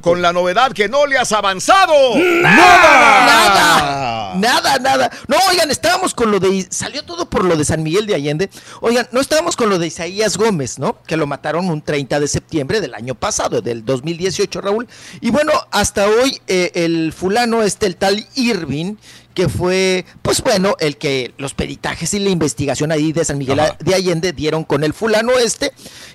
con- 0.00 0.16
el 0.16 0.22
la 0.22 0.32
novedad 0.32 0.72
que 0.72 0.88
no 0.88 1.04
le 1.04 1.18
has 1.18 1.30
avanzado. 1.32 2.16
Nada, 2.16 4.32
nada, 4.36 4.78
nada. 4.78 5.10
No, 5.26 5.36
oigan, 5.50 5.70
estábamos 5.70 6.14
con 6.14 6.30
lo 6.30 6.40
de. 6.40 6.66
Salió 6.70 7.02
todo 7.04 7.28
por 7.28 7.44
lo 7.44 7.54
de 7.54 7.66
San 7.66 7.82
Miguel 7.82 8.06
de 8.06 8.14
Allende. 8.14 8.48
Oigan, 8.80 9.06
no 9.12 9.20
estábamos 9.20 9.56
con 9.56 9.68
lo 9.68 9.78
de 9.78 9.88
Isaías 9.88 10.38
Gómez, 10.38 10.78
¿no? 10.78 11.02
Que 11.06 11.18
lo 11.18 11.26
mataron 11.26 11.68
un 11.68 11.82
30 11.82 12.18
de 12.18 12.28
septiembre 12.28 12.80
del 12.80 12.94
año 12.94 13.14
pasado, 13.14 13.60
del 13.60 13.84
2018, 13.84 14.62
Raúl. 14.62 14.88
Y 15.20 15.30
bueno, 15.30 15.52
hasta 15.70 16.06
hoy 16.08 16.40
eh, 16.46 16.70
el 16.76 17.12
fulano, 17.12 17.62
este, 17.62 17.84
el 17.84 17.96
tal 17.96 18.26
Irving, 18.36 18.94
que 19.38 19.48
fue, 19.48 20.04
pues 20.20 20.42
bueno, 20.42 20.74
el 20.80 20.96
que 20.96 21.32
los 21.38 21.54
peritajes 21.54 22.12
y 22.12 22.18
la 22.18 22.30
investigación 22.30 22.90
ahí 22.90 23.12
de 23.12 23.24
San 23.24 23.38
Miguel 23.38 23.60
de 23.78 23.94
Allende 23.94 24.32
dieron 24.32 24.64
con 24.64 24.82
el 24.82 24.92
fulano 24.92 25.38
este, 25.38 25.70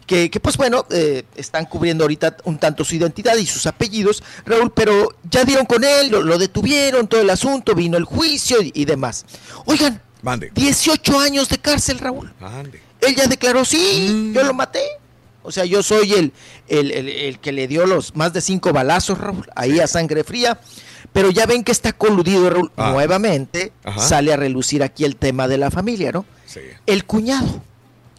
que, 0.06 0.30
que, 0.30 0.42
pues 0.42 0.58
bueno, 0.58 0.86
eh, 0.90 1.24
están 1.38 1.64
cubriendo 1.68 2.04
ahorita 2.04 2.36
un 2.44 2.58
tanto 2.58 2.84
su 2.84 2.96
identidad 2.96 3.38
y 3.38 3.46
sus 3.46 3.66
apellidos, 3.66 4.22
Raúl, 4.46 4.74
pero 4.76 5.08
ya 5.32 5.46
dieron 5.46 5.66
con 5.66 5.86
él, 5.86 6.10
lo, 6.12 6.22
lo 6.22 6.38
detuvieron, 6.38 7.08
todo 7.08 7.22
el 7.22 7.30
asunto, 7.30 7.76
vino 7.76 7.96
el 7.98 8.04
juicio 8.04 8.62
y, 8.62 8.74
y 8.76 8.84
demás. 8.84 9.24
Oigan, 9.68 10.02
Mande. 10.22 10.52
18 10.54 11.18
años 11.22 11.48
de 11.48 11.60
cárcel, 11.60 12.00
Raúl. 12.00 12.34
Mande. 12.42 12.82
Él 13.00 13.16
ya 13.16 13.28
declaró, 13.28 13.64
sí, 13.64 14.32
yo 14.36 14.44
lo 14.44 14.54
maté. 14.54 14.82
O 15.46 15.52
sea, 15.52 15.64
yo 15.66 15.82
soy 15.82 16.12
el, 16.14 16.34
el, 16.68 16.92
el- 16.92 17.08
el 17.10 17.40
que 17.40 17.52
le 17.54 17.68
dio 17.70 17.86
los 17.86 18.16
más 18.18 18.34
de 18.34 18.42
cinco 18.42 18.72
balazos, 18.74 19.18
Raúl, 19.18 19.46
ahí 19.56 19.80
a 19.80 19.88
sangre 19.88 20.24
fría. 20.26 20.60
Pero 21.14 21.30
ya 21.30 21.46
ven 21.46 21.64
que 21.64 21.72
está 21.72 21.94
coludido, 21.94 22.50
Raúl. 22.50 22.72
Ah. 22.76 22.92
Nuevamente 22.92 23.72
Ajá. 23.84 24.02
sale 24.02 24.34
a 24.34 24.36
relucir 24.36 24.84
aquí 24.84 25.06
el 25.06 25.16
tema 25.16 25.48
de 25.48 25.58
la 25.58 25.72
familia, 25.72 26.12
¿no? 26.12 26.26
Sí. 26.46 26.62
El 26.86 27.06
cuñado. 27.06 27.62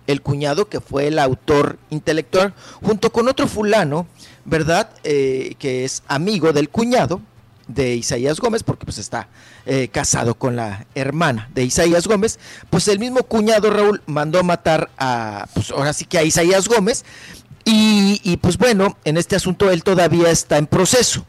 El 0.07 0.23
cuñado 0.23 0.69
que 0.69 0.81
fue 0.81 1.09
el 1.09 1.19
autor 1.19 1.79
intelectual, 1.91 2.55
junto 2.83 3.11
con 3.11 3.27
otro 3.27 3.49
fulano, 3.49 4.07
¿verdad? 4.45 4.91
Eh, 5.03 5.55
que 5.59 5.85
es 5.85 6.03
amigo 6.09 6.53
del 6.53 6.69
cuñado 6.69 7.21
de 7.69 7.95
Isaías 7.97 8.39
Gómez, 8.39 8.63
porque 8.63 8.85
pues 8.85 8.99
está 8.99 9.29
eh, 9.65 9.89
casado 9.89 10.35
con 10.35 10.57
la 10.57 10.87
hermana 10.95 11.49
de 11.55 11.65
Isaías 11.65 12.07
Gómez, 12.07 12.39
pues 12.69 12.87
el 12.89 12.99
mismo 12.99 13.23
cuñado 13.23 13.71
Raúl 13.71 14.03
mandó 14.05 14.45
matar 14.45 14.91
a, 14.99 15.47
pues 15.55 15.71
ahora 15.71 15.95
sí 15.95 16.05
que 16.05 16.19
a 16.19 16.23
Isaías 16.23 16.69
Gómez, 16.69 17.05
y, 17.65 18.21
y, 18.23 18.37
pues 18.37 18.59
bueno, 18.59 18.99
en 19.05 19.17
este 19.17 19.37
asunto 19.37 19.71
él 19.71 19.83
todavía 19.83 20.31
está 20.31 20.59
en 20.59 20.67
proceso, 20.67 21.25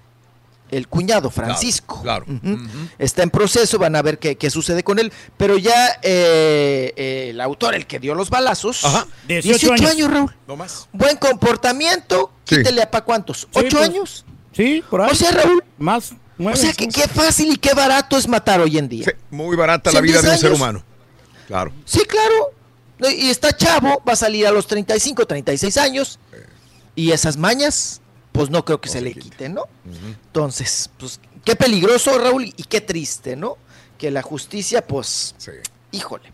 el 0.71 0.87
cuñado 0.87 1.29
Francisco. 1.29 2.01
Claro. 2.01 2.25
Ujú. 2.27 2.57
Está 2.97 3.23
en 3.23 3.29
proceso, 3.29 3.77
van 3.77 3.95
a 3.95 4.01
ver 4.01 4.17
qué, 4.19 4.35
qué 4.35 4.49
sucede 4.49 4.83
con 4.83 4.99
él. 4.99 5.11
Pero 5.37 5.57
ya 5.57 5.87
eh, 6.01 6.93
eh, 6.95 7.27
el 7.29 7.41
autor, 7.41 7.75
el 7.75 7.85
que 7.87 7.99
dio 7.99 8.15
los 8.15 8.29
balazos, 8.29 8.83
18, 9.27 9.73
años. 9.89 10.11
Raúl. 10.11 10.35
No 10.47 10.55
más. 10.55 10.87
Buen 10.91 11.17
comportamiento, 11.17 12.31
Sí. 12.45 12.57
quítele 12.57 12.81
a 12.81 12.91
pa' 12.91 13.03
cuántos, 13.03 13.47
¿ocho 13.53 13.77
pues, 13.77 13.89
años? 13.89 14.25
Sí, 14.51 14.83
por 14.89 15.01
ahí. 15.01 15.09
O 15.11 15.15
sea, 15.15 15.31
Raúl. 15.31 15.63
Más. 15.77 16.13
O 16.37 16.55
sea, 16.55 16.73
que 16.73 16.87
qué 16.89 17.07
fácil 17.07 17.53
y 17.53 17.57
qué 17.57 17.73
barato 17.73 18.17
es 18.17 18.27
matar 18.27 18.59
hoy 18.59 18.77
en 18.77 18.89
día. 18.89 19.05
Muy 19.31 19.55
barata 19.55 19.91
la 19.91 20.01
vida 20.01 20.21
de 20.21 20.27
10 20.29 20.33
un 20.33 20.39
ser 20.39 20.47
años- 20.49 20.59
humano. 20.59 20.83
Claro. 21.47 21.71
Sí, 21.85 22.01
claro. 22.05 22.51
Y 23.17 23.29
está 23.29 23.55
chavo, 23.55 24.01
va 24.07 24.13
a 24.13 24.15
salir 24.15 24.45
a 24.47 24.51
los 24.51 24.67
35, 24.67 25.25
36 25.25 25.77
años. 25.77 26.19
Y 26.95 27.11
esas 27.11 27.37
mañas, 27.37 28.01
pues 28.35 28.49
no 28.49 28.65
creo 28.65 28.81
que 28.81 28.89
se, 28.89 29.01
le 29.01 29.13
quiten, 29.13 29.53
¿no? 29.55 29.63
Entonces, 30.25 30.89
pues 30.99 31.19
qué 31.43 31.55
peligroso, 31.55 32.17
Raúl, 32.19 32.45
y 32.45 32.63
qué 32.63 32.81
triste, 32.81 33.35
¿no? 33.35 33.57
Que 33.97 34.11
la 34.11 34.21
justicia, 34.21 34.85
pues, 34.85 35.33
híjole, 35.91 36.31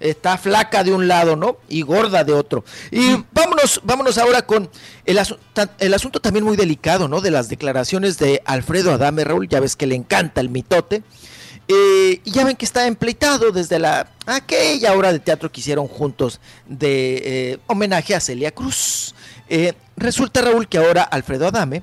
está 0.00 0.38
flaca 0.38 0.82
de 0.82 0.92
un 0.92 1.06
lado, 1.06 1.36
¿no? 1.36 1.58
Y 1.68 1.82
gorda 1.82 2.24
de 2.24 2.32
otro. 2.32 2.64
Y 2.90 3.22
vámonos, 3.32 3.80
vámonos 3.84 4.16
ahora 4.18 4.42
con 4.46 4.70
el, 5.04 5.18
asu- 5.18 5.38
el 5.78 5.92
asunto 5.94 6.20
también 6.20 6.44
muy 6.44 6.56
delicado, 6.56 7.08
¿no? 7.08 7.20
De 7.20 7.30
las 7.30 7.48
declaraciones 7.48 8.18
de 8.18 8.42
Alfredo 8.46 8.92
Adame, 8.92 9.22
Raúl, 9.24 9.48
ya 9.48 9.60
ves 9.60 9.76
que 9.76 9.86
le 9.86 9.94
encanta 9.94 10.40
el 10.40 10.48
mitote. 10.48 11.02
Eh, 11.68 12.20
y 12.24 12.30
ya 12.30 12.44
ven 12.44 12.56
que 12.56 12.66
está 12.66 12.86
empleitado 12.86 13.50
desde 13.50 13.78
la 13.78 14.10
aquella 14.26 14.92
obra 14.94 15.12
de 15.12 15.18
teatro 15.18 15.50
que 15.50 15.60
hicieron 15.60 15.88
juntos 15.88 16.38
de 16.66 17.22
eh, 17.52 17.58
homenaje 17.68 18.14
a 18.14 18.20
Celia 18.20 18.50
Cruz. 18.50 19.14
Eh, 19.48 19.72
resulta, 19.96 20.42
Raúl, 20.42 20.68
que 20.68 20.78
ahora 20.78 21.02
Alfredo 21.02 21.46
Adame 21.48 21.82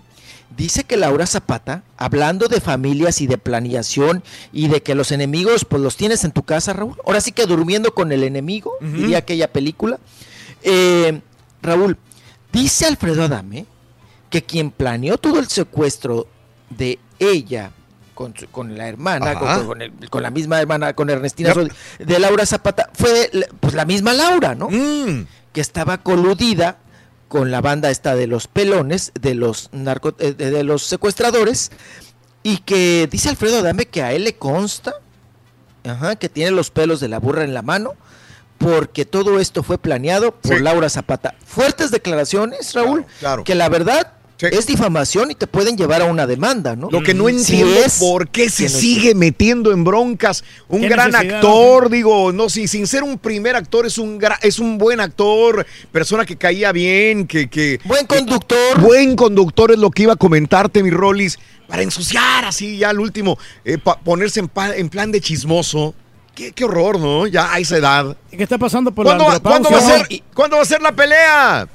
dice 0.55 0.83
que 0.83 0.97
Laura 0.97 1.25
Zapata, 1.27 1.83
hablando 1.97 2.47
de 2.47 2.59
familias 2.59 3.21
y 3.21 3.27
de 3.27 3.37
planeación 3.37 4.21
y 4.51 4.67
de 4.67 4.83
que 4.83 4.95
los 4.95 5.11
enemigos, 5.11 5.63
pues 5.65 5.81
los 5.81 5.95
tienes 5.95 6.23
en 6.25 6.31
tu 6.31 6.43
casa, 6.43 6.73
Raúl. 6.73 6.95
Ahora 7.05 7.21
sí 7.21 7.31
que 7.31 7.45
durmiendo 7.45 7.93
con 7.93 8.11
el 8.11 8.23
enemigo, 8.23 8.73
diría 8.81 9.19
aquella 9.19 9.51
película. 9.51 9.97
Eh, 10.63 11.21
Raúl, 11.61 11.97
dice 12.51 12.85
Alfredo 12.85 13.23
Adame 13.23 13.65
que 14.29 14.43
quien 14.43 14.71
planeó 14.71 15.17
todo 15.17 15.39
el 15.39 15.47
secuestro 15.47 16.27
de 16.69 16.99
ella 17.19 17.71
con, 18.13 18.35
su- 18.37 18.47
con 18.47 18.77
la 18.77 18.87
hermana, 18.87 19.33
con, 19.39 19.67
con 19.67 19.81
el- 19.81 20.09
con 20.09 20.21
la 20.23 20.29
misma 20.31 20.59
hermana, 20.59 20.93
con 20.93 21.09
Ernestina 21.09 21.53
Rodi- 21.53 21.71
de 21.99 22.19
Laura 22.19 22.45
Zapata, 22.45 22.89
fue 22.93 23.29
la- 23.33 23.47
pues 23.59 23.73
la 23.73 23.85
misma 23.85 24.13
Laura, 24.13 24.53
¿no? 24.55 24.69
Mm. 24.69 25.25
Que 25.53 25.61
estaba 25.61 25.97
coludida 25.97 26.77
con 27.31 27.49
la 27.49 27.61
banda 27.61 27.89
esta 27.89 28.13
de 28.13 28.27
los 28.27 28.47
pelones, 28.47 29.13
de 29.21 29.35
los 29.35 29.69
narco, 29.71 30.13
eh, 30.19 30.33
de, 30.33 30.51
de 30.51 30.63
los 30.65 30.83
secuestradores, 30.83 31.71
y 32.43 32.57
que 32.57 33.07
dice 33.09 33.29
Alfredo 33.29 33.59
Adame 33.59 33.85
que 33.85 34.01
a 34.03 34.11
él 34.11 34.25
le 34.25 34.35
consta 34.35 34.95
ajá, 35.85 36.17
que 36.17 36.27
tiene 36.27 36.51
los 36.51 36.71
pelos 36.71 36.99
de 36.99 37.07
la 37.07 37.19
burra 37.19 37.45
en 37.45 37.53
la 37.53 37.61
mano, 37.61 37.93
porque 38.57 39.05
todo 39.05 39.39
esto 39.39 39.63
fue 39.63 39.77
planeado 39.77 40.33
por 40.33 40.57
Sí. 40.57 40.61
Laura 40.61 40.89
Zapata. 40.89 41.33
Fuertes 41.45 41.89
declaraciones, 41.89 42.73
Raúl, 42.73 43.05
claro. 43.21 43.45
que 43.45 43.55
la 43.55 43.69
verdad 43.69 44.11
es 44.47 44.65
difamación 44.67 45.31
y 45.31 45.35
te 45.35 45.47
pueden 45.47 45.77
llevar 45.77 46.01
a 46.01 46.05
una 46.05 46.25
demanda, 46.27 46.75
¿no? 46.75 46.89
Lo 46.91 47.03
que 47.03 47.13
no 47.13 47.27
Si 47.27 47.35
entiendo 47.61 47.75
es 47.85 47.99
por 47.99 48.29
qué 48.29 48.49
se 48.49 48.69
sigue 48.69 49.13
metiendo 49.15 49.71
en 49.71 49.83
broncas. 49.83 50.43
Un 50.67 50.81
¿Qué 50.81 50.89
gran 50.89 51.13
actor, 51.15 51.89
digo, 51.89 52.31
no, 52.31 52.49
si 52.49 52.67
sin 52.67 52.87
ser 52.87 53.03
un 53.03 53.17
primer 53.17 53.55
actor, 53.55 53.85
es 53.85 53.97
un 53.97 54.19
gra- 54.19 54.39
es 54.41 54.59
un 54.59 54.77
buen 54.77 54.99
actor, 54.99 55.65
persona 55.91 56.25
que 56.25 56.35
caía 56.37 56.71
bien, 56.71 57.27
que, 57.27 57.49
que 57.49 57.79
buen 57.85 58.05
conductor. 58.07 58.79
buen 58.81 59.15
conductor 59.15 59.71
es 59.71 59.77
lo 59.79 59.91
que 59.91 60.03
iba 60.03 60.13
a 60.13 60.17
comentarte, 60.17 60.81
mi 60.83 60.89
Rollis, 60.89 61.37
para 61.67 61.81
ensuciar 61.83 62.45
así 62.45 62.77
ya 62.77 62.89
al 62.89 62.99
último, 62.99 63.37
eh, 63.63 63.77
pa- 63.77 63.99
ponerse 63.99 64.39
en, 64.39 64.47
pa- 64.47 64.75
en 64.75 64.89
plan 64.89 65.11
de 65.11 65.21
chismoso. 65.21 65.93
Qué, 66.33 66.53
qué 66.53 66.63
horror, 66.63 66.97
¿no? 66.97 67.27
Ya 67.27 67.53
a 67.53 67.59
esa 67.59 67.75
edad. 67.77 68.15
¿Qué 68.31 68.41
está 68.41 68.57
pasando 68.57 68.91
por 68.93 69.05
¿Cuándo 69.05 69.25
la 69.27 69.33
va, 69.33 69.39
¿cuándo 69.41 69.69
va 69.69 69.77
a 69.77 69.81
ser, 69.81 70.07
¿Cuándo 70.33 70.55
va 70.55 70.61
a 70.61 70.65
ser 70.65 70.81
la 70.81 70.93
pelea? 70.93 71.67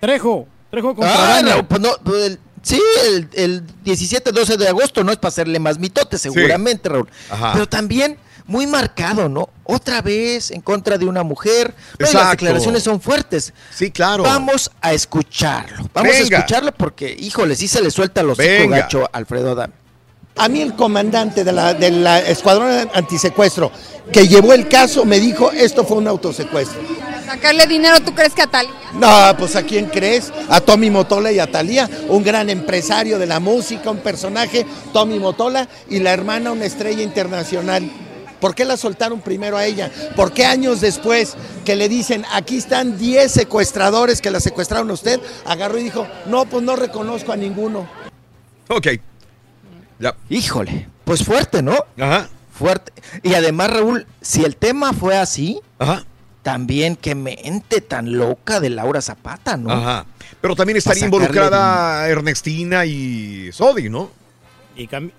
Trejo, 0.00 0.46
Trejo 0.74 0.94
contra 0.94 1.36
Ah, 1.38 1.42
no, 1.42 1.68
pues 1.68 1.80
no, 1.80 1.90
pues 2.02 2.24
el- 2.26 2.38
sí, 2.62 2.80
el, 3.06 3.28
el 3.32 3.66
17-12 3.84 4.56
de 4.56 4.68
agosto 4.68 5.04
no 5.04 5.12
es 5.12 5.18
para 5.18 5.28
hacerle 5.28 5.58
más 5.60 5.78
mitote, 5.78 6.18
seguramente, 6.18 6.88
Raúl. 6.88 7.08
Ajá. 7.30 7.52
Pero 7.52 7.68
también 7.68 8.18
muy 8.46 8.66
marcado, 8.66 9.28
¿no? 9.28 9.48
Otra 9.64 10.02
vez 10.02 10.50
en 10.50 10.60
contra 10.60 10.98
de 10.98 11.06
una 11.06 11.22
mujer. 11.22 11.74
No, 11.98 12.12
las 12.12 12.30
declaraciones 12.32 12.82
son 12.82 13.00
fuertes. 13.00 13.54
Sí, 13.74 13.90
claro. 13.90 14.22
Vamos 14.24 14.70
a 14.80 14.92
escucharlo. 14.92 15.88
Vamos 15.94 16.12
Venga. 16.12 16.36
a 16.38 16.40
escucharlo 16.40 16.72
porque, 16.72 17.16
híjole, 17.18 17.56
sí 17.56 17.68
se 17.68 17.80
le 17.80 17.90
suelta 17.90 18.22
los 18.22 18.36
gacho 18.36 19.04
a 19.04 19.16
Alfredo 19.16 19.52
Adame. 19.52 19.72
A 20.36 20.48
mí 20.48 20.60
el 20.60 20.74
comandante 20.74 21.44
de 21.44 21.52
la, 21.52 21.74
de 21.74 21.90
la 21.90 22.18
escuadrón 22.18 22.90
antisecuestro 22.92 23.70
que 24.12 24.26
llevó 24.28 24.52
el 24.52 24.68
caso 24.68 25.04
me 25.04 25.20
dijo 25.20 25.50
esto 25.52 25.84
fue 25.84 25.98
un 25.98 26.08
autosecuestro. 26.08 26.80
Sacarle 27.24 27.66
dinero, 27.66 28.00
¿tú 28.00 28.14
crees 28.14 28.34
que 28.34 28.42
a 28.42 28.46
Talía? 28.46 28.72
No, 28.94 29.36
pues 29.38 29.56
¿a 29.56 29.62
quién 29.62 29.86
crees? 29.86 30.32
A 30.48 30.60
Tommy 30.60 30.90
Motola 30.90 31.32
y 31.32 31.38
a 31.38 31.50
Talía, 31.50 31.88
un 32.08 32.22
gran 32.22 32.50
empresario 32.50 33.18
de 33.18 33.26
la 33.26 33.40
música, 33.40 33.90
un 33.90 33.98
personaje, 33.98 34.66
Tommy 34.92 35.18
Motola, 35.18 35.68
y 35.88 36.00
la 36.00 36.12
hermana 36.12 36.52
una 36.52 36.66
estrella 36.66 37.02
internacional. 37.02 37.90
¿Por 38.40 38.54
qué 38.54 38.64
la 38.64 38.76
soltaron 38.76 39.20
primero 39.20 39.56
a 39.56 39.64
ella? 39.64 39.90
¿Por 40.16 40.32
qué 40.32 40.44
años 40.44 40.80
después 40.82 41.34
que 41.64 41.76
le 41.76 41.88
dicen, 41.88 42.24
aquí 42.32 42.58
están 42.58 42.98
10 42.98 43.32
secuestradores 43.32 44.20
que 44.20 44.30
la 44.30 44.40
secuestraron 44.40 44.90
a 44.90 44.94
usted, 44.94 45.18
agarró 45.46 45.78
y 45.78 45.84
dijo, 45.84 46.06
no, 46.26 46.44
pues 46.44 46.62
no 46.62 46.76
reconozco 46.76 47.32
a 47.32 47.36
ninguno? 47.36 47.88
Ok. 48.68 48.88
Ya. 49.98 50.14
Híjole, 50.28 50.88
pues 51.04 51.24
fuerte, 51.24 51.62
¿no? 51.62 51.76
Ajá. 51.98 52.28
Fuerte. 52.52 52.92
Y 53.22 53.34
además, 53.34 53.70
Raúl, 53.70 54.06
si 54.20 54.44
el 54.44 54.56
tema 54.56 54.92
fue 54.92 55.16
así, 55.16 55.60
también 56.42 56.96
qué 56.96 57.14
mente 57.14 57.80
tan 57.80 58.12
loca 58.16 58.60
de 58.60 58.70
Laura 58.70 59.00
Zapata, 59.00 59.56
¿no? 59.56 59.70
Ajá. 59.72 60.06
Pero 60.40 60.54
también 60.54 60.76
estaría 60.76 61.04
involucrada 61.06 62.08
Ernestina 62.08 62.84
y 62.84 63.50
Sodi, 63.52 63.88
¿no? 63.88 64.10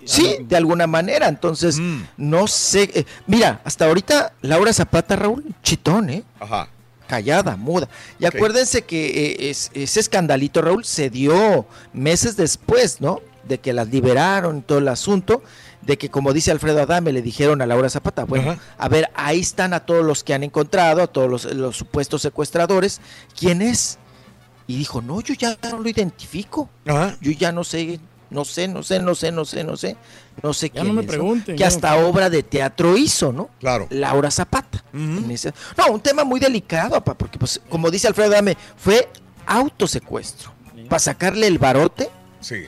Sí, 0.04 0.36
de 0.46 0.56
alguna 0.56 0.86
manera. 0.86 1.28
Entonces, 1.28 1.78
no 2.16 2.46
sé. 2.46 2.90
eh, 2.94 3.06
mira, 3.26 3.60
hasta 3.64 3.86
ahorita 3.86 4.32
Laura 4.42 4.72
Zapata, 4.72 5.16
Raúl, 5.16 5.44
chitón, 5.62 6.10
¿eh? 6.10 6.22
Ajá. 6.40 6.68
Callada, 7.08 7.56
muda. 7.56 7.88
Y 8.18 8.24
acuérdense 8.26 8.82
que 8.82 9.06
eh, 9.06 9.50
es- 9.50 9.70
ese 9.74 10.00
escandalito, 10.00 10.60
Raúl, 10.62 10.84
se 10.84 11.08
dio 11.10 11.66
meses 11.92 12.36
después, 12.36 13.00
¿no? 13.00 13.20
De 13.48 13.58
que 13.58 13.72
las 13.72 13.88
liberaron 13.88 14.62
todo 14.62 14.78
el 14.78 14.88
asunto. 14.88 15.42
De 15.82 15.96
que, 15.98 16.10
como 16.10 16.32
dice 16.32 16.50
Alfredo 16.50 16.82
Adame, 16.82 17.12
le 17.12 17.22
dijeron 17.22 17.62
a 17.62 17.66
Laura 17.66 17.88
Zapata, 17.88 18.24
bueno, 18.24 18.56
a 18.76 18.88
ver, 18.88 19.08
ahí 19.14 19.40
están 19.40 19.72
a 19.72 19.80
todos 19.80 20.04
los 20.04 20.24
que 20.24 20.34
han 20.34 20.42
encontrado, 20.42 21.00
a 21.02 21.06
todos 21.06 21.30
los, 21.30 21.44
los 21.54 21.76
supuestos 21.76 22.22
secuestradores. 22.22 23.00
¿Quién 23.38 23.62
es? 23.62 23.98
Y 24.66 24.76
dijo, 24.78 25.00
no, 25.00 25.20
yo 25.20 25.34
ya 25.34 25.56
no 25.70 25.78
lo 25.78 25.88
identifico. 25.88 26.68
Yo 27.20 27.30
ya 27.30 27.52
no 27.52 27.62
sé, 27.62 28.00
no 28.30 28.44
sé, 28.44 28.66
no 28.66 28.82
sé, 28.82 28.98
no 29.00 29.14
sé, 29.14 29.30
no 29.30 29.44
sé, 29.44 29.62
no 29.62 29.76
sé, 29.76 29.96
no 30.42 30.52
sé 30.52 30.68
Ya 30.70 30.80
quién 30.80 30.88
no 30.88 30.94
me 30.94 31.02
es, 31.02 31.06
pregunten, 31.06 31.54
Que 31.54 31.62
no 31.62 31.68
hasta 31.68 31.96
obra 32.04 32.28
de 32.30 32.42
teatro 32.42 32.96
hizo, 32.96 33.32
¿no? 33.32 33.50
Claro. 33.60 33.86
Laura 33.90 34.32
Zapata. 34.32 34.82
Ese- 35.30 35.52
No, 35.76 35.92
un 35.92 36.00
tema 36.00 36.24
muy 36.24 36.40
delicado, 36.40 36.94
papá, 36.94 37.14
porque 37.16 37.38
pues, 37.38 37.60
como 37.68 37.92
dice 37.92 38.08
Alfredo 38.08 38.30
Dame, 38.30 38.56
fue 38.76 39.08
autosecuestro. 39.46 40.52
Para 40.88 40.98
sacarle 41.00 41.46
el 41.46 41.58
barote 41.58 42.10
Sí. 42.40 42.64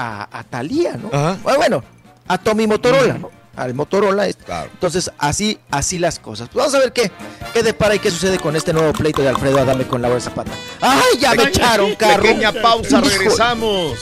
A, 0.00 0.38
a 0.38 0.44
Talía, 0.44 0.96
¿no? 0.96 1.10
Ajá. 1.12 1.38
Bueno, 1.42 1.82
a 2.26 2.38
Tommy 2.38 2.66
Motorola, 2.66 3.14
¿no? 3.18 3.30
Al 3.56 3.74
Motorola. 3.74 4.26
este. 4.26 4.44
Entonces, 4.72 5.10
así, 5.18 5.58
así 5.70 5.98
las 5.98 6.18
cosas. 6.18 6.48
Pues 6.48 6.56
vamos 6.64 6.74
a 6.74 6.78
ver 6.78 6.92
qué, 6.92 7.10
qué 7.52 7.62
depara 7.62 7.94
y 7.94 7.98
qué 7.98 8.10
sucede 8.10 8.38
con 8.38 8.56
este 8.56 8.72
nuevo 8.72 8.92
pleito 8.92 9.20
de 9.20 9.28
Alfredo 9.28 9.58
Adame 9.58 9.86
con 9.86 10.00
Laura 10.00 10.20
Zapata. 10.20 10.52
¡Ay, 10.80 11.18
ya 11.18 11.34
me 11.34 11.42
echaron 11.42 11.94
carro! 11.96 12.22
Pequeña 12.22 12.52
pausa, 12.52 13.00
regresamos. 13.00 13.98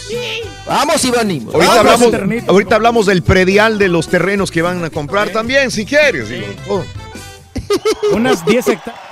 Vamos 0.66 1.04
y 1.04 1.10
venimos. 1.10 1.54
Ahorita 1.54 1.82
Vamos. 1.82 2.02
hablamos, 2.14 2.48
ahorita 2.48 2.74
hablamos 2.76 3.06
del 3.06 3.22
predial 3.22 3.78
de 3.78 3.88
los 3.88 4.08
terrenos 4.08 4.50
que 4.52 4.62
van 4.62 4.84
a 4.84 4.90
comprar 4.90 5.30
también, 5.30 5.70
si 5.72 5.84
quieres. 5.84 6.28
Oh. 6.68 6.84
Unas 8.12 8.44
10 8.44 8.68
hectáreas. 8.68 9.07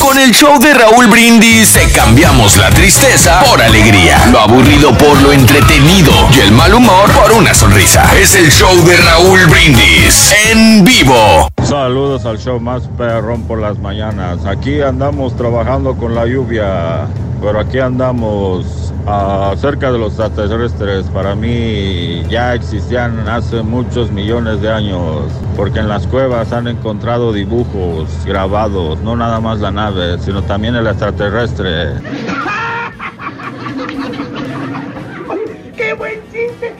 Con 0.00 0.18
el 0.18 0.32
show 0.32 0.58
de 0.58 0.74
Raúl 0.74 1.06
Brindis 1.06 1.74
te 1.74 1.88
cambiamos 1.92 2.56
la 2.56 2.70
tristeza 2.70 3.40
por 3.48 3.62
alegría, 3.62 4.26
lo 4.32 4.40
aburrido 4.40 4.92
por 4.98 5.22
lo 5.22 5.32
entretenido 5.32 6.12
y 6.36 6.40
el 6.40 6.50
mal 6.50 6.74
humor 6.74 7.08
por 7.12 7.30
una 7.32 7.54
sonrisa. 7.54 8.04
Es 8.18 8.34
el 8.34 8.50
show 8.50 8.74
de 8.84 8.96
Raúl 8.96 9.46
Brindis 9.46 10.34
en 10.50 10.84
vivo. 10.84 11.48
Saludos 11.62 12.26
al 12.26 12.38
show 12.38 12.58
más 12.58 12.82
perrón 12.98 13.44
por 13.44 13.60
las 13.60 13.78
mañanas. 13.78 14.44
Aquí 14.44 14.82
andamos 14.82 15.36
trabajando 15.36 15.94
con 15.94 16.16
la 16.16 16.26
lluvia, 16.26 17.06
pero 17.40 17.60
aquí 17.60 17.78
andamos 17.78 18.92
ah, 19.06 19.54
cerca 19.56 19.92
de 19.92 19.98
los 19.98 20.18
extraterrestres. 20.18 21.06
Para 21.06 21.34
mí 21.34 22.24
ya 22.28 22.54
existían 22.54 23.28
hace 23.28 23.62
muchos 23.62 24.10
millones 24.10 24.60
de 24.60 24.70
años, 24.70 25.22
porque 25.56 25.78
en 25.78 25.88
las 25.88 26.06
cuevas 26.06 26.52
han 26.52 26.68
encontrado 26.68 27.32
dibujos 27.32 28.08
grabados, 28.26 28.98
no 29.00 29.16
nada 29.16 29.40
más 29.40 29.43
la 29.52 29.70
nave, 29.70 30.18
sino 30.24 30.42
también 30.42 30.74
el 30.74 30.86
extraterrestre. 30.86 31.92
¡Qué 35.76 35.92
buen 35.92 36.20
chiste! 36.32 36.74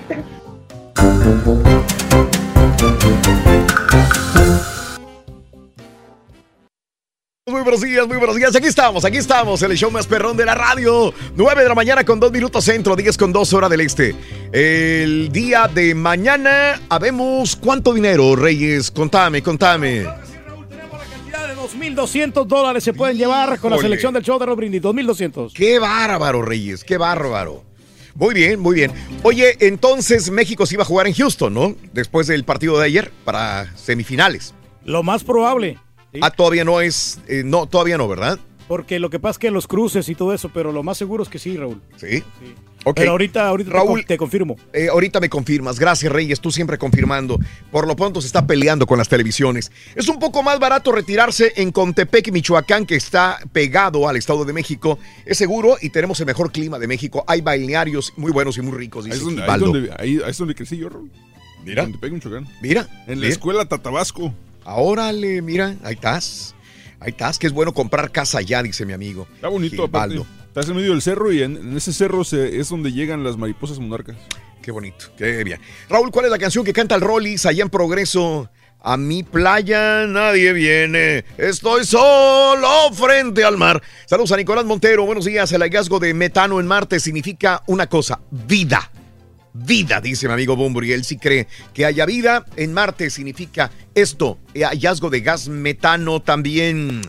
Muy 7.46 7.60
buenos 7.60 7.82
días, 7.82 8.08
muy 8.08 8.16
buenos 8.16 8.36
días. 8.36 8.56
Aquí 8.56 8.66
estamos, 8.66 9.04
aquí 9.04 9.18
estamos, 9.18 9.62
el 9.62 9.76
show 9.76 9.90
más 9.90 10.06
perrón 10.06 10.36
de 10.36 10.46
la 10.46 10.54
radio. 10.54 11.12
9 11.36 11.62
de 11.62 11.68
la 11.68 11.74
mañana 11.74 12.02
con 12.02 12.18
2 12.18 12.32
minutos 12.32 12.64
centro, 12.64 12.96
10 12.96 13.18
con 13.18 13.32
2 13.32 13.52
hora 13.52 13.68
del 13.68 13.82
este. 13.82 14.16
El 14.52 15.30
día 15.30 15.68
de 15.68 15.94
mañana, 15.94 16.80
habemos 16.88 17.56
cuánto 17.56 17.92
dinero, 17.92 18.34
Reyes. 18.34 18.90
Contame, 18.90 19.42
contame. 19.42 20.23
De 21.72 21.94
2.200 21.94 22.46
dólares 22.46 22.84
se 22.84 22.92
pueden 22.92 23.16
llevar 23.16 23.58
con 23.58 23.70
la 23.70 23.76
Híjole. 23.76 23.88
selección 23.88 24.14
del 24.14 24.22
show 24.22 24.38
de 24.38 24.46
Rob 24.46 24.56
Brindis. 24.56 24.82
2.200. 24.82 25.52
Qué 25.52 25.78
bárbaro, 25.78 26.42
Reyes, 26.42 26.84
qué 26.84 26.96
bárbaro. 26.98 27.64
Muy 28.14 28.34
bien, 28.34 28.60
muy 28.60 28.76
bien. 28.76 28.92
Oye, 29.22 29.56
entonces 29.60 30.30
México 30.30 30.66
se 30.66 30.74
iba 30.74 30.82
a 30.84 30.86
jugar 30.86 31.06
en 31.06 31.14
Houston, 31.14 31.52
¿no? 31.52 31.74
Después 31.92 32.26
del 32.28 32.44
partido 32.44 32.78
de 32.78 32.86
ayer 32.86 33.12
para 33.24 33.74
semifinales. 33.76 34.54
Lo 34.84 35.02
más 35.02 35.24
probable. 35.24 35.78
Ah, 36.20 36.30
todavía 36.30 36.64
no 36.64 36.80
es, 36.80 37.18
eh, 37.26 37.42
no, 37.44 37.66
todavía 37.66 37.98
no, 37.98 38.06
¿verdad? 38.06 38.38
Porque 38.68 38.98
lo 38.98 39.10
que 39.10 39.18
pasa 39.20 39.32
es 39.32 39.38
que 39.38 39.50
los 39.50 39.66
cruces 39.66 40.08
y 40.08 40.14
todo 40.14 40.32
eso, 40.32 40.50
pero 40.52 40.72
lo 40.72 40.82
más 40.82 40.96
seguro 40.96 41.22
es 41.22 41.28
que 41.28 41.38
sí, 41.38 41.56
Raúl. 41.56 41.80
Sí. 41.96 42.22
Ok. 42.86 42.96
Pero 42.96 43.12
ahorita, 43.12 43.48
ahorita 43.48 43.70
Raúl, 43.70 44.04
te 44.04 44.16
confirmo. 44.18 44.56
Eh, 44.72 44.88
ahorita 44.88 45.18
me 45.20 45.28
confirmas. 45.30 45.78
Gracias, 45.78 46.10
Reyes. 46.12 46.40
Tú 46.40 46.50
siempre 46.50 46.76
confirmando. 46.78 47.38
Por 47.70 47.86
lo 47.86 47.96
pronto 47.96 48.20
se 48.20 48.26
está 48.26 48.46
peleando 48.46 48.86
con 48.86 48.98
las 48.98 49.08
televisiones. 49.08 49.72
Es 49.94 50.08
un 50.08 50.18
poco 50.18 50.42
más 50.42 50.58
barato 50.58 50.92
retirarse 50.92 51.52
en 51.56 51.72
Contepec, 51.72 52.30
Michoacán, 52.30 52.84
que 52.86 52.96
está 52.96 53.38
pegado 53.52 54.06
al 54.08 54.16
Estado 54.16 54.44
de 54.44 54.52
México. 54.52 54.98
Es 55.24 55.38
seguro 55.38 55.76
y 55.80 55.90
tenemos 55.90 56.20
el 56.20 56.26
mejor 56.26 56.52
clima 56.52 56.78
de 56.78 56.86
México. 56.86 57.24
Hay 57.26 57.40
balnearios 57.40 58.12
muy 58.16 58.32
buenos 58.32 58.56
y 58.58 58.62
muy 58.62 58.76
ricos. 58.76 59.06
Ahí 59.06 59.12
es 59.12 59.20
donde, 59.20 59.42
ahí 59.42 59.48
es 59.48 59.54
Givaldo. 59.54 59.66
donde- 59.72 59.92
ahí- 59.98 60.20
ahí 60.24 60.30
es 60.30 60.38
donde 60.38 60.54
crecí 60.54 60.76
yo, 60.76 60.88
Raúl. 60.90 61.10
Mira. 61.64 61.82
Donde 61.84 61.96
pega 61.98 62.14
Michoacán. 62.14 62.46
Mira. 62.60 62.86
En 63.06 63.14
la 63.14 63.14
mira. 63.16 63.28
escuela 63.28 63.64
Tatabasco. 63.66 64.34
Órale, 64.66 65.40
mira, 65.42 65.76
ahí 65.82 65.94
estás. 65.94 66.54
Ahí 67.04 67.10
estás, 67.10 67.38
que 67.38 67.46
es 67.46 67.52
bueno 67.52 67.72
comprar 67.74 68.10
casa 68.10 68.38
allá, 68.38 68.62
dice 68.62 68.84
mi 68.86 68.92
amigo. 68.94 69.28
Está 69.34 69.48
bonito. 69.48 69.76
Givaldo. 69.86 70.26
Estás 70.46 70.68
en 70.68 70.76
medio 70.76 70.90
del 70.92 71.02
cerro 71.02 71.32
y 71.32 71.42
en, 71.42 71.56
en 71.56 71.76
ese 71.76 71.92
cerro 71.92 72.24
se- 72.24 72.58
es 72.58 72.68
donde 72.68 72.92
llegan 72.92 73.22
las 73.24 73.36
mariposas 73.36 73.78
monarcas. 73.78 74.16
Qué 74.62 74.70
bonito, 74.70 75.06
qué 75.16 75.44
bien. 75.44 75.60
Raúl, 75.90 76.10
¿cuál 76.10 76.24
es 76.26 76.30
la 76.30 76.38
canción 76.38 76.64
que 76.64 76.72
canta 76.72 76.94
el 76.94 77.00
Rollis 77.02 77.44
allá 77.44 77.62
en 77.62 77.70
Progreso? 77.70 78.50
A 78.86 78.96
mi 78.96 79.22
playa 79.22 80.06
nadie 80.06 80.52
viene, 80.52 81.24
estoy 81.38 81.84
solo 81.86 82.68
frente 82.92 83.42
al 83.44 83.56
mar. 83.56 83.82
Saludos 84.06 84.32
a 84.32 84.36
Nicolás 84.36 84.64
Montero, 84.66 85.04
buenos 85.06 85.24
días. 85.24 85.50
El 85.52 85.62
hallazgo 85.62 85.98
de 85.98 86.12
metano 86.14 86.60
en 86.60 86.66
Marte 86.66 87.00
significa 87.00 87.62
una 87.66 87.86
cosa, 87.86 88.20
vida. 88.30 88.90
Vida, 89.56 90.00
dice 90.00 90.26
mi 90.26 90.34
amigo 90.34 90.56
Bumburi. 90.56 90.92
Él 90.92 91.04
sí 91.04 91.16
cree 91.16 91.46
que 91.72 91.84
haya 91.84 92.04
vida 92.06 92.44
en 92.56 92.72
Marte 92.72 93.08
significa 93.08 93.70
esto, 93.94 94.36
eh, 94.52 94.64
hallazgo 94.64 95.10
de 95.10 95.20
gas 95.20 95.48
metano 95.48 96.20
también. 96.20 97.02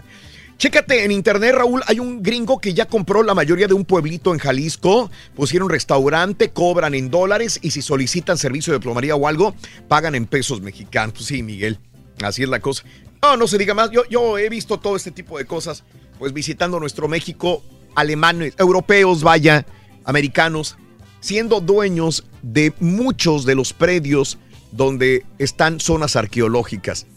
Chécate 0.57 1.03
en 1.03 1.11
internet, 1.11 1.55
Raúl, 1.55 1.81
hay 1.87 1.99
un 1.99 2.21
gringo 2.21 2.61
que 2.61 2.75
ya 2.75 2.85
compró 2.85 3.23
la 3.23 3.33
mayoría 3.33 3.67
de 3.67 3.73
un 3.73 3.83
pueblito 3.83 4.31
en 4.31 4.39
Jalisco. 4.39 5.09
Pusieron 5.35 5.69
restaurante, 5.69 6.51
cobran 6.51 6.93
en 6.93 7.09
dólares 7.09 7.59
y 7.63 7.71
si 7.71 7.81
solicitan 7.81 8.37
servicio 8.37 8.71
de 8.71 8.79
plomería 8.79 9.15
o 9.15 9.27
algo, 9.27 9.55
pagan 9.87 10.13
en 10.13 10.27
pesos 10.27 10.61
mexicanos. 10.61 11.13
Pues 11.13 11.25
sí, 11.25 11.41
Miguel, 11.41 11.79
así 12.23 12.43
es 12.43 12.49
la 12.49 12.59
cosa. 12.59 12.83
No, 13.23 13.37
no 13.37 13.47
se 13.47 13.57
diga 13.57 13.73
más. 13.73 13.89
Yo, 13.89 14.03
yo 14.07 14.37
he 14.37 14.49
visto 14.49 14.79
todo 14.79 14.95
este 14.95 15.09
tipo 15.09 15.39
de 15.39 15.45
cosas, 15.45 15.83
pues 16.19 16.31
visitando 16.31 16.79
nuestro 16.79 17.07
México, 17.07 17.63
alemanes, 17.95 18.53
europeos, 18.59 19.23
vaya, 19.23 19.65
americanos, 20.05 20.77
siendo 21.25 21.59
dueños 21.59 22.23
de 22.43 22.71
muchos 22.79 23.45
de 23.45 23.55
los 23.55 23.73
predios 23.73 24.37
donde 24.71 25.25
están 25.39 25.79
zonas 25.79 26.15
arqueológicas 26.15 27.07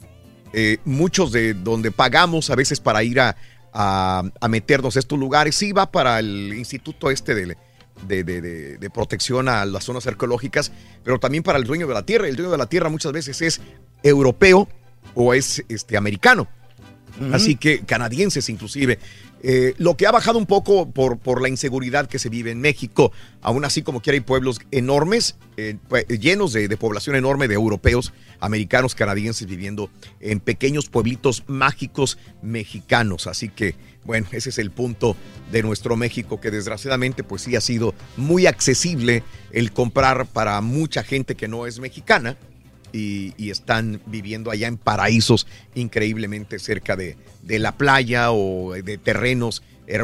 eh, 0.54 0.78
muchos 0.86 1.30
de 1.30 1.52
donde 1.52 1.90
pagamos 1.90 2.48
a 2.48 2.54
veces 2.54 2.80
para 2.80 3.02
ir 3.02 3.20
a, 3.20 3.36
a- 3.74 4.48
meternos 4.48 4.96
a 4.96 5.00
estos 5.00 5.18
lugares, 5.18 5.54
sí 5.56 5.72
va 5.72 5.90
para 5.92 6.18
el 6.20 6.54
instituto 6.56 7.10
este 7.10 7.34
de, 7.34 7.56
de- 8.06 8.24
de- 8.24 8.40
de- 8.40 8.78
de 8.78 8.90
protección 8.90 9.46
a 9.50 9.66
las 9.66 9.84
zonas 9.84 10.06
arqueológicas, 10.06 10.72
pero 11.04 11.18
también 11.20 11.42
para 11.42 11.58
el 11.58 11.64
dueño 11.64 11.86
de 11.86 11.92
la 11.92 12.02
tierra. 12.06 12.28
El 12.28 12.36
dueño 12.36 12.50
de 12.50 12.56
la 12.56 12.64
tierra 12.66 12.88
muchas 12.88 13.12
veces 13.12 13.42
es 13.42 13.60
europeo 14.02 14.68
o 15.14 15.34
es 15.34 15.62
este, 15.68 15.98
americano. 15.98 16.48
Así 17.32 17.56
que 17.56 17.80
canadienses 17.80 18.48
inclusive. 18.48 18.98
Eh, 19.42 19.74
lo 19.78 19.96
que 19.96 20.06
ha 20.06 20.10
bajado 20.10 20.38
un 20.38 20.46
poco 20.46 20.90
por, 20.90 21.18
por 21.18 21.40
la 21.40 21.48
inseguridad 21.48 22.08
que 22.08 22.18
se 22.18 22.28
vive 22.28 22.50
en 22.50 22.60
México, 22.60 23.12
aún 23.40 23.64
así 23.64 23.82
como 23.82 24.00
quiera 24.00 24.14
hay 24.14 24.20
pueblos 24.20 24.60
enormes, 24.72 25.36
eh, 25.56 25.76
pues, 25.88 26.06
llenos 26.08 26.52
de, 26.52 26.66
de 26.66 26.76
población 26.76 27.14
enorme 27.14 27.46
de 27.46 27.54
europeos, 27.54 28.12
americanos, 28.40 28.96
canadienses 28.96 29.46
viviendo 29.46 29.90
en 30.20 30.40
pequeños 30.40 30.88
pueblitos 30.88 31.44
mágicos 31.46 32.18
mexicanos. 32.42 33.28
Así 33.28 33.48
que, 33.48 33.76
bueno, 34.04 34.26
ese 34.32 34.50
es 34.50 34.58
el 34.58 34.72
punto 34.72 35.16
de 35.52 35.62
nuestro 35.62 35.96
México 35.96 36.40
que 36.40 36.50
desgraciadamente 36.50 37.22
pues 37.22 37.42
sí 37.42 37.54
ha 37.54 37.60
sido 37.60 37.94
muy 38.16 38.46
accesible 38.46 39.22
el 39.52 39.72
comprar 39.72 40.26
para 40.26 40.60
mucha 40.60 41.04
gente 41.04 41.36
que 41.36 41.46
no 41.46 41.66
es 41.66 41.78
mexicana 41.78 42.36
y, 42.92 43.32
y 43.36 43.50
están 43.50 44.00
viviendo 44.06 44.50
allá 44.50 44.66
en 44.68 44.76
paraísos 44.76 45.46
increíblemente 45.74 46.58
cerca 46.58 46.96
de, 46.96 47.16
de 47.42 47.58
la 47.58 47.76
playa 47.76 48.30
o 48.32 48.72
de 48.72 48.98
terrenos 48.98 49.62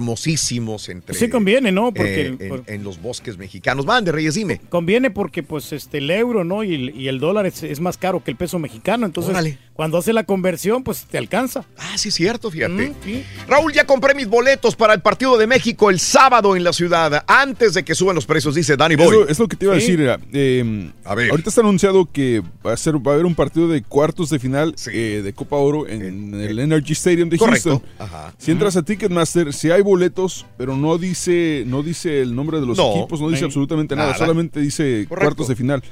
hermosísimos 0.09 0.89
entre 0.89 1.15
Sí 1.15 1.29
conviene, 1.29 1.73
¿no? 1.73 1.93
Porque 1.93 2.27
eh, 2.27 2.37
en, 2.41 2.63
en 2.67 2.85
los 2.85 3.01
bosques 3.01 3.37
mexicanos. 3.39 3.85
Van 3.87 4.05
de 4.05 4.13
Reyes, 4.13 4.35
dime. 4.35 4.61
conviene 4.69 5.11
porque 5.11 5.43
pues 5.43 5.73
este 5.73 5.99
el 5.99 6.11
euro, 6.11 6.45
¿no? 6.45 6.63
Y, 6.65 6.75
el- 6.75 6.97
y 6.97 7.09
el 7.09 7.19
dólar 7.21 7.47
es, 7.47 7.63
es 7.63 7.81
más 7.81 7.97
caro 7.99 8.23
que 8.23 8.31
el 8.31 8.37
peso 8.37 8.59
mexicano, 8.59 9.07
entonces 9.07 9.31
Órale. 9.31 9.59
Cuando 9.75 9.99
hace 9.99 10.13
la 10.13 10.25
conversión 10.25 10.83
pues 10.85 11.05
te 11.05 11.19
alcanza. 11.19 11.65
Ah, 11.77 11.99
sí 11.99 12.09
es 12.09 12.15
cierto, 12.15 12.51
fíjate. 12.51 12.91
Mm, 12.91 12.95
sí. 13.05 13.25
Raúl, 13.49 13.73
ya 13.73 13.85
compré 13.87 14.15
mis 14.15 14.29
boletos 14.29 14.77
para 14.77 14.95
el 14.95 15.03
partido 15.03 15.37
de 15.37 15.47
México 15.47 15.91
el 15.91 15.99
sábado 16.01 16.55
en 16.57 16.63
la 16.65 16.73
ciudad, 16.73 17.25
antes 17.27 17.75
de 17.75 17.83
que 17.85 17.95
suban 17.95 18.15
los 18.15 18.25
precios, 18.25 18.55
dice 18.55 18.77
Danny 18.77 18.95
Boy. 18.97 19.07
Eso 19.09 19.29
es 19.29 19.39
lo 19.39 19.49
que 19.49 19.57
te 19.57 19.65
iba 19.67 19.73
a 19.75 19.77
decir. 19.77 20.01
era, 20.01 20.19
eh, 20.33 20.91
Ahorita 21.05 21.49
está 21.49 21.61
anunciado 21.61 22.09
que 22.11 22.41
va 22.65 22.73
a, 22.73 22.77
ser, 22.77 22.97
va 23.05 23.11
a 23.13 23.15
haber 23.15 23.27
un 23.27 23.35
partido 23.35 23.67
de 23.69 23.83
cuartos 23.83 24.31
de 24.31 24.39
final 24.39 24.75
eh, 24.93 25.21
de 25.25 25.33
Copa 25.33 25.57
Oro 25.57 25.89
en 25.89 26.35
el 26.35 26.59
Energy 26.61 26.93
Stadium 26.93 27.29
de 27.29 27.37
Correcto. 27.39 27.71
Houston. 27.81 27.91
Ajá. 27.99 28.33
Si 28.39 28.53
entras 28.53 28.77
a 28.77 28.83
Ticketmaster, 28.83 29.53
si 29.53 29.71
hay 29.71 29.83
boletos, 29.83 30.47
pero 30.57 30.77
no 30.77 30.99
dice, 30.99 31.65
no 31.67 31.83
dice 31.83 32.23
el 32.23 32.35
nombre 32.37 32.61
de 32.61 32.67
los 32.67 32.79
No, 32.79 32.93
equipos, 32.97 33.21
no 33.21 33.29
dice 33.29 33.45
absolutamente 33.45 33.97
nada, 33.97 34.09
nada. 34.13 34.19
solamente 34.19 34.61
dice 34.61 35.07
Correcto. 35.09 35.27
cuartos 35.27 35.49
de 35.49 35.57
final. 35.57 35.83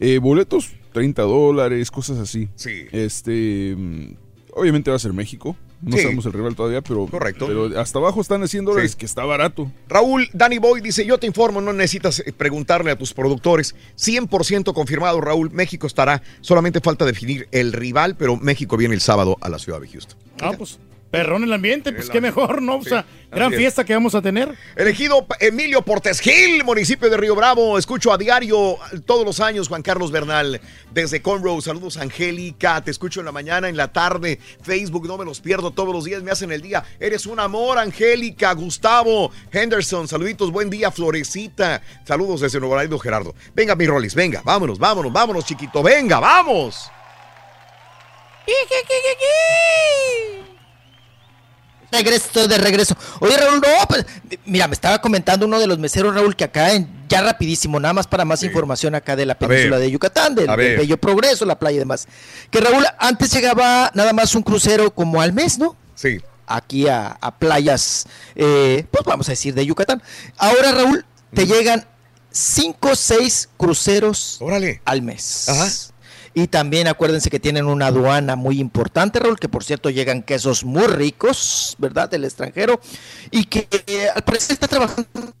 Eh, 0.00 0.18
boletos, 0.18 0.70
30 0.92 1.22
dólares, 1.22 1.90
cosas 1.90 2.18
así. 2.18 2.48
Sí. 2.54 2.84
Este, 2.92 3.74
mm, 3.76 4.14
obviamente 4.54 4.90
va 4.90 4.96
a 4.96 5.00
ser 5.00 5.12
México. 5.12 5.56
No 5.80 5.96
Sí. 5.96 6.02
sabemos 6.04 6.24
el 6.26 6.32
rival 6.32 6.54
todavía, 6.54 6.80
pero, 6.80 7.06
Correcto. 7.08 7.46
pero 7.48 7.80
hasta 7.80 7.98
abajo 7.98 8.20
están 8.20 8.46
100 8.46 8.64
dólares, 8.64 8.92
Sí. 8.92 8.98
que 8.98 9.06
está 9.06 9.24
barato. 9.24 9.72
Raúl, 9.88 10.28
Danny 10.32 10.58
Boy 10.58 10.80
dice, 10.80 11.04
yo 11.04 11.18
te 11.18 11.26
informo, 11.26 11.60
no 11.60 11.72
necesitas 11.72 12.20
eh, 12.20 12.32
preguntarle 12.32 12.92
a 12.92 12.96
tus 12.96 13.12
productores. 13.12 13.74
100% 13.96 14.74
confirmado, 14.74 15.20
Raúl, 15.20 15.50
México 15.50 15.88
estará. 15.88 16.22
Solamente 16.40 16.80
falta 16.80 17.04
definir 17.04 17.48
el 17.50 17.72
rival, 17.72 18.14
pero 18.16 18.36
México 18.36 18.76
viene 18.76 18.94
el 18.94 19.00
sábado 19.00 19.36
a 19.40 19.48
la 19.48 19.58
ciudad 19.58 19.80
de 19.80 19.88
Houston. 19.88 20.16
Ah, 20.40 20.52
pues 20.56 20.78
perrón 21.12 21.44
el 21.44 21.52
ambiente, 21.52 21.92
pues 21.92 22.06
El 22.06 22.10
qué 22.10 22.18
ambiente. 22.18 22.40
mejor, 22.40 22.62
¿no? 22.62 22.78
O 22.78 22.82
sea, 22.82 23.04
gran 23.30 23.52
fiesta 23.52 23.84
que 23.84 23.92
vamos 23.92 24.14
a 24.14 24.22
tener. 24.22 24.56
Elegido 24.76 25.26
Emilio 25.40 25.82
Portes 25.82 26.20
Gil, 26.20 26.64
municipio 26.64 27.10
de 27.10 27.18
Río 27.18 27.36
Bravo. 27.36 27.76
Escucho 27.76 28.12
a 28.12 28.18
diario 28.18 28.78
todos 29.04 29.24
los 29.26 29.38
años 29.38 29.68
Juan 29.68 29.82
Carlos 29.82 30.10
Bernal 30.10 30.60
desde 30.90 31.20
Conroe. 31.20 31.60
Saludos, 31.60 31.98
Angélica. 31.98 32.82
Te 32.82 32.90
escucho 32.90 33.20
en 33.20 33.26
la 33.26 33.32
mañana, 33.32 33.68
en 33.68 33.76
la 33.76 33.92
tarde. 33.92 34.40
Facebook, 34.62 35.06
no 35.06 35.18
me 35.18 35.26
los 35.26 35.40
pierdo 35.40 35.70
todos 35.70 35.94
los 35.94 36.04
días. 36.04 36.22
Me 36.22 36.30
hacen 36.30 36.50
el 36.50 36.62
día. 36.62 36.82
Eres 36.98 37.26
un 37.26 37.38
amor, 37.38 37.78
Angélica. 37.78 38.52
Gustavo 38.54 39.30
Henderson. 39.52 40.08
Saluditos, 40.08 40.50
buen 40.50 40.70
día, 40.70 40.90
Florecita. 40.90 41.82
Saludos 42.06 42.40
desde 42.40 42.58
Nuevo 42.58 42.74
Laredo, 42.74 42.98
Gerardo. 42.98 43.34
Venga, 43.54 43.76
mi 43.76 43.86
Rolis, 43.86 44.14
venga. 44.14 44.40
Vámonos, 44.42 44.78
vámonos, 44.78 45.12
vámonos, 45.12 45.44
chiquito. 45.44 45.82
Venga, 45.82 46.20
vamos. 46.20 46.90
Regreso 51.92 52.48
de 52.48 52.56
regreso. 52.56 52.96
Oye, 53.20 53.36
Raúl, 53.36 53.60
no, 53.60 53.86
pues, 53.86 54.06
mira, 54.46 54.66
me 54.66 54.72
estaba 54.72 55.00
comentando 55.00 55.44
uno 55.44 55.60
de 55.60 55.66
los 55.66 55.78
meseros, 55.78 56.14
Raúl, 56.14 56.34
que 56.34 56.44
acá 56.44 56.72
en, 56.72 56.88
ya 57.06 57.20
rapidísimo, 57.20 57.78
nada 57.78 57.92
más 57.92 58.06
para 58.06 58.24
más 58.24 58.42
información 58.42 58.94
acá 58.94 59.14
de 59.14 59.26
la 59.26 59.36
península 59.36 59.78
de 59.78 59.90
Yucatán, 59.90 60.34
del. 60.34 60.46
Bello 60.78 60.96
Progreso, 60.96 61.44
la 61.44 61.58
playa 61.58 61.76
y 61.76 61.80
demás. 61.80 62.08
Que 62.50 62.60
Raúl, 62.60 62.84
antes 62.98 63.30
llegaba 63.30 63.90
nada 63.94 64.14
más 64.14 64.34
un 64.34 64.42
crucero 64.42 64.92
como 64.94 65.20
al 65.20 65.34
mes, 65.34 65.58
¿no? 65.58 65.76
Sí. 65.94 66.18
Aquí 66.46 66.88
a, 66.88 67.18
a 67.20 67.38
playas, 67.38 68.06
eh, 68.34 68.86
pues 68.90 69.04
vamos 69.04 69.28
a 69.28 69.32
decir, 69.32 69.54
de 69.54 69.66
Yucatán. 69.66 70.02
Ahora, 70.38 70.72
Raúl, 70.72 71.04
te 71.34 71.46
llegan 71.46 71.86
cinco 72.30 72.92
o 72.92 72.96
seis 72.96 73.50
cruceros 73.58 74.38
al 74.86 75.02
mes. 75.02 75.48
Ajá. 75.48 75.68
Y 76.34 76.46
también 76.46 76.88
acuérdense 76.88 77.30
que 77.30 77.40
tienen 77.40 77.66
una 77.66 77.88
aduana 77.88 78.36
muy 78.36 78.58
importante, 78.58 79.18
Raúl, 79.18 79.38
que 79.38 79.48
por 79.48 79.64
cierto 79.64 79.90
llegan 79.90 80.22
quesos 80.22 80.64
muy 80.64 80.86
ricos, 80.86 81.76
¿verdad? 81.78 82.08
Del 82.08 82.24
extranjero. 82.24 82.80
Y 83.30 83.44
que 83.44 83.68
eh, 83.86 84.08
al 84.14 84.22
parecer 84.22 84.54
está 84.54 84.68
trabajando. 84.68 85.34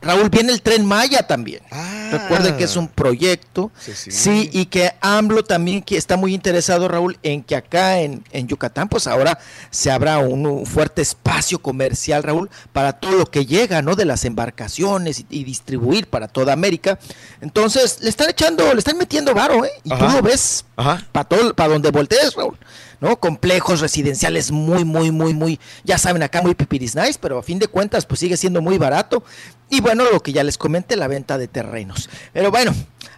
Raúl, 0.00 0.28
viene 0.28 0.52
el 0.52 0.60
tren 0.60 0.84
Maya 0.84 1.24
también. 1.26 1.62
Recuerden 2.10 2.56
que 2.56 2.64
es 2.64 2.76
un 2.76 2.88
proyecto. 2.88 3.70
Sí, 3.78 4.50
y 4.52 4.66
que 4.66 4.92
AMLO 5.00 5.44
también 5.44 5.82
que 5.82 5.96
está 5.96 6.16
muy 6.16 6.34
interesado, 6.34 6.88
Raúl, 6.88 7.18
en 7.22 7.42
que 7.44 7.54
acá 7.54 8.00
en, 8.00 8.24
en 8.32 8.48
Yucatán, 8.48 8.88
pues 8.88 9.06
ahora 9.06 9.38
se 9.70 9.90
abra 9.90 10.18
un, 10.18 10.46
un 10.46 10.66
fuerte 10.66 11.00
espacio 11.02 11.60
comercial, 11.60 12.22
Raúl, 12.22 12.50
para 12.72 12.94
todo 12.94 13.12
lo 13.12 13.26
que 13.26 13.46
llega, 13.46 13.82
¿no? 13.82 13.94
De 13.94 14.04
las 14.04 14.24
embarcaciones 14.24 15.20
y, 15.20 15.26
y 15.30 15.44
distribuir 15.44 16.08
para 16.08 16.26
toda 16.26 16.52
América. 16.52 16.98
Entonces, 17.40 17.98
le 18.00 18.08
están 18.10 18.30
echando, 18.30 18.72
le 18.72 18.78
están 18.80 18.98
metiendo 18.98 19.32
varo, 19.32 19.64
¿eh? 19.64 19.70
Y 19.84 19.92
Ajá. 19.92 20.08
tú 20.08 20.12
lo 20.16 20.22
ves 20.22 20.64
para 21.12 21.24
todo, 21.24 21.54
para 21.54 21.72
donde 21.72 21.90
voltees, 21.90 22.34
Raúl. 22.34 22.58
¿No? 23.02 23.18
Complejos 23.18 23.80
residenciales 23.80 24.52
muy, 24.52 24.84
muy, 24.84 25.10
muy, 25.10 25.34
muy, 25.34 25.58
ya 25.82 25.98
saben, 25.98 26.22
acá 26.22 26.40
muy 26.40 26.54
pipiris 26.54 26.94
nice, 26.94 27.18
pero 27.20 27.36
a 27.38 27.42
fin 27.42 27.58
de 27.58 27.66
cuentas, 27.66 28.06
pues 28.06 28.20
sigue 28.20 28.36
siendo 28.36 28.62
muy 28.62 28.78
barato. 28.78 29.24
Y 29.68 29.80
bueno, 29.80 30.04
lo 30.10 30.20
que 30.20 30.32
ya 30.32 30.44
les 30.44 30.56
comenté, 30.56 30.94
la 30.96 31.08
venta 31.08 31.36
de 31.36 31.48
terrenos. 31.48 32.08
Pero 32.32 32.52
bueno, 32.52 32.72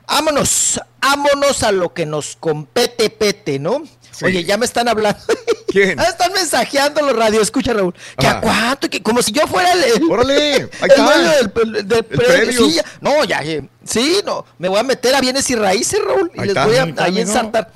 vámonos, 0.08 0.80
vámonos 1.02 1.62
a 1.62 1.70
lo 1.72 1.92
que 1.92 2.06
nos 2.06 2.36
compete, 2.36 3.10
pete, 3.10 3.58
¿no? 3.58 3.82
Oye, 4.22 4.44
ya 4.44 4.56
me 4.56 4.64
están 4.64 4.88
hablando. 4.88 5.20
¿Quién? 5.68 5.98
Ah, 5.98 6.04
están 6.04 6.32
mensajeando 6.32 7.02
los 7.02 7.16
radio, 7.16 7.40
escucha 7.42 7.72
Raúl. 7.72 7.92
¿Que 8.16 8.26
Ajá. 8.28 8.38
a 8.38 8.40
cuánto? 8.40 8.88
Que 8.88 9.02
como 9.02 9.20
si 9.20 9.32
yo 9.32 9.44
fuera 9.48 9.72
el. 9.72 9.82
el- 9.84 10.10
Órale, 10.10 10.34
ahí 10.54 10.60
el 10.60 10.90
está. 10.90 11.02
dueño 11.04 11.30
del, 11.74 11.88
del. 11.88 12.56
Sí, 12.56 12.74
ya- 12.74 12.84
no, 13.00 13.24
ya, 13.24 13.40
eh, 13.42 13.68
sí, 13.84 14.20
no. 14.24 14.46
Me 14.58 14.68
voy 14.68 14.78
a 14.78 14.84
meter 14.84 15.14
a 15.16 15.20
bienes 15.20 15.50
y 15.50 15.56
raíces, 15.56 16.00
Raúl. 16.02 16.30
Y 16.34 16.40
Ahí 16.40 16.46
les 16.46 16.56
está. 16.56 16.66
voy 16.66 16.76
a 16.76 17.04
Ahí 17.04 17.18
ensartar. 17.20 17.72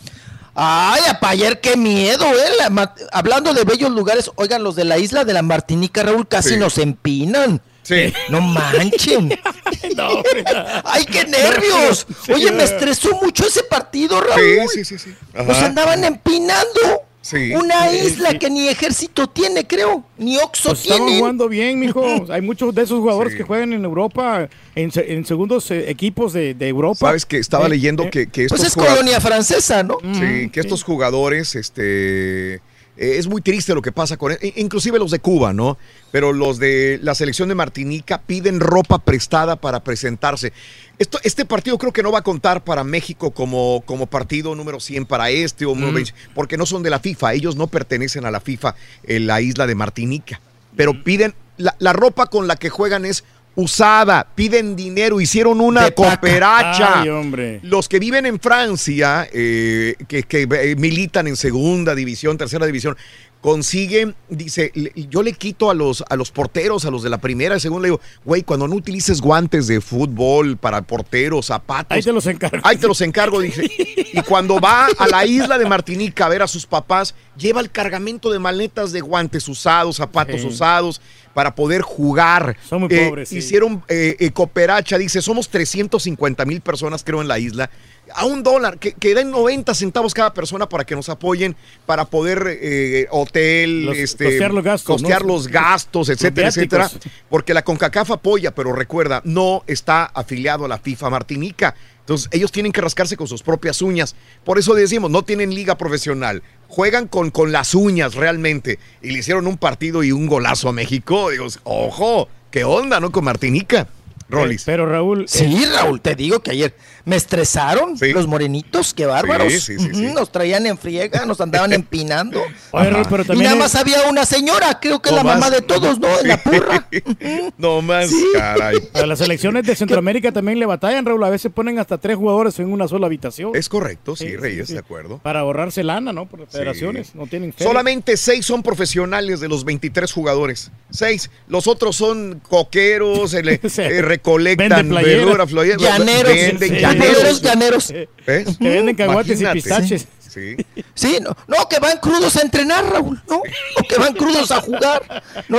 Ay, 0.55 1.03
apa, 1.09 1.31
ayer 1.31 1.61
qué 1.61 1.77
miedo, 1.77 2.25
¿eh? 2.27 2.51
La 2.59 2.95
hablando 3.13 3.55
de 3.55 3.65
bellos 3.65 3.91
lugares, 3.91 4.31
oigan, 4.37 4.63
los 4.63 4.75
de 4.77 4.85
la 4.85 4.99
isla 4.99 5.25
de 5.25 5.33
la 5.33 5.43
Martinica, 5.43 6.03
Raúl, 6.03 6.27
casi 6.27 6.51
Sí. 6.51 6.57
nos 6.57 6.79
empinan. 6.79 7.63
Sí. 7.83 8.13
No 8.29 8.41
manchen. 8.41 9.31
Ay, 10.85 11.05
qué 11.07 11.25
nervios. 11.25 12.07
Oye, 12.33 12.51
me 12.53 12.65
estresó 12.65 13.19
mucho 13.23 13.47
ese 13.47 13.63
partido, 13.63 14.21
Raúl. 14.21 14.69
Sí, 14.73 14.85
sí, 14.85 14.99
sí, 14.99 15.11
sí. 15.11 15.15
Nos 15.35 15.57
andaban 15.59 16.05
empinando. 16.05 17.05
Sí. 17.29 17.53
Una 17.55 17.91
Sí, 17.91 17.97
isla 18.07 18.31
sí. 18.31 18.39
que 18.39 18.49
ni 18.49 18.69
ejército 18.69 19.27
tiene, 19.29 19.67
creo. 19.67 20.03
Ni 20.17 20.39
Oxo 20.39 20.71
Pues 20.71 20.83
tiene. 20.83 21.19
jugando 21.19 21.47
bien, 21.49 21.79
mijo. 21.79 22.03
Hay 22.31 22.41
muchos 22.41 22.75
de 22.75 22.83
esos 22.83 23.01
jugadores 23.01 23.35
que 23.35 23.43
juegan 23.43 23.73
en 23.75 23.85
Europa, 23.85 24.49
en, 24.75 24.91
se- 24.91 25.13
en 25.13 25.27
segundos 25.27 25.71
eh, 25.71 25.91
equipos 25.91 26.33
de, 26.33 26.55
de 26.55 26.69
Europa. 26.69 27.01
Sabes 27.01 27.27
que 27.27 27.37
estaba 27.39 27.67
Eh, 27.67 27.71
leyendo 27.71 28.05
eh, 28.05 28.11
que, 28.11 28.27
que 28.29 28.45
estos 28.45 28.61
Pues 28.61 28.69
es 28.71 28.75
colonia 28.75 29.21
francesa, 29.21 29.83
¿no? 29.83 29.99
Sí, 30.15 30.49
que 30.51 30.61
estos 30.61 30.83
jugadores, 30.85 31.55
este, 31.55 32.61
eh, 32.99 33.17
es 33.17 33.29
muy 33.29 33.41
triste 33.41 33.75
lo 33.75 33.83
que 33.83 33.93
pasa 33.93 34.17
con, 34.17 34.37
inclusive 34.57 34.99
los 34.99 35.13
de 35.13 35.21
Cuba, 35.21 35.53
¿no? 35.53 35.79
Pero 36.11 36.33
los 36.33 36.59
de 36.59 36.99
la 37.01 37.15
selección 37.15 37.49
de 37.49 37.55
Martinica 37.55 38.21
piden 38.23 38.59
ropa 38.59 38.99
prestada 38.99 39.57
para 39.57 39.85
presentarse. 39.85 40.53
Esto, 40.99 41.21
este 41.23 41.45
partido 41.45 41.79
creo 41.79 41.93
que 41.93 42.03
no 42.03 42.11
va 42.11 42.19
a 42.19 42.23
contar 42.23 42.65
para 42.65 42.83
México 42.83 43.31
como, 43.31 43.83
como 43.87 44.07
partido 44.07 44.57
número 44.57 44.81
100 44.81 45.07
para 45.07 45.31
este 45.31 45.65
o 45.65 45.75
20, 45.77 46.13
porque 46.35 46.57
no 46.57 46.67
son 46.67 46.83
de 46.83 46.91
la 46.91 46.99
FIFA, 46.99 47.35
ellos 47.35 47.55
no 47.55 47.69
pertenecen 47.69 48.27
a 48.27 48.33
la 48.33 48.41
FIFA 48.41 48.75
en 49.05 49.29
la 49.29 49.41
isla 49.41 49.69
de 49.69 49.77
Martinica. 49.77 50.41
Pero 50.75 51.05
piden, 51.05 51.35
la, 51.57 51.77
la 51.79 51.93
ropa 51.93 52.27
con 52.27 52.49
la 52.49 52.57
que 52.57 52.69
juegan 52.69 53.05
es 53.05 53.25
usada, 53.59 54.25
piden 54.37 54.77
dinero, 54.77 55.21
hicieron 55.21 55.61
una 55.61 55.87
De 55.87 55.93
cooperacha. 55.93 57.03
Ay, 57.03 57.09
hombre. 57.09 57.59
Los 57.65 57.89
que 57.89 57.99
viven 57.99 58.25
en 58.25 58.39
Francia, 58.39 59.29
eh, 59.33 59.97
que, 60.07 60.23
que, 60.23 60.43
eh, 60.43 60.77
militan 60.77 61.27
en 61.27 61.35
segunda 61.35 61.97
división, 61.97 62.39
tercera 62.39 62.67
división, 62.67 62.97
consiguen, 63.41 64.17
dice, 64.29 64.73
yo 65.11 65.23
le 65.23 65.33
quito 65.33 65.71
a 65.71 65.75
los, 65.75 66.03
a 66.09 66.17
los 66.17 66.31
porteros, 66.33 66.85
a 66.85 66.91
los 66.91 67.03
de 67.03 67.11
la 67.11 67.19
primera, 67.19 67.61
según 67.61 67.83
le 67.83 67.89
digo, 67.89 68.01
güey, 68.25 68.43
cuando 68.43 68.67
no 68.67 68.75
utilices 68.75 69.21
guantes 69.21 69.69
de 69.69 69.81
fútbol 69.81 70.57
para 70.57 70.83
porteros, 70.83 71.47
zapatos. 71.47 71.97
Ahí 71.97 72.03
te 72.03 72.13
los 72.13 72.27
encargo. 72.27 72.59
Ahí 72.65 72.77
te 72.77 72.89
los 72.89 73.01
encargo, 73.01 73.41
dice. 73.41 73.71
Y 74.13 74.21
cuando 74.23 74.61
va 74.61 74.87
a 74.99 75.07
la 75.07 75.25
isla 75.25 75.57
de 75.57 75.67
Martinica 75.67 76.27
a 76.27 76.29
ver 76.29 76.43
a 76.43 76.49
sus 76.49 76.67
papás, 76.67 77.15
lleva 77.37 77.61
el 77.61 77.71
cargamento 77.71 78.31
de 78.33 78.39
maletas 78.41 78.91
de 78.91 79.01
guantes 79.01 79.49
usados, 79.49 79.97
zapatos 79.97 80.41
Sí. 80.41 80.47
usados, 80.47 81.01
para 81.33 81.55
poder 81.55 81.83
jugar. 81.83 82.57
Son 82.69 82.81
muy 82.81 82.89
Eh, 82.93 83.07
pobres, 83.09 83.29
sí. 83.29 83.39
Hicieron 83.39 83.85
eh, 83.89 84.17
eh, 84.19 84.31
cooperacha, 84.33 84.99
dice, 84.99 85.23
somos 85.23 85.49
350 85.49 86.45
mil 86.45 86.61
personas 86.61 87.05
creo 87.05 87.23
en 87.23 87.29
la 87.29 87.39
isla. 87.39 87.71
A 88.15 88.25
un 88.25 88.43
dólar, 88.43 88.79
que, 88.79 88.93
que 88.95 89.15
den 89.15 89.31
90 89.31 89.75
centavos 89.75 90.15
cada 90.15 90.33
persona 90.33 90.69
para 90.69 90.85
que 90.85 90.95
nos 90.97 91.09
apoyen, 91.09 91.57
para 91.87 92.05
poder 92.07 92.59
eh, 92.61 93.07
hotel, 93.11 93.87
Los- 93.87 93.97
este, 93.97 94.25
costear 94.25 94.55
los 94.55 94.65
gastos, 94.65 95.01
costear 95.01 95.23
¿no? 95.23 95.29
los 95.35 95.49
gastos, 95.49 96.09
etcétera, 96.09 96.47
Los 96.49 96.57
etcétera. 96.57 96.91
Porque 97.29 97.55
la 97.55 97.63
CONCACAF 97.63 98.11
apoya, 98.13 98.55
pero 98.55 98.73
recuerda, 98.73 99.21
no 99.25 99.63
está 99.67 100.05
afiliado 100.05 100.65
a 100.65 100.69
la 100.69 100.79
FIFA 100.79 101.11
Martinica. 101.11 101.75
Entonces, 102.01 102.29
ellos 102.33 102.51
tienen 102.51 102.73
que 102.73 102.81
rascarse 102.81 103.19
con 103.19 103.29
sus 103.29 103.43
propias 103.43 103.83
uñas. 103.83 104.17
Por 104.43 104.59
eso 104.59 104.75
decimos, 104.75 105.11
no 105.11 105.25
tienen 105.25 105.55
liga 105.55 105.77
profesional. 105.77 106.43
Juegan 106.67 107.07
con, 107.07 107.31
con 107.31 107.53
las 107.53 107.75
uñas 107.75 108.15
realmente. 108.15 108.79
Y 109.03 109.11
le 109.11 109.19
hicieron 109.19 109.47
un 109.47 109.59
partido 109.59 110.03
y 110.03 110.13
un 110.13 110.27
golazo 110.27 110.71
a 110.71 110.73
México. 110.73 111.29
Digo, 111.29 111.47
ojo, 111.65 112.29
qué 112.51 112.65
onda, 112.65 112.99
¿no? 113.01 113.13
Con 113.13 113.25
Martinica. 113.25 113.89
Rolis. 114.29 114.65
Pero 114.65 114.87
Raúl. 114.87 115.27
Sí, 115.29 115.65
Raúl, 115.75 116.01
te 116.01 116.15
digo 116.15 116.41
que 116.41 116.51
ayer 116.51 116.75
me 117.05 117.17
estresaron 117.17 117.95
los 118.15 118.27
morenitos, 118.27 118.93
qué 118.93 119.07
bárbaros. 119.07 119.53
Sí, 119.53 119.61
sí, 119.61 119.79
sí, 119.79 119.91
sí. 119.95 120.07
Ujú, 120.07 120.15
Nos 120.15 120.31
traían 120.31 120.67
en 120.67 120.77
friega, 120.77 121.25
nos 121.27 121.41
andaban 121.41 121.73
empinando. 121.73 122.43
Oye, 122.73 122.91
Raúl, 122.91 123.07
pero 123.09 123.23
y 123.23 123.27
también 123.27 123.45
nada 123.45 123.57
es- 123.57 123.63
más 123.63 123.75
había 123.75 124.09
una 124.09 124.25
señora, 124.27 124.79
creo 124.81 125.01
que 125.01 125.09
es 125.09 125.13
No 125.17 125.23
la 125.23 125.25
mamá 125.35 125.51
de 125.51 125.63
todos, 125.63 125.99
¿no? 125.99 126.09
En 126.21 126.29
la 126.29 126.37
porra. 126.43 126.89
no 127.59 127.81
más, 127.83 128.11
caray. 128.35 128.77
A 128.95 129.07
las 129.07 129.19
selecciones 129.19 129.65
de 129.65 129.75
Centroamérica 129.75 130.33
también 130.33 130.59
le 130.59 130.67
batallan, 130.67 131.05
Raúl. 131.07 131.25
A 131.25 131.31
veces 131.31 131.51
ponen 131.53 131.79
hasta 131.79 131.99
tres 131.99 132.17
jugadores 132.17 132.59
en 132.59 132.71
una 132.73 132.87
sola 132.89 133.07
habitación. 133.07 133.53
Es 133.55 133.69
correcto, 133.69 134.17
sí, 134.17 134.37
Reyes, 134.37 134.69
de 134.69 134.79
acuerdo. 134.79 135.19
Para 135.19 135.41
ahorrarse 135.41 135.83
lana, 135.83 136.13
¿no? 136.13 136.27
Por 136.27 136.41
las 136.41 136.51
federaciones. 136.51 137.15
No 137.15 137.27
tienen 137.27 137.53
feria. 137.53 137.67
Solamente 137.69 138.17
seis 138.17 138.45
son 138.47 138.63
profesionales 138.63 139.41
de 139.41 139.49
los 139.49 139.65
23 139.65 140.13
jugadores. 140.13 140.71
Seis. 140.91 141.31
Los 141.49 141.67
otros 141.67 141.97
son 141.97 142.41
coqueros, 142.49 143.33
eh, 143.35 143.43
le- 143.43 143.61
eh, 143.63 144.03
recolectan 144.19 144.69
Venden 144.69 144.89
playeras. 144.89 145.25
verdura, 145.25 145.47
flor- 145.47 145.79
Llaneros, 145.79 146.33
venden 146.35 146.75
llaneros. 146.75 147.43
llaneros. 147.43 147.95
¿Ves? 148.27 148.59
Que 148.59 148.69
venden 148.69 148.97
cacahuates 148.97 149.41
y 149.41 149.47
pistaches. 149.47 150.07
Sí. 150.29 150.57
Sí, 150.95 151.19
no, 151.23 151.37
no, 151.47 151.69
que 151.69 151.79
van 151.79 151.99
crudos 151.99 152.37
a 152.37 152.43
entrenar, 152.43 152.85
Raúl, 152.91 153.23
¿no? 153.29 153.37
O 153.39 153.83
que 153.89 153.97
van 153.99 154.13
crudos 154.15 154.51
a 154.51 154.61
jugar, 154.61 155.23
¿no? 155.49 155.59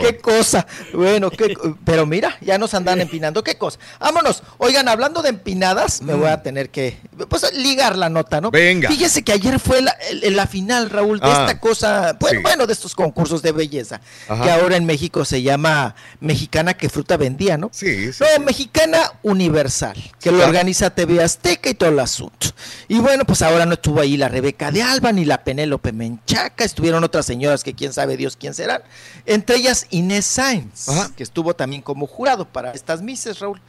Qué 0.00 0.16
cosa. 0.18 0.66
Bueno, 0.94 1.30
qué- 1.30 1.54
pero 1.84 2.06
mira, 2.06 2.36
ya 2.40 2.56
nos 2.56 2.72
andan 2.74 3.00
empinando. 3.02 3.44
Qué 3.44 3.56
cosa. 3.58 3.78
Vámonos. 4.00 4.42
Oigan, 4.58 4.88
hablando 4.88 5.20
de 5.20 5.28
empinadas, 5.28 6.00
me 6.00 6.14
voy 6.14 6.28
a 6.28 6.42
tener 6.42 6.70
que 6.70 6.98
pues, 7.28 7.52
ligar 7.54 7.96
la 7.98 8.08
nota, 8.08 8.40
¿no? 8.40 8.48
Mm. 8.48 8.52
Venga. 8.52 8.88
Fíjese 8.88 9.22
que 9.22 9.32
ayer 9.32 9.60
fue 9.60 9.82
la, 9.82 10.46
final, 10.46 10.88
Raúl, 10.90 11.20
de 11.20 11.26
Ah, 11.26 11.42
esta 11.46 11.60
cosa, 11.60 12.16
bueno, 12.18 12.38
sí. 12.38 12.42
bueno, 12.42 12.66
de 12.66 12.72
estos 12.72 12.94
concursos 12.94 13.42
de 13.42 13.52
belleza, 13.52 14.00
Ajá. 14.28 14.42
que 14.42 14.50
ahora 14.50 14.76
en 14.76 14.86
México 14.86 15.24
se 15.24 15.42
llama 15.42 15.94
Mexicana 16.20 16.74
que 16.74 16.88
fruta 16.88 17.16
vendía, 17.18 17.58
¿no? 17.58 17.68
Sí, 17.72 18.10
No, 18.20 18.44
Mexicana 18.44 19.12
Universal, 19.22 19.96
que 20.20 20.30
lo 20.32 20.42
organiza 20.44 20.90
TV 20.90 21.22
Azteca 21.22 21.68
y 21.70 21.74
todo 21.74 21.90
el 21.90 21.98
asunto. 22.00 22.48
Y 22.88 22.98
bueno, 23.00 23.23
pues 23.24 23.42
ahora 23.42 23.66
no 23.66 23.74
estuvo 23.74 24.00
ahí 24.00 24.16
la 24.16 24.28
Rebeca 24.28 24.70
de 24.70 24.82
Alba 24.82 25.12
ni 25.12 25.24
la 25.24 25.44
Penélope 25.44 25.92
Menchaca, 25.92 26.64
estuvieron 26.64 27.04
otras 27.04 27.26
señoras 27.26 27.62
que 27.64 27.74
quién 27.74 27.92
sabe 27.92 28.16
Dios 28.16 28.36
quién 28.36 28.54
serán, 28.54 28.82
entre 29.26 29.56
ellas 29.56 29.86
Inés 29.90 30.24
Sainz, 30.26 30.86
que 31.16 31.22
estuvo 31.22 31.54
también 31.54 31.82
como 31.82 32.06
jurado 32.06 32.44
para 32.46 32.72
estas 32.72 33.02
mises, 33.02 33.38
Raúl. 33.40 33.60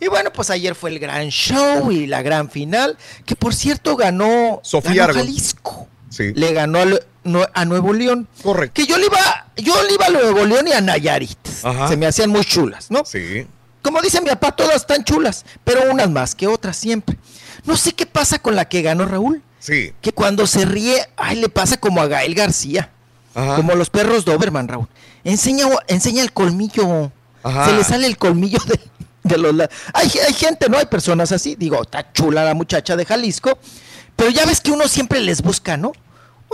Y 0.00 0.08
bueno, 0.08 0.32
pues 0.32 0.50
ayer 0.50 0.74
fue 0.74 0.90
el 0.90 0.98
gran 0.98 1.28
show 1.28 1.90
y 1.90 2.06
la 2.06 2.22
gran 2.22 2.50
final, 2.50 2.96
que 3.24 3.36
por 3.36 3.54
cierto 3.54 3.96
ganó, 3.96 4.60
Sofía 4.62 5.06
ganó. 5.06 5.14
Jalisco. 5.20 5.88
Sí. 6.10 6.32
Le 6.34 6.52
ganó 6.52 6.80
no- 7.24 7.46
a 7.52 7.64
Nuevo 7.64 7.92
León. 7.92 8.28
Correcto. 8.42 8.74
Que 8.74 8.86
yo 8.86 8.96
le 8.98 9.06
iba, 9.06 9.46
yo 9.56 9.74
le 9.82 9.94
iba 9.94 10.06
a 10.06 10.10
Nuevo 10.10 10.44
León 10.44 10.68
y 10.68 10.72
a 10.72 10.80
Nayarit. 10.80 11.38
Ajá. 11.62 11.88
Se 11.88 11.96
me 11.96 12.06
hacían 12.06 12.30
muy 12.30 12.44
chulas, 12.44 12.90
¿no? 12.90 13.04
Sí. 13.04 13.46
Como 13.82 14.00
dice 14.00 14.20
mi 14.20 14.28
papá, 14.28 14.52
todas 14.52 14.76
están 14.76 15.04
chulas, 15.04 15.44
pero 15.62 15.90
unas 15.90 16.08
más 16.08 16.34
que 16.34 16.46
otras 16.46 16.76
siempre. 16.76 17.18
No 17.64 17.76
sé 17.76 17.92
qué 17.92 18.06
pasa 18.06 18.38
con 18.38 18.56
la 18.56 18.66
que 18.68 18.82
ganó 18.82 19.06
Raúl. 19.06 19.42
Sí. 19.58 19.92
Que 20.00 20.12
cuando 20.12 20.46
se 20.46 20.64
ríe, 20.64 21.08
ay, 21.16 21.36
le 21.36 21.48
pasa 21.48 21.76
como 21.78 22.00
a 22.00 22.06
Gael 22.06 22.34
García. 22.34 22.90
Ajá. 23.34 23.56
Como 23.56 23.74
los 23.74 23.90
perros 23.90 24.24
Doberman, 24.24 24.68
Raúl. 24.68 24.88
Enseña, 25.24 25.66
enseña 25.88 26.22
el 26.22 26.32
colmillo. 26.32 27.10
Ajá. 27.42 27.66
Se 27.66 27.72
le 27.72 27.84
sale 27.84 28.06
el 28.06 28.18
colmillo 28.18 28.58
de, 28.66 28.80
de 29.22 29.38
los... 29.38 29.54
Hay, 29.92 30.10
hay 30.26 30.34
gente, 30.34 30.68
¿no? 30.68 30.78
Hay 30.78 30.86
personas 30.86 31.32
así. 31.32 31.56
Digo, 31.56 31.82
está 31.82 32.12
chula 32.12 32.44
la 32.44 32.54
muchacha 32.54 32.96
de 32.96 33.04
Jalisco. 33.04 33.58
Pero 34.16 34.30
ya 34.30 34.46
ves 34.46 34.60
que 34.60 34.70
uno 34.70 34.86
siempre 34.86 35.20
les 35.20 35.42
busca, 35.42 35.76
¿no? 35.76 35.92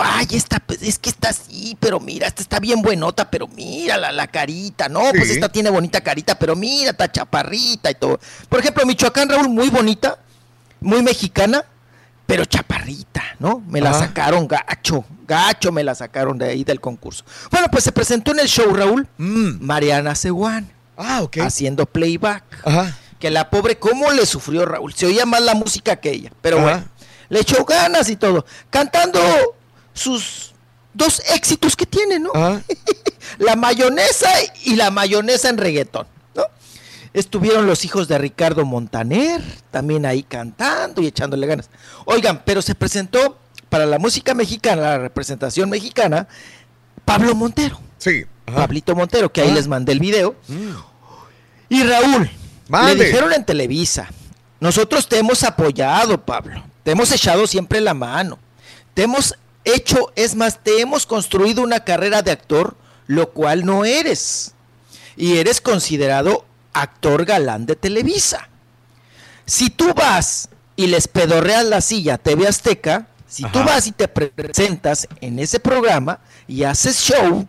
Ay, 0.03 0.29
esta, 0.31 0.61
pues, 0.61 0.83
es 0.83 0.99
que 0.99 1.11
está 1.11 1.29
así, 1.29 1.77
pero 1.79 2.01
mira, 2.01 2.27
esta 2.27 2.41
está 2.41 2.59
bien 2.59 2.81
buenota, 2.81 3.31
pero 3.31 3.47
mira 3.49 3.99
la, 3.99 4.13
la 4.13 4.29
carita, 4.29 4.89
¿no? 4.89 5.03
Pues 5.11 5.29
esta 5.29 5.51
tiene 5.51 5.69
bonita 5.69 6.01
carita, 6.01 6.39
pero 6.39 6.57
mira, 6.57 6.93
está 6.93 7.13
chaparrita 7.13 7.91
y 7.91 7.95
todo. 7.97 8.19
Por 8.49 8.61
ejemplo, 8.61 8.87
Michoacán, 8.87 9.29
Raúl, 9.29 9.51
muy 9.51 9.69
bonita, 9.69 10.19
muy 10.81 11.03
mexicana, 11.03 11.65
pero 12.27 12.45
chaparrita, 12.45 13.23
¿no? 13.39 13.63
Me 13.67 13.81
la 13.81 13.93
sacaron 13.93 14.47
gacho, 14.47 15.05
gacho 15.27 15.73
me 15.73 15.83
la 15.83 15.95
sacaron 15.95 16.39
de 16.39 16.49
ahí 16.49 16.65
del 16.65 16.81
concurso. 16.81 17.25
Bueno, 17.51 17.69
pues 17.71 17.85
se 17.85 17.93
presentó 17.93 18.33
en 18.33 18.41
el 18.41 18.49
show, 18.49 18.73
Raúl, 18.73 19.09
Mariana 19.17 20.15
Seguán. 20.15 20.65
Mm. 20.65 20.71
Ah, 21.03 21.23
ok. 21.23 21.39
Haciendo 21.39 21.87
playback. 21.87 22.45
Ajá. 22.65 22.97
Que 23.19 23.31
la 23.31 23.51
pobre, 23.51 23.79
¿cómo 23.79 24.11
le 24.13 24.27
sufrió 24.27 24.65
Raúl? 24.65 24.95
Se 24.95 25.07
oía 25.07 25.27
más 25.27 25.43
la 25.43 25.55
música 25.55 25.97
que 25.97 26.11
ella, 26.11 26.33
pero 26.41 26.59
Ajá. 26.59 26.67
bueno, 26.67 26.85
le 27.29 27.41
echó 27.41 27.65
ganas 27.65 28.09
y 28.11 28.17
todo. 28.17 28.45
Cantando 28.71 29.21
sus 29.93 30.55
dos 30.95 31.23
éxitos 31.35 31.77
que 31.77 31.87
tiene, 31.87 32.19
¿no? 32.19 32.33
la 33.39 33.57
mayonesa 33.57 34.29
y 34.65 34.77
la 34.77 34.91
mayonesa 34.91 35.49
en 35.49 35.59
reggaetón. 35.59 36.07
Estuvieron 37.13 37.67
los 37.67 37.85
hijos 37.85 38.07
de 38.07 38.19
Ricardo 38.19 38.65
Montaner, 38.65 39.43
también 39.71 40.07
ahí 40.07 40.23
cantando 40.23 41.03
y 41.03 41.07
echándole 41.09 41.47
ganas. 41.47 41.69
Oigan, 42.05 42.43
pero 42.45 42.63
se 42.63 42.75
presentó 42.77 43.37
para 43.69 43.85
la 43.87 43.99
música 43.99 44.33
mexicana, 44.35 44.83
la 44.83 44.99
representación 44.99 45.69
mexicana, 45.71 46.29
Pablo 47.05 47.35
Montero. 47.35 47.81
Sí. 47.99 48.25
Pablito 48.45 48.95
Montero, 48.95 49.33
que 49.33 49.41
ahí 49.43 49.51
Ah. 49.51 49.55
les 49.55 49.67
mandé 49.69 49.93
el 49.93 50.01
video. 50.01 50.37
Y 51.69 51.83
Raúl, 51.83 52.31
Mande. 52.69 52.95
le 52.97 53.05
dijeron 53.07 53.33
en 53.33 53.45
Televisa, 53.45 54.09
nosotros 54.61 55.09
te 55.09 55.19
hemos 55.19 55.43
apoyado, 55.45 56.21
Pablo, 56.25 56.63
te 56.85 56.93
hemos 56.93 57.11
echado 57.13 57.47
siempre 57.47 57.81
la 57.81 57.95
mano, 57.95 58.39
te 58.95 59.03
hemos 59.05 59.35
hecho, 59.65 60.13
es 60.17 60.35
más, 60.35 60.59
te 60.63 60.81
hemos 60.81 61.07
construido 61.07 61.63
una 61.63 61.81
carrera 61.81 62.23
de 62.23 62.31
actor, 62.33 62.77
lo 63.07 63.31
cual 63.31 63.65
no 63.65 63.85
eres. 63.85 64.53
Y 65.17 65.37
eres 65.39 65.61
considerado 65.61 66.45
actor 66.73 67.25
galán 67.25 67.67
de 67.67 67.77
Televisa. 67.77 68.49
Si 69.47 69.71
tú 69.71 69.93
vas 69.95 70.49
y 70.77 70.87
les 70.87 71.09
pedorreas 71.09 71.65
la 71.65 71.81
silla 71.81 72.15
a 72.15 72.19
TV 72.19 72.47
Azteca, 72.47 73.07
si 73.27 73.45
tú 73.45 73.61
vas 73.65 73.87
y 73.87 73.93
te 73.93 74.09
presentas 74.09 75.07
en 75.21 75.39
ese 75.39 75.61
programa 75.61 76.21
y 76.49 76.65
haces 76.65 76.97
show, 76.99 77.47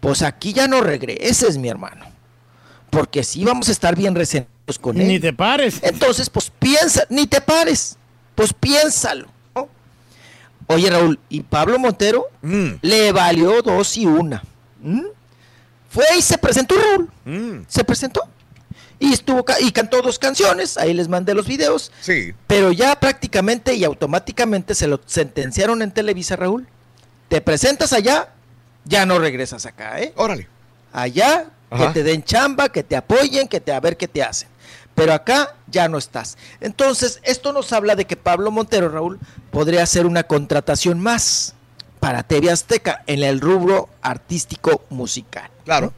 pues 0.00 0.22
aquí 0.22 0.52
ya 0.52 0.66
no 0.68 0.80
regreses, 0.80 1.58
mi 1.58 1.68
hermano. 1.68 2.06
Porque 2.90 3.22
sí 3.22 3.44
vamos 3.44 3.68
a 3.68 3.72
estar 3.72 3.94
bien 3.96 4.14
resentidos 4.14 4.78
con 4.80 5.00
él. 5.00 5.06
Ni 5.06 5.20
te 5.20 5.32
pares. 5.32 5.78
Entonces, 5.82 6.28
pues 6.28 6.50
piensa, 6.58 7.04
ni 7.08 7.26
te 7.26 7.40
pares. 7.40 7.96
Pues 8.34 8.52
piénsalo. 8.52 9.28
¿no? 9.54 9.68
Oye, 10.66 10.90
Raúl, 10.90 11.18
y 11.28 11.40
Pablo 11.42 11.78
Montero 11.78 12.26
Mm. 12.42 12.70
le 12.82 13.12
valió 13.12 13.62
dos 13.62 13.96
y 13.96 14.06
una. 14.06 14.42
¿Mm? 14.80 15.02
Fue 15.90 16.04
y 16.16 16.22
se 16.22 16.38
presentó 16.38 16.76
Raúl. 16.76 17.10
Mm. 17.24 17.64
Se 17.68 17.84
presentó. 17.84 18.22
Y 19.00 19.12
estuvo 19.12 19.44
y 19.60 19.72
cantó 19.72 20.02
dos 20.02 20.18
canciones, 20.18 20.76
ahí 20.76 20.94
les 20.94 21.08
mandé 21.08 21.34
los 21.34 21.48
videos. 21.48 21.90
Sí. 22.00 22.32
Pero 22.46 22.70
ya 22.70 22.98
prácticamente 23.00 23.74
y 23.74 23.82
automáticamente 23.82 24.74
se 24.74 24.86
lo 24.86 25.00
sentenciaron 25.04 25.82
en 25.82 25.90
Televisa, 25.90 26.36
Raúl. 26.36 26.68
Te 27.28 27.40
presentas 27.40 27.92
allá, 27.92 28.28
ya 28.84 29.06
no 29.06 29.18
regresas 29.18 29.66
acá, 29.66 30.00
¿eh? 30.00 30.12
Órale. 30.16 30.48
Allá, 30.92 31.46
Ajá. 31.70 31.88
que 31.88 31.94
te 31.94 32.02
den 32.02 32.22
chamba, 32.22 32.68
que 32.68 32.82
te 32.82 32.94
apoyen, 32.94 33.48
que 33.48 33.60
te 33.60 33.72
a 33.72 33.80
ver 33.80 33.96
qué 33.96 34.06
te 34.06 34.22
hacen. 34.22 34.48
Pero 34.94 35.14
acá 35.14 35.56
ya 35.66 35.88
no 35.88 35.96
estás. 35.96 36.36
Entonces, 36.60 37.20
esto 37.22 37.52
nos 37.52 37.72
habla 37.72 37.96
de 37.96 38.04
que 38.04 38.16
Pablo 38.16 38.50
Montero, 38.50 38.90
Raúl, 38.90 39.18
podría 39.50 39.82
hacer 39.82 40.04
una 40.04 40.24
contratación 40.24 41.00
más 41.00 41.54
para 42.00 42.22
TV 42.22 42.50
Azteca 42.50 43.02
en 43.06 43.22
el 43.22 43.40
rubro 43.40 43.88
artístico 44.02 44.82
musical. 44.90 45.50
Claro. 45.64 45.92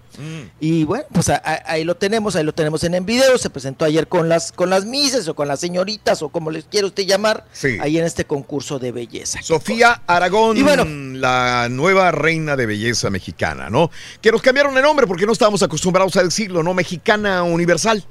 Y 0.60 0.84
bueno, 0.84 1.04
pues 1.12 1.30
a- 1.30 1.36
a- 1.42 1.62
ahí 1.72 1.84
lo 1.84 1.94
tenemos, 1.96 2.36
ahí 2.36 2.44
lo 2.44 2.52
tenemos 2.52 2.84
en 2.84 2.92
el 2.94 3.02
video. 3.04 3.38
Se 3.38 3.48
presentó 3.48 3.86
ayer 3.86 4.06
con 4.08 4.28
las 4.28 4.52
con 4.52 4.68
las 4.68 4.84
mises 4.84 5.26
o 5.28 5.34
con 5.34 5.48
las 5.48 5.60
señoritas 5.60 6.20
o 6.22 6.28
como 6.28 6.50
les 6.50 6.64
quiera 6.66 6.86
usted 6.86 7.04
llamar, 7.04 7.46
Sí. 7.52 7.78
ahí 7.80 7.96
en 7.96 8.04
este 8.04 8.26
concurso 8.26 8.78
de 8.78 8.92
belleza. 8.92 9.40
Sofía 9.42 10.02
Aragón, 10.06 10.58
Y 10.58 10.62
bueno. 10.62 10.84
la 10.84 11.68
nueva 11.70 12.10
reina 12.10 12.56
de 12.56 12.66
belleza 12.66 13.08
mexicana, 13.08 13.70
¿no? 13.70 13.90
Que 14.20 14.30
nos 14.30 14.42
cambiaron 14.42 14.76
el 14.76 14.82
nombre 14.82 15.06
porque 15.06 15.24
no 15.24 15.32
estábamos 15.32 15.62
acostumbrados 15.62 16.14
a 16.16 16.22
decirlo, 16.22 16.62
¿no? 16.62 16.74
Mexicana 16.74 17.42
Universal. 17.44 18.04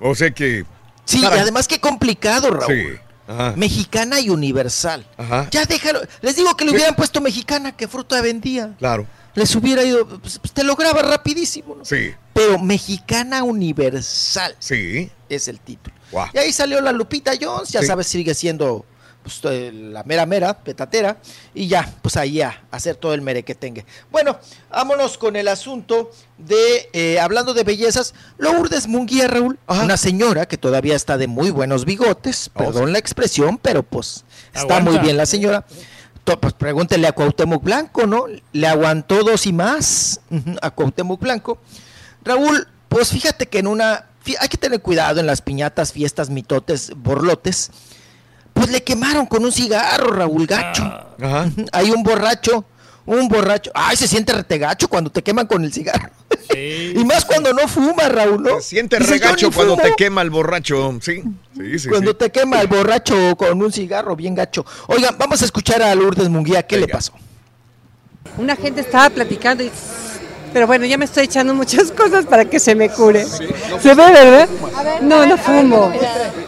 O 0.00 0.14
sea 0.14 0.30
que... 0.30 0.64
Sí, 1.04 1.20
y 1.22 1.24
además 1.24 1.66
qué 1.66 1.80
complicado, 1.80 2.50
Raúl. 2.50 2.72
Sí. 2.74 2.98
Ajá. 3.28 3.52
Mexicana 3.56 4.18
y 4.20 4.30
universal. 4.30 5.06
Ajá. 5.16 5.48
Ya 5.52 5.64
déjalo. 5.66 6.00
Les 6.22 6.34
digo 6.34 6.56
que 6.56 6.64
le 6.64 6.72
hubieran 6.72 6.96
puesto 6.96 7.20
mexicana, 7.20 7.76
que 7.76 7.86
fruta 7.86 8.20
vendía. 8.22 8.74
Claro. 8.78 9.06
les 9.34 9.54
hubiera 9.54 9.84
ido, 9.84 10.04
pues, 10.18 10.40
pues, 10.40 10.52
te 10.52 10.64
lo 10.64 10.74
graba 10.74 11.00
rapidísimo, 11.02 11.76
¿no? 11.76 11.84
Sí. 11.84 12.10
Pero 12.32 12.58
Mexicana 12.58 13.44
Universal. 13.44 14.56
Sí. 14.58 15.10
Es 15.28 15.46
el 15.46 15.60
título. 15.60 15.94
Y 16.32 16.38
ahí 16.38 16.52
salió 16.52 16.80
la 16.80 16.90
Lupita 16.90 17.32
Jones, 17.40 17.68
ya 17.68 17.80
Sí. 17.82 17.86
sabes, 17.86 18.08
sigue 18.08 18.34
siendo 18.34 18.84
pues, 19.28 19.52
eh, 19.52 19.70
la 19.72 20.02
mera 20.04 20.24
mera, 20.26 20.58
petatera, 20.58 21.18
y 21.54 21.68
ya, 21.68 21.92
pues 22.02 22.16
ahí 22.16 22.40
a 22.40 22.62
hacer 22.70 22.96
todo 22.96 23.14
el 23.14 23.20
mere 23.20 23.42
que 23.42 23.54
tenga. 23.54 23.84
Bueno, 24.10 24.38
vámonos 24.70 25.18
con 25.18 25.36
el 25.36 25.48
asunto 25.48 26.10
de, 26.38 26.88
eh, 26.92 27.20
hablando 27.20 27.52
de 27.52 27.64
bellezas, 27.64 28.14
Lourdes 28.38 28.86
Munguía, 28.86 29.28
Raúl, 29.28 29.58
una 29.66 29.96
señora 29.96 30.46
que 30.46 30.56
todavía 30.56 30.96
está 30.96 31.18
de 31.18 31.26
muy 31.26 31.50
buenos 31.50 31.84
bigotes, 31.84 32.50
perdón 32.54 32.92
la 32.92 32.98
expresión, 32.98 33.58
pero 33.58 33.82
pues 33.82 34.24
está 34.54 34.76
Aguanta. 34.76 34.90
muy 34.90 34.98
bien 35.00 35.16
la 35.16 35.26
señora. 35.26 35.66
Pues 36.40 36.52
pregúntele 36.52 37.06
a 37.06 37.12
Cuauhtémoc 37.12 37.62
Blanco, 37.64 38.06
¿no? 38.06 38.26
Le 38.52 38.66
aguantó 38.66 39.24
dos 39.24 39.46
y 39.46 39.52
más 39.54 40.20
a 40.60 40.70
Cuauhtémoc 40.70 41.20
Blanco. 41.20 41.58
Raúl, 42.22 42.68
pues 42.88 43.10
fíjate 43.10 43.46
que 43.46 43.60
en 43.60 43.66
una... 43.66 44.06
Hay 44.38 44.48
que 44.48 44.58
tener 44.58 44.82
cuidado 44.82 45.20
en 45.20 45.26
las 45.26 45.40
piñatas, 45.40 45.92
fiestas, 45.92 46.28
mitotes, 46.28 46.92
borlotes. 46.94 47.70
Pues 48.58 48.70
le 48.70 48.82
quemaron 48.82 49.26
con 49.26 49.44
un 49.44 49.52
cigarro, 49.52 50.10
Raúl 50.12 50.46
Gacho. 50.46 50.82
Ujú, 51.18 51.66
Hay 51.72 51.90
un 51.90 52.02
borracho, 52.02 52.64
un 53.06 53.28
borracho. 53.28 53.70
Ay, 53.74 53.96
se 53.96 54.08
siente 54.08 54.32
retegacho 54.32 54.88
cuando 54.88 55.10
te 55.10 55.22
queman 55.22 55.46
con 55.46 55.62
el 55.64 55.72
cigarro. 55.72 56.10
y 56.54 57.04
más 57.04 57.24
cuando 57.24 57.52
no 57.52 57.68
fuma, 57.68 58.08
Raúl, 58.08 58.42
¿no? 58.42 58.56
Se 58.56 58.62
siente 58.70 58.98
Dice, 58.98 59.08
"Yo 59.10 59.14
regacho 59.14 59.50
cuando 59.52 59.76
fumo". 59.76 59.86
te 59.88 59.94
quema 59.96 60.22
el 60.22 60.30
borracho. 60.30 60.98
Sí, 61.00 61.22
sí, 61.56 61.78
sí. 61.78 61.88
Cuando 61.88 62.10
sí. 62.12 62.16
te 62.18 62.30
quema 62.30 62.60
el 62.60 62.66
borracho 62.66 63.36
con 63.36 63.62
un 63.62 63.72
cigarro 63.72 64.16
bien 64.16 64.34
gacho. 64.34 64.66
Oigan, 64.88 65.16
vamos 65.18 65.40
a 65.42 65.44
escuchar 65.44 65.80
a 65.82 65.94
Lourdes 65.94 66.28
Munguía. 66.28 66.62
¿Qué 66.66 66.76
le 66.78 66.88
pasó? 66.88 67.12
Una 68.36 68.56
gente 68.56 68.80
estaba 68.80 69.08
platicando 69.10 69.62
y... 69.64 69.70
Pero 70.52 70.66
bueno, 70.66 70.86
ya 70.86 70.98
me 70.98 71.04
estoy 71.04 71.24
echando 71.24 71.54
muchas 71.54 71.90
cosas 71.96 72.26
para 72.26 72.44
que 72.44 72.58
se 72.58 72.74
me 72.74 72.88
cure. 72.88 73.24
¿Se 73.24 73.94
ve, 73.94 74.12
verdad? 74.12 74.48
No, 75.02 75.26
no 75.26 75.36
fumo. 75.36 75.92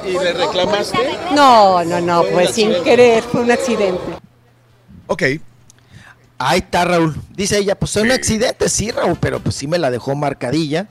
¿Y 0.06 0.12
le 0.12 0.32
reclamaste? 0.32 0.98
No, 1.32 1.84
no, 1.84 2.00
no, 2.00 2.24
pues 2.32 2.50
sin 2.50 2.72
querer, 2.82 3.22
fue 3.22 3.42
un 3.42 3.50
accidente. 3.50 4.02
Ok. 5.06 5.22
Ahí 6.38 6.60
está, 6.60 6.84
Raúl. 6.86 7.14
Dice 7.30 7.58
ella, 7.58 7.74
pues 7.74 7.92
fue 7.92 8.02
un 8.02 8.12
accidente, 8.12 8.68
sí, 8.68 8.90
Raúl, 8.90 9.18
pero 9.20 9.40
pues 9.40 9.56
sí 9.56 9.66
me 9.66 9.78
la 9.78 9.90
dejó 9.90 10.14
marcadilla. 10.14 10.88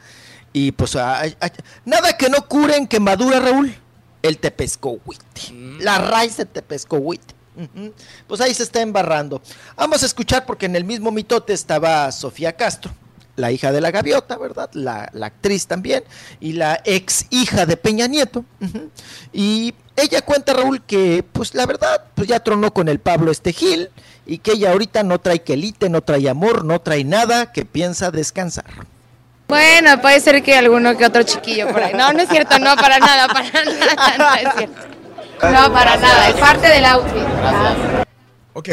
Y 0.54 0.72
pues 0.72 0.96
ay, 0.96 1.36
ay, 1.40 1.52
nada 1.86 2.18
que 2.18 2.30
no 2.30 2.48
cure 2.48 2.76
en 2.76 2.88
quemadura, 2.88 3.40
Raúl. 3.40 3.74
El 4.22 4.38
tepescohuite. 4.38 5.54
La 5.80 5.98
raíz 5.98 6.38
de 6.38 6.46
tepescohuite. 6.46 7.39
Pues 8.28 8.42
ahí 8.42 8.54
se 8.54 8.64
está 8.64 8.82
embarrando. 8.82 9.42
Vamos 9.76 10.04
a 10.04 10.06
escuchar 10.06 10.46
porque 10.46 10.66
en 10.66 10.76
el 10.76 10.84
mismo 10.84 11.12
mitote 11.12 11.54
estaba 11.54 12.12
Sofía 12.12 12.54
Castro, 12.54 12.92
la 13.36 13.52
hija 13.52 13.72
de 13.72 13.82
la 13.82 13.92
gaviota, 13.92 14.38
¿verdad? 14.38 14.70
La, 14.74 15.12
actriz 15.22 15.68
también, 15.68 16.04
y 16.40 16.54
la 16.54 16.82
ex 16.86 17.26
hija 17.30 17.66
de 17.66 17.78
Peña 17.78 18.08
Nieto. 18.08 18.46
Y 19.34 19.74
ella 19.96 20.22
cuenta, 20.22 20.54
Raúl, 20.54 20.82
que 20.82 21.24
pues 21.32 21.54
la 21.56 21.66
verdad, 21.66 22.06
pues 22.16 22.28
ya 22.28 22.40
tronó 22.40 22.74
con 22.74 22.88
el 22.88 23.00
Pablo 23.00 23.32
Estegil 23.32 23.90
y 24.26 24.38
que 24.38 24.52
ella 24.52 24.72
ahorita 24.72 25.04
no 25.04 25.20
trae 25.20 25.42
quelite, 25.42 25.90
no 25.90 26.02
trae 26.02 26.30
amor, 26.30 26.64
no 26.64 26.80
trae 26.82 27.04
nada, 27.04 27.52
que 27.52 27.66
piensa 27.66 28.12
descansar. 28.12 28.66
Bueno, 29.48 30.00
puede 30.00 30.20
ser 30.20 30.44
que 30.44 30.56
alguno 30.56 30.96
que 30.96 31.06
otro 31.06 31.24
chiquillo 31.24 31.68
por 31.72 31.82
ahí. 31.82 31.94
No, 31.96 32.14
no 32.14 32.22
es 32.22 32.30
cierto, 32.30 32.60
no, 32.60 32.76
para 32.76 33.00
nada, 33.00 33.28
para 33.28 33.50
nada, 33.66 34.18
no 34.18 34.50
es 34.50 34.56
cierto. 34.56 34.99
No, 35.42 35.74
para 35.74 35.96
nada, 35.98 36.30
es 36.30 36.36
parte 36.36 36.68
del 36.68 36.86
outfit. 36.86 37.24
Ok. 38.54 38.70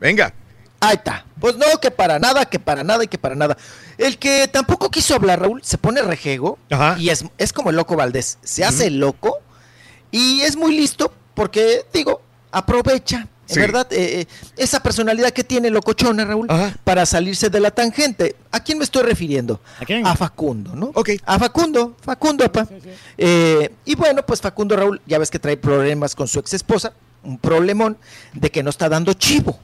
Venga. 0.00 0.32
Ahí 0.80 0.94
está. 0.94 1.24
Pues 1.40 1.56
no, 1.56 1.66
que 1.80 1.90
para 1.90 2.18
nada, 2.18 2.44
que 2.44 2.58
para 2.58 2.82
nada 2.82 3.04
y 3.04 3.08
que 3.08 3.18
para 3.18 3.34
nada. 3.34 3.56
El 3.98 4.18
que 4.18 4.48
tampoco 4.48 4.90
quiso 4.90 5.14
hablar, 5.14 5.40
Raúl, 5.40 5.62
se 5.64 5.78
pone 5.78 6.02
rejego 6.02 6.58
y 6.98 7.10
es, 7.10 7.24
es 7.38 7.52
como 7.52 7.70
el 7.70 7.76
loco 7.76 7.96
Valdés. 7.96 8.38
Se 8.42 8.64
hace 8.64 8.90
loco 8.90 9.38
y 10.10 10.40
es 10.42 10.56
muy 10.56 10.76
listo 10.76 11.12
porque, 11.34 11.84
digo, 11.92 12.20
aprovecha, 12.50 13.28
Sí. 13.46 13.60
¿verdad? 13.60 13.86
Eh, 13.92 14.20
eh, 14.20 14.26
esa 14.56 14.82
personalidad 14.82 15.30
que 15.30 15.44
tiene 15.44 15.68
locochona, 15.68 16.24
Raúl, 16.24 16.46
para 16.84 17.04
salirse 17.04 17.50
de 17.50 17.60
la 17.60 17.70
tangente. 17.70 18.36
¿A 18.50 18.62
quién 18.62 18.78
me 18.78 18.84
estoy 18.84 19.02
refiriendo? 19.02 19.60
¿A 20.04 20.16
Facundo, 20.16 20.74
¿no? 20.74 20.92
Ok. 20.94 21.10
A 21.24 21.38
Facundo, 21.38 21.96
Facundo, 22.00 22.44
apa. 22.44 22.66
Eh, 23.18 23.70
y 23.84 23.94
bueno, 23.94 24.24
pues 24.24 24.40
Facundo 24.40 24.76
Raúl, 24.76 25.00
ya 25.06 25.18
ves 25.18 25.30
que 25.30 25.38
trae 25.38 25.56
problemas 25.56 26.14
con 26.14 26.28
su 26.28 26.38
ex 26.38 26.54
esposa, 26.54 26.92
un 27.24 27.38
problemón 27.38 27.98
de 28.32 28.50
que 28.50 28.62
no 28.62 28.70
está 28.70 28.88
dando 28.88 29.12
chivo. 29.14 29.58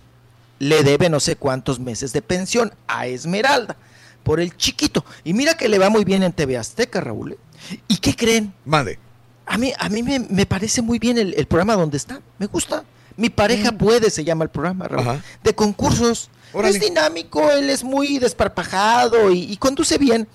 Le 0.59 0.83
debe 0.83 1.09
no 1.09 1.21
sé 1.21 1.37
cuántos 1.37 1.79
meses 1.79 2.13
de 2.13 2.21
pensión 2.21 2.75
a 2.89 3.07
Esmeralda 3.07 3.77
por 4.25 4.41
el 4.41 4.57
chiquito. 4.57 5.05
Y 5.25 5.33
mira 5.33 5.57
que 5.57 5.69
le 5.69 5.79
va 5.79 5.89
muy 5.89 6.05
bien 6.05 6.23
en 6.25 6.33
TV 6.33 6.59
Azteca, 6.59 7.01
Raúl. 7.01 7.33
¿eh? 7.33 7.39
¿Y 7.87 7.99
qué 7.99 8.15
creen? 8.15 8.53
Mande. 8.65 8.99
A 9.47 9.57
mí, 9.57 9.73
a 9.79 9.89
mí 9.89 10.03
me, 10.03 10.19
me 10.19 10.45
parece 10.47 10.83
muy 10.83 10.99
bien 10.99 11.17
el, 11.17 11.33
el 11.35 11.47
programa 11.47 11.75
donde 11.77 11.97
está. 11.97 12.21
Me 12.39 12.47
gusta. 12.47 12.85
Mi 13.19 13.31
pareja 13.31 13.73
puede, 13.73 14.11
se 14.11 14.23
llama 14.23 14.45
el 14.45 14.51
programa, 14.51 14.87
Raúl. 14.87 15.21
De 15.43 15.53
concursos. 15.53 16.31
Órale. 16.53 16.75
Es 16.75 16.81
dinámico, 16.81 17.51
él 17.51 17.69
es 17.69 17.83
muy 17.83 18.19
desparpajado 18.19 19.33
y, 19.33 19.43
y 19.43 19.57
conduce 19.57 19.99
bien. 19.99 20.29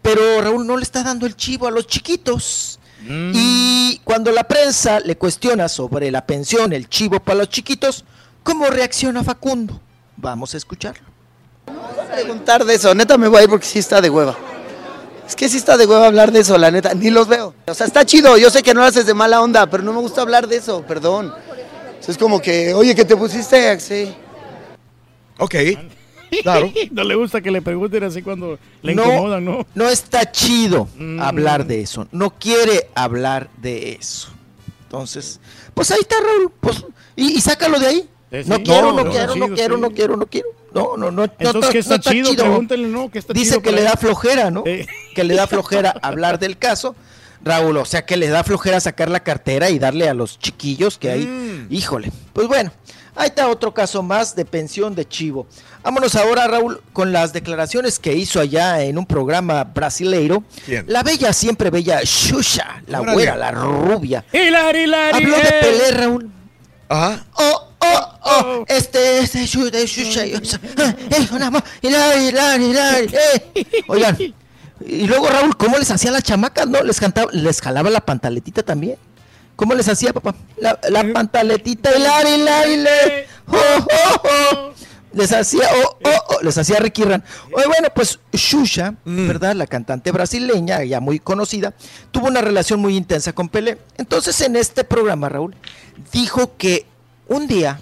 Pero 0.00 0.40
Raúl 0.40 0.66
no 0.66 0.78
le 0.78 0.82
está 0.82 1.02
dando 1.02 1.26
el 1.26 1.36
chivo 1.36 1.68
a 1.68 1.70
los 1.70 1.86
chiquitos. 1.86 2.80
Y 3.06 4.00
cuando 4.04 4.30
la 4.30 4.44
prensa 4.44 5.00
le 5.00 5.16
cuestiona 5.16 5.68
sobre 5.68 6.10
la 6.10 6.24
pensión, 6.24 6.72
el 6.72 6.88
chivo 6.88 7.20
para 7.20 7.40
los 7.40 7.48
chiquitos, 7.50 8.04
¿cómo 8.42 8.66
reacciona 8.66 9.22
Facundo? 9.24 9.80
Vamos 10.16 10.54
a 10.54 10.56
escucharlo. 10.56 11.02
preguntar 12.14 12.64
de 12.64 12.74
eso, 12.74 12.94
neta 12.94 13.18
me 13.18 13.28
voy 13.28 13.40
a 13.40 13.42
ir 13.42 13.50
porque 13.50 13.66
sí 13.66 13.78
está 13.78 14.00
de 14.00 14.08
hueva. 14.08 14.36
Es 15.26 15.36
que 15.36 15.48
sí 15.48 15.56
está 15.56 15.76
de 15.76 15.86
hueva 15.86 16.06
hablar 16.06 16.30
de 16.30 16.40
eso, 16.40 16.56
la 16.58 16.70
neta, 16.70 16.94
ni 16.94 17.10
los 17.10 17.26
veo. 17.28 17.54
O 17.66 17.74
sea, 17.74 17.86
está 17.86 18.04
chido, 18.04 18.36
yo 18.38 18.50
sé 18.50 18.62
que 18.62 18.72
no 18.72 18.80
lo 18.80 18.86
haces 18.86 19.06
de 19.06 19.14
mala 19.14 19.40
onda, 19.40 19.66
pero 19.66 19.82
no 19.82 19.92
me 19.92 20.00
gusta 20.00 20.20
hablar 20.20 20.46
de 20.46 20.56
eso, 20.56 20.82
perdón. 20.82 21.34
Es 22.08 22.18
como 22.18 22.40
que, 22.40 22.74
oye, 22.74 22.94
que 22.94 23.04
te 23.04 23.16
pusiste 23.16 23.68
así. 23.68 24.14
Ok. 25.38 25.54
Claro. 26.42 26.72
no 26.92 27.04
le 27.04 27.14
gusta 27.14 27.42
que 27.42 27.50
le 27.50 27.60
pregunten 27.60 28.04
así 28.04 28.22
cuando 28.22 28.58
le 28.80 28.94
no, 28.94 29.04
incomodan, 29.04 29.44
¿no? 29.44 29.66
no 29.74 29.88
está 29.90 30.32
chido 30.32 30.88
hablar 31.20 31.66
de 31.66 31.82
eso. 31.82 32.08
No 32.10 32.30
quiere 32.38 32.88
hablar 32.94 33.50
de 33.58 33.92
eso. 34.00 34.30
Entonces, 34.84 35.40
pues 35.74 35.90
ahí 35.90 36.00
está 36.00 36.16
Raúl. 36.20 36.50
Pues, 36.58 36.86
y, 37.16 37.32
y 37.32 37.40
sácalo 37.42 37.78
de 37.78 37.86
ahí. 37.86 38.08
No 38.46 38.56
sí. 38.56 38.62
quiero, 38.62 38.92
No, 38.92 38.92
no, 38.92 39.04
no, 39.04 39.10
quiero, 39.10 39.34
chido, 39.34 39.46
no 39.48 39.54
quiero, 39.54 39.74
sí. 39.74 39.80
no 39.82 39.90
quiero, 39.90 40.16
no 40.16 40.26
quiero. 40.26 40.48
No, 40.74 40.96
no, 40.96 41.10
no. 41.10 41.26
no 41.26 41.32
Entonces, 41.38 41.70
¿qué 41.70 41.78
está 41.80 42.00
chido? 42.00 42.34
Pregúntenle, 42.34 42.88
¿no? 42.88 43.10
¿Qué 43.10 43.18
está 43.18 43.34
Dice 43.34 43.50
chido 43.50 43.62
que 43.62 43.72
le 43.72 43.82
da 43.82 43.96
flojera, 43.96 44.50
¿no? 44.50 44.64
Que 44.64 45.24
le 45.24 45.34
da 45.34 45.46
flojera 45.46 45.94
hablar 46.00 46.38
del 46.38 46.56
caso. 46.56 46.96
Raúl, 47.44 47.76
o 47.76 47.84
sea 47.84 48.04
que 48.06 48.16
le 48.16 48.28
da 48.28 48.44
flojera 48.44 48.80
sacar 48.80 49.10
la 49.10 49.20
cartera 49.20 49.70
y 49.70 49.78
darle 49.78 50.08
a 50.08 50.14
los 50.14 50.38
chiquillos 50.38 50.98
que 50.98 51.10
hay. 51.10 51.26
Mm. 51.26 51.66
Híjole. 51.70 52.12
Pues 52.32 52.46
bueno, 52.46 52.70
ahí 53.16 53.28
está 53.28 53.48
otro 53.48 53.74
caso 53.74 54.02
más 54.02 54.36
de 54.36 54.44
pensión 54.44 54.94
de 54.94 55.06
chivo. 55.08 55.46
Vámonos 55.82 56.14
ahora, 56.14 56.46
Raúl, 56.46 56.80
con 56.92 57.10
las 57.12 57.32
declaraciones 57.32 57.98
que 57.98 58.14
hizo 58.14 58.38
allá 58.40 58.82
en 58.82 58.96
un 58.98 59.06
programa 59.06 59.64
brasileiro. 59.64 60.44
¿Quién? 60.64 60.84
La 60.86 61.02
bella, 61.02 61.32
siempre 61.32 61.70
bella, 61.70 62.00
Xuxa, 62.04 62.82
la 62.86 63.00
güera, 63.00 63.36
la 63.36 63.50
rubia. 63.50 64.24
Hilari, 64.32 64.82
hilari, 64.84 65.16
Habló 65.24 65.36
de 65.36 65.42
eh. 65.42 65.60
Pelé, 65.60 65.90
Raúl. 65.90 66.30
Ajá. 66.88 67.24
Oh, 67.34 67.68
oh, 67.80 68.18
oh, 68.22 68.64
este, 68.68 69.18
este, 69.18 69.40
Xu- 69.44 69.70
de 69.70 69.88
Xuxa, 69.88 70.24
y- 70.26 70.34
eh, 70.76 71.28
una 71.32 71.50
más, 71.50 71.64
hilari, 71.80 72.28
hilari, 72.28 72.64
hilari, 72.66 73.06
eh. 73.06 73.82
Oigan, 73.88 74.16
y 74.86 75.06
luego 75.06 75.28
Raúl, 75.28 75.56
¿cómo 75.56 75.78
les 75.78 75.90
hacía 75.90 76.10
las 76.10 76.22
chamacas, 76.22 76.66
no? 76.66 76.82
Les 76.82 77.00
cantaba, 77.00 77.30
les 77.32 77.60
jalaba 77.60 77.90
la 77.90 78.00
pantaletita 78.00 78.62
también. 78.62 78.96
¿Cómo 79.56 79.74
les 79.74 79.88
hacía, 79.88 80.12
papá? 80.12 80.34
La, 80.56 80.78
la 80.90 81.12
pantaletita, 81.12 81.96
hilari, 81.96 82.30
hilari, 82.30 82.72
hilari, 82.72 83.12
oh, 83.48 83.54
oh, 83.56 84.22
oh. 84.24 84.72
Les 85.12 85.30
hacía, 85.30 85.68
oh, 85.84 85.98
oh, 86.04 86.08
oh, 86.28 86.42
les 86.42 86.56
hacía 86.56 86.78
Ricky 86.78 87.04
Ran. 87.04 87.22
Oye, 87.54 87.66
bueno, 87.66 87.88
pues 87.94 88.18
Xuxa, 88.32 88.94
¿verdad? 89.04 89.54
La 89.54 89.66
cantante 89.66 90.10
brasileña, 90.10 90.82
ya 90.84 91.00
muy 91.00 91.18
conocida, 91.18 91.74
tuvo 92.10 92.28
una 92.28 92.40
relación 92.40 92.80
muy 92.80 92.96
intensa 92.96 93.34
con 93.34 93.50
Pelé. 93.50 93.78
Entonces, 93.98 94.40
en 94.40 94.56
este 94.56 94.84
programa, 94.84 95.28
Raúl, 95.28 95.54
dijo 96.12 96.56
que 96.56 96.86
un 97.28 97.46
día, 97.46 97.78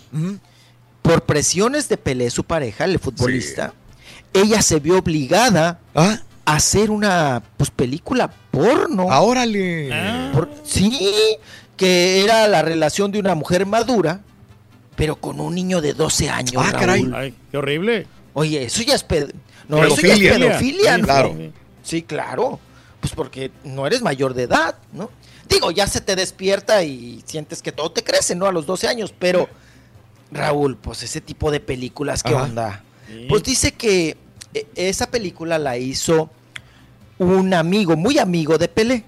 por 1.02 1.22
presiones 1.22 1.88
de 1.88 1.96
Pelé, 1.96 2.30
su 2.30 2.42
pareja, 2.42 2.84
el 2.84 2.98
futbolista, 2.98 3.74
ella 4.32 4.60
se 4.60 4.80
vio 4.80 4.98
obligada 4.98 5.78
a 5.94 6.20
hacer 6.54 6.90
una 6.90 7.42
pues, 7.56 7.70
película 7.70 8.30
porno. 8.50 9.06
Ah, 9.10 9.20
órale. 9.20 9.90
Por- 10.32 10.50
sí, 10.64 11.36
que 11.76 12.22
era 12.24 12.46
la 12.48 12.62
relación 12.62 13.12
de 13.12 13.18
una 13.18 13.34
mujer 13.34 13.66
madura, 13.66 14.20
pero 14.96 15.16
con 15.16 15.40
un 15.40 15.54
niño 15.54 15.80
de 15.80 15.94
12 15.94 16.28
años. 16.28 16.62
Ah, 16.64 16.72
caray. 16.72 17.10
Ay, 17.14 17.34
qué 17.50 17.56
horrible. 17.56 18.06
Oye, 18.34 18.64
eso 18.64 18.82
ya 18.82 18.94
es 18.94 19.06
ped- 19.06 19.32
no, 19.68 19.84
eso 19.84 20.00
ya 20.00 20.14
es 20.14 20.18
Pedofilia. 20.18 20.94
Sí, 20.96 21.00
¿no? 21.00 21.06
claro. 21.06 21.36
Sí, 21.82 22.02
claro. 22.02 22.60
Pues 23.00 23.14
porque 23.14 23.50
no 23.64 23.86
eres 23.86 24.02
mayor 24.02 24.34
de 24.34 24.42
edad, 24.42 24.74
¿no? 24.92 25.10
Digo, 25.48 25.70
ya 25.70 25.86
se 25.86 26.00
te 26.00 26.14
despierta 26.16 26.82
y 26.84 27.22
sientes 27.24 27.62
que 27.62 27.72
todo 27.72 27.90
te 27.90 28.04
crece, 28.04 28.34
¿no? 28.34 28.46
A 28.46 28.52
los 28.52 28.66
12 28.66 28.86
años, 28.88 29.14
pero 29.18 29.48
Raúl, 30.30 30.76
pues 30.76 31.02
ese 31.02 31.20
tipo 31.20 31.50
de 31.50 31.60
películas, 31.60 32.22
¿qué 32.22 32.34
Ajá. 32.34 32.44
onda? 32.44 32.84
Pues 33.28 33.42
dice 33.42 33.72
que 33.72 34.16
eh, 34.54 34.66
esa 34.76 35.10
película 35.10 35.58
la 35.58 35.76
hizo 35.78 36.30
un 37.20 37.52
amigo, 37.54 37.96
muy 37.96 38.18
amigo 38.18 38.56
de 38.58 38.66
Pelé. 38.68 39.04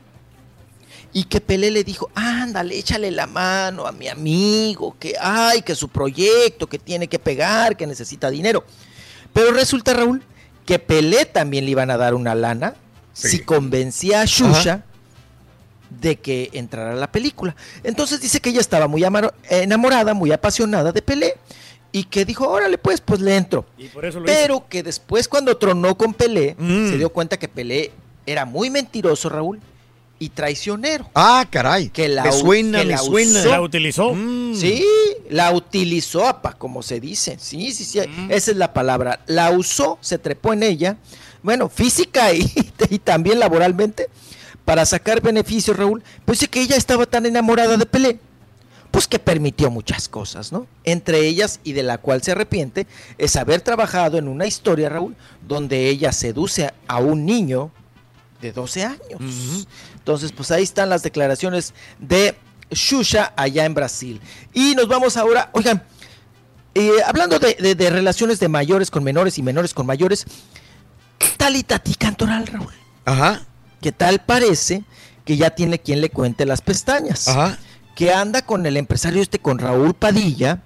Y 1.15 1.25
que 1.25 1.41
Pelé 1.41 1.71
le 1.71 1.83
dijo, 1.85 2.11
ándale, 2.15 2.79
échale 2.79 3.11
la 3.11 3.27
mano 3.27 3.87
a 3.87 3.93
mi 3.93 4.09
amigo, 4.09 4.97
que 4.99 5.15
ay, 5.21 5.63
que 5.63 5.75
su 5.75 5.89
proyecto, 5.89 6.67
que 6.67 6.79
tiene 6.79 7.09
que 7.09 7.19
pegar, 7.19 7.77
que 7.77 7.87
necesita 7.87 8.31
dinero. 8.31 8.65
Pero 9.33 9.53
resulta, 9.53 9.93
Raúl, 9.95 10.23
que 10.65 10.79
Pelé 10.79 11.27
también 11.27 11.65
le 11.65 11.71
iban 11.73 11.91
a 11.91 11.97
dar 11.97 12.15
una 12.15 12.35
lana 12.35 12.75
si 13.13 13.41
convencía 13.41 14.23
a 14.23 14.25
Shusha 14.25 14.85
de 15.91 16.17
que 16.17 16.49
entrara 16.55 16.93
a 16.93 16.97
la 16.97 17.13
película. 17.13 17.55
Entonces 17.83 18.21
dice 18.21 18.41
que 18.41 18.49
ella 18.51 18.61
estaba 18.61 18.89
muy 18.89 19.05
enamorada, 19.51 20.15
muy 20.15 20.33
apasionada 20.33 20.93
de 20.93 21.03
Pelé. 21.03 21.35
Y 21.95 22.05
que 22.05 22.25
dijo, 22.25 22.49
órale 22.49 22.79
pues, 22.79 23.03
pues 23.03 23.21
le 23.21 23.37
entro. 23.37 23.67
Pero 24.25 24.67
que 24.67 24.83
después 24.83 25.29
cuando 25.29 25.55
tronó 25.59 25.95
con 25.99 26.15
Pelé, 26.15 26.57
Mm. 26.59 26.89
se 26.89 26.97
dio 26.97 27.11
cuenta 27.11 27.39
que 27.39 27.49
Pelé 27.49 27.91
era 28.27 28.45
muy 28.45 28.71
mentiroso, 28.71 29.29
Raúl, 29.29 29.61
y 30.19 30.29
traicionero. 30.29 31.11
Ah, 31.15 31.45
caray. 31.51 31.89
Que 31.89 32.09
la, 32.09 32.23
me 32.23 32.33
suena, 32.33 32.79
que 32.79 32.85
me 32.85 32.93
la 32.93 32.99
suena. 32.99 33.41
usó. 33.41 33.49
La 33.49 33.61
utilizó. 33.61 34.15
Sí, 34.55 34.85
la 35.29 35.53
utilizó, 35.53 36.29
apa, 36.29 36.53
como 36.53 36.83
se 36.83 37.01
dice. 37.01 37.37
Sí, 37.41 37.73
sí, 37.73 37.85
sí, 37.85 37.99
esa 38.29 38.51
es 38.53 38.57
la 38.57 38.73
palabra. 38.73 39.21
La 39.27 39.51
usó, 39.51 39.99
se 40.01 40.19
trepó 40.19 40.53
en 40.53 40.63
ella, 40.63 40.97
bueno, 41.43 41.69
física 41.69 42.33
y, 42.33 42.49
y 42.91 42.99
también 43.01 43.41
laboralmente, 43.41 44.09
para 44.65 44.87
sacar 44.87 45.21
beneficios, 45.21 45.77
Raúl. 45.77 46.05
Pues 46.25 46.39
sí 46.39 46.47
que 46.47 46.61
ella 46.61 46.77
estaba 46.77 47.05
tan 47.07 47.27
enamorada 47.27 47.77
de 47.77 47.85
Pelé, 47.85 48.21
pues 48.93 49.09
que 49.09 49.19
permitió 49.19 49.73
muchas 49.73 50.09
cosas, 50.09 50.53
¿no? 50.53 50.69
Entre 50.85 51.27
ellas, 51.27 51.59
y 51.65 51.73
de 51.73 51.83
la 51.83 51.99
cual 51.99 52.23
se 52.23 52.31
arrepiente, 52.31 52.87
es 53.19 53.35
haber 53.35 53.61
trabajado 53.63 54.19
en 54.19 54.29
una 54.29 54.47
historia, 54.47 54.89
Raúl, 54.89 55.17
donde 55.49 55.89
ella 55.89 56.13
seduce 56.13 56.73
a 56.87 56.99
un 56.99 57.27
niño 57.27 57.73
de 58.43 58.53
12 58.53 58.85
años. 58.85 59.67
Entonces, 59.95 60.33
pues 60.33 60.51
ahí 60.51 60.63
están 60.65 60.91
las 60.91 61.03
declaraciones 61.03 61.73
de 61.99 62.37
Xuxa 62.71 63.33
allá 63.37 63.65
en 63.65 63.73
Brasil. 63.75 64.21
Y 64.53 64.75
nos 64.75 64.89
vamos 64.89 65.17
ahora, 65.17 65.49
oigan, 65.55 65.83
eh, 66.75 66.91
hablando 67.07 67.39
de, 67.39 67.55
de- 67.55 67.75
de 67.75 67.91
relaciones 67.91 68.41
de 68.41 68.49
mayores 68.49 68.91
con 68.91 69.05
menores 69.05 69.39
y 69.39 69.43
menores 69.43 69.73
con 69.73 69.87
mayores, 69.87 70.27
¿qué 71.19 71.29
tal 71.37 71.57
Itati 71.57 71.95
Cantoral, 71.95 72.47
Raúl? 72.47 72.73
Ajá. 73.05 73.43
¿Qué 73.81 73.93
tal 73.93 74.21
parece 74.25 74.85
que 75.25 75.37
ya 75.37 75.51
tiene 75.51 75.79
quien 75.79 76.01
le 76.01 76.11
cuente 76.11 76.45
las 76.47 76.61
pestañas? 76.61 77.29
Ajá. 77.29 77.59
Que 77.95 78.13
anda 78.13 78.43
con 78.43 78.65
el 78.67 78.77
empresario 78.77 79.21
este, 79.23 79.39
con 79.39 79.59
Raúl 79.59 79.95
Padilla, 79.95 80.63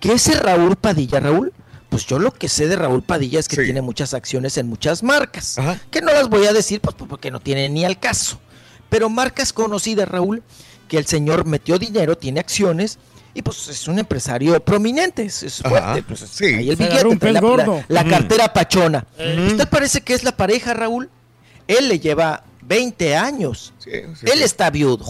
que 0.00 0.12
ese 0.12 0.34
Raúl 0.34 0.76
Padilla, 0.76 1.20
Raúl, 1.20 1.52
pues 1.90 2.06
yo 2.06 2.18
lo 2.18 2.32
que 2.32 2.48
sé 2.48 2.66
de 2.68 2.76
Raúl 2.76 3.02
Padilla 3.02 3.38
es 3.38 3.48
que 3.48 3.62
tiene 3.62 3.82
muchas 3.82 4.14
acciones 4.14 4.56
en 4.56 4.66
muchas 4.68 5.02
marcas, 5.02 5.56
que 5.90 6.00
no 6.00 6.10
las 6.12 6.28
voy 6.30 6.46
a 6.46 6.52
decir 6.54 6.80
pues 6.80 6.94
porque 6.96 7.30
no 7.30 7.40
tiene 7.40 7.68
ni 7.68 7.84
al 7.84 7.98
caso, 8.00 8.40
pero 8.88 9.10
marcas 9.10 9.52
conocidas, 9.52 10.08
Raúl, 10.08 10.42
que 10.88 10.96
el 10.98 11.04
señor 11.06 11.44
metió 11.44 11.78
dinero, 11.78 12.16
tiene 12.16 12.40
acciones 12.40 12.98
y 13.34 13.42
pues 13.42 13.68
es 13.68 13.86
un 13.86 13.98
empresario 13.98 14.58
prominente, 14.64 15.24
es, 15.24 15.60
fuerte, 15.62 15.78
Ajá. 15.78 15.98
pues 16.08 16.20
Sí. 16.20 16.46
ahí 16.46 16.70
el 16.70 16.76
billete, 16.76 17.32
la, 17.32 17.40
la- 17.40 17.84
la 17.88 18.00
Ujú. 18.00 18.10
cartera 18.10 18.52
pachona. 18.52 19.06
Ujú. 19.18 19.46
¿Usted 19.52 19.68
parece 19.68 20.00
que 20.00 20.14
es 20.14 20.24
la 20.24 20.36
pareja, 20.36 20.74
Raúl? 20.74 21.08
Él 21.68 21.88
le 21.88 22.00
lleva 22.00 22.42
20 22.62 23.16
años. 23.16 23.72
Él 23.86 24.42
está 24.42 24.70
viudo. 24.70 25.04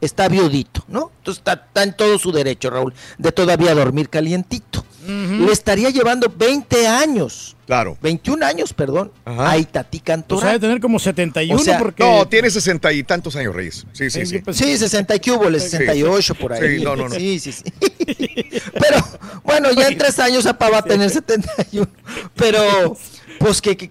Está 0.00 0.28
viudito, 0.28 0.84
¿no? 0.88 1.12
Entonces 1.18 1.38
está, 1.40 1.52
está 1.54 1.82
en 1.84 1.96
todo 1.96 2.18
su 2.18 2.32
derecho, 2.32 2.70
Raúl, 2.70 2.92
de 3.18 3.30
todavía 3.32 3.72
dormir 3.74 4.08
calientito. 4.08 4.84
Le 5.06 5.52
estaría 5.52 5.90
llevando 5.90 6.32
20 6.34 6.86
años. 6.86 7.56
Claro. 7.66 7.96
21 8.02 8.44
años, 8.44 8.72
perdón. 8.72 9.10
A 9.24 9.56
Itatí 9.56 9.98
Pues 9.98 10.02
Cantoral. 10.06 10.48
ha 10.48 10.52
de 10.52 10.58
tener 10.60 10.80
como 10.80 10.98
71 10.98 11.60
O 11.60 11.64
sea, 11.64 11.78
porque... 11.78 12.04
No, 12.04 12.28
tiene 12.28 12.50
sesenta 12.50 12.92
y 12.92 13.02
tantos 13.02 13.34
años, 13.36 13.54
Reyes. 13.54 13.86
Sí, 13.92 14.10
sí, 14.10 14.26
sí. 14.26 14.42
Sí, 14.52 14.76
60 14.76 15.14
y 15.16 15.30
hubo, 15.30 15.50
68 15.50 16.34
por 16.34 16.52
ahí. 16.52 16.78
Sí, 16.78 16.84
no, 16.84 16.94
no, 16.96 17.08
no. 17.08 17.14
Sí, 17.14 17.38
sí, 17.40 17.52
sí. 17.52 17.64
Pero, 18.80 19.06
bueno, 19.44 19.70
ya 19.72 19.88
en 19.88 19.98
tres 19.98 20.18
años 20.18 20.46
Apa 20.46 20.70
va 20.70 20.78
a 20.78 20.82
tener 20.82 21.08
71. 21.10 21.88
Pero, 22.36 22.96
pues 23.38 23.60
que, 23.62 23.76
que- 23.76 23.90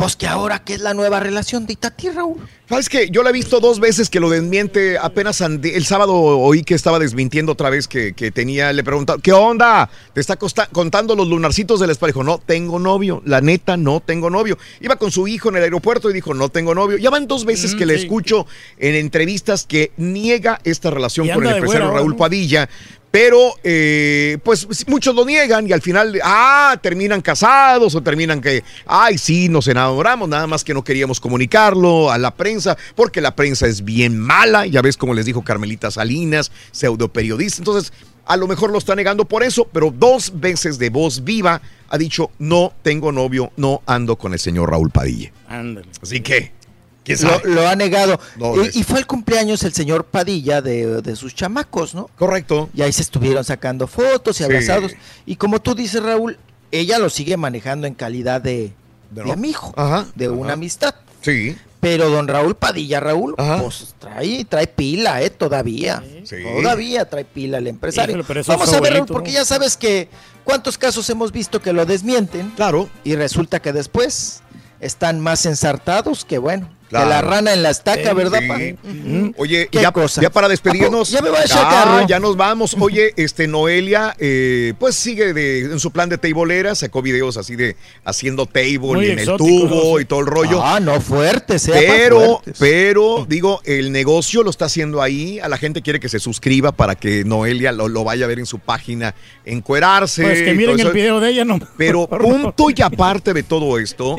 pues 0.00 0.16
que 0.16 0.26
ahora, 0.26 0.64
¿qué 0.64 0.72
es 0.72 0.80
la 0.80 0.94
nueva 0.94 1.20
relación 1.20 1.66
de 1.66 1.74
Itatí, 1.74 2.08
Raúl? 2.08 2.38
¿Sabes 2.70 2.88
qué? 2.88 3.10
Yo 3.10 3.22
la 3.22 3.30
he 3.30 3.32
visto 3.32 3.60
dos 3.60 3.80
veces 3.80 4.08
que 4.08 4.18
lo 4.18 4.30
desmiente. 4.30 4.96
Apenas 4.96 5.40
el 5.42 5.84
sábado 5.84 6.14
oí 6.14 6.62
que 6.62 6.74
estaba 6.74 6.98
desmintiendo 6.98 7.52
otra 7.52 7.68
vez 7.68 7.86
que, 7.86 8.14
que 8.14 8.30
tenía, 8.30 8.72
le 8.72 8.82
preguntaron, 8.82 9.20
¿qué 9.20 9.32
onda? 9.32 9.90
¿Te 10.14 10.20
está 10.20 10.38
contando 10.72 11.14
los 11.16 11.28
lunarcitos 11.28 11.80
del 11.80 11.90
espejo? 11.90 12.24
No, 12.24 12.38
tengo 12.38 12.78
novio. 12.78 13.20
La 13.26 13.42
neta, 13.42 13.76
no 13.76 14.00
tengo 14.00 14.30
novio. 14.30 14.56
Iba 14.80 14.96
con 14.96 15.10
su 15.10 15.28
hijo 15.28 15.50
en 15.50 15.56
el 15.56 15.64
aeropuerto 15.64 16.08
y 16.08 16.14
dijo, 16.14 16.32
no 16.32 16.48
tengo 16.48 16.74
novio. 16.74 16.96
Ya 16.96 17.10
van 17.10 17.26
dos 17.26 17.44
veces 17.44 17.74
Mm, 17.74 17.78
que 17.78 17.86
le 17.86 17.94
escucho 17.96 18.46
en 18.78 18.94
entrevistas 18.94 19.66
que 19.66 19.92
niega 19.98 20.60
esta 20.64 20.90
relación 20.90 21.26
Y 21.26 21.32
con 21.32 21.44
el 21.44 21.50
de 21.50 21.58
empresario 21.58 21.90
Raúl. 21.90 22.16
Padilla. 22.16 22.70
Pero, 23.10 23.54
eh, 23.64 24.38
pues 24.44 24.68
muchos 24.86 25.14
lo 25.14 25.24
niegan 25.24 25.66
y 25.66 25.72
al 25.72 25.82
final, 25.82 26.20
ah, 26.22 26.78
terminan 26.80 27.20
casados 27.20 27.94
o 27.94 28.02
terminan 28.02 28.40
que, 28.40 28.62
ay, 28.86 29.18
sí, 29.18 29.48
nos 29.48 29.66
enamoramos, 29.66 30.28
nada 30.28 30.46
más 30.46 30.62
que 30.62 30.74
no 30.74 30.84
queríamos 30.84 31.18
comunicarlo 31.18 32.12
a 32.12 32.18
la 32.18 32.34
prensa, 32.36 32.76
porque 32.94 33.20
la 33.20 33.34
prensa 33.34 33.66
es 33.66 33.84
bien 33.84 34.18
mala, 34.18 34.66
ya 34.66 34.80
ves 34.80 34.96
como 34.96 35.14
les 35.14 35.26
dijo 35.26 35.42
Carmelita 35.42 35.90
Salinas, 35.90 36.52
pseudo 36.70 37.08
periodista. 37.08 37.60
Entonces, 37.60 37.92
a 38.26 38.36
lo 38.36 38.46
mejor 38.46 38.70
lo 38.70 38.78
está 38.78 38.94
negando 38.94 39.24
por 39.24 39.42
eso, 39.42 39.66
pero 39.72 39.90
dos 39.90 40.32
veces 40.38 40.78
de 40.78 40.90
voz 40.90 41.24
viva 41.24 41.60
ha 41.88 41.98
dicho, 41.98 42.30
no 42.38 42.72
tengo 42.82 43.10
novio, 43.10 43.50
no 43.56 43.82
ando 43.86 44.16
con 44.16 44.32
el 44.32 44.38
señor 44.38 44.70
Raúl 44.70 44.90
Padilla. 44.90 45.32
Ándale. 45.48 45.88
Así 46.00 46.20
que, 46.20 46.52
¿quién 46.59 46.59
Lo, 47.44 47.68
ha 47.68 47.76
negado. 47.76 48.18
No, 48.36 48.54
Y- 48.64 48.82
fue 48.82 48.98
el 49.00 49.06
cumpleaños 49.06 49.62
el 49.64 49.72
señor 49.72 50.04
Padilla 50.04 50.60
de, 50.62 51.02
de 51.02 51.16
sus 51.16 51.34
chamacos, 51.34 51.94
¿no? 51.94 52.08
Correcto. 52.18 52.68
Y 52.74 52.82
ahí 52.82 52.92
se 52.92 53.02
estuvieron 53.02 53.44
sacando 53.44 53.86
fotos 53.86 54.36
y 54.36 54.38
Sí. 54.38 54.44
abrazados. 54.44 54.92
Y 55.26 55.36
como 55.36 55.60
tú 55.60 55.74
dices, 55.74 56.02
Raúl, 56.02 56.38
ella 56.70 56.98
lo 56.98 57.10
sigue 57.10 57.36
manejando 57.36 57.86
en 57.86 57.94
calidad 57.94 58.40
de, 58.40 58.72
amigo, 59.32 59.72
Ajá, 59.76 60.06
de 60.14 60.28
una 60.28 60.52
amistad. 60.54 60.94
Sí. 61.22 61.56
Pero 61.80 62.10
don 62.10 62.28
Raúl 62.28 62.56
Padilla, 62.56 63.00
Raúl, 63.00 63.34
pues 63.36 63.94
trae, 63.98 64.44
trae 64.44 64.66
pila, 64.66 65.22
¿eh? 65.22 65.30
Todavía. 65.30 66.02
Todavía 66.60 67.08
trae 67.08 67.24
pila 67.24 67.56
el 67.58 67.68
empresario. 67.68 68.18
Híjole, 68.18 68.42
Vamos 68.46 68.72
a 68.72 68.80
ver, 68.80 68.92
Raúl, 68.94 69.06
porque 69.06 69.30
¿no? 69.30 69.34
ya 69.36 69.44
sabes 69.46 69.78
que 69.78 70.08
cuántos 70.44 70.76
casos 70.76 71.08
hemos 71.08 71.32
visto 71.32 71.62
que 71.62 71.72
lo 71.72 71.86
desmienten. 71.86 72.50
Claro. 72.50 72.90
Y 73.02 73.16
resulta 73.16 73.60
que 73.62 73.72
después 73.72 74.42
están 74.78 75.20
más 75.20 75.46
ensartados 75.46 76.26
que 76.26 76.36
bueno. 76.36 76.68
Claro. 76.90 77.06
Que 77.06 77.10
la 77.10 77.22
rana 77.22 77.52
en 77.52 77.62
la 77.62 77.70
estaca, 77.70 78.10
Sí, 78.10 78.14
¿verdad? 78.16 78.40
pa? 78.48 78.56
Oye, 79.36 79.68
¿Qué 79.70 79.80
ya, 79.80 79.92
para 80.30 80.48
despedirnos. 80.48 81.08
Ya 81.10 81.22
me 81.22 81.30
voy 81.30 81.38
a 81.38 81.44
echar 81.44 81.64
Ah, 81.64 81.84
carro. 81.84 82.06
ya 82.08 82.18
nos 82.18 82.36
vamos. 82.36 82.76
Oye, 82.80 83.14
este 83.16 83.46
Noelia, 83.46 84.16
eh, 84.18 84.74
pues 84.78 84.96
sigue 84.96 85.32
de, 85.32 85.60
en 85.60 85.78
su 85.78 85.92
plan 85.92 86.08
de 86.08 86.18
tableera, 86.18 86.74
sacó 86.74 87.00
videos 87.00 87.36
así 87.36 87.54
de 87.54 87.76
haciendo 88.04 88.46
table 88.46 89.06
y 89.06 89.10
en 89.12 89.18
el 89.20 89.26
tubo 89.36 89.94
¿no? 89.94 90.00
y 90.00 90.04
todo 90.04 90.20
el 90.20 90.26
rollo. 90.26 90.60
Ah, 90.64 90.80
no, 90.80 91.00
fuerte, 91.00 91.60
sea 91.60 91.76
Pero, 91.78 92.42
pero, 92.58 93.24
digo, 93.28 93.60
el 93.64 93.92
negocio 93.92 94.42
lo 94.42 94.50
está 94.50 94.64
haciendo 94.64 95.00
ahí. 95.00 95.38
A 95.38 95.48
la 95.48 95.58
gente 95.58 95.82
quiere 95.82 96.00
que 96.00 96.08
se 96.08 96.18
suscriba 96.18 96.72
para 96.72 96.96
que 96.96 97.24
Noelia 97.24 97.70
lo, 97.70 97.86
lo 97.86 98.02
vaya 98.02 98.24
a 98.24 98.28
ver 98.28 98.40
en 98.40 98.46
su 98.46 98.58
página, 98.58 99.14
encuerarse. 99.44 100.22
Pues 100.22 100.42
que 100.42 100.54
miren 100.54 100.80
el 100.80 100.90
video 100.90 101.20
de 101.20 101.30
ella, 101.30 101.44
no. 101.44 101.60
Pero 101.76 102.08
punto 102.08 102.66
y 102.74 102.82
aparte 102.82 103.32
de 103.32 103.44
todo 103.44 103.78
esto, 103.78 104.16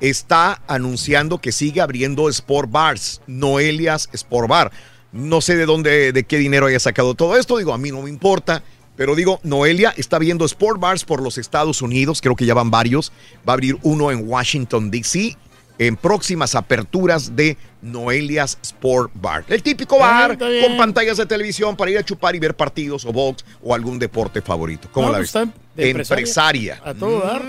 está 0.00 0.62
anunciando 0.66 1.38
que 1.38 1.52
sigue 1.52 1.80
abriendo 1.80 2.28
Sport 2.28 2.70
Bars, 2.70 3.20
Noelias 3.26 4.08
Sport 4.12 4.48
Bar. 4.48 4.72
No 5.12 5.40
sé 5.40 5.56
de 5.56 5.66
dónde, 5.66 6.12
de 6.12 6.24
qué 6.24 6.38
dinero 6.38 6.66
haya 6.66 6.78
sacado 6.80 7.14
todo 7.14 7.36
esto, 7.36 7.58
digo, 7.58 7.72
a 7.72 7.78
mí 7.78 7.90
no 7.90 8.02
me 8.02 8.10
importa. 8.10 8.62
Pero 8.96 9.14
digo, 9.14 9.40
Noelia 9.42 9.94
está 9.96 10.18
viendo 10.18 10.44
Sport 10.44 10.78
Bars 10.78 11.04
por 11.04 11.22
los 11.22 11.38
Estados 11.38 11.80
Unidos, 11.82 12.20
creo 12.20 12.36
que 12.36 12.44
ya 12.44 12.54
van 12.54 12.70
varios. 12.70 13.12
Va 13.48 13.52
a 13.52 13.54
abrir 13.54 13.78
uno 13.82 14.10
en 14.10 14.28
Washington, 14.28 14.90
D.C. 14.90 15.36
en 15.78 15.96
próximas 15.96 16.54
aperturas 16.54 17.34
de 17.34 17.56
Noelias 17.80 18.58
Sport 18.62 19.10
Bar. 19.14 19.44
El 19.48 19.62
típico 19.62 19.98
bar 19.98 20.36
bien. 20.36 20.66
con 20.66 20.76
pantallas 20.76 21.16
de 21.16 21.24
televisión 21.24 21.76
para 21.76 21.90
ir 21.90 21.98
a 21.98 22.04
chupar 22.04 22.36
y 22.36 22.38
ver 22.38 22.54
partidos 22.54 23.06
o 23.06 23.12
box 23.12 23.42
o 23.62 23.74
algún 23.74 23.98
deporte 23.98 24.42
favorito. 24.42 24.88
¿Cómo 24.92 25.06
No, 25.06 25.12
la 25.12 25.18
pues 25.20 25.32
ves? 25.32 25.48
de 25.76 25.90
empresaria. 25.90 26.80
A 26.84 26.92
todo 26.92 27.20
dar. 27.20 27.42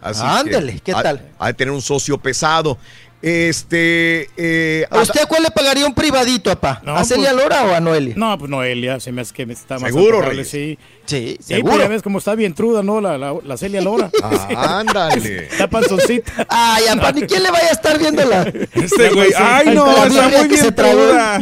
Así 0.00 0.22
Ándale, 0.24 0.74
que 0.74 0.80
¿qué 0.80 0.92
tal? 0.92 1.20
Ha 1.38 1.46
de 1.48 1.54
tener 1.54 1.72
un 1.72 1.82
socio 1.82 2.18
pesado. 2.18 2.78
Este. 3.22 4.28
eh, 4.36 4.86
¿A 4.90 5.00
usted 5.00 5.22
cuál 5.28 5.42
le 5.42 5.50
pagaría 5.50 5.86
un 5.86 5.94
privadito, 5.94 6.50
papá? 6.50 6.80
No, 6.84 6.96
¿A 6.96 7.04
Celia 7.04 7.32
pues- 7.32 7.42
Lora 7.42 7.64
o 7.64 7.74
a 7.74 7.80
Noelia? 7.80 8.14
No, 8.16 8.36
pues 8.38 8.50
Noelia, 8.50 9.00
se 9.00 9.10
me 9.12 9.22
hace 9.22 9.32
que 9.34 9.46
me 9.46 9.52
está 9.54 9.78
más 9.78 9.92
¿Seguro, 9.92 10.22
sí. 10.44 10.78
Sí, 11.06 11.36
Sí, 11.40 11.62
pues 11.62 11.78
ya 11.78 11.86
ves 11.88 12.02
cómo 12.02 12.18
está 12.18 12.34
bien 12.34 12.52
truda, 12.54 12.82
¿no? 12.82 13.00
La, 13.00 13.16
la, 13.16 13.34
la 13.44 13.56
Celia 13.56 13.80
Lora. 13.80 14.10
Ah, 14.22 14.78
ándale. 14.80 15.44
Está 15.50 15.68
panzoncita. 15.70 16.46
Ay, 16.48 16.84
papá, 16.96 17.12
ni 17.12 17.22
quién 17.22 17.42
le 17.44 17.50
vaya 17.50 17.68
a 17.68 17.72
estar 17.72 17.98
viéndola. 17.98 18.42
Este 18.74 19.10
güey, 19.10 19.30
ay 19.36 19.74
no, 19.74 19.86
La 19.86 20.06
está 20.06 20.28
muy 20.38 20.48
bien 20.48 20.74
truda. 20.74 21.38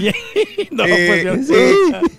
no, 0.70 0.85
Eh, 0.86 1.25
pues, 1.27 1.51
eh, 1.51 1.75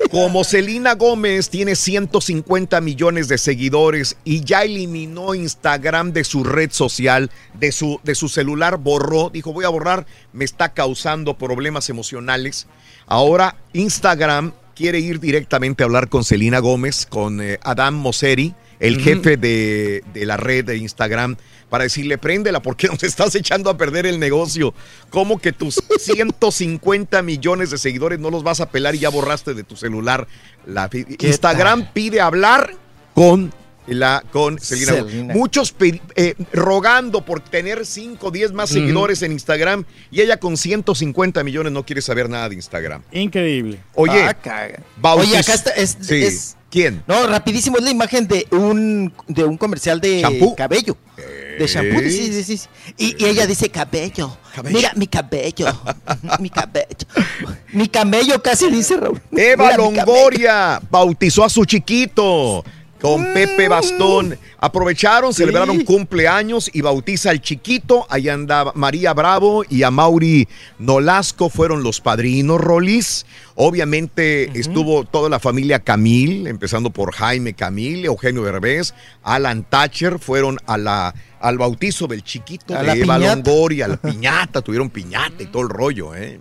como 0.10 0.44
Selena 0.44 0.96
Gómez 0.96 1.50
tiene 1.50 1.76
150 1.76 2.82
millones 2.82 3.28
de 3.28 3.38
seguidores 3.38 4.18
y 4.24 4.44
ya 4.44 4.64
eliminó 4.64 5.36
Instagram 5.36 6.12
de 6.14 6.24
su 6.24 6.44
red 6.44 6.72
social, 6.72 7.30
de 7.60 7.72
su, 7.72 8.00
de 8.04 8.16
su 8.16 8.28
celular, 8.28 8.78
borró, 8.78 9.30
dijo 9.30 9.45
voy 9.54 9.66
a 9.66 9.70
borrar, 9.70 10.06
me 10.34 10.46
está 10.46 10.74
causando 10.74 11.38
problemas 11.38 11.90
emocionales. 11.90 12.68
Ahora 13.08 13.58
Instagram 13.74 14.54
quiere 14.76 15.00
ir 15.00 15.20
directamente 15.20 15.84
a 15.84 15.86
hablar 15.86 16.10
con 16.10 16.24
Selena 16.24 16.60
Gómez, 16.60 17.06
con 17.06 17.42
eh, 17.42 17.60
Adam 17.64 17.96
Mosseri, 17.96 18.54
el 18.80 19.00
jefe 19.00 19.38
de, 19.38 20.04
de 20.14 20.26
la 20.26 20.38
red 20.38 20.66
de 20.66 20.78
Instagram, 20.78 21.38
para 21.70 21.86
decirle, 21.86 22.18
préndela, 22.18 22.62
porque 22.62 22.88
nos 22.92 23.04
estás 23.04 23.34
echando 23.36 23.70
a 23.70 23.78
perder 23.78 24.06
el 24.06 24.20
negocio. 24.20 24.74
¿Cómo 25.10 25.40
que 25.40 25.52
tus 25.52 25.76
150 26.00 27.22
millones 27.22 27.72
de 27.72 27.78
seguidores 27.78 28.20
no 28.20 28.30
los 28.30 28.44
vas 28.44 28.62
a 28.62 28.70
pelar 28.70 28.96
y 28.96 29.00
ya 29.00 29.10
borraste 29.10 29.54
de 29.54 29.64
tu 29.64 29.76
celular? 29.76 30.28
La, 30.66 30.90
Instagram 31.20 31.92
pide 31.94 32.22
hablar 32.22 32.76
con 33.14 33.54
la 33.88 34.24
con 34.32 34.60
Selena. 34.60 34.94
Selena. 34.94 35.34
Muchos 35.34 35.76
eh, 36.16 36.36
rogando 36.54 37.24
por 37.24 37.40
tener 37.40 37.86
5 37.86 38.28
o 38.28 38.32
10 38.32 38.54
más 38.54 38.70
seguidores 38.70 39.22
en 39.22 39.32
Instagram 39.32 39.86
y 40.12 40.22
ella 40.22 40.38
con 40.38 40.58
150 40.58 41.44
millones 41.44 41.72
no 41.72 41.86
quiere 41.86 42.02
saber 42.02 42.30
nada 42.30 42.50
de 42.50 42.56
Instagram. 42.56 43.04
Increíble. 43.12 43.80
Oye, 43.94 44.24
Ah, 44.24 45.14
Oye, 45.16 45.38
acá 45.38 45.54
está. 45.54 45.72
Es, 45.72 45.98
Sí. 46.02 46.24
es- 46.24 46.58
¿Quién? 46.72 47.04
no, 47.08 47.26
rapidísimo, 47.28 47.78
es 47.78 47.84
la 47.86 47.92
imagen 47.92 48.28
de 48.28 48.46
un, 48.52 49.14
de 49.28 49.46
un 49.46 49.56
comercial 49.58 50.02
de 50.02 50.20
¿Shampoo? 50.20 50.56
cabello. 50.58 50.98
De 51.58 51.68
shampoo, 51.68 52.02
sí, 52.02 52.44
sí, 52.44 52.58
sí. 52.58 52.68
Y, 52.98 53.24
y 53.24 53.28
ella 53.30 53.48
dice 53.48 53.70
cabello. 53.70 54.38
Mira, 54.66 54.92
mi 54.96 55.08
cabello. 55.08 55.68
mi 56.40 56.50
cabello. 56.50 57.08
Mi 57.72 57.88
camello 57.88 58.42
casi 58.44 58.70
dice 58.70 58.98
Raúl. 58.98 59.22
Eva 59.32 59.66
Mira, 59.66 59.78
cabello. 59.78 59.92
Longoria 60.06 60.82
bautizó 60.90 61.46
a 61.46 61.50
su 61.50 61.64
chiquito 61.64 62.66
con 63.02 63.22
Mm. 63.30 63.34
Pepe 63.34 63.68
Bastón. 63.68 64.38
Aprovecharon, 64.60 65.34
celebraron 65.34 65.84
cumpleaños 65.84 66.70
y 66.74 66.82
bautiza 66.82 67.30
al 67.30 67.42
chiquito. 67.42 68.06
Ahí 68.10 68.30
andaba 68.30 68.72
María 68.76 69.14
Bravo 69.14 69.64
y 69.70 69.84
a 69.84 69.92
Mauri 69.92 70.48
Nolasco 70.80 71.50
fueron 71.50 71.84
los 71.84 72.02
padrinos 72.02 72.60
Rolis. 72.60 73.26
Obviamente 73.56 74.58
estuvo 74.60 75.04
toda 75.06 75.30
la 75.30 75.40
familia 75.40 75.80
Camil, 75.80 76.48
empezando 76.48 76.90
por 76.90 77.14
Jaime 77.14 77.54
Camil, 77.54 78.06
Eugenio 78.06 78.44
Derbez, 78.44 78.94
Alan 79.24 79.64
Thatcher, 79.64 80.20
fueron 80.20 80.58
a 80.66 80.78
la, 80.78 81.14
al 81.40 81.58
bautizo 81.58 82.08
del 82.08 82.24
chiquito 82.24 82.76
A 82.76 82.84
de 82.84 83.02
Eva. 83.02 83.18
Longoria, 83.18 83.86
a 83.86 83.88
la 83.90 83.98
piñata, 83.98 84.62
tuvieron 84.64 84.90
piñata 84.90 85.44
y 85.44 85.46
todo 85.46 85.64
el 85.64 85.70
rollo, 85.70 86.16
¿eh? 86.16 86.40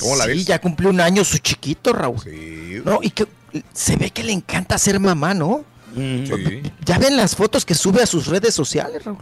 ¿Cómo 0.00 0.16
la 0.16 0.24
sí, 0.24 0.30
ves? 0.30 0.44
ya 0.46 0.60
cumplió 0.60 0.90
un 0.90 1.00
año 1.00 1.24
su 1.24 1.38
chiquito, 1.38 1.92
Raúl. 1.92 2.20
Sí. 2.22 2.80
No, 2.84 3.00
y 3.02 3.10
que 3.10 3.26
se 3.72 3.96
ve 3.96 4.10
que 4.10 4.24
le 4.24 4.32
encanta 4.32 4.76
ser 4.78 4.98
mamá, 5.00 5.34
¿no? 5.34 5.64
Sí. 5.94 6.62
Ya 6.84 6.98
ven 6.98 7.16
las 7.16 7.36
fotos 7.36 7.64
que 7.64 7.74
sube 7.74 8.02
a 8.02 8.06
sus 8.06 8.26
redes 8.26 8.54
sociales, 8.54 9.04
Raúl. 9.04 9.18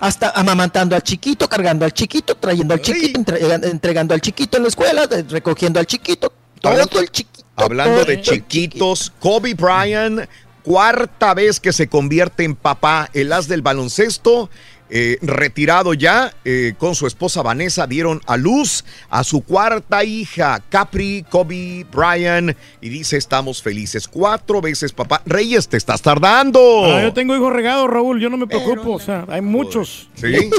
Hasta 0.00 0.30
amamantando 0.30 0.94
al 0.94 1.02
chiquito, 1.02 1.48
cargando 1.48 1.84
al 1.84 1.92
chiquito, 1.92 2.36
trayendo 2.36 2.74
al 2.74 2.80
chiquito, 2.80 3.18
entre- 3.18 3.54
entregando 3.68 4.14
al 4.14 4.20
chiquito 4.20 4.56
en 4.56 4.62
la 4.64 4.68
escuela, 4.68 5.06
de- 5.06 5.22
recogiendo 5.24 5.80
al 5.80 5.86
chiquito, 5.86 6.32
todo 6.60 6.72
Hablando- 6.72 7.00
el 7.00 7.10
chiquito. 7.10 7.44
Hablando 7.56 8.04
de 8.04 8.20
chiquitos, 8.22 9.12
Kobe 9.20 9.54
Bryant, 9.54 10.20
cuarta 10.62 11.34
vez 11.34 11.60
que 11.60 11.72
se 11.72 11.88
convierte 11.88 12.44
en 12.44 12.54
papá, 12.54 13.10
el 13.12 13.32
as 13.32 13.48
del 13.48 13.62
baloncesto, 13.62 14.48
eh, 14.90 15.18
retirado 15.22 15.94
ya, 15.94 16.34
eh, 16.44 16.74
con 16.76 16.94
su 16.94 17.06
esposa 17.06 17.42
Vanessa, 17.42 17.86
dieron 17.86 18.20
a 18.26 18.36
luz 18.36 18.84
a 19.08 19.24
su 19.24 19.42
cuarta 19.42 20.04
hija, 20.04 20.62
Capri, 20.68 21.24
Kobe 21.28 21.86
Bryant, 21.90 22.56
y 22.80 22.88
dice, 22.88 23.16
estamos 23.16 23.62
felices. 23.62 24.06
Cuatro 24.06 24.60
veces 24.60 24.92
papá. 24.92 25.22
Reyes, 25.24 25.68
te 25.68 25.76
estás 25.76 26.02
tardando. 26.02 26.84
Ah, 26.84 27.02
yo 27.02 27.12
tengo 27.12 27.34
hijos 27.34 27.52
regados, 27.52 27.88
Raúl, 27.88 28.20
yo 28.20 28.28
no 28.28 28.36
me 28.36 28.46
preocupo, 28.46 28.92
o 28.92 29.00
sea, 29.00 29.24
hay 29.28 29.40
muchos. 29.40 30.08
Sí. 30.14 30.50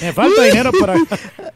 Me 0.00 0.12
falta 0.12 0.42
dinero 0.44 0.70
para... 0.78 0.94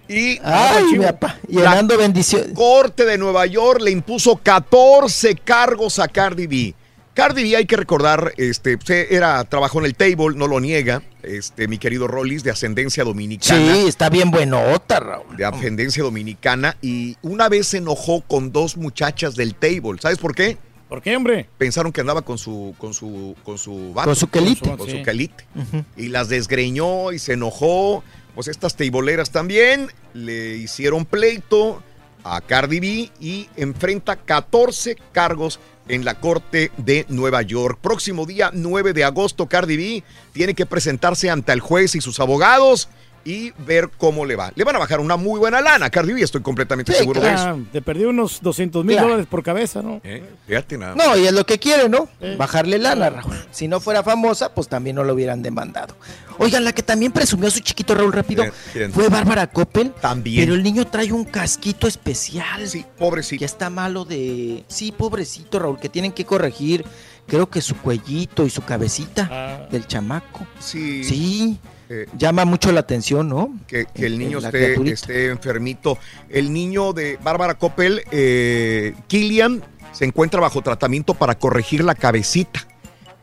Y 0.07 0.39
Ay, 0.45 0.99
papá, 1.01 1.39
llenando 1.49 1.97
bendiciones. 1.97 2.51
Corte 2.55 3.07
de 3.07 3.17
Nueva 3.17 3.47
York 3.47 3.81
le 3.81 3.91
impuso 3.91 4.37
14 4.37 5.37
cargos 5.37 5.99
a 5.99 6.09
Cardi 6.09 6.47
B. 6.47 6.75
Cardi 7.15 7.45
B, 7.45 7.57
hay 7.57 7.65
que 7.67 7.77
recordar, 7.77 8.33
este, 8.37 8.77
se- 8.85 9.15
era, 9.15 9.43
trabajó 9.45 9.79
en 9.79 9.87
el 9.87 9.95
table, 9.95 10.35
no 10.37 10.49
lo 10.49 10.59
niega, 10.61 11.01
este, 11.23 11.69
mi 11.69 11.79
querido 11.79 12.09
Rollis, 12.09 12.43
de 12.43 12.51
ascendencia 12.51 13.05
dominicana. 13.05 13.75
Sí, 13.75 13.87
está 13.87 14.11
bien 14.11 14.31
buenota, 14.33 14.99
Raúl. 15.01 15.37
De 15.37 15.45
ascendencia 15.45 16.03
dominicana. 16.03 16.77
Y 16.83 17.17
una 17.23 17.49
vez 17.49 17.69
se 17.69 17.79
enojó 17.79 18.21
con 18.23 18.51
dos 18.53 18.77
muchachas 18.77 19.37
del 19.37 19.55
table. 19.55 20.01
¿Sabes 20.01 20.19
por 20.19 20.35
qué? 20.35 20.59
¿Por 20.89 21.01
qué, 21.03 21.17
hombre? 21.17 21.49
Pensaron 21.57 21.93
que 21.93 22.01
andaba 22.01 22.23
con 22.23 22.37
su, 22.37 22.75
con 22.79 22.93
su, 22.93 23.35
con 23.45 23.59
su 23.59 23.93
vato, 23.95 24.09
Con 24.09 24.17
su 24.17 24.29
quelite. 24.29 24.77
Con 24.77 24.89
su, 24.89 24.97
Sí. 24.97 25.03
quelite. 25.05 25.45
Ujú. 25.55 25.85
Y 25.97 26.09
las 26.09 26.29
desgreñó 26.29 27.13
y 27.13 27.19
se 27.21 27.35
enojó. 27.35 28.03
Pues 28.35 28.49
estas 28.49 28.75
teiboleras 28.77 29.31
también 29.31 29.89
le 30.13 30.57
hicieron 30.57 31.05
pleito 31.05 31.81
a 32.25 32.41
Cardi 32.41 32.81
B 32.81 33.11
y 33.21 33.49
enfrenta 33.57 34.17
14 34.17 34.97
cargos 35.13 35.61
en 35.89 36.05
la 36.05 36.15
corte 36.15 36.71
de 36.77 37.07
Nueva 37.09 37.43
York. 37.43 37.79
Próximo 37.81 38.27
día 38.27 38.51
9 38.53 38.93
de 38.93 39.05
agosto, 39.05 39.47
Cardi 39.47 39.77
B 39.77 40.05
tiene 40.33 40.55
que 40.55 40.67
presentarse 40.67 41.31
ante 41.31 41.53
el 41.53 41.61
juez 41.61 41.95
y 41.95 42.01
sus 42.01 42.21
abogados 42.21 42.89
y 43.25 43.53
ver 43.67 43.91
cómo 43.97 44.25
le 44.27 44.37
va. 44.37 44.53
Le 44.55 44.65
van 44.65 44.77
a 44.77 44.79
bajar 44.79 45.01
una 45.01 45.17
muy 45.17 45.39
buena 45.39 45.61
lana 45.61 45.89
Cardi 45.91 46.13
B, 46.13 46.21
estoy 46.23 46.43
completamente 46.43 46.93
Sí, 46.93 46.99
seguro 46.99 47.21
de 47.21 47.33
eso. 47.33 47.59
Te 47.73 47.81
perdí 47.83 48.05
unos 48.05 48.41
200 48.43 48.85
mil 48.85 48.95
Claro. 48.97 49.09
dólares 49.09 49.27
por 49.31 49.43
cabeza, 49.43 49.83
¿no? 49.83 50.01
¿Eh? 50.05 50.23
Fíjate 50.47 50.77
nada. 50.79 50.95
No, 50.95 51.17
y 51.17 51.27
es 51.27 51.33
lo 51.33 51.45
que 51.47 51.59
quiere, 51.59 51.89
¿no? 51.89 52.09
Eh. 52.21 52.37
Bajarle 52.39 52.79
lana, 52.79 53.11
Raúl. 53.11 53.35
Si 53.51 53.67
no 53.69 53.81
fuera 53.81 54.03
famosa, 54.03 54.55
pues 54.55 54.69
también 54.69 54.97
no 54.97 55.05
lo 55.05 55.15
hubieran 55.15 55.43
demandado. 55.43 55.97
Oigan, 56.39 56.65
la 56.65 56.73
que 56.73 56.83
también 56.83 57.13
presumió 57.13 57.49
a 57.49 57.51
su 57.51 57.61
chiquito 57.61 57.95
Raúl 57.95 58.13
rápido 58.13 58.45
fue 58.93 59.09
Bárbara 59.09 59.47
Coppel. 59.47 59.93
También. 60.01 60.43
Pero 60.45 60.55
el 60.55 60.63
niño 60.63 60.87
trae 60.87 61.13
un 61.13 61.25
casquito 61.25 61.87
especial. 61.87 62.67
Sí, 62.69 62.85
pobrecito. 62.99 63.39
Que 63.39 63.45
está 63.45 63.71
malo 63.71 64.05
de. 64.05 64.65
Sí, 64.69 64.93
pobrecito, 64.93 65.59
Raúl, 65.61 65.79
que 65.79 65.89
tienen 65.89 66.13
que 66.13 66.25
corregir. 66.25 66.85
Creo 67.27 67.49
que 67.49 67.63
su 67.63 67.75
cuellito 67.77 68.45
y 68.45 68.51
su 68.51 68.63
cabecita 68.63 69.29
Ah. 69.33 69.69
del 69.71 69.87
chamaco. 69.87 70.47
Sí. 70.59 71.05
Sí. 71.05 71.59
Eh, 71.95 72.07
Llama 72.19 72.45
mucho 72.45 72.73
la 72.73 72.81
atención, 72.81 73.29
¿no? 73.29 73.55
que, 73.69 73.87
que 73.87 74.07
el 74.07 74.19
niño 74.19 74.39
esté 74.39 75.29
enfermito. 75.29 75.97
El 76.29 76.53
niño 76.53 76.93
de 76.93 77.19
Bárbara 77.23 77.55
Coppel, 77.55 78.03
eh, 78.11 78.95
Killian, 79.07 79.63
se 79.93 80.05
encuentra 80.05 80.41
bajo 80.41 80.61
tratamiento 80.61 81.15
para 81.15 81.37
corregir 81.37 81.85
la 81.85 81.95
cabecita. 81.95 82.67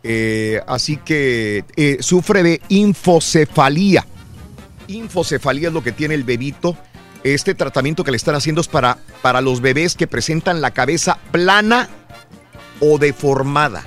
Eh, 0.03 0.61
así 0.67 0.95
que 0.97 1.65
eh, 1.75 1.97
sufre 1.99 2.43
de 2.43 2.61
infocefalía. 2.69 4.05
Infocefalía 4.87 5.67
es 5.67 5.73
lo 5.73 5.83
que 5.83 5.91
tiene 5.91 6.15
el 6.15 6.23
bebito. 6.23 6.77
Este 7.23 7.53
tratamiento 7.53 8.05
que 8.05 8.11
le 8.11 8.17
están 8.17 8.35
haciendo 8.35 8.61
es 8.61 8.69
para, 8.69 8.97
para 9.21 9.41
los 9.41 9.59
bebés 9.59 9.95
que 9.95 10.07
presentan 10.07 10.61
la 10.61 10.71
cabeza 10.71 11.19
plana 11.31 11.89
o 12.79 12.97
deformada. 12.97 13.83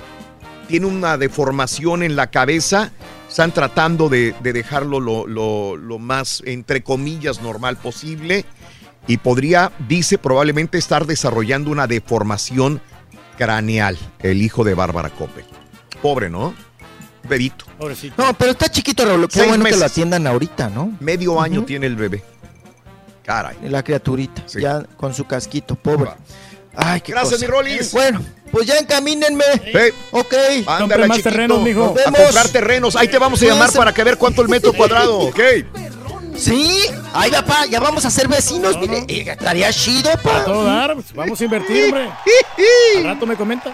Tiene 0.67 0.85
una 0.85 1.17
deformación 1.17 2.03
en 2.03 2.15
la 2.15 2.27
cabeza. 2.27 2.91
Están 3.35 3.51
tratando 3.51 4.07
de, 4.07 4.33
de 4.41 4.53
dejarlo 4.53 5.01
lo, 5.01 5.27
lo- 5.27 5.75
lo 5.75 5.99
más, 5.99 6.41
entre 6.45 6.83
comillas, 6.83 7.41
normal 7.41 7.75
posible. 7.75 8.45
Y 9.07 9.17
podría, 9.17 9.73
dice, 9.89 10.17
probablemente 10.17 10.77
estar 10.77 11.05
desarrollando 11.05 11.69
una 11.69 11.85
deformación 11.85 12.79
craneal, 13.37 13.97
el 14.19 14.41
hijo 14.41 14.63
de 14.63 14.73
Bárbara 14.73 15.09
Coppel. 15.09 15.43
Pobre, 16.01 16.29
¿no? 16.29 16.53
Bebito. 17.27 17.65
Pobrecito. 17.77 18.23
No, 18.23 18.33
pero 18.35 18.51
está 18.51 18.69
chiquito, 18.69 19.03
Raúl. 19.05 19.27
Qué 19.27 19.33
Seis 19.39 19.49
bueno 19.49 19.65
que 19.65 19.75
lo 19.75 19.85
atiendan 19.85 20.25
ahorita, 20.27 20.69
¿no? 20.69 20.95
Medio 21.01 21.41
año 21.41 21.63
tiene 21.65 21.87
el 21.87 21.97
bebé. 21.97 22.23
Caray. 23.25 23.57
La 23.63 23.83
criaturita, 23.83 24.43
Sí. 24.45 24.61
ya 24.61 24.81
con 24.95 25.13
su 25.13 25.25
casquito, 25.25 25.75
pobre. 25.75 26.11
Ay, 26.77 27.01
qué 27.01 27.11
Gracias, 27.11 27.33
cosa. 27.35 27.45
mi 27.45 27.51
Rolis. 27.51 27.91
Bueno, 27.93 28.21
pues 28.51 28.67
ya 28.67 28.77
encamínenme. 28.77 29.43
Hey, 29.63 29.91
Ok. 30.11 30.33
ándale, 30.67 31.07
más 31.07 31.17
chiquito. 31.17 31.29
terrenos, 31.31 31.61
mijo. 31.61 31.93
Nos 31.95 32.07
A 32.07 32.11
comprar 32.23 32.47
terrenos. 32.49 32.95
Ahí 32.95 33.07
te 33.07 33.17
vamos 33.17 33.41
a 33.41 33.45
llamar 33.45 33.59
Cuídense. 33.67 33.77
para 33.77 33.93
que 33.93 34.03
ver 34.03 34.17
cuánto 34.17 34.41
el 34.41 34.49
metro 34.49 34.73
cuadrado, 34.77 35.19
¿ok? 35.19 35.39
Sí, 36.37 36.81
ay 37.13 37.31
papá, 37.31 37.65
ya 37.65 37.79
vamos 37.79 38.03
a 38.03 38.09
ser 38.09 38.27
vecinos, 38.27 38.77
mire, 38.77 39.05
eh, 39.07 39.25
estaría 39.31 39.71
chido, 39.71 40.11
A 40.11 40.17
pa. 40.17 40.43
todo 40.43 40.65
dar, 40.65 40.93
pues, 40.95 41.13
vamos 41.13 41.39
a 41.39 41.43
invertir, 41.45 41.85
hombre. 41.85 42.09
Al 42.97 43.03
rato 43.05 43.25
me 43.25 43.37
comenta. 43.37 43.73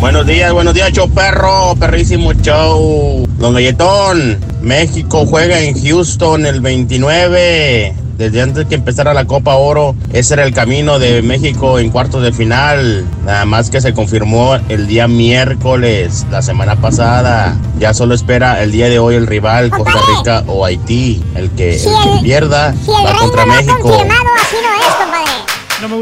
Buenos 0.00 0.26
días, 0.26 0.50
buenos 0.54 0.72
días, 0.72 0.92
show 0.92 1.10
perro, 1.10 1.74
perrísimo 1.78 2.32
show. 2.32 3.22
Don 3.36 3.52
Galletón, 3.52 4.38
México 4.62 5.26
juega 5.26 5.60
en 5.60 5.78
Houston 5.78 6.46
el 6.46 6.62
29. 6.62 7.94
Desde 8.16 8.40
antes 8.40 8.64
que 8.64 8.76
empezara 8.76 9.12
la 9.12 9.26
Copa 9.26 9.56
Oro, 9.56 9.94
ese 10.14 10.34
era 10.34 10.44
el 10.44 10.54
camino 10.54 10.98
de 10.98 11.20
México 11.20 11.78
en 11.78 11.90
cuartos 11.90 12.22
de 12.22 12.32
final. 12.32 13.04
Nada 13.26 13.44
más 13.44 13.68
que 13.68 13.82
se 13.82 13.92
confirmó 13.92 14.56
el 14.70 14.86
día 14.86 15.06
miércoles, 15.06 16.26
la 16.30 16.40
semana 16.40 16.76
pasada. 16.76 17.58
Ya 17.78 17.92
solo 17.92 18.14
espera 18.14 18.62
el 18.62 18.72
día 18.72 18.88
de 18.88 18.98
hoy 18.98 19.16
el 19.16 19.26
rival, 19.26 19.68
Costa 19.68 20.00
Rica 20.16 20.44
o 20.46 20.64
Haití. 20.64 21.22
El 21.34 21.50
que, 21.50 21.76
el 21.76 21.82
que 21.82 22.22
pierda 22.22 22.74
va 22.88 23.18
contra 23.18 23.44
México. 23.44 23.98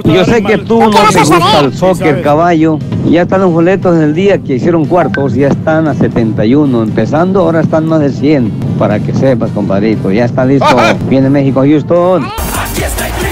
Yo 0.04 0.24
sé 0.24 0.42
que 0.42 0.58
tú 0.58 0.80
no 0.80 0.90
te 0.90 1.20
gusta 1.20 1.60
el 1.60 1.72
soccer, 1.74 2.20
caballo. 2.22 2.78
Ya 3.06 3.22
están 3.22 3.42
los 3.42 3.52
boletos 3.52 3.96
en 3.96 4.02
el 4.02 4.14
día 4.14 4.38
que 4.38 4.56
hicieron 4.56 4.84
cuartos, 4.86 5.34
ya 5.34 5.48
están 5.48 5.86
a 5.86 5.94
71. 5.94 6.82
Empezando, 6.82 7.40
ahora 7.40 7.60
están 7.60 7.86
más 7.86 8.00
de 8.00 8.10
100. 8.10 8.50
Para 8.78 8.98
que 8.98 9.14
sepas, 9.14 9.50
compadrito. 9.52 10.10
Ya 10.10 10.24
está 10.24 10.44
listo. 10.44 10.66
Viene 11.08 11.30
México, 11.30 11.60
Houston. 11.60 12.24
Aquí 12.24 12.82
está 12.82 13.06
el 13.06 13.12
tri, 13.14 13.28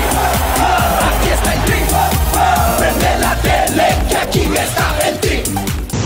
aquí 1.11 1.29
está 1.35 1.53
el. 1.55 1.61
Prende 2.79 3.19
la 3.21 3.35
tele, 3.37 3.85
que 4.09 4.17
aquí 4.17 4.41
está 4.55 5.09
el 5.09 5.19
tri. 5.19 5.43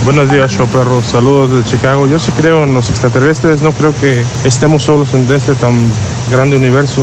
Buenos 0.05 0.31
días, 0.31 0.51
show 0.51 0.67
perro. 0.69 1.03
Saludos 1.03 1.53
de 1.53 1.71
Chicago. 1.71 2.07
Yo 2.07 2.19
sí 2.19 2.33
creo 2.33 2.65
en 2.65 2.73
los 2.73 2.89
extraterrestres. 2.89 3.61
No 3.61 3.73
creo 3.73 3.95
que 4.01 4.25
estemos 4.45 4.85
solos 4.85 5.13
en 5.13 5.31
este 5.33 5.55
tan 5.55 5.75
grande 6.31 6.57
universo. 6.57 7.03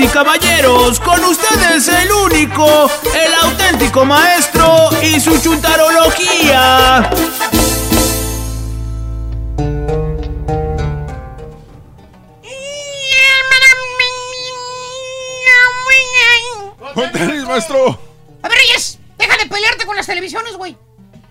Y 0.00 0.06
caballeros, 0.06 0.98
con 1.00 1.22
ustedes 1.24 1.88
el 1.88 2.10
único, 2.10 2.90
el 3.14 3.34
auténtico 3.42 4.04
maestro 4.04 4.88
y 5.02 5.20
su 5.20 5.38
chuntarología. 5.40 7.10
¡Tenis, 17.12 17.44
maestro! 17.44 17.98
A 18.42 18.48
ver, 18.48 18.58
Reyes, 18.58 18.98
deja 19.18 19.36
de 19.36 19.46
pelearte 19.46 19.84
con 19.84 19.96
las 19.96 20.06
televisiones, 20.06 20.56
güey. 20.56 20.76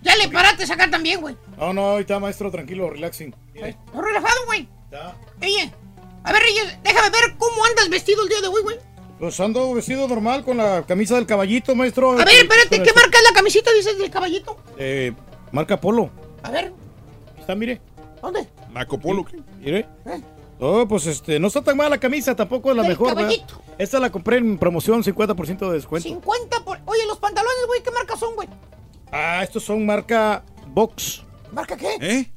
Ya 0.01 0.15
le 0.15 0.29
paraste 0.29 0.71
acá 0.71 0.89
también, 0.89 1.21
güey. 1.21 1.35
No, 1.57 1.73
no, 1.73 1.95
ahí 1.95 2.01
está, 2.01 2.19
maestro, 2.19 2.51
tranquilo, 2.51 2.89
relaxing. 2.89 3.35
¿Estás 3.55 3.75
relajado, 3.93 4.45
güey? 4.45 4.67
Oye, 5.41 5.73
a 6.29 6.33
ver, 6.33 6.41
Reyes, 6.43 6.77
déjame 6.83 7.09
ver 7.09 7.35
cómo 7.37 7.65
andas 7.65 7.89
vestido 7.89 8.23
el 8.23 8.29
día 8.29 8.41
de 8.41 8.47
hoy, 8.47 8.61
güey. 8.61 8.77
Pues 9.19 9.39
ando 9.39 9.73
vestido 9.73 10.07
normal 10.07 10.45
con 10.45 10.57
la 10.57 10.83
camisa 10.85 11.15
del 11.15 11.25
caballito, 11.25 11.75
maestro. 11.75 12.11
A 12.13 12.23
ver, 12.23 12.29
espérate, 12.29 12.81
¿qué 12.81 12.93
marca 12.93 13.17
es 13.17 13.23
la 13.23 13.33
camiseta, 13.33 13.71
dices, 13.73 13.97
del 13.97 14.09
caballito? 14.09 14.57
Eh, 14.77 15.13
marca 15.51 15.79
Polo. 15.79 16.09
A 16.43 16.51
ver, 16.51 16.71
Aquí 17.31 17.41
está, 17.41 17.53
mire. 17.55 17.81
¿dónde? 18.21 18.47
Marco 18.71 18.97
Polo. 18.99 19.25
Mire. 19.59 19.87
¿Eh? 20.05 20.21
Oh, 20.59 20.85
pues 20.87 21.05
este, 21.05 21.39
no 21.39 21.47
está 21.47 21.63
tan 21.63 21.75
mala 21.77 21.91
la 21.91 21.97
camisa, 21.99 22.35
tampoco 22.35 22.69
es 22.69 22.75
la 22.75 22.83
Del 22.83 22.91
mejor, 22.91 23.07
¿verdad? 23.09 23.23
caballito. 23.23 23.61
Esta 23.77 23.99
la 23.99 24.09
compré 24.11 24.37
en 24.37 24.57
promoción, 24.57 25.03
50% 25.03 25.67
de 25.69 25.73
descuento. 25.73 26.07
50 26.07 26.63
por... 26.63 26.79
Oye, 26.85 27.05
los 27.07 27.17
pantalones, 27.17 27.65
güey, 27.67 27.81
¿qué 27.81 27.91
marca 27.91 28.17
son, 28.17 28.35
güey? 28.35 28.47
Ah, 29.11 29.41
estos 29.43 29.63
son 29.63 29.85
marca 29.85 30.43
Box. 30.67 31.23
¿Marca 31.51 31.75
qué? 31.77 31.95
¿Eh? 32.01 32.31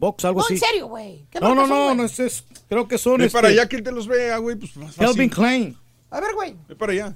Box, 0.00 0.24
algo 0.24 0.40
No, 0.40 0.44
así. 0.46 0.54
en 0.54 0.60
serio, 0.60 0.86
güey. 0.88 1.26
¿Qué 1.30 1.38
No, 1.40 1.54
no, 1.54 1.60
son, 1.60 1.68
no, 1.70 1.94
no, 1.94 2.04
es, 2.04 2.18
es- 2.18 2.44
creo 2.68 2.88
que 2.88 2.96
son 2.98 3.18
Ve 3.18 3.26
este, 3.26 3.36
para 3.36 3.48
allá 3.48 3.68
que 3.68 3.82
te 3.82 3.92
los 3.92 4.06
vea, 4.08 4.38
güey, 4.38 4.56
pues 4.56 4.74
más 4.76 4.94
fácil. 4.96 5.06
Calvin 5.06 5.28
Klein. 5.28 5.78
A 6.10 6.20
ver, 6.20 6.34
güey. 6.34 6.56
Ve 6.68 6.74
para 6.74 6.92
allá. 6.92 7.14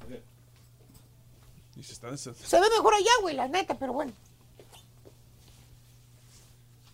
Y 1.77 1.83
se 1.83 1.95
está- 1.95 2.15
se- 2.17 2.31
ve 2.31 2.67
mejor 2.77 2.95
allá, 2.95 3.11
güey, 3.23 3.35
la 3.35 3.49
neta, 3.49 3.77
pero 3.79 3.95
bueno. 3.95 4.13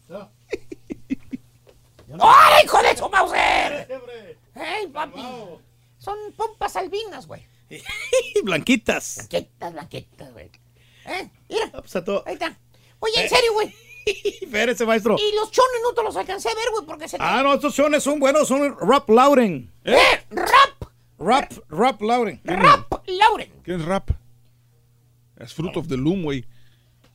¡Ay, 2.21 2.65
hijo 2.65 2.83
de 2.83 2.97
su 2.97 3.09
Mauser! 3.09 3.89
¡Ey, 4.55 4.87
papi! 4.89 5.21
Son 5.99 6.17
pompas 6.37 6.75
albinas, 6.77 7.27
güey. 7.27 7.47
Blanquitas. 8.45 9.27
Blanquitas, 9.31 9.73
blanquitas, 9.73 10.33
güey. 10.33 10.51
¿Eh? 11.07 11.31
Mira. 11.49 11.71
pues 11.73 11.95
a 11.97 12.05
todo. 12.05 12.23
Ahí 12.27 12.35
está. 12.35 12.57
Oye, 12.99 13.23
en 13.23 13.29
serio, 13.29 13.53
güey. 13.55 13.73
Espérese, 14.07 14.87
maestro. 14.87 15.17
Y 15.19 15.35
los 15.37 15.51
chones 15.51 15.81
no 15.83 15.93
te 15.93 16.03
los 16.03 16.17
alcancé 16.17 16.49
a 16.49 16.55
ver, 16.55 16.65
güey, 16.73 16.85
porque 16.87 17.09
se 17.09 17.17
te... 17.19 17.23
Ah, 17.23 17.43
no, 17.43 17.55
estos 17.55 17.75
chones 17.75 18.03
son 18.03 18.19
buenos, 18.19 18.49
son 18.49 18.77
Rap 18.81 19.09
Lauren. 19.11 19.71
¿Eh? 19.85 19.99
¡Rap! 20.31 20.91
Rap, 21.19 21.53
Rap 21.69 22.01
Lauren. 22.03 22.41
¡Rap 22.45 22.93
Lauren! 23.07 23.53
¿Qué 23.65 23.75
es 23.75 23.85
rap? 23.85 24.11
Es 25.37 25.55
Fruit 25.55 25.77
of 25.77 25.89
the 25.89 25.97
Loom, 25.97 26.23
güey. 26.23 26.45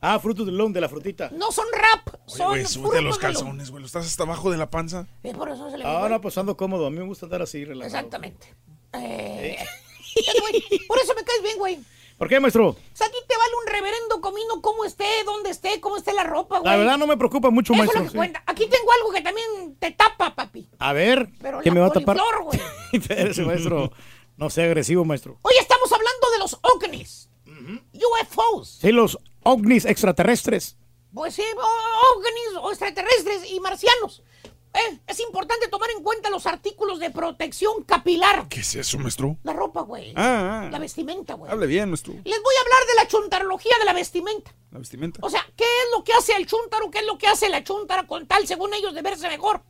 Ah, 0.00 0.18
fruto 0.20 0.44
del 0.44 0.56
loom, 0.56 0.72
de 0.72 0.80
la 0.80 0.88
frutita. 0.88 1.30
No 1.32 1.50
son 1.50 1.64
rap, 1.72 2.14
Oye, 2.26 2.36
son 2.36 2.46
güey, 2.48 2.66
súbete 2.66 3.02
los 3.02 3.18
calzones, 3.18 3.70
güey. 3.70 3.80
¿Lo 3.80 3.86
estás 3.86 4.06
hasta 4.06 4.22
abajo 4.24 4.50
de 4.50 4.56
la 4.58 4.70
panza? 4.70 5.06
Eh, 5.24 5.32
por 5.34 5.48
eso 5.48 5.70
se 5.70 5.78
le 5.78 5.84
Ah, 5.84 6.02
ve, 6.02 6.10
no, 6.10 6.20
pues 6.20 6.36
ando 6.38 6.56
cómodo. 6.56 6.86
A 6.86 6.90
mí 6.90 6.98
me 6.98 7.06
gusta 7.06 7.26
andar 7.26 7.42
así, 7.42 7.64
relajado. 7.64 7.96
Exactamente. 7.96 8.54
Eh, 8.92 9.56
güey, 10.40 10.62
por 10.86 10.98
eso 10.98 11.14
me 11.14 11.24
caes 11.24 11.42
bien, 11.42 11.58
güey. 11.58 11.78
¿Por 12.18 12.28
qué, 12.28 12.40
maestro? 12.40 12.68
O 12.70 12.76
sea, 12.94 13.06
a 13.06 13.10
ti 13.10 13.16
te 13.28 13.36
vale 13.36 13.52
un 13.62 13.72
reverendo 13.72 14.20
comino 14.22 14.62
cómo 14.62 14.84
esté, 14.86 15.04
dónde 15.26 15.50
esté, 15.50 15.80
cómo 15.80 15.96
esté 15.98 16.12
la 16.14 16.24
ropa, 16.24 16.60
güey. 16.60 16.70
La 16.72 16.76
verdad 16.78 16.96
no 16.98 17.06
me 17.06 17.16
preocupa 17.16 17.50
mucho, 17.50 17.74
Eso 17.74 17.82
es 17.82 17.86
maestro. 17.88 18.00
lo 18.00 18.04
que 18.06 18.10
sí. 18.12 18.16
cuenta. 18.16 18.42
Aquí 18.46 18.66
tengo 18.66 18.90
algo 18.92 19.12
que 19.12 19.20
también 19.20 19.76
te 19.78 19.90
tapa, 19.90 20.34
papi. 20.34 20.68
A 20.78 20.92
ver, 20.94 21.28
Pero 21.42 21.60
¿qué 21.60 21.68
la 21.70 21.74
me 21.74 21.80
va 21.80 21.86
a 21.88 21.92
tapar? 21.92 22.16
güey. 22.42 22.60
Espérese, 22.92 23.42
maestro. 23.42 23.90
No 24.38 24.50
sea 24.50 24.64
agresivo, 24.66 25.02
maestro. 25.06 25.38
Hoy 25.40 25.54
estamos 25.58 25.90
hablando 25.92 26.30
de 26.30 26.38
los 26.40 26.58
ovnis. 26.60 27.30
UFOs. 27.94 28.78
Sí, 28.82 28.92
los 28.92 29.18
ovnis 29.42 29.86
extraterrestres. 29.86 30.76
Pues 31.14 31.34
sí, 31.34 31.42
ovnis 32.16 32.58
o 32.60 32.68
extraterrestres 32.70 33.50
y 33.50 33.60
marcianos. 33.60 34.22
Eh, 34.76 35.00
es 35.06 35.20
importante 35.20 35.68
tomar 35.68 35.88
en 35.90 36.02
cuenta 36.02 36.28
los 36.28 36.44
artículos 36.44 36.98
de 36.98 37.10
protección 37.10 37.82
capilar. 37.84 38.46
¿Qué 38.48 38.60
es 38.60 38.74
eso, 38.74 38.98
maestro? 38.98 39.38
La 39.42 39.54
ropa, 39.54 39.80
güey. 39.80 40.12
Ah, 40.16 40.64
ah. 40.64 40.68
La 40.70 40.78
vestimenta, 40.78 41.32
güey. 41.32 41.50
Hable 41.50 41.66
bien, 41.66 41.88
maestro. 41.88 42.12
Les 42.12 42.42
voy 42.42 42.54
a 42.54 42.60
hablar 42.60 42.86
de 42.86 42.94
la 42.96 43.08
chuntarología 43.08 43.72
de 43.78 43.84
la 43.86 43.94
vestimenta. 43.94 44.54
La 44.70 44.78
vestimenta. 44.78 45.20
O 45.22 45.30
sea, 45.30 45.46
¿qué 45.56 45.64
es 45.64 45.96
lo 45.96 46.04
que 46.04 46.12
hace 46.12 46.36
el 46.36 46.46
chuntaro? 46.46 46.90
¿Qué 46.90 46.98
es 46.98 47.06
lo 47.06 47.16
que 47.16 47.26
hace 47.26 47.48
la 47.48 47.64
chuntara 47.64 48.06
con 48.06 48.26
tal, 48.26 48.46
según 48.46 48.74
ellos, 48.74 48.92
de 48.92 49.00
verse 49.00 49.28
mejor? 49.28 49.62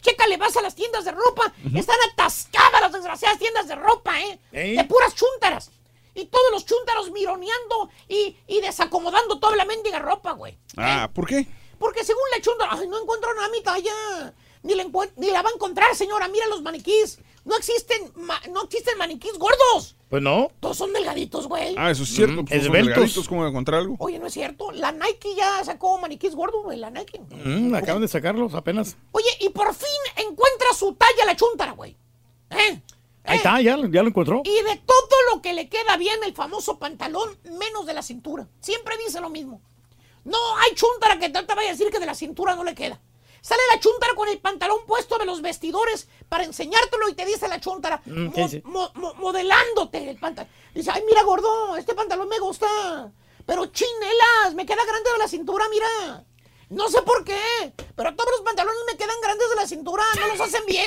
Chécale, 0.00 0.38
vas 0.38 0.56
a 0.56 0.62
las 0.62 0.74
tiendas 0.74 1.04
de 1.04 1.12
ropa. 1.12 1.52
Están 1.74 1.96
atascadas 2.12 2.80
las 2.80 2.92
desgraciadas 2.92 3.38
tiendas 3.38 3.68
de 3.68 3.74
ropa, 3.74 4.18
¿eh? 4.20 4.38
¿Eh? 4.52 4.76
De 4.76 4.84
puras 4.84 5.14
chuntaras. 5.14 5.70
Y 6.14 6.26
todos 6.26 6.52
los 6.52 6.64
chúntaros 6.64 7.10
mironeando 7.10 7.90
y, 8.08 8.36
y 8.46 8.60
desacomodando 8.60 9.38
toda 9.38 9.56
la 9.56 9.64
mendiga 9.66 9.98
ropa, 9.98 10.32
güey. 10.32 10.56
Ah, 10.76 11.10
¿por 11.12 11.26
qué? 11.26 11.46
Porque 11.78 12.04
según 12.04 12.22
la 12.34 12.40
chuntara, 12.40 12.70
ay, 12.72 12.86
no 12.86 13.00
encuentro 13.00 13.34
nada 13.34 13.46
a 13.46 13.50
mi 13.50 13.62
talla. 13.62 14.32
Ni 14.64 14.74
la, 14.74 14.82
encuent- 14.82 15.12
ni 15.16 15.30
la 15.30 15.42
va 15.42 15.50
a 15.50 15.52
encontrar, 15.52 15.94
señora. 15.94 16.26
Mira 16.28 16.46
los 16.48 16.62
maniquís. 16.62 17.18
No 17.44 17.54
existen, 17.56 18.10
ma- 18.16 18.40
no 18.50 18.62
existen 18.64 18.98
maniquís 18.98 19.34
gordos. 19.38 19.94
Pues 20.08 20.22
no. 20.22 20.50
Todos 20.60 20.76
son 20.78 20.92
delgaditos, 20.92 21.46
güey. 21.46 21.74
Ah, 21.78 21.90
eso 21.90 22.02
es 22.02 22.08
cierto. 22.08 22.42
Mm, 22.42 22.44
pues, 22.46 22.72
delgaditos, 22.72 23.28
¿Cómo 23.28 23.46
encontrar 23.46 23.80
algo? 23.80 23.96
Oye, 23.98 24.18
no 24.18 24.26
es 24.26 24.32
cierto. 24.32 24.72
La 24.72 24.90
Nike 24.90 25.34
ya 25.36 25.62
sacó 25.64 25.98
maniquís 25.98 26.34
gordos, 26.34 26.64
güey. 26.64 26.78
La 26.78 26.90
Nike. 26.90 27.20
Mm, 27.44 27.74
acaban 27.74 28.00
de 28.02 28.08
sacarlos 28.08 28.54
apenas. 28.54 28.96
Oye, 29.12 29.28
y 29.40 29.50
por 29.50 29.74
fin 29.74 29.88
encuentra 30.16 30.72
su 30.74 30.94
talla 30.94 31.24
la 31.26 31.36
chuntara, 31.36 31.72
güey. 31.72 31.96
¿Eh? 32.50 32.80
Ahí 33.26 33.36
está, 33.38 33.60
ya, 33.60 33.76
ya 33.90 34.02
lo 34.02 34.08
encontró. 34.08 34.42
Y 34.44 34.62
de 34.62 34.76
todo 34.86 35.16
lo 35.34 35.40
que 35.42 35.52
le 35.54 35.68
queda 35.68 35.96
bien 35.96 36.18
el 36.24 36.34
famoso 36.34 36.78
pantalón, 36.78 37.36
menos 37.44 37.84
de 37.86 37.94
la 37.94 38.02
cintura. 38.02 38.46
Siempre 38.60 38.96
dice 39.04 39.20
lo 39.20 39.30
mismo. 39.30 39.60
No 40.24 40.38
hay 40.58 40.74
chuntara 40.74 41.18
que 41.18 41.28
te 41.28 41.42
vaya 41.54 41.68
a 41.68 41.72
decir 41.72 41.90
que 41.90 41.98
de 41.98 42.06
la 42.06 42.14
cintura 42.14 42.54
no 42.54 42.64
le 42.64 42.74
queda. 42.74 43.00
Sale 43.44 43.60
la 43.70 43.78
chuntara 43.78 44.14
con 44.14 44.26
el 44.26 44.38
pantalón 44.38 44.78
puesto 44.86 45.18
de 45.18 45.26
los 45.26 45.42
vestidores 45.42 46.08
para 46.30 46.44
enseñártelo 46.44 47.10
y 47.10 47.14
te 47.14 47.26
dice 47.26 47.46
la 47.46 47.60
chuntara, 47.60 48.00
Mm, 48.06 48.24
mo- 48.24 48.32
¿qué 48.32 48.42
dice? 48.44 48.62
mo- 48.64 48.90
mo- 48.94 49.12
modelándote 49.16 50.08
el 50.08 50.16
pantalón. 50.18 50.50
Dice, 50.74 50.90
ay, 50.90 51.02
mira, 51.06 51.22
gordo, 51.24 51.76
este 51.76 51.94
pantalón 51.94 52.26
me 52.30 52.38
gusta. 52.38 52.66
Pero 53.44 53.66
chinelas, 53.66 54.54
me 54.54 54.64
queda 54.64 54.82
grande 54.86 55.12
de 55.12 55.18
la 55.18 55.28
cintura, 55.28 55.66
mira. 55.70 56.24
No 56.70 56.88
sé 56.88 57.02
por 57.02 57.22
qué, 57.22 57.38
pero 57.94 58.14
todos 58.16 58.30
los 58.30 58.40
pantalones 58.40 58.80
me 58.90 58.96
quedan 58.96 59.20
grandes 59.22 59.50
de 59.50 59.56
la 59.56 59.66
cintura, 59.66 60.02
no 60.18 60.26
los 60.28 60.40
hacen 60.40 60.64
bien. 60.64 60.86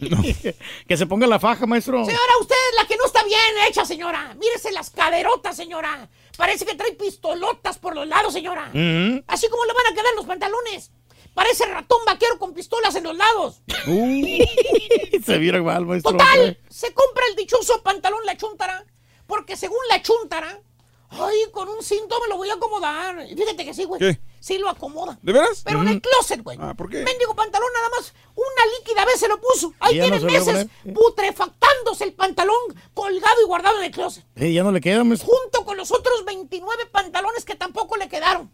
que 0.88 0.96
se 0.96 1.06
ponga 1.06 1.26
la 1.26 1.40
faja, 1.40 1.66
maestro. 1.66 2.04
Señora, 2.04 2.32
usted 2.40 2.54
es 2.70 2.76
la 2.80 2.86
que 2.86 2.96
no 2.96 3.04
está 3.06 3.24
bien 3.24 3.38
hecha, 3.68 3.84
señora. 3.84 4.34
Mírese 4.38 4.70
las 4.70 4.90
caderotas, 4.90 5.56
señora. 5.56 6.08
Parece 6.36 6.64
que 6.64 6.74
trae 6.76 6.92
pistolotas 6.92 7.78
por 7.78 7.94
los 7.96 8.06
lados, 8.06 8.32
señora. 8.32 8.68
Ujú. 8.68 9.24
Así 9.26 9.48
como 9.48 9.64
le 9.64 9.72
van 9.72 9.86
a 9.92 9.94
quedar 9.94 10.14
los 10.14 10.24
pantalones. 10.26 10.92
Parece 11.34 11.64
ratón 11.66 11.98
vaquero 12.06 12.38
con 12.38 12.52
pistolas 12.52 12.94
en 12.94 13.04
los 13.04 13.16
lados. 13.16 13.62
se 15.24 15.38
vieron 15.38 15.64
mal, 15.64 15.86
maestro. 15.86 16.12
Total, 16.12 16.58
se 16.68 16.92
compra 16.92 17.24
el 17.30 17.36
dichoso 17.36 17.82
pantalón 17.82 18.24
la 18.26 18.36
chuntara, 18.36 18.84
porque 19.26 19.56
según 19.56 19.78
la 19.88 20.02
chuntara, 20.02 20.60
ay, 21.08 21.36
con 21.50 21.68
un 21.68 21.82
cinto 21.82 22.20
me 22.20 22.28
lo 22.28 22.36
voy 22.36 22.50
a 22.50 22.54
acomodar. 22.54 23.26
Y 23.30 23.34
fíjate 23.34 23.64
que 23.64 23.72
sí, 23.72 23.84
güey. 23.84 23.98
¿Qué? 23.98 24.20
Sí 24.40 24.58
lo 24.58 24.68
acomoda. 24.68 25.18
¿De 25.22 25.32
veras? 25.32 25.62
Pero 25.64 25.82
en 25.82 25.88
el 25.88 26.02
closet, 26.02 26.42
güey. 26.42 26.58
Ah, 26.60 26.74
¿por 26.74 26.90
qué? 26.90 27.02
Mendigo 27.02 27.34
pantalón 27.34 27.68
nada 27.72 27.88
más, 27.96 28.12
una 28.34 28.76
líquida 28.78 29.04
vez 29.04 29.20
se 29.20 29.28
lo 29.28 29.40
puso. 29.40 29.72
Ahí 29.78 29.98
no 29.98 30.04
tiene 30.04 30.20
meses 30.20 30.66
putrefactándose 30.92 32.04
el 32.04 32.12
pantalón 32.12 32.56
colgado 32.92 33.40
y 33.40 33.46
guardado 33.46 33.78
en 33.78 33.84
el 33.84 33.90
closet. 33.92 34.24
Eh, 34.34 34.52
ya 34.52 34.64
no 34.64 34.72
le 34.72 34.80
queda. 34.80 35.02
Junto 35.02 35.64
con 35.64 35.76
los 35.76 35.92
otros 35.92 36.24
29 36.26 36.86
pantalones 36.86 37.44
que 37.44 37.54
tampoco 37.54 37.96
le 37.96 38.08
quedaron. 38.08 38.50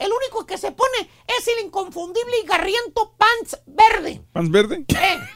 El 0.00 0.10
único 0.12 0.46
que 0.46 0.56
se 0.58 0.72
pone 0.72 1.08
es 1.38 1.46
el 1.46 1.64
inconfundible 1.66 2.38
y 2.42 2.46
garriento 2.46 3.14
pants 3.16 3.58
verde. 3.66 4.22
¿Pants 4.32 4.50
verde? 4.50 4.84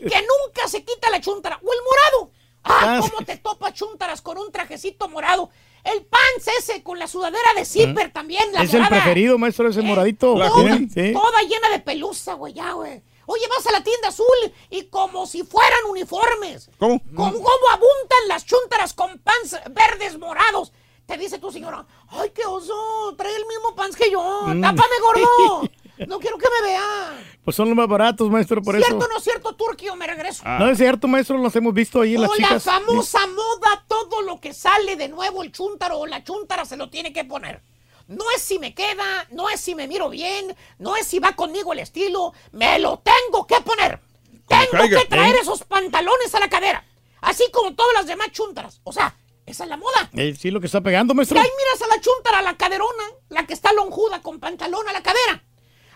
El 0.00 0.10
que 0.10 0.16
nunca 0.20 0.68
se 0.68 0.84
quita 0.84 1.10
la 1.10 1.20
chuntara. 1.20 1.58
O 1.62 1.72
el 1.72 1.78
morado. 1.82 2.30
Ah, 2.62 2.98
Ah, 2.98 3.00
cómo 3.00 3.24
te 3.24 3.36
topas 3.38 3.72
chuntaras 3.72 4.20
con 4.20 4.36
un 4.36 4.52
trajecito 4.52 5.08
morado. 5.08 5.50
El 5.84 6.04
pants 6.04 6.48
ese 6.58 6.82
con 6.82 6.98
la 6.98 7.06
sudadera 7.06 7.54
de 7.56 7.64
zipper 7.64 8.12
también, 8.12 8.52
la 8.52 8.62
Es 8.62 8.74
el 8.74 8.86
preferido, 8.86 9.38
maestro, 9.38 9.68
ese 9.68 9.80
moradito. 9.80 10.34
Toda, 10.34 10.76
Sí, 10.76 11.12
toda 11.12 11.42
llena 11.42 11.70
de 11.70 11.78
pelusa, 11.80 12.34
güey, 12.34 12.52
ya, 12.52 12.72
güey. 12.72 13.02
Oye, 13.26 13.46
vas 13.48 13.66
a 13.66 13.72
la 13.72 13.82
tienda 13.82 14.08
azul 14.08 14.26
y 14.70 14.84
como 14.84 15.26
si 15.26 15.44
fueran 15.44 15.80
uniformes. 15.90 16.70
¿Cómo? 16.78 17.00
Como, 17.14 17.32
como 17.32 17.68
abundan 17.70 18.28
las 18.28 18.44
chuntaras 18.44 18.92
con 18.92 19.18
pants 19.18 19.56
verdes 19.70 20.18
morados. 20.18 20.72
Te 21.06 21.16
dice 21.16 21.38
tu 21.38 21.50
señora, 21.50 21.86
ay, 22.10 22.30
qué 22.34 22.44
oso, 22.44 22.74
trae 23.16 23.34
el 23.34 23.46
mismo 23.46 23.74
pants 23.74 23.96
que 23.96 24.10
yo. 24.10 24.42
Mm. 24.46 24.60
Tápame, 24.60 24.94
gordo. 25.02 25.70
No 26.06 26.20
quiero 26.20 26.38
que 26.38 26.46
me 26.60 26.68
vea. 26.68 27.20
Pues 27.44 27.56
son 27.56 27.66
los 27.70 27.76
más 27.76 27.88
baratos, 27.88 28.30
maestro, 28.30 28.62
por 28.62 28.76
¿Cierto 28.76 28.98
eso. 28.98 29.04
o 29.04 29.08
no 29.08 29.16
es 29.18 29.24
cierto, 29.24 29.56
Turquía? 29.56 29.96
Me 29.96 30.06
regreso. 30.06 30.44
No 30.44 30.68
es 30.68 30.78
cierto, 30.78 31.08
maestro, 31.08 31.38
los 31.38 31.56
hemos 31.56 31.74
visto 31.74 32.00
ahí 32.00 32.14
en 32.14 32.20
las 32.22 32.30
o 32.30 32.34
la 32.36 32.46
chicas. 32.46 32.62
famosa 32.62 33.18
moda, 33.26 33.84
todo 33.88 34.22
lo 34.22 34.40
que 34.40 34.54
sale 34.54 34.94
de 34.94 35.08
nuevo 35.08 35.42
el 35.42 35.50
chúntaro 35.50 35.98
o 35.98 36.06
la 36.06 36.22
chúntara 36.22 36.64
se 36.64 36.76
lo 36.76 36.88
tiene 36.88 37.12
que 37.12 37.24
poner. 37.24 37.62
No 38.06 38.22
es 38.36 38.42
si 38.42 38.60
me 38.60 38.74
queda, 38.74 39.26
no 39.32 39.50
es 39.50 39.60
si 39.60 39.74
me 39.74 39.88
miro 39.88 40.08
bien, 40.08 40.54
no 40.78 40.94
es 40.94 41.04
si 41.04 41.18
va 41.18 41.32
conmigo 41.32 41.72
el 41.72 41.80
estilo, 41.80 42.32
me 42.52 42.78
lo 42.78 43.02
tengo 43.02 43.44
que 43.48 43.60
poner. 43.62 44.00
Tengo 44.46 44.70
caiga, 44.70 45.00
que 45.00 45.06
traer 45.08 45.34
¿eh? 45.34 45.40
esos 45.42 45.64
pantalones 45.64 46.32
a 46.32 46.38
la 46.38 46.48
cadera, 46.48 46.84
así 47.22 47.44
como 47.52 47.74
todas 47.74 47.92
las 47.94 48.06
demás 48.06 48.28
chúntaras. 48.30 48.80
O 48.84 48.92
sea, 48.92 49.16
esa 49.48 49.64
es 49.64 49.70
la 49.70 49.76
moda. 49.76 50.10
Eh, 50.14 50.34
sí, 50.38 50.50
lo 50.50 50.60
que 50.60 50.66
está 50.66 50.80
pegando, 50.80 51.14
maestro. 51.14 51.38
Y 51.38 51.40
ahí 51.40 51.50
miras 51.56 51.82
a 51.82 51.94
la 51.94 52.00
chúntara, 52.00 52.42
la 52.42 52.56
caderona, 52.56 53.04
la 53.28 53.46
que 53.46 53.54
está 53.54 53.72
lonjuda 53.72 54.20
con 54.22 54.38
pantalón 54.40 54.88
a 54.88 54.92
la 54.92 55.02
cadera. 55.02 55.44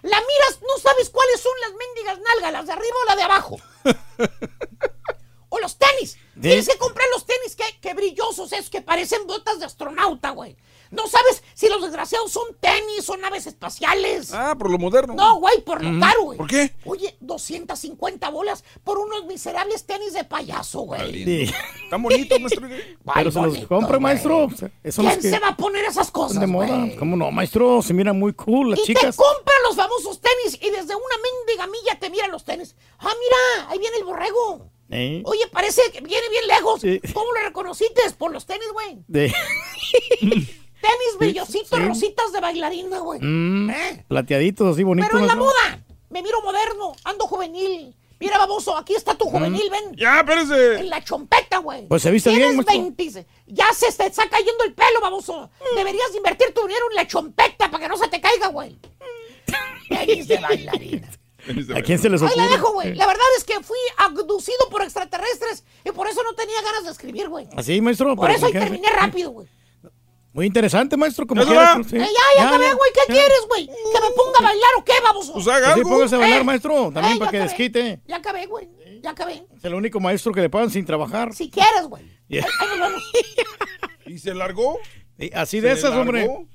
La 0.02 0.18
miras, 0.20 0.60
no 0.62 0.78
sabes 0.82 1.10
cuáles 1.10 1.40
son 1.40 1.52
las 1.60 1.72
mendigas 1.72 2.18
nalgas, 2.18 2.52
las 2.52 2.66
de 2.66 2.72
arriba 2.72 2.97
o 3.02 3.08
la 3.08 3.16
de 3.16 3.22
abajo. 3.22 3.60
o 5.48 5.58
los 5.60 5.78
tenis. 5.78 6.18
Tienes 6.40 6.68
que 6.68 6.78
comprar 6.78 7.06
los 7.12 7.26
tenis 7.26 7.55
que, 7.55 7.78
que 7.81 7.94
brillosos, 7.94 8.52
esos 8.52 8.70
que 8.70 8.81
parecen 8.81 9.26
botas 9.26 9.60
de 9.60 9.66
astronauta, 9.66 10.31
güey. 10.31 10.56
No 10.92 11.06
sabes 11.08 11.42
si 11.54 11.68
los 11.68 11.82
desgraciados 11.82 12.30
son 12.30 12.44
tenis 12.60 13.08
o 13.08 13.16
naves 13.16 13.46
espaciales. 13.46 14.32
Ah, 14.32 14.54
por 14.56 14.70
lo 14.70 14.78
moderno. 14.78 15.14
No, 15.14 15.40
güey, 15.40 15.60
por 15.62 15.82
lo 15.82 15.98
caro, 15.98 16.22
güey. 16.24 16.36
¿Por 16.38 16.46
qué? 16.46 16.74
Oye, 16.84 17.16
250 17.20 18.28
bolas 18.28 18.62
por 18.84 18.98
unos 18.98 19.24
miserables 19.24 19.84
tenis 19.86 20.12
de 20.12 20.24
payaso, 20.24 20.80
güey. 20.80 21.24
Sí. 21.24 21.52
Están 21.84 22.02
bonitos, 22.02 22.38
maestro. 22.40 22.68
Pero 23.14 23.32
se 23.32 23.40
los 23.40 23.58
compra, 23.66 23.98
maestro. 23.98 24.48
¿Quién 24.48 24.72
que 24.82 25.30
se 25.30 25.38
va 25.38 25.48
a 25.48 25.56
poner 25.56 25.84
esas 25.86 26.10
cosas, 26.10 26.38
de 26.38 26.46
moda. 26.46 26.66
güey? 26.78 26.94
¿Cómo 26.96 27.16
no, 27.16 27.30
maestro? 27.30 27.80
Se 27.82 27.94
miran 27.94 28.18
muy 28.18 28.34
cool 28.34 28.70
las 28.70 28.80
y 28.80 28.82
chicas. 28.84 29.16
te 29.16 29.22
compra 29.22 29.54
los 29.66 29.74
famosos 29.74 30.20
tenis 30.20 30.58
y 30.60 30.70
desde 30.70 30.94
una 30.94 31.16
mendiga 31.22 31.66
milla 31.68 31.98
te 31.98 32.10
miran 32.10 32.30
los 32.30 32.44
tenis. 32.44 32.76
Ah, 32.98 33.08
mira, 33.18 33.70
ahí 33.70 33.78
viene 33.78 33.96
el 33.96 34.04
borrego. 34.04 34.68
Eh, 34.90 35.22
Oye, 35.24 35.46
parece 35.50 35.80
que 35.90 36.02
viene 36.02 36.28
bien 36.28 36.46
lejos. 36.48 36.82
Sí. 36.82 37.00
¿Cómo 37.14 37.32
lo 37.32 37.40
reconociste? 37.40 38.02
Por 38.18 38.30
los 38.30 38.44
tenis, 38.44 38.68
güey. 38.74 38.98
de- 39.08 39.32
Tenis 40.83 41.19
brillositos, 41.19 41.78
sí. 41.78 41.85
rositas 41.86 42.33
de 42.33 42.41
bailarina, 42.41 42.99
güey. 42.99 43.20
Mm, 43.20 43.70
¿Eh? 43.70 44.05
Plateaditos 44.09 44.75
así 44.75 44.83
bonitos. 44.83 45.09
Pero 45.11 45.23
en 45.23 45.28
la 45.28 45.36
moda. 45.36 45.85
Me 46.11 46.23
miro 46.23 46.43
moderno, 46.43 46.93
ando 47.05 47.27
juvenil. 47.27 47.94
Mira, 48.20 48.39
baboso, 48.39 48.77
aquí 48.77 48.94
está 48.94 49.15
tu 49.17 49.25
juvenil, 49.25 49.69
ven. 49.70 49.93
Mm. 49.93 49.97
Ya, 49.97 50.20
espérese. 50.20 50.81
En 50.81 50.91
la 50.91 51.02
chompeta, 51.02 51.59
güey. 51.59 51.89
Pues 51.89 52.02
se 52.02 52.11
viste 52.11 52.31
Tienes 52.31 52.49
bien, 52.49 52.57
maestro. 52.57 52.83
20. 52.83 53.27
Ya 53.47 53.73
se 53.73 53.91
te 53.93 54.07
está 54.07 54.28
cayendo 54.28 54.62
el 54.65 54.75
pelo, 54.75 55.01
baboso. 55.01 55.51
Deberías 55.75 56.15
invertir 56.17 56.52
tu 56.55 56.62
dinero 56.67 56.86
en 56.91 56.97
la 56.97 57.07
chompeta 57.07 57.70
para 57.70 57.83
que 57.83 57.89
no 57.89 57.97
se 57.97 58.09
te 58.09 58.20
caiga, 58.20 58.49
güey. 58.49 58.78
Tenis 59.89 60.28
de 60.28 60.39
bailarina. 60.41 61.09
¿A 61.75 61.83
quién 61.83 61.99
se 61.99 62.09
les 62.09 62.23
Ahí 62.23 62.28
ocurre? 62.28 62.44
la 62.44 62.51
dejo, 62.52 62.73
güey. 62.73 62.94
La 62.94 63.07
verdad 63.07 63.25
es 63.36 63.43
que 63.43 63.55
fui 63.61 63.78
abducido 63.97 64.69
por 64.70 64.83
extraterrestres 64.83 65.65
y 65.85 65.91
por 65.91 66.07
eso 66.07 66.23
no 66.23 66.35
tenía 66.35 66.62
ganas 66.62 66.85
de 66.85 66.91
escribir, 66.93 67.28
güey. 67.28 67.49
Así, 67.57 67.81
maestro. 67.81 68.15
Por 68.15 68.31
eso 68.31 68.47
ahí 68.47 68.52
¿qué? 68.52 68.61
terminé 68.61 68.89
rápido, 68.91 69.31
güey. 69.33 69.49
Muy 70.33 70.47
interesante, 70.47 70.97
maestro. 70.97 71.27
Como 71.27 71.43
¿Ya 71.43 71.49
quieras, 71.49 71.86
sí. 71.89 71.97
Eh, 71.97 72.01
ya, 72.01 72.07
ya 72.43 72.49
acabé, 72.49 72.65
ya, 72.67 72.73
güey. 72.75 72.91
¿Qué 72.94 73.01
ya. 73.09 73.15
quieres, 73.15 73.41
güey? 73.49 73.67
¿Que 73.67 74.01
me 74.01 74.11
ponga 74.17 74.39
a 74.39 74.43
bailar 74.43 74.70
o 74.78 74.85
qué, 74.85 74.93
baboso? 75.05 75.33
Pues 75.35 75.47
haga 75.49 75.59
Pues 75.59 75.75
sí, 75.75 75.81
algo. 75.81 75.91
póngase 75.91 76.15
a 76.15 76.19
bailar, 76.19 76.41
Eh, 76.41 76.44
maestro. 76.44 76.91
También 76.93 77.17
eh, 77.17 77.19
para 77.19 77.31
que 77.31 77.36
acabé. 77.39 77.51
desquite. 77.51 78.01
Ya 78.07 78.17
acabé, 78.17 78.47
güey. 78.47 78.69
Ya 79.02 79.11
acabé. 79.11 79.44
Es 79.55 79.65
el 79.65 79.75
único 79.75 80.01
maestro 80.01 80.33
que 80.33 80.41
le 80.41 80.49
pagan 80.49 80.70
sin 80.70 80.86
trabajar. 80.86 81.35
Si 81.35 81.51
quieres, 81.51 81.83
güey. 81.89 82.02
Yeah. 82.33 82.47
¿Y 84.07 84.19
se 84.19 84.35
largó? 84.35 84.78
Y 85.19 85.33
así 85.35 85.61
¿Se 85.61 85.67
de 85.67 85.73
esas, 85.75 85.91
largó? 85.91 86.01
hombre. 86.01 86.47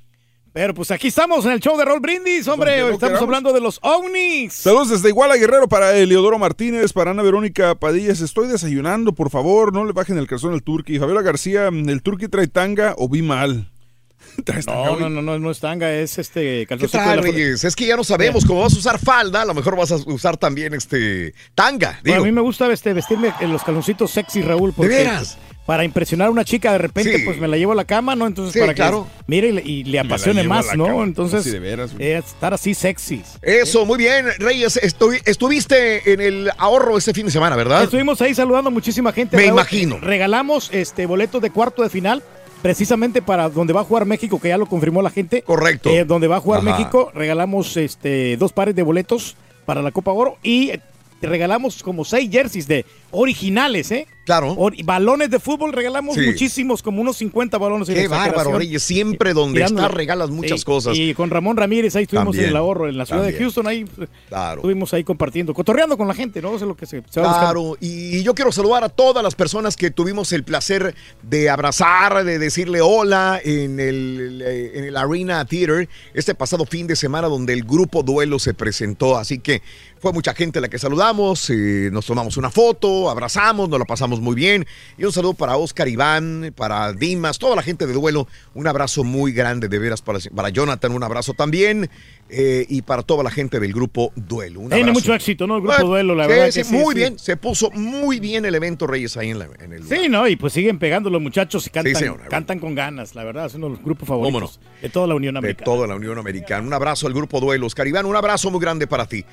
Pero 0.57 0.73
pues 0.73 0.89
aquí 0.89 1.09
estamos 1.09 1.45
en 1.45 1.51
el 1.51 1.59
show 1.59 1.77
de 1.77 1.85
Roll 1.85 1.99
Brindis, 1.99 2.47
hombre. 2.47 2.71
Pues, 2.71 2.83
Hoy 2.83 2.89
¿no 2.89 2.95
estamos 2.95 3.21
hablando 3.21 3.53
de 3.53 3.61
los 3.61 3.77
ovnis. 3.83 4.53
Saludos 4.53 4.89
desde 4.89 5.09
Iguala 5.09 5.35
Guerrero 5.35 5.67
para 5.67 5.95
Eleodoro 5.95 6.39
Martínez, 6.39 6.93
para 6.93 7.11
Ana 7.11 7.21
Verónica 7.21 7.75
Padillas. 7.75 8.21
Estoy 8.21 8.47
desayunando, 8.47 9.13
por 9.13 9.29
favor, 9.29 9.71
no 9.71 9.85
le 9.85 9.91
bajen 9.91 10.17
el 10.17 10.25
calzón 10.25 10.53
al 10.53 10.63
turqui. 10.63 10.97
Fabiola 10.97 11.21
García, 11.21 11.67
¿el 11.67 12.01
turqui 12.01 12.27
trae 12.27 12.47
tanga 12.47 12.95
o 12.97 13.07
vi 13.07 13.21
mal? 13.21 13.69
¿Traes 14.45 14.65
tanga 14.65 14.83
No, 14.83 14.99
no, 14.99 15.09
no, 15.11 15.21
no, 15.21 15.37
no 15.37 15.51
es 15.51 15.59
tanga, 15.59 15.93
es 15.93 16.17
este 16.17 16.61
¿Qué 16.61 16.65
calzoncito 16.65 17.03
de 17.03 17.33
la? 17.33 17.67
Es 17.67 17.75
que 17.75 17.85
ya 17.85 17.95
no 17.95 18.03
sabemos 18.03 18.43
cómo 18.43 18.61
vas 18.61 18.73
a 18.73 18.77
usar 18.77 18.97
falda, 18.97 19.43
a 19.43 19.45
lo 19.45 19.53
mejor 19.53 19.75
vas 19.75 19.91
a 19.91 19.97
usar 20.07 20.37
también 20.37 20.73
este 20.73 21.35
tanga. 21.53 21.99
Bueno, 22.03 22.23
a 22.23 22.25
mí 22.25 22.31
me 22.31 22.41
gusta 22.41 22.65
este, 22.71 22.93
vestirme 22.93 23.31
en 23.41 23.53
los 23.53 23.63
calzoncitos 23.63 24.09
sexy, 24.09 24.41
Raúl. 24.41 24.73
Porque 24.73 24.89
veras? 24.89 25.37
Para 25.67 25.83
impresionar 25.83 26.29
a 26.29 26.31
una 26.31 26.43
chica, 26.45 26.71
de 26.71 26.77
repente, 26.79 27.17
Sí. 27.19 27.25
pues 27.25 27.37
me 27.39 27.47
la 27.47 27.57
llevo 27.57 27.73
a 27.73 27.75
la 27.75 27.85
cama, 27.85 28.15
¿no? 28.15 28.25
Entonces, 28.25 28.53
Sí, 28.53 28.59
para 28.59 28.73
claro. 28.73 29.05
que 29.17 29.23
mire 29.27 29.49
y 29.49 29.51
le, 29.51 29.61
y 29.63 29.83
le 29.83 29.97
la 29.97 30.01
apasione 30.03 30.43
más, 30.43 30.75
¿no? 30.75 30.85
cama. 30.87 31.03
Entonces, 31.03 31.43
de 31.43 31.59
veras, 31.59 31.91
eh, 31.99 32.17
estar 32.25 32.53
así 32.53 32.73
sexy. 32.73 33.21
Eso, 33.41 33.85
muy 33.85 33.97
bien, 33.99 34.25
Reyes. 34.39 34.77
estoy- 34.77 35.19
estuviste 35.25 36.13
en 36.13 36.21
el 36.21 36.49
ahorro 36.57 36.97
este 36.97 37.13
fin 37.13 37.25
de 37.25 37.31
semana, 37.31 37.55
¿verdad? 37.55 37.83
Estuvimos 37.83 38.19
ahí 38.21 38.33
saludando 38.33 38.69
a 38.69 38.71
muchísima 38.71 39.11
gente. 39.11 39.35
Me 39.37 39.45
imagino. 39.45 39.99
Regalamos 39.99 40.69
este 40.73 41.05
boletos 41.05 41.41
de 41.41 41.51
cuarto 41.51 41.83
de 41.83 41.89
final. 41.89 42.23
Precisamente 42.61 43.21
para 43.21 43.49
donde 43.49 43.71
va 43.71 43.81
a 43.81 43.83
jugar 43.83 44.05
México, 44.05 44.39
que 44.41 44.47
ya 44.47 44.57
lo 44.57 44.65
confirmó 44.65 45.01
la 45.03 45.11
gente. 45.11 45.43
Correcto. 45.43 45.89
Eh, 45.91 46.05
donde 46.05 46.27
va 46.27 46.37
a 46.37 46.39
jugar 46.39 46.61
Ajá. 46.61 46.71
México, 46.71 47.11
regalamos 47.13 47.77
este 47.77 48.35
dos 48.37 48.51
pares 48.51 48.73
de 48.75 48.81
boletos 48.81 49.35
para 49.65 49.81
la 49.83 49.91
Copa 49.91 50.11
Oro 50.11 50.37
y 50.41 50.71
eh, 50.71 50.81
regalamos 51.21 51.83
como 51.83 52.03
seis 52.03 52.31
jerseys 52.31 52.67
de 52.67 52.83
originales, 53.11 53.91
¿eh? 53.91 54.07
Claro. 54.27 54.53
Or- 54.57 54.75
balones 54.83 55.29
de 55.31 55.39
fútbol 55.39 55.71
regalamos 55.71 56.13
Sí. 56.15 56.21
muchísimos, 56.21 56.83
como 56.83 57.01
unos 57.01 57.15
50 57.17 57.57
balones. 57.57 57.87
Qué 57.87 58.07
bárbaro. 58.09 58.57
Reyes. 58.59 58.83
Siempre 58.83 59.33
donde 59.33 59.61
Tirando- 59.61 59.81
estás 59.81 59.95
regalas 59.95 60.29
muchas 60.29 60.59
Sí, 60.59 60.65
cosas. 60.65 60.97
Y 60.97 61.13
con 61.13 61.29
Ramón 61.29 61.55
Ramírez 61.57 61.95
ahí 61.95 62.03
estuvimos 62.03 62.33
También, 62.35 62.43
en 62.43 62.49
el 62.51 62.57
ahorro, 62.57 62.89
en 62.89 62.97
la 62.97 63.05
ciudad 63.05 63.23
de. 63.23 63.33
Houston, 63.33 63.65
ahí 63.67 63.85
Claro. 64.27 64.57
estuvimos 64.59 64.93
ahí 64.93 65.03
compartiendo, 65.05 65.53
cotorreando 65.53 65.97
con 65.97 66.09
la 66.09 66.13
gente, 66.13 66.41
¿no? 66.41 66.49
Eso 66.49 66.65
es 66.65 66.67
lo 66.67 66.75
que 66.75 66.85
se, 66.85 67.01
se 67.09 67.21
va. 67.21 67.39
Claro, 67.39 67.77
y 67.79 68.21
yo 68.21 68.35
quiero 68.35 68.51
saludar 68.51 68.83
a 68.83 68.89
todas 68.89 69.23
las 69.23 69.33
personas 69.33 69.77
que 69.77 69.91
tuvimos 69.91 70.33
el 70.33 70.43
placer 70.43 70.93
de 71.23 71.49
abrazar, 71.49 72.25
de 72.25 72.37
decirle 72.37 72.81
hola 72.81 73.39
en 73.41 73.79
el, 73.79 74.43
eh, 74.45 74.71
en 74.75 74.83
el 74.83 74.97
Arena 74.97 75.45
Theater 75.45 75.87
este 76.13 76.35
pasado 76.35 76.65
fin 76.65 76.85
de 76.85 76.97
semana 76.97 77.29
donde 77.29 77.53
el 77.53 77.63
grupo 77.63 78.03
Duelo 78.03 78.39
se 78.39 78.53
presentó. 78.53 79.17
Así 79.17 79.39
que 79.39 79.61
fue 79.99 80.11
mucha 80.11 80.33
gente 80.33 80.59
la 80.61 80.67
que 80.67 80.77
saludamos, 80.77 81.49
eh, 81.49 81.89
nos 81.93 82.05
tomamos 82.05 82.35
una 82.35 82.51
foto, 82.51 83.09
abrazamos, 83.09 83.69
nos 83.69 83.79
la 83.79 83.85
pasamos 83.85 84.16
pasamos 84.17 84.21
muy 84.21 84.35
bien. 84.35 84.65
Y 84.97 85.05
un 85.05 85.11
saludo 85.11 85.33
para 85.33 85.57
Oscar 85.57 85.87
Iván, 85.87 86.53
para 86.55 86.93
Dimas, 86.93 87.37
toda 87.39 87.55
la 87.55 87.61
gente 87.61 87.85
de 87.87 87.93
duelo. 87.93 88.27
Un 88.53 88.67
abrazo 88.67 89.03
muy 89.03 89.31
grande, 89.31 89.67
de 89.67 89.79
veras, 89.79 90.01
para, 90.01 90.19
para 90.35 90.49
Jonathan, 90.49 90.91
un 90.91 91.03
abrazo 91.03 91.33
también. 91.33 91.89
eh, 92.29 92.65
y 92.67 92.81
para 92.81 93.03
toda 93.03 93.23
la 93.23 93.31
gente 93.31 93.57
del 93.57 93.71
grupo 93.71 94.11
Duelo. 94.17 94.59
Un 94.59 94.69
Tiene 94.69 94.91
mucho 94.91 95.13
éxito, 95.13 95.47
¿no? 95.47 95.55
El 95.55 95.61
grupo 95.61 95.75
Bueno, 95.77 95.89
Duelo, 95.91 96.13
la 96.15 96.23
sí, 96.25 96.29
verdad. 96.29 96.51
sí, 96.51 96.59
que 96.59 96.63
sí, 96.65 96.73
muy 96.75 96.93
bien, 96.93 97.17
se 97.17 97.37
puso 97.37 97.71
muy 97.71 98.19
bien 98.19 98.43
el 98.43 98.53
evento 98.53 98.85
Reyes 98.85 99.15
ahí 99.15 99.29
en, 99.29 99.39
la- 99.39 99.47
en 99.61 99.71
el 99.71 99.87
Sí, 99.87 100.09
¿no? 100.09 100.27
Y 100.27 100.35
pues 100.35 100.51
siguen 100.51 100.77
pegando 100.77 101.09
los 101.09 101.21
muchachos 101.21 101.65
y 101.67 101.69
cantan, 101.69 102.17
cantan 102.29 102.59
con 102.59 102.75
ganas, 102.75 103.15
la 103.15 103.23
verdad. 103.23 103.45
Es 103.45 103.55
uno 103.55 103.67
de 103.67 103.75
los 103.75 103.81
grupos 103.81 104.09
¿Cómo 104.09 104.23
favoritos 104.29 104.59
de 104.81 104.89
toda 104.89 105.07
la 105.07 105.15
Unión 105.15 105.35
de 105.35 105.39
Americana. 105.39 105.63
toda 105.63 105.87
la 105.87 105.95
Unión 105.95 106.17
Americana. 106.17 106.67
Un 106.67 106.73
abrazo 106.73 107.07
al 107.07 107.13
grupo 107.13 107.39
Duelo, 107.39 107.65
Oscar 107.65 107.87
Iván, 107.87 108.05
un 108.05 108.17
abrazo 108.17 108.51
muy 108.51 108.59
grande 108.59 108.87
para 108.87 109.05
ti. 109.05 109.23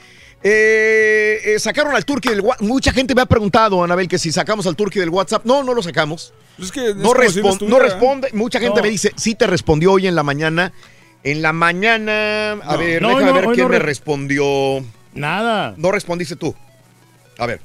Eh, 0.46 1.40
eh, 1.54 1.58
sacaron 1.58 1.94
al 1.96 2.04
Turqui 2.04 2.28
del 2.28 2.42
WhatsApp. 2.42 2.66
Mucha 2.68 2.92
gente 2.92 3.14
me 3.14 3.22
ha 3.22 3.26
preguntado, 3.26 3.82
Anabel, 3.82 4.06
que 4.06 4.18
si 4.18 4.30
sacamos 4.30 4.66
al 4.66 4.76
Turqui 4.76 5.00
del 5.00 5.08
WhatsApp. 5.08 5.46
No, 5.46 5.64
no 5.64 5.72
lo 5.72 5.82
sacamos. 5.82 6.34
Es 6.60 6.70
que 6.70 6.90
es 6.90 6.96
no, 6.96 7.14
si 7.30 7.40
no 7.66 7.78
responde. 7.78 8.28
Mucha 8.34 8.60
gente 8.60 8.76
No. 8.76 8.82
me 8.82 8.90
dice, 8.90 9.12
sí 9.16 9.34
te 9.34 9.46
respondió 9.46 9.92
hoy 9.92 10.06
en 10.06 10.14
la 10.14 10.22
mañana. 10.22 10.72
En 11.22 11.40
la 11.40 11.54
mañana, 11.54 12.52
a 12.52 12.72
No. 12.72 12.78
ver, 12.78 13.00
No, 13.00 13.08
déjame 13.08 13.26
no, 13.26 13.34
ver 13.34 13.44
quién 13.54 13.62
no 13.66 13.68
me 13.70 13.78
re- 13.78 13.84
respondió. 13.86 14.44
Nada. 15.14 15.74
No 15.78 15.90
respondiste 15.90 16.36
tú. 16.36 16.54
A 17.38 17.46
ver. 17.46 17.60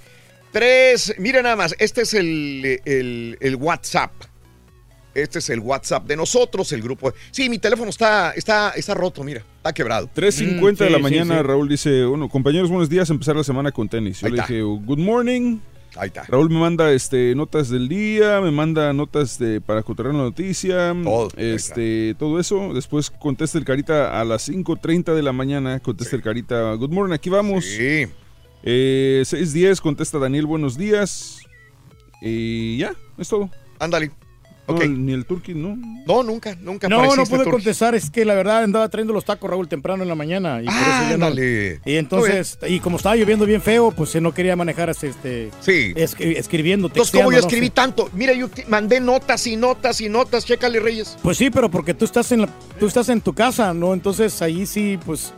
Tres, 0.53 1.13
mira 1.17 1.41
nada 1.41 1.57
más, 1.57 1.75
este 1.79 2.01
es 2.03 2.13
el, 2.13 2.79
el- 2.85 3.37
el 3.41 3.55
WhatsApp. 3.57 4.11
Este 5.13 5.39
es 5.39 5.49
el 5.49 5.59
WhatsApp 5.59 6.05
de 6.07 6.15
nosotros, 6.15 6.71
el 6.71 6.81
grupo. 6.81 7.11
Sí, 7.31 7.49
mi 7.49 7.57
teléfono 7.57 7.89
está, 7.89 8.31
está, 8.31 8.71
está 8.71 8.93
roto, 8.93 9.23
mira, 9.23 9.43
está 9.57 9.73
quebrado. 9.73 10.09
3.50 10.15 10.77
de 10.77 10.89
Mm, 10.89 10.91
la 10.91 10.97
sí, 10.97 11.03
mañana, 11.03 11.33
sí, 11.35 11.41
sí. 11.41 11.47
Raúl 11.47 11.67
dice, 11.69 12.05
bueno, 12.05 12.29
compañeros, 12.29 12.69
buenos 12.69 12.89
días, 12.89 13.09
empezar 13.09 13.35
la 13.35 13.43
semana 13.43 13.71
con 13.71 13.89
tenis. 13.89 14.21
Yo 14.21 14.27
Ahí 14.27 14.33
le 14.33 14.39
está. 14.39 14.53
dije, 14.53 14.61
good 14.63 14.99
morning. 14.99 15.57
Ahí 15.97 16.07
está. 16.07 16.23
Raúl 16.27 16.49
me 16.51 16.59
manda 16.59 16.91
este, 16.93 17.33
notas 17.33 17.69
del 17.69 17.89
día, 17.89 18.39
me 18.41 18.51
manda 18.51 18.93
notas 18.93 19.39
de, 19.39 19.59
para 19.59 19.81
contar 19.81 20.05
la 20.05 20.13
noticia, 20.13 20.95
este, 21.35 22.15
todo 22.19 22.39
eso. 22.39 22.73
Después 22.75 23.09
contesta 23.09 23.57
el 23.57 23.65
carita 23.65 24.21
a 24.21 24.23
las 24.23 24.47
5.30 24.49 25.15
de 25.15 25.23
la 25.23 25.31
mañana, 25.33 25.79
contesta 25.79 26.15
el 26.15 26.21
carita, 26.21 26.73
good 26.75 26.91
morning, 26.91 27.15
aquí 27.15 27.31
vamos. 27.31 27.65
Sí. 27.65 28.05
Eh, 28.61 29.23
6.10, 29.25 29.81
contesta 29.81 30.19
Daniel, 30.19 30.45
buenos 30.45 30.77
días. 30.77 31.39
Y 32.21 32.77
ya, 32.77 32.93
es 33.17 33.27
todo. 33.29 33.49
Ándale. 33.79 34.11
No, 34.73 34.85
ni 34.85 35.13
el 35.13 35.25
turqui, 35.25 35.53
¿no? 35.53 35.77
No, 36.05 36.23
nunca, 36.23 36.55
nunca 36.61 36.87
No, 36.87 36.97
no 36.97 37.03
apareciste, 37.11 37.35
pude 37.37 37.49
contestar, 37.51 37.95
es 37.95 38.09
que 38.09 38.25
la 38.25 38.33
verdad 38.35 38.63
andaba 38.63 38.87
trayendo 38.89 39.13
los 39.13 39.25
tacos 39.25 39.49
Raúl 39.49 39.67
temprano 39.67 40.03
en 40.03 40.09
la 40.09 40.15
mañana 40.15 40.61
y 40.61 40.65
por 40.65 40.73
eso 40.75 41.09
ya 41.09 41.17
no-. 41.17 41.29
Y 41.85 41.95
entonces, 41.95 42.57
y 42.67 42.79
como 42.79 42.97
estaba 42.97 43.15
lloviendo 43.15 43.45
bien 43.45 43.61
feo, 43.61 43.91
pues 43.91 44.13
eh, 44.15 44.21
no 44.21 44.33
quería 44.33 44.55
manejar 44.55 44.89
este 44.89 45.51
Sí. 45.61 45.93
escri- 45.95 46.37
escribiendo, 46.37 46.87
Entonces, 46.87 47.11
¿cómo 47.11 47.31
yo 47.31 47.37
no 47.41 47.47
escribí 47.47 47.67
sé. 47.67 47.71
tanto? 47.73 48.09
Mira, 48.13 48.33
yo 48.33 48.49
mandé 48.67 48.99
notas 48.99 49.45
y 49.47 49.55
notas 49.55 50.01
y 50.01 50.09
notas, 50.09 50.45
chécale, 50.45 50.79
Reyes. 50.79 51.17
Pues 51.21 51.37
sí, 51.37 51.49
pero 51.49 51.69
porque 51.69 51.93
tú 51.93 52.05
estás 52.05 52.31
en 52.31 52.41
la- 52.41 52.49
tú 52.79 52.87
estás 52.87 53.09
en 53.09 53.21
tu 53.21 53.33
casa, 53.33 53.73
¿no? 53.73 53.93
Entonces 53.93 54.41
ahí 54.41 54.65
sí, 54.65 54.97
pues 55.05 55.33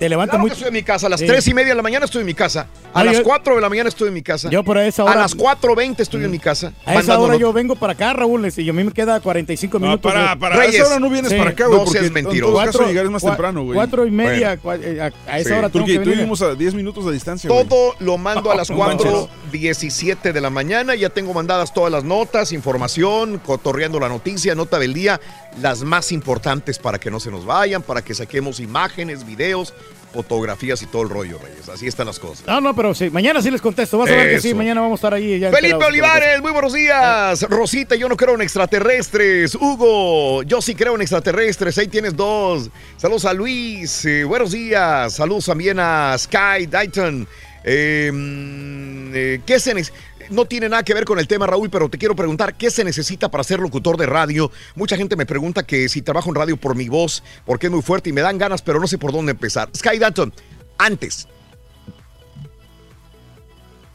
te 0.00 0.08
levanta 0.08 0.30
Claro 0.32 0.40
muy 0.40 0.50
que 0.50 0.54
estoy 0.54 0.68
en 0.68 0.74
mi 0.74 0.82
casa, 0.82 1.06
a 1.06 1.10
las 1.10 1.20
Sí. 1.20 1.26
tres 1.26 1.46
y 1.46 1.54
media 1.54 1.68
de 1.68 1.74
la 1.76 1.82
mañana 1.82 2.06
estoy 2.06 2.20
en 2.22 2.26
mi 2.26 2.34
casa. 2.34 2.66
A 2.94 3.00
No, 3.00 3.04
las 3.10 3.18
yo- 3.18 3.22
4 3.24 3.54
de 3.54 3.60
la 3.60 3.68
mañana 3.68 3.88
estoy 3.88 4.08
en 4.08 4.14
mi 4.14 4.22
casa. 4.22 4.48
Yo 4.50 4.64
por 4.64 4.78
esa 4.78 5.02
A 5.02 5.04
hora- 5.04 5.14
las 5.16 5.34
4.20 5.34 6.02
estoy 6.02 6.24
en 6.24 6.30
mi 6.30 6.38
casa. 6.38 6.72
A 6.86 6.94
esa 6.94 7.18
hora 7.18 7.36
yo 7.36 7.52
vengo 7.52 7.76
para 7.76 7.92
acá, 7.92 8.12
Raúl, 8.14 8.48
y 8.56 8.68
a 8.68 8.72
mí 8.72 8.82
me 8.82 8.92
queda 8.92 9.20
45 9.20 9.78
minutos. 9.78 10.00
para- 10.10 10.34
para 10.36 10.54
esa 10.56 10.64
Reyes, 10.64 10.86
hora 10.86 10.98
no 10.98 11.10
vienes 11.10 11.32
para 11.34 11.50
acá, 11.50 11.66
güey, 11.66 11.78
no 11.78 11.84
porque 11.84 11.98
seas 11.98 12.08
en 12.08 12.14
mentiroso. 12.14 12.52
Cuatro- 12.54 12.86
llegar 12.88 13.08
más 13.10 13.22
cua- 13.22 13.28
temprano, 13.28 13.62
güey. 13.64 13.74
Cuatro 13.74 14.06
y 14.06 14.10
media, 14.10 14.58
Bueno. 14.62 14.82
eh, 14.84 15.00
a, 15.02 15.30
a 15.30 15.38
esa 15.38 15.50
Sí. 15.50 15.54
hora 15.54 15.68
tengo 15.68 15.84
Turqui, 15.84 15.98
que 15.98 16.04
tú 16.04 16.10
vivimos 16.10 16.40
a 16.42 16.54
10 16.54 16.72
minutos 16.74 17.04
de 17.04 17.12
distancia. 17.12 17.48
Todo 17.48 17.94
lo 18.00 18.16
mando 18.16 18.50
a 18.50 18.54
las 18.56 18.70
No 18.70 18.76
manches. 18.78 19.06
4.17 19.50 20.32
de 20.32 20.40
la 20.40 20.48
mañana. 20.50 20.94
Ya 20.94 21.10
tengo 21.10 21.34
mandadas 21.34 21.74
todas 21.74 21.92
las 21.92 22.04
notas, 22.04 22.52
información, 22.52 23.38
cotorreando 23.44 24.00
la 24.00 24.08
noticia, 24.08 24.54
nota 24.54 24.78
del 24.78 24.94
día, 24.94 25.20
las 25.60 25.82
más 25.82 26.12
importantes 26.12 26.78
para 26.78 26.98
que 26.98 27.10
no 27.10 27.20
se 27.20 27.30
nos 27.30 27.44
vayan, 27.46 27.82
para 27.82 28.02
que 28.02 28.14
saquemos 28.14 28.60
imágenes, 28.60 29.26
videos, 29.26 29.74
fotografías 30.12 30.82
y 30.82 30.86
todo 30.86 31.02
el 31.02 31.08
rollo, 31.08 31.38
Reyes. 31.38 31.68
Así 31.68 31.86
están 31.86 32.06
las 32.06 32.18
cosas. 32.18 32.44
No, 32.46 32.60
no, 32.60 32.74
pero 32.74 32.94
sí, 32.94 33.10
mañana 33.10 33.40
sí 33.40 33.50
les 33.50 33.60
contesto. 33.60 33.96
Vas 33.98 34.10
a 34.10 34.14
ver 34.16 34.30
que 34.30 34.40
sí, 34.40 34.48
Eso. 34.48 34.56
mañana 34.56 34.80
vamos 34.80 34.98
a 34.98 35.00
estar 35.00 35.14
ahí. 35.14 35.38
ya 35.38 35.50
Felipe 35.52 35.84
Olivares, 35.84 36.40
muy 36.42 36.50
buenos 36.50 36.72
días. 36.72 37.42
Rosita, 37.48 37.94
yo 37.94 38.08
no 38.08 38.16
creo 38.16 38.34
en 38.34 38.42
extraterrestres. 38.42 39.54
Hugo, 39.54 40.42
yo 40.42 40.60
sí 40.60 40.74
creo 40.74 40.94
en 40.96 41.02
extraterrestres. 41.02 41.78
Ahí 41.78 41.86
tienes 41.88 42.16
dos. 42.16 42.70
Saludos 42.96 43.24
a 43.24 43.32
Luis, 43.32 44.04
eh, 44.04 44.24
buenos 44.24 44.50
días. 44.50 45.14
Saludos 45.14 45.46
también 45.46 45.78
a 45.78 46.16
Sky 46.18 46.66
Dayton. 46.68 47.28
Eh, 47.62 48.10
mm, 48.12 49.12
eh, 49.14 49.40
¿Qué 49.46 49.60
se 49.60 49.74
neces- 49.74 49.92
No 50.30 50.44
tiene 50.44 50.68
nada 50.68 50.82
que 50.84 50.94
ver 50.94 51.04
con 51.04 51.18
el 51.18 51.26
tema, 51.26 51.46
Raúl, 51.46 51.70
pero 51.70 51.88
te 51.88 51.98
quiero 51.98 52.14
preguntar, 52.14 52.54
¿qué 52.54 52.70
se 52.70 52.84
necesita 52.84 53.30
para 53.30 53.44
ser 53.44 53.58
locutor 53.58 53.96
de 53.96 54.06
radio? 54.06 54.50
Mucha 54.76 54.96
gente 54.96 55.16
me 55.16 55.26
pregunta 55.26 55.64
que 55.64 55.88
si 55.88 56.02
trabajo 56.02 56.28
en 56.30 56.36
radio 56.36 56.56
por 56.56 56.76
mi 56.76 56.88
voz, 56.88 57.22
porque 57.44 57.66
es 57.66 57.72
muy 57.72 57.82
fuerte 57.82 58.10
y 58.10 58.12
me 58.12 58.20
dan 58.20 58.38
ganas, 58.38 58.62
pero 58.62 58.80
no 58.80 58.86
sé 58.86 58.96
por 58.96 59.12
dónde 59.12 59.32
empezar. 59.32 59.68
Sky 59.76 59.98
Dayton, 59.98 60.32
antes, 60.78 61.26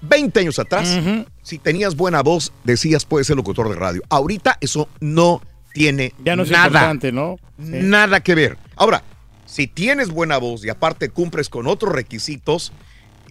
20 0.01 0.39
años 0.39 0.59
atrás, 0.59 0.99
si 1.41 1.57
tenías 1.57 1.95
buena 1.95 2.22
voz, 2.22 2.51
decías 2.64 3.05
puedes 3.05 3.27
ser 3.27 3.38
locutor 3.38 3.69
de 3.69 3.75
radio. 3.75 4.01
Ahorita 4.09 4.57
eso 4.61 4.89
no 4.99 5.41
tiene 5.73 6.14
Ya 6.23 6.35
no 6.35 6.43
es 6.43 6.51
nada, 6.51 6.65
importante, 6.67 7.11
¿no? 7.11 7.38
nada 7.57 8.22
que 8.22 8.35
ver. 8.35 8.57
Ahora, 8.75 9.03
si 9.45 9.67
tienes 9.67 10.09
buena 10.09 10.38
voz 10.38 10.65
y 10.65 10.69
aparte 10.69 11.09
cumples 11.09 11.49
con 11.49 11.67
otros 11.67 11.93
requisitos, 11.93 12.72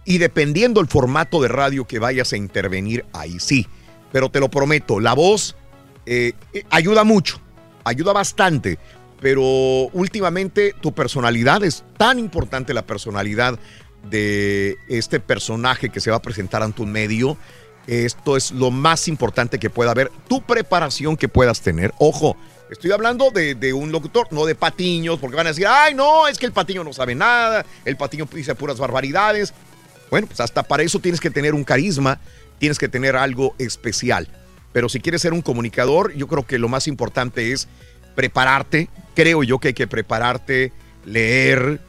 y 0.04 0.18
dependiendo 0.18 0.80
el 0.80 0.86
formato 0.86 1.40
de 1.40 1.48
radio 1.48 1.86
que 1.86 1.98
vayas 1.98 2.32
a 2.32 2.36
intervenir, 2.36 3.04
ahí 3.12 3.40
sí. 3.40 3.66
Pero 4.12 4.30
te 4.30 4.40
lo 4.40 4.50
prometo, 4.50 5.00
la 5.00 5.14
voz 5.14 5.56
eh, 6.06 6.32
eh, 6.52 6.64
ayuda 6.70 7.04
mucho, 7.04 7.40
ayuda 7.84 8.12
bastante, 8.12 8.78
pero 9.20 9.42
últimamente 9.92 10.74
tu 10.80 10.92
personalidad 10.92 11.64
es 11.64 11.84
tan 11.96 12.18
importante, 12.18 12.74
la 12.74 12.86
personalidad 12.86 13.58
de 14.10 14.76
este 14.88 15.18
personaje 15.18 15.88
que 15.88 16.00
se 16.00 16.10
va 16.10 16.18
a 16.18 16.22
presentar 16.22 16.62
ante 16.62 16.82
un 16.82 16.92
medio. 16.92 17.38
Esto 17.86 18.36
es 18.36 18.50
lo 18.50 18.70
más 18.70 19.08
importante 19.08 19.58
que 19.58 19.70
pueda 19.70 19.90
haber. 19.90 20.10
Tu 20.28 20.42
preparación 20.42 21.16
que 21.16 21.28
puedas 21.28 21.60
tener. 21.60 21.92
Ojo, 21.98 22.36
estoy 22.70 22.92
hablando 22.92 23.30
de, 23.30 23.54
de 23.54 23.72
un 23.72 23.92
locutor, 23.92 24.28
no 24.30 24.46
de 24.46 24.54
patiños, 24.54 25.18
porque 25.18 25.36
van 25.36 25.46
a 25.46 25.50
decir, 25.50 25.66
ay, 25.66 25.94
no, 25.94 26.28
es 26.28 26.38
que 26.38 26.46
el 26.46 26.52
patiño 26.52 26.84
no 26.84 26.92
sabe 26.92 27.14
nada, 27.14 27.64
el 27.84 27.96
patiño 27.96 28.28
dice 28.30 28.54
puras 28.54 28.78
barbaridades. 28.78 29.54
Bueno, 30.10 30.26
pues 30.26 30.40
hasta 30.40 30.62
para 30.62 30.82
eso 30.82 30.98
tienes 31.00 31.20
que 31.20 31.30
tener 31.30 31.54
un 31.54 31.64
carisma, 31.64 32.20
tienes 32.58 32.78
que 32.78 32.88
tener 32.88 33.16
algo 33.16 33.54
especial. 33.58 34.28
Pero 34.72 34.88
si 34.88 35.00
quieres 35.00 35.22
ser 35.22 35.32
un 35.32 35.42
comunicador, 35.42 36.12
yo 36.14 36.26
creo 36.26 36.46
que 36.46 36.58
lo 36.58 36.68
más 36.68 36.86
importante 36.88 37.52
es 37.52 37.68
prepararte. 38.14 38.88
Creo 39.14 39.42
yo 39.42 39.58
que 39.58 39.68
hay 39.68 39.74
que 39.74 39.86
prepararte, 39.86 40.72
leer. 41.04 41.80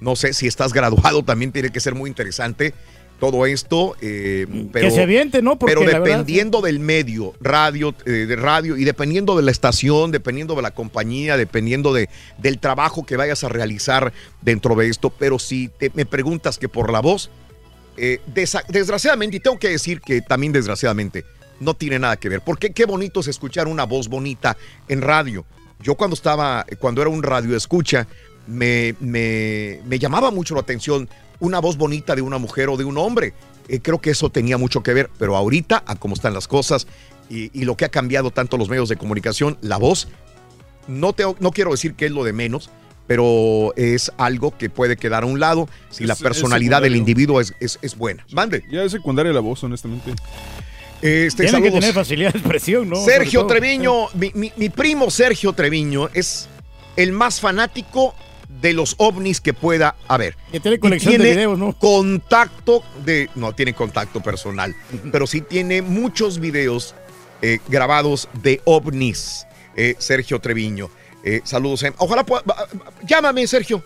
No 0.00 0.14
sé 0.16 0.32
si 0.32 0.46
estás 0.46 0.72
graduado, 0.72 1.22
también 1.24 1.52
tiene 1.52 1.70
que 1.70 1.80
ser 1.80 1.94
muy 1.94 2.08
interesante 2.08 2.74
todo 3.18 3.46
esto. 3.46 3.96
eh, 4.00 4.46
pero, 4.72 4.90
se 4.92 5.02
aviente, 5.02 5.42
¿no? 5.42 5.58
Porque 5.58 5.74
pero 5.74 5.84
verdad- 5.84 6.04
dependiendo 6.04 6.60
del 6.60 6.78
medio, 6.78 7.34
radio, 7.40 7.94
eh, 8.06 8.10
de 8.10 8.36
radio, 8.36 8.76
y 8.76 8.84
dependiendo 8.84 9.36
de 9.36 9.42
la 9.42 9.50
estación, 9.50 10.12
dependiendo 10.12 10.54
de 10.54 10.62
la 10.62 10.70
compañía, 10.70 11.36
dependiendo 11.36 11.92
de, 11.92 12.08
del 12.38 12.58
trabajo 12.60 13.04
que 13.04 13.16
vayas 13.16 13.42
a 13.42 13.48
realizar 13.48 14.12
dentro 14.40 14.76
de 14.76 14.88
esto. 14.88 15.10
Pero 15.10 15.38
si 15.40 15.68
te- 15.68 15.90
me 15.94 16.06
preguntas 16.06 16.58
que 16.58 16.68
por 16.68 16.92
la 16.92 17.00
voz, 17.00 17.28
eh, 17.98 18.20
desgraciadamente, 18.68 19.36
y 19.36 19.40
tengo 19.40 19.58
que 19.58 19.68
decir 19.70 20.00
que 20.00 20.20
también 20.20 20.52
desgraciadamente, 20.52 21.24
no 21.60 21.74
tiene 21.74 21.98
nada 21.98 22.16
que 22.16 22.28
ver. 22.28 22.40
Porque 22.40 22.72
qué 22.72 22.86
bonito 22.86 23.20
es 23.20 23.28
escuchar 23.28 23.68
una 23.68 23.84
voz 23.84 24.08
bonita 24.08 24.56
en 24.88 25.02
radio. 25.02 25.44
Yo 25.80 25.94
cuando 25.94 26.14
estaba, 26.14 26.64
cuando 26.78 27.00
era 27.02 27.10
un 27.10 27.22
radio 27.22 27.56
escucha, 27.56 28.06
me, 28.46 28.94
me, 29.00 29.80
me 29.84 29.98
llamaba 29.98 30.30
mucho 30.30 30.54
la 30.54 30.60
atención 30.60 31.08
una 31.40 31.60
voz 31.60 31.76
bonita 31.76 32.14
de 32.14 32.22
una 32.22 32.38
mujer 32.38 32.68
o 32.68 32.76
de 32.76 32.84
un 32.84 32.98
hombre. 32.98 33.34
Eh, 33.68 33.80
creo 33.80 34.00
que 34.00 34.10
eso 34.10 34.30
tenía 34.30 34.56
mucho 34.58 34.82
que 34.82 34.94
ver, 34.94 35.10
pero 35.18 35.36
ahorita, 35.36 35.82
a 35.86 35.96
cómo 35.96 36.14
están 36.14 36.34
las 36.34 36.48
cosas 36.48 36.86
y, 37.28 37.50
y 37.58 37.64
lo 37.64 37.76
que 37.76 37.84
ha 37.84 37.90
cambiado 37.90 38.30
tanto 38.30 38.56
los 38.56 38.68
medios 38.68 38.88
de 38.88 38.96
comunicación, 38.96 39.58
la 39.60 39.76
voz, 39.76 40.08
no, 40.86 41.12
te, 41.12 41.24
no 41.38 41.50
quiero 41.50 41.70
decir 41.70 41.94
que 41.94 42.06
es 42.06 42.12
lo 42.12 42.24
de 42.24 42.32
menos, 42.32 42.70
pero 43.08 43.72
es 43.76 44.12
algo 44.18 44.56
que 44.56 44.70
puede 44.70 44.96
quedar 44.96 45.24
a 45.24 45.26
un 45.26 45.40
lado 45.40 45.68
si 45.90 46.04
la 46.04 46.12
Es- 46.12 46.22
personalidad 46.22 46.82
del 46.82 46.94
individuo 46.94 47.40
es, 47.40 47.54
es, 47.58 47.80
es 47.82 47.96
buena. 47.98 48.24
Mande. 48.30 48.62
Ya 48.70 48.84
es 48.84 48.92
secundaria 48.92 49.32
la 49.32 49.40
voz, 49.40 49.64
honestamente. 49.64 50.12
Este, 51.00 51.44
Tienen 51.44 51.62
que 51.62 51.68
saludos. 51.68 51.80
tener 51.80 51.94
facilidad 51.94 52.32
de 52.32 52.38
expresión, 52.40 52.88
¿no? 52.88 52.96
Sergio. 53.04 53.46
Treviño, 53.46 54.08
mi, 54.14 54.30
mi- 54.34 54.52
mi 54.56 54.68
primo 54.68 55.10
Sergio 55.10 55.52
Treviño 55.52 56.08
es 56.12 56.48
el 56.96 57.12
más 57.12 57.40
fanático 57.40 58.14
de 58.60 58.72
los 58.72 58.96
ovnis 58.98 59.40
que 59.40 59.54
pueda 59.54 59.94
haber. 60.08 60.36
Que 60.50 60.58
tiene 60.58 60.80
colección 60.80 61.12
de 61.12 61.18
tiene 61.18 61.30
videos, 61.32 61.56
¿no? 61.58 61.72
Contacto 61.78 62.82
de. 63.04 63.30
No 63.36 63.52
tiene 63.54 63.74
contacto 63.74 64.20
personal, 64.20 64.74
pero 65.12 65.28
sí 65.28 65.40
tiene 65.40 65.82
muchos 65.82 66.40
videos 66.40 66.96
eh, 67.42 67.60
grabados 67.68 68.28
de 68.42 68.60
ovnis. 68.64 69.46
eh, 69.76 69.94
Sergio 69.98 70.40
Treviño. 70.40 70.90
Eh, 71.36 71.40
saludos. 71.44 71.82
eh. 71.82 71.92
Ojalá 71.98 72.24
pueda. 72.24 72.42
Llámame, 73.06 73.46
Sergio. 73.46 73.82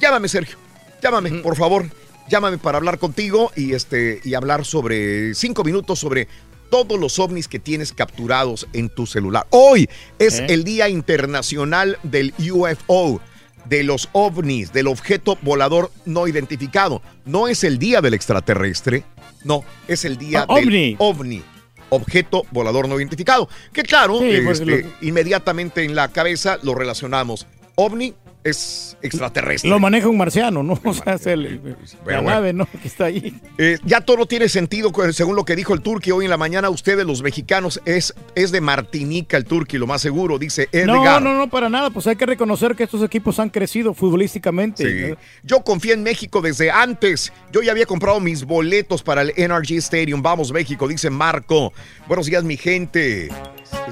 Llámame, 0.00 0.28
Sergio. 0.28 0.58
Llámame, 1.02 1.30
por 1.42 1.56
favor. 1.56 1.86
Llámame 2.28 2.58
para 2.58 2.78
hablar 2.78 2.98
contigo 2.98 3.52
y, 3.56 3.72
este, 3.74 4.20
y 4.24 4.34
hablar 4.34 4.64
sobre 4.64 5.34
cinco 5.34 5.62
minutos 5.64 5.98
sobre 6.00 6.26
todos 6.70 6.98
los 6.98 7.18
ovnis 7.20 7.46
que 7.46 7.60
tienes 7.60 7.92
capturados 7.92 8.66
en 8.72 8.88
tu 8.88 9.06
celular. 9.06 9.46
Hoy 9.50 9.88
es 10.18 10.40
¿Eh? 10.40 10.46
el 10.50 10.64
Día 10.64 10.88
Internacional 10.88 11.98
del 12.02 12.34
UFO, 12.52 13.20
de 13.66 13.84
los 13.84 14.08
ovnis, 14.12 14.72
del 14.72 14.88
objeto 14.88 15.38
volador 15.42 15.92
no 16.04 16.26
identificado. 16.26 17.00
No 17.24 17.46
es 17.46 17.62
el 17.62 17.78
Día 17.78 18.00
del 18.00 18.14
extraterrestre, 18.14 19.04
no, 19.44 19.62
es 19.86 20.04
el 20.04 20.18
Día 20.18 20.44
Ah, 20.48 20.54
del 20.56 20.66
ovni. 20.66 20.96
ovni. 20.98 21.42
Objeto 21.90 22.44
volador 22.50 22.88
no 22.88 22.98
identificado. 22.98 23.48
Que 23.72 23.82
claro, 23.82 24.18
Sí, 24.18 24.28
este, 24.30 24.64
lo- 24.64 24.88
inmediatamente 25.00 25.84
en 25.84 25.94
la 25.94 26.08
cabeza 26.08 26.58
lo 26.62 26.74
relacionamos. 26.74 27.46
OVNI 27.76 28.14
es 28.46 28.96
extraterrestre. 29.02 29.68
Lo 29.68 29.78
maneja 29.78 30.08
un 30.08 30.16
marciano, 30.16 30.62
¿no? 30.62 30.80
O 30.84 30.94
sea, 30.94 31.14
es 31.14 31.26
el, 31.26 31.60
la 31.64 31.76
bueno. 32.04 32.22
nave, 32.22 32.52
¿no? 32.52 32.66
Que 32.66 32.88
está 32.88 33.06
ahí. 33.06 33.34
Eh, 33.58 33.78
ya 33.84 34.00
todo 34.00 34.26
tiene 34.26 34.48
sentido 34.48 34.92
según 35.12 35.36
lo 35.36 35.44
que 35.44 35.56
dijo 35.56 35.74
el 35.74 35.80
Turqui 35.80 36.10
hoy 36.12 36.24
en 36.24 36.30
la 36.30 36.36
mañana. 36.36 36.70
Ustedes, 36.70 37.04
los 37.04 37.22
mexicanos, 37.22 37.80
es, 37.84 38.14
es 38.34 38.52
de 38.52 38.60
Martinica 38.60 39.36
el 39.36 39.44
Turqui, 39.44 39.78
lo 39.78 39.86
más 39.86 40.00
seguro, 40.02 40.38
dice 40.38 40.68
No, 40.86 41.02
Edgar. 41.02 41.22
no, 41.22 41.36
no, 41.36 41.48
para 41.48 41.68
nada. 41.68 41.90
Pues 41.90 42.06
hay 42.06 42.16
que 42.16 42.26
reconocer 42.26 42.76
que 42.76 42.84
estos 42.84 43.02
equipos 43.02 43.38
han 43.38 43.50
crecido 43.50 43.94
futbolísticamente. 43.94 44.84
Sí. 44.84 45.10
¿no? 45.10 45.16
Yo 45.42 45.62
confié 45.62 45.94
en 45.94 46.02
México 46.02 46.40
desde 46.40 46.70
antes. 46.70 47.32
Yo 47.52 47.62
ya 47.62 47.72
había 47.72 47.86
comprado 47.86 48.20
mis 48.20 48.44
boletos 48.44 49.02
para 49.02 49.22
el 49.22 49.32
NRG 49.36 49.72
Stadium. 49.78 50.22
Vamos, 50.22 50.52
México, 50.52 50.86
dice 50.86 51.10
Marco. 51.10 51.72
Buenos 52.06 52.26
días, 52.26 52.44
mi 52.44 52.56
gente. 52.56 53.28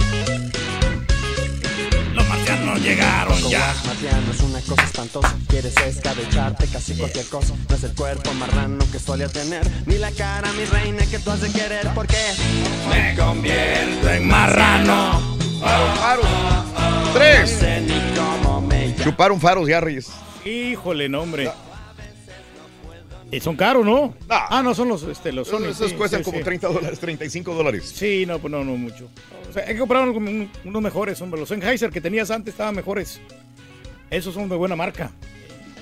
Los 2.14 2.26
marcianos 2.28 2.80
llegaron 2.80 3.38
ya. 3.50 3.74
Marciano 3.84 4.32
es 4.32 4.40
una 4.40 4.60
cosa 4.62 4.84
espantosa. 4.84 5.36
Quieres 5.48 5.76
escabecharte 5.76 6.66
casi 6.66 6.94
cualquier 6.94 7.26
cosa. 7.26 7.52
No 7.68 7.76
es 7.76 7.84
el 7.84 7.92
cuerpo 7.92 8.32
marrano 8.32 8.90
que 8.90 8.98
solía 8.98 9.28
tener, 9.28 9.70
ni 9.84 9.98
la 9.98 10.12
cara, 10.12 10.50
mi 10.54 10.64
reina, 10.64 11.04
que 11.04 11.18
tú 11.18 11.30
has 11.30 11.42
de 11.42 11.52
querer. 11.52 11.90
Porque 11.94 12.16
me 12.88 13.14
convierto 13.14 14.08
en 14.08 14.26
marrano. 14.26 15.45
Tres. 17.12 17.60
Chuparon 19.02 19.40
faros 19.40 19.68
ya, 19.68 19.80
Reyes. 19.80 20.10
Híjole, 20.44 21.08
no, 21.08 21.22
hombre. 21.22 21.50
Y 23.30 23.40
son 23.40 23.56
caros, 23.56 23.84
¿no? 23.84 24.14
Ah, 24.28 24.62
no, 24.62 24.74
son 24.74 24.88
los, 24.88 25.02
este, 25.04 25.32
los 25.32 25.48
Sony. 25.48 25.64
Esos 25.70 25.90
sí, 25.90 25.96
cuestan 25.96 26.20
sí, 26.20 26.24
como 26.24 26.38
sí. 26.38 26.44
30 26.44 26.68
dólares, 26.68 27.00
35 27.00 27.54
dólares. 27.54 27.92
Sí, 27.94 28.24
no, 28.26 28.38
pues 28.38 28.50
no, 28.52 28.62
no 28.62 28.76
mucho. 28.76 29.08
O 29.50 29.52
sea, 29.52 29.64
hay 29.64 29.72
que 29.74 29.80
comprar 29.80 30.02
unos, 30.08 30.16
un- 30.16 30.50
unos 30.64 30.82
mejores, 30.82 31.20
hombre. 31.22 31.40
Los 31.40 31.48
Sennheiser 31.48 31.90
que 31.90 32.00
tenías 32.00 32.30
antes 32.30 32.54
estaban 32.54 32.74
mejores. 32.76 33.20
Esos 34.10 34.32
son 34.34 34.48
de 34.48 34.54
buena 34.56 34.76
marca. 34.76 35.10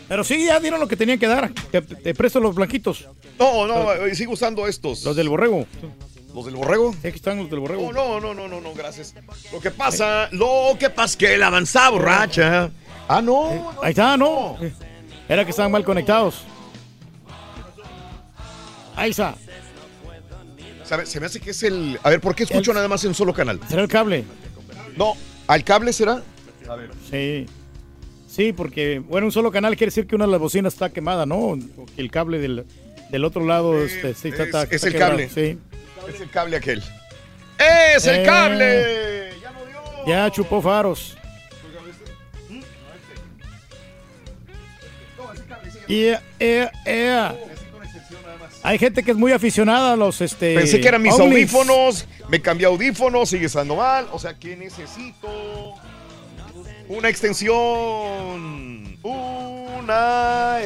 Pero 0.08 0.24
sí, 0.24 0.46
ya 0.46 0.58
dieron 0.60 0.80
lo 0.80 0.88
que 0.88 0.96
tenían 0.96 1.18
que 1.18 1.26
dar. 1.26 1.50
Te, 1.70 1.82
te 1.82 2.14
presto 2.14 2.40
los 2.40 2.54
blanquitos. 2.54 3.06
No, 3.38 3.66
no, 3.66 3.92
eh, 3.92 4.14
sigo 4.14 4.32
usando 4.32 4.66
estos. 4.66 5.04
Los 5.04 5.14
del 5.16 5.28
borrego. 5.28 5.66
¿Los 6.34 6.44
del 6.46 6.56
borrego? 6.56 6.90
Aquí 6.98 7.08
están 7.08 7.38
los 7.38 7.48
del 7.50 7.60
borrego. 7.60 7.92
No, 7.92 8.18
no, 8.20 8.34
no, 8.34 8.48
no, 8.48 8.60
no, 8.60 8.74
gracias. 8.74 9.14
Lo 9.52 9.60
que 9.60 9.70
pasa, 9.70 10.28
lo 10.32 10.76
que 10.78 10.90
pasa 10.90 11.16
que 11.16 11.36
la 11.38 11.46
avanzada 11.46 11.90
borracha. 11.90 12.70
Ah, 13.08 13.22
no. 13.22 13.72
Ahí 13.82 13.90
está, 13.90 14.16
no. 14.16 14.56
Era 15.28 15.44
que 15.44 15.50
estaban 15.50 15.70
mal 15.70 15.84
conectados. 15.84 16.42
Ahí 18.96 19.10
está. 19.10 19.34
Se 21.04 21.18
me 21.20 21.26
hace 21.26 21.40
que 21.40 21.50
es 21.50 21.62
el. 21.62 21.98
A 22.02 22.10
ver, 22.10 22.20
¿por 22.20 22.34
qué 22.34 22.42
escucho 22.44 22.72
nada 22.74 22.88
más 22.88 23.02
en 23.04 23.08
un 23.08 23.14
solo 23.14 23.32
canal? 23.32 23.58
¿Será 23.68 23.82
el 23.82 23.88
cable? 23.88 24.24
No, 24.96 25.14
¿al 25.46 25.64
cable 25.64 25.92
será? 25.92 26.22
A 26.68 26.74
ver. 26.76 26.90
Sí. 27.10 27.46
Sí, 28.28 28.52
porque, 28.52 28.98
bueno, 28.98 29.26
un 29.28 29.32
solo 29.32 29.50
canal 29.52 29.76
quiere 29.76 29.88
decir 29.90 30.06
que 30.08 30.16
una 30.16 30.26
de 30.26 30.32
las 30.32 30.40
bocinas 30.40 30.72
está 30.72 30.90
quemada, 30.90 31.24
¿no? 31.26 31.36
O 31.38 31.56
que 31.94 32.02
el 32.02 32.10
cable 32.10 32.38
del, 32.40 32.66
del 33.10 33.24
otro 33.24 33.46
lado 33.46 33.80
este, 33.82 34.12
sí, 34.14 34.28
está, 34.28 34.42
es, 34.42 34.48
está- 34.48 34.62
es 34.64 34.72
está 34.72 34.86
el 34.88 34.92
quebrado, 34.92 35.12
cable. 35.12 35.30
Sí. 35.30 35.58
Es 36.08 36.20
el 36.20 36.30
cable 36.30 36.56
aquel. 36.56 36.82
¡Es 37.58 38.06
el 38.06 38.20
Eh. 38.20 38.22
cable! 38.24 39.30
Ya 40.06 40.30
chupó 40.30 40.60
faros. 40.60 41.16
Yeah, 45.86 46.22
yeah, 46.38 46.72
yeah. 46.86 47.36
Hay 48.62 48.78
gente 48.78 49.02
que 49.02 49.10
es 49.10 49.16
muy 49.16 49.32
aficionada 49.32 49.92
a 49.92 49.96
los 49.96 50.20
este. 50.22 50.54
Pensé 50.54 50.80
que 50.80 50.88
eran 50.88 51.02
mis 51.02 51.12
audífonos, 51.18 52.06
me 52.28 52.40
cambié 52.40 52.66
audífonos, 52.66 53.28
sigue 53.28 53.46
estando 53.46 53.76
mal. 53.76 54.08
O 54.12 54.18
sea 54.18 54.32
que 54.34 54.56
necesito 54.56 55.74
una 56.88 57.08
extensión. 57.10 58.98
Una 59.02 60.58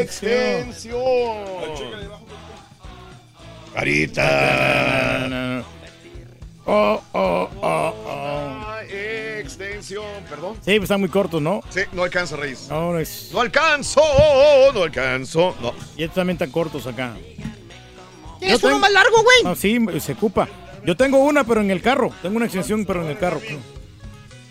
extensión. 0.00 1.00
Carita. 3.74 5.64
Oh, 6.66 7.02
oh, 7.12 7.48
oh, 7.62 7.94
oh. 8.04 8.56
Una 8.60 8.82
extensión, 9.40 10.04
perdón. 10.28 10.54
Sí, 10.56 10.72
pues 10.76 10.82
están 10.82 11.00
muy 11.00 11.08
cortos, 11.08 11.40
¿no? 11.40 11.62
Sí, 11.70 11.80
no 11.92 12.04
alcanza, 12.04 12.36
Reyes. 12.36 12.66
No, 12.68 12.92
no 12.92 12.98
es. 12.98 13.30
No 13.32 13.40
alcanzo, 13.40 14.02
no 14.74 14.82
alcanzo. 14.82 15.56
No. 15.60 15.74
Y 15.96 16.02
estos 16.04 16.16
también 16.16 16.34
están 16.34 16.50
cortos 16.50 16.86
acá. 16.86 17.16
¿Tienes 18.38 18.62
uno 18.62 18.78
más 18.78 18.92
largo, 18.92 19.22
güey? 19.22 19.42
No, 19.44 19.54
sí, 19.54 19.78
se 20.00 20.12
ocupa. 20.12 20.48
Yo 20.84 20.96
tengo 20.96 21.18
una, 21.18 21.44
pero 21.44 21.60
en 21.60 21.70
el 21.70 21.82
carro. 21.82 22.10
Tengo 22.22 22.36
una 22.36 22.46
extensión, 22.46 22.84
pero 22.86 23.02
en 23.04 23.10
el 23.10 23.18
carro. 23.18 23.40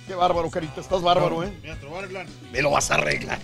Qué 0.07 0.15
bárbaro, 0.15 0.49
Carita, 0.49 0.81
estás 0.81 1.01
bárbaro, 1.01 1.43
¿eh? 1.43 1.51
Me 2.51 2.61
lo 2.61 2.71
vas 2.71 2.91
a 2.91 2.95
arreglar. 2.95 3.39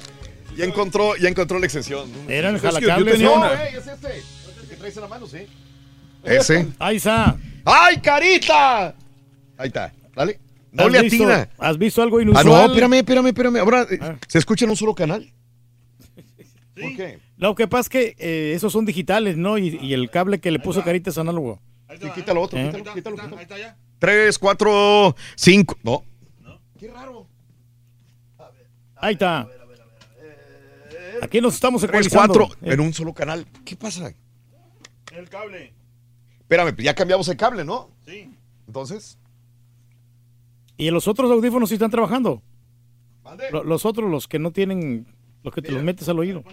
Ya 0.55 0.65
encontró, 0.65 1.15
ya 1.17 1.29
encontró 1.29 1.59
la 1.59 1.65
extensión. 1.65 2.09
Era 2.27 2.49
el 2.49 2.55
Es 2.55 2.61
que 2.61 2.81
yo 2.81 3.05
tenía 3.05 3.27
¿no? 3.27 3.35
una. 3.35 3.63
Es 3.65 3.87
este. 3.87 4.23
El 4.61 4.69
que 4.69 4.75
traes 4.75 4.95
en 4.95 5.01
la 5.01 5.07
mano, 5.07 5.27
sí. 5.27 5.47
Ese. 6.25 6.67
Ahí 6.79 6.97
está. 6.97 7.37
¡Ay, 7.63 7.97
Carita! 8.01 8.95
Ahí 9.57 9.67
está, 9.67 9.93
dale. 10.15 10.39
No 10.71 10.83
¿Has 10.85 10.91
le 10.91 11.01
visto- 11.03 11.23
atina. 11.23 11.49
¿Has 11.57 11.77
visto 11.77 12.01
algo 12.01 12.17
Ah, 12.17 12.21
inusual? 12.21 12.45
no, 12.45 12.65
espérame, 12.65 12.93
espérame, 12.95 13.27
espérame. 13.27 13.57
Ahora, 13.59 13.87
eh, 13.89 13.99
¿se 14.27 14.37
escucha 14.39 14.65
en 14.65 14.71
un 14.71 14.77
solo 14.77 14.93
canal? 14.93 15.31
¿Por 16.79 16.95
qué? 16.95 17.19
Lo 17.37 17.55
que 17.55 17.67
pasa 17.67 17.81
es 17.81 17.89
que 17.89 18.15
eh, 18.17 18.53
esos 18.55 18.73
son 18.73 18.85
digitales, 18.85 19.37
¿no? 19.37 19.57
Y, 19.57 19.77
y 19.81 19.93
el 19.93 20.09
cable 20.09 20.39
que 20.39 20.51
le 20.51 20.59
puso 20.59 20.83
Carita 20.83 21.09
es 21.09 21.17
análogo. 21.17 21.61
Sí, 22.01 22.07
quítalo 22.13 22.41
otro, 22.41 22.59
¿Eh? 22.59 22.65
quítalo, 22.75 22.93
quítalo, 22.93 23.37
quítalo. 23.37 23.65
Tres, 23.99 24.37
cuatro, 24.37 25.15
cinco. 25.35 25.77
No. 25.83 26.03
Ahí 28.97 29.13
está. 29.13 29.47
Aquí 31.21 31.39
nos 31.39 31.53
estamos 31.55 31.81
Tres, 31.81 32.09
cuatro 32.09 32.49
Eh, 32.61 32.73
en 32.73 32.79
un 32.81 32.93
solo 32.93 33.13
canal. 33.13 33.45
¿Qué 33.63 33.75
pasa? 33.75 34.13
El 35.13 35.29
cable. 35.29 35.73
Espérame, 36.45 36.75
ya 36.77 36.93
cambiamos 36.93 37.27
el 37.27 37.37
cable, 37.37 37.63
¿no? 37.65 37.89
Sí. 38.05 38.31
Entonces. 38.67 39.17
¿Y 40.77 40.89
los 40.91 41.07
otros 41.07 41.31
audífonos 41.31 41.69
sí 41.69 41.75
están 41.75 41.89
trabajando? 41.91 42.41
Lo- 43.51 43.63
Los 43.63 43.85
otros, 43.85 44.09
los 44.11 44.27
que 44.27 44.37
no 44.37 44.51
tienen, 44.51 45.07
los 45.43 45.53
que 45.53 45.61
te 45.61 45.71
los 45.71 45.81
metes 45.81 46.07
al 46.09 46.19
oído. 46.19 46.43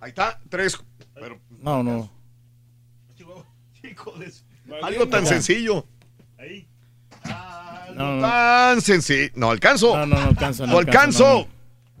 Ahí 0.00 0.10
está, 0.10 0.40
tres. 0.48 0.78
Pero, 1.14 1.38
No, 1.62 1.82
no. 1.82 2.10
algo 4.82 5.08
tan 5.08 5.26
sencillo. 5.26 5.84
No, 7.94 8.14
no. 8.16 8.20
Tan 8.22 8.80
sencillo. 8.80 9.30
No 9.34 9.50
alcanzo. 9.50 9.96
No, 9.96 10.06
no, 10.06 10.16
no 10.20 10.28
alcanza, 10.28 10.66
no 10.66 10.72
No 10.72 10.78
alcanzo. 10.78 11.48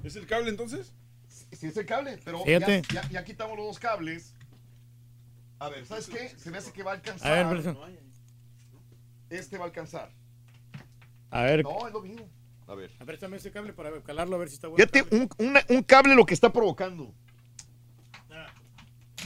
no, 0.02 0.06
¿Es 0.06 0.14
el 0.16 0.26
cable 0.26 0.50
entonces? 0.50 0.92
Sí, 1.28 1.66
es 1.66 1.76
el 1.76 1.84
cable, 1.84 2.18
pero 2.24 2.38
ya, 2.46 2.58
Fíjate. 2.60 2.82
ya- 2.94 3.08
ya 3.10 3.24
quitamos 3.24 3.56
los 3.56 3.66
dos 3.66 3.78
cables. 3.78 4.34
A 5.60 5.68
ver, 5.68 5.86
¿sabes 5.86 6.06
qué? 6.08 6.30
Se 6.38 6.50
me 6.50 6.58
hace 6.58 6.72
que 6.72 6.82
va 6.82 6.92
a 6.92 6.94
alcanzar. 6.94 7.30
A 7.32 7.34
ver, 7.36 7.46
Wilson. 7.54 7.78
Este 9.28 9.56
va 9.58 9.64
a 9.64 9.66
alcanzar. 9.68 10.10
A 11.30 11.42
ver. 11.42 11.62
No, 11.62 11.86
es 11.86 11.92
lo 11.92 12.00
mismo. 12.00 12.28
A 12.66 12.74
ver. 12.74 12.90
A 12.96 12.98
ver, 13.00 13.06
préstame 13.06 13.36
ese 13.36 13.50
cable 13.52 13.72
para 13.72 13.90
calarlo 14.02 14.36
a 14.36 14.38
ver 14.38 14.48
si 14.48 14.54
está 14.54 14.68
bueno. 14.68 14.84
Fíjate, 14.90 15.14
un, 15.14 15.28
una- 15.38 15.64
un 15.68 15.82
cable 15.82 16.14
lo 16.14 16.24
que 16.26 16.34
está 16.34 16.52
provocando. 16.52 17.12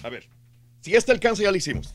A 0.03 0.09
ver. 0.11 0.29
Si 0.81 0.95
este 0.95 1.13
alcanza, 1.13 1.43
ya 1.43 1.51
lo 1.51 1.57
hicimos. 1.57 1.95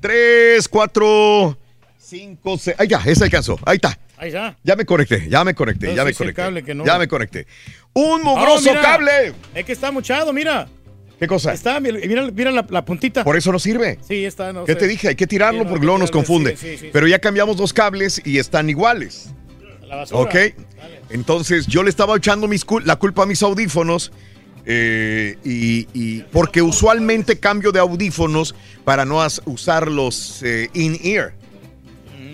Tres, 0.00 0.66
cuatro, 0.68 1.58
cinco, 1.98 2.56
seis. 2.56 2.76
Ahí 2.78 2.88
ya, 2.88 3.02
ese 3.04 3.24
alcanzó. 3.24 3.58
Ahí 3.66 3.76
está. 3.76 3.98
Ahí 4.16 4.28
está. 4.28 4.56
Ya 4.62 4.76
me 4.76 4.86
conecté, 4.86 5.28
ya 5.28 5.44
me 5.44 5.54
conecté, 5.54 5.88
No, 5.88 5.94
ya 5.94 6.02
sí, 6.02 6.06
me 6.08 6.14
conecté. 6.14 6.42
cable 6.42 6.62
que 6.64 6.74
no- 6.74 6.86
Ya 6.86 6.98
me 6.98 7.08
conecté. 7.08 7.46
Un 7.92 8.22
mugroso 8.22 8.72
cable. 8.72 9.34
Es 9.54 9.64
que 9.64 9.72
está 9.72 9.90
muchado, 9.90 10.32
mira. 10.32 10.68
¿Qué 11.24 11.28
cosa? 11.28 11.52
Está, 11.54 11.80
mira, 11.80 11.98
mira, 12.34 12.50
la, 12.50 12.66
la 12.68 12.84
puntita. 12.84 13.24
Por 13.24 13.36
eso 13.36 13.50
no 13.50 13.58
sirve. 13.58 13.98
Sí, 14.06 14.24
está. 14.26 14.52
No 14.52 14.64
¿Qué 14.64 14.72
sé. 14.74 14.78
te 14.80 14.86
dije? 14.88 15.08
Hay 15.08 15.14
que 15.14 15.26
tirarlo 15.26 15.60
Sí, 15.60 15.64
no, 15.64 15.70
porque 15.70 15.86
luego 15.86 15.98
nos 15.98 16.10
confunde. 16.10 16.54
sí, 16.56 16.76
sí. 16.78 16.90
Pero 16.92 17.06
ya 17.08 17.18
cambiamos 17.18 17.56
dos 17.56 17.72
cables 17.72 18.20
y 18.24 18.38
están 18.38 18.68
iguales. 18.68 19.30
La 19.88 19.96
basura. 19.96 20.20
¿Ok? 20.20 20.34
Entonces 21.10 21.66
yo 21.66 21.82
le 21.82 21.90
estaba 21.90 22.16
echando 22.16 22.46
mis 22.48 22.66
cul- 22.66 22.84
la 22.84 22.96
culpa 22.96 23.22
a 23.22 23.26
mis 23.26 23.42
audífonos. 23.42 24.12
eh, 24.66 25.36
y, 25.44 25.86
y- 25.92 26.22
porque 26.32 26.62
usualmente 26.62 27.38
cambio 27.38 27.70
de 27.72 27.80
audífonos 27.80 28.54
para 28.84 29.04
no 29.04 29.20
usar 29.44 29.90
los 29.90 30.42
eh, 30.42 30.68
in-ear. 30.72 31.34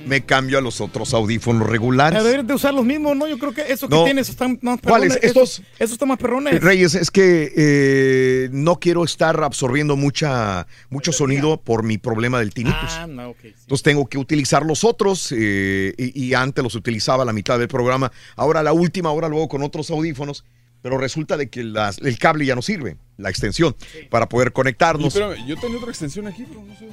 Me 0.07 0.25
cambio 0.25 0.59
a 0.59 0.61
los 0.61 0.81
otros 0.81 1.12
audífonos 1.15 1.69
regulares. 1.69 2.23
Deberías 2.23 2.47
de 2.47 2.55
usar 2.55 2.73
los 2.75 2.85
mismos, 2.85 3.17
¿no? 3.17 3.29
Yo 3.29 3.39
creo 3.39 3.53
que 3.53 3.62
esos 3.73 3.89
que 3.89 3.95
No. 3.95 4.05
tienes 4.05 4.29
están 4.29 4.59
más 4.62 4.81
¿Cuáles? 4.81 5.11
perrones. 5.15 5.25
Estos- 5.31 5.53
Esos, 5.61 5.67
esos 5.79 5.93
están 5.93 6.09
más 6.09 6.19
perrones. 6.19 6.61
Reyes, 6.61 6.95
es 6.95 7.11
que 7.11 7.53
eh, 7.57 8.49
no 8.53 8.81
quiero 8.81 9.05
estar 9.05 9.43
absorbiendo 9.43 9.97
mucha, 9.97 10.67
mucho 10.89 11.12
sonido 11.12 11.61
por 11.61 11.83
mi 11.83 11.99
problema 11.99 12.39
del 12.39 12.53
tinnitus. 12.55 12.91
Ah, 12.93 13.07
no, 13.07 13.31
ok. 13.31 13.39
Entonces 13.45 13.83
tengo 13.83 14.07
que 14.09 14.19
utilizar 14.19 14.65
los 14.65 14.85
otros 14.85 15.33
eh, 15.37 15.95
y, 15.97 16.25
y 16.25 16.35
antes 16.35 16.65
los 16.65 16.75
utilizaba 16.75 17.23
a 17.23 17.27
la 17.27 17.33
mitad 17.33 17.59
del 17.59 17.69
programa. 17.69 18.11
Ahora 18.37 18.62
la 18.62 18.73
última 18.73 19.11
hora 19.12 19.29
luego 19.29 19.49
con 19.49 19.62
otros 19.62 19.91
audífonos, 19.91 20.45
pero 20.83 20.97
resulta 20.99 21.37
de 21.37 21.51
que 21.51 21.62
las- 21.62 21.99
el 21.99 22.19
cable 22.19 22.47
ya 22.47 22.55
no 22.55 22.62
sirve, 22.62 22.97
la 23.19 23.29
extensión, 23.29 23.77
para 24.09 24.29
poder 24.29 24.53
conectarnos. 24.53 25.15
espérame, 25.15 25.47
yo 25.47 25.57
tenía 25.59 25.77
otra 25.77 25.91
extensión 25.91 26.27
aquí, 26.27 26.45
pero 26.49 26.65
no 26.65 26.75
sé. 26.79 26.89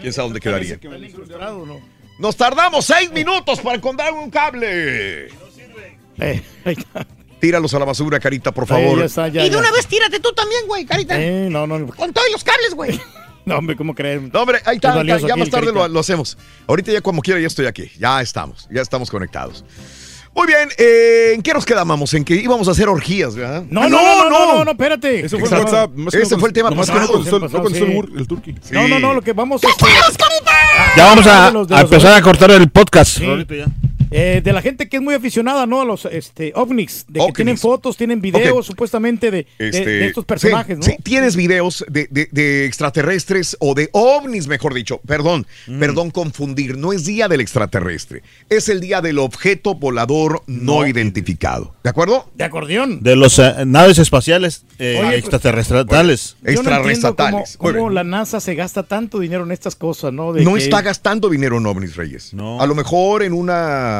¿Quién 0.00 0.12
sabe 0.14 0.28
dónde 0.28 0.40
quedaría? 0.40 0.78
Que 0.78 0.88
me. 0.88 0.96
Nos 2.18 2.36
tardamos 2.36 2.84
seis 2.84 3.10
minutos 3.12 3.60
para 3.60 3.76
encontrar 3.76 4.12
un 4.12 4.30
cable. 4.30 5.26
Eh, 5.26 6.42
ahí 6.64 6.74
está. 6.76 7.06
Tíralos 7.40 7.72
a 7.74 7.78
la 7.78 7.84
basura, 7.84 8.18
Carita, 8.18 8.50
por 8.52 8.64
Eh, 8.64 8.66
favor. 8.66 8.98
ya 8.98 9.04
está, 9.04 9.28
ya, 9.28 9.42
y 9.42 9.48
de 9.48 9.54
ya. 9.54 9.58
una 9.58 9.70
vez 9.70 9.86
tírate 9.86 10.18
tú 10.18 10.32
también, 10.32 10.66
güey, 10.66 10.84
carita. 10.84 11.14
Eh, 11.20 11.48
no, 11.48 11.66
no. 11.68 11.86
Con 11.94 12.12
todos 12.12 12.26
los 12.32 12.42
cables, 12.44 12.74
güey. 12.74 13.00
No, 13.44 13.56
hombre, 13.56 13.76
¿cómo 13.76 13.94
crees? 13.94 14.20
No, 14.30 14.42
hombre, 14.42 14.60
ahí 14.66 14.76
está, 14.76 15.02
ya 15.02 15.14
aquí 15.14 15.40
más 15.40 15.48
tarde 15.48 15.72
lo, 15.72 15.88
lo 15.88 16.00
hacemos. 16.00 16.36
Ahorita 16.66 16.92
ya 16.92 17.00
como 17.00 17.22
quiera 17.22 17.40
ya 17.40 17.46
estoy 17.46 17.64
aquí. 17.64 17.90
Ya 17.98 18.20
estamos, 18.20 18.68
ya 18.70 18.82
estamos 18.82 19.08
conectados. 19.10 19.64
Muy 20.34 20.46
bien, 20.46 20.68
eh, 20.78 21.32
¿en 21.34 21.42
qué 21.42 21.52
nos 21.52 21.66
quedamos? 21.66 22.14
En 22.14 22.24
que 22.24 22.34
íbamos 22.36 22.68
a 22.68 22.70
hacer 22.70 22.88
orgías, 22.88 23.34
¿verdad? 23.34 23.64
No, 23.70 23.82
Ah, 23.82 23.88
no, 23.88 23.98
no, 24.00 24.30
no, 24.30 24.54
no, 24.58 24.64
no, 24.64 24.70
espérate. 24.70 25.24
Eso 25.26 25.38
fue. 25.38 25.48
WhatsApp. 25.48 25.90
Ese 26.12 26.34
no 26.34 26.38
fue 26.38 26.48
el 26.50 26.52
tema 26.52 26.70
pasado. 26.70 27.00
No 27.00 27.08
contestó, 27.08 27.36
el- 28.16 28.26
turqui. 28.28 28.54
No, 28.70 28.86
no, 28.86 28.98
no, 29.00 29.14
lo 29.14 29.22
que 29.22 29.32
vamos 29.32 29.62
este, 29.64 29.84
Ya 30.96 31.04
vamos 31.06 31.26
a, 31.26 31.48
a 31.48 31.80
empezar 31.80 32.14
a 32.14 32.22
cortar 32.22 32.50
el 32.52 32.70
podcast. 32.70 33.18
Sí. 33.18 33.26
Ahorita 33.26 33.54
ya. 33.56 33.66
Eh, 34.10 34.40
de 34.44 34.52
la 34.52 34.62
gente 34.62 34.88
que 34.88 34.96
es 34.98 35.02
muy 35.02 35.14
aficionada, 35.14 35.66
¿no? 35.66 35.80
A 35.80 35.84
los 35.84 36.04
este, 36.06 36.52
ovnis, 36.54 37.04
de 37.08 37.14
que 37.14 37.20
Ovnis. 37.20 37.34
tienen 37.36 37.58
fotos, 37.58 37.96
tienen 37.96 38.20
videos 38.20 38.66
supuestamente 38.66 39.30
de, 39.30 39.46
Este, 39.58 39.84
de 39.84 40.06
estos 40.06 40.24
personajes, 40.24 40.78
sí, 40.80 40.90
¿no? 40.90 40.96
sí, 40.96 41.02
tienes 41.02 41.36
videos 41.36 41.84
de, 41.88 42.06
de- 42.10 42.28
de 42.32 42.66
extraterrestres 42.66 43.56
o 43.60 43.74
de 43.74 43.88
ovnis, 43.92 44.46
mejor 44.48 44.74
dicho. 44.74 45.00
Perdón, 45.06 45.46
Mm. 45.66 45.78
perdón 45.80 46.10
confundir. 46.10 46.76
No 46.78 46.92
es 46.92 47.04
día 47.04 47.28
del 47.28 47.40
extraterrestre. 47.40 48.22
Es 48.48 48.68
el 48.68 48.80
día 48.80 49.00
del 49.00 49.18
objeto 49.18 49.74
volador 49.74 50.42
no, 50.46 50.86
identificado. 50.86 51.74
¿De 51.82 51.90
acuerdo? 51.90 52.30
De 52.34 52.44
acordeón. 52.44 53.02
De 53.02 53.16
los 53.16 53.38
eh, 53.38 53.52
naves 53.66 53.98
espaciales 53.98 54.64
eh, 54.78 54.96
Oye, 55.00 55.08
pues, 55.08 55.18
extraterrestrales. 55.18 56.36
Yo 56.42 56.62
no 56.62 57.44
cómo, 57.58 57.90
la 57.90 58.04
NASA 58.04 58.40
se 58.40 58.54
gasta 58.54 58.82
tanto 58.82 59.18
dinero 59.18 59.44
en 59.44 59.52
estas 59.52 59.76
cosas, 59.76 60.12
¿no? 60.12 60.32
De 60.32 60.42
No 60.44 60.54
que- 60.54 60.60
está 60.60 60.82
gastando 60.82 61.28
dinero 61.28 61.58
en 61.58 61.66
ovnis, 61.66 61.96
Reyes. 61.96 62.32
No. 62.34 62.60
A 62.60 62.66
lo 62.66 62.74
mejor 62.74 63.22
en 63.22 63.32
una... 63.32 63.97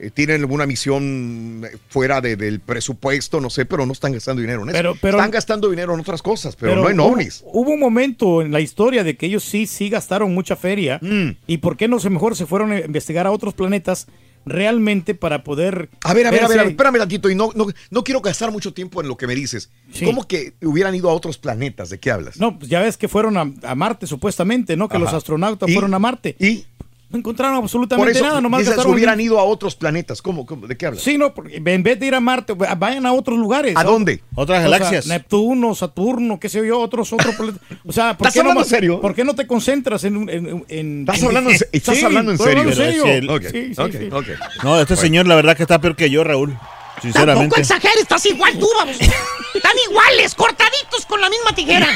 eh, 0.00 0.10
tienen 0.14 0.40
alguna 0.42 0.64
misión 0.64 1.66
fuera 1.88 2.20
de- 2.20 2.36
del 2.36 2.60
presupuesto, 2.60 3.40
no 3.40 3.50
sé, 3.50 3.64
pero 3.66 3.84
no 3.84 3.92
están 3.92 4.12
gastando 4.12 4.40
dinero 4.40 4.62
en 4.62 4.68
eso. 4.68 4.76
Pero- 4.78 4.96
pero- 5.00 5.18
están 5.18 5.30
gastando 5.32 5.68
dinero 5.70 5.92
en 5.94 6.00
otras 6.00 6.22
cosas, 6.22 6.54
pero, 6.54 6.76
no 6.76 6.88
en 6.88 7.00
ovnis. 7.00 7.42
Hubo, 7.52 7.72
un 7.72 7.80
momento 7.80 8.42
en 8.42 8.52
la 8.52 8.60
historia 8.60 9.02
de 9.02 9.16
que 9.16 9.26
ellos 9.26 9.42
sí, 9.42 9.66
sí 9.66 9.88
gastaron 9.88 10.32
mucha 10.34 10.54
feria. 10.54 10.98
Mm. 11.02 11.30
¿Y 11.48 11.58
por 11.58 11.76
qué 11.76 11.88
no 11.88 11.98
se 11.98 12.10
mejor 12.10 12.36
se 12.36 12.46
fueron 12.46 12.70
a 12.72 12.78
investigar 12.80 13.26
a 13.26 13.32
otros 13.32 13.54
planetas 13.54 14.06
realmente 14.46 15.14
para 15.14 15.42
poder... 15.44 15.90
A 16.04 16.14
ver, 16.14 16.26
a 16.26 16.30
ver, 16.30 16.44
a 16.44 16.48
ver, 16.48 16.58
a 16.60 16.62
ver, 16.62 16.70
espérame 16.72 16.98
tantito 16.98 17.28
y 17.28 17.34
no, 17.34 17.50
no, 17.54 17.66
no 17.90 18.04
quiero 18.04 18.20
gastar 18.20 18.50
mucho 18.50 18.72
tiempo 18.72 19.00
en 19.02 19.08
lo 19.08 19.16
que 19.16 19.26
me 19.26 19.34
dices. 19.34 19.68
Sí. 19.92 20.04
¿Cómo 20.06 20.26
que 20.26 20.54
hubieran 20.62 20.94
ido 20.94 21.10
a 21.10 21.12
otros 21.12 21.36
planetas? 21.38 21.90
¿De 21.90 21.98
qué 21.98 22.10
hablas? 22.10 22.38
No, 22.38 22.58
pues 22.58 22.70
ya 22.70 22.80
ves 22.80 22.96
que 22.96 23.08
fueron 23.08 23.36
a, 23.36 23.52
a 23.62 23.74
Marte 23.74 24.06
supuestamente, 24.06 24.76
¿no? 24.76 24.88
Que 24.88 24.96
Ajá. 24.96 25.04
los 25.04 25.12
astronautas 25.14 25.68
¿Y? 25.68 25.72
fueron 25.72 25.92
a 25.92 25.98
Marte. 25.98 26.36
¿Y? 26.38 26.64
No 27.10 27.18
encontraron 27.18 27.56
Por 27.56 27.64
absolutamente 27.64 28.12
eso 28.12 28.22
nada, 28.24 28.40
nomás 28.42 28.60
dices, 28.66 28.84
hubieran 28.84 29.18
ido 29.18 29.38
a 29.38 29.42
otros 29.42 29.74
planetas. 29.74 30.20
¿Cómo? 30.20 30.44
¿Cómo? 30.44 30.66
¿De 30.66 30.76
qué 30.76 30.84
hablas? 30.86 31.02
Sí, 31.02 31.16
no, 31.16 31.32
porque 31.32 31.56
en 31.64 31.82
vez 31.82 31.98
de 31.98 32.06
ir 32.06 32.14
a 32.14 32.20
Marte, 32.20 32.52
vayan 32.52 33.06
a 33.06 33.12
otros 33.14 33.38
lugares. 33.38 33.74
¿A 33.76 33.82
dónde? 33.82 34.20
Otras 34.34 34.58
O 34.58 34.60
sea, 34.60 34.70
galaxias. 34.70 35.06
Neptuno, 35.06 35.74
Saturno, 35.74 36.38
qué 36.38 36.50
sé 36.50 36.66
yo, 36.66 36.78
otros, 36.78 37.10
otros 37.14 37.34
planetas. 37.34 37.62
O 37.86 37.92
sea, 37.92 38.14
¿por 38.16 38.26
¿Estás 38.26 38.34
qué 38.34 38.38
no 38.40 38.50
hablando 38.50 38.60
en 38.60 38.68
serio? 38.68 39.00
¿Por 39.00 39.14
qué 39.14 39.24
no 39.24 39.34
te 39.34 39.46
concentras 39.46 40.04
en... 40.04 40.18
un- 40.18 40.28
en, 40.28 40.64
en- 40.68 41.00
¿Estás 41.00 41.20
en- 41.20 41.26
hablando 41.28 41.50
en 41.50 41.58
se- 41.58 41.68
estás 41.72 41.96
Sí, 41.96 42.04
hablando 42.04 42.32
en 42.32 42.38
serio? 42.38 42.58
hablando 42.60 42.70
en 42.84 42.92
serio. 43.02 43.06
es 43.06 43.28
Ok, 43.30 43.42
Sí, 43.52 43.74
sí, 43.74 43.98
sí. 43.98 44.32
No, 44.62 44.78
este 44.78 44.96
señor 44.96 45.26
la 45.26 45.34
verdad 45.34 45.56
que 45.56 45.62
está 45.62 45.80
peor 45.80 45.96
que 45.96 46.10
yo, 46.10 46.24
Raúl. 46.24 46.58
Tampoco 47.00 47.18
Sinceramente. 47.18 47.60
exageres, 47.60 48.02
estás 48.02 48.26
igual 48.26 48.58
tú, 48.58 48.68
vamos. 48.76 48.96
Están 49.00 49.72
iguales, 49.90 50.34
cortaditos 50.34 51.06
con 51.06 51.20
la 51.20 51.30
misma 51.30 51.52
tijera. 51.54 51.88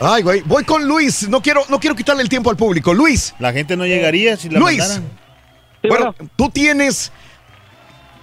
Ay, 0.00 0.22
güey. 0.22 0.42
Voy 0.42 0.64
con 0.64 0.86
Luis. 0.86 1.28
No 1.28 1.42
quiero, 1.42 1.62
no 1.68 1.78
quiero 1.80 1.96
quitarle 1.96 2.22
el 2.22 2.28
tiempo 2.28 2.50
al 2.50 2.56
público. 2.56 2.94
Luis. 2.94 3.34
La 3.38 3.52
gente 3.52 3.76
no 3.76 3.84
llegaría 3.86 4.36
si 4.36 4.48
la 4.48 4.58
Luis. 4.58 4.78
mandaran. 4.78 5.10
bueno, 5.88 6.14
tú 6.36 6.48
tienes... 6.50 7.12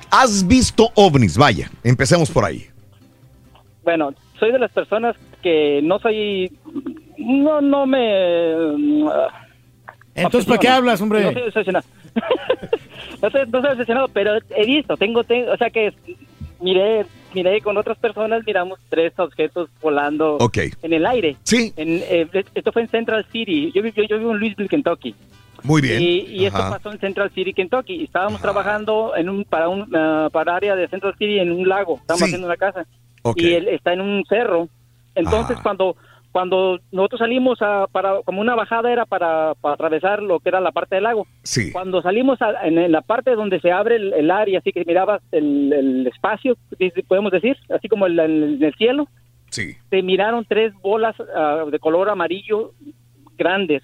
Has 0.09 0.47
visto 0.47 0.89
ovnis, 0.95 1.37
vaya. 1.37 1.69
Empecemos 1.83 2.31
por 2.31 2.45
ahí. 2.45 2.65
Bueno, 3.83 4.13
soy 4.39 4.53
de 4.53 4.59
las 4.59 4.71
personas 4.71 5.17
que 5.43 5.81
no 5.83 5.99
soy, 5.99 6.49
no, 7.17 7.59
no 7.59 7.85
me. 7.85 9.09
Entonces, 10.15 10.47
¿para 10.47 10.59
qué 10.59 10.69
hablas, 10.69 11.01
hombre? 11.01 11.23
No 11.23 11.51
soy. 11.51 11.65
no, 13.21 13.29
soy, 13.29 13.41
no 13.47 13.61
soy 13.61 13.71
obsesionado, 13.71 14.07
pero 14.09 14.37
he 14.55 14.65
visto, 14.65 14.97
tengo, 14.97 15.23
tengo 15.23 15.51
o 15.51 15.57
sea 15.57 15.69
que 15.69 15.93
miré, 16.59 17.05
miré 17.33 17.61
con 17.61 17.77
otras 17.77 17.97
personas, 17.97 18.43
miramos 18.45 18.79
tres 18.89 19.13
objetos 19.17 19.69
volando 19.81 20.37
en 20.81 20.93
el 20.93 21.05
aire. 21.05 21.35
Sí. 21.43 21.73
En, 21.77 22.01
eh, 22.03 22.27
esto 22.55 22.71
fue 22.71 22.83
en 22.83 22.89
Central 22.89 23.25
City. 23.31 23.71
Yo, 23.73 23.83
yo, 23.83 24.03
yo 24.03 24.17
vivo 24.19 24.31
en 24.31 24.39
Louisville, 24.39 24.69
Kentucky. 24.69 25.15
Muy 25.63 25.81
bien. 25.81 26.01
Y, 26.01 26.19
y 26.27 26.45
esto 26.45 26.59
pasó 26.59 26.91
en 26.91 26.99
Central 26.99 27.31
City, 27.33 27.51
Kentucky. 27.53 28.03
Estábamos 28.03 28.41
trabajando 28.41 29.13
en 29.15 29.27
un 29.27 29.43
para 29.43 29.69
un 29.69 29.93
ah, 29.95 30.29
para 30.31 30.55
área 30.55 30.75
de 30.75 30.87
Central 30.87 31.13
City 31.17 31.39
en 31.39 31.51
un 31.51 31.67
lago. 31.67 31.97
Estábamos 31.97 32.19
Sí. 32.19 32.25
haciendo 32.25 32.47
una 32.47 32.57
casa. 32.57 32.85
Y 33.35 33.53
él 33.53 33.67
está 33.67 33.91
en 33.93 34.01
un 34.01 34.23
cerro. 34.29 34.69
Entonces 35.15 35.55
Ajá. 35.55 35.63
cuando 35.63 35.97
cuando 36.37 36.79
nosotros 36.91 37.17
salimos 37.17 37.59
a, 37.63 37.87
para 37.91 38.21
como 38.21 38.41
una 38.41 38.53
bajada 38.53 38.91
era 38.91 39.07
para, 39.07 39.55
para 39.59 39.73
atravesar 39.73 40.21
lo 40.21 40.39
que 40.39 40.49
era 40.49 40.59
la 40.61 40.71
parte 40.71 40.93
del 40.93 41.05
lago. 41.05 41.25
Sí. 41.41 41.71
Cuando 41.71 41.99
salimos 42.03 42.39
a- 42.43 42.67
en, 42.67 42.77
en 42.77 42.91
la 42.91 43.01
parte 43.01 43.31
donde 43.31 43.59
se 43.59 43.71
abre 43.71 43.95
el, 43.95 44.13
el 44.13 44.29
área, 44.29 44.59
así 44.59 44.71
que 44.71 44.85
mirabas 44.85 45.23
el, 45.31 45.73
el 45.73 46.05
espacio, 46.05 46.55
podemos 47.07 47.31
decir, 47.31 47.57
así 47.75 47.87
como 47.89 48.05
el, 48.05 48.19
el- 48.19 48.63
el 48.63 48.73
cielo, 48.75 49.07
Sí. 49.49 49.73
se 49.89 50.03
miraron 50.03 50.45
tres 50.47 50.73
bolas 50.83 51.15
ah, 51.35 51.63
de 51.71 51.79
color 51.79 52.07
amarillo 52.07 52.73
grandes. 53.35 53.81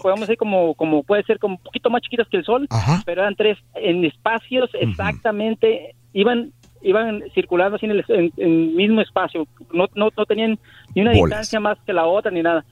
Podemos 0.00 0.20
decir 0.22 0.38
como, 0.38 0.74
como 0.76 1.02
puede 1.02 1.24
ser 1.24 1.38
como 1.38 1.56
un 1.56 1.62
poquito 1.62 1.90
más 1.90 2.00
chiquitas 2.00 2.26
que 2.28 2.38
el 2.38 2.44
sol, 2.44 2.66
pero 3.04 3.20
eran 3.20 3.34
tres 3.36 3.58
en 3.74 4.02
espacios 4.06 4.70
exactamente, 4.80 5.94
iban 6.14 6.52
iban 6.82 7.22
circulando 7.34 7.76
así 7.76 7.86
en 7.86 7.92
el, 7.92 8.04
en- 8.08 8.32
en 8.36 8.76
mismo 8.76 9.00
espacio, 9.00 9.46
no, 9.72 9.86
no, 9.94 10.10
no 10.16 10.26
tenían 10.26 10.58
ni 10.94 11.02
una 11.02 11.12
Bolas. 11.12 11.24
distancia 11.24 11.60
más 11.60 11.78
que 11.86 11.92
la 11.92 12.06
otra 12.06 12.30
ni 12.30 12.42
nada. 12.42 12.64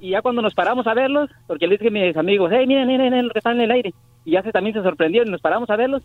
Y 0.00 0.10
ya 0.10 0.22
cuando 0.22 0.42
nos 0.42 0.54
paramos 0.54 0.86
a 0.86 0.94
verlos, 0.94 1.30
porque 1.46 1.66
le 1.68 1.76
dije 1.78 1.88
a 1.88 1.90
mis 2.08 2.16
amigos, 2.16 2.50
hey, 2.52 2.66
miren, 2.66 2.88
miren, 2.88 3.10
miren 3.10 3.26
lo 3.28 3.32
que 3.32 3.38
está 3.38 3.52
en 3.52 3.60
el 3.60 3.70
aire. 3.70 3.92
Y 4.24 4.32
ya 4.32 4.42
se, 4.42 4.50
también 4.52 4.74
se 4.74 4.82
sorprendieron 4.82 5.28
y 5.28 5.32
nos 5.32 5.40
paramos 5.40 5.70
a 5.70 5.76
verlos. 5.76 6.02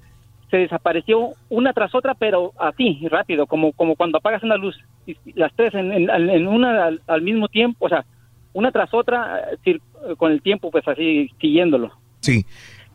Se 0.51 0.57
desapareció 0.57 1.31
una 1.49 1.73
tras 1.73 1.93
otra, 1.95 2.13
pero 2.13 2.53
así, 2.59 2.99
rápido, 3.09 3.47
como, 3.47 3.73
como 3.73 3.95
cuando 3.95 4.19
apagas 4.19 4.43
una 4.43 4.55
luz. 4.57 4.77
Y 5.07 5.15
las 5.33 5.51
tres 5.55 5.73
en, 5.73 5.91
en- 5.91 6.09
en 6.29 6.47
una 6.47 6.85
al, 6.85 7.01
al 7.07 7.21
mismo 7.23 7.47
tiempo, 7.47 7.85
o 7.87 7.89
sea, 7.89 8.05
una 8.53 8.71
tras 8.71 8.93
otra, 8.93 9.41
eh, 9.65 9.79
con 10.17 10.31
el 10.31 10.41
tiempo, 10.41 10.69
pues 10.71 10.87
así, 10.87 11.29
siguiéndolo. 11.41 11.91
Sí. 12.21 12.45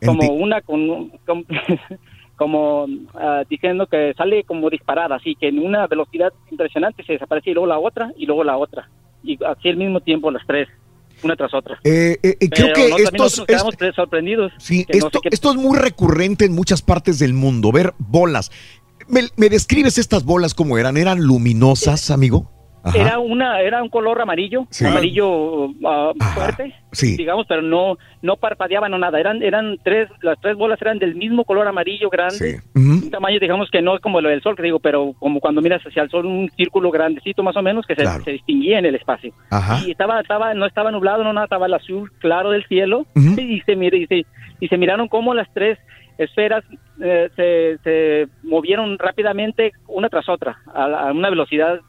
Como 0.05 0.31
una 0.33 0.61
con... 0.61 1.09
con- 1.25 1.45
como 2.43 2.85
ah, 3.13 3.43
diciendo 3.49 3.87
que 3.87 4.13
sale 4.17 4.43
como 4.43 4.69
disparada, 4.69 5.15
así 5.15 5.35
que 5.39 5.47
en 5.47 5.59
una 5.59 5.87
velocidad 5.87 6.33
impresionante 6.51 7.03
se 7.05 7.13
desaparece 7.13 7.51
y 7.51 7.53
luego 7.53 7.67
la 7.67 7.79
otra 7.79 8.11
y 8.17 8.25
luego 8.25 8.43
la 8.43 8.57
otra. 8.57 8.89
Y 9.23 9.41
así 9.45 9.69
al 9.69 9.77
mismo 9.77 10.01
tiempo 10.01 10.29
las 10.29 10.45
tres, 10.45 10.67
una 11.23 11.37
tras 11.37 11.53
otra. 11.53 11.79
Eh, 11.85 12.17
eh, 12.21 12.35
eh, 12.39 12.49
creo 12.49 12.73
que 12.73 12.89
no, 12.89 12.97
estos, 12.97 13.13
nosotros 13.13 13.47
quedamos 13.47 13.75
pre- 13.77 13.93
sorprendidos. 13.93 14.51
Sí, 14.57 14.83
que 14.83 14.99
no 14.99 15.05
esto, 15.07 15.19
sé 15.23 15.29
esto 15.31 15.51
es 15.51 15.55
muy 15.55 15.77
recurrente 15.77 16.43
en 16.43 16.53
muchas 16.53 16.81
partes 16.81 17.17
del 17.19 17.33
mundo, 17.33 17.71
ver 17.71 17.93
bolas. 17.97 18.51
¿Me, 19.07 19.21
me 19.37 19.49
describes 19.49 19.97
estas 19.97 20.25
bolas 20.25 20.53
como 20.53 20.77
eran? 20.77 20.97
¿Eran 20.97 21.21
luminosas, 21.21 22.11
amigo? 22.11 22.51
Ajá. 22.83 22.97
Era 22.99 23.19
una 23.19 23.61
era 23.61 23.81
un 23.81 23.89
color 23.89 24.19
amarillo, 24.21 24.65
Sí. 24.69 24.85
amarillo 24.85 25.69
ah, 25.85 26.11
fuerte, 26.35 26.75
sí. 26.91 27.15
digamos, 27.15 27.45
pero 27.47 27.61
no 27.61 27.97
no 28.21 28.35
parpadeaban 28.35 28.93
o 28.93 28.97
nada. 28.97 29.19
Eran 29.19 29.41
eran 29.41 29.77
tres 29.83 30.09
las 30.21 30.39
tres 30.41 30.57
bolas 30.57 30.81
eran 30.81 30.99
del 30.99 31.15
mismo 31.15 31.45
color 31.45 31.67
amarillo 31.67 32.09
grande. 32.09 32.61
Un 32.75 33.09
tamaño 33.09 33.39
digamos 33.39 33.69
que 33.71 33.81
no 33.81 33.95
es 33.95 34.01
como 34.01 34.19
lo 34.21 34.29
del 34.29 34.41
sol, 34.41 34.55
que 34.55 34.63
digo, 34.63 34.79
pero 34.79 35.13
como 35.19 35.39
cuando 35.39 35.61
miras 35.61 35.81
hacia 35.81 36.03
el 36.03 36.09
sol 36.09 36.25
un 36.25 36.49
círculo 36.57 36.91
grandecito 36.91 37.41
más 37.41 37.55
o 37.55 37.61
menos 37.61 37.85
que 37.85 37.95
se, 37.95 38.01
Claro. 38.03 38.23
se 38.23 38.31
distinguía 38.31 38.79
en 38.79 38.85
el 38.85 38.95
espacio. 38.95 39.33
Ajá. 39.49 39.79
Y 39.85 39.91
estaba 39.91 40.19
estaba 40.19 40.53
no 40.53 40.65
estaba 40.65 40.91
nublado, 40.91 41.23
no 41.23 41.31
nada, 41.31 41.45
estaba 41.45 41.67
el 41.67 41.73
azul 41.73 42.11
claro 42.19 42.51
del 42.51 42.65
cielo 42.67 43.05
y 43.15 43.61
se 43.61 43.75
mire 43.77 43.97
y 43.99 44.07
se, 44.07 44.25
y 44.59 44.67
se 44.67 44.77
miraron 44.77 45.07
como 45.07 45.33
las 45.33 45.47
tres 45.53 45.79
esferas 46.17 46.63
eh, 47.01 47.29
se, 47.35 47.77
se 47.83 48.27
movieron 48.43 48.99
rápidamente 48.99 49.71
una 49.87 50.09
tras 50.09 50.29
otra 50.29 50.59
a, 50.73 50.83
a 51.07 51.11
una 51.11 51.29
velocidad 51.31 51.79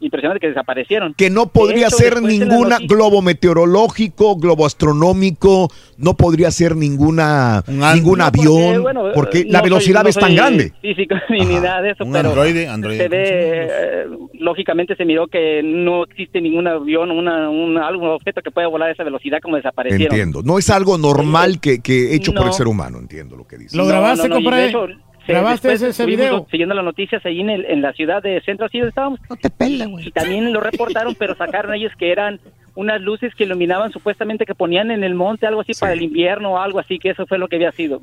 impresionante 0.00 0.40
que 0.40 0.48
desaparecieron. 0.48 1.14
Que 1.14 1.30
no 1.30 1.46
podría 1.48 1.86
hecho, 1.88 1.96
ser 1.96 2.14
la 2.22 2.28
ninguna 2.28 2.78
noticia- 2.78 2.86
globo 2.96 3.22
meteorológico, 3.22 4.36
globo 4.36 4.66
astronómico, 4.66 5.70
no 5.98 6.14
podría 6.16 6.50
ser 6.50 6.74
ninguna 6.76 7.62
ningún 7.66 8.18
No, 8.18 8.24
porque, 8.32 8.40
avión, 8.40 8.82
bueno, 8.82 9.04
porque 9.14 9.38
eh, 9.40 9.44
la 9.46 9.58
no 9.58 9.64
soy- 9.64 9.70
velocidad 9.70 10.02
no 10.02 10.08
es 10.08 10.14
tan 10.16 10.28
soy 10.30 10.36
grande. 10.36 10.72
Físico 10.80 11.14
ni, 11.28 11.40
ni 11.44 11.54
nada 11.56 11.82
de 11.82 11.90
eso, 11.90 12.04
Un 12.04 12.12
pero 12.12 12.28
androide, 12.30 12.68
androide. 12.68 13.02
se 13.02 13.08
ve, 13.08 13.22
eh, 13.26 14.04
lógicamente 14.34 14.96
se 14.96 15.04
miró 15.04 15.26
que 15.26 15.60
no 15.62 16.04
existe 16.04 16.40
ningún 16.40 16.66
avión, 16.66 17.10
una, 17.10 17.50
una, 17.50 17.86
algún 17.86 18.08
objeto 18.08 18.40
que 18.42 18.50
pueda 18.50 18.68
volar 18.68 18.88
a 18.88 18.92
esa 18.92 19.04
velocidad 19.04 19.38
como 19.42 19.56
desaparecieron. 19.56 20.06
Entiendo. 20.12 20.42
No 20.42 20.58
es 20.58 20.70
algo 20.70 20.96
normal 20.98 21.60
que, 21.60 21.80
que 21.80 22.14
hecho 22.14 22.32
por 22.32 22.46
el 22.46 22.52
ser 22.52 22.66
humano, 22.68 22.98
entiendo 22.98 23.36
lo 23.36 23.46
que 23.46 23.58
dices. 23.58 23.74
No, 23.74 23.84
no, 23.84 24.00
no, 24.16 25.09
se- 25.32 25.40
¿Grabaste 25.40 25.68
después 25.68 25.90
ese 25.90 26.06
video? 26.06 26.46
Siguiendo 26.50 26.74
las 26.74 26.84
noticias 26.84 27.24
ahí 27.26 27.40
en, 27.40 27.50
el- 27.50 27.64
en 27.66 27.82
la 27.82 27.92
ciudad 27.92 28.22
de 28.22 28.40
Centro, 28.42 28.66
así 28.66 28.78
donde 28.78 28.90
estábamos. 28.90 29.20
No 29.28 29.36
te 29.36 29.50
pela, 29.50 29.86
güey. 29.86 30.08
Y 30.08 30.10
también 30.10 30.52
lo 30.52 30.60
reportaron, 30.60 31.14
pero 31.14 31.34
sacaron 31.36 31.74
ellos 31.74 31.92
que 31.98 32.12
eran 32.12 32.40
unas 32.74 33.00
luces 33.00 33.34
que 33.34 33.44
iluminaban 33.44 33.90
supuestamente 33.92 34.46
que 34.46 34.54
ponían 34.54 34.90
en 34.90 35.02
el 35.04 35.14
monte, 35.14 35.46
algo 35.46 35.60
así 35.62 35.72
para 35.78 35.92
el 35.92 36.02
invierno 36.02 36.52
o 36.52 36.58
algo 36.58 36.78
así, 36.78 36.98
que 36.98 37.10
eso 37.10 37.26
fue 37.26 37.36
lo 37.38 37.48
que 37.48 37.56
había 37.56 37.72
sido. 37.72 38.00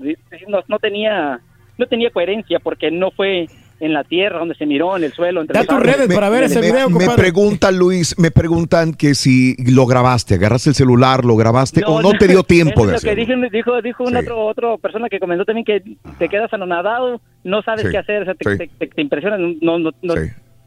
No, 0.48 0.60
no 0.68 0.80
tenía 0.80 1.40
no 1.78 1.86
tenía 1.86 2.10
coherencia 2.10 2.60
porque 2.60 2.90
no 2.92 3.12
fue 3.12 3.48
en 3.80 3.94
la 3.94 4.04
tierra 4.04 4.40
donde 4.40 4.56
se 4.56 4.66
miró, 4.66 4.98
en 4.98 5.04
el 5.04 5.14
suelo. 5.14 5.42
Entre 5.42 5.58
los 5.60 5.70
árboles. 5.70 6.58
me, 6.60 6.88
me 7.08 7.10
preguntan, 7.16 7.78
Luis, 7.78 8.18
me 8.18 8.32
preguntan 8.32 8.94
que 8.94 9.14
si 9.16 9.56
lo 9.72 9.86
grabaste, 9.86 10.36
agarraste 10.36 10.70
el 10.70 10.76
celular, 10.76 11.24
lo 11.26 11.36
grabaste 11.36 11.84
o 11.86 12.02
no 12.02 12.12
te 12.18 12.28
dio 12.28 12.44
tiempo 12.44 12.86
de 12.86 12.92
lo 12.94 12.98
hacerlo. 12.98 13.24
dijo, 13.24 13.34
dijo, 13.52 13.82
dijo 13.82 14.04
un 14.04 14.18
otro, 14.18 14.46
otro 14.46 14.78
persona 14.78 15.10
que 15.10 15.20
comentó 15.20 15.46
también 15.46 15.66
que 15.66 15.82
te 16.18 16.28
quedas 16.30 16.52
anonadado, 16.54 17.22
no 17.44 17.62
sabes 17.62 17.84
Sí, 17.86 17.92
qué 17.92 17.98
hacer, 17.98 18.22
o 18.24 18.26
sea, 18.26 18.34
te, 18.36 18.50
sí. 18.52 18.58
te- 18.58 18.68
te- 18.68 18.88
te 18.88 19.02
impresiona, 19.02 19.38
no, 19.38 19.78
no, 19.80 19.92
no- 20.02 20.14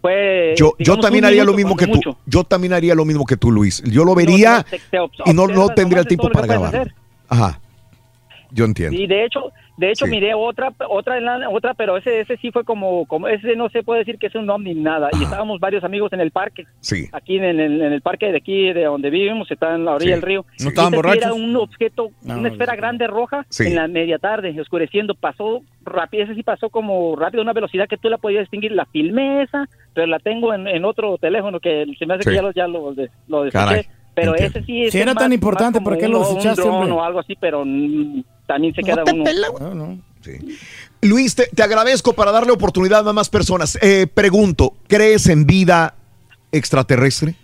fue, 0.00 0.54
Yo, 0.56 0.72
yo 0.78 0.98
también 0.98 1.26
haría 1.26 1.44
lo 1.44 1.52
minuto 1.52 1.56
mismo 1.56 1.76
que 1.76 1.84
cuando 1.86 2.00
tú. 2.00 2.08
mucho. 2.10 2.20
Yo 2.24 2.44
también 2.44 2.72
haría 2.72 2.94
lo 2.94 3.04
mismo 3.04 3.26
que 3.26 3.36
tú, 3.36 3.50
Luis. 3.50 3.82
Yo 3.84 4.04
lo 4.04 4.14
vería 4.14 4.64
te- 4.70 4.80
te 4.90 4.98
obs- 4.98 5.10
y 5.26 5.34
no, 5.34 5.46
no 5.46 5.68
tendría 5.68 6.00
el 6.00 6.06
tiempo 6.06 6.28
lo 6.28 6.32
para 6.32 6.46
grabar. 6.46 6.94
Ajá. 7.28 7.60
Yo 8.50 8.64
entiendo. 8.64 8.98
Y 8.98 9.06
de 9.06 9.26
hecho, 9.26 9.52
de 9.80 9.90
hecho 9.90 10.04
Sí. 10.04 10.10
miré 10.10 10.34
otra, 10.34 10.72
otra, 10.88 11.16
en 11.18 11.24
la- 11.24 11.48
otra, 11.48 11.74
pero 11.74 11.96
ese, 11.96 12.20
ese 12.20 12.36
sí 12.36 12.50
fue 12.52 12.64
como, 12.64 13.06
como, 13.06 13.28
ese 13.28 13.56
no 13.56 13.68
se 13.70 13.82
puede 13.82 14.00
decir 14.00 14.18
que 14.18 14.26
es 14.26 14.34
un 14.34 14.48
ovni 14.50 14.74
ni 14.74 14.82
nada. 14.82 15.08
Y 15.18 15.24
estábamos 15.24 15.58
varios 15.58 15.82
amigos 15.84 16.12
en 16.12 16.20
el 16.20 16.30
parque. 16.30 16.66
Sí. 16.80 17.06
Aquí 17.12 17.38
en 17.38 17.44
el, 17.44 17.60
en 17.60 17.92
el 17.92 18.02
parque 18.02 18.30
de 18.30 18.36
aquí, 18.38 18.72
de 18.72 18.84
donde 18.84 19.08
vivimos, 19.10 19.50
está 19.50 19.74
en 19.74 19.84
la 19.86 19.92
orilla 19.94 20.14
Sí. 20.16 20.20
del 20.20 20.22
río. 20.22 20.44
¿No 20.60 20.68
estaban 20.68 20.92
borrachos? 20.92 21.22
Era 21.24 21.32
un 21.32 21.56
objeto, 21.56 22.10
No, 22.22 22.38
una 22.38 22.48
esfera 22.50 22.76
grande 22.76 23.06
roja 23.06 23.46
en 23.58 23.74
la 23.74 23.88
media 23.88 24.18
tarde, 24.18 24.54
oscureciendo. 24.60 25.14
Pasó 25.14 25.62
rápido, 25.84 26.24
ese 26.24 26.34
sí 26.34 26.42
pasó 26.42 26.68
como 26.68 27.16
rápido, 27.16 27.42
una 27.42 27.52
velocidad 27.54 27.88
que 27.88 27.96
tú 27.96 28.08
la 28.10 28.18
podías 28.18 28.42
distinguir. 28.42 28.72
La 28.72 28.84
filmé 28.84 29.42
esa, 29.42 29.66
pero 29.94 30.06
la 30.06 30.18
tengo 30.18 30.52
en, 30.52 30.68
en 30.68 30.84
otro 30.84 31.16
teléfono 31.18 31.58
que 31.58 31.86
se 31.98 32.04
me 32.06 32.14
hace 32.14 32.28
que 32.28 32.36
ya 32.36 32.42
lo, 32.42 32.52
ya 32.52 32.66
lo, 32.68 32.92
lo 33.28 33.44
Pero 34.12 34.34
entiendo. 34.34 34.34
ese 34.34 34.62
sí 34.64 34.82
es 34.84 34.92
Si 34.92 34.98
era 35.00 35.14
más- 35.14 35.22
tan 35.22 35.32
importante, 35.32 35.80
¿por 35.80 35.96
qué 35.96 36.06
lo 36.08 36.18
desechaste, 36.20 36.62
o 36.68 37.02
algo 37.02 37.20
así, 37.20 37.34
pero 37.40 37.64
también 38.50 38.74
se 38.74 38.82
queda 38.82 39.04
uno. 39.60 39.98
Luis, 41.02 41.34
te, 41.34 41.46
te 41.46 41.62
agradezco 41.62 42.12
para 42.14 42.32
darle 42.32 42.52
oportunidad 42.52 43.08
a 43.08 43.12
más 43.12 43.28
personas. 43.28 43.78
Eh, 43.80 44.06
pregunto, 44.12 44.74
¿crees 44.88 45.28
en 45.28 45.46
vida 45.46 45.94
extraterrestre? 46.50 47.36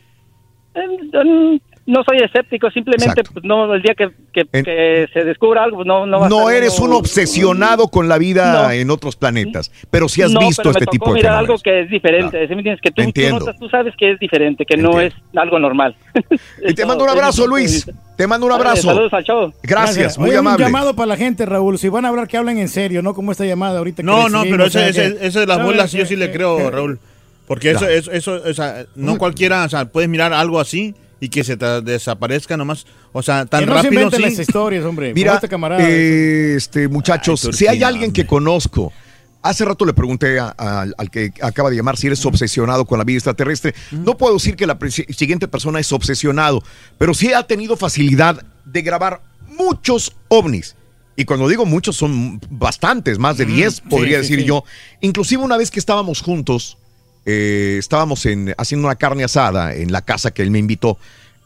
No 1.87 2.03
soy 2.03 2.19
escéptico, 2.19 2.69
simplemente 2.73 3.23
pues, 3.33 3.45
no 3.45 3.73
el 3.73 3.81
día 3.81 3.95
que, 3.95 4.09
que- 4.33 4.45
que 4.65 5.07
se 5.13 5.25
descubra 5.25 5.63
algo, 5.63 5.77
pues, 5.79 5.87
no, 5.87 6.05
no 6.05 6.19
va 6.19 6.27
a 6.27 6.29
No 6.29 6.41
estar 6.51 6.57
eres 6.57 6.81
un 6.81 6.93
obsesionado 6.93 7.89
con 7.89 8.09
la 8.09 8.19
vida 8.19 8.65
No. 8.65 8.71
en 8.73 8.91
otros 8.91 9.15
planetas, 9.15 9.71
pero 9.91 10.09
sí 10.09 10.21
has 10.23 10.33
No, 10.33 10.41
visto 10.41 10.63
pero 10.63 10.73
me 10.73 10.79
este 10.81 10.85
tocó 10.87 10.91
tipo 10.93 11.07
de 11.11 11.15
mirar 11.15 11.37
algo 11.37 11.57
que 11.59 11.83
es 11.83 11.89
diferente. 11.91 12.41
¿sí 12.49 12.55
me 12.55 12.61
entiendes? 12.61 12.81
Que 12.81 12.91
tú, 12.91 12.97
tú, 12.97 13.03
Entiendo. 13.03 13.39
notas, 13.39 13.57
tú 13.59 13.69
sabes 13.69 13.95
que 13.97 14.11
es 14.13 14.19
diferente, 14.19 14.65
que 14.67 14.77
no 14.77 15.01
es 15.01 15.15
algo 15.37 15.59
normal. 15.61 15.95
Y 16.69 16.75
te 16.75 16.85
mando 16.85 17.05
un 17.05 17.11
abrazo, 17.11 17.47
Luis. 17.47 17.89
Te 18.17 18.27
mando 18.27 18.47
un 18.47 18.53
abrazo. 18.53 18.89
saludos 18.89 19.13
al 19.13 19.23
show. 19.25 19.53
Gracias, 19.63 20.19
muy 20.19 20.31
Oye, 20.31 20.39
amable. 20.39 20.65
Un 20.65 20.71
llamado 20.73 20.97
para 20.97 21.07
la 21.07 21.17
gente, 21.17 21.47
Raúl. 21.47 21.79
Si 21.79 21.89
van 21.89 22.05
a 22.05 22.09
hablar, 22.09 22.27
que 22.27 22.37
hablen 22.37 22.59
en 22.59 22.69
serio, 22.69 23.01
no 23.03 23.15
como 23.15 23.31
esta 23.31 23.45
llamada 23.45 23.79
ahorita. 23.79 23.99
que 23.99 24.03
No, 24.07 24.29
no, 24.29 24.39
recibimos, 24.43 24.49
pero 24.51 24.65
o 24.65 24.71
sea, 24.71 24.89
ese, 24.89 25.05
ese, 25.07 25.19
que- 25.19 25.27
ese 25.27 25.41
de 25.41 25.47
las 25.47 25.63
bolas 25.63 25.93
yo 25.93 26.05
sí 26.05 26.15
Que- 26.15 26.17
le 26.17 26.33
creo, 26.33 26.69
Raúl. 26.71 26.99
Porque 27.47 27.71
eso, 27.71 27.81
Claro. 27.81 27.95
eso, 27.95 28.11
eso, 28.11 28.41
o 28.45 28.55
sea, 28.55 28.87
no 28.97 29.19
cualquiera, 29.19 29.65
o 29.65 29.69
sea, 29.69 29.85
puedes 29.85 30.09
mirar 30.11 30.33
algo 30.33 30.59
así 30.59 30.95
y 31.27 31.29
que 31.29 31.43
se 31.43 31.57
desaparezca 31.57 32.57
nomás, 32.57 32.87
o 33.13 33.21
sea, 33.23 33.45
tan 33.47 33.61
Que 33.61 33.67
no 33.67 33.75
rápido 33.75 34.11
sí. 34.11 34.23
las 34.23 34.39
historias, 34.39 34.85
hombre. 34.85 35.13
Mira, 35.13 35.35
este 35.35 35.49
camarada. 35.49 35.83
eh, 35.85 36.55
este, 36.57 36.87
muchachos, 36.89 37.45
Ay, 37.47 37.53
si 37.53 37.67
hay 37.67 37.83
alguien 37.83 38.13
que 38.13 38.27
conozco, 38.27 38.93
hace 39.43 39.65
rato 39.65 39.85
le 39.85 39.93
pregunté 39.93 40.39
a- 40.39 40.55
a- 40.57 40.87
al 40.97 41.11
que 41.11 41.33
acaba 41.43 41.71
de 41.71 41.77
llamar 41.77 41.97
si 41.97 42.07
eres 42.07 42.25
obsesionado 42.25 42.85
con 42.85 42.99
la 42.99 43.05
vida 43.05 43.17
extraterrestre. 43.19 43.75
No 43.91 44.17
puedo 44.17 44.35
decir 44.35 44.55
que 44.57 44.67
la 44.67 44.79
siguiente 45.17 45.49
persona 45.49 45.81
es 45.81 45.91
obsesionado, 45.93 46.63
pero 46.99 47.13
sí 47.13 47.33
ha 47.33 47.43
tenido 47.43 47.77
facilidad 47.77 48.45
de 48.65 48.83
grabar 48.83 49.21
muchos 49.59 50.13
ovnis. 50.29 50.77
Y 51.17 51.25
cuando 51.25 51.49
digo 51.49 51.65
muchos 51.67 51.97
son 51.97 52.41
bastantes, 52.51 53.19
más 53.19 53.37
de 53.39 53.47
10 53.47 53.81
podría 53.81 54.17
sí, 54.19 54.23
decir 54.23 54.41
sí. 54.41 54.45
yo. 54.47 54.65
Inclusive 55.01 55.43
una 55.43 55.57
vez 55.57 55.71
que 55.71 55.79
estábamos 55.81 56.21
juntos, 56.21 56.77
eh, 57.27 57.77
estábamos 57.79 58.25
en, 58.25 58.55
haciendo 58.57 58.87
una 58.87 58.95
carne 58.95 59.25
asada 59.25 59.75
en 59.75 59.93
la 59.93 60.03
casa 60.03 60.31
que 60.31 60.43
él 60.43 60.51
me 60.51 60.61
invitó, 60.61 60.97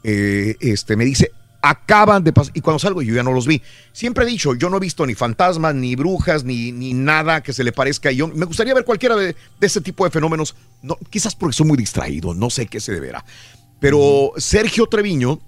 eh, 0.04 0.56
este, 0.60 0.94
me 0.94 1.04
dice, 1.04 1.32
acaban 1.62 2.22
de 2.22 2.32
pasar, 2.32 2.52
y 2.54 2.60
cuando 2.60 2.78
salgo 2.78 3.02
yo 3.02 3.14
ya 3.14 3.22
no 3.22 3.32
los 3.32 3.46
vi. 3.46 3.62
Siempre 3.92 4.24
he 4.24 4.28
dicho, 4.28 4.54
yo 4.54 4.70
no 4.70 4.76
he 4.76 4.80
visto 4.80 5.06
ni 5.06 5.14
fantasmas, 5.14 5.74
ni 5.74 5.96
brujas, 5.96 6.44
ni, 6.44 6.70
ni 6.70 6.92
nada 6.94 7.42
que 7.42 7.52
se 7.52 7.64
le 7.64 7.72
parezca. 7.72 8.12
Y 8.12 8.16
yo 8.16 8.28
me 8.28 8.46
gustaría 8.46 8.74
ver 8.74 8.84
cualquiera 8.84 9.16
de, 9.16 9.34
de 9.58 9.66
ese 9.66 9.80
tipo 9.80 10.04
de 10.04 10.10
fenómenos, 10.10 10.54
no, 10.82 10.98
quizás 11.08 11.34
porque 11.34 11.56
soy 11.56 11.66
muy 11.66 11.76
distraído, 11.76 12.34
no 12.34 12.50
sé 12.50 12.66
qué 12.66 12.78
se 12.80 12.92
deberá. 12.92 13.24
Pero 13.80 14.32
Sergio 14.36 14.86
Treviño, 14.86 15.40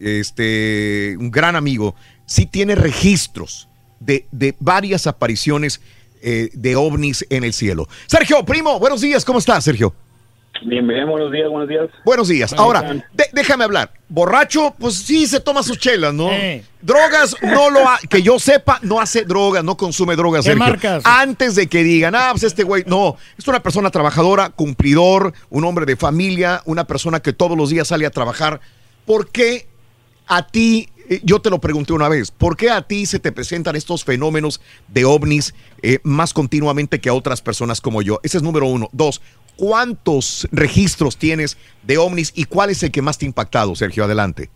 este, 0.00 1.16
un 1.18 1.30
gran 1.30 1.54
amigo, 1.56 1.94
sí 2.26 2.46
tiene 2.46 2.74
registros 2.74 3.68
de, 4.00 4.26
de 4.32 4.56
varias 4.58 5.06
apariciones 5.06 5.80
eh, 6.22 6.50
de 6.52 6.76
ovnis 6.76 7.26
en 7.30 7.44
el 7.44 7.52
cielo. 7.52 7.88
Sergio, 8.06 8.44
primo, 8.44 8.78
buenos 8.78 9.00
días, 9.00 9.24
¿cómo 9.24 9.38
estás, 9.38 9.64
Sergio? 9.64 9.94
Bien, 10.62 10.86
bien, 10.88 11.06
buenos 11.06 11.30
días, 11.30 11.50
buenos 11.50 11.68
días. 11.68 11.88
Buenos 12.04 12.28
días. 12.28 12.50
¿Cómo 12.54 12.62
Ahora, 12.62 12.80
de- 13.12 13.28
déjame 13.34 13.64
hablar. 13.64 13.92
Borracho, 14.08 14.74
pues 14.78 14.94
sí 14.94 15.26
se 15.26 15.38
toma 15.38 15.62
sus 15.62 15.78
chelas, 15.78 16.14
¿no? 16.14 16.30
Drogas, 16.80 17.36
no 17.42 17.68
lo 17.68 17.86
ha, 17.86 17.98
que 18.08 18.22
yo 18.22 18.38
sepa, 18.38 18.78
no 18.82 18.98
hace 18.98 19.24
drogas, 19.24 19.62
no 19.64 19.76
consume 19.76 20.16
drogas. 20.16 20.44
¿Qué 20.46 20.52
Sergio. 20.52 20.64
marcas? 20.64 21.02
Antes 21.04 21.56
de 21.56 21.66
que 21.66 21.82
digan, 21.82 22.14
ah, 22.14 22.28
pues 22.30 22.44
este 22.44 22.62
güey, 22.62 22.84
no, 22.86 23.16
es 23.36 23.46
una 23.46 23.62
persona 23.62 23.90
trabajadora, 23.90 24.48
cumplidor, 24.48 25.34
un 25.50 25.64
hombre 25.64 25.84
de 25.84 25.96
familia, 25.96 26.62
una 26.64 26.84
persona 26.86 27.20
que 27.20 27.34
todos 27.34 27.56
los 27.58 27.68
días 27.68 27.88
sale 27.88 28.06
a 28.06 28.10
trabajar. 28.10 28.60
¿Por 29.04 29.28
qué 29.30 29.66
a 30.26 30.46
ti, 30.46 30.88
yo 31.22 31.40
te 31.40 31.50
lo 31.50 31.58
pregunté 31.58 31.92
una 31.92 32.08
vez, 32.08 32.30
¿por 32.30 32.56
qué 32.56 32.70
a 32.70 32.82
ti 32.82 33.06
se 33.06 33.18
te 33.18 33.32
presentan 33.32 33.76
estos 33.76 34.04
fenómenos 34.04 34.60
de 34.88 35.04
ovnis 35.04 35.54
eh, 35.82 35.98
más 36.02 36.32
continuamente 36.32 37.00
que 37.00 37.08
a 37.08 37.14
otras 37.14 37.42
personas 37.42 37.80
como 37.80 38.02
yo? 38.02 38.20
Ese 38.22 38.38
es 38.38 38.42
número 38.42 38.66
uno. 38.66 38.88
Dos, 38.92 39.22
¿cuántos 39.56 40.48
registros 40.52 41.16
tienes 41.16 41.58
de 41.82 41.98
ovnis 41.98 42.32
y 42.34 42.44
cuál 42.44 42.70
es 42.70 42.82
el 42.82 42.92
que 42.92 43.02
más 43.02 43.18
te 43.18 43.26
ha 43.26 43.28
impactado, 43.28 43.74
Sergio? 43.74 44.04
Adelante. 44.04 44.50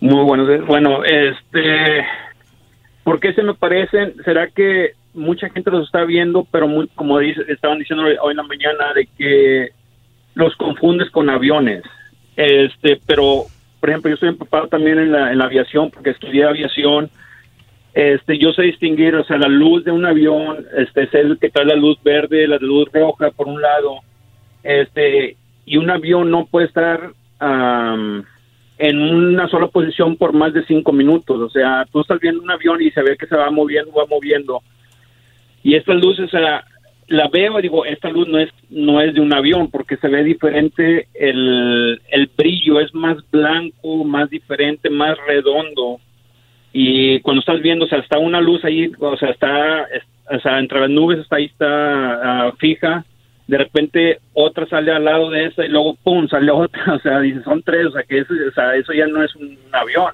Muy 0.00 0.24
buenos 0.24 0.48
días. 0.48 0.64
Bueno, 0.66 1.04
este, 1.04 2.06
¿por 3.02 3.18
qué 3.18 3.32
se 3.34 3.42
me 3.42 3.54
parecen? 3.54 4.14
¿Será 4.24 4.48
que 4.48 4.92
mucha 5.14 5.48
gente 5.50 5.70
los 5.70 5.86
está 5.86 6.04
viendo, 6.04 6.46
pero 6.50 6.68
como 6.94 7.18
dice, 7.18 7.42
estaban 7.48 7.78
diciendo 7.78 8.04
hoy 8.22 8.30
en 8.30 8.36
la 8.36 8.42
mañana, 8.44 8.92
de 8.94 9.08
que 9.18 9.70
los 10.34 10.54
confundes 10.56 11.10
con 11.10 11.28
aviones? 11.28 11.82
Este, 12.36 13.00
pero, 13.06 13.46
por 13.80 13.90
ejemplo, 13.90 14.08
yo 14.08 14.14
estoy 14.14 14.28
empapado 14.30 14.68
también 14.68 14.98
en 14.98 15.12
la, 15.12 15.32
en 15.32 15.38
la 15.38 15.44
aviación 15.44 15.90
porque 15.90 16.10
estudié 16.10 16.44
aviación. 16.44 17.10
Este, 17.94 18.38
yo 18.38 18.52
sé 18.52 18.62
distinguir, 18.62 19.14
o 19.16 19.24
sea, 19.24 19.38
la 19.38 19.48
luz 19.48 19.84
de 19.84 19.90
un 19.90 20.04
avión, 20.04 20.66
este, 20.76 21.04
es 21.04 21.14
el 21.14 21.38
que 21.38 21.50
trae 21.50 21.64
la 21.64 21.74
luz 21.74 21.98
verde, 22.02 22.46
la 22.46 22.58
luz 22.58 22.88
roja 22.92 23.30
por 23.30 23.48
un 23.48 23.60
lado, 23.60 24.00
este, 24.62 25.36
y 25.64 25.76
un 25.76 25.90
avión 25.90 26.30
no 26.30 26.46
puede 26.46 26.66
estar 26.66 27.12
am, 27.38 28.24
en 28.78 28.98
una 29.00 29.48
sola 29.48 29.68
posición 29.68 30.16
por 30.16 30.32
más 30.32 30.52
de 30.52 30.64
cinco 30.64 30.92
minutos. 30.92 31.40
O 31.40 31.50
sea, 31.50 31.86
tú 31.90 32.00
estás 32.00 32.20
viendo 32.20 32.42
un 32.42 32.50
avión 32.50 32.80
y 32.80 32.90
se 32.90 33.02
ve 33.02 33.16
que 33.16 33.26
se 33.26 33.36
va 33.36 33.50
moviendo, 33.50 33.92
va 33.92 34.06
moviendo. 34.06 34.62
Y 35.62 35.74
estas 35.74 35.96
luces, 35.96 36.26
o 36.26 36.28
sea, 36.28 36.64
la 37.08 37.28
veo 37.28 37.58
y 37.58 37.62
digo, 37.62 37.84
esta 37.84 38.10
luz 38.10 38.28
no 38.28 38.38
es, 38.38 38.50
no 38.70 39.00
es 39.00 39.14
de 39.14 39.20
un 39.20 39.32
avión 39.34 39.70
porque 39.70 39.96
se 39.96 40.08
ve 40.08 40.22
diferente, 40.24 41.08
el, 41.14 42.00
el 42.10 42.30
brillo 42.36 42.80
es 42.80 42.94
más 42.94 43.16
blanco, 43.30 44.04
más 44.04 44.28
diferente, 44.30 44.90
más 44.90 45.16
redondo. 45.26 45.98
Y 46.72 47.20
cuando 47.20 47.40
estás 47.40 47.60
viendo, 47.62 47.86
o 47.86 47.88
sea, 47.88 47.98
está 47.98 48.18
una 48.18 48.40
luz 48.40 48.64
ahí, 48.64 48.92
o 48.98 49.16
sea, 49.16 49.30
está, 49.30 49.82
es- 49.84 50.02
o 50.30 50.38
sea, 50.40 50.58
entre 50.58 50.80
las 50.80 50.90
nubes 50.90 51.18
está 51.20 51.36
ahí, 51.36 51.46
está 51.46 52.46
ah, 52.48 52.52
fija, 52.58 53.04
de 53.46 53.56
repente 53.56 54.18
otra 54.34 54.66
sale 54.66 54.92
al 54.92 55.06
lado 55.06 55.30
de 55.30 55.46
esa 55.46 55.64
y 55.64 55.68
luego 55.70 55.96
pum 56.04 56.28
sale 56.28 56.50
otra, 56.52 56.94
o 56.94 56.98
sea, 57.00 57.20
dice 57.20 57.42
son 57.42 57.62
tres, 57.62 57.86
o 57.86 57.92
sea 57.92 58.02
que 58.02 58.18
eso, 58.18 58.92
ya 58.92 59.06
no 59.06 59.22
es 59.22 59.34
un 59.34 59.56
avión. 59.72 60.12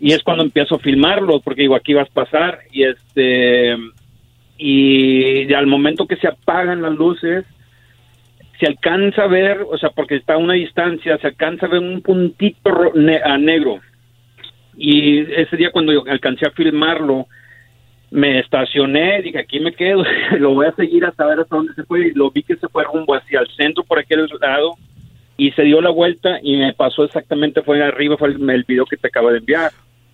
Y 0.00 0.12
es 0.12 0.22
cuando 0.22 0.44
empiezo 0.44 0.76
a 0.76 0.78
filmarlo, 0.78 1.40
porque 1.40 1.62
digo, 1.62 1.74
aquí 1.74 1.92
vas 1.92 2.08
a 2.08 2.14
pasar 2.14 2.60
y 2.72 2.84
este 2.84 3.76
y 4.58 5.52
al 5.54 5.66
momento 5.66 6.06
que 6.06 6.16
se 6.16 6.28
apagan 6.28 6.82
las 6.82 6.92
luces 6.92 7.44
se 8.58 8.66
alcanza 8.66 9.22
a 9.22 9.28
ver, 9.28 9.64
o 9.70 9.78
sea, 9.78 9.90
porque 9.90 10.16
está 10.16 10.34
a 10.34 10.38
una 10.38 10.54
distancia, 10.54 11.16
se 11.18 11.28
alcanza 11.28 11.66
a 11.66 11.68
ver 11.68 11.80
un 11.80 12.02
puntito 12.02 12.92
ne- 12.94 13.20
negro. 13.38 13.78
Y 14.76 15.20
ese 15.32 15.56
día 15.56 15.70
cuando 15.70 15.92
yo 15.92 16.02
alcancé 16.08 16.46
a 16.46 16.50
filmarlo, 16.50 17.26
me 18.10 18.40
estacioné, 18.40 19.22
dije, 19.22 19.38
aquí 19.38 19.60
me 19.60 19.72
quedo, 19.72 20.02
lo 20.38 20.54
voy 20.54 20.66
a 20.66 20.72
seguir 20.72 21.04
hasta 21.04 21.26
ver 21.26 21.40
hasta 21.40 21.54
dónde 21.56 21.74
se 21.74 21.84
fue, 21.84 22.08
y 22.08 22.14
lo 22.14 22.30
vi 22.30 22.42
que 22.42 22.56
se 22.56 22.68
fue 22.68 22.84
rumbo 22.84 23.14
hacia 23.14 23.40
el 23.40 23.48
centro 23.56 23.84
por 23.84 23.98
aquel 23.98 24.28
lado, 24.40 24.74
y 25.36 25.52
se 25.52 25.62
dio 25.62 25.80
la 25.80 25.90
vuelta 25.90 26.40
y 26.42 26.56
me 26.56 26.72
pasó 26.72 27.04
exactamente, 27.04 27.62
fue 27.62 27.80
arriba, 27.80 28.16
fue 28.16 28.30
el, 28.30 28.50
el 28.50 28.64
video 28.64 28.86
que 28.86 28.96
te 28.96 29.06
acabo 29.06 29.30
de 29.30 29.38
enviar. 29.38 29.70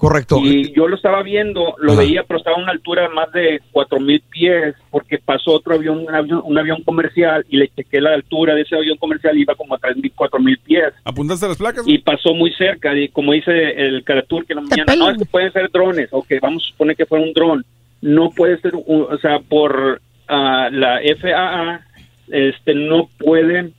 Correcto. 0.09 0.39
Y 0.43 0.73
yo 0.73 0.87
lo 0.87 0.97
estaba 0.97 1.23
viendo, 1.23 1.75
lo 1.79 1.97
veía, 1.97 2.25
pero 2.25 2.39
estaba 2.39 2.57
a 2.57 2.63
una 2.63 2.73
altura 2.73 3.03
de 3.03 3.09
más 3.09 3.33
de 3.33 3.61
cuatro 3.73 3.99
mil 4.01 4.21
pies, 4.31 4.75
porque 4.91 5.19
pasó 5.19 5.53
otro 5.53 5.75
avión 5.75 6.01
un, 6.01 6.15
avión, 6.15 6.43
un 6.45 6.59
avión 6.59 6.83
comercial, 6.83 7.45
y 7.49 7.57
le 7.57 7.69
chequé 7.69 8.01
la 8.01 8.15
altura 8.15 8.55
de 8.55 8.63
ese 8.63 8.77
avión 8.77 8.99
comercial, 8.99 9.37
iba 9.39 9.55
como 9.55 9.75
a 9.75 9.79
tres 9.79 9.97
mil, 9.97 10.13
cuatro 10.15 10.39
mil 10.41 10.59
pies. 10.59 10.93
¿Apuntaste 11.05 11.49
las 11.49 11.57
placas? 11.57 11.85
Y 11.87 11.99
pasó 11.99 12.35
muy 12.35 12.53
cerca, 12.53 12.95
y 12.97 13.09
como 13.09 13.33
dice 13.33 13.53
el 13.53 14.05
Caratur 14.05 14.45
que 14.45 14.53
en 14.53 14.57
la 14.57 14.63
mañana, 14.63 14.97
no, 14.97 15.11
es 15.11 15.19
que 15.19 15.25
pueden 15.25 15.53
ser 15.53 15.71
drones, 15.71 16.09
ok, 16.13 16.27
vamos 16.43 16.65
a 16.65 16.67
suponer 16.71 16.97
que 16.97 17.07
fuera 17.07 17.25
un 17.25 17.33
dron. 17.33 17.65
No 18.03 18.31
puede 18.31 18.61
ser, 18.61 18.75
un- 18.75 19.07
o 19.11 19.19
sea, 19.19 19.39
por 19.39 20.01
ah, 20.29 20.69
la 20.71 21.01
FAA, 21.19 21.81
este, 22.29 22.75
no 22.75 23.09
pueden, 23.19 23.73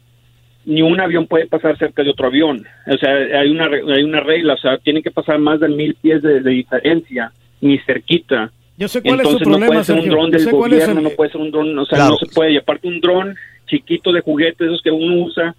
ni 0.65 0.81
un 0.81 0.99
avión 0.99 1.27
puede 1.27 1.47
pasar 1.47 1.77
cerca 1.77 2.03
de 2.03 2.09
otro 2.09 2.27
avión. 2.27 2.65
O 2.87 2.97
sea, 2.97 3.11
hay 3.39 3.49
una, 3.49 3.67
re- 3.67 3.83
hay 3.93 4.03
una 4.03 4.19
regla, 4.19 4.53
o 4.53 4.57
sea, 4.57 4.77
tienen 4.79 5.03
que 5.03 5.11
pasar 5.11 5.39
más 5.39 5.59
de 5.59 5.69
mil 5.69 5.95
pies 5.95 6.21
de, 6.21 6.41
de 6.41 6.49
diferencia, 6.51 7.31
ni 7.61 7.77
cerquita. 7.79 8.51
Yo 8.77 8.87
sé 8.87 9.01
cuál 9.01 9.21
es 9.21 9.27
su 9.27 9.37
Entonces 9.37 9.47
problema, 9.47 9.65
no 9.65 9.71
puede 9.71 9.83
ser 9.85 9.99
un 9.99 10.09
dron 10.09 10.31
del 10.31 10.49
gobierno, 10.51 10.97
el- 10.97 11.03
no 11.03 11.09
puede 11.11 11.31
ser 11.31 11.41
un 11.41 11.51
dron, 11.51 11.79
o 11.79 11.85
sea, 11.85 11.97
Claro. 11.97 12.11
no 12.11 12.17
se 12.17 12.25
puede. 12.33 12.51
Y 12.53 12.57
aparte 12.57 12.87
un 12.87 12.99
dron 12.99 13.35
chiquito 13.67 14.11
de 14.11 14.21
juguete, 14.21 14.65
esos 14.65 14.81
que 14.81 14.91
uno 14.91 15.23
usa, 15.25 15.55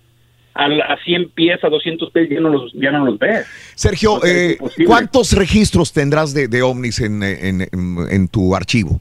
a, 0.55 0.65
a 0.65 0.97
100 1.05 1.31
pies, 1.31 1.63
a 1.63 1.69
200 1.69 2.11
pies, 2.11 2.29
ya 2.31 2.41
no 2.41 2.49
los, 2.49 2.73
ya 2.75 2.91
no 2.91 3.05
los 3.05 3.19
ves. 3.19 3.47
Sergio, 3.75 4.15
O 4.15 4.21
sea, 4.21 4.31
es 4.33 4.53
eh. 4.79 4.85
¿cuántos 4.87 5.33
registros 5.33 5.93
tendrás 5.93 6.33
de, 6.35 6.49
de 6.49 6.63
ovnis 6.63 7.01
en, 7.01 7.23
en- 7.23 7.61
en- 7.63 7.97
en 8.11 8.29
tu 8.29 8.55
archivo? 8.57 9.01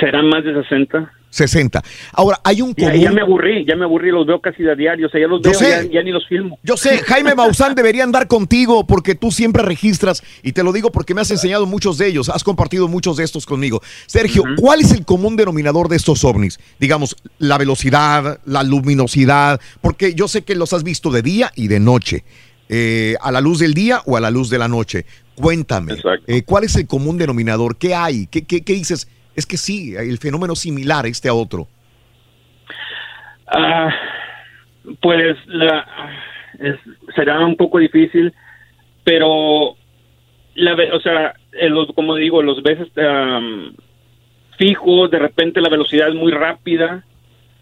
Serán 0.00 0.28
más 0.28 0.44
de 0.44 0.54
60. 0.62 1.12
60. 1.30 1.82
Ahora, 2.12 2.40
hay 2.42 2.62
un 2.62 2.72
común... 2.72 2.94
ya 2.94 3.12
me 3.12 3.20
aburrí, 3.20 3.64
ya 3.66 3.76
me 3.76 3.84
aburrí, 3.84 4.10
los 4.10 4.26
veo 4.26 4.40
casi 4.40 4.66
a 4.66 4.74
diario, 4.74 5.08
o 5.08 5.10
sea, 5.10 5.20
ya 5.20 5.26
los 5.26 5.42
Yo 5.42 5.50
veo, 5.50 5.58
sé. 5.58 5.86
ya, 5.86 5.92
ya 5.92 6.02
ni 6.02 6.10
los 6.10 6.26
filmo. 6.26 6.58
Yo 6.62 6.76
sé, 6.76 6.98
Jaime 6.98 7.34
Maussan 7.34 7.74
debería 7.74 8.04
andar 8.04 8.28
contigo 8.28 8.86
porque 8.86 9.14
tú 9.14 9.30
siempre 9.30 9.62
registras 9.62 10.22
y 10.42 10.52
te 10.52 10.62
lo 10.62 10.72
digo 10.72 10.90
porque 10.90 11.14
me 11.14 11.20
has 11.20 11.30
enseñado 11.30 11.66
muchos 11.66 11.98
de 11.98 12.06
ellos, 12.06 12.28
has 12.28 12.44
compartido 12.44 12.88
muchos 12.88 13.16
de 13.18 13.24
estos 13.24 13.44
conmigo. 13.44 13.82
Sergio, 14.06 14.42
¿cuál 14.56 14.80
es 14.80 14.92
el 14.92 15.04
común 15.04 15.36
denominador 15.36 15.88
de 15.88 15.96
estos 15.96 16.24
ovnis? 16.24 16.58
Digamos, 16.78 17.16
la 17.38 17.58
velocidad, 17.58 18.40
la 18.46 18.62
luminosidad, 18.62 19.60
porque 19.82 20.14
yo 20.14 20.28
sé 20.28 20.42
que 20.42 20.54
los 20.54 20.72
has 20.72 20.82
visto 20.82 21.10
de 21.10 21.22
día 21.22 21.52
y 21.54 21.68
de 21.68 21.80
noche, 21.80 22.24
eh, 22.70 23.16
a 23.20 23.32
la 23.32 23.40
luz 23.40 23.58
del 23.58 23.74
día 23.74 24.00
o 24.06 24.16
a 24.16 24.20
la 24.20 24.30
luz 24.30 24.50
de 24.50 24.58
la 24.58 24.68
noche. 24.68 25.04
Cuéntame, 25.34 25.94
eh, 26.26 26.42
¿cuál 26.42 26.64
es 26.64 26.74
el 26.74 26.86
común 26.86 27.16
denominador? 27.16 27.76
¿Qué 27.76 27.94
hay? 27.94 28.26
¿Qué, 28.26 28.44
qué, 28.44 28.62
qué 28.62 28.72
dices? 28.72 29.08
Es 29.38 29.46
que 29.46 29.56
sí, 29.56 29.94
el 29.94 30.18
fenómeno 30.18 30.56
similar 30.56 31.06
este 31.06 31.28
a 31.28 31.32
otro. 31.32 31.68
Ah, 33.46 33.88
pues 35.00 35.36
la, 35.46 35.86
será 37.14 37.38
un 37.46 37.54
poco 37.54 37.78
difícil, 37.78 38.34
pero 39.04 39.76
la, 40.56 40.76
o 40.92 40.98
sea, 40.98 41.34
como 41.94 42.16
digo, 42.16 42.42
los 42.42 42.58
am, 42.96 43.74
fijos, 44.58 45.08
de 45.12 45.20
repente 45.20 45.60
la 45.60 45.68
velocidad 45.68 46.08
es 46.08 46.16
muy 46.16 46.32
rápida, 46.32 47.04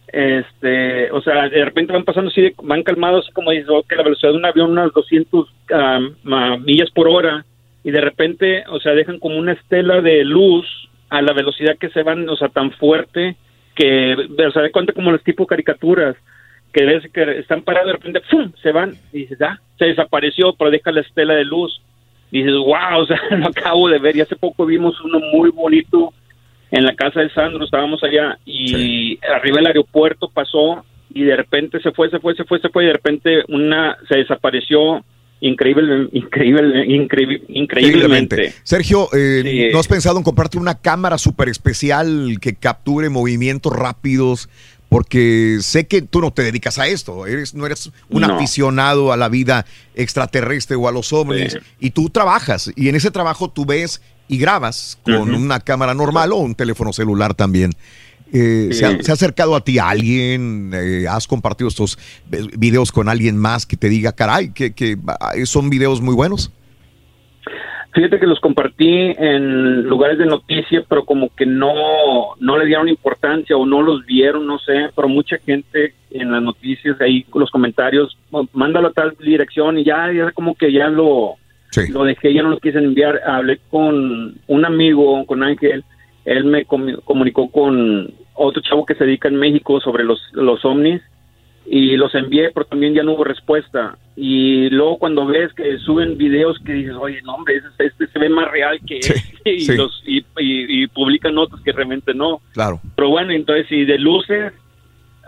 este, 0.08 1.10
o 1.10 1.20
sea, 1.20 1.50
de 1.50 1.62
repente 1.62 1.92
van 1.92 2.04
pasando 2.04 2.30
así, 2.30 2.54
van 2.62 2.84
calmados, 2.84 3.28
como 3.34 3.50
dices, 3.50 3.68
ok, 3.68 3.92
la 3.98 4.02
velocidad 4.02 4.32
de 4.32 4.38
un 4.38 4.46
avión 4.46 4.70
unas 4.70 4.94
200 4.94 5.46
am, 5.74 6.16
ma- 6.22 6.56
millas 6.56 6.90
por 6.92 7.06
hora, 7.06 7.44
y 7.84 7.90
de 7.90 8.00
repente, 8.00 8.64
o 8.70 8.80
sea, 8.80 8.92
dejan 8.92 9.18
como 9.18 9.36
una 9.36 9.52
estela 9.52 10.00
de 10.00 10.24
luz 10.24 10.64
a 11.08 11.22
la 11.22 11.32
velocidad 11.32 11.76
que 11.78 11.90
se 11.90 12.02
van, 12.02 12.28
o 12.28 12.36
sea, 12.36 12.48
tan 12.48 12.72
fuerte 12.72 13.36
que, 13.74 14.14
o 14.14 14.50
sea, 14.50 14.62
de 14.62 14.72
cuenta 14.72 14.92
como 14.92 15.12
los 15.12 15.22
tipo 15.22 15.46
caricaturas, 15.46 16.16
que 16.72 16.84
ves 16.84 17.04
que 17.12 17.38
están 17.38 17.62
parados 17.62 17.88
de 17.88 17.92
repente, 17.94 18.20
¡fum! 18.30 18.52
se 18.62 18.72
van, 18.72 18.94
y 19.12 19.20
dices, 19.20 19.40
ah, 19.42 19.58
se 19.78 19.86
desapareció, 19.86 20.54
pero 20.54 20.70
deja 20.70 20.92
la 20.92 21.00
estela 21.00 21.34
de 21.34 21.44
luz. 21.44 21.80
Y 22.30 22.42
dices, 22.42 22.56
wow, 22.56 22.98
o 23.02 23.06
sea, 23.06 23.20
lo 23.30 23.48
acabo 23.48 23.88
de 23.88 23.98
ver, 23.98 24.16
y 24.16 24.20
hace 24.20 24.36
poco 24.36 24.66
vimos 24.66 25.00
uno 25.02 25.20
muy 25.32 25.50
bonito 25.50 26.12
en 26.70 26.84
la 26.84 26.94
casa 26.94 27.20
de 27.20 27.30
Sandro, 27.30 27.64
estábamos 27.64 28.02
allá, 28.02 28.38
y 28.44 29.18
arriba 29.34 29.58
del 29.58 29.68
aeropuerto 29.68 30.28
pasó, 30.28 30.84
y 31.14 31.22
de 31.22 31.36
repente 31.36 31.80
se 31.80 31.92
fue, 31.92 32.10
se 32.10 32.18
fue, 32.18 32.34
se 32.34 32.44
fue, 32.44 32.58
se 32.60 32.68
fue, 32.68 32.84
y 32.84 32.86
de 32.88 32.92
repente 32.94 33.42
una 33.48 33.96
se 34.08 34.18
desapareció 34.18 35.04
increíble, 35.40 36.08
increíble, 36.12 36.84
increíble, 36.86 37.42
increíblemente. 37.48 38.54
Sergio, 38.62 39.08
eh, 39.12 39.42
Sí. 39.44 39.68
¿no 39.72 39.78
has 39.80 39.88
pensado 39.88 40.18
en 40.18 40.24
comprarte 40.24 40.58
una 40.58 40.78
cámara 40.78 41.18
súper 41.18 41.48
especial 41.48 42.38
que 42.40 42.54
capture 42.54 43.08
movimientos 43.10 43.72
rápidos? 43.74 44.48
Porque 44.88 45.58
sé 45.62 45.88
que 45.88 46.00
tú 46.00 46.20
no 46.20 46.30
te 46.32 46.42
dedicas 46.42 46.78
a 46.78 46.86
esto, 46.86 47.26
eres, 47.26 47.54
no 47.54 47.66
eres 47.66 47.90
un 48.08 48.22
No. 48.22 48.34
aficionado 48.36 49.12
a 49.12 49.16
la 49.16 49.28
vida 49.28 49.66
extraterrestre 49.96 50.76
o 50.76 50.86
a 50.88 50.92
los 50.92 51.12
ovnis, 51.12 51.52
Sí. 51.54 51.58
y 51.80 51.90
tú 51.90 52.08
trabajas, 52.08 52.70
y 52.76 52.88
en 52.88 52.94
ese 52.94 53.10
trabajo 53.10 53.50
tú 53.50 53.66
ves 53.66 54.00
y 54.28 54.38
grabas 54.38 54.98
con 55.04 55.34
una 55.34 55.60
cámara 55.60 55.92
normal 55.94 56.32
o 56.32 56.36
un 56.36 56.54
teléfono 56.54 56.92
celular 56.92 57.34
también. 57.34 57.72
Eh, 58.32 58.68
Sí. 58.72 58.78
¿se, 58.78 58.86
ha, 58.86 59.02
se 59.02 59.10
ha 59.10 59.14
acercado 59.14 59.54
a 59.54 59.60
ti 59.62 59.78
alguien? 59.78 60.70
Eh, 60.74 61.06
¿Has 61.08 61.26
compartido 61.26 61.68
estos 61.68 61.96
videos 62.58 62.90
con 62.92 63.08
alguien 63.08 63.36
más 63.36 63.66
que 63.66 63.76
te 63.76 63.88
diga, 63.88 64.12
caray, 64.12 64.52
que, 64.52 64.72
que 64.74 64.96
ah, 65.06 65.32
son 65.44 65.70
videos 65.70 66.00
muy 66.00 66.14
buenos? 66.14 66.52
Fíjate 67.94 68.18
que 68.20 68.26
los 68.26 68.40
compartí 68.40 68.86
en 69.16 69.84
lugares 69.84 70.18
de 70.18 70.26
noticias, 70.26 70.84
pero 70.86 71.06
como 71.06 71.30
que 71.34 71.46
no, 71.46 71.72
no 72.38 72.58
le 72.58 72.66
dieron 72.66 72.90
importancia 72.90 73.56
o 73.56 73.64
no 73.64 73.80
los 73.80 74.04
vieron, 74.04 74.46
no 74.46 74.58
sé, 74.58 74.90
pero 74.94 75.08
mucha 75.08 75.38
gente 75.38 75.94
en 76.10 76.30
las 76.30 76.42
noticias, 76.42 77.00
ahí 77.00 77.22
con 77.22 77.40
los 77.40 77.50
comentarios, 77.50 78.18
"Oh, 78.32 78.46
mándalo 78.52 78.88
a 78.88 78.92
tal 78.92 79.16
dirección 79.18 79.78
y 79.78 79.84
ya, 79.84 80.12
ya 80.12 80.30
como 80.32 80.54
que 80.56 80.70
ya 80.72 80.88
lo, 80.88 81.36
lo 81.88 82.04
dejé, 82.04 82.34
ya 82.34 82.42
no 82.42 82.50
lo 82.50 82.58
quise 82.58 82.76
enviar. 82.78 83.18
Hablé 83.26 83.60
con 83.70 84.34
un 84.46 84.64
amigo, 84.66 85.24
con 85.24 85.42
Ángel, 85.42 85.82
él 86.26 86.44
me 86.44 86.66
comu- 86.66 87.00
comunicó 87.04 87.50
con 87.50 88.12
otro 88.34 88.60
chavo 88.62 88.84
que 88.84 88.94
se 88.96 89.04
dedica 89.06 89.28
en 89.28 89.36
México 89.36 89.80
sobre 89.80 90.04
los, 90.04 90.20
los 90.32 90.62
ovnis 90.64 91.00
y 91.68 91.96
los 91.96 92.14
envié, 92.14 92.50
pero 92.52 92.66
también 92.66 92.92
ya 92.94 93.02
no 93.02 93.14
hubo 93.14 93.24
respuesta. 93.24 93.96
Y 94.14 94.68
luego 94.70 94.98
cuando 94.98 95.26
ves 95.26 95.52
que 95.54 95.78
suben 95.78 96.16
videos 96.18 96.58
que 96.64 96.72
dices, 96.74 96.94
oye, 96.94 97.20
no, 97.22 97.34
hombre, 97.34 97.56
este, 97.56 97.86
este 97.86 98.06
se 98.06 98.18
ve 98.18 98.28
más 98.28 98.50
real 98.50 98.78
que 98.86 98.98
este, 98.98 99.22
y, 99.50 99.60
sí. 99.60 99.76
los, 99.76 100.02
y, 100.06 100.18
y- 100.38 100.82
y 100.82 100.86
publican 100.88 101.36
otros 101.38 101.60
que 101.62 101.72
realmente 101.72 102.12
no. 102.14 102.40
Claro. 102.52 102.80
Pero 102.94 103.08
bueno, 103.08 103.32
entonces, 103.32 103.66
y 103.72 103.84
de 103.84 103.98
luces, 103.98 104.52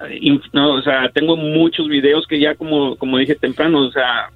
eh, 0.09 0.39
no, 0.53 0.75
o 0.75 0.83
sea, 0.83 1.09
tengo 1.13 1.37
muchos 1.37 1.89
videos 1.89 2.27
que 2.29 2.39
ya, 2.39 2.55
como, 2.55 2.95
como 2.97 3.19
dije 3.19 3.35
temprano, 3.35 3.81
o 3.81 3.91
sea, 3.91 4.29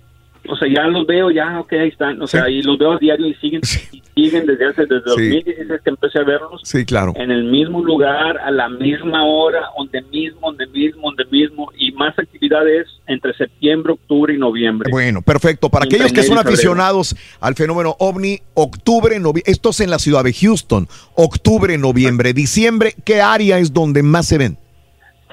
o 0.48 0.56
sea, 0.56 0.68
ya 0.68 0.86
los 0.86 1.06
veo, 1.06 1.30
ya, 1.30 1.60
ok, 1.60 1.72
ahí 1.74 1.88
están, 1.88 2.20
o 2.20 2.26
sea, 2.26 2.48
y 2.48 2.62
los 2.62 2.76
veo 2.78 2.92
a 2.92 2.98
diario 2.98 3.26
y 3.26 3.34
siguen, 3.34 3.60
y 3.92 4.02
siguen 4.14 4.46
desde 4.46 4.66
hace, 4.66 4.82
desde 4.82 5.02
2016 5.04 5.80
que 5.82 5.90
empecé 5.90 6.18
a 6.18 6.24
verlos. 6.24 6.60
Sí, 6.64 6.84
claro. 6.84 7.12
En 7.16 7.30
el 7.30 7.44
mismo 7.44 7.82
lugar, 7.82 8.38
a 8.38 8.50
la 8.50 8.68
misma 8.68 9.24
hora, 9.24 9.62
donde 9.76 10.02
mismo, 10.02 10.40
donde 10.42 10.66
mismo, 10.66 11.02
donde 11.02 11.24
mismo, 11.26 11.70
y 11.78 11.92
más 11.92 12.18
actividades 12.18 12.88
entre 13.06 13.34
septiembre, 13.34 13.92
octubre 13.92 14.34
y 14.34 14.38
noviembre. 14.38 14.90
Bueno, 14.90 15.22
perfecto. 15.22 15.68
Para 15.68 15.84
Entre 15.84 15.98
aquellos 15.98 16.12
que 16.12 16.22
son 16.22 16.38
aficionados 16.38 17.14
al 17.40 17.54
fenómeno 17.54 17.94
ovni, 17.98 18.40
octubre, 18.54 19.18
noviembre, 19.18 19.44
esto 19.46 19.70
es 19.70 19.80
en 19.80 19.90
la 19.90 19.98
ciudad 19.98 20.24
de 20.24 20.32
Houston, 20.32 20.88
octubre, 21.14 21.78
noviembre, 21.78 22.32
diciembre, 22.32 22.94
¿qué 23.04 23.20
área 23.20 23.58
es 23.58 23.72
donde 23.72 24.02
más 24.02 24.26
se 24.26 24.38
ven? 24.38 24.56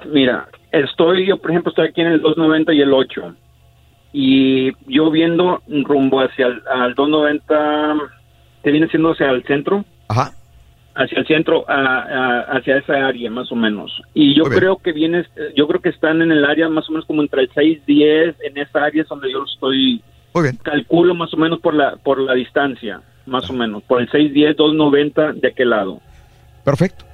Mira, 0.05 0.47
estoy, 0.71 1.27
yo 1.27 1.37
por 1.37 1.51
ejemplo, 1.51 1.71
estoy 1.71 1.87
aquí 1.87 2.01
en 2.01 2.07
el 2.07 2.21
290 2.21 2.73
y 2.73 2.81
el 2.81 2.93
8. 2.93 3.35
Y 4.11 4.71
yo 4.91 5.11
viendo 5.11 5.61
rumbo 5.67 6.21
hacia 6.21 6.47
el 6.47 6.61
al 6.71 6.95
290, 6.95 7.95
que 8.63 8.71
viene 8.71 8.87
siendo 8.87 9.11
hacia 9.11 9.29
el 9.29 9.43
centro. 9.43 9.85
Ajá. 10.07 10.31
Hacia 10.95 11.19
el 11.19 11.27
centro, 11.27 11.63
a- 11.69 11.75
a- 11.75 12.39
hacia 12.57 12.77
esa 12.77 13.05
área 13.07 13.29
más 13.29 13.51
o 13.51 13.55
menos. 13.55 14.01
Y 14.13 14.33
yo 14.35 14.43
creo 14.57 14.77
que 14.77 14.91
vienes, 14.91 15.27
yo 15.55 15.67
creo 15.67 15.79
que 15.81 15.89
están 15.89 16.21
en 16.21 16.31
el 16.31 16.43
área 16.43 16.67
más 16.67 16.89
o 16.89 16.91
menos 16.91 17.05
como 17.05 17.21
entre 17.21 17.43
el 17.43 17.49
6 17.53 17.85
10, 17.85 18.35
en 18.41 18.57
esa 18.57 18.83
área 18.83 19.03
es 19.03 19.07
donde 19.07 19.31
yo 19.31 19.43
estoy. 19.43 20.01
Calculo 20.63 21.13
más 21.15 21.33
o 21.33 21.37
menos 21.37 21.59
por 21.59 21.73
la 21.73 21.95
por 21.97 22.19
la 22.19 22.33
distancia, 22.33 23.01
más 23.25 23.49
o 23.49 23.53
menos, 23.53 23.83
por 23.83 24.01
el 24.01 24.09
6 24.11 24.33
10, 24.33 24.57
290 24.57 25.33
de 25.33 25.47
aquel 25.47 25.69
lado. 25.69 26.01
Perfecto. 26.65 27.05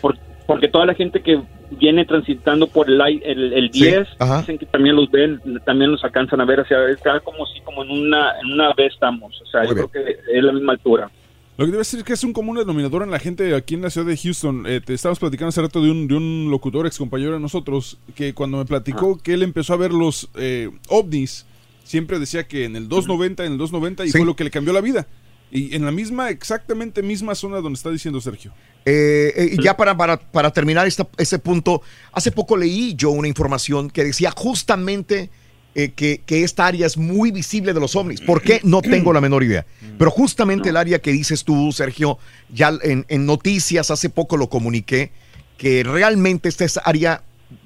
Por- 0.00 0.18
porque 0.46 0.68
toda 0.68 0.86
la 0.86 0.94
gente 0.94 1.20
que 1.20 1.40
viene 1.78 2.04
transitando 2.04 2.66
por 2.66 2.88
el, 2.88 3.00
el, 3.00 3.52
el 3.52 3.70
10 3.70 4.08
ajá. 4.18 4.40
dicen 4.40 4.58
que 4.58 4.66
también 4.66 4.96
los 4.96 5.10
ven, 5.10 5.40
también 5.64 5.90
los 5.90 6.02
alcanzan 6.04 6.40
a 6.40 6.44
ver, 6.44 6.60
o 6.60 6.66
sea, 6.66 6.88
está 6.88 7.20
como 7.20 7.46
si 7.46 7.60
como 7.60 7.82
en 7.84 7.90
una 7.90 8.38
en 8.40 8.52
una 8.52 8.72
vez 8.74 8.92
estamos, 8.92 9.40
o 9.40 9.46
sea, 9.46 9.64
yo 9.64 9.74
creo 9.74 9.90
que 9.90 10.18
es 10.32 10.42
la 10.42 10.52
misma 10.52 10.72
altura. 10.72 11.10
Lo 11.58 11.66
que 11.66 11.72
debe 11.72 11.78
decir 11.78 12.00
es 12.00 12.04
que 12.04 12.14
es 12.14 12.24
un 12.24 12.32
común 12.32 12.56
denominador 12.56 13.02
en 13.02 13.10
la 13.10 13.18
gente 13.18 13.54
aquí 13.54 13.74
en 13.74 13.82
la 13.82 13.90
ciudad 13.90 14.06
de 14.06 14.16
Houston. 14.16 14.64
Eh, 14.66 14.80
te 14.80 14.94
estábamos 14.94 15.18
platicando 15.18 15.50
hace 15.50 15.60
rato 15.60 15.82
de 15.82 15.90
un, 15.90 16.08
de 16.08 16.14
un 16.14 16.48
locutor 16.50 16.86
ex 16.86 16.96
compañero 16.96 17.32
de 17.32 17.40
nosotros 17.40 17.98
que 18.14 18.32
cuando 18.32 18.56
me 18.56 18.64
platicó 18.64 19.18
que 19.22 19.34
él 19.34 19.42
empezó 19.42 19.74
a 19.74 19.76
ver 19.76 19.92
los 19.92 20.30
eh, 20.34 20.70
ovnis, 20.88 21.46
siempre 21.84 22.18
decía 22.18 22.48
que 22.48 22.64
en 22.64 22.74
el 22.74 22.88
290, 22.88 23.44
en 23.44 23.52
el 23.52 23.58
290 23.58 24.06
y 24.06 24.10
fue 24.10 24.24
lo 24.24 24.34
que 24.34 24.44
le 24.44 24.50
cambió 24.50 24.72
la 24.72 24.80
vida. 24.80 25.06
Y 25.54 25.76
en 25.76 25.84
la 25.84 25.90
misma, 25.92 26.30
exactamente 26.30 27.02
misma 27.02 27.34
zona 27.34 27.58
donde 27.58 27.76
está 27.76 27.90
diciendo 27.90 28.20
Sergio. 28.22 28.52
Eh, 28.86 29.32
eh, 29.36 29.48
y 29.58 29.62
ya 29.62 29.76
para, 29.76 29.94
para, 29.96 30.16
para 30.18 30.50
terminar 30.50 30.86
esta- 30.86 31.06
ese 31.18 31.38
punto, 31.38 31.82
hace 32.10 32.32
poco 32.32 32.56
leí 32.56 32.94
yo 32.96 33.10
una 33.10 33.28
información 33.28 33.90
que 33.90 34.02
decía 34.02 34.30
justamente 34.34 35.28
eh, 35.74 35.90
que, 35.92 36.20
que 36.26 36.42
esta 36.42 36.66
área 36.66 36.86
es 36.86 36.96
muy 36.96 37.30
visible 37.30 37.72
de 37.74 37.80
los 37.80 37.94
ovnis. 37.96 38.20
¿Por 38.20 38.42
qué? 38.42 38.60
No 38.62 38.82
tengo 38.82 39.12
la 39.12 39.20
menor 39.20 39.42
idea. 39.42 39.64
Pero 39.98 40.10
justamente 40.10 40.68
el 40.70 40.76
área 40.76 40.98
que 41.00 41.12
dices 41.12 41.44
tú, 41.44 41.70
Sergio, 41.72 42.18
ya 42.52 42.72
en, 42.82 43.04
en 43.08 43.24
noticias 43.26 43.90
hace 43.90 44.08
poco 44.10 44.36
lo 44.36 44.48
comuniqué, 44.50 45.12
que 45.58 45.82
realmente 45.84 46.48
esta 46.48 46.64
es 46.64 46.78
área 46.84 47.22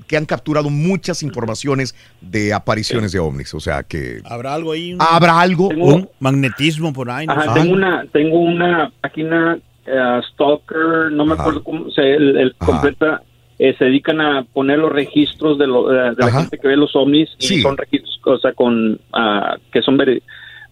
que 0.06 0.16
han 0.16 0.24
capturado 0.26 0.70
muchas 0.70 1.22
informaciones 1.22 1.94
de 2.20 2.52
apariciones 2.52 3.12
de 3.12 3.18
ovnis. 3.18 3.52
O 3.54 3.60
sea 3.60 3.82
que... 3.82 4.20
¿Habrá 4.24 4.54
algo 4.54 4.72
ahí? 4.72 4.94
un- 4.94 4.98
¿Habrá 5.02 5.40
algo? 5.40 5.68
Un 5.68 6.08
magnetismo 6.20 6.92
por 6.92 7.10
ahí. 7.10 7.26
no 7.26 7.32
Ajá, 7.32 7.54
sé. 7.54 7.60
tengo 7.60 7.74
una 7.74 8.04
tengo 8.12 8.38
una 8.38 8.92
página 9.00 9.58
eh, 9.86 10.20
Stalker, 10.32 11.10
no 11.12 11.24
me 11.26 11.34
acuerdo 11.34 11.62
cómo 11.62 11.90
se 11.90 12.02
el, 12.14 12.36
el 12.36 12.54
completa 12.56 13.22
eh, 13.58 13.74
se 13.78 13.86
dedican 13.86 14.20
a 14.20 14.42
poner 14.44 14.78
los 14.78 14.92
registros 14.92 15.58
de, 15.58 15.66
lo- 15.66 15.88
de 15.88 16.14
la 16.16 16.30
gente 16.32 16.58
que 16.58 16.68
ve 16.68 16.76
los 16.76 16.94
ovnis 16.94 17.30
y 17.38 17.62
son 17.62 17.76
registros 17.76 18.12
o 18.26 18.38
sea, 18.38 18.52
con 18.52 19.00
ah, 19.12 19.56
que 19.72 19.80
son 19.82 19.96
ver- 19.96 20.22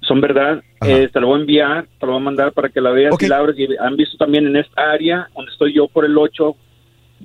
son 0.01 0.21
verdad. 0.21 0.61
Eh, 0.85 1.09
te 1.11 1.19
lo 1.19 1.29
voy 1.29 1.39
a 1.39 1.41
enviar, 1.41 1.87
te 1.99 2.05
lo 2.05 2.13
voy 2.13 2.21
a 2.21 2.25
mandar 2.25 2.53
para 2.53 2.69
que 2.69 2.79
la 2.81 2.91
veas 2.91 3.15
y 3.19 3.27
la 3.27 3.39
abres. 3.39 3.57
Y 3.59 3.67
han 3.81 3.97
visto 3.97 4.19
también 4.19 4.47
en 4.47 4.57
esta 4.57 4.91
área 4.91 5.29
donde 5.35 5.51
estoy 5.51 5.73
yo 5.73 5.89
por 5.89 6.05
el 6.05 6.19
8, 6.19 6.55
ya 6.55 6.57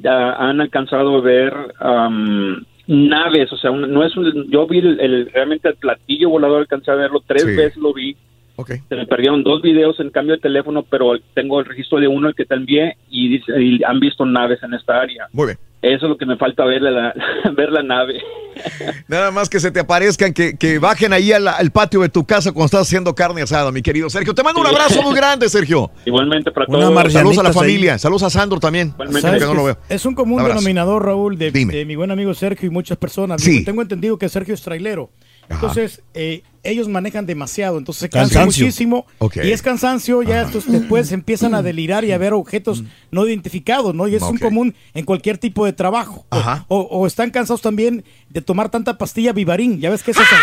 han 0.04 0.62
alcanzado 0.62 1.18
a 1.18 1.22
ver 1.22 1.54
am, 1.80 2.64
naves, 2.88 3.52
o 3.54 3.58
sea, 3.58 3.72
un- 3.72 3.92
no 3.92 4.04
es 4.04 4.16
un, 4.18 4.50
yo 4.50 4.66
vi 4.68 4.80
el, 4.80 5.00
el- 5.00 5.30
realmente 5.32 5.70
el 5.70 5.76
platillo 5.76 6.30
volador, 6.30 6.60
alcancé 6.62 6.92
a 6.92 6.96
verlo 6.96 7.22
tres 7.26 7.44
Sí. 7.44 7.56
veces 7.56 7.78
lo 7.78 7.94
vi. 7.94 8.16
Ok. 8.56 8.72
Se 8.90 8.96
me 8.96 9.06
perdieron 9.08 9.44
dos 9.44 9.62
videos 9.62 10.00
en 10.02 10.10
cambio 10.10 10.36
de 10.36 10.42
teléfono, 10.42 10.84
pero 10.84 11.14
tengo 11.34 11.60
el 11.60 11.66
registro 11.66 12.00
de 12.00 12.08
uno 12.10 12.28
el 12.28 12.36
que 12.36 12.46
te 12.46 12.56
envié 12.56 12.98
y, 13.10 13.30
dice, 13.30 13.62
y 13.62 13.80
han 13.84 14.00
visto 14.02 14.26
naves 14.26 14.62
en 14.64 14.74
esta 14.74 15.00
área. 15.00 15.28
Muy 15.32 15.46
bien. 15.48 15.58
Eso 15.82 16.06
es 16.06 16.10
lo 16.10 16.18
que 16.18 16.26
me 16.26 16.36
falta 16.36 16.66
ver 16.66 16.82
la, 16.82 17.14
ver 17.56 17.70
la 17.72 17.84
nave. 17.84 18.22
Nada 19.08 19.32
más 19.32 19.48
que 19.48 19.60
se 19.62 19.72
te 19.72 19.80
aparezcan, 19.80 20.34
que, 20.34 20.58
que 20.58 20.78
bajen 20.78 21.14
ahí 21.14 21.32
al, 21.32 21.48
al 21.48 21.72
patio 21.72 22.02
de 22.02 22.10
tu 22.10 22.26
casa 22.26 22.52
cuando 22.52 22.66
estás 22.66 22.82
haciendo 22.82 23.16
carne 23.16 23.42
asada, 23.42 23.72
mi 23.72 23.82
querido 23.82 24.10
Sergio. 24.10 24.36
Te 24.36 24.44
mando 24.44 24.60
un 24.60 24.68
abrazo 24.68 25.02
muy 25.02 25.16
grande, 25.16 25.48
Sergio. 25.48 25.90
Igualmente 26.06 26.52
para 26.52 26.66
Una 26.68 26.80
todos. 26.80 27.14
Saludos 27.14 27.38
a 27.40 27.44
la 27.44 27.54
familia. 27.54 27.98
Saludos 27.98 28.24
a 28.24 28.30
Sandro 28.30 28.60
también. 28.60 28.94
¿Sabes 28.98 29.24
Que 29.24 29.46
no 29.46 29.52
que 29.52 29.58
lo 29.58 29.64
veo. 29.64 29.78
Es 29.88 30.06
un 30.06 30.16
común 30.16 30.44
denominador, 30.44 31.06
Raúl, 31.06 31.38
de, 31.38 31.52
Dime. 31.52 31.74
de 31.74 31.86
mi 31.86 31.96
buen 31.96 32.12
amigo 32.12 32.34
Sergio 32.34 32.68
y 32.68 32.70
muchas 32.72 32.98
personas. 32.98 33.42
Sí. 33.42 33.52
Digo, 33.52 33.66
Tengo 33.66 33.82
entendido 33.82 34.18
que 34.18 34.28
Sergio 34.28 34.54
es 34.54 34.62
trailero. 34.62 35.12
Entonces, 35.50 36.02
eh, 36.14 36.44
ellos 36.64 36.88
manejan 36.88 37.26
demasiado, 37.26 37.78
entonces 37.80 38.02
se 38.02 38.10
cansan 38.10 38.30
Cansancio. 38.44 38.66
muchísimo. 38.66 39.06
Y 39.44 39.52
es 39.52 39.62
cansancio, 39.62 40.22
ya 40.22 40.42
estos 40.44 40.72
después 40.72 41.12
empiezan 41.12 41.56
a 41.56 41.62
delirar 41.64 42.06
y 42.06 42.12
a 42.12 42.18
ver 42.18 42.34
objetos 42.34 42.84
no 43.12 43.26
identificados, 43.28 43.96
¿no? 43.96 44.08
Y 44.08 44.16
es 44.16 44.22
un 44.22 44.38
común 44.38 44.76
en 44.94 45.06
cualquier 45.06 45.38
tipo 45.40 45.66
de 45.66 45.74
trabajo. 45.74 46.26
O- 46.30 46.36
Ajá. 46.38 46.66
O, 46.68 46.80
o 46.82 47.08
están 47.08 47.32
cansados 47.32 47.62
también 47.62 48.04
de 48.30 48.42
tomar 48.42 48.70
tanta 48.70 48.98
pastilla 48.98 49.34
Vivarín. 49.34 49.80
Ya 49.80 49.90
ves 49.90 50.04
que 50.04 50.12
es 50.12 50.18
esa. 50.18 50.36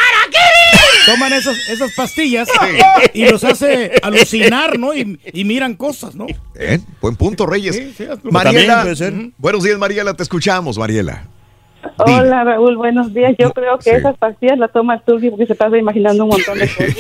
Toman 1.07 1.33
esas, 1.35 1.57
esas 1.69 1.93
pastillas 1.93 2.49
y 3.15 3.27
los 3.27 3.45
hace 3.45 3.93
alucinar, 4.03 4.77
¿no? 4.77 4.93
Y, 4.93 5.21
y 5.33 5.45
miran 5.45 5.75
cosas, 5.77 6.17
¿no? 6.17 6.27
Eh, 6.57 6.81
Buen 7.01 7.15
punto, 7.15 7.47
Reyes. 7.47 7.77
Sí, 7.77 7.95
sí, 7.97 8.05
Mariela, 8.25 8.85
buenos 9.39 9.63
días, 9.63 9.79
Mariela. 9.79 10.15
Te 10.15 10.25
escuchamos, 10.25 10.77
Mariela. 10.79 11.29
Hola 11.99 12.45
Raúl, 12.45 12.77
buenos 12.77 13.13
días. 13.15 13.35
Yo 13.39 13.51
creo 13.53 13.77
que 13.79 13.91
Sí. 13.91 13.97
esas 13.97 14.17
pastillas 14.17 14.59
las 14.59 14.73
toma 14.73 14.95
el 14.95 15.31
porque 15.31 15.47
se 15.47 15.55
pasa 15.55 15.77
imaginando 15.79 16.25
un 16.25 16.31
montón 16.31 16.59
de 16.59 16.69
cosas. 16.69 16.97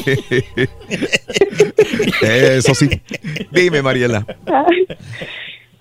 Eso 2.23 2.74
sí. 2.74 2.89
Dime, 3.50 3.82
Mariela. 3.82 4.24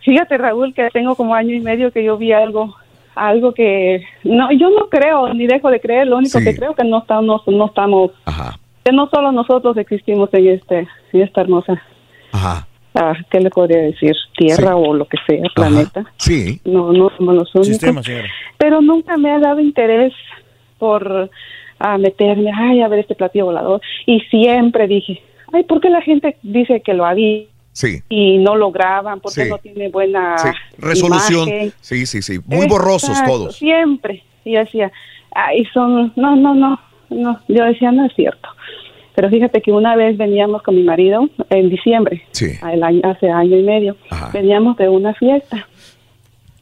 Fíjate 0.02 0.38
Raúl 0.38 0.74
que 0.74 0.90
tengo 0.92 1.16
como 1.16 1.34
año 1.34 1.56
y 1.56 1.60
medio 1.62 1.92
que 1.92 2.04
yo 2.04 2.18
vi 2.18 2.32
algo, 2.32 2.76
algo 3.16 3.54
que 3.54 4.04
no, 4.24 4.52
yo 4.52 4.70
no 4.70 4.88
creo 4.90 5.34
ni 5.34 5.48
dejo 5.48 5.70
de 5.70 5.80
creer. 5.80 6.08
Lo 6.08 6.18
único 6.18 6.40
Sí. 6.40 6.46
que 6.46 6.56
creo 6.56 6.76
que 6.76 6.84
no 6.84 7.00
estamos, 7.00 7.42
no 7.48 7.66
estamos, 7.66 8.12
que 8.84 8.92
no 8.92 9.10
solo 9.10 9.32
nosotros 9.32 9.76
existimos 9.78 10.30
en 10.34 10.48
este, 10.48 10.88
en 11.14 11.22
esta 11.22 11.42
hermosa, 11.42 11.82
Ajá. 12.32 12.68
Ah, 12.96 13.14
¿qué 13.30 13.40
le 13.40 13.50
podría 13.50 13.80
decir? 13.80 14.16
Tierra 14.38 14.76
o 14.76 14.94
lo 14.94 15.06
que 15.06 15.18
sea, 15.28 15.44
planeta. 15.54 16.06
Sí. 16.18 16.60
No, 16.66 16.92
no 16.92 17.10
somos 17.18 17.36
los 17.36 17.56
únicos. 17.56 17.68
Sistema, 17.68 18.02
pero 18.58 18.82
nunca 18.82 19.18
me 19.18 19.32
ha 19.32 19.40
dado 19.40 19.60
interés 19.60 20.14
por 20.80 21.30
a 21.80 21.98
meterme, 21.98 22.52
ay, 22.56 22.82
a 22.82 22.88
ver 22.88 23.00
este 23.00 23.16
platillo 23.16 23.46
volador. 23.46 23.82
Y 24.06 24.22
siempre 24.32 24.88
dije, 24.88 25.22
ay, 25.54 25.64
¿por 25.64 25.82
qué 25.82 25.90
la 25.90 26.02
gente 26.02 26.38
dice 26.42 26.82
que 26.82 26.94
lo 26.94 27.06
había 27.06 27.44
Sí. 27.74 28.00
y 28.08 28.38
no 28.38 28.56
lo 28.56 28.72
graban? 28.72 29.20
¿Por 29.20 29.34
qué 29.34 29.44
Sí. 29.44 29.50
no 29.50 29.58
tiene 29.58 29.90
buena 29.90 30.38
Sí. 30.38 30.50
Resolución. 30.78 31.50
imagen? 31.50 31.74
Sí, 31.82 32.06
sí, 32.06 32.22
sí. 32.22 32.40
Muy 32.46 32.68
borrosos 32.68 33.22
todos. 33.26 33.58
Siempre. 33.58 34.24
Y 34.46 34.54
yo 34.54 34.60
decía, 34.60 34.92
ay, 35.34 35.66
son, 35.74 36.14
no, 36.16 36.36
no, 36.38 36.54
no, 36.56 36.80
no. 37.10 37.40
Yo 37.50 37.66
decía, 37.66 37.92
no 37.92 38.06
es 38.06 38.14
cierto. 38.16 38.48
Pero 39.16 39.30
fíjate 39.30 39.62
que 39.62 39.72
una 39.72 39.96
vez 39.96 40.18
veníamos 40.18 40.62
con 40.62 40.76
mi 40.76 40.84
marido 40.84 41.30
en 41.50 41.70
diciembre, 41.70 42.22
Sí. 42.32 42.52
el 42.72 42.84
año- 42.84 43.02
hace 43.04 43.30
año 43.30 43.58
y 43.58 43.64
medio, 43.64 43.96
veníamos 44.34 44.76
de 44.78 44.90
una 44.90 45.14
fiesta. 45.14 45.68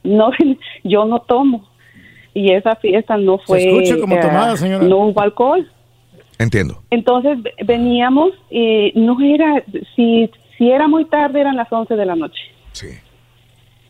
No, 0.04 0.30
yo 0.84 1.06
no 1.06 1.20
tomo. 1.20 1.68
Y 2.36 2.52
esa 2.52 2.76
fiesta 2.76 3.18
no 3.18 3.38
fue. 3.40 3.64
escucha 3.64 4.00
como 4.00 4.16
eh, 4.16 4.20
tomada, 4.22 4.58
señora. 4.58 4.84
No 4.86 4.98
hubo 4.98 5.22
alcohol. 5.22 5.68
Entiendo. 6.40 6.82
Entonces 6.90 7.42
ve- 7.42 7.54
veníamos 7.64 8.32
y 8.50 8.92
no 8.96 9.18
era, 9.22 9.64
si, 9.96 10.30
si 10.58 10.72
era 10.72 10.88
muy 10.88 11.06
tarde, 11.06 11.42
eran 11.42 11.56
las 11.56 11.72
11 11.72 11.96
de 11.96 12.06
la 12.06 12.16
noche. 12.16 12.42
Sí. 12.72 12.88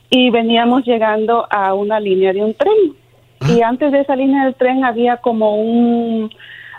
Y 0.09 0.29
veníamos 0.29 0.83
llegando 0.85 1.47
a 1.49 1.73
una 1.73 1.99
línea 1.99 2.33
de 2.33 2.43
un 2.43 2.53
tren. 2.53 2.95
Y 3.57 3.61
antes 3.61 3.91
de 3.91 4.01
esa 4.01 4.15
línea 4.15 4.45
del 4.45 4.55
tren 4.55 4.85
había 4.85 5.17
como 5.17 5.55
un, 5.55 6.29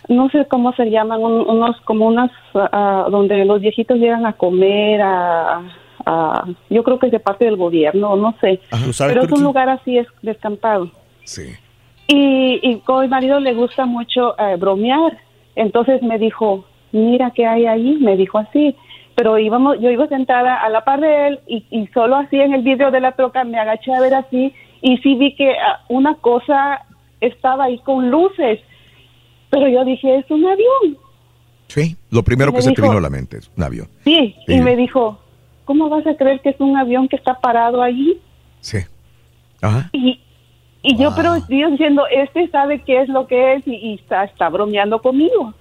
no 0.09 0.29
sé 0.31 0.47
cómo 0.49 0.73
se 0.75 0.91
llaman, 0.91 1.23
un- 1.23 1.49
unos, 1.49 1.81
como 1.83 2.07
unas, 2.07 2.31
ah, 2.55 3.07
donde 3.11 3.45
los 3.45 3.61
viejitos 3.61 3.99
llegan 3.99 4.27
a 4.27 4.35
comer, 4.35 5.01
a, 5.03 5.63
a- 6.07 6.45
yo 6.71 6.83
creo 6.85 6.99
que 6.99 7.07
es 7.07 7.13
de 7.13 7.21
parte 7.21 7.45
del 7.47 7.57
gobierno, 7.57 8.15
no 8.17 8.35
sé. 8.41 8.61
¿Tú 8.85 8.93
sabes, 8.93 9.15
Pero 9.15 9.27
es 9.27 9.33
un 9.33 9.43
lugar 9.45 9.69
así 9.69 9.99
es 9.99 10.07
descampado. 10.23 10.91
Sí. 11.25 11.43
Y, 12.07 12.61
y 12.63 12.81
con 12.81 13.01
mi 13.03 13.09
marido 13.09 13.41
le 13.41 13.55
gusta 13.55 13.87
mucho 13.87 14.39
eh, 14.39 14.57
bromear. 14.57 15.17
Entonces 15.57 16.03
me 16.03 16.19
dijo, 16.19 16.65
mira 16.93 17.31
qué 17.31 17.47
hay 17.47 17.65
ahí, 17.67 17.97
me 18.01 18.17
dijo 18.17 18.39
así. 18.39 18.77
Pero 19.15 19.39
íbamos, 19.39 19.79
yo 19.81 19.91
iba 19.91 20.07
sentada 20.09 20.57
a 20.57 20.69
la 20.69 20.83
par 20.85 21.01
de 21.01 21.29
él 21.29 21.41
y, 21.47 21.65
y 21.71 21.87
solo 21.95 22.17
así 22.17 22.39
en 22.41 22.53
el 22.53 22.63
vidrio 22.63 22.91
de 22.91 23.01
la 23.01 23.13
troca 23.13 23.45
me 23.45 23.59
agaché 23.59 23.95
a 23.95 24.01
ver 24.01 24.13
así 24.15 24.53
y 24.83 24.99
sí 24.99 25.15
vi 25.15 25.35
que 25.37 25.53
ah, 25.53 25.81
una 25.89 26.17
cosa 26.17 26.83
estaba 27.21 27.65
ahí 27.65 27.79
con 27.79 28.11
luces. 28.11 28.61
Pero 29.55 29.69
yo 29.69 29.85
dije, 29.85 30.17
es 30.19 30.31
un 30.31 30.45
avión. 30.47 30.99
Sí, 31.69 31.97
lo 32.11 32.23
primero 32.23 32.51
Me 32.53 32.57
que 32.59 32.63
se 32.63 32.73
te 32.73 32.83
vino 32.83 32.99
a 32.99 33.01
la 33.01 33.11
mente 33.11 33.39
es 33.39 33.51
un 33.57 33.63
avión. 33.63 33.89
Sí, 34.05 34.35
y 34.49 34.61
me 34.61 34.77
dijo, 34.77 35.19
¿cómo 35.65 35.89
vas 35.89 36.07
a 36.07 36.17
creer 36.17 36.41
que 36.41 36.51
es 36.51 36.61
un 36.61 36.77
avión 36.77 37.09
que 37.09 37.17
está 37.17 37.35
parado 37.41 37.83
allí? 37.83 38.19
Sí. 38.61 38.79
Ajá. 39.63 39.89
Y, 39.93 40.21
y 40.83 40.97
yo, 40.99 41.15
pero 41.17 41.37
yo 41.49 41.71
diciendo, 41.71 42.05
este 42.11 42.49
sabe 42.49 42.83
qué 42.83 43.01
es 43.03 43.09
lo 43.09 43.27
que 43.27 43.55
es 43.55 43.67
y, 43.67 43.75
y 43.77 43.95
está, 43.95 44.25
está 44.25 44.49
bromeando 44.51 45.01
conmigo. 45.01 45.55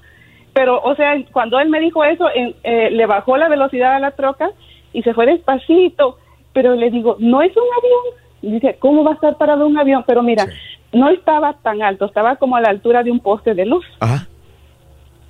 Pero, 0.53 0.81
o 0.81 0.95
sea, 0.95 1.13
cuando 1.31 1.59
él 1.59 1.69
me 1.69 1.79
dijo 1.79 2.03
eso, 2.03 2.25
en- 2.35 2.55
eh, 2.63 2.89
le 2.91 3.05
bajó 3.05 3.37
la 3.37 3.47
velocidad 3.47 3.95
a 3.95 3.99
la 3.99 4.11
troca 4.11 4.49
y 4.91 5.01
se 5.03 5.13
fue 5.13 5.25
despacito. 5.25 6.17
Pero 6.51 6.75
le 6.75 6.91
digo, 6.91 7.15
no 7.19 7.41
es 7.41 7.51
un 7.55 7.63
avión. 7.77 8.53
Dice, 8.59 8.75
¿cómo 8.79 9.03
va 9.03 9.11
a 9.11 9.15
estar 9.15 9.37
parado 9.37 9.65
un 9.65 9.77
avión? 9.77 10.03
Pero 10.05 10.21
mira, 10.21 10.45
no 10.93 11.09
estaba 11.09 11.53
tan 11.61 11.81
alto, 11.81 12.05
estaba 12.05 12.35
como 12.37 12.55
a 12.55 12.61
la 12.61 12.69
altura 12.69 13.03
de 13.03 13.11
un 13.11 13.19
poste 13.19 13.53
de 13.53 13.65
luz. 13.65 13.85
Ajá. 13.99 14.27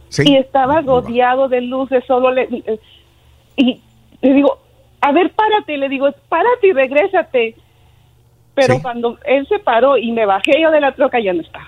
Sí. 0.10 0.24
Y 0.28 0.36
estaba 0.38 0.82
rodeado 0.82 1.48
de 1.50 1.62
luces, 1.62 2.04
solo 2.06 2.32
le... 2.32 2.44
eh, 2.44 2.80
Y 3.56 3.82
le 4.22 4.34
digo, 4.34 4.60
a 5.02 5.12
ver, 5.12 5.32
párate. 5.34 5.78
Le 5.78 5.90
digo, 5.90 6.08
párate 6.30 6.68
y 6.68 6.74
regrésate. 6.74 7.56
Pero 8.56 8.76
Sí. 8.76 8.82
cuando 8.82 9.18
él 9.26 9.48
se 9.48 9.58
paró 9.60 9.98
y 9.98 10.12
me 10.12 10.26
bajé 10.26 10.62
yo 10.62 10.70
de 10.72 10.80
la 10.82 10.94
troca, 10.94 11.20
ya 11.20 11.34
no 11.34 11.42
estaba. 11.42 11.66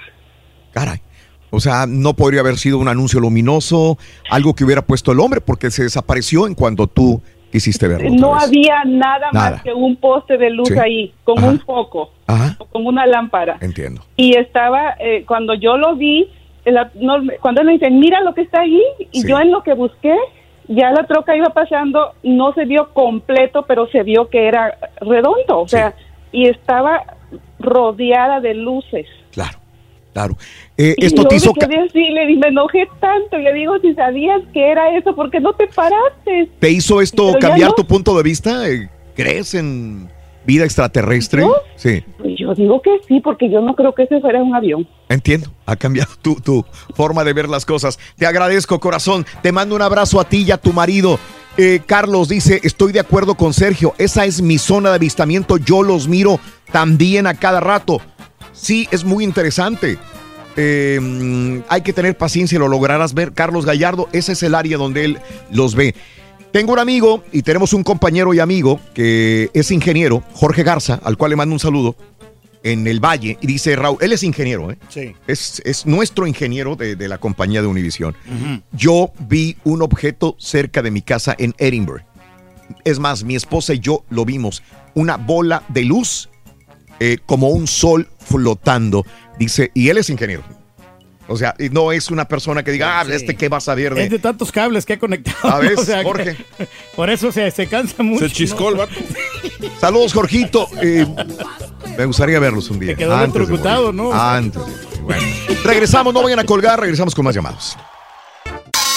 O 1.52 1.60
sea, 1.60 1.86
no 1.88 2.14
podría 2.14 2.42
haber 2.42 2.58
sido 2.58 2.78
un 2.80 2.88
anuncio 2.90 3.20
luminoso, 3.20 3.98
algo 4.30 4.54
que 4.54 4.66
hubiera 4.66 4.82
puesto 4.82 5.12
el 5.14 5.20
hombre, 5.22 5.40
porque 5.42 5.72
se 5.72 5.84
desapareció 5.84 6.48
en 6.48 6.54
cuando 6.54 6.86
tú 6.88 7.22
quisiste 7.52 7.88
verlo. 7.88 8.10
No 8.12 8.34
vez. 8.34 8.44
había 8.44 8.84
nada, 8.86 9.28
Nada. 9.32 9.52
más 9.52 9.64
que 9.64 9.74
un 9.74 9.96
poste 9.96 10.38
de 10.38 10.50
luz 10.50 10.68
Sí. 10.68 10.78
ahí, 10.78 11.14
con 11.24 11.38
Ajá. 11.38 11.48
un 11.48 11.60
foco, 11.62 12.12
Ajá, 12.28 12.58
con 12.72 12.86
una 12.88 13.06
lámpara. 13.06 13.58
entiendo. 13.62 14.02
Y 14.16 14.36
estaba, 14.38 14.96
eh, 15.00 15.24
cuando 15.28 15.54
yo 15.54 15.78
lo 15.78 15.96
vi, 15.96 16.28
la- 16.66 16.92
no, 16.96 17.18
cuando 17.42 17.64
me 17.64 17.74
dice, 17.74 17.90
mira 17.92 18.22
lo 18.22 18.34
que 18.34 18.42
está 18.42 18.62
ahí, 18.62 18.82
y 19.12 19.28
yo 19.28 19.40
en 19.40 19.52
lo 19.52 19.62
que 19.64 19.74
busqué, 19.74 20.16
ya 20.68 20.90
la 20.92 21.06
troca 21.06 21.36
iba 21.36 21.50
pasando, 21.50 22.14
no 22.24 22.54
se 22.54 22.66
vio 22.66 22.90
completo, 22.94 23.66
pero 23.68 23.88
se 23.92 24.02
vio 24.04 24.30
que 24.30 24.48
era 24.48 24.76
redondo, 25.02 25.60
o 25.60 25.68
sea, 25.68 25.94
y 26.32 26.48
estaba 26.48 27.04
rodeada 27.60 28.40
de 28.40 28.54
luces. 28.56 29.06
Claro. 29.32 30.38
Eh, 30.78 30.96
Y 30.98 31.06
esto 31.08 31.24
yo 31.24 31.28
te 31.28 31.36
hizo... 31.36 31.52
me 31.68 31.76
así, 31.84 32.10
le 32.10 32.26
me 32.38 32.48
enojé 32.48 32.88
tanto, 33.02 33.38
y 33.38 33.44
le 33.44 33.52
digo, 33.54 33.78
si 33.80 33.94
sabías 33.96 34.42
que 34.54 34.72
era 34.72 34.96
eso, 34.98 35.14
¿por 35.14 35.30
qué 35.30 35.42
no 35.42 35.52
te 35.52 35.68
paraste? 35.68 36.50
¿Te 36.58 36.70
hizo 36.72 37.02
esto 37.02 37.28
Pero 37.34 37.40
cambiar 37.40 37.70
no. 37.72 37.76
tu 37.76 37.86
punto 37.86 38.16
de 38.16 38.24
vista? 38.24 38.70
Eh, 38.70 38.88
¿Crees 39.14 39.54
en 39.56 40.10
vida 40.46 40.64
extraterrestre? 40.66 41.42
¿Yo? 41.42 41.56
Sí, 41.76 42.04
Pues 42.18 42.36
yo 42.38 42.54
digo 42.54 42.82
que 42.82 42.92
sí, 43.08 43.20
porque 43.22 43.50
yo 43.50 43.62
no 43.62 43.76
creo 43.76 43.94
que 43.94 44.04
ese 44.04 44.20
fuera 44.22 44.42
un 44.42 44.56
avión. 44.56 44.88
entiendo. 45.10 45.52
Ha 45.66 45.76
cambiado 45.76 46.12
tu, 46.22 46.36
tu 46.36 46.66
forma 46.96 47.24
de 47.24 47.34
ver 47.34 47.50
las 47.50 47.66
cosas. 47.66 47.98
Te 48.18 48.26
agradezco, 48.26 48.80
corazón. 48.80 49.26
Te 49.42 49.52
mando 49.52 49.76
un 49.76 49.82
abrazo 49.82 50.20
a 50.20 50.28
ti 50.30 50.44
y 50.44 50.52
a 50.52 50.58
tu 50.58 50.74
marido. 50.74 51.20
Eh, 51.58 51.80
Carlos 51.86 52.28
dice, 52.28 52.60
estoy 52.64 52.92
de 52.92 53.00
acuerdo 53.00 53.36
con 53.36 53.54
Sergio. 53.54 53.94
Esa 53.98 54.26
es 54.26 54.42
mi 54.42 54.58
zona 54.58 54.90
de 54.90 54.96
avistamiento. 54.96 55.58
Yo 55.58 55.84
los 55.84 56.08
miro 56.08 56.40
también 56.72 57.28
a 57.28 57.34
cada 57.34 57.60
rato. 57.62 58.02
Sí, 58.52 58.88
es 58.92 59.04
muy 59.06 59.24
interesante. 59.24 59.98
Eh, 60.58 61.62
hay 61.68 61.82
que 61.82 61.94
tener 61.94 62.18
paciencia 62.18 62.56
y 62.56 62.60
lo 62.60 62.68
lograrás 62.68 63.14
ver. 63.14 63.34
Carlos 63.34 63.66
Gallardo, 63.66 64.08
ese 64.14 64.34
es 64.34 64.44
el 64.44 64.56
área 64.56 64.78
donde 64.78 65.06
él 65.06 65.20
los 65.52 65.76
ve. 65.76 65.96
Tengo 66.56 66.72
un 66.72 66.80
amigo 66.80 67.22
y 67.34 67.42
tenemos 67.42 67.74
un 67.74 67.84
compañero 67.84 68.34
y 68.34 68.40
amigo 68.40 68.80
que 68.94 69.50
es 69.54 69.72
ingeniero, 69.72 70.24
Jorge 70.32 70.64
Garza, 70.64 71.02
al 71.04 71.18
cual 71.18 71.32
le 71.32 71.36
mando 71.36 71.52
un 71.52 71.60
saludo, 71.60 71.98
en 72.64 72.88
el 72.88 73.02
Valle. 73.02 73.38
Y 73.42 73.48
dice, 73.48 73.76
Raúl, 73.76 73.98
él 74.00 74.14
es 74.14 74.24
ingeniero, 74.24 74.72
¿eh? 74.72 74.78
Sí. 74.88 75.14
Es, 75.28 75.62
es 75.66 75.86
nuestro 75.86 76.26
ingeniero 76.28 76.78
de, 76.78 76.96
de 76.96 77.10
la 77.10 77.18
compañía 77.18 77.62
de 77.62 77.68
Univisión. 77.68 78.16
Yo 78.72 79.12
vi 79.28 79.58
un 79.66 79.82
objeto 79.82 80.38
cerca 80.40 80.82
de 80.82 80.92
mi 80.92 81.02
casa 81.02 81.36
en 81.38 81.54
Edinburgh. 81.58 82.06
Es 82.86 83.00
más, 83.00 83.26
mi 83.26 83.36
esposa 83.36 83.74
y 83.74 83.80
yo 83.80 84.06
lo 84.10 84.24
vimos. 84.24 84.64
Una 84.94 85.18
bola 85.18 85.62
de 85.68 85.84
luz 85.84 86.30
eh, 87.02 87.18
como 87.26 87.50
un 87.50 87.68
sol 87.68 88.08
flotando. 88.18 89.06
Dice, 89.38 89.72
y 89.74 89.90
él 89.90 89.98
es 89.98 90.10
ingeniero. 90.10 90.44
O 91.28 91.38
sea, 91.38 91.56
no 91.72 91.92
es 91.92 92.12
una 92.12 92.26
persona 92.28 92.64
que 92.64 92.72
diga, 92.72 93.00
ah, 93.00 93.06
este 93.10 93.36
qué 93.36 93.50
va 93.50 93.58
a 93.58 93.62
saber 93.62 93.94
Es 93.94 93.98
de... 93.98 94.10
de 94.10 94.20
tantos 94.20 94.52
cables 94.52 94.86
que 94.86 94.94
ha 94.94 95.00
conectado. 95.00 95.54
A 95.54 95.60
ver, 95.60 95.74
o 95.78 95.84
sea, 95.84 96.00
que- 96.00 96.04
Jorge. 96.04 96.38
por 96.96 97.10
eso 97.10 97.32
se, 97.32 97.50
se 97.52 97.68
cansa 97.68 98.04
mucho. 98.04 98.28
Se 98.28 98.34
chiscó 98.34 98.70
el 98.70 98.76
¿no? 98.76 98.82
vato. 98.82 98.94
Saludos, 99.80 100.14
Jorgito. 100.14 100.68
Eh, 100.82 101.06
me 101.98 102.06
gustaría 102.06 102.40
verlos 102.40 102.70
un 102.70 102.80
día. 102.80 102.92
Te 102.92 102.98
quedó 102.98 103.16
antes 103.16 103.48
de. 103.48 103.58
¿no? 103.94 104.14
Antes. 104.14 104.64
de. 104.66 105.02
Bueno. 105.02 105.24
Regresamos, 105.64 106.14
no 106.14 106.22
vayan 106.22 106.40
a 106.40 106.44
colgar, 106.44 106.80
regresamos 106.80 107.16
con 107.16 107.26
más 107.26 107.34
llamados. 107.36 107.76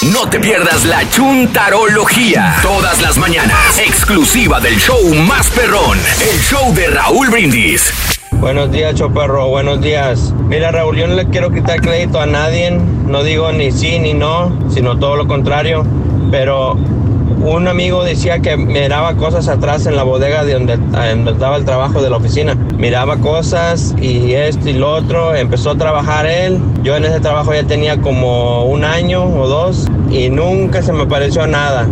No 0.02 0.28
te 0.30 0.38
pierdas 0.38 0.84
la 0.84 1.08
chuntarología. 1.10 2.56
Todas 2.62 3.00
las 3.00 3.16
mañanas. 3.18 3.78
Exclusiva 3.78 4.60
del 4.60 4.76
show 4.78 5.14
más 5.14 5.50
perrón. 5.50 5.98
El 6.20 6.38
show 6.40 6.72
de 6.74 6.86
Raúl 6.88 7.30
Brindis. 7.30 7.92
Buenos 8.32 8.70
días, 8.70 8.94
Choperro. 8.94 9.48
Buenos 9.48 9.80
días. 9.80 10.32
Mira, 10.48 10.70
Raúl, 10.70 10.96
yo 10.96 11.08
no 11.08 11.14
le 11.14 11.26
quiero 11.26 11.50
quitar 11.50 11.80
crédito 11.80 12.20
a 12.20 12.26
nadie. 12.26 12.70
No 12.70 13.24
digo 13.24 13.50
ni 13.52 13.72
sí 13.72 13.98
ni 13.98 14.14
no, 14.14 14.56
sino 14.70 14.98
todo 14.98 15.16
lo 15.16 15.26
contrario. 15.26 15.84
Pero 16.30 16.74
un 16.74 17.66
amigo 17.66 18.04
decía 18.04 18.38
que 18.38 18.56
miraba 18.56 19.16
cosas 19.16 19.48
atrás 19.48 19.86
en 19.86 19.96
la 19.96 20.04
bodega 20.04 20.44
de 20.44 20.54
donde, 20.54 20.76
donde 20.76 21.32
estaba 21.32 21.56
el 21.56 21.64
trabajo 21.64 22.00
de 22.00 22.10
la 22.10 22.18
oficina. 22.18 22.54
Miraba 22.76 23.16
cosas 23.16 23.94
y 24.00 24.34
esto 24.34 24.68
y 24.68 24.74
lo 24.74 24.92
otro. 24.92 25.34
Empezó 25.34 25.70
a 25.70 25.76
trabajar 25.76 26.26
él. 26.26 26.60
Yo 26.82 26.96
en 26.96 27.06
ese 27.06 27.20
trabajo 27.20 27.54
ya 27.54 27.64
tenía 27.64 28.00
como 28.00 28.66
un 28.66 28.84
año 28.84 29.24
o 29.24 29.48
dos 29.48 29.86
y 30.10 30.28
nunca 30.30 30.82
se 30.82 30.92
me 30.92 31.06
pareció 31.06 31.46
nada. 31.46 31.88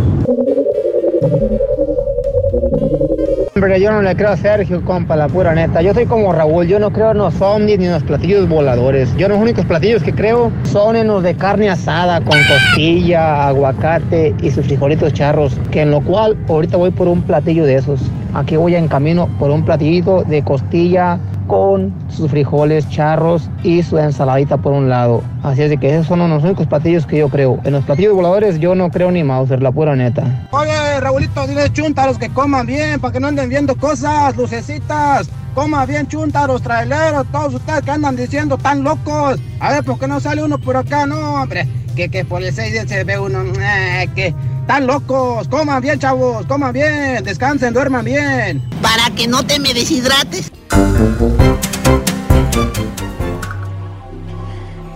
Hombre, 3.57 3.81
yo 3.81 3.91
no 3.91 4.03
le 4.03 4.15
creo 4.15 4.29
a 4.29 4.37
Sergio, 4.37 4.85
compa, 4.85 5.15
la 5.15 5.27
pura 5.27 5.55
neta. 5.55 5.81
Yo 5.81 5.91
soy 5.91 6.05
como 6.05 6.31
Raúl, 6.31 6.67
yo 6.67 6.77
no 6.77 6.91
creo 6.91 7.09
en 7.09 7.17
los 7.17 7.41
ovnis 7.41 7.79
ni 7.79 7.87
en 7.87 7.91
los 7.91 8.03
platillos 8.03 8.47
voladores. 8.47 9.11
Yo 9.17 9.27
los 9.27 9.39
únicos 9.39 9.65
platillos 9.65 10.03
que 10.03 10.13
creo 10.13 10.51
son 10.61 10.95
en 10.95 11.07
los 11.07 11.23
de 11.23 11.33
carne 11.33 11.67
asada, 11.67 12.21
con 12.21 12.37
costilla, 12.47 13.47
aguacate 13.47 14.35
y 14.43 14.51
sus 14.51 14.67
frijolitos 14.67 15.11
charros, 15.11 15.57
que 15.71 15.81
en 15.81 15.89
lo 15.89 16.01
cual 16.01 16.37
ahorita 16.47 16.77
voy 16.77 16.91
por 16.91 17.07
un 17.07 17.23
platillo 17.23 17.65
de 17.65 17.77
esos. 17.77 17.99
Aquí 18.35 18.55
voy 18.57 18.75
en 18.75 18.87
camino 18.87 19.27
por 19.39 19.49
un 19.49 19.65
platillito 19.65 20.21
de 20.21 20.43
costilla 20.43 21.17
con 21.47 21.93
sus 22.09 22.29
frijoles 22.29 22.87
charros 22.89 23.49
y 23.63 23.81
su 23.83 23.97
ensaladita 23.97 24.57
por 24.57 24.73
un 24.73 24.89
lado. 24.89 25.23
Así 25.43 25.63
es 25.63 25.69
de 25.69 25.77
que 25.77 25.89
esos 25.89 26.07
son 26.07 26.19
los 26.29 26.43
únicos 26.43 26.67
platillos 26.67 27.05
que 27.05 27.17
yo 27.17 27.29
creo. 27.29 27.59
En 27.63 27.73
los 27.73 27.85
platillos 27.85 28.13
voladores 28.13 28.59
yo 28.59 28.75
no 28.75 28.91
creo 28.91 29.11
ni 29.11 29.23
Mauser, 29.23 29.61
la 29.61 29.71
pura 29.71 29.95
neta. 29.95 30.47
Oye, 30.51 30.99
Raulito, 30.99 31.47
dile 31.47 31.71
chuntaros 31.71 32.17
que 32.17 32.29
coman 32.29 32.67
bien, 32.67 32.99
para 32.99 33.13
que 33.13 33.19
no 33.19 33.27
anden 33.27 33.49
viendo 33.49 33.75
cosas, 33.75 34.35
lucecitas. 34.35 35.29
Coman 35.55 35.87
bien 35.87 36.07
chuntaros, 36.07 36.61
traileros, 36.61 37.25
todos 37.31 37.55
ustedes 37.55 37.81
que 37.81 37.91
andan 37.91 38.15
diciendo 38.15 38.57
tan 38.57 38.83
locos. 38.83 39.39
A 39.59 39.71
ver, 39.71 39.83
¿por 39.83 39.97
qué 39.97 40.07
no 40.07 40.19
sale 40.19 40.43
uno 40.43 40.59
por 40.59 40.77
acá? 40.77 41.07
No, 41.07 41.41
hombre, 41.41 41.67
que, 41.95 42.09
que 42.09 42.23
por 42.23 42.43
el 42.43 42.53
6 42.53 42.83
se 42.85 43.03
ve 43.03 43.17
uno, 43.17 43.39
eh, 43.59 44.07
que 44.15 44.35
tan 44.67 44.85
locos. 44.85 45.47
Coman 45.47 45.81
bien, 45.81 45.97
chavos, 45.97 46.45
coman 46.45 46.73
bien, 46.73 47.23
descansen, 47.23 47.73
duerman 47.73 48.05
bien. 48.05 48.61
Para 48.81 49.09
que 49.15 49.27
no 49.27 49.43
te 49.43 49.59
me 49.59 49.73
deshidrates. 49.73 50.51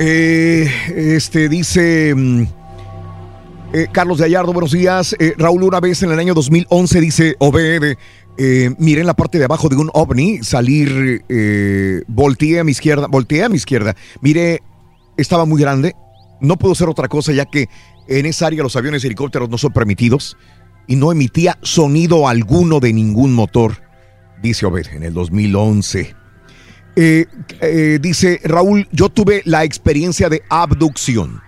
Eh, 0.04 0.68
este 1.16 1.48
dice 1.48 2.16
mm, 2.16 2.44
eh, 3.74 3.88
Carlos 3.90 4.20
Gallardo, 4.20 4.52
buenos 4.52 4.72
días. 4.72 5.16
Eh, 5.18 5.34
Raúl, 5.38 5.64
una 5.64 5.80
vez 5.80 6.04
en 6.04 6.12
el 6.12 6.20
año 6.20 6.34
2011 6.34 7.00
dice 7.00 7.36
Obed, 7.40 7.96
eh, 8.38 8.70
miré 8.78 9.02
en 9.02 9.08
la 9.08 9.14
parte 9.14 9.38
de 9.38 9.46
abajo 9.46 9.70
de 9.70 9.78
un 9.78 9.90
ovni 9.94 10.44
salir, 10.44 11.24
volteé 12.08 12.60
a 12.60 12.64
mi 12.66 12.72
izquierda, 12.72 13.08
volteé 13.08 13.44
a 13.44 13.50
mi 13.50 13.56
izquierda, 13.56 13.96
miré, 14.20 14.60
estaba 15.16 15.46
muy 15.46 15.62
grande, 15.62 15.96
no 16.42 16.58
pudo 16.58 16.76
ser 16.76 16.90
otra 16.90 17.08
cosa 17.08 17.32
ya 17.32 17.46
que 17.46 17.70
en 18.10 18.26
esa 18.26 18.48
área 18.48 18.64
los 18.64 18.76
aviones 18.76 19.04
y 19.04 19.08
helicópteros 19.08 19.50
no 19.50 19.58
son 19.58 19.72
permitidos 19.72 20.36
y 20.88 20.98
no 20.98 21.12
emitía 21.12 21.58
sonido 21.62 22.28
alguno 22.28 22.82
de 22.82 22.92
ningún 22.92 23.34
motor, 23.34 23.84
dice 24.42 24.66
Obed 24.66 24.88
en 24.94 25.04
el 25.04 25.14
2011. 25.14 26.16
Eh, 26.96 27.26
eh, 27.62 28.00
dice 28.02 28.42
Raúl, 28.44 28.88
yo 28.92 29.10
tuve 29.10 29.42
la 29.46 29.64
experiencia 29.64 30.30
de 30.30 30.44
abducción. 30.50 31.42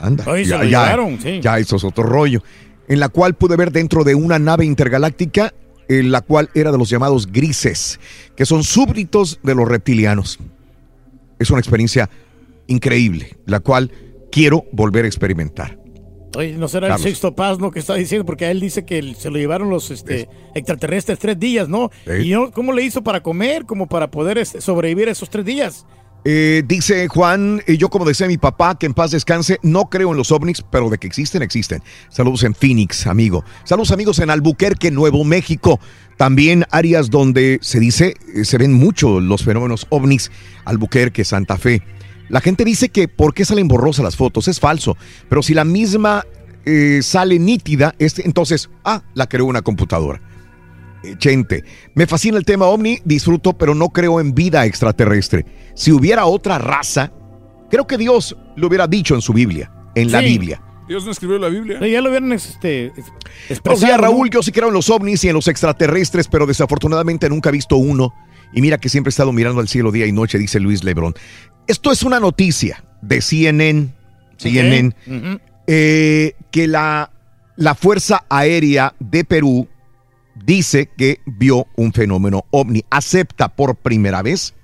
Anda, 0.00 0.24
Ay, 0.26 0.44
ya, 0.44 0.64
ya, 0.64 0.96
sí. 1.20 1.40
ya 1.40 1.58
eso 1.58 1.76
es 1.76 1.84
otro 1.84 2.04
rollo. 2.04 2.42
En 2.88 3.00
la 3.00 3.08
cual 3.08 3.34
pude 3.34 3.56
ver 3.56 3.72
dentro 3.72 4.04
de 4.04 4.14
una 4.14 4.38
nave 4.38 4.66
intergaláctica, 4.66 5.54
en 5.88 6.12
la 6.12 6.20
cual 6.20 6.50
era 6.54 6.70
de 6.70 6.78
los 6.78 6.90
llamados 6.90 7.26
grises, 7.30 7.98
que 8.36 8.44
son 8.44 8.62
súbditos 8.62 9.40
de 9.42 9.54
los 9.54 9.66
reptilianos. 9.66 10.38
Es 11.38 11.50
una 11.50 11.60
experiencia 11.60 12.10
increíble, 12.66 13.36
la 13.46 13.60
cual 13.60 13.90
quiero 14.30 14.64
volver 14.72 15.04
a 15.04 15.08
experimentar. 15.08 15.78
Oye, 16.36 16.52
no 16.52 16.68
será 16.68 16.88
Carlos. 16.88 17.06
el 17.06 17.12
sexto 17.12 17.34
paz, 17.34 17.58
¿no? 17.58 17.70
Que 17.70 17.78
está 17.78 17.94
diciendo, 17.94 18.24
porque 18.24 18.46
a 18.46 18.50
él 18.50 18.60
dice 18.60 18.84
que 18.84 19.14
se 19.18 19.30
lo 19.30 19.38
llevaron 19.38 19.70
los 19.70 19.90
este, 19.90 20.28
extraterrestres 20.54 21.18
tres 21.18 21.38
días, 21.38 21.68
¿no? 21.68 21.90
Y 22.22 22.34
¿cómo 22.52 22.72
le 22.72 22.82
hizo 22.82 23.02
para 23.02 23.22
comer? 23.22 23.66
Como 23.66 23.86
para 23.86 24.10
poder 24.10 24.38
este, 24.38 24.60
sobrevivir 24.60 25.08
esos 25.08 25.30
tres 25.30 25.44
días. 25.44 25.86
Eh, 26.26 26.62
dice 26.66 27.06
Juan, 27.08 27.62
eh, 27.66 27.76
yo 27.76 27.90
como 27.90 28.06
decía 28.06 28.26
mi 28.26 28.38
papá, 28.38 28.78
que 28.78 28.86
en 28.86 28.94
paz 28.94 29.10
descanse, 29.10 29.58
no 29.62 29.90
creo 29.90 30.10
en 30.12 30.16
los 30.16 30.32
ovnis, 30.32 30.64
pero 30.70 30.88
de 30.88 30.96
que 30.96 31.06
existen, 31.06 31.42
existen. 31.42 31.82
Saludos 32.08 32.44
en 32.44 32.54
Phoenix, 32.54 33.06
amigo. 33.06 33.44
Saludos 33.64 33.92
amigos 33.92 34.18
en 34.20 34.30
Albuquerque, 34.30 34.90
Nuevo 34.90 35.22
México. 35.24 35.78
También 36.16 36.64
áreas 36.70 37.10
donde 37.10 37.58
se 37.60 37.78
dice, 37.78 38.14
eh, 38.34 38.44
se 38.46 38.56
ven 38.56 38.72
mucho 38.72 39.20
los 39.20 39.44
fenómenos 39.44 39.86
ovnis, 39.90 40.30
Albuquerque, 40.64 41.24
Santa 41.24 41.58
Fe. 41.58 41.82
La 42.28 42.40
gente 42.40 42.64
dice 42.64 42.88
que 42.88 43.08
¿por 43.08 43.34
qué 43.34 43.44
salen 43.44 43.68
borrosas 43.68 44.04
las 44.04 44.16
fotos? 44.16 44.48
Es 44.48 44.60
falso. 44.60 44.96
Pero 45.28 45.42
si 45.42 45.54
la 45.54 45.64
misma 45.64 46.24
eh, 46.64 47.00
sale 47.02 47.38
nítida, 47.38 47.94
este, 47.98 48.26
entonces, 48.26 48.70
ah, 48.84 49.02
la 49.14 49.26
creó 49.26 49.46
una 49.46 49.62
computadora. 49.62 50.20
Eh, 51.02 51.16
Chente, 51.18 51.64
me 51.94 52.06
fascina 52.06 52.38
el 52.38 52.44
tema 52.44 52.66
ovni, 52.66 52.98
disfruto, 53.04 53.52
pero 53.52 53.74
no 53.74 53.90
creo 53.90 54.20
en 54.20 54.34
vida 54.34 54.64
extraterrestre. 54.64 55.44
Si 55.74 55.92
hubiera 55.92 56.24
otra 56.26 56.58
raza, 56.58 57.12
creo 57.70 57.86
que 57.86 57.98
Dios 57.98 58.36
lo 58.56 58.68
hubiera 58.68 58.86
dicho 58.86 59.14
en 59.14 59.20
su 59.20 59.32
Biblia, 59.32 59.70
en 59.94 60.10
la. 60.10 60.20
Biblia. 60.20 60.62
Dios 60.88 61.04
no 61.04 61.12
escribió 61.12 61.38
la 61.38 61.48
Biblia. 61.48 61.80
Ya 61.86 62.00
lo 62.00 62.10
hubieran 62.10 62.32
este, 62.32 62.92
O 63.64 63.76
sea, 63.76 63.96
¿no? 63.96 64.02
Raúl, 64.02 64.28
yo 64.30 64.42
sí 64.42 64.52
creo 64.52 64.68
en 64.68 64.74
los 64.74 64.90
ovnis 64.90 65.24
y 65.24 65.28
en 65.28 65.34
los 65.34 65.48
extraterrestres, 65.48 66.28
pero 66.28 66.46
desafortunadamente 66.46 67.28
nunca 67.28 67.48
he 67.48 67.52
visto 67.52 67.76
uno. 67.76 68.12
Y 68.54 68.60
mira 68.60 68.78
que 68.78 68.88
siempre 68.88 69.08
he 69.08 69.10
estado 69.10 69.32
mirando 69.32 69.60
al 69.60 69.68
cielo 69.68 69.90
día 69.92 70.06
y 70.06 70.12
noche, 70.12 70.38
dice 70.38 70.60
Luis 70.60 70.84
Lebrón. 70.84 71.14
Esto 71.66 71.90
es 71.90 72.02
una 72.02 72.20
noticia 72.20 72.84
de 73.02 73.20
CNN, 73.20 73.88
CNN, 74.36 74.94
eh, 75.66 76.34
que 76.50 76.66
la, 76.66 77.10
la 77.56 77.74
Fuerza 77.74 78.24
Aérea 78.28 78.94
de 79.00 79.24
Perú 79.24 79.68
dice 80.44 80.90
que 80.96 81.20
vio 81.26 81.66
un 81.76 81.92
fenómeno 81.92 82.44
ovni. 82.50 82.84
Acepta 82.90 83.48
por 83.48 83.76
primera 83.76 84.22
vez 84.22 84.54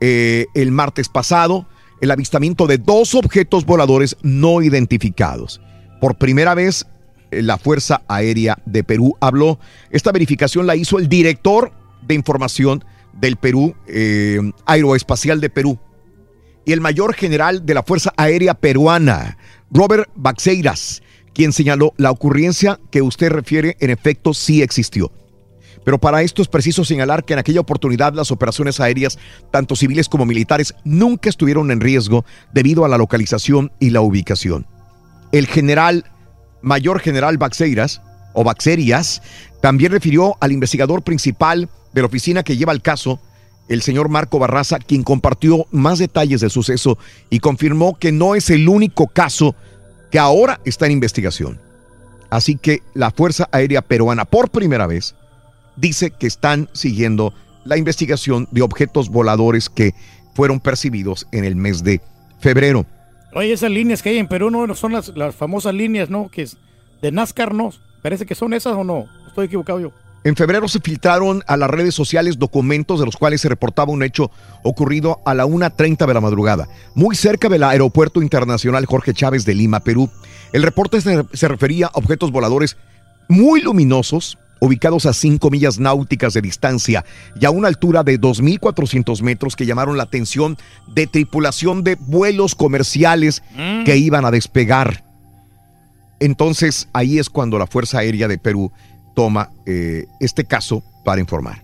eh, 0.00 0.46
el 0.54 0.70
martes 0.70 1.08
pasado 1.08 1.66
el 2.00 2.10
avistamiento 2.10 2.66
de 2.66 2.78
dos 2.78 3.14
objetos 3.14 3.64
voladores 3.64 4.16
no 4.22 4.62
identificados. 4.62 5.60
Por 6.00 6.16
primera 6.16 6.54
vez, 6.54 6.86
eh, 7.30 7.42
la 7.42 7.58
Fuerza 7.58 8.02
Aérea 8.08 8.58
de 8.66 8.84
Perú 8.84 9.16
habló. 9.20 9.58
Esta 9.90 10.12
verificación 10.12 10.66
la 10.66 10.76
hizo 10.76 10.98
el 10.98 11.08
director 11.08 11.72
de 12.06 12.14
información 12.14 12.84
del 13.12 13.36
Perú, 13.36 13.74
eh, 13.86 14.40
Aeroespacial 14.66 15.40
de 15.40 15.50
Perú, 15.50 15.78
y 16.64 16.72
el 16.72 16.80
mayor 16.80 17.14
general 17.14 17.64
de 17.64 17.74
la 17.74 17.82
Fuerza 17.82 18.12
Aérea 18.16 18.54
Peruana, 18.54 19.38
Robert 19.70 20.10
Baxeiras, 20.14 21.02
quien 21.32 21.52
señaló 21.52 21.94
la 21.96 22.10
ocurrencia 22.10 22.78
que 22.90 23.02
usted 23.02 23.30
refiere 23.30 23.76
en 23.80 23.90
efecto 23.90 24.34
sí 24.34 24.62
existió. 24.62 25.10
Pero 25.84 25.98
para 25.98 26.22
esto 26.22 26.42
es 26.42 26.48
preciso 26.48 26.84
señalar 26.84 27.24
que 27.24 27.32
en 27.32 27.38
aquella 27.38 27.60
oportunidad 27.60 28.12
las 28.12 28.30
operaciones 28.30 28.80
aéreas, 28.80 29.18
tanto 29.50 29.76
civiles 29.76 30.08
como 30.08 30.26
militares, 30.26 30.74
nunca 30.84 31.30
estuvieron 31.30 31.70
en 31.70 31.80
riesgo 31.80 32.26
debido 32.52 32.84
a 32.84 32.88
la 32.88 32.98
localización 32.98 33.72
y 33.78 33.90
la 33.90 34.02
ubicación. 34.02 34.66
El 35.32 35.46
general, 35.46 36.04
mayor 36.60 37.00
general 37.00 37.38
Baxeiras, 37.38 38.02
o 38.34 38.44
Baxerias, 38.44 39.22
también 39.62 39.92
refirió 39.92 40.36
al 40.40 40.52
investigador 40.52 41.02
principal 41.02 41.70
de 41.92 42.00
la 42.00 42.06
oficina 42.06 42.42
que 42.42 42.56
lleva 42.56 42.72
el 42.72 42.82
caso, 42.82 43.20
el 43.68 43.82
señor 43.82 44.08
Marco 44.08 44.38
Barraza, 44.38 44.78
quien 44.78 45.02
compartió 45.02 45.66
más 45.70 45.98
detalles 45.98 46.40
del 46.40 46.50
suceso 46.50 46.98
y 47.30 47.40
confirmó 47.40 47.98
que 47.98 48.12
no 48.12 48.34
es 48.34 48.50
el 48.50 48.68
único 48.68 49.06
caso 49.06 49.54
que 50.10 50.18
ahora 50.18 50.60
está 50.64 50.86
en 50.86 50.92
investigación. 50.92 51.60
Así 52.30 52.56
que 52.56 52.82
la 52.94 53.10
Fuerza 53.10 53.48
Aérea 53.52 53.82
Peruana, 53.82 54.24
por 54.24 54.50
primera 54.50 54.86
vez, 54.86 55.14
dice 55.76 56.10
que 56.10 56.26
están 56.26 56.68
siguiendo 56.72 57.32
la 57.64 57.76
investigación 57.76 58.48
de 58.50 58.62
objetos 58.62 59.08
voladores 59.08 59.68
que 59.68 59.94
fueron 60.34 60.60
percibidos 60.60 61.26
en 61.32 61.44
el 61.44 61.56
mes 61.56 61.82
de 61.82 62.00
febrero. 62.40 62.86
Oye, 63.34 63.52
esas 63.52 63.70
líneas 63.70 64.02
que 64.02 64.10
hay 64.10 64.18
en 64.18 64.28
Perú 64.28 64.50
no 64.50 64.74
son 64.74 64.92
las, 64.92 65.08
las 65.16 65.34
famosas 65.34 65.74
líneas, 65.74 66.08
¿no? 66.08 66.28
Que 66.28 66.42
es 66.42 66.56
de 67.02 67.12
NASCAR, 67.12 67.54
¿no? 67.54 67.70
Parece 68.02 68.26
que 68.26 68.34
son 68.34 68.54
esas 68.54 68.74
o 68.74 68.84
no. 68.84 69.06
Estoy 69.26 69.46
equivocado 69.46 69.80
yo. 69.80 69.92
En 70.28 70.36
febrero 70.36 70.68
se 70.68 70.80
filtraron 70.80 71.42
a 71.46 71.56
las 71.56 71.70
redes 71.70 71.94
sociales 71.94 72.38
documentos 72.38 73.00
de 73.00 73.06
los 73.06 73.16
cuales 73.16 73.40
se 73.40 73.48
reportaba 73.48 73.92
un 73.92 74.02
hecho 74.02 74.30
ocurrido 74.62 75.20
a 75.24 75.32
la 75.32 75.46
1.30 75.46 76.06
de 76.06 76.12
la 76.12 76.20
madrugada, 76.20 76.68
muy 76.94 77.16
cerca 77.16 77.48
del 77.48 77.62
Aeropuerto 77.62 78.20
Internacional 78.20 78.84
Jorge 78.84 79.14
Chávez 79.14 79.46
de 79.46 79.54
Lima, 79.54 79.80
Perú. 79.80 80.10
El 80.52 80.64
reporte 80.64 81.00
se, 81.00 81.24
se 81.32 81.48
refería 81.48 81.86
a 81.86 81.92
objetos 81.94 82.30
voladores 82.30 82.76
muy 83.30 83.62
luminosos, 83.62 84.36
ubicados 84.60 85.06
a 85.06 85.14
5 85.14 85.48
millas 85.48 85.78
náuticas 85.78 86.34
de 86.34 86.42
distancia 86.42 87.06
y 87.40 87.46
a 87.46 87.50
una 87.50 87.68
altura 87.68 88.02
de 88.02 88.20
2.400 88.20 89.22
metros 89.22 89.56
que 89.56 89.64
llamaron 89.64 89.96
la 89.96 90.02
atención 90.02 90.58
de 90.88 91.06
tripulación 91.06 91.84
de 91.84 91.94
vuelos 91.94 92.54
comerciales 92.54 93.42
Mm. 93.56 93.84
que 93.84 93.96
iban 93.96 94.26
a 94.26 94.30
despegar. 94.30 95.04
Entonces 96.20 96.88
ahí 96.92 97.18
es 97.18 97.30
cuando 97.30 97.58
la 97.58 97.66
Fuerza 97.66 98.00
Aérea 98.00 98.28
de 98.28 98.38
Perú 98.38 98.72
toma 99.14 99.50
eh, 99.66 100.06
este 100.20 100.44
caso 100.44 100.82
para 101.04 101.20
informar. 101.20 101.62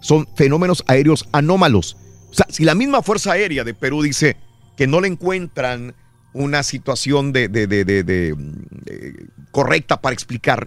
Son 0.00 0.26
fenómenos 0.36 0.84
aéreos 0.86 1.28
anómalos. 1.32 1.96
O 2.30 2.34
sea, 2.34 2.46
si 2.50 2.64
la 2.64 2.74
misma 2.74 3.02
Fuerza 3.02 3.32
Aérea 3.32 3.64
de 3.64 3.74
Perú 3.74 4.02
dice 4.02 4.36
que 4.76 4.86
no 4.86 5.00
le 5.00 5.08
encuentran 5.08 5.94
una 6.32 6.62
situación 6.62 7.32
de, 7.32 7.48
de- 7.48 7.66
de- 7.66 7.84
de- 7.84 8.02
de, 8.02 8.34
mm, 8.34 8.52
eh, 8.86 9.12
correcta 9.52 10.00
para 10.00 10.12
explicar, 10.14 10.66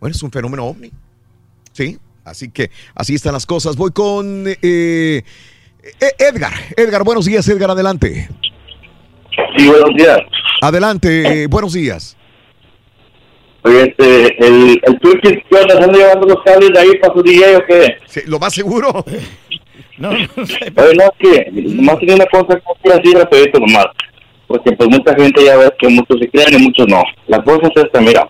bueno, 0.00 0.14
es 0.14 0.22
un 0.22 0.30
fenómeno 0.30 0.64
ovni. 0.64 0.90
Sí, 1.72 1.98
así 2.24 2.48
que 2.50 2.70
así 2.94 3.14
están 3.14 3.32
las 3.34 3.44
cosas. 3.46 3.76
Voy 3.76 3.90
con 3.90 4.44
eh, 4.46 4.56
eh, 4.62 5.22
Edgar. 6.18 6.52
Edgar, 6.76 7.04
buenos 7.04 7.26
días, 7.26 7.46
Edgar, 7.48 7.70
adelante. 7.70 8.28
Sí, 9.56 9.66
buenos 9.68 9.90
días. 9.96 10.18
Adelante, 10.62 11.42
eh, 11.42 11.46
buenos 11.48 11.72
días. 11.74 12.16
Oye, 13.66 13.82
este, 13.82 14.46
el, 14.46 14.78
el 14.82 15.00
Turkey, 15.00 15.42
¿qué 15.48 15.56
onda? 15.56 15.78
¿Se 15.78 15.84
anda 15.84 15.98
llevando 15.98 16.26
los 16.26 16.42
cables 16.44 16.70
de 16.70 16.78
ahí 16.78 16.98
para 16.98 17.14
su 17.14 17.22
DJ 17.22 17.56
o 17.56 17.64
qué? 17.64 17.96
Sí, 18.06 18.20
lo 18.26 18.38
más 18.38 18.52
seguro. 18.52 19.02
no, 19.98 20.12
no 20.12 20.46
sé. 20.46 20.72
Oye, 20.76 20.94
no, 20.94 21.04
es 21.04 21.10
que 21.18 21.50
nomás 21.50 21.98
tenía 21.98 22.16
una 22.16 22.26
cosa 22.26 22.60
que 22.82 22.90
decir 22.90 23.16
rapidito 23.16 23.58
nomás. 23.58 23.86
Porque 24.46 24.72
pues 24.72 24.90
mucha 24.90 25.14
gente 25.14 25.42
ya 25.42 25.56
ve 25.56 25.72
que 25.78 25.88
muchos 25.88 26.18
se 26.20 26.28
creen 26.28 26.60
y 26.60 26.62
muchos 26.64 26.86
no. 26.88 27.02
La 27.26 27.42
cosa 27.42 27.68
es 27.74 27.84
esta, 27.84 28.02
mira. 28.02 28.28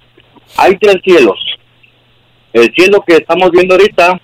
Hay 0.56 0.78
tres 0.78 0.98
cielos. 1.02 1.38
El 2.52 2.72
cielo 2.76 3.02
que 3.04 3.14
estamos 3.14 3.50
viendo 3.50 3.74
ahorita, 3.74 4.20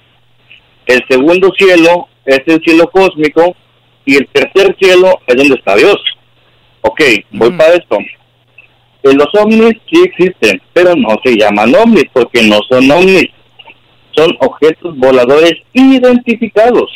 el 0.87 1.03
segundo 1.11 1.51
cielo 1.59 2.07
es 2.25 2.41
el 2.47 2.63
cielo 2.63 2.89
cósmico 2.89 3.57
y 4.05 4.15
el 4.15 4.29
tercer 4.29 4.77
cielo 4.81 5.19
es 5.27 5.35
donde 5.35 5.57
está 5.57 5.75
Dios. 5.75 5.97
Ok, 6.83 7.01
voy 7.33 7.51
para 7.51 7.75
esto. 7.75 7.99
Eh, 9.03 9.15
los 9.15 9.29
ovnis 9.35 9.73
sí 9.91 10.03
existen, 10.05 10.61
pero 10.73 10.95
no 10.95 11.17
se 11.25 11.37
llaman 11.37 11.75
ovnis 11.75 12.05
porque 12.13 12.43
no 12.43 12.59
son 12.69 12.91
ovnis. 12.91 13.29
Son 14.17 14.37
objetos 14.41 14.97
voladores 14.97 15.55
identificados. 15.73 16.91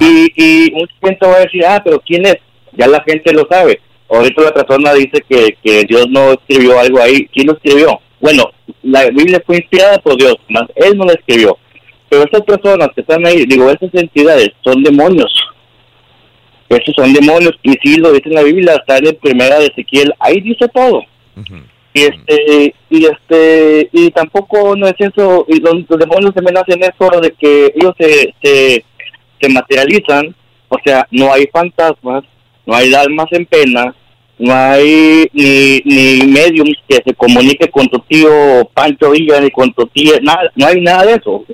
Y, 0.00 0.32
y 0.36 0.70
mucha 0.72 0.94
gente 1.02 1.26
va 1.26 1.34
a 1.36 1.40
decir, 1.40 1.64
ah, 1.66 1.82
pero 1.84 2.00
¿quién 2.00 2.24
es? 2.26 2.36
Ya 2.72 2.86
la 2.86 3.02
gente 3.02 3.32
lo 3.32 3.46
sabe. 3.50 3.80
Ahorita 4.08 4.42
la 4.42 4.54
persona 4.54 4.92
dice 4.94 5.22
que, 5.28 5.56
que 5.62 5.82
Dios 5.84 6.06
no 6.10 6.32
escribió 6.32 6.78
algo 6.78 7.00
ahí. 7.00 7.28
¿Quién 7.32 7.48
lo 7.48 7.54
escribió? 7.54 8.00
Bueno, 8.20 8.44
la 8.82 9.06
Biblia 9.10 9.42
fue 9.44 9.56
inspirada 9.56 9.98
por 9.98 10.16
Dios, 10.16 10.36
más 10.48 10.64
Él 10.76 10.96
no 10.96 11.04
la 11.04 11.12
escribió. 11.12 11.58
Pero 12.08 12.22
estas 12.22 12.42
personas 12.42 12.88
que 12.94 13.00
están 13.00 13.26
ahí, 13.26 13.44
digo, 13.46 13.68
estas 13.70 13.92
entidades 13.94 14.50
son 14.62 14.82
demonios. 14.82 15.32
Esos 16.68 16.94
son 16.94 17.12
demonios. 17.12 17.58
Y 17.62 17.72
sí, 17.82 17.96
lo 17.96 18.12
dice 18.12 18.28
en 18.28 18.34
la 18.34 18.42
Biblia, 18.42 18.74
está 18.74 18.98
en 18.98 19.16
primera 19.16 19.58
de 19.58 19.66
Ezequiel. 19.66 20.12
Ahí 20.18 20.40
dice 20.40 20.68
todo. 20.68 21.02
Y 21.96 22.02
este, 22.02 22.74
y 22.90 23.06
este, 23.06 23.88
y 23.90 24.10
tampoco 24.10 24.76
no 24.76 24.86
es 24.86 24.94
eso, 24.98 25.46
y 25.48 25.60
los, 25.60 25.76
los 25.88 25.98
demonios 25.98 26.34
también 26.34 26.58
hacen 26.58 26.82
eso 26.82 27.20
de 27.22 27.30
que 27.30 27.72
ellos 27.74 27.94
se, 27.98 28.34
se, 28.42 28.84
se 29.40 29.48
materializan, 29.48 30.34
o 30.68 30.76
sea, 30.84 31.06
no 31.10 31.32
hay 31.32 31.46
fantasmas, 31.50 32.22
no 32.66 32.74
hay 32.74 32.92
almas 32.92 33.28
en 33.30 33.46
pena, 33.46 33.94
no 34.38 34.54
hay 34.54 35.26
ni, 35.32 35.80
ni 35.86 36.26
mediums 36.26 36.76
que 36.86 36.96
se 36.96 37.14
comunique 37.14 37.70
con 37.70 37.86
tu 37.88 37.98
tío 38.00 38.68
Pancho 38.74 39.12
Villa 39.12 39.40
ni 39.40 39.50
con 39.50 39.72
tu 39.72 39.86
tía, 39.86 40.18
nada, 40.20 40.52
no 40.54 40.66
hay 40.66 40.80
nada 40.82 41.06
de 41.06 41.14
eso. 41.14 41.46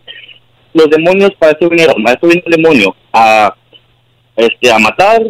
Los 0.75 0.91
demonios 0.91 1.31
para 1.39 1.53
eso 1.53 1.69
vinieron, 1.69 2.03
para 2.03 2.17
eso 2.17 2.27
vino 2.27 2.43
el 2.47 2.53
demonio, 2.53 2.97
a, 3.13 3.55
este, 4.37 4.71
a 4.71 4.79
matar 4.79 5.23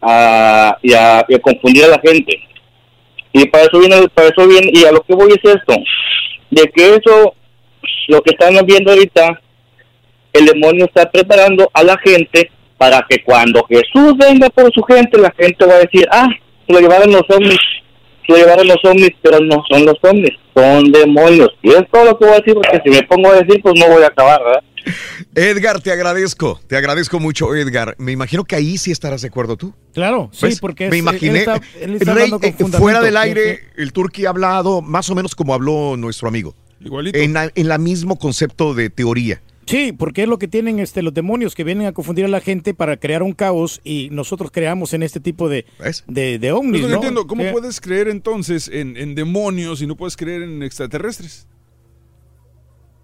a, 0.00 0.78
y, 0.82 0.92
a, 0.92 1.24
y 1.28 1.34
a 1.34 1.38
confundir 1.40 1.84
a 1.84 1.88
la 1.88 2.00
gente. 2.00 2.40
Y 3.32 3.46
para 3.48 3.64
eso 3.64 3.78
viene, 3.78 4.08
para 4.08 4.28
eso 4.28 4.46
viene, 4.46 4.70
y 4.72 4.84
a 4.84 4.92
lo 4.92 5.02
que 5.02 5.14
voy 5.14 5.30
es 5.30 5.54
esto, 5.54 5.74
de 6.50 6.62
que 6.74 6.94
eso, 6.96 7.34
lo 8.08 8.20
que 8.22 8.30
están 8.30 8.54
viendo 8.66 8.90
ahorita, 8.90 9.40
el 10.32 10.46
demonio 10.46 10.86
está 10.86 11.10
preparando 11.10 11.70
a 11.72 11.82
la 11.82 11.96
gente 11.98 12.50
para 12.76 13.04
que 13.08 13.22
cuando 13.22 13.64
Jesús 13.68 14.14
venga 14.16 14.48
por 14.48 14.72
su 14.72 14.82
gente, 14.82 15.18
la 15.18 15.32
gente 15.38 15.66
va 15.66 15.74
a 15.74 15.80
decir, 15.80 16.06
ah, 16.10 16.28
se 16.66 16.72
lo 16.72 16.80
llevaron 16.80 17.12
los 17.12 17.22
se 17.28 18.32
lo 18.32 18.36
llevaron 18.36 18.66
los 18.66 18.78
ovnis, 18.84 19.10
pero 19.22 19.38
no 19.40 19.62
son 19.68 19.84
los 19.84 19.96
ovnis, 20.02 20.32
son 20.54 20.90
demonios. 20.90 21.50
Y 21.62 21.70
es 21.70 21.84
todo 21.92 22.06
lo 22.06 22.18
que 22.18 22.24
voy 22.24 22.34
a 22.34 22.38
decir, 22.38 22.54
porque 22.54 22.80
si 22.84 22.90
me 22.90 23.02
pongo 23.02 23.30
a 23.30 23.42
decir, 23.42 23.60
pues 23.62 23.74
no 23.78 23.92
voy 23.92 24.02
a 24.02 24.06
acabar, 24.06 24.42
¿verdad? 24.42 24.62
Edgar, 25.34 25.80
te 25.80 25.92
agradezco, 25.92 26.60
te 26.66 26.76
agradezco 26.76 27.20
mucho, 27.20 27.54
Edgar. 27.54 27.94
Me 27.98 28.12
imagino 28.12 28.44
que 28.44 28.56
ahí 28.56 28.78
sí 28.78 28.90
estarás 28.90 29.22
de 29.22 29.28
acuerdo 29.28 29.56
tú. 29.56 29.74
Claro, 29.94 30.30
sí, 30.32 30.46
¿Ves? 30.46 30.60
porque 30.60 30.88
me 30.90 30.96
es- 30.96 31.02
imaginé. 31.02 31.30
él 31.30 31.36
está- 31.36 31.60
él 31.80 31.94
está 31.96 32.14
Rey, 32.14 32.24
hablando 32.24 32.40
con 32.56 32.74
eh, 32.74 32.78
fuera 32.78 33.00
del 33.00 33.16
aire, 33.16 33.60
el 33.76 33.92
turqui 33.92 34.26
ha 34.26 34.30
hablado 34.30 34.82
más 34.82 35.08
o 35.10 35.14
menos 35.14 35.34
como 35.34 35.54
habló 35.54 35.96
nuestro 35.96 36.28
amigo. 36.28 36.54
Igualito. 36.80 37.18
En, 37.18 37.32
la- 37.34 37.50
en 37.54 37.68
la 37.68 37.78
mismo 37.78 38.16
concepto 38.18 38.74
de 38.74 38.88
teoría. 38.90 39.42
Sí, 39.66 39.92
porque 39.92 40.22
es 40.22 40.28
lo 40.28 40.38
que 40.38 40.48
tienen 40.48 40.80
este, 40.80 41.00
los 41.00 41.14
demonios 41.14 41.54
que 41.54 41.62
vienen 41.62 41.86
a 41.86 41.92
confundir 41.92 42.24
a 42.24 42.28
la 42.28 42.40
gente 42.40 42.74
para 42.74 42.96
crear 42.96 43.22
un 43.22 43.34
caos 43.34 43.80
y 43.84 44.08
nosotros 44.10 44.50
creamos 44.50 44.94
en 44.94 45.04
este 45.04 45.20
tipo 45.20 45.48
de, 45.48 45.64
de, 46.08 46.40
de 46.40 46.48
No, 46.48 46.56
ovnis, 46.58 46.82
no 46.82 46.88
¿no? 46.88 46.94
entiendo, 46.96 47.26
¿cómo 47.28 47.44
puedes 47.52 47.80
creer 47.80 48.08
entonces 48.08 48.66
en, 48.66 48.96
en 48.96 49.14
demonios 49.14 49.80
y 49.80 49.86
no 49.86 49.94
puedes 49.96 50.16
creer 50.16 50.42
en 50.42 50.64
extraterrestres? 50.64 51.46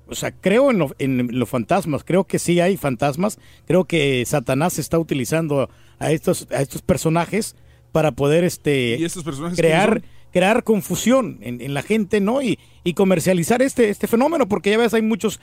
O 0.08 0.14
sea, 0.14 0.30
creo 0.32 0.70
en, 0.70 0.78
lo- 0.78 0.94
en 0.98 1.28
los 1.38 1.48
fantasmas, 1.48 2.04
creo 2.04 2.24
que 2.24 2.38
sí 2.38 2.60
hay 2.60 2.76
fantasmas, 2.76 3.38
creo 3.66 3.84
que 3.84 4.24
Satanás 4.26 4.78
está 4.78 4.98
utilizando 4.98 5.68
a 5.98 6.12
estos, 6.12 6.46
a 6.52 6.62
estos 6.62 6.82
personajes 6.82 7.56
para 7.92 8.12
poder 8.12 8.44
este 8.44 8.96
¿Y 8.98 9.04
estos 9.04 9.24
personajes 9.24 9.58
crear, 9.58 10.02
crear 10.32 10.62
confusión 10.64 11.38
en, 11.40 11.60
en 11.60 11.74
la 11.74 11.82
gente, 11.82 12.20
¿no? 12.20 12.42
Y, 12.42 12.58
y 12.84 12.94
comercializar 12.94 13.62
este, 13.62 13.88
este 13.88 14.06
fenómeno, 14.06 14.46
porque 14.48 14.70
ya 14.70 14.78
ves, 14.78 14.94
hay 14.94 15.02
muchas 15.02 15.40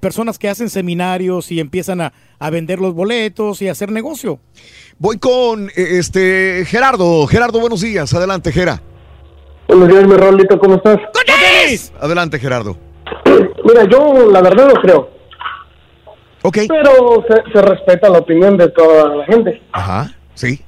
personas 0.00 0.38
que 0.38 0.48
hacen 0.48 0.70
seminarios 0.70 1.52
y 1.52 1.60
empiezan 1.60 2.00
a, 2.00 2.12
a 2.38 2.50
vender 2.50 2.80
los 2.80 2.94
boletos 2.94 3.60
y 3.62 3.68
a 3.68 3.72
hacer 3.72 3.92
negocio. 3.92 4.40
Voy 4.98 5.18
con 5.18 5.68
eh, 5.68 5.98
este 5.98 6.64
Gerardo. 6.66 7.26
Gerardo, 7.26 7.60
buenos 7.60 7.80
días. 7.82 8.12
Adelante, 8.14 8.50
Gera. 8.52 8.82
Buenos 9.68 9.88
días, 9.88 10.06
mi 10.08 10.14
Rolito, 10.16 10.58
¿cómo 10.58 10.76
estás? 10.76 10.96
Adelante, 12.00 12.38
Gerardo. 12.38 12.78
Mira, 13.68 13.84
yo 13.84 14.30
la 14.30 14.40
verdad 14.40 14.68
no 14.68 14.80
creo. 14.80 15.10
Ok. 16.42 16.58
Pero 16.68 17.24
se, 17.28 17.52
se 17.52 17.62
respeta 17.62 18.08
la 18.08 18.18
opinión 18.18 18.56
de 18.56 18.68
toda 18.68 19.14
la 19.14 19.26
gente. 19.26 19.60
Ajá, 19.72 20.10
sí. 20.34 20.60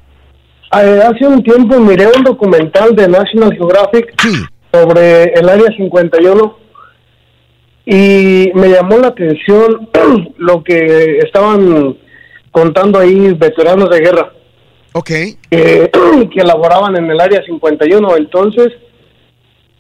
Eh, 0.73 1.01
hace 1.03 1.27
un 1.27 1.43
tiempo 1.43 1.81
miré 1.81 2.07
un 2.07 2.23
documental 2.23 2.95
de 2.95 3.09
National 3.09 3.55
Geographic 3.55 4.15
sobre 4.73 5.25
el 5.33 5.49
Área 5.49 5.75
51 5.77 6.59
y 7.87 8.53
me 8.55 8.69
llamó 8.69 8.99
la 8.99 9.09
atención 9.09 9.89
lo 10.37 10.63
que 10.63 11.19
estaban 11.19 11.97
contando 12.53 12.99
ahí 12.99 13.33
veteranos 13.33 13.89
de 13.91 14.01
guerra. 14.01 14.33
Ok. 14.93 15.11
Que, 15.51 15.91
que 16.35 16.43
laboraban 16.45 16.97
en 16.97 17.11
el 17.11 17.21
Área 17.21 17.43
51. 17.43 18.17
Entonces, 18.17 18.69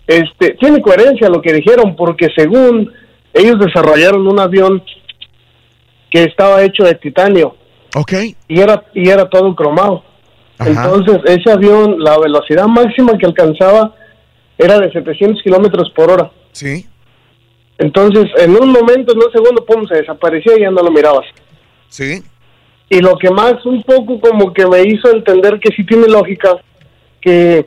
este, 0.06 0.56
tiene 0.58 0.80
coherencia 0.80 1.28
lo 1.28 1.40
que 1.40 1.52
dijeron 1.52 1.94
porque 1.94 2.28
según 2.34 2.92
ellos 3.32 3.58
desarrollaron 3.58 4.26
un 4.26 4.38
avión 4.40 4.82
que 6.10 6.24
estaba 6.24 6.62
hecho 6.62 6.84
de 6.84 6.94
titanio. 6.94 7.56
Ok. 7.94 8.12
Y 8.48 8.60
era, 8.60 8.84
y 8.94 9.08
era 9.08 9.28
todo 9.28 9.54
cromado. 9.54 10.04
Entonces, 10.58 11.18
ese 11.24 11.50
avión, 11.50 12.02
la 12.02 12.18
velocidad 12.18 12.66
máxima 12.66 13.16
que 13.16 13.26
alcanzaba 13.26 13.94
era 14.58 14.78
de 14.78 14.92
700 14.92 15.42
kilómetros 15.42 15.90
por 15.90 16.10
hora. 16.10 16.30
Sí. 16.52 16.86
Entonces, 17.78 18.26
en 18.36 18.50
un 18.50 18.70
momento, 18.70 19.12
en 19.12 19.18
un 19.18 19.32
segundo, 19.32 19.64
pum, 19.64 19.86
se 19.88 19.94
desaparecía 19.94 20.58
y 20.58 20.60
ya 20.60 20.70
no 20.70 20.82
lo 20.82 20.90
mirabas. 20.90 21.24
Sí. 21.88 22.22
Y 22.90 23.00
lo 23.00 23.16
que 23.16 23.30
más 23.30 23.64
un 23.64 23.82
poco 23.82 24.20
como 24.20 24.52
que 24.52 24.66
me 24.66 24.82
hizo 24.82 25.10
entender 25.10 25.58
que 25.60 25.74
sí 25.74 25.84
tiene 25.84 26.08
lógica, 26.08 26.56
que 27.20 27.64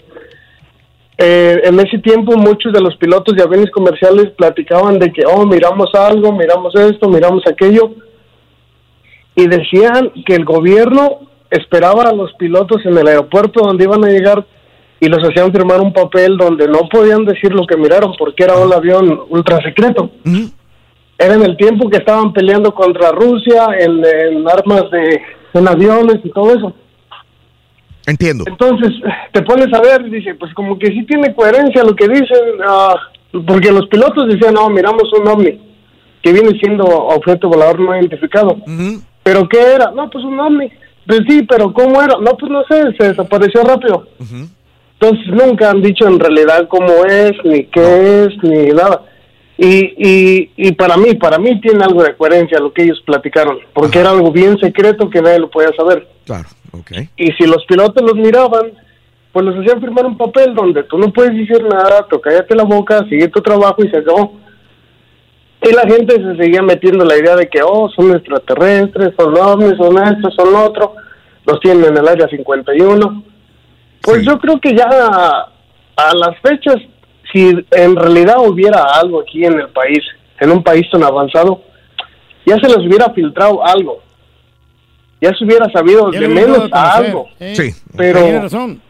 eh, 1.18 1.62
en 1.64 1.80
ese 1.80 2.00
tiempo 2.00 2.36
muchos 2.38 2.74
de 2.74 2.82
los 2.82 2.96
pilotos 2.98 3.36
de 3.36 3.44
aviones 3.44 3.70
comerciales 3.72 4.32
platicaban 4.32 4.98
de 5.00 5.12
que, 5.12 5.24
oh, 5.26 5.46
miramos 5.46 5.94
algo, 5.94 6.32
miramos 6.32 6.74
esto, 6.76 7.08
miramos 7.08 7.44
aquello, 7.48 7.92
y 9.36 9.48
decían 9.48 10.12
que 10.26 10.36
el 10.36 10.46
gobierno 10.46 11.22
esperaba 11.50 12.04
a 12.04 12.14
los 12.14 12.34
pilotos 12.34 12.86
en 12.86 12.98
el 12.98 13.08
aeropuerto 13.08 13.62
donde 13.62 13.84
iban 13.84 14.04
a 14.04 14.10
llegar 14.10 14.46
y 15.00 15.08
los 15.08 15.20
hacían 15.24 15.52
firmar 15.52 15.82
un 15.82 15.94
papel 15.94 16.38
donde 16.38 16.68
no 16.68 16.88
podían 16.90 17.26
decir 17.26 17.54
lo 17.54 17.66
que 17.68 17.78
miraron 17.78 18.14
porque 18.18 18.44
era 18.44 18.58
un 18.58 18.74
avión 18.74 19.22
ultra 19.30 19.62
secreto. 19.62 20.12
Era 21.18 21.36
en 21.36 21.44
el 21.44 21.58
tiempo 21.58 21.90
que 21.90 21.98
estaban 21.98 22.34
peleando 22.34 22.74
contra 22.74 23.12
Rusia 23.12 23.68
en, 23.80 24.04
en 24.06 24.48
armas 24.48 24.90
de 24.92 25.22
en 25.54 25.68
aviones 25.68 26.20
y 26.24 26.30
todo 26.30 26.56
eso. 26.56 26.74
Entiendo. 28.06 28.44
Entonces 28.48 28.92
te 29.32 29.42
pones 29.44 29.74
a 29.74 29.82
ver 29.82 30.10
dice, 30.10 30.36
pues 30.36 30.54
como 30.54 30.78
que 30.78 30.88
sí 30.88 31.06
tiene 31.06 31.34
coherencia 31.34 31.84
lo 31.84 31.96
que 31.96 32.08
dicen, 32.08 32.62
ah, 32.66 32.96
porque 33.48 33.72
los 33.72 33.88
pilotos 33.88 34.28
decían, 34.28 34.54
no, 34.54 34.70
miramos 34.70 35.12
un 35.18 35.28
ovni 35.28 35.60
que 36.22 36.32
viene 36.32 36.58
siendo 36.60 36.86
objeto 36.86 37.50
volador 37.50 37.80
no 37.80 37.96
identificado. 37.96 38.58
¿Pero 39.24 39.48
qué 39.50 39.60
era? 39.76 39.92
No, 39.92 40.10
pues 40.10 40.24
un 40.24 40.40
ovni. 40.40 40.72
Pues 41.06 41.20
sí, 41.28 41.44
pero 41.44 41.74
¿cómo 41.74 42.02
era? 42.02 42.18
No, 42.18 42.38
pues 42.38 42.50
no 42.52 42.64
sé, 42.64 42.82
se 42.98 43.10
desapareció 43.10 43.62
rápido. 43.64 44.08
Entonces 45.00 45.28
nunca 45.28 45.70
han 45.70 45.82
dicho 45.82 46.08
en 46.08 46.20
realidad 46.20 46.68
cómo 46.70 47.04
es, 47.06 47.34
ni 47.44 47.66
qué 47.66 48.24
es, 48.24 48.30
ni 48.42 48.68
nada. 48.70 49.04
Y, 49.58 49.94
y, 49.98 50.52
y 50.56 50.72
para 50.72 50.96
mí, 50.96 51.14
para 51.16 51.38
mí 51.38 51.60
tiene 51.60 51.84
algo 51.84 52.04
de 52.04 52.16
coherencia 52.16 52.60
lo 52.60 52.74
que 52.74 52.84
ellos 52.84 53.02
platicaron, 53.06 53.60
porque 53.74 54.00
era 54.00 54.10
algo 54.10 54.32
bien 54.32 54.58
secreto 54.60 55.10
que 55.10 55.22
nadie 55.22 55.40
lo 55.40 55.50
podía 55.50 55.72
saber. 55.76 56.08
Claro, 56.26 56.48
Y 57.18 57.32
si 57.34 57.46
los 57.46 57.64
pilotos 57.66 58.02
los 58.02 58.16
miraban, 58.16 58.72
pues 59.32 59.46
los 59.46 59.56
hacían 59.58 59.82
firmar 59.82 60.06
un 60.06 60.18
papel 60.18 60.54
donde 60.54 60.84
tú 60.84 60.98
no 60.98 61.12
puedes 61.12 61.36
decir 61.36 61.64
nada, 61.64 62.08
tú 62.10 62.20
cállate 62.20 62.56
la 62.56 62.64
boca, 62.64 63.06
sigue 63.10 63.28
tu 63.28 63.42
trabajo 63.42 63.84
y 63.84 63.90
se 63.90 63.98
acabó. 63.98 64.40
Y 65.62 65.72
la 65.74 65.84
gente 65.84 66.16
se 66.16 66.36
seguía 66.36 66.62
metiendo 66.62 67.06
la 67.06 67.18
idea 67.18 67.36
de 67.36 67.48
que, 67.48 67.62
oh, 67.64 67.90
son 67.90 68.14
extraterrestres, 68.16 69.14
son 69.18 69.38
ovnis, 69.38 69.78
son 69.78 69.98
esto, 70.04 70.30
son 70.32 70.52
lo 70.52 70.66
otro, 70.66 70.96
los 71.46 71.60
tienen 71.62 71.86
en 71.86 71.98
el 71.98 72.08
área 72.08 72.28
51. 72.28 73.24
Pues 74.02 74.26
yo 74.26 74.38
creo 74.40 74.60
que 74.60 74.76
ya 74.76 74.88
a 74.88 76.16
las 76.16 76.38
fechas, 76.42 76.76
si 77.32 77.56
en 77.72 77.96
realidad 77.96 78.38
hubiera 78.40 78.84
algo 78.84 79.22
aquí 79.22 79.46
en 79.46 79.60
el 79.60 79.70
país, 79.70 80.04
en 80.40 80.52
un 80.52 80.62
país 80.62 80.86
tan 80.92 81.04
avanzado, 81.04 81.62
ya 82.46 82.56
se 82.58 82.68
les 82.68 82.86
hubiera 82.86 83.12
filtrado 83.14 83.66
algo. 83.66 84.03
Ya 85.24 85.34
se 85.38 85.46
hubiera 85.46 85.72
sabido 85.72 86.12
Ya 86.12 86.20
de 86.20 86.28
menos 86.28 86.70
a 86.72 86.96
algo. 86.96 87.28
¿eh? 87.40 87.54
Sí. 87.56 87.74
Pero, 87.96 88.22
Tiene 88.24 88.42
razón. 88.42 88.82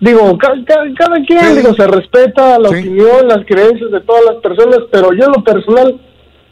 digo, 0.00 0.36
ca- 0.38 0.52
ca- 0.66 0.84
cada 0.98 1.16
quien, 1.26 1.56
digo, 1.56 1.74
se 1.74 1.86
respeta 1.86 2.58
la 2.58 2.68
opinión, 2.68 3.26
las 3.28 3.44
creencias 3.46 3.90
de 3.90 4.00
todas 4.02 4.22
las 4.26 4.36
personas, 4.42 4.78
pero 4.92 5.12
yo 5.12 5.24
en 5.24 5.32
lo 5.32 5.42
personal, 5.42 6.00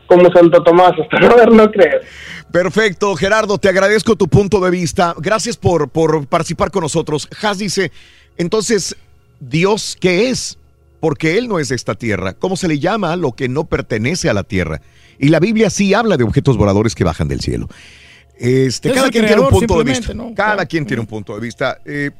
como 0.06 0.30
Santo 0.32 0.62
Tomás, 0.62 0.92
hasta 1.02 1.20
no 1.20 1.36
ver, 1.36 1.52
no 1.52 1.70
creer. 1.70 2.02
Perfecto, 2.50 3.14
Gerardo, 3.16 3.58
te 3.58 3.68
agradezco 3.68 4.16
tu 4.16 4.28
punto 4.28 4.60
de 4.60 4.70
vista. 4.70 5.14
Gracias 5.18 5.56
por, 5.56 5.88
por 5.88 6.26
participar 6.26 6.70
con 6.70 6.82
nosotros. 6.82 7.28
Has 7.42 7.58
dice, 7.58 7.92
entonces, 8.36 8.96
¿Dios 9.40 9.96
qué 10.00 10.28
es? 10.30 10.58
Porque 11.00 11.36
Él 11.38 11.48
no 11.48 11.58
es 11.58 11.70
de 11.70 11.74
esta 11.76 11.94
tierra. 11.94 12.34
¿Cómo 12.34 12.56
se 12.56 12.68
le 12.68 12.78
llama 12.78 13.12
a 13.12 13.16
lo 13.16 13.32
que 13.32 13.48
no 13.48 13.64
pertenece 13.64 14.28
a 14.30 14.34
la 14.34 14.44
tierra? 14.44 14.80
Y 15.18 15.28
la 15.28 15.40
Biblia 15.40 15.68
sí 15.70 15.94
habla 15.94 16.16
de 16.16 16.24
objetos 16.24 16.56
voladores 16.56 16.94
que 16.94 17.04
bajan 17.04 17.26
del 17.28 17.40
cielo. 17.40 17.68
Este, 18.42 18.88
Es 18.88 18.94
cada 18.96 19.08
quien 19.08 19.24
tiene 19.24 19.40
un 19.40 19.50
punto 19.50 19.78
de 19.78 19.84
vista. 19.84 20.12
Cada 20.34 20.66
quien 20.66 20.84
tiene 20.84 21.00
un 21.00 21.06
punto 21.06 21.32
de 21.32 21.40
vista. 21.40 21.78
Eh, 21.84 22.10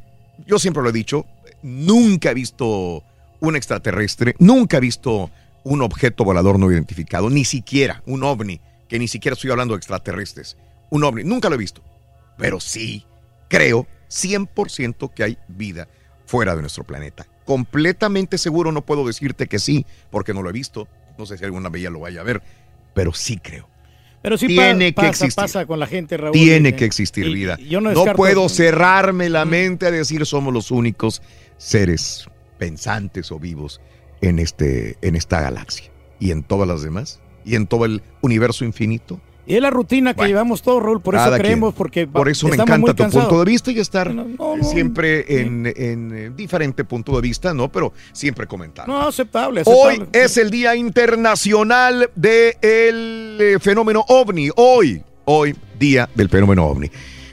yo 0.47 0.57
siempre 0.60 0.81
lo 0.81 0.91
he 0.91 0.92
dicho, 0.92 1.26
nunca 1.62 2.31
he 2.31 2.34
visto 2.34 3.02
un 3.41 3.57
extraterrestre, 3.57 4.36
nunca 4.39 4.76
he 4.76 4.81
visto 4.81 5.33
un 5.65 5.83
objeto 5.83 6.23
volador 6.23 6.60
no 6.60 6.70
identificado, 6.70 7.28
ni 7.28 7.44
siquiera 7.44 8.05
un 8.07 8.23
ovni, 8.23 8.60
que 8.89 9.01
ni 9.01 9.09
siquiera 9.09 9.34
estoy 9.34 9.51
hablando 9.51 9.75
de 9.75 9.78
extraterrestres. 9.78 10.57
Un 10.91 11.02
ovni, 11.02 11.25
nunca 11.25 11.49
lo 11.49 11.57
he 11.57 11.59
visto. 11.59 11.83
Pero 12.39 12.60
sí 12.60 13.05
creo 13.49 13.89
100% 14.09 15.12
que 15.12 15.25
hay 15.25 15.39
vida 15.49 15.89
fuera 16.25 16.55
de 16.55 16.60
nuestro 16.60 16.84
planeta. 16.84 17.26
Completamente 17.44 18.39
seguro 18.39 18.70
no 18.70 18.83
puedo 18.83 19.05
decirte 19.05 19.49
que 19.49 19.59
sí, 19.59 19.86
porque 20.12 20.34
no 20.34 20.42
lo 20.44 20.51
he 20.51 20.52
visto. 20.52 20.86
No 21.18 21.26
sé 21.26 21.36
si 21.36 21.44
alguna 21.44 21.68
vez 21.68 21.83
ya 21.83 21.91
lo 21.91 21.99
vaya 21.99 22.20
a 22.20 22.25
ver, 22.25 22.42
pero 22.94 23.12
sí 23.12 23.39
creo. 23.39 23.72
Pero 24.23 24.39
sí 24.39 24.47
Tiene 24.47 24.92
pa- 24.92 25.02
que 25.02 25.09
pasa, 25.09 25.25
existir. 25.25 25.34
pasa 25.42 25.67
con 25.67 25.78
la 25.81 25.86
gente, 25.86 26.17
Raúl. 26.17 26.33
Tiene 26.33 26.70
eh, 26.70 26.76
que 26.76 26.84
existir 26.84 27.26
y- 27.26 27.34
vida. 27.34 27.57
y 27.59 27.68
yo 27.68 27.81
no 27.81 27.92
no 27.92 28.05
puedo 28.15 28.49
cerrarme 28.49 29.28
la 29.28 29.44
mente 29.44 29.86
a 29.86 29.91
decir 29.91 30.25
somos 30.26 30.55
los 30.55 30.70
únicos 30.70 31.23
seres 31.57 32.26
pensantes 32.59 33.33
o 33.33 33.39
vivos 33.39 33.81
en, 34.20 34.39
este, 34.39 34.97
en 35.02 35.17
esta 35.17 35.41
galaxia. 35.41 35.91
Y 36.20 36.31
en 36.31 36.44
todas 36.44 36.68
las 36.68 36.83
demás. 36.83 37.20
Y 37.44 37.57
en 37.57 37.67
todo 37.67 37.84
el 37.84 38.02
universo 38.20 38.65
infinito. 38.65 39.20
Y 39.47 39.57
es 39.57 39.62
la 39.62 39.71
rutina 39.71 40.15
que 40.15 40.27
llevamos 40.27 40.62
todos, 40.62 40.83
Raúl, 40.83 41.01
por 41.01 41.15
eso 41.17 41.33
creemos, 41.33 41.75
quien. 41.75 41.79
porque 41.79 42.07
Por 42.07 42.29
eso 42.29 42.49
me 42.49 42.55
encanta 42.55 42.95
tu 42.95 43.03
cansados. 43.03 43.29
punto 43.29 43.45
de 43.45 43.51
vista 43.51 43.73
y 43.73 43.79
estar 43.81 44.15
siempre 44.62 45.41
en, 45.41 45.67
en, 45.67 46.12
eh, 46.15 46.31
diferente 46.35 46.85
punto 46.85 47.17
de 47.17 47.23
vista, 47.23 47.53
¿no? 47.53 47.71
Pero 47.71 47.93
siempre 48.12 48.47
comentar. 48.47 48.87
No, 48.87 49.09
aceptable, 49.09 49.62
Hoy 49.65 50.05
es 50.12 50.37
el 50.37 50.51
Día 50.51 50.77
Internacional 50.77 52.11
del 52.15 52.57
eh, 53.41 53.59
Fenómeno 53.61 54.05
OVNI. 54.07 54.51
Hoy, 54.57 55.03
hoy, 55.25 55.57
Día 55.79 56.09
del 56.15 56.29
Fenómeno 56.29 56.67
OVNI. 56.67 56.91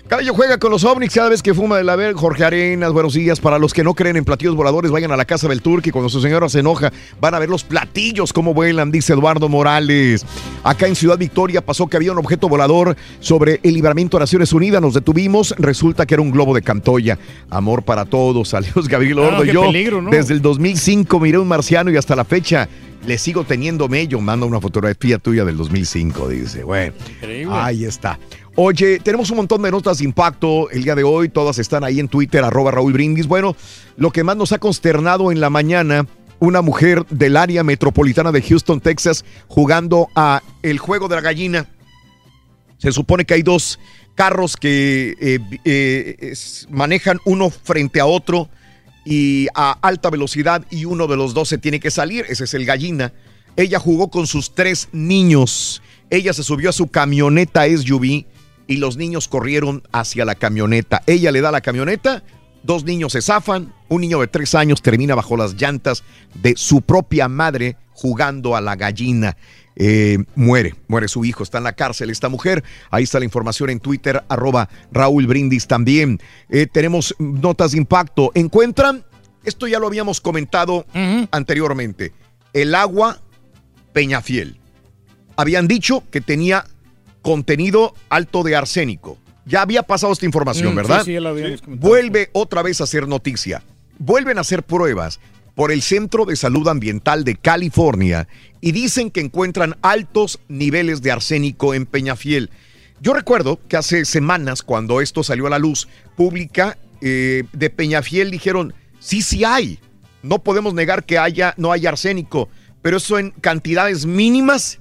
Caballo 0.09 0.33
juega 0.33 0.57
con 0.57 0.71
los 0.71 0.83
ovnis 0.85 1.13
cada 1.13 1.29
vez 1.29 1.43
que 1.43 1.53
fuma 1.53 1.77
de 1.77 1.83
la 1.83 1.95
ver. 1.95 2.15
Jorge 2.15 2.43
Arenas, 2.43 2.91
buenos 2.91 3.13
días. 3.13 3.39
Para 3.39 3.59
los 3.59 3.75
que 3.75 3.83
no 3.83 3.93
creen 3.93 4.17
en 4.17 4.25
platillos 4.25 4.55
voladores, 4.55 4.89
vayan 4.89 5.11
a 5.11 5.15
la 5.17 5.23
casa 5.25 5.47
del 5.47 5.61
Turque. 5.61 5.91
Cuando 5.91 6.09
su 6.09 6.19
señora 6.19 6.49
se 6.49 6.61
enoja, 6.61 6.91
van 7.21 7.35
a 7.35 7.39
ver 7.39 7.47
los 7.47 7.63
platillos 7.63 8.33
cómo 8.33 8.55
vuelan, 8.55 8.89
dice 8.89 9.13
Eduardo 9.13 9.49
Morales. 9.49 10.25
Acá 10.63 10.87
en 10.87 10.95
Ciudad 10.95 11.15
Victoria 11.19 11.61
pasó 11.63 11.85
que 11.85 11.95
había 11.97 12.11
un 12.11 12.17
objeto 12.17 12.49
volador 12.49 12.97
sobre 13.19 13.59
el 13.61 13.75
libramiento 13.75 14.17
de 14.17 14.21
Naciones 14.23 14.51
Unidas. 14.51 14.81
Nos 14.81 14.95
detuvimos. 14.95 15.53
Resulta 15.59 16.07
que 16.07 16.15
era 16.15 16.23
un 16.23 16.31
globo 16.31 16.55
de 16.55 16.63
Cantoya. 16.63 17.19
Amor 17.51 17.83
para 17.83 18.03
todos. 18.05 18.49
Saludos, 18.49 18.87
Gabriel 18.87 19.19
Ah, 19.19 19.27
Ordo. 19.27 19.43
qué 19.43 19.53
Yo, 19.53 19.61
peligro, 19.61 20.01
¿no? 20.01 20.09
desde 20.09 20.33
el 20.33 20.41
2005, 20.41 21.19
miré 21.19 21.37
un 21.37 21.47
marciano 21.47 21.91
y 21.91 21.97
hasta 21.97 22.15
la 22.15 22.25
fecha 22.25 22.67
le 23.05 23.17
sigo 23.19 23.43
teniendo 23.43 23.87
mello. 23.87 24.19
Manda 24.19 24.47
una 24.47 24.59
fotografía 24.59 25.19
tuya 25.19 25.45
del 25.45 25.55
2005, 25.55 26.29
dice. 26.29 26.63
Bueno, 26.63 26.93
Increíble. 27.21 27.53
ahí 27.55 27.85
está. 27.85 28.17
Oye, 28.55 28.99
tenemos 28.99 29.29
un 29.29 29.37
montón 29.37 29.61
de 29.61 29.71
notas 29.71 29.99
de 29.99 30.05
impacto 30.05 30.69
el 30.71 30.83
día 30.83 30.95
de 30.95 31.03
hoy, 31.03 31.29
todas 31.29 31.59
están 31.59 31.83
ahí 31.83 31.99
en 31.99 32.07
Twitter, 32.07 32.43
arroba 32.43 32.71
Raúl 32.71 32.93
Brindis. 32.93 33.27
Bueno, 33.27 33.55
lo 33.95 34.11
que 34.11 34.23
más 34.23 34.35
nos 34.35 34.51
ha 34.51 34.59
consternado 34.59 35.31
en 35.31 35.39
la 35.39 35.49
mañana, 35.49 36.05
una 36.39 36.61
mujer 36.61 37.05
del 37.09 37.37
área 37.37 37.63
metropolitana 37.63 38.31
de 38.31 38.41
Houston, 38.41 38.81
Texas, 38.81 39.23
jugando 39.47 40.07
a 40.15 40.41
el 40.63 40.79
juego 40.79 41.07
de 41.07 41.15
la 41.15 41.21
gallina. 41.21 41.67
Se 42.79 42.91
supone 42.91 43.25
que 43.25 43.35
hay 43.35 43.43
dos 43.43 43.79
carros 44.15 44.57
que 44.57 45.15
eh, 45.19 45.39
eh, 45.63 46.33
manejan 46.69 47.19
uno 47.25 47.49
frente 47.49 47.99
a 47.99 48.05
otro 48.05 48.49
y 49.05 49.47
a 49.53 49.71
alta 49.81 50.09
velocidad 50.09 50.65
y 50.69 50.85
uno 50.85 51.07
de 51.07 51.15
los 51.15 51.33
dos 51.33 51.49
se 51.49 51.57
tiene 51.57 51.79
que 51.79 51.91
salir, 51.91 52.25
ese 52.27 52.43
es 52.43 52.53
el 52.53 52.65
gallina. 52.65 53.13
Ella 53.55 53.79
jugó 53.79 54.09
con 54.09 54.27
sus 54.27 54.53
tres 54.53 54.89
niños. 54.91 55.81
Ella 56.09 56.33
se 56.33 56.43
subió 56.43 56.69
a 56.69 56.73
su 56.73 56.87
camioneta 56.87 57.65
SUV 57.65 58.25
y 58.69 58.77
los 58.77 58.97
niños 58.97 59.27
corrieron 59.27 59.81
hacia 59.91 60.25
la 60.25 60.35
camioneta. 60.35 61.01
Ella 61.07 61.31
le 61.31 61.41
da 61.41 61.51
la 61.51 61.59
camioneta, 61.59 62.23
dos 62.61 62.83
niños 62.83 63.13
se 63.13 63.21
zafan, 63.21 63.73
un 63.89 64.01
niño 64.01 64.19
de 64.19 64.27
tres 64.27 64.53
años 64.53 64.83
termina 64.83 65.15
bajo 65.15 65.35
las 65.35 65.55
llantas 65.55 66.03
de 66.35 66.53
su 66.55 66.83
propia 66.83 67.27
madre 67.27 67.77
jugando 67.93 68.55
a 68.55 68.61
la 68.61 68.75
gallina. 68.75 69.35
Eh, 69.75 70.19
muere, 70.35 70.75
muere 70.87 71.07
su 71.07 71.25
hijo, 71.25 71.41
está 71.41 71.57
en 71.57 71.63
la 71.63 71.73
cárcel 71.73 72.11
esta 72.11 72.29
mujer. 72.29 72.63
Ahí 72.91 73.05
está 73.05 73.17
la 73.17 73.25
información 73.25 73.71
en 73.71 73.79
Twitter, 73.79 74.23
arroba 74.29 74.69
Raúl 74.91 75.25
Brindis 75.25 75.65
también. 75.65 76.19
Eh, 76.47 76.67
tenemos 76.71 77.15
notas 77.17 77.71
de 77.71 77.79
impacto. 77.79 78.31
Encuentran, 78.35 79.03
esto 79.45 79.65
ya 79.65 79.79
lo 79.79 79.87
habíamos 79.87 80.21
comentado 80.21 80.85
anteriormente, 81.31 82.13
el 82.53 82.75
agua 82.75 83.19
Peñafiel. 83.93 84.59
Habían 85.37 85.67
dicho 85.67 86.03
que 86.11 86.21
tenía 86.21 86.65
contenido 87.21 87.93
alto 88.09 88.43
de 88.43 88.55
arsénico. 88.55 89.17
Ya 89.45 89.61
había 89.61 89.83
pasado 89.83 90.13
esta 90.13 90.25
información, 90.25 90.73
Mm, 90.73 90.75
¿verdad? 90.75 90.99
sí, 91.03 91.13
sí, 91.15 91.19
lo 91.19 91.29
habíamos. 91.29 91.61
Vuelve 91.65 92.29
otra 92.33 92.61
vez 92.61 92.81
a 92.81 92.83
hacer 92.83 93.07
noticia. 93.07 93.63
Vuelven 93.97 94.37
a 94.37 94.41
hacer 94.41 94.63
pruebas 94.63 95.19
por 95.55 95.71
el 95.71 95.81
Centro 95.81 96.25
de 96.25 96.35
Salud 96.35 96.67
Ambiental 96.67 97.23
de 97.23 97.35
California 97.35 98.27
y 98.61 98.71
dicen 98.71 99.11
que 99.11 99.19
encuentran 99.21 99.75
altos 99.81 100.39
niveles 100.47 101.01
de 101.01 101.11
arsénico 101.11 101.73
en 101.73 101.85
Peñafiel. 101.85 102.49
Yo 103.01 103.13
recuerdo 103.13 103.59
que 103.67 103.75
hace 103.77 104.05
semanas, 104.05 104.61
cuando 104.61 105.01
esto 105.01 105.23
salió 105.23 105.47
a 105.47 105.49
la 105.49 105.59
luz 105.59 105.87
pública 106.15 106.77
eh, 107.01 107.43
de 107.53 107.69
Peñafiel, 107.69 108.29
dijeron, 108.31 108.73
sí, 108.99 109.21
sí 109.21 109.43
hay. 109.43 109.79
No 110.21 110.39
podemos 110.39 110.73
negar 110.73 111.05
que 111.05 111.17
haya, 111.17 111.53
no 111.57 111.71
haya 111.71 111.89
arsénico, 111.89 112.49
pero 112.81 112.97
eso 112.97 113.17
en 113.17 113.31
cantidades 113.31 114.05
mínimas 114.05 114.78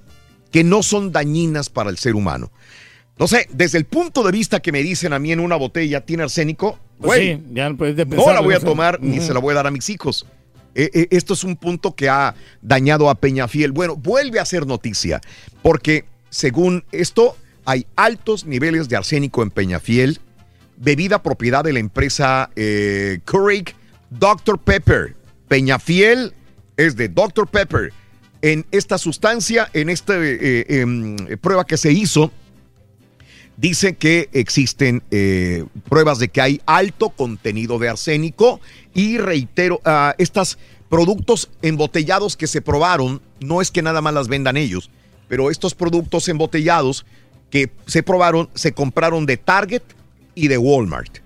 que 0.50 0.64
no 0.64 0.82
son 0.82 1.12
dañinas 1.12 1.68
para 1.68 1.90
el 1.90 1.98
ser 1.98 2.14
humano. 2.14 2.50
No 3.18 3.26
sé, 3.26 3.48
desde 3.52 3.78
el 3.78 3.84
punto 3.84 4.22
de 4.22 4.30
vista 4.30 4.60
que 4.60 4.70
me 4.70 4.82
dicen 4.82 5.12
a 5.12 5.18
mí 5.18 5.32
en 5.32 5.40
una 5.40 5.56
botella 5.56 6.04
tiene 6.04 6.22
arsénico, 6.22 6.78
Pues 6.98 7.20
güey, 7.20 7.36
sí, 7.36 7.42
ya 7.52 7.68
no 7.68 8.32
la 8.32 8.40
voy 8.40 8.54
a 8.54 8.60
tomar 8.60 9.00
ni 9.00 9.20
se 9.20 9.34
la 9.34 9.40
voy 9.40 9.52
a 9.52 9.56
dar 9.56 9.66
a 9.66 9.70
mis 9.70 9.88
hijos. 9.90 10.26
Eh, 10.74 10.90
eh, 10.94 11.08
esto 11.10 11.34
es 11.34 11.42
un 11.42 11.56
punto 11.56 11.96
que 11.96 12.08
ha 12.08 12.36
dañado 12.62 13.10
a 13.10 13.16
Peñafiel. 13.16 13.72
Bueno, 13.72 13.96
vuelve 13.96 14.38
a 14.38 14.44
ser 14.44 14.66
noticia, 14.66 15.20
porque 15.62 16.04
según 16.30 16.84
esto, 16.92 17.36
hay 17.64 17.86
altos 17.96 18.46
niveles 18.46 18.88
de 18.88 18.96
arsénico 18.96 19.42
en 19.42 19.50
Peñafiel, 19.50 20.20
bebida 20.76 21.22
propiedad 21.22 21.64
de 21.64 21.72
la 21.72 21.80
empresa 21.80 22.50
eh, 22.54 23.18
Keurig 23.26 23.74
Dr. 24.10 24.58
Pepper. 24.58 25.16
Peñafiel 25.48 26.32
es 26.76 26.94
de 26.96 27.08
Dr. 27.08 27.48
Pepper. 27.48 27.92
En 28.40 28.66
esta 28.70 28.98
sustancia, 28.98 29.68
en 29.72 29.88
esta 29.88 30.14
eh, 30.16 30.64
em, 30.68 31.16
prueba 31.40 31.66
que 31.66 31.76
se 31.76 31.92
hizo, 31.92 32.30
dice 33.56 33.96
que 33.96 34.28
existen 34.32 35.02
eh, 35.10 35.64
pruebas 35.88 36.18
de 36.18 36.28
que 36.28 36.40
hay 36.40 36.60
alto 36.64 37.10
contenido 37.10 37.78
de 37.78 37.88
arsénico 37.88 38.60
y 38.94 39.18
reitero, 39.18 39.80
ah, 39.84 40.14
estos 40.18 40.58
productos 40.88 41.50
embotellados 41.62 42.36
que 42.36 42.46
se 42.46 42.62
probaron, 42.62 43.20
no 43.40 43.60
es 43.60 43.70
que 43.70 43.82
nada 43.82 44.00
más 44.00 44.14
las 44.14 44.28
vendan 44.28 44.56
ellos, 44.56 44.90
pero 45.26 45.50
estos 45.50 45.74
productos 45.74 46.28
embotellados 46.28 47.04
que 47.50 47.70
se 47.86 48.02
probaron 48.02 48.48
se 48.54 48.72
compraron 48.72 49.26
de 49.26 49.36
Target 49.36 49.82
y 50.34 50.48
de 50.48 50.58
Walmart. 50.58 51.18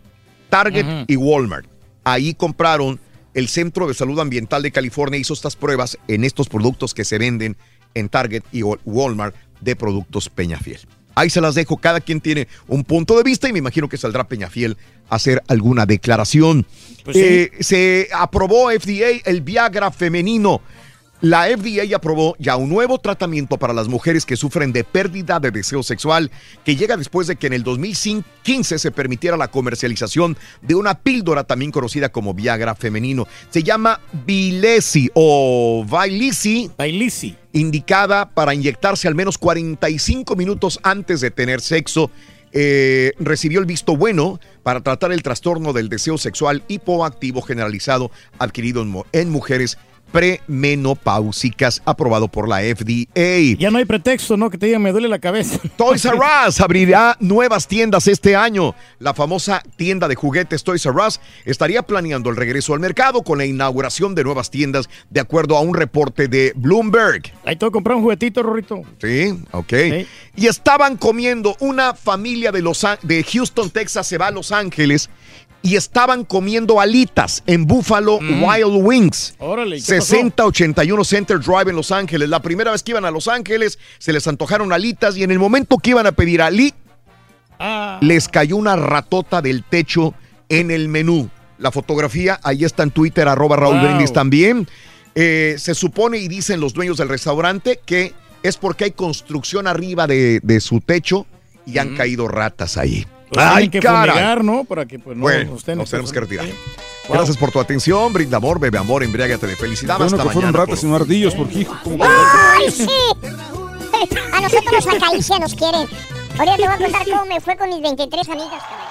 Target 0.48 1.04
y 1.06 1.16
Walmart. 1.16 1.66
Ahí 2.04 2.34
compraron 2.34 2.98
el 3.34 3.48
Centro 3.48 3.86
de 3.88 3.94
Salud 3.94 4.18
Ambiental 4.20 4.62
de 4.62 4.72
California 4.72 5.18
hizo 5.18 5.32
estas 5.34 5.56
pruebas 5.56 5.98
en 6.08 6.24
estos 6.24 6.48
productos 6.48 6.94
que 6.94 7.04
se 7.04 7.18
venden 7.18 7.56
en 7.94 8.08
Target 8.08 8.42
y 8.52 8.62
Wal- 8.62 8.80
Walmart 8.84 9.34
de 9.60 9.76
productos 9.76 10.28
Peñafiel. 10.28 10.80
Ahí 11.14 11.28
se 11.28 11.42
las 11.42 11.54
dejo, 11.54 11.76
cada 11.76 12.00
quien 12.00 12.22
tiene 12.22 12.48
un 12.68 12.84
punto 12.84 13.16
de 13.18 13.22
vista 13.22 13.46
y 13.48 13.52
me 13.52 13.58
imagino 13.58 13.86
que 13.88 13.98
saldrá 13.98 14.26
Peñafiel 14.26 14.78
a 15.10 15.16
hacer 15.16 15.42
alguna 15.46 15.84
declaración. 15.84 16.66
Pues 17.04 17.16
sí. 17.16 17.22
Eh, 17.22 17.50
se 17.60 18.08
aprobó 18.14 18.70
FDA 18.70 19.20
el 19.26 19.42
Viagra 19.42 19.90
femenino. 19.90 20.62
La 21.22 21.46
FDA 21.46 21.94
aprobó 21.94 22.34
ya 22.40 22.56
un 22.56 22.68
nuevo 22.68 22.98
tratamiento 22.98 23.56
para 23.56 23.72
las 23.72 23.86
mujeres 23.86 24.26
que 24.26 24.34
sufren 24.36 24.72
de 24.72 24.82
pérdida 24.82 25.38
de 25.38 25.52
deseo 25.52 25.84
sexual, 25.84 26.32
que 26.64 26.74
llega 26.74 26.96
después 26.96 27.28
de 27.28 27.36
que 27.36 27.46
en 27.46 27.52
el 27.52 27.62
2015 27.62 28.76
se 28.76 28.90
permitiera 28.90 29.36
la 29.36 29.46
comercialización 29.46 30.36
de 30.62 30.74
una 30.74 30.98
píldora 30.98 31.44
también 31.44 31.70
conocida 31.70 32.08
como 32.08 32.34
Viagra 32.34 32.74
femenino. 32.74 33.28
Se 33.50 33.62
llama 33.62 34.00
Vilesi 34.26 35.12
o 35.14 35.86
Vailisi. 35.88 36.72
Indicada 37.52 38.28
para 38.28 38.52
inyectarse 38.52 39.06
al 39.06 39.14
menos 39.14 39.38
45 39.38 40.34
minutos 40.34 40.80
antes 40.82 41.20
de 41.20 41.30
tener 41.30 41.60
sexo. 41.60 42.10
Eh, 42.50 43.12
recibió 43.20 43.60
el 43.60 43.66
visto 43.66 43.96
bueno 43.96 44.40
para 44.64 44.80
tratar 44.80 45.12
el 45.12 45.22
trastorno 45.22 45.72
del 45.72 45.88
deseo 45.88 46.18
sexual 46.18 46.64
hipoactivo 46.66 47.42
generalizado 47.42 48.10
adquirido 48.38 48.84
en 49.12 49.30
mujeres 49.30 49.78
premenopáusicas, 50.12 51.82
aprobado 51.84 52.28
por 52.28 52.48
la 52.48 52.60
FDA. 52.60 53.56
Ya 53.58 53.70
no 53.70 53.78
hay 53.78 53.84
pretexto, 53.84 54.36
¿no? 54.36 54.50
Que 54.50 54.58
te 54.58 54.66
digan, 54.66 54.82
me 54.82 54.92
duele 54.92 55.08
la 55.08 55.18
cabeza. 55.18 55.58
Toys 55.76 56.04
R 56.04 56.18
Us 56.46 56.60
abrirá 56.60 57.16
nuevas 57.18 57.66
tiendas 57.66 58.06
este 58.06 58.36
año. 58.36 58.74
La 58.98 59.14
famosa 59.14 59.62
tienda 59.76 60.06
de 60.06 60.14
juguetes 60.14 60.62
Toys 60.62 60.84
R 60.86 60.94
Us 61.06 61.20
estaría 61.44 61.82
planeando 61.82 62.30
el 62.30 62.36
regreso 62.36 62.74
al 62.74 62.80
mercado 62.80 63.22
con 63.22 63.38
la 63.38 63.46
inauguración 63.46 64.14
de 64.14 64.24
nuevas 64.24 64.50
tiendas, 64.50 64.88
de 65.10 65.20
acuerdo 65.20 65.56
a 65.56 65.60
un 65.60 65.74
reporte 65.74 66.28
de 66.28 66.52
Bloomberg. 66.54 67.32
Ahí 67.44 67.56
tengo 67.56 67.70
que 67.70 67.76
comprar 67.76 67.96
un 67.96 68.02
juguetito, 68.02 68.42
Rorrito. 68.42 68.82
Sí, 69.00 69.38
ok. 69.52 69.72
Y 70.36 70.46
estaban 70.46 70.96
comiendo, 70.96 71.56
una 71.60 71.94
familia 71.94 72.52
de, 72.52 72.62
Los 72.62 72.86
de 73.02 73.24
Houston, 73.24 73.70
Texas, 73.70 74.06
se 74.06 74.18
va 74.18 74.28
a 74.28 74.30
Los 74.30 74.52
Ángeles 74.52 75.08
y 75.62 75.76
estaban 75.76 76.24
comiendo 76.24 76.80
alitas 76.80 77.42
en 77.46 77.66
Buffalo 77.66 78.18
Wild 78.18 78.84
Wings. 78.84 79.34
Mm. 79.38 79.42
Órale, 79.44 79.76
¿y 79.78 79.82
qué 79.82 79.94
pasó? 79.98 80.06
6081 80.16 81.04
Center 81.04 81.38
Drive 81.38 81.70
en 81.70 81.76
Los 81.76 81.92
Ángeles. 81.92 82.28
La 82.28 82.40
primera 82.42 82.72
vez 82.72 82.82
que 82.82 82.90
iban 82.90 83.04
a 83.04 83.10
Los 83.10 83.28
Ángeles, 83.28 83.78
se 83.98 84.12
les 84.12 84.26
antojaron 84.26 84.72
alitas 84.72 85.16
y 85.16 85.22
en 85.22 85.30
el 85.30 85.38
momento 85.38 85.78
que 85.78 85.90
iban 85.90 86.06
a 86.06 86.12
pedir 86.12 86.42
ali, 86.42 86.74
Ah. 87.64 87.98
les 88.00 88.26
cayó 88.28 88.56
una 88.56 88.74
ratota 88.74 89.40
del 89.40 89.62
techo 89.62 90.14
en 90.48 90.72
el 90.72 90.88
menú. 90.88 91.30
La 91.58 91.70
fotografía, 91.70 92.40
ahí 92.42 92.64
está 92.64 92.82
en 92.82 92.90
Twitter, 92.90 93.28
arroba 93.28 93.54
Raúl 93.56 93.76
Wow. 93.78 93.84
Brindis 93.86 94.12
también. 94.12 94.66
Eh, 95.14 95.54
se 95.58 95.74
supone 95.76 96.18
y 96.18 96.26
dicen 96.26 96.58
los 96.60 96.72
dueños 96.74 96.96
del 96.96 97.08
restaurante 97.08 97.78
que 97.84 98.14
es 98.42 98.56
porque 98.56 98.84
hay 98.84 98.90
construcción 98.90 99.68
arriba 99.68 100.08
de, 100.08 100.40
de 100.42 100.60
su 100.60 100.80
techo 100.80 101.26
y 101.64 101.78
han 101.78 101.94
caído 101.94 102.26
ratas 102.26 102.76
ahí. 102.78 103.06
Pues 103.32 103.48
tienen 103.48 103.70
que 103.70 103.80
fumigar, 103.80 104.44
¿no? 104.44 104.64
Para 104.64 104.84
que 104.86 104.98
pues, 104.98 105.16
no 105.16 105.22
bueno, 105.22 105.56
estén 105.56 105.78
nos 105.78 105.88
tenemos 105.90 106.12
que 106.12 106.20
retirar. 106.20 106.46
Sí. 106.46 106.52
Gracias 107.08 107.36
por 107.36 107.50
tu 107.50 107.58
atención, 107.60 108.12
brinda 108.12 108.36
amor, 108.36 108.60
bebe 108.60 108.78
amor, 108.78 109.02
embriágate 109.02 109.46
de 109.46 109.56
felicidad. 109.56 109.96
Bueno, 109.96 110.12
Hasta 110.12 110.22
que 110.22 110.32
fueron 110.34 110.52
mañana. 110.52 110.66
ratas 110.66 110.84
y 110.84 110.86
no 110.86 110.96
ardillos, 110.96 111.34
porque 111.34 111.60
hijo, 111.60 111.76
¿cómo 111.82 112.04
¡Ay, 112.04 112.70
sí! 112.70 112.86
A 114.32 114.40
nosotros 114.40 114.72
los 114.72 114.86
acaricia, 114.86 115.38
nos 115.38 115.54
quieren. 115.54 115.88
Ahorita 116.38 116.56
te 116.56 116.62
voy 116.62 116.72
a 116.72 116.78
contar 116.78 117.04
cómo 117.04 117.24
me 117.26 117.40
fue 117.40 117.56
con 117.56 117.68
mis 117.70 117.80
23 117.80 118.28
amigas, 118.28 118.62
cabrón. 118.62 118.86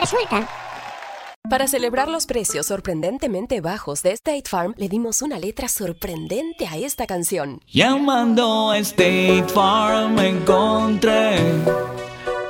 Resulta 0.00 0.48
Para 1.48 1.68
celebrar 1.68 2.08
los 2.08 2.26
precios 2.26 2.66
sorprendentemente 2.66 3.60
bajos 3.60 4.02
de 4.02 4.12
State 4.12 4.44
Farm, 4.48 4.74
le 4.76 4.88
dimos 4.88 5.22
una 5.22 5.38
letra 5.38 5.68
sorprendente 5.68 6.66
a 6.66 6.76
esta 6.76 7.06
canción. 7.06 7.60
Llamando 7.70 8.70
a 8.70 8.78
State 8.78 9.46
Farm 9.52 10.14
me 10.14 10.28
encontré 10.30 11.38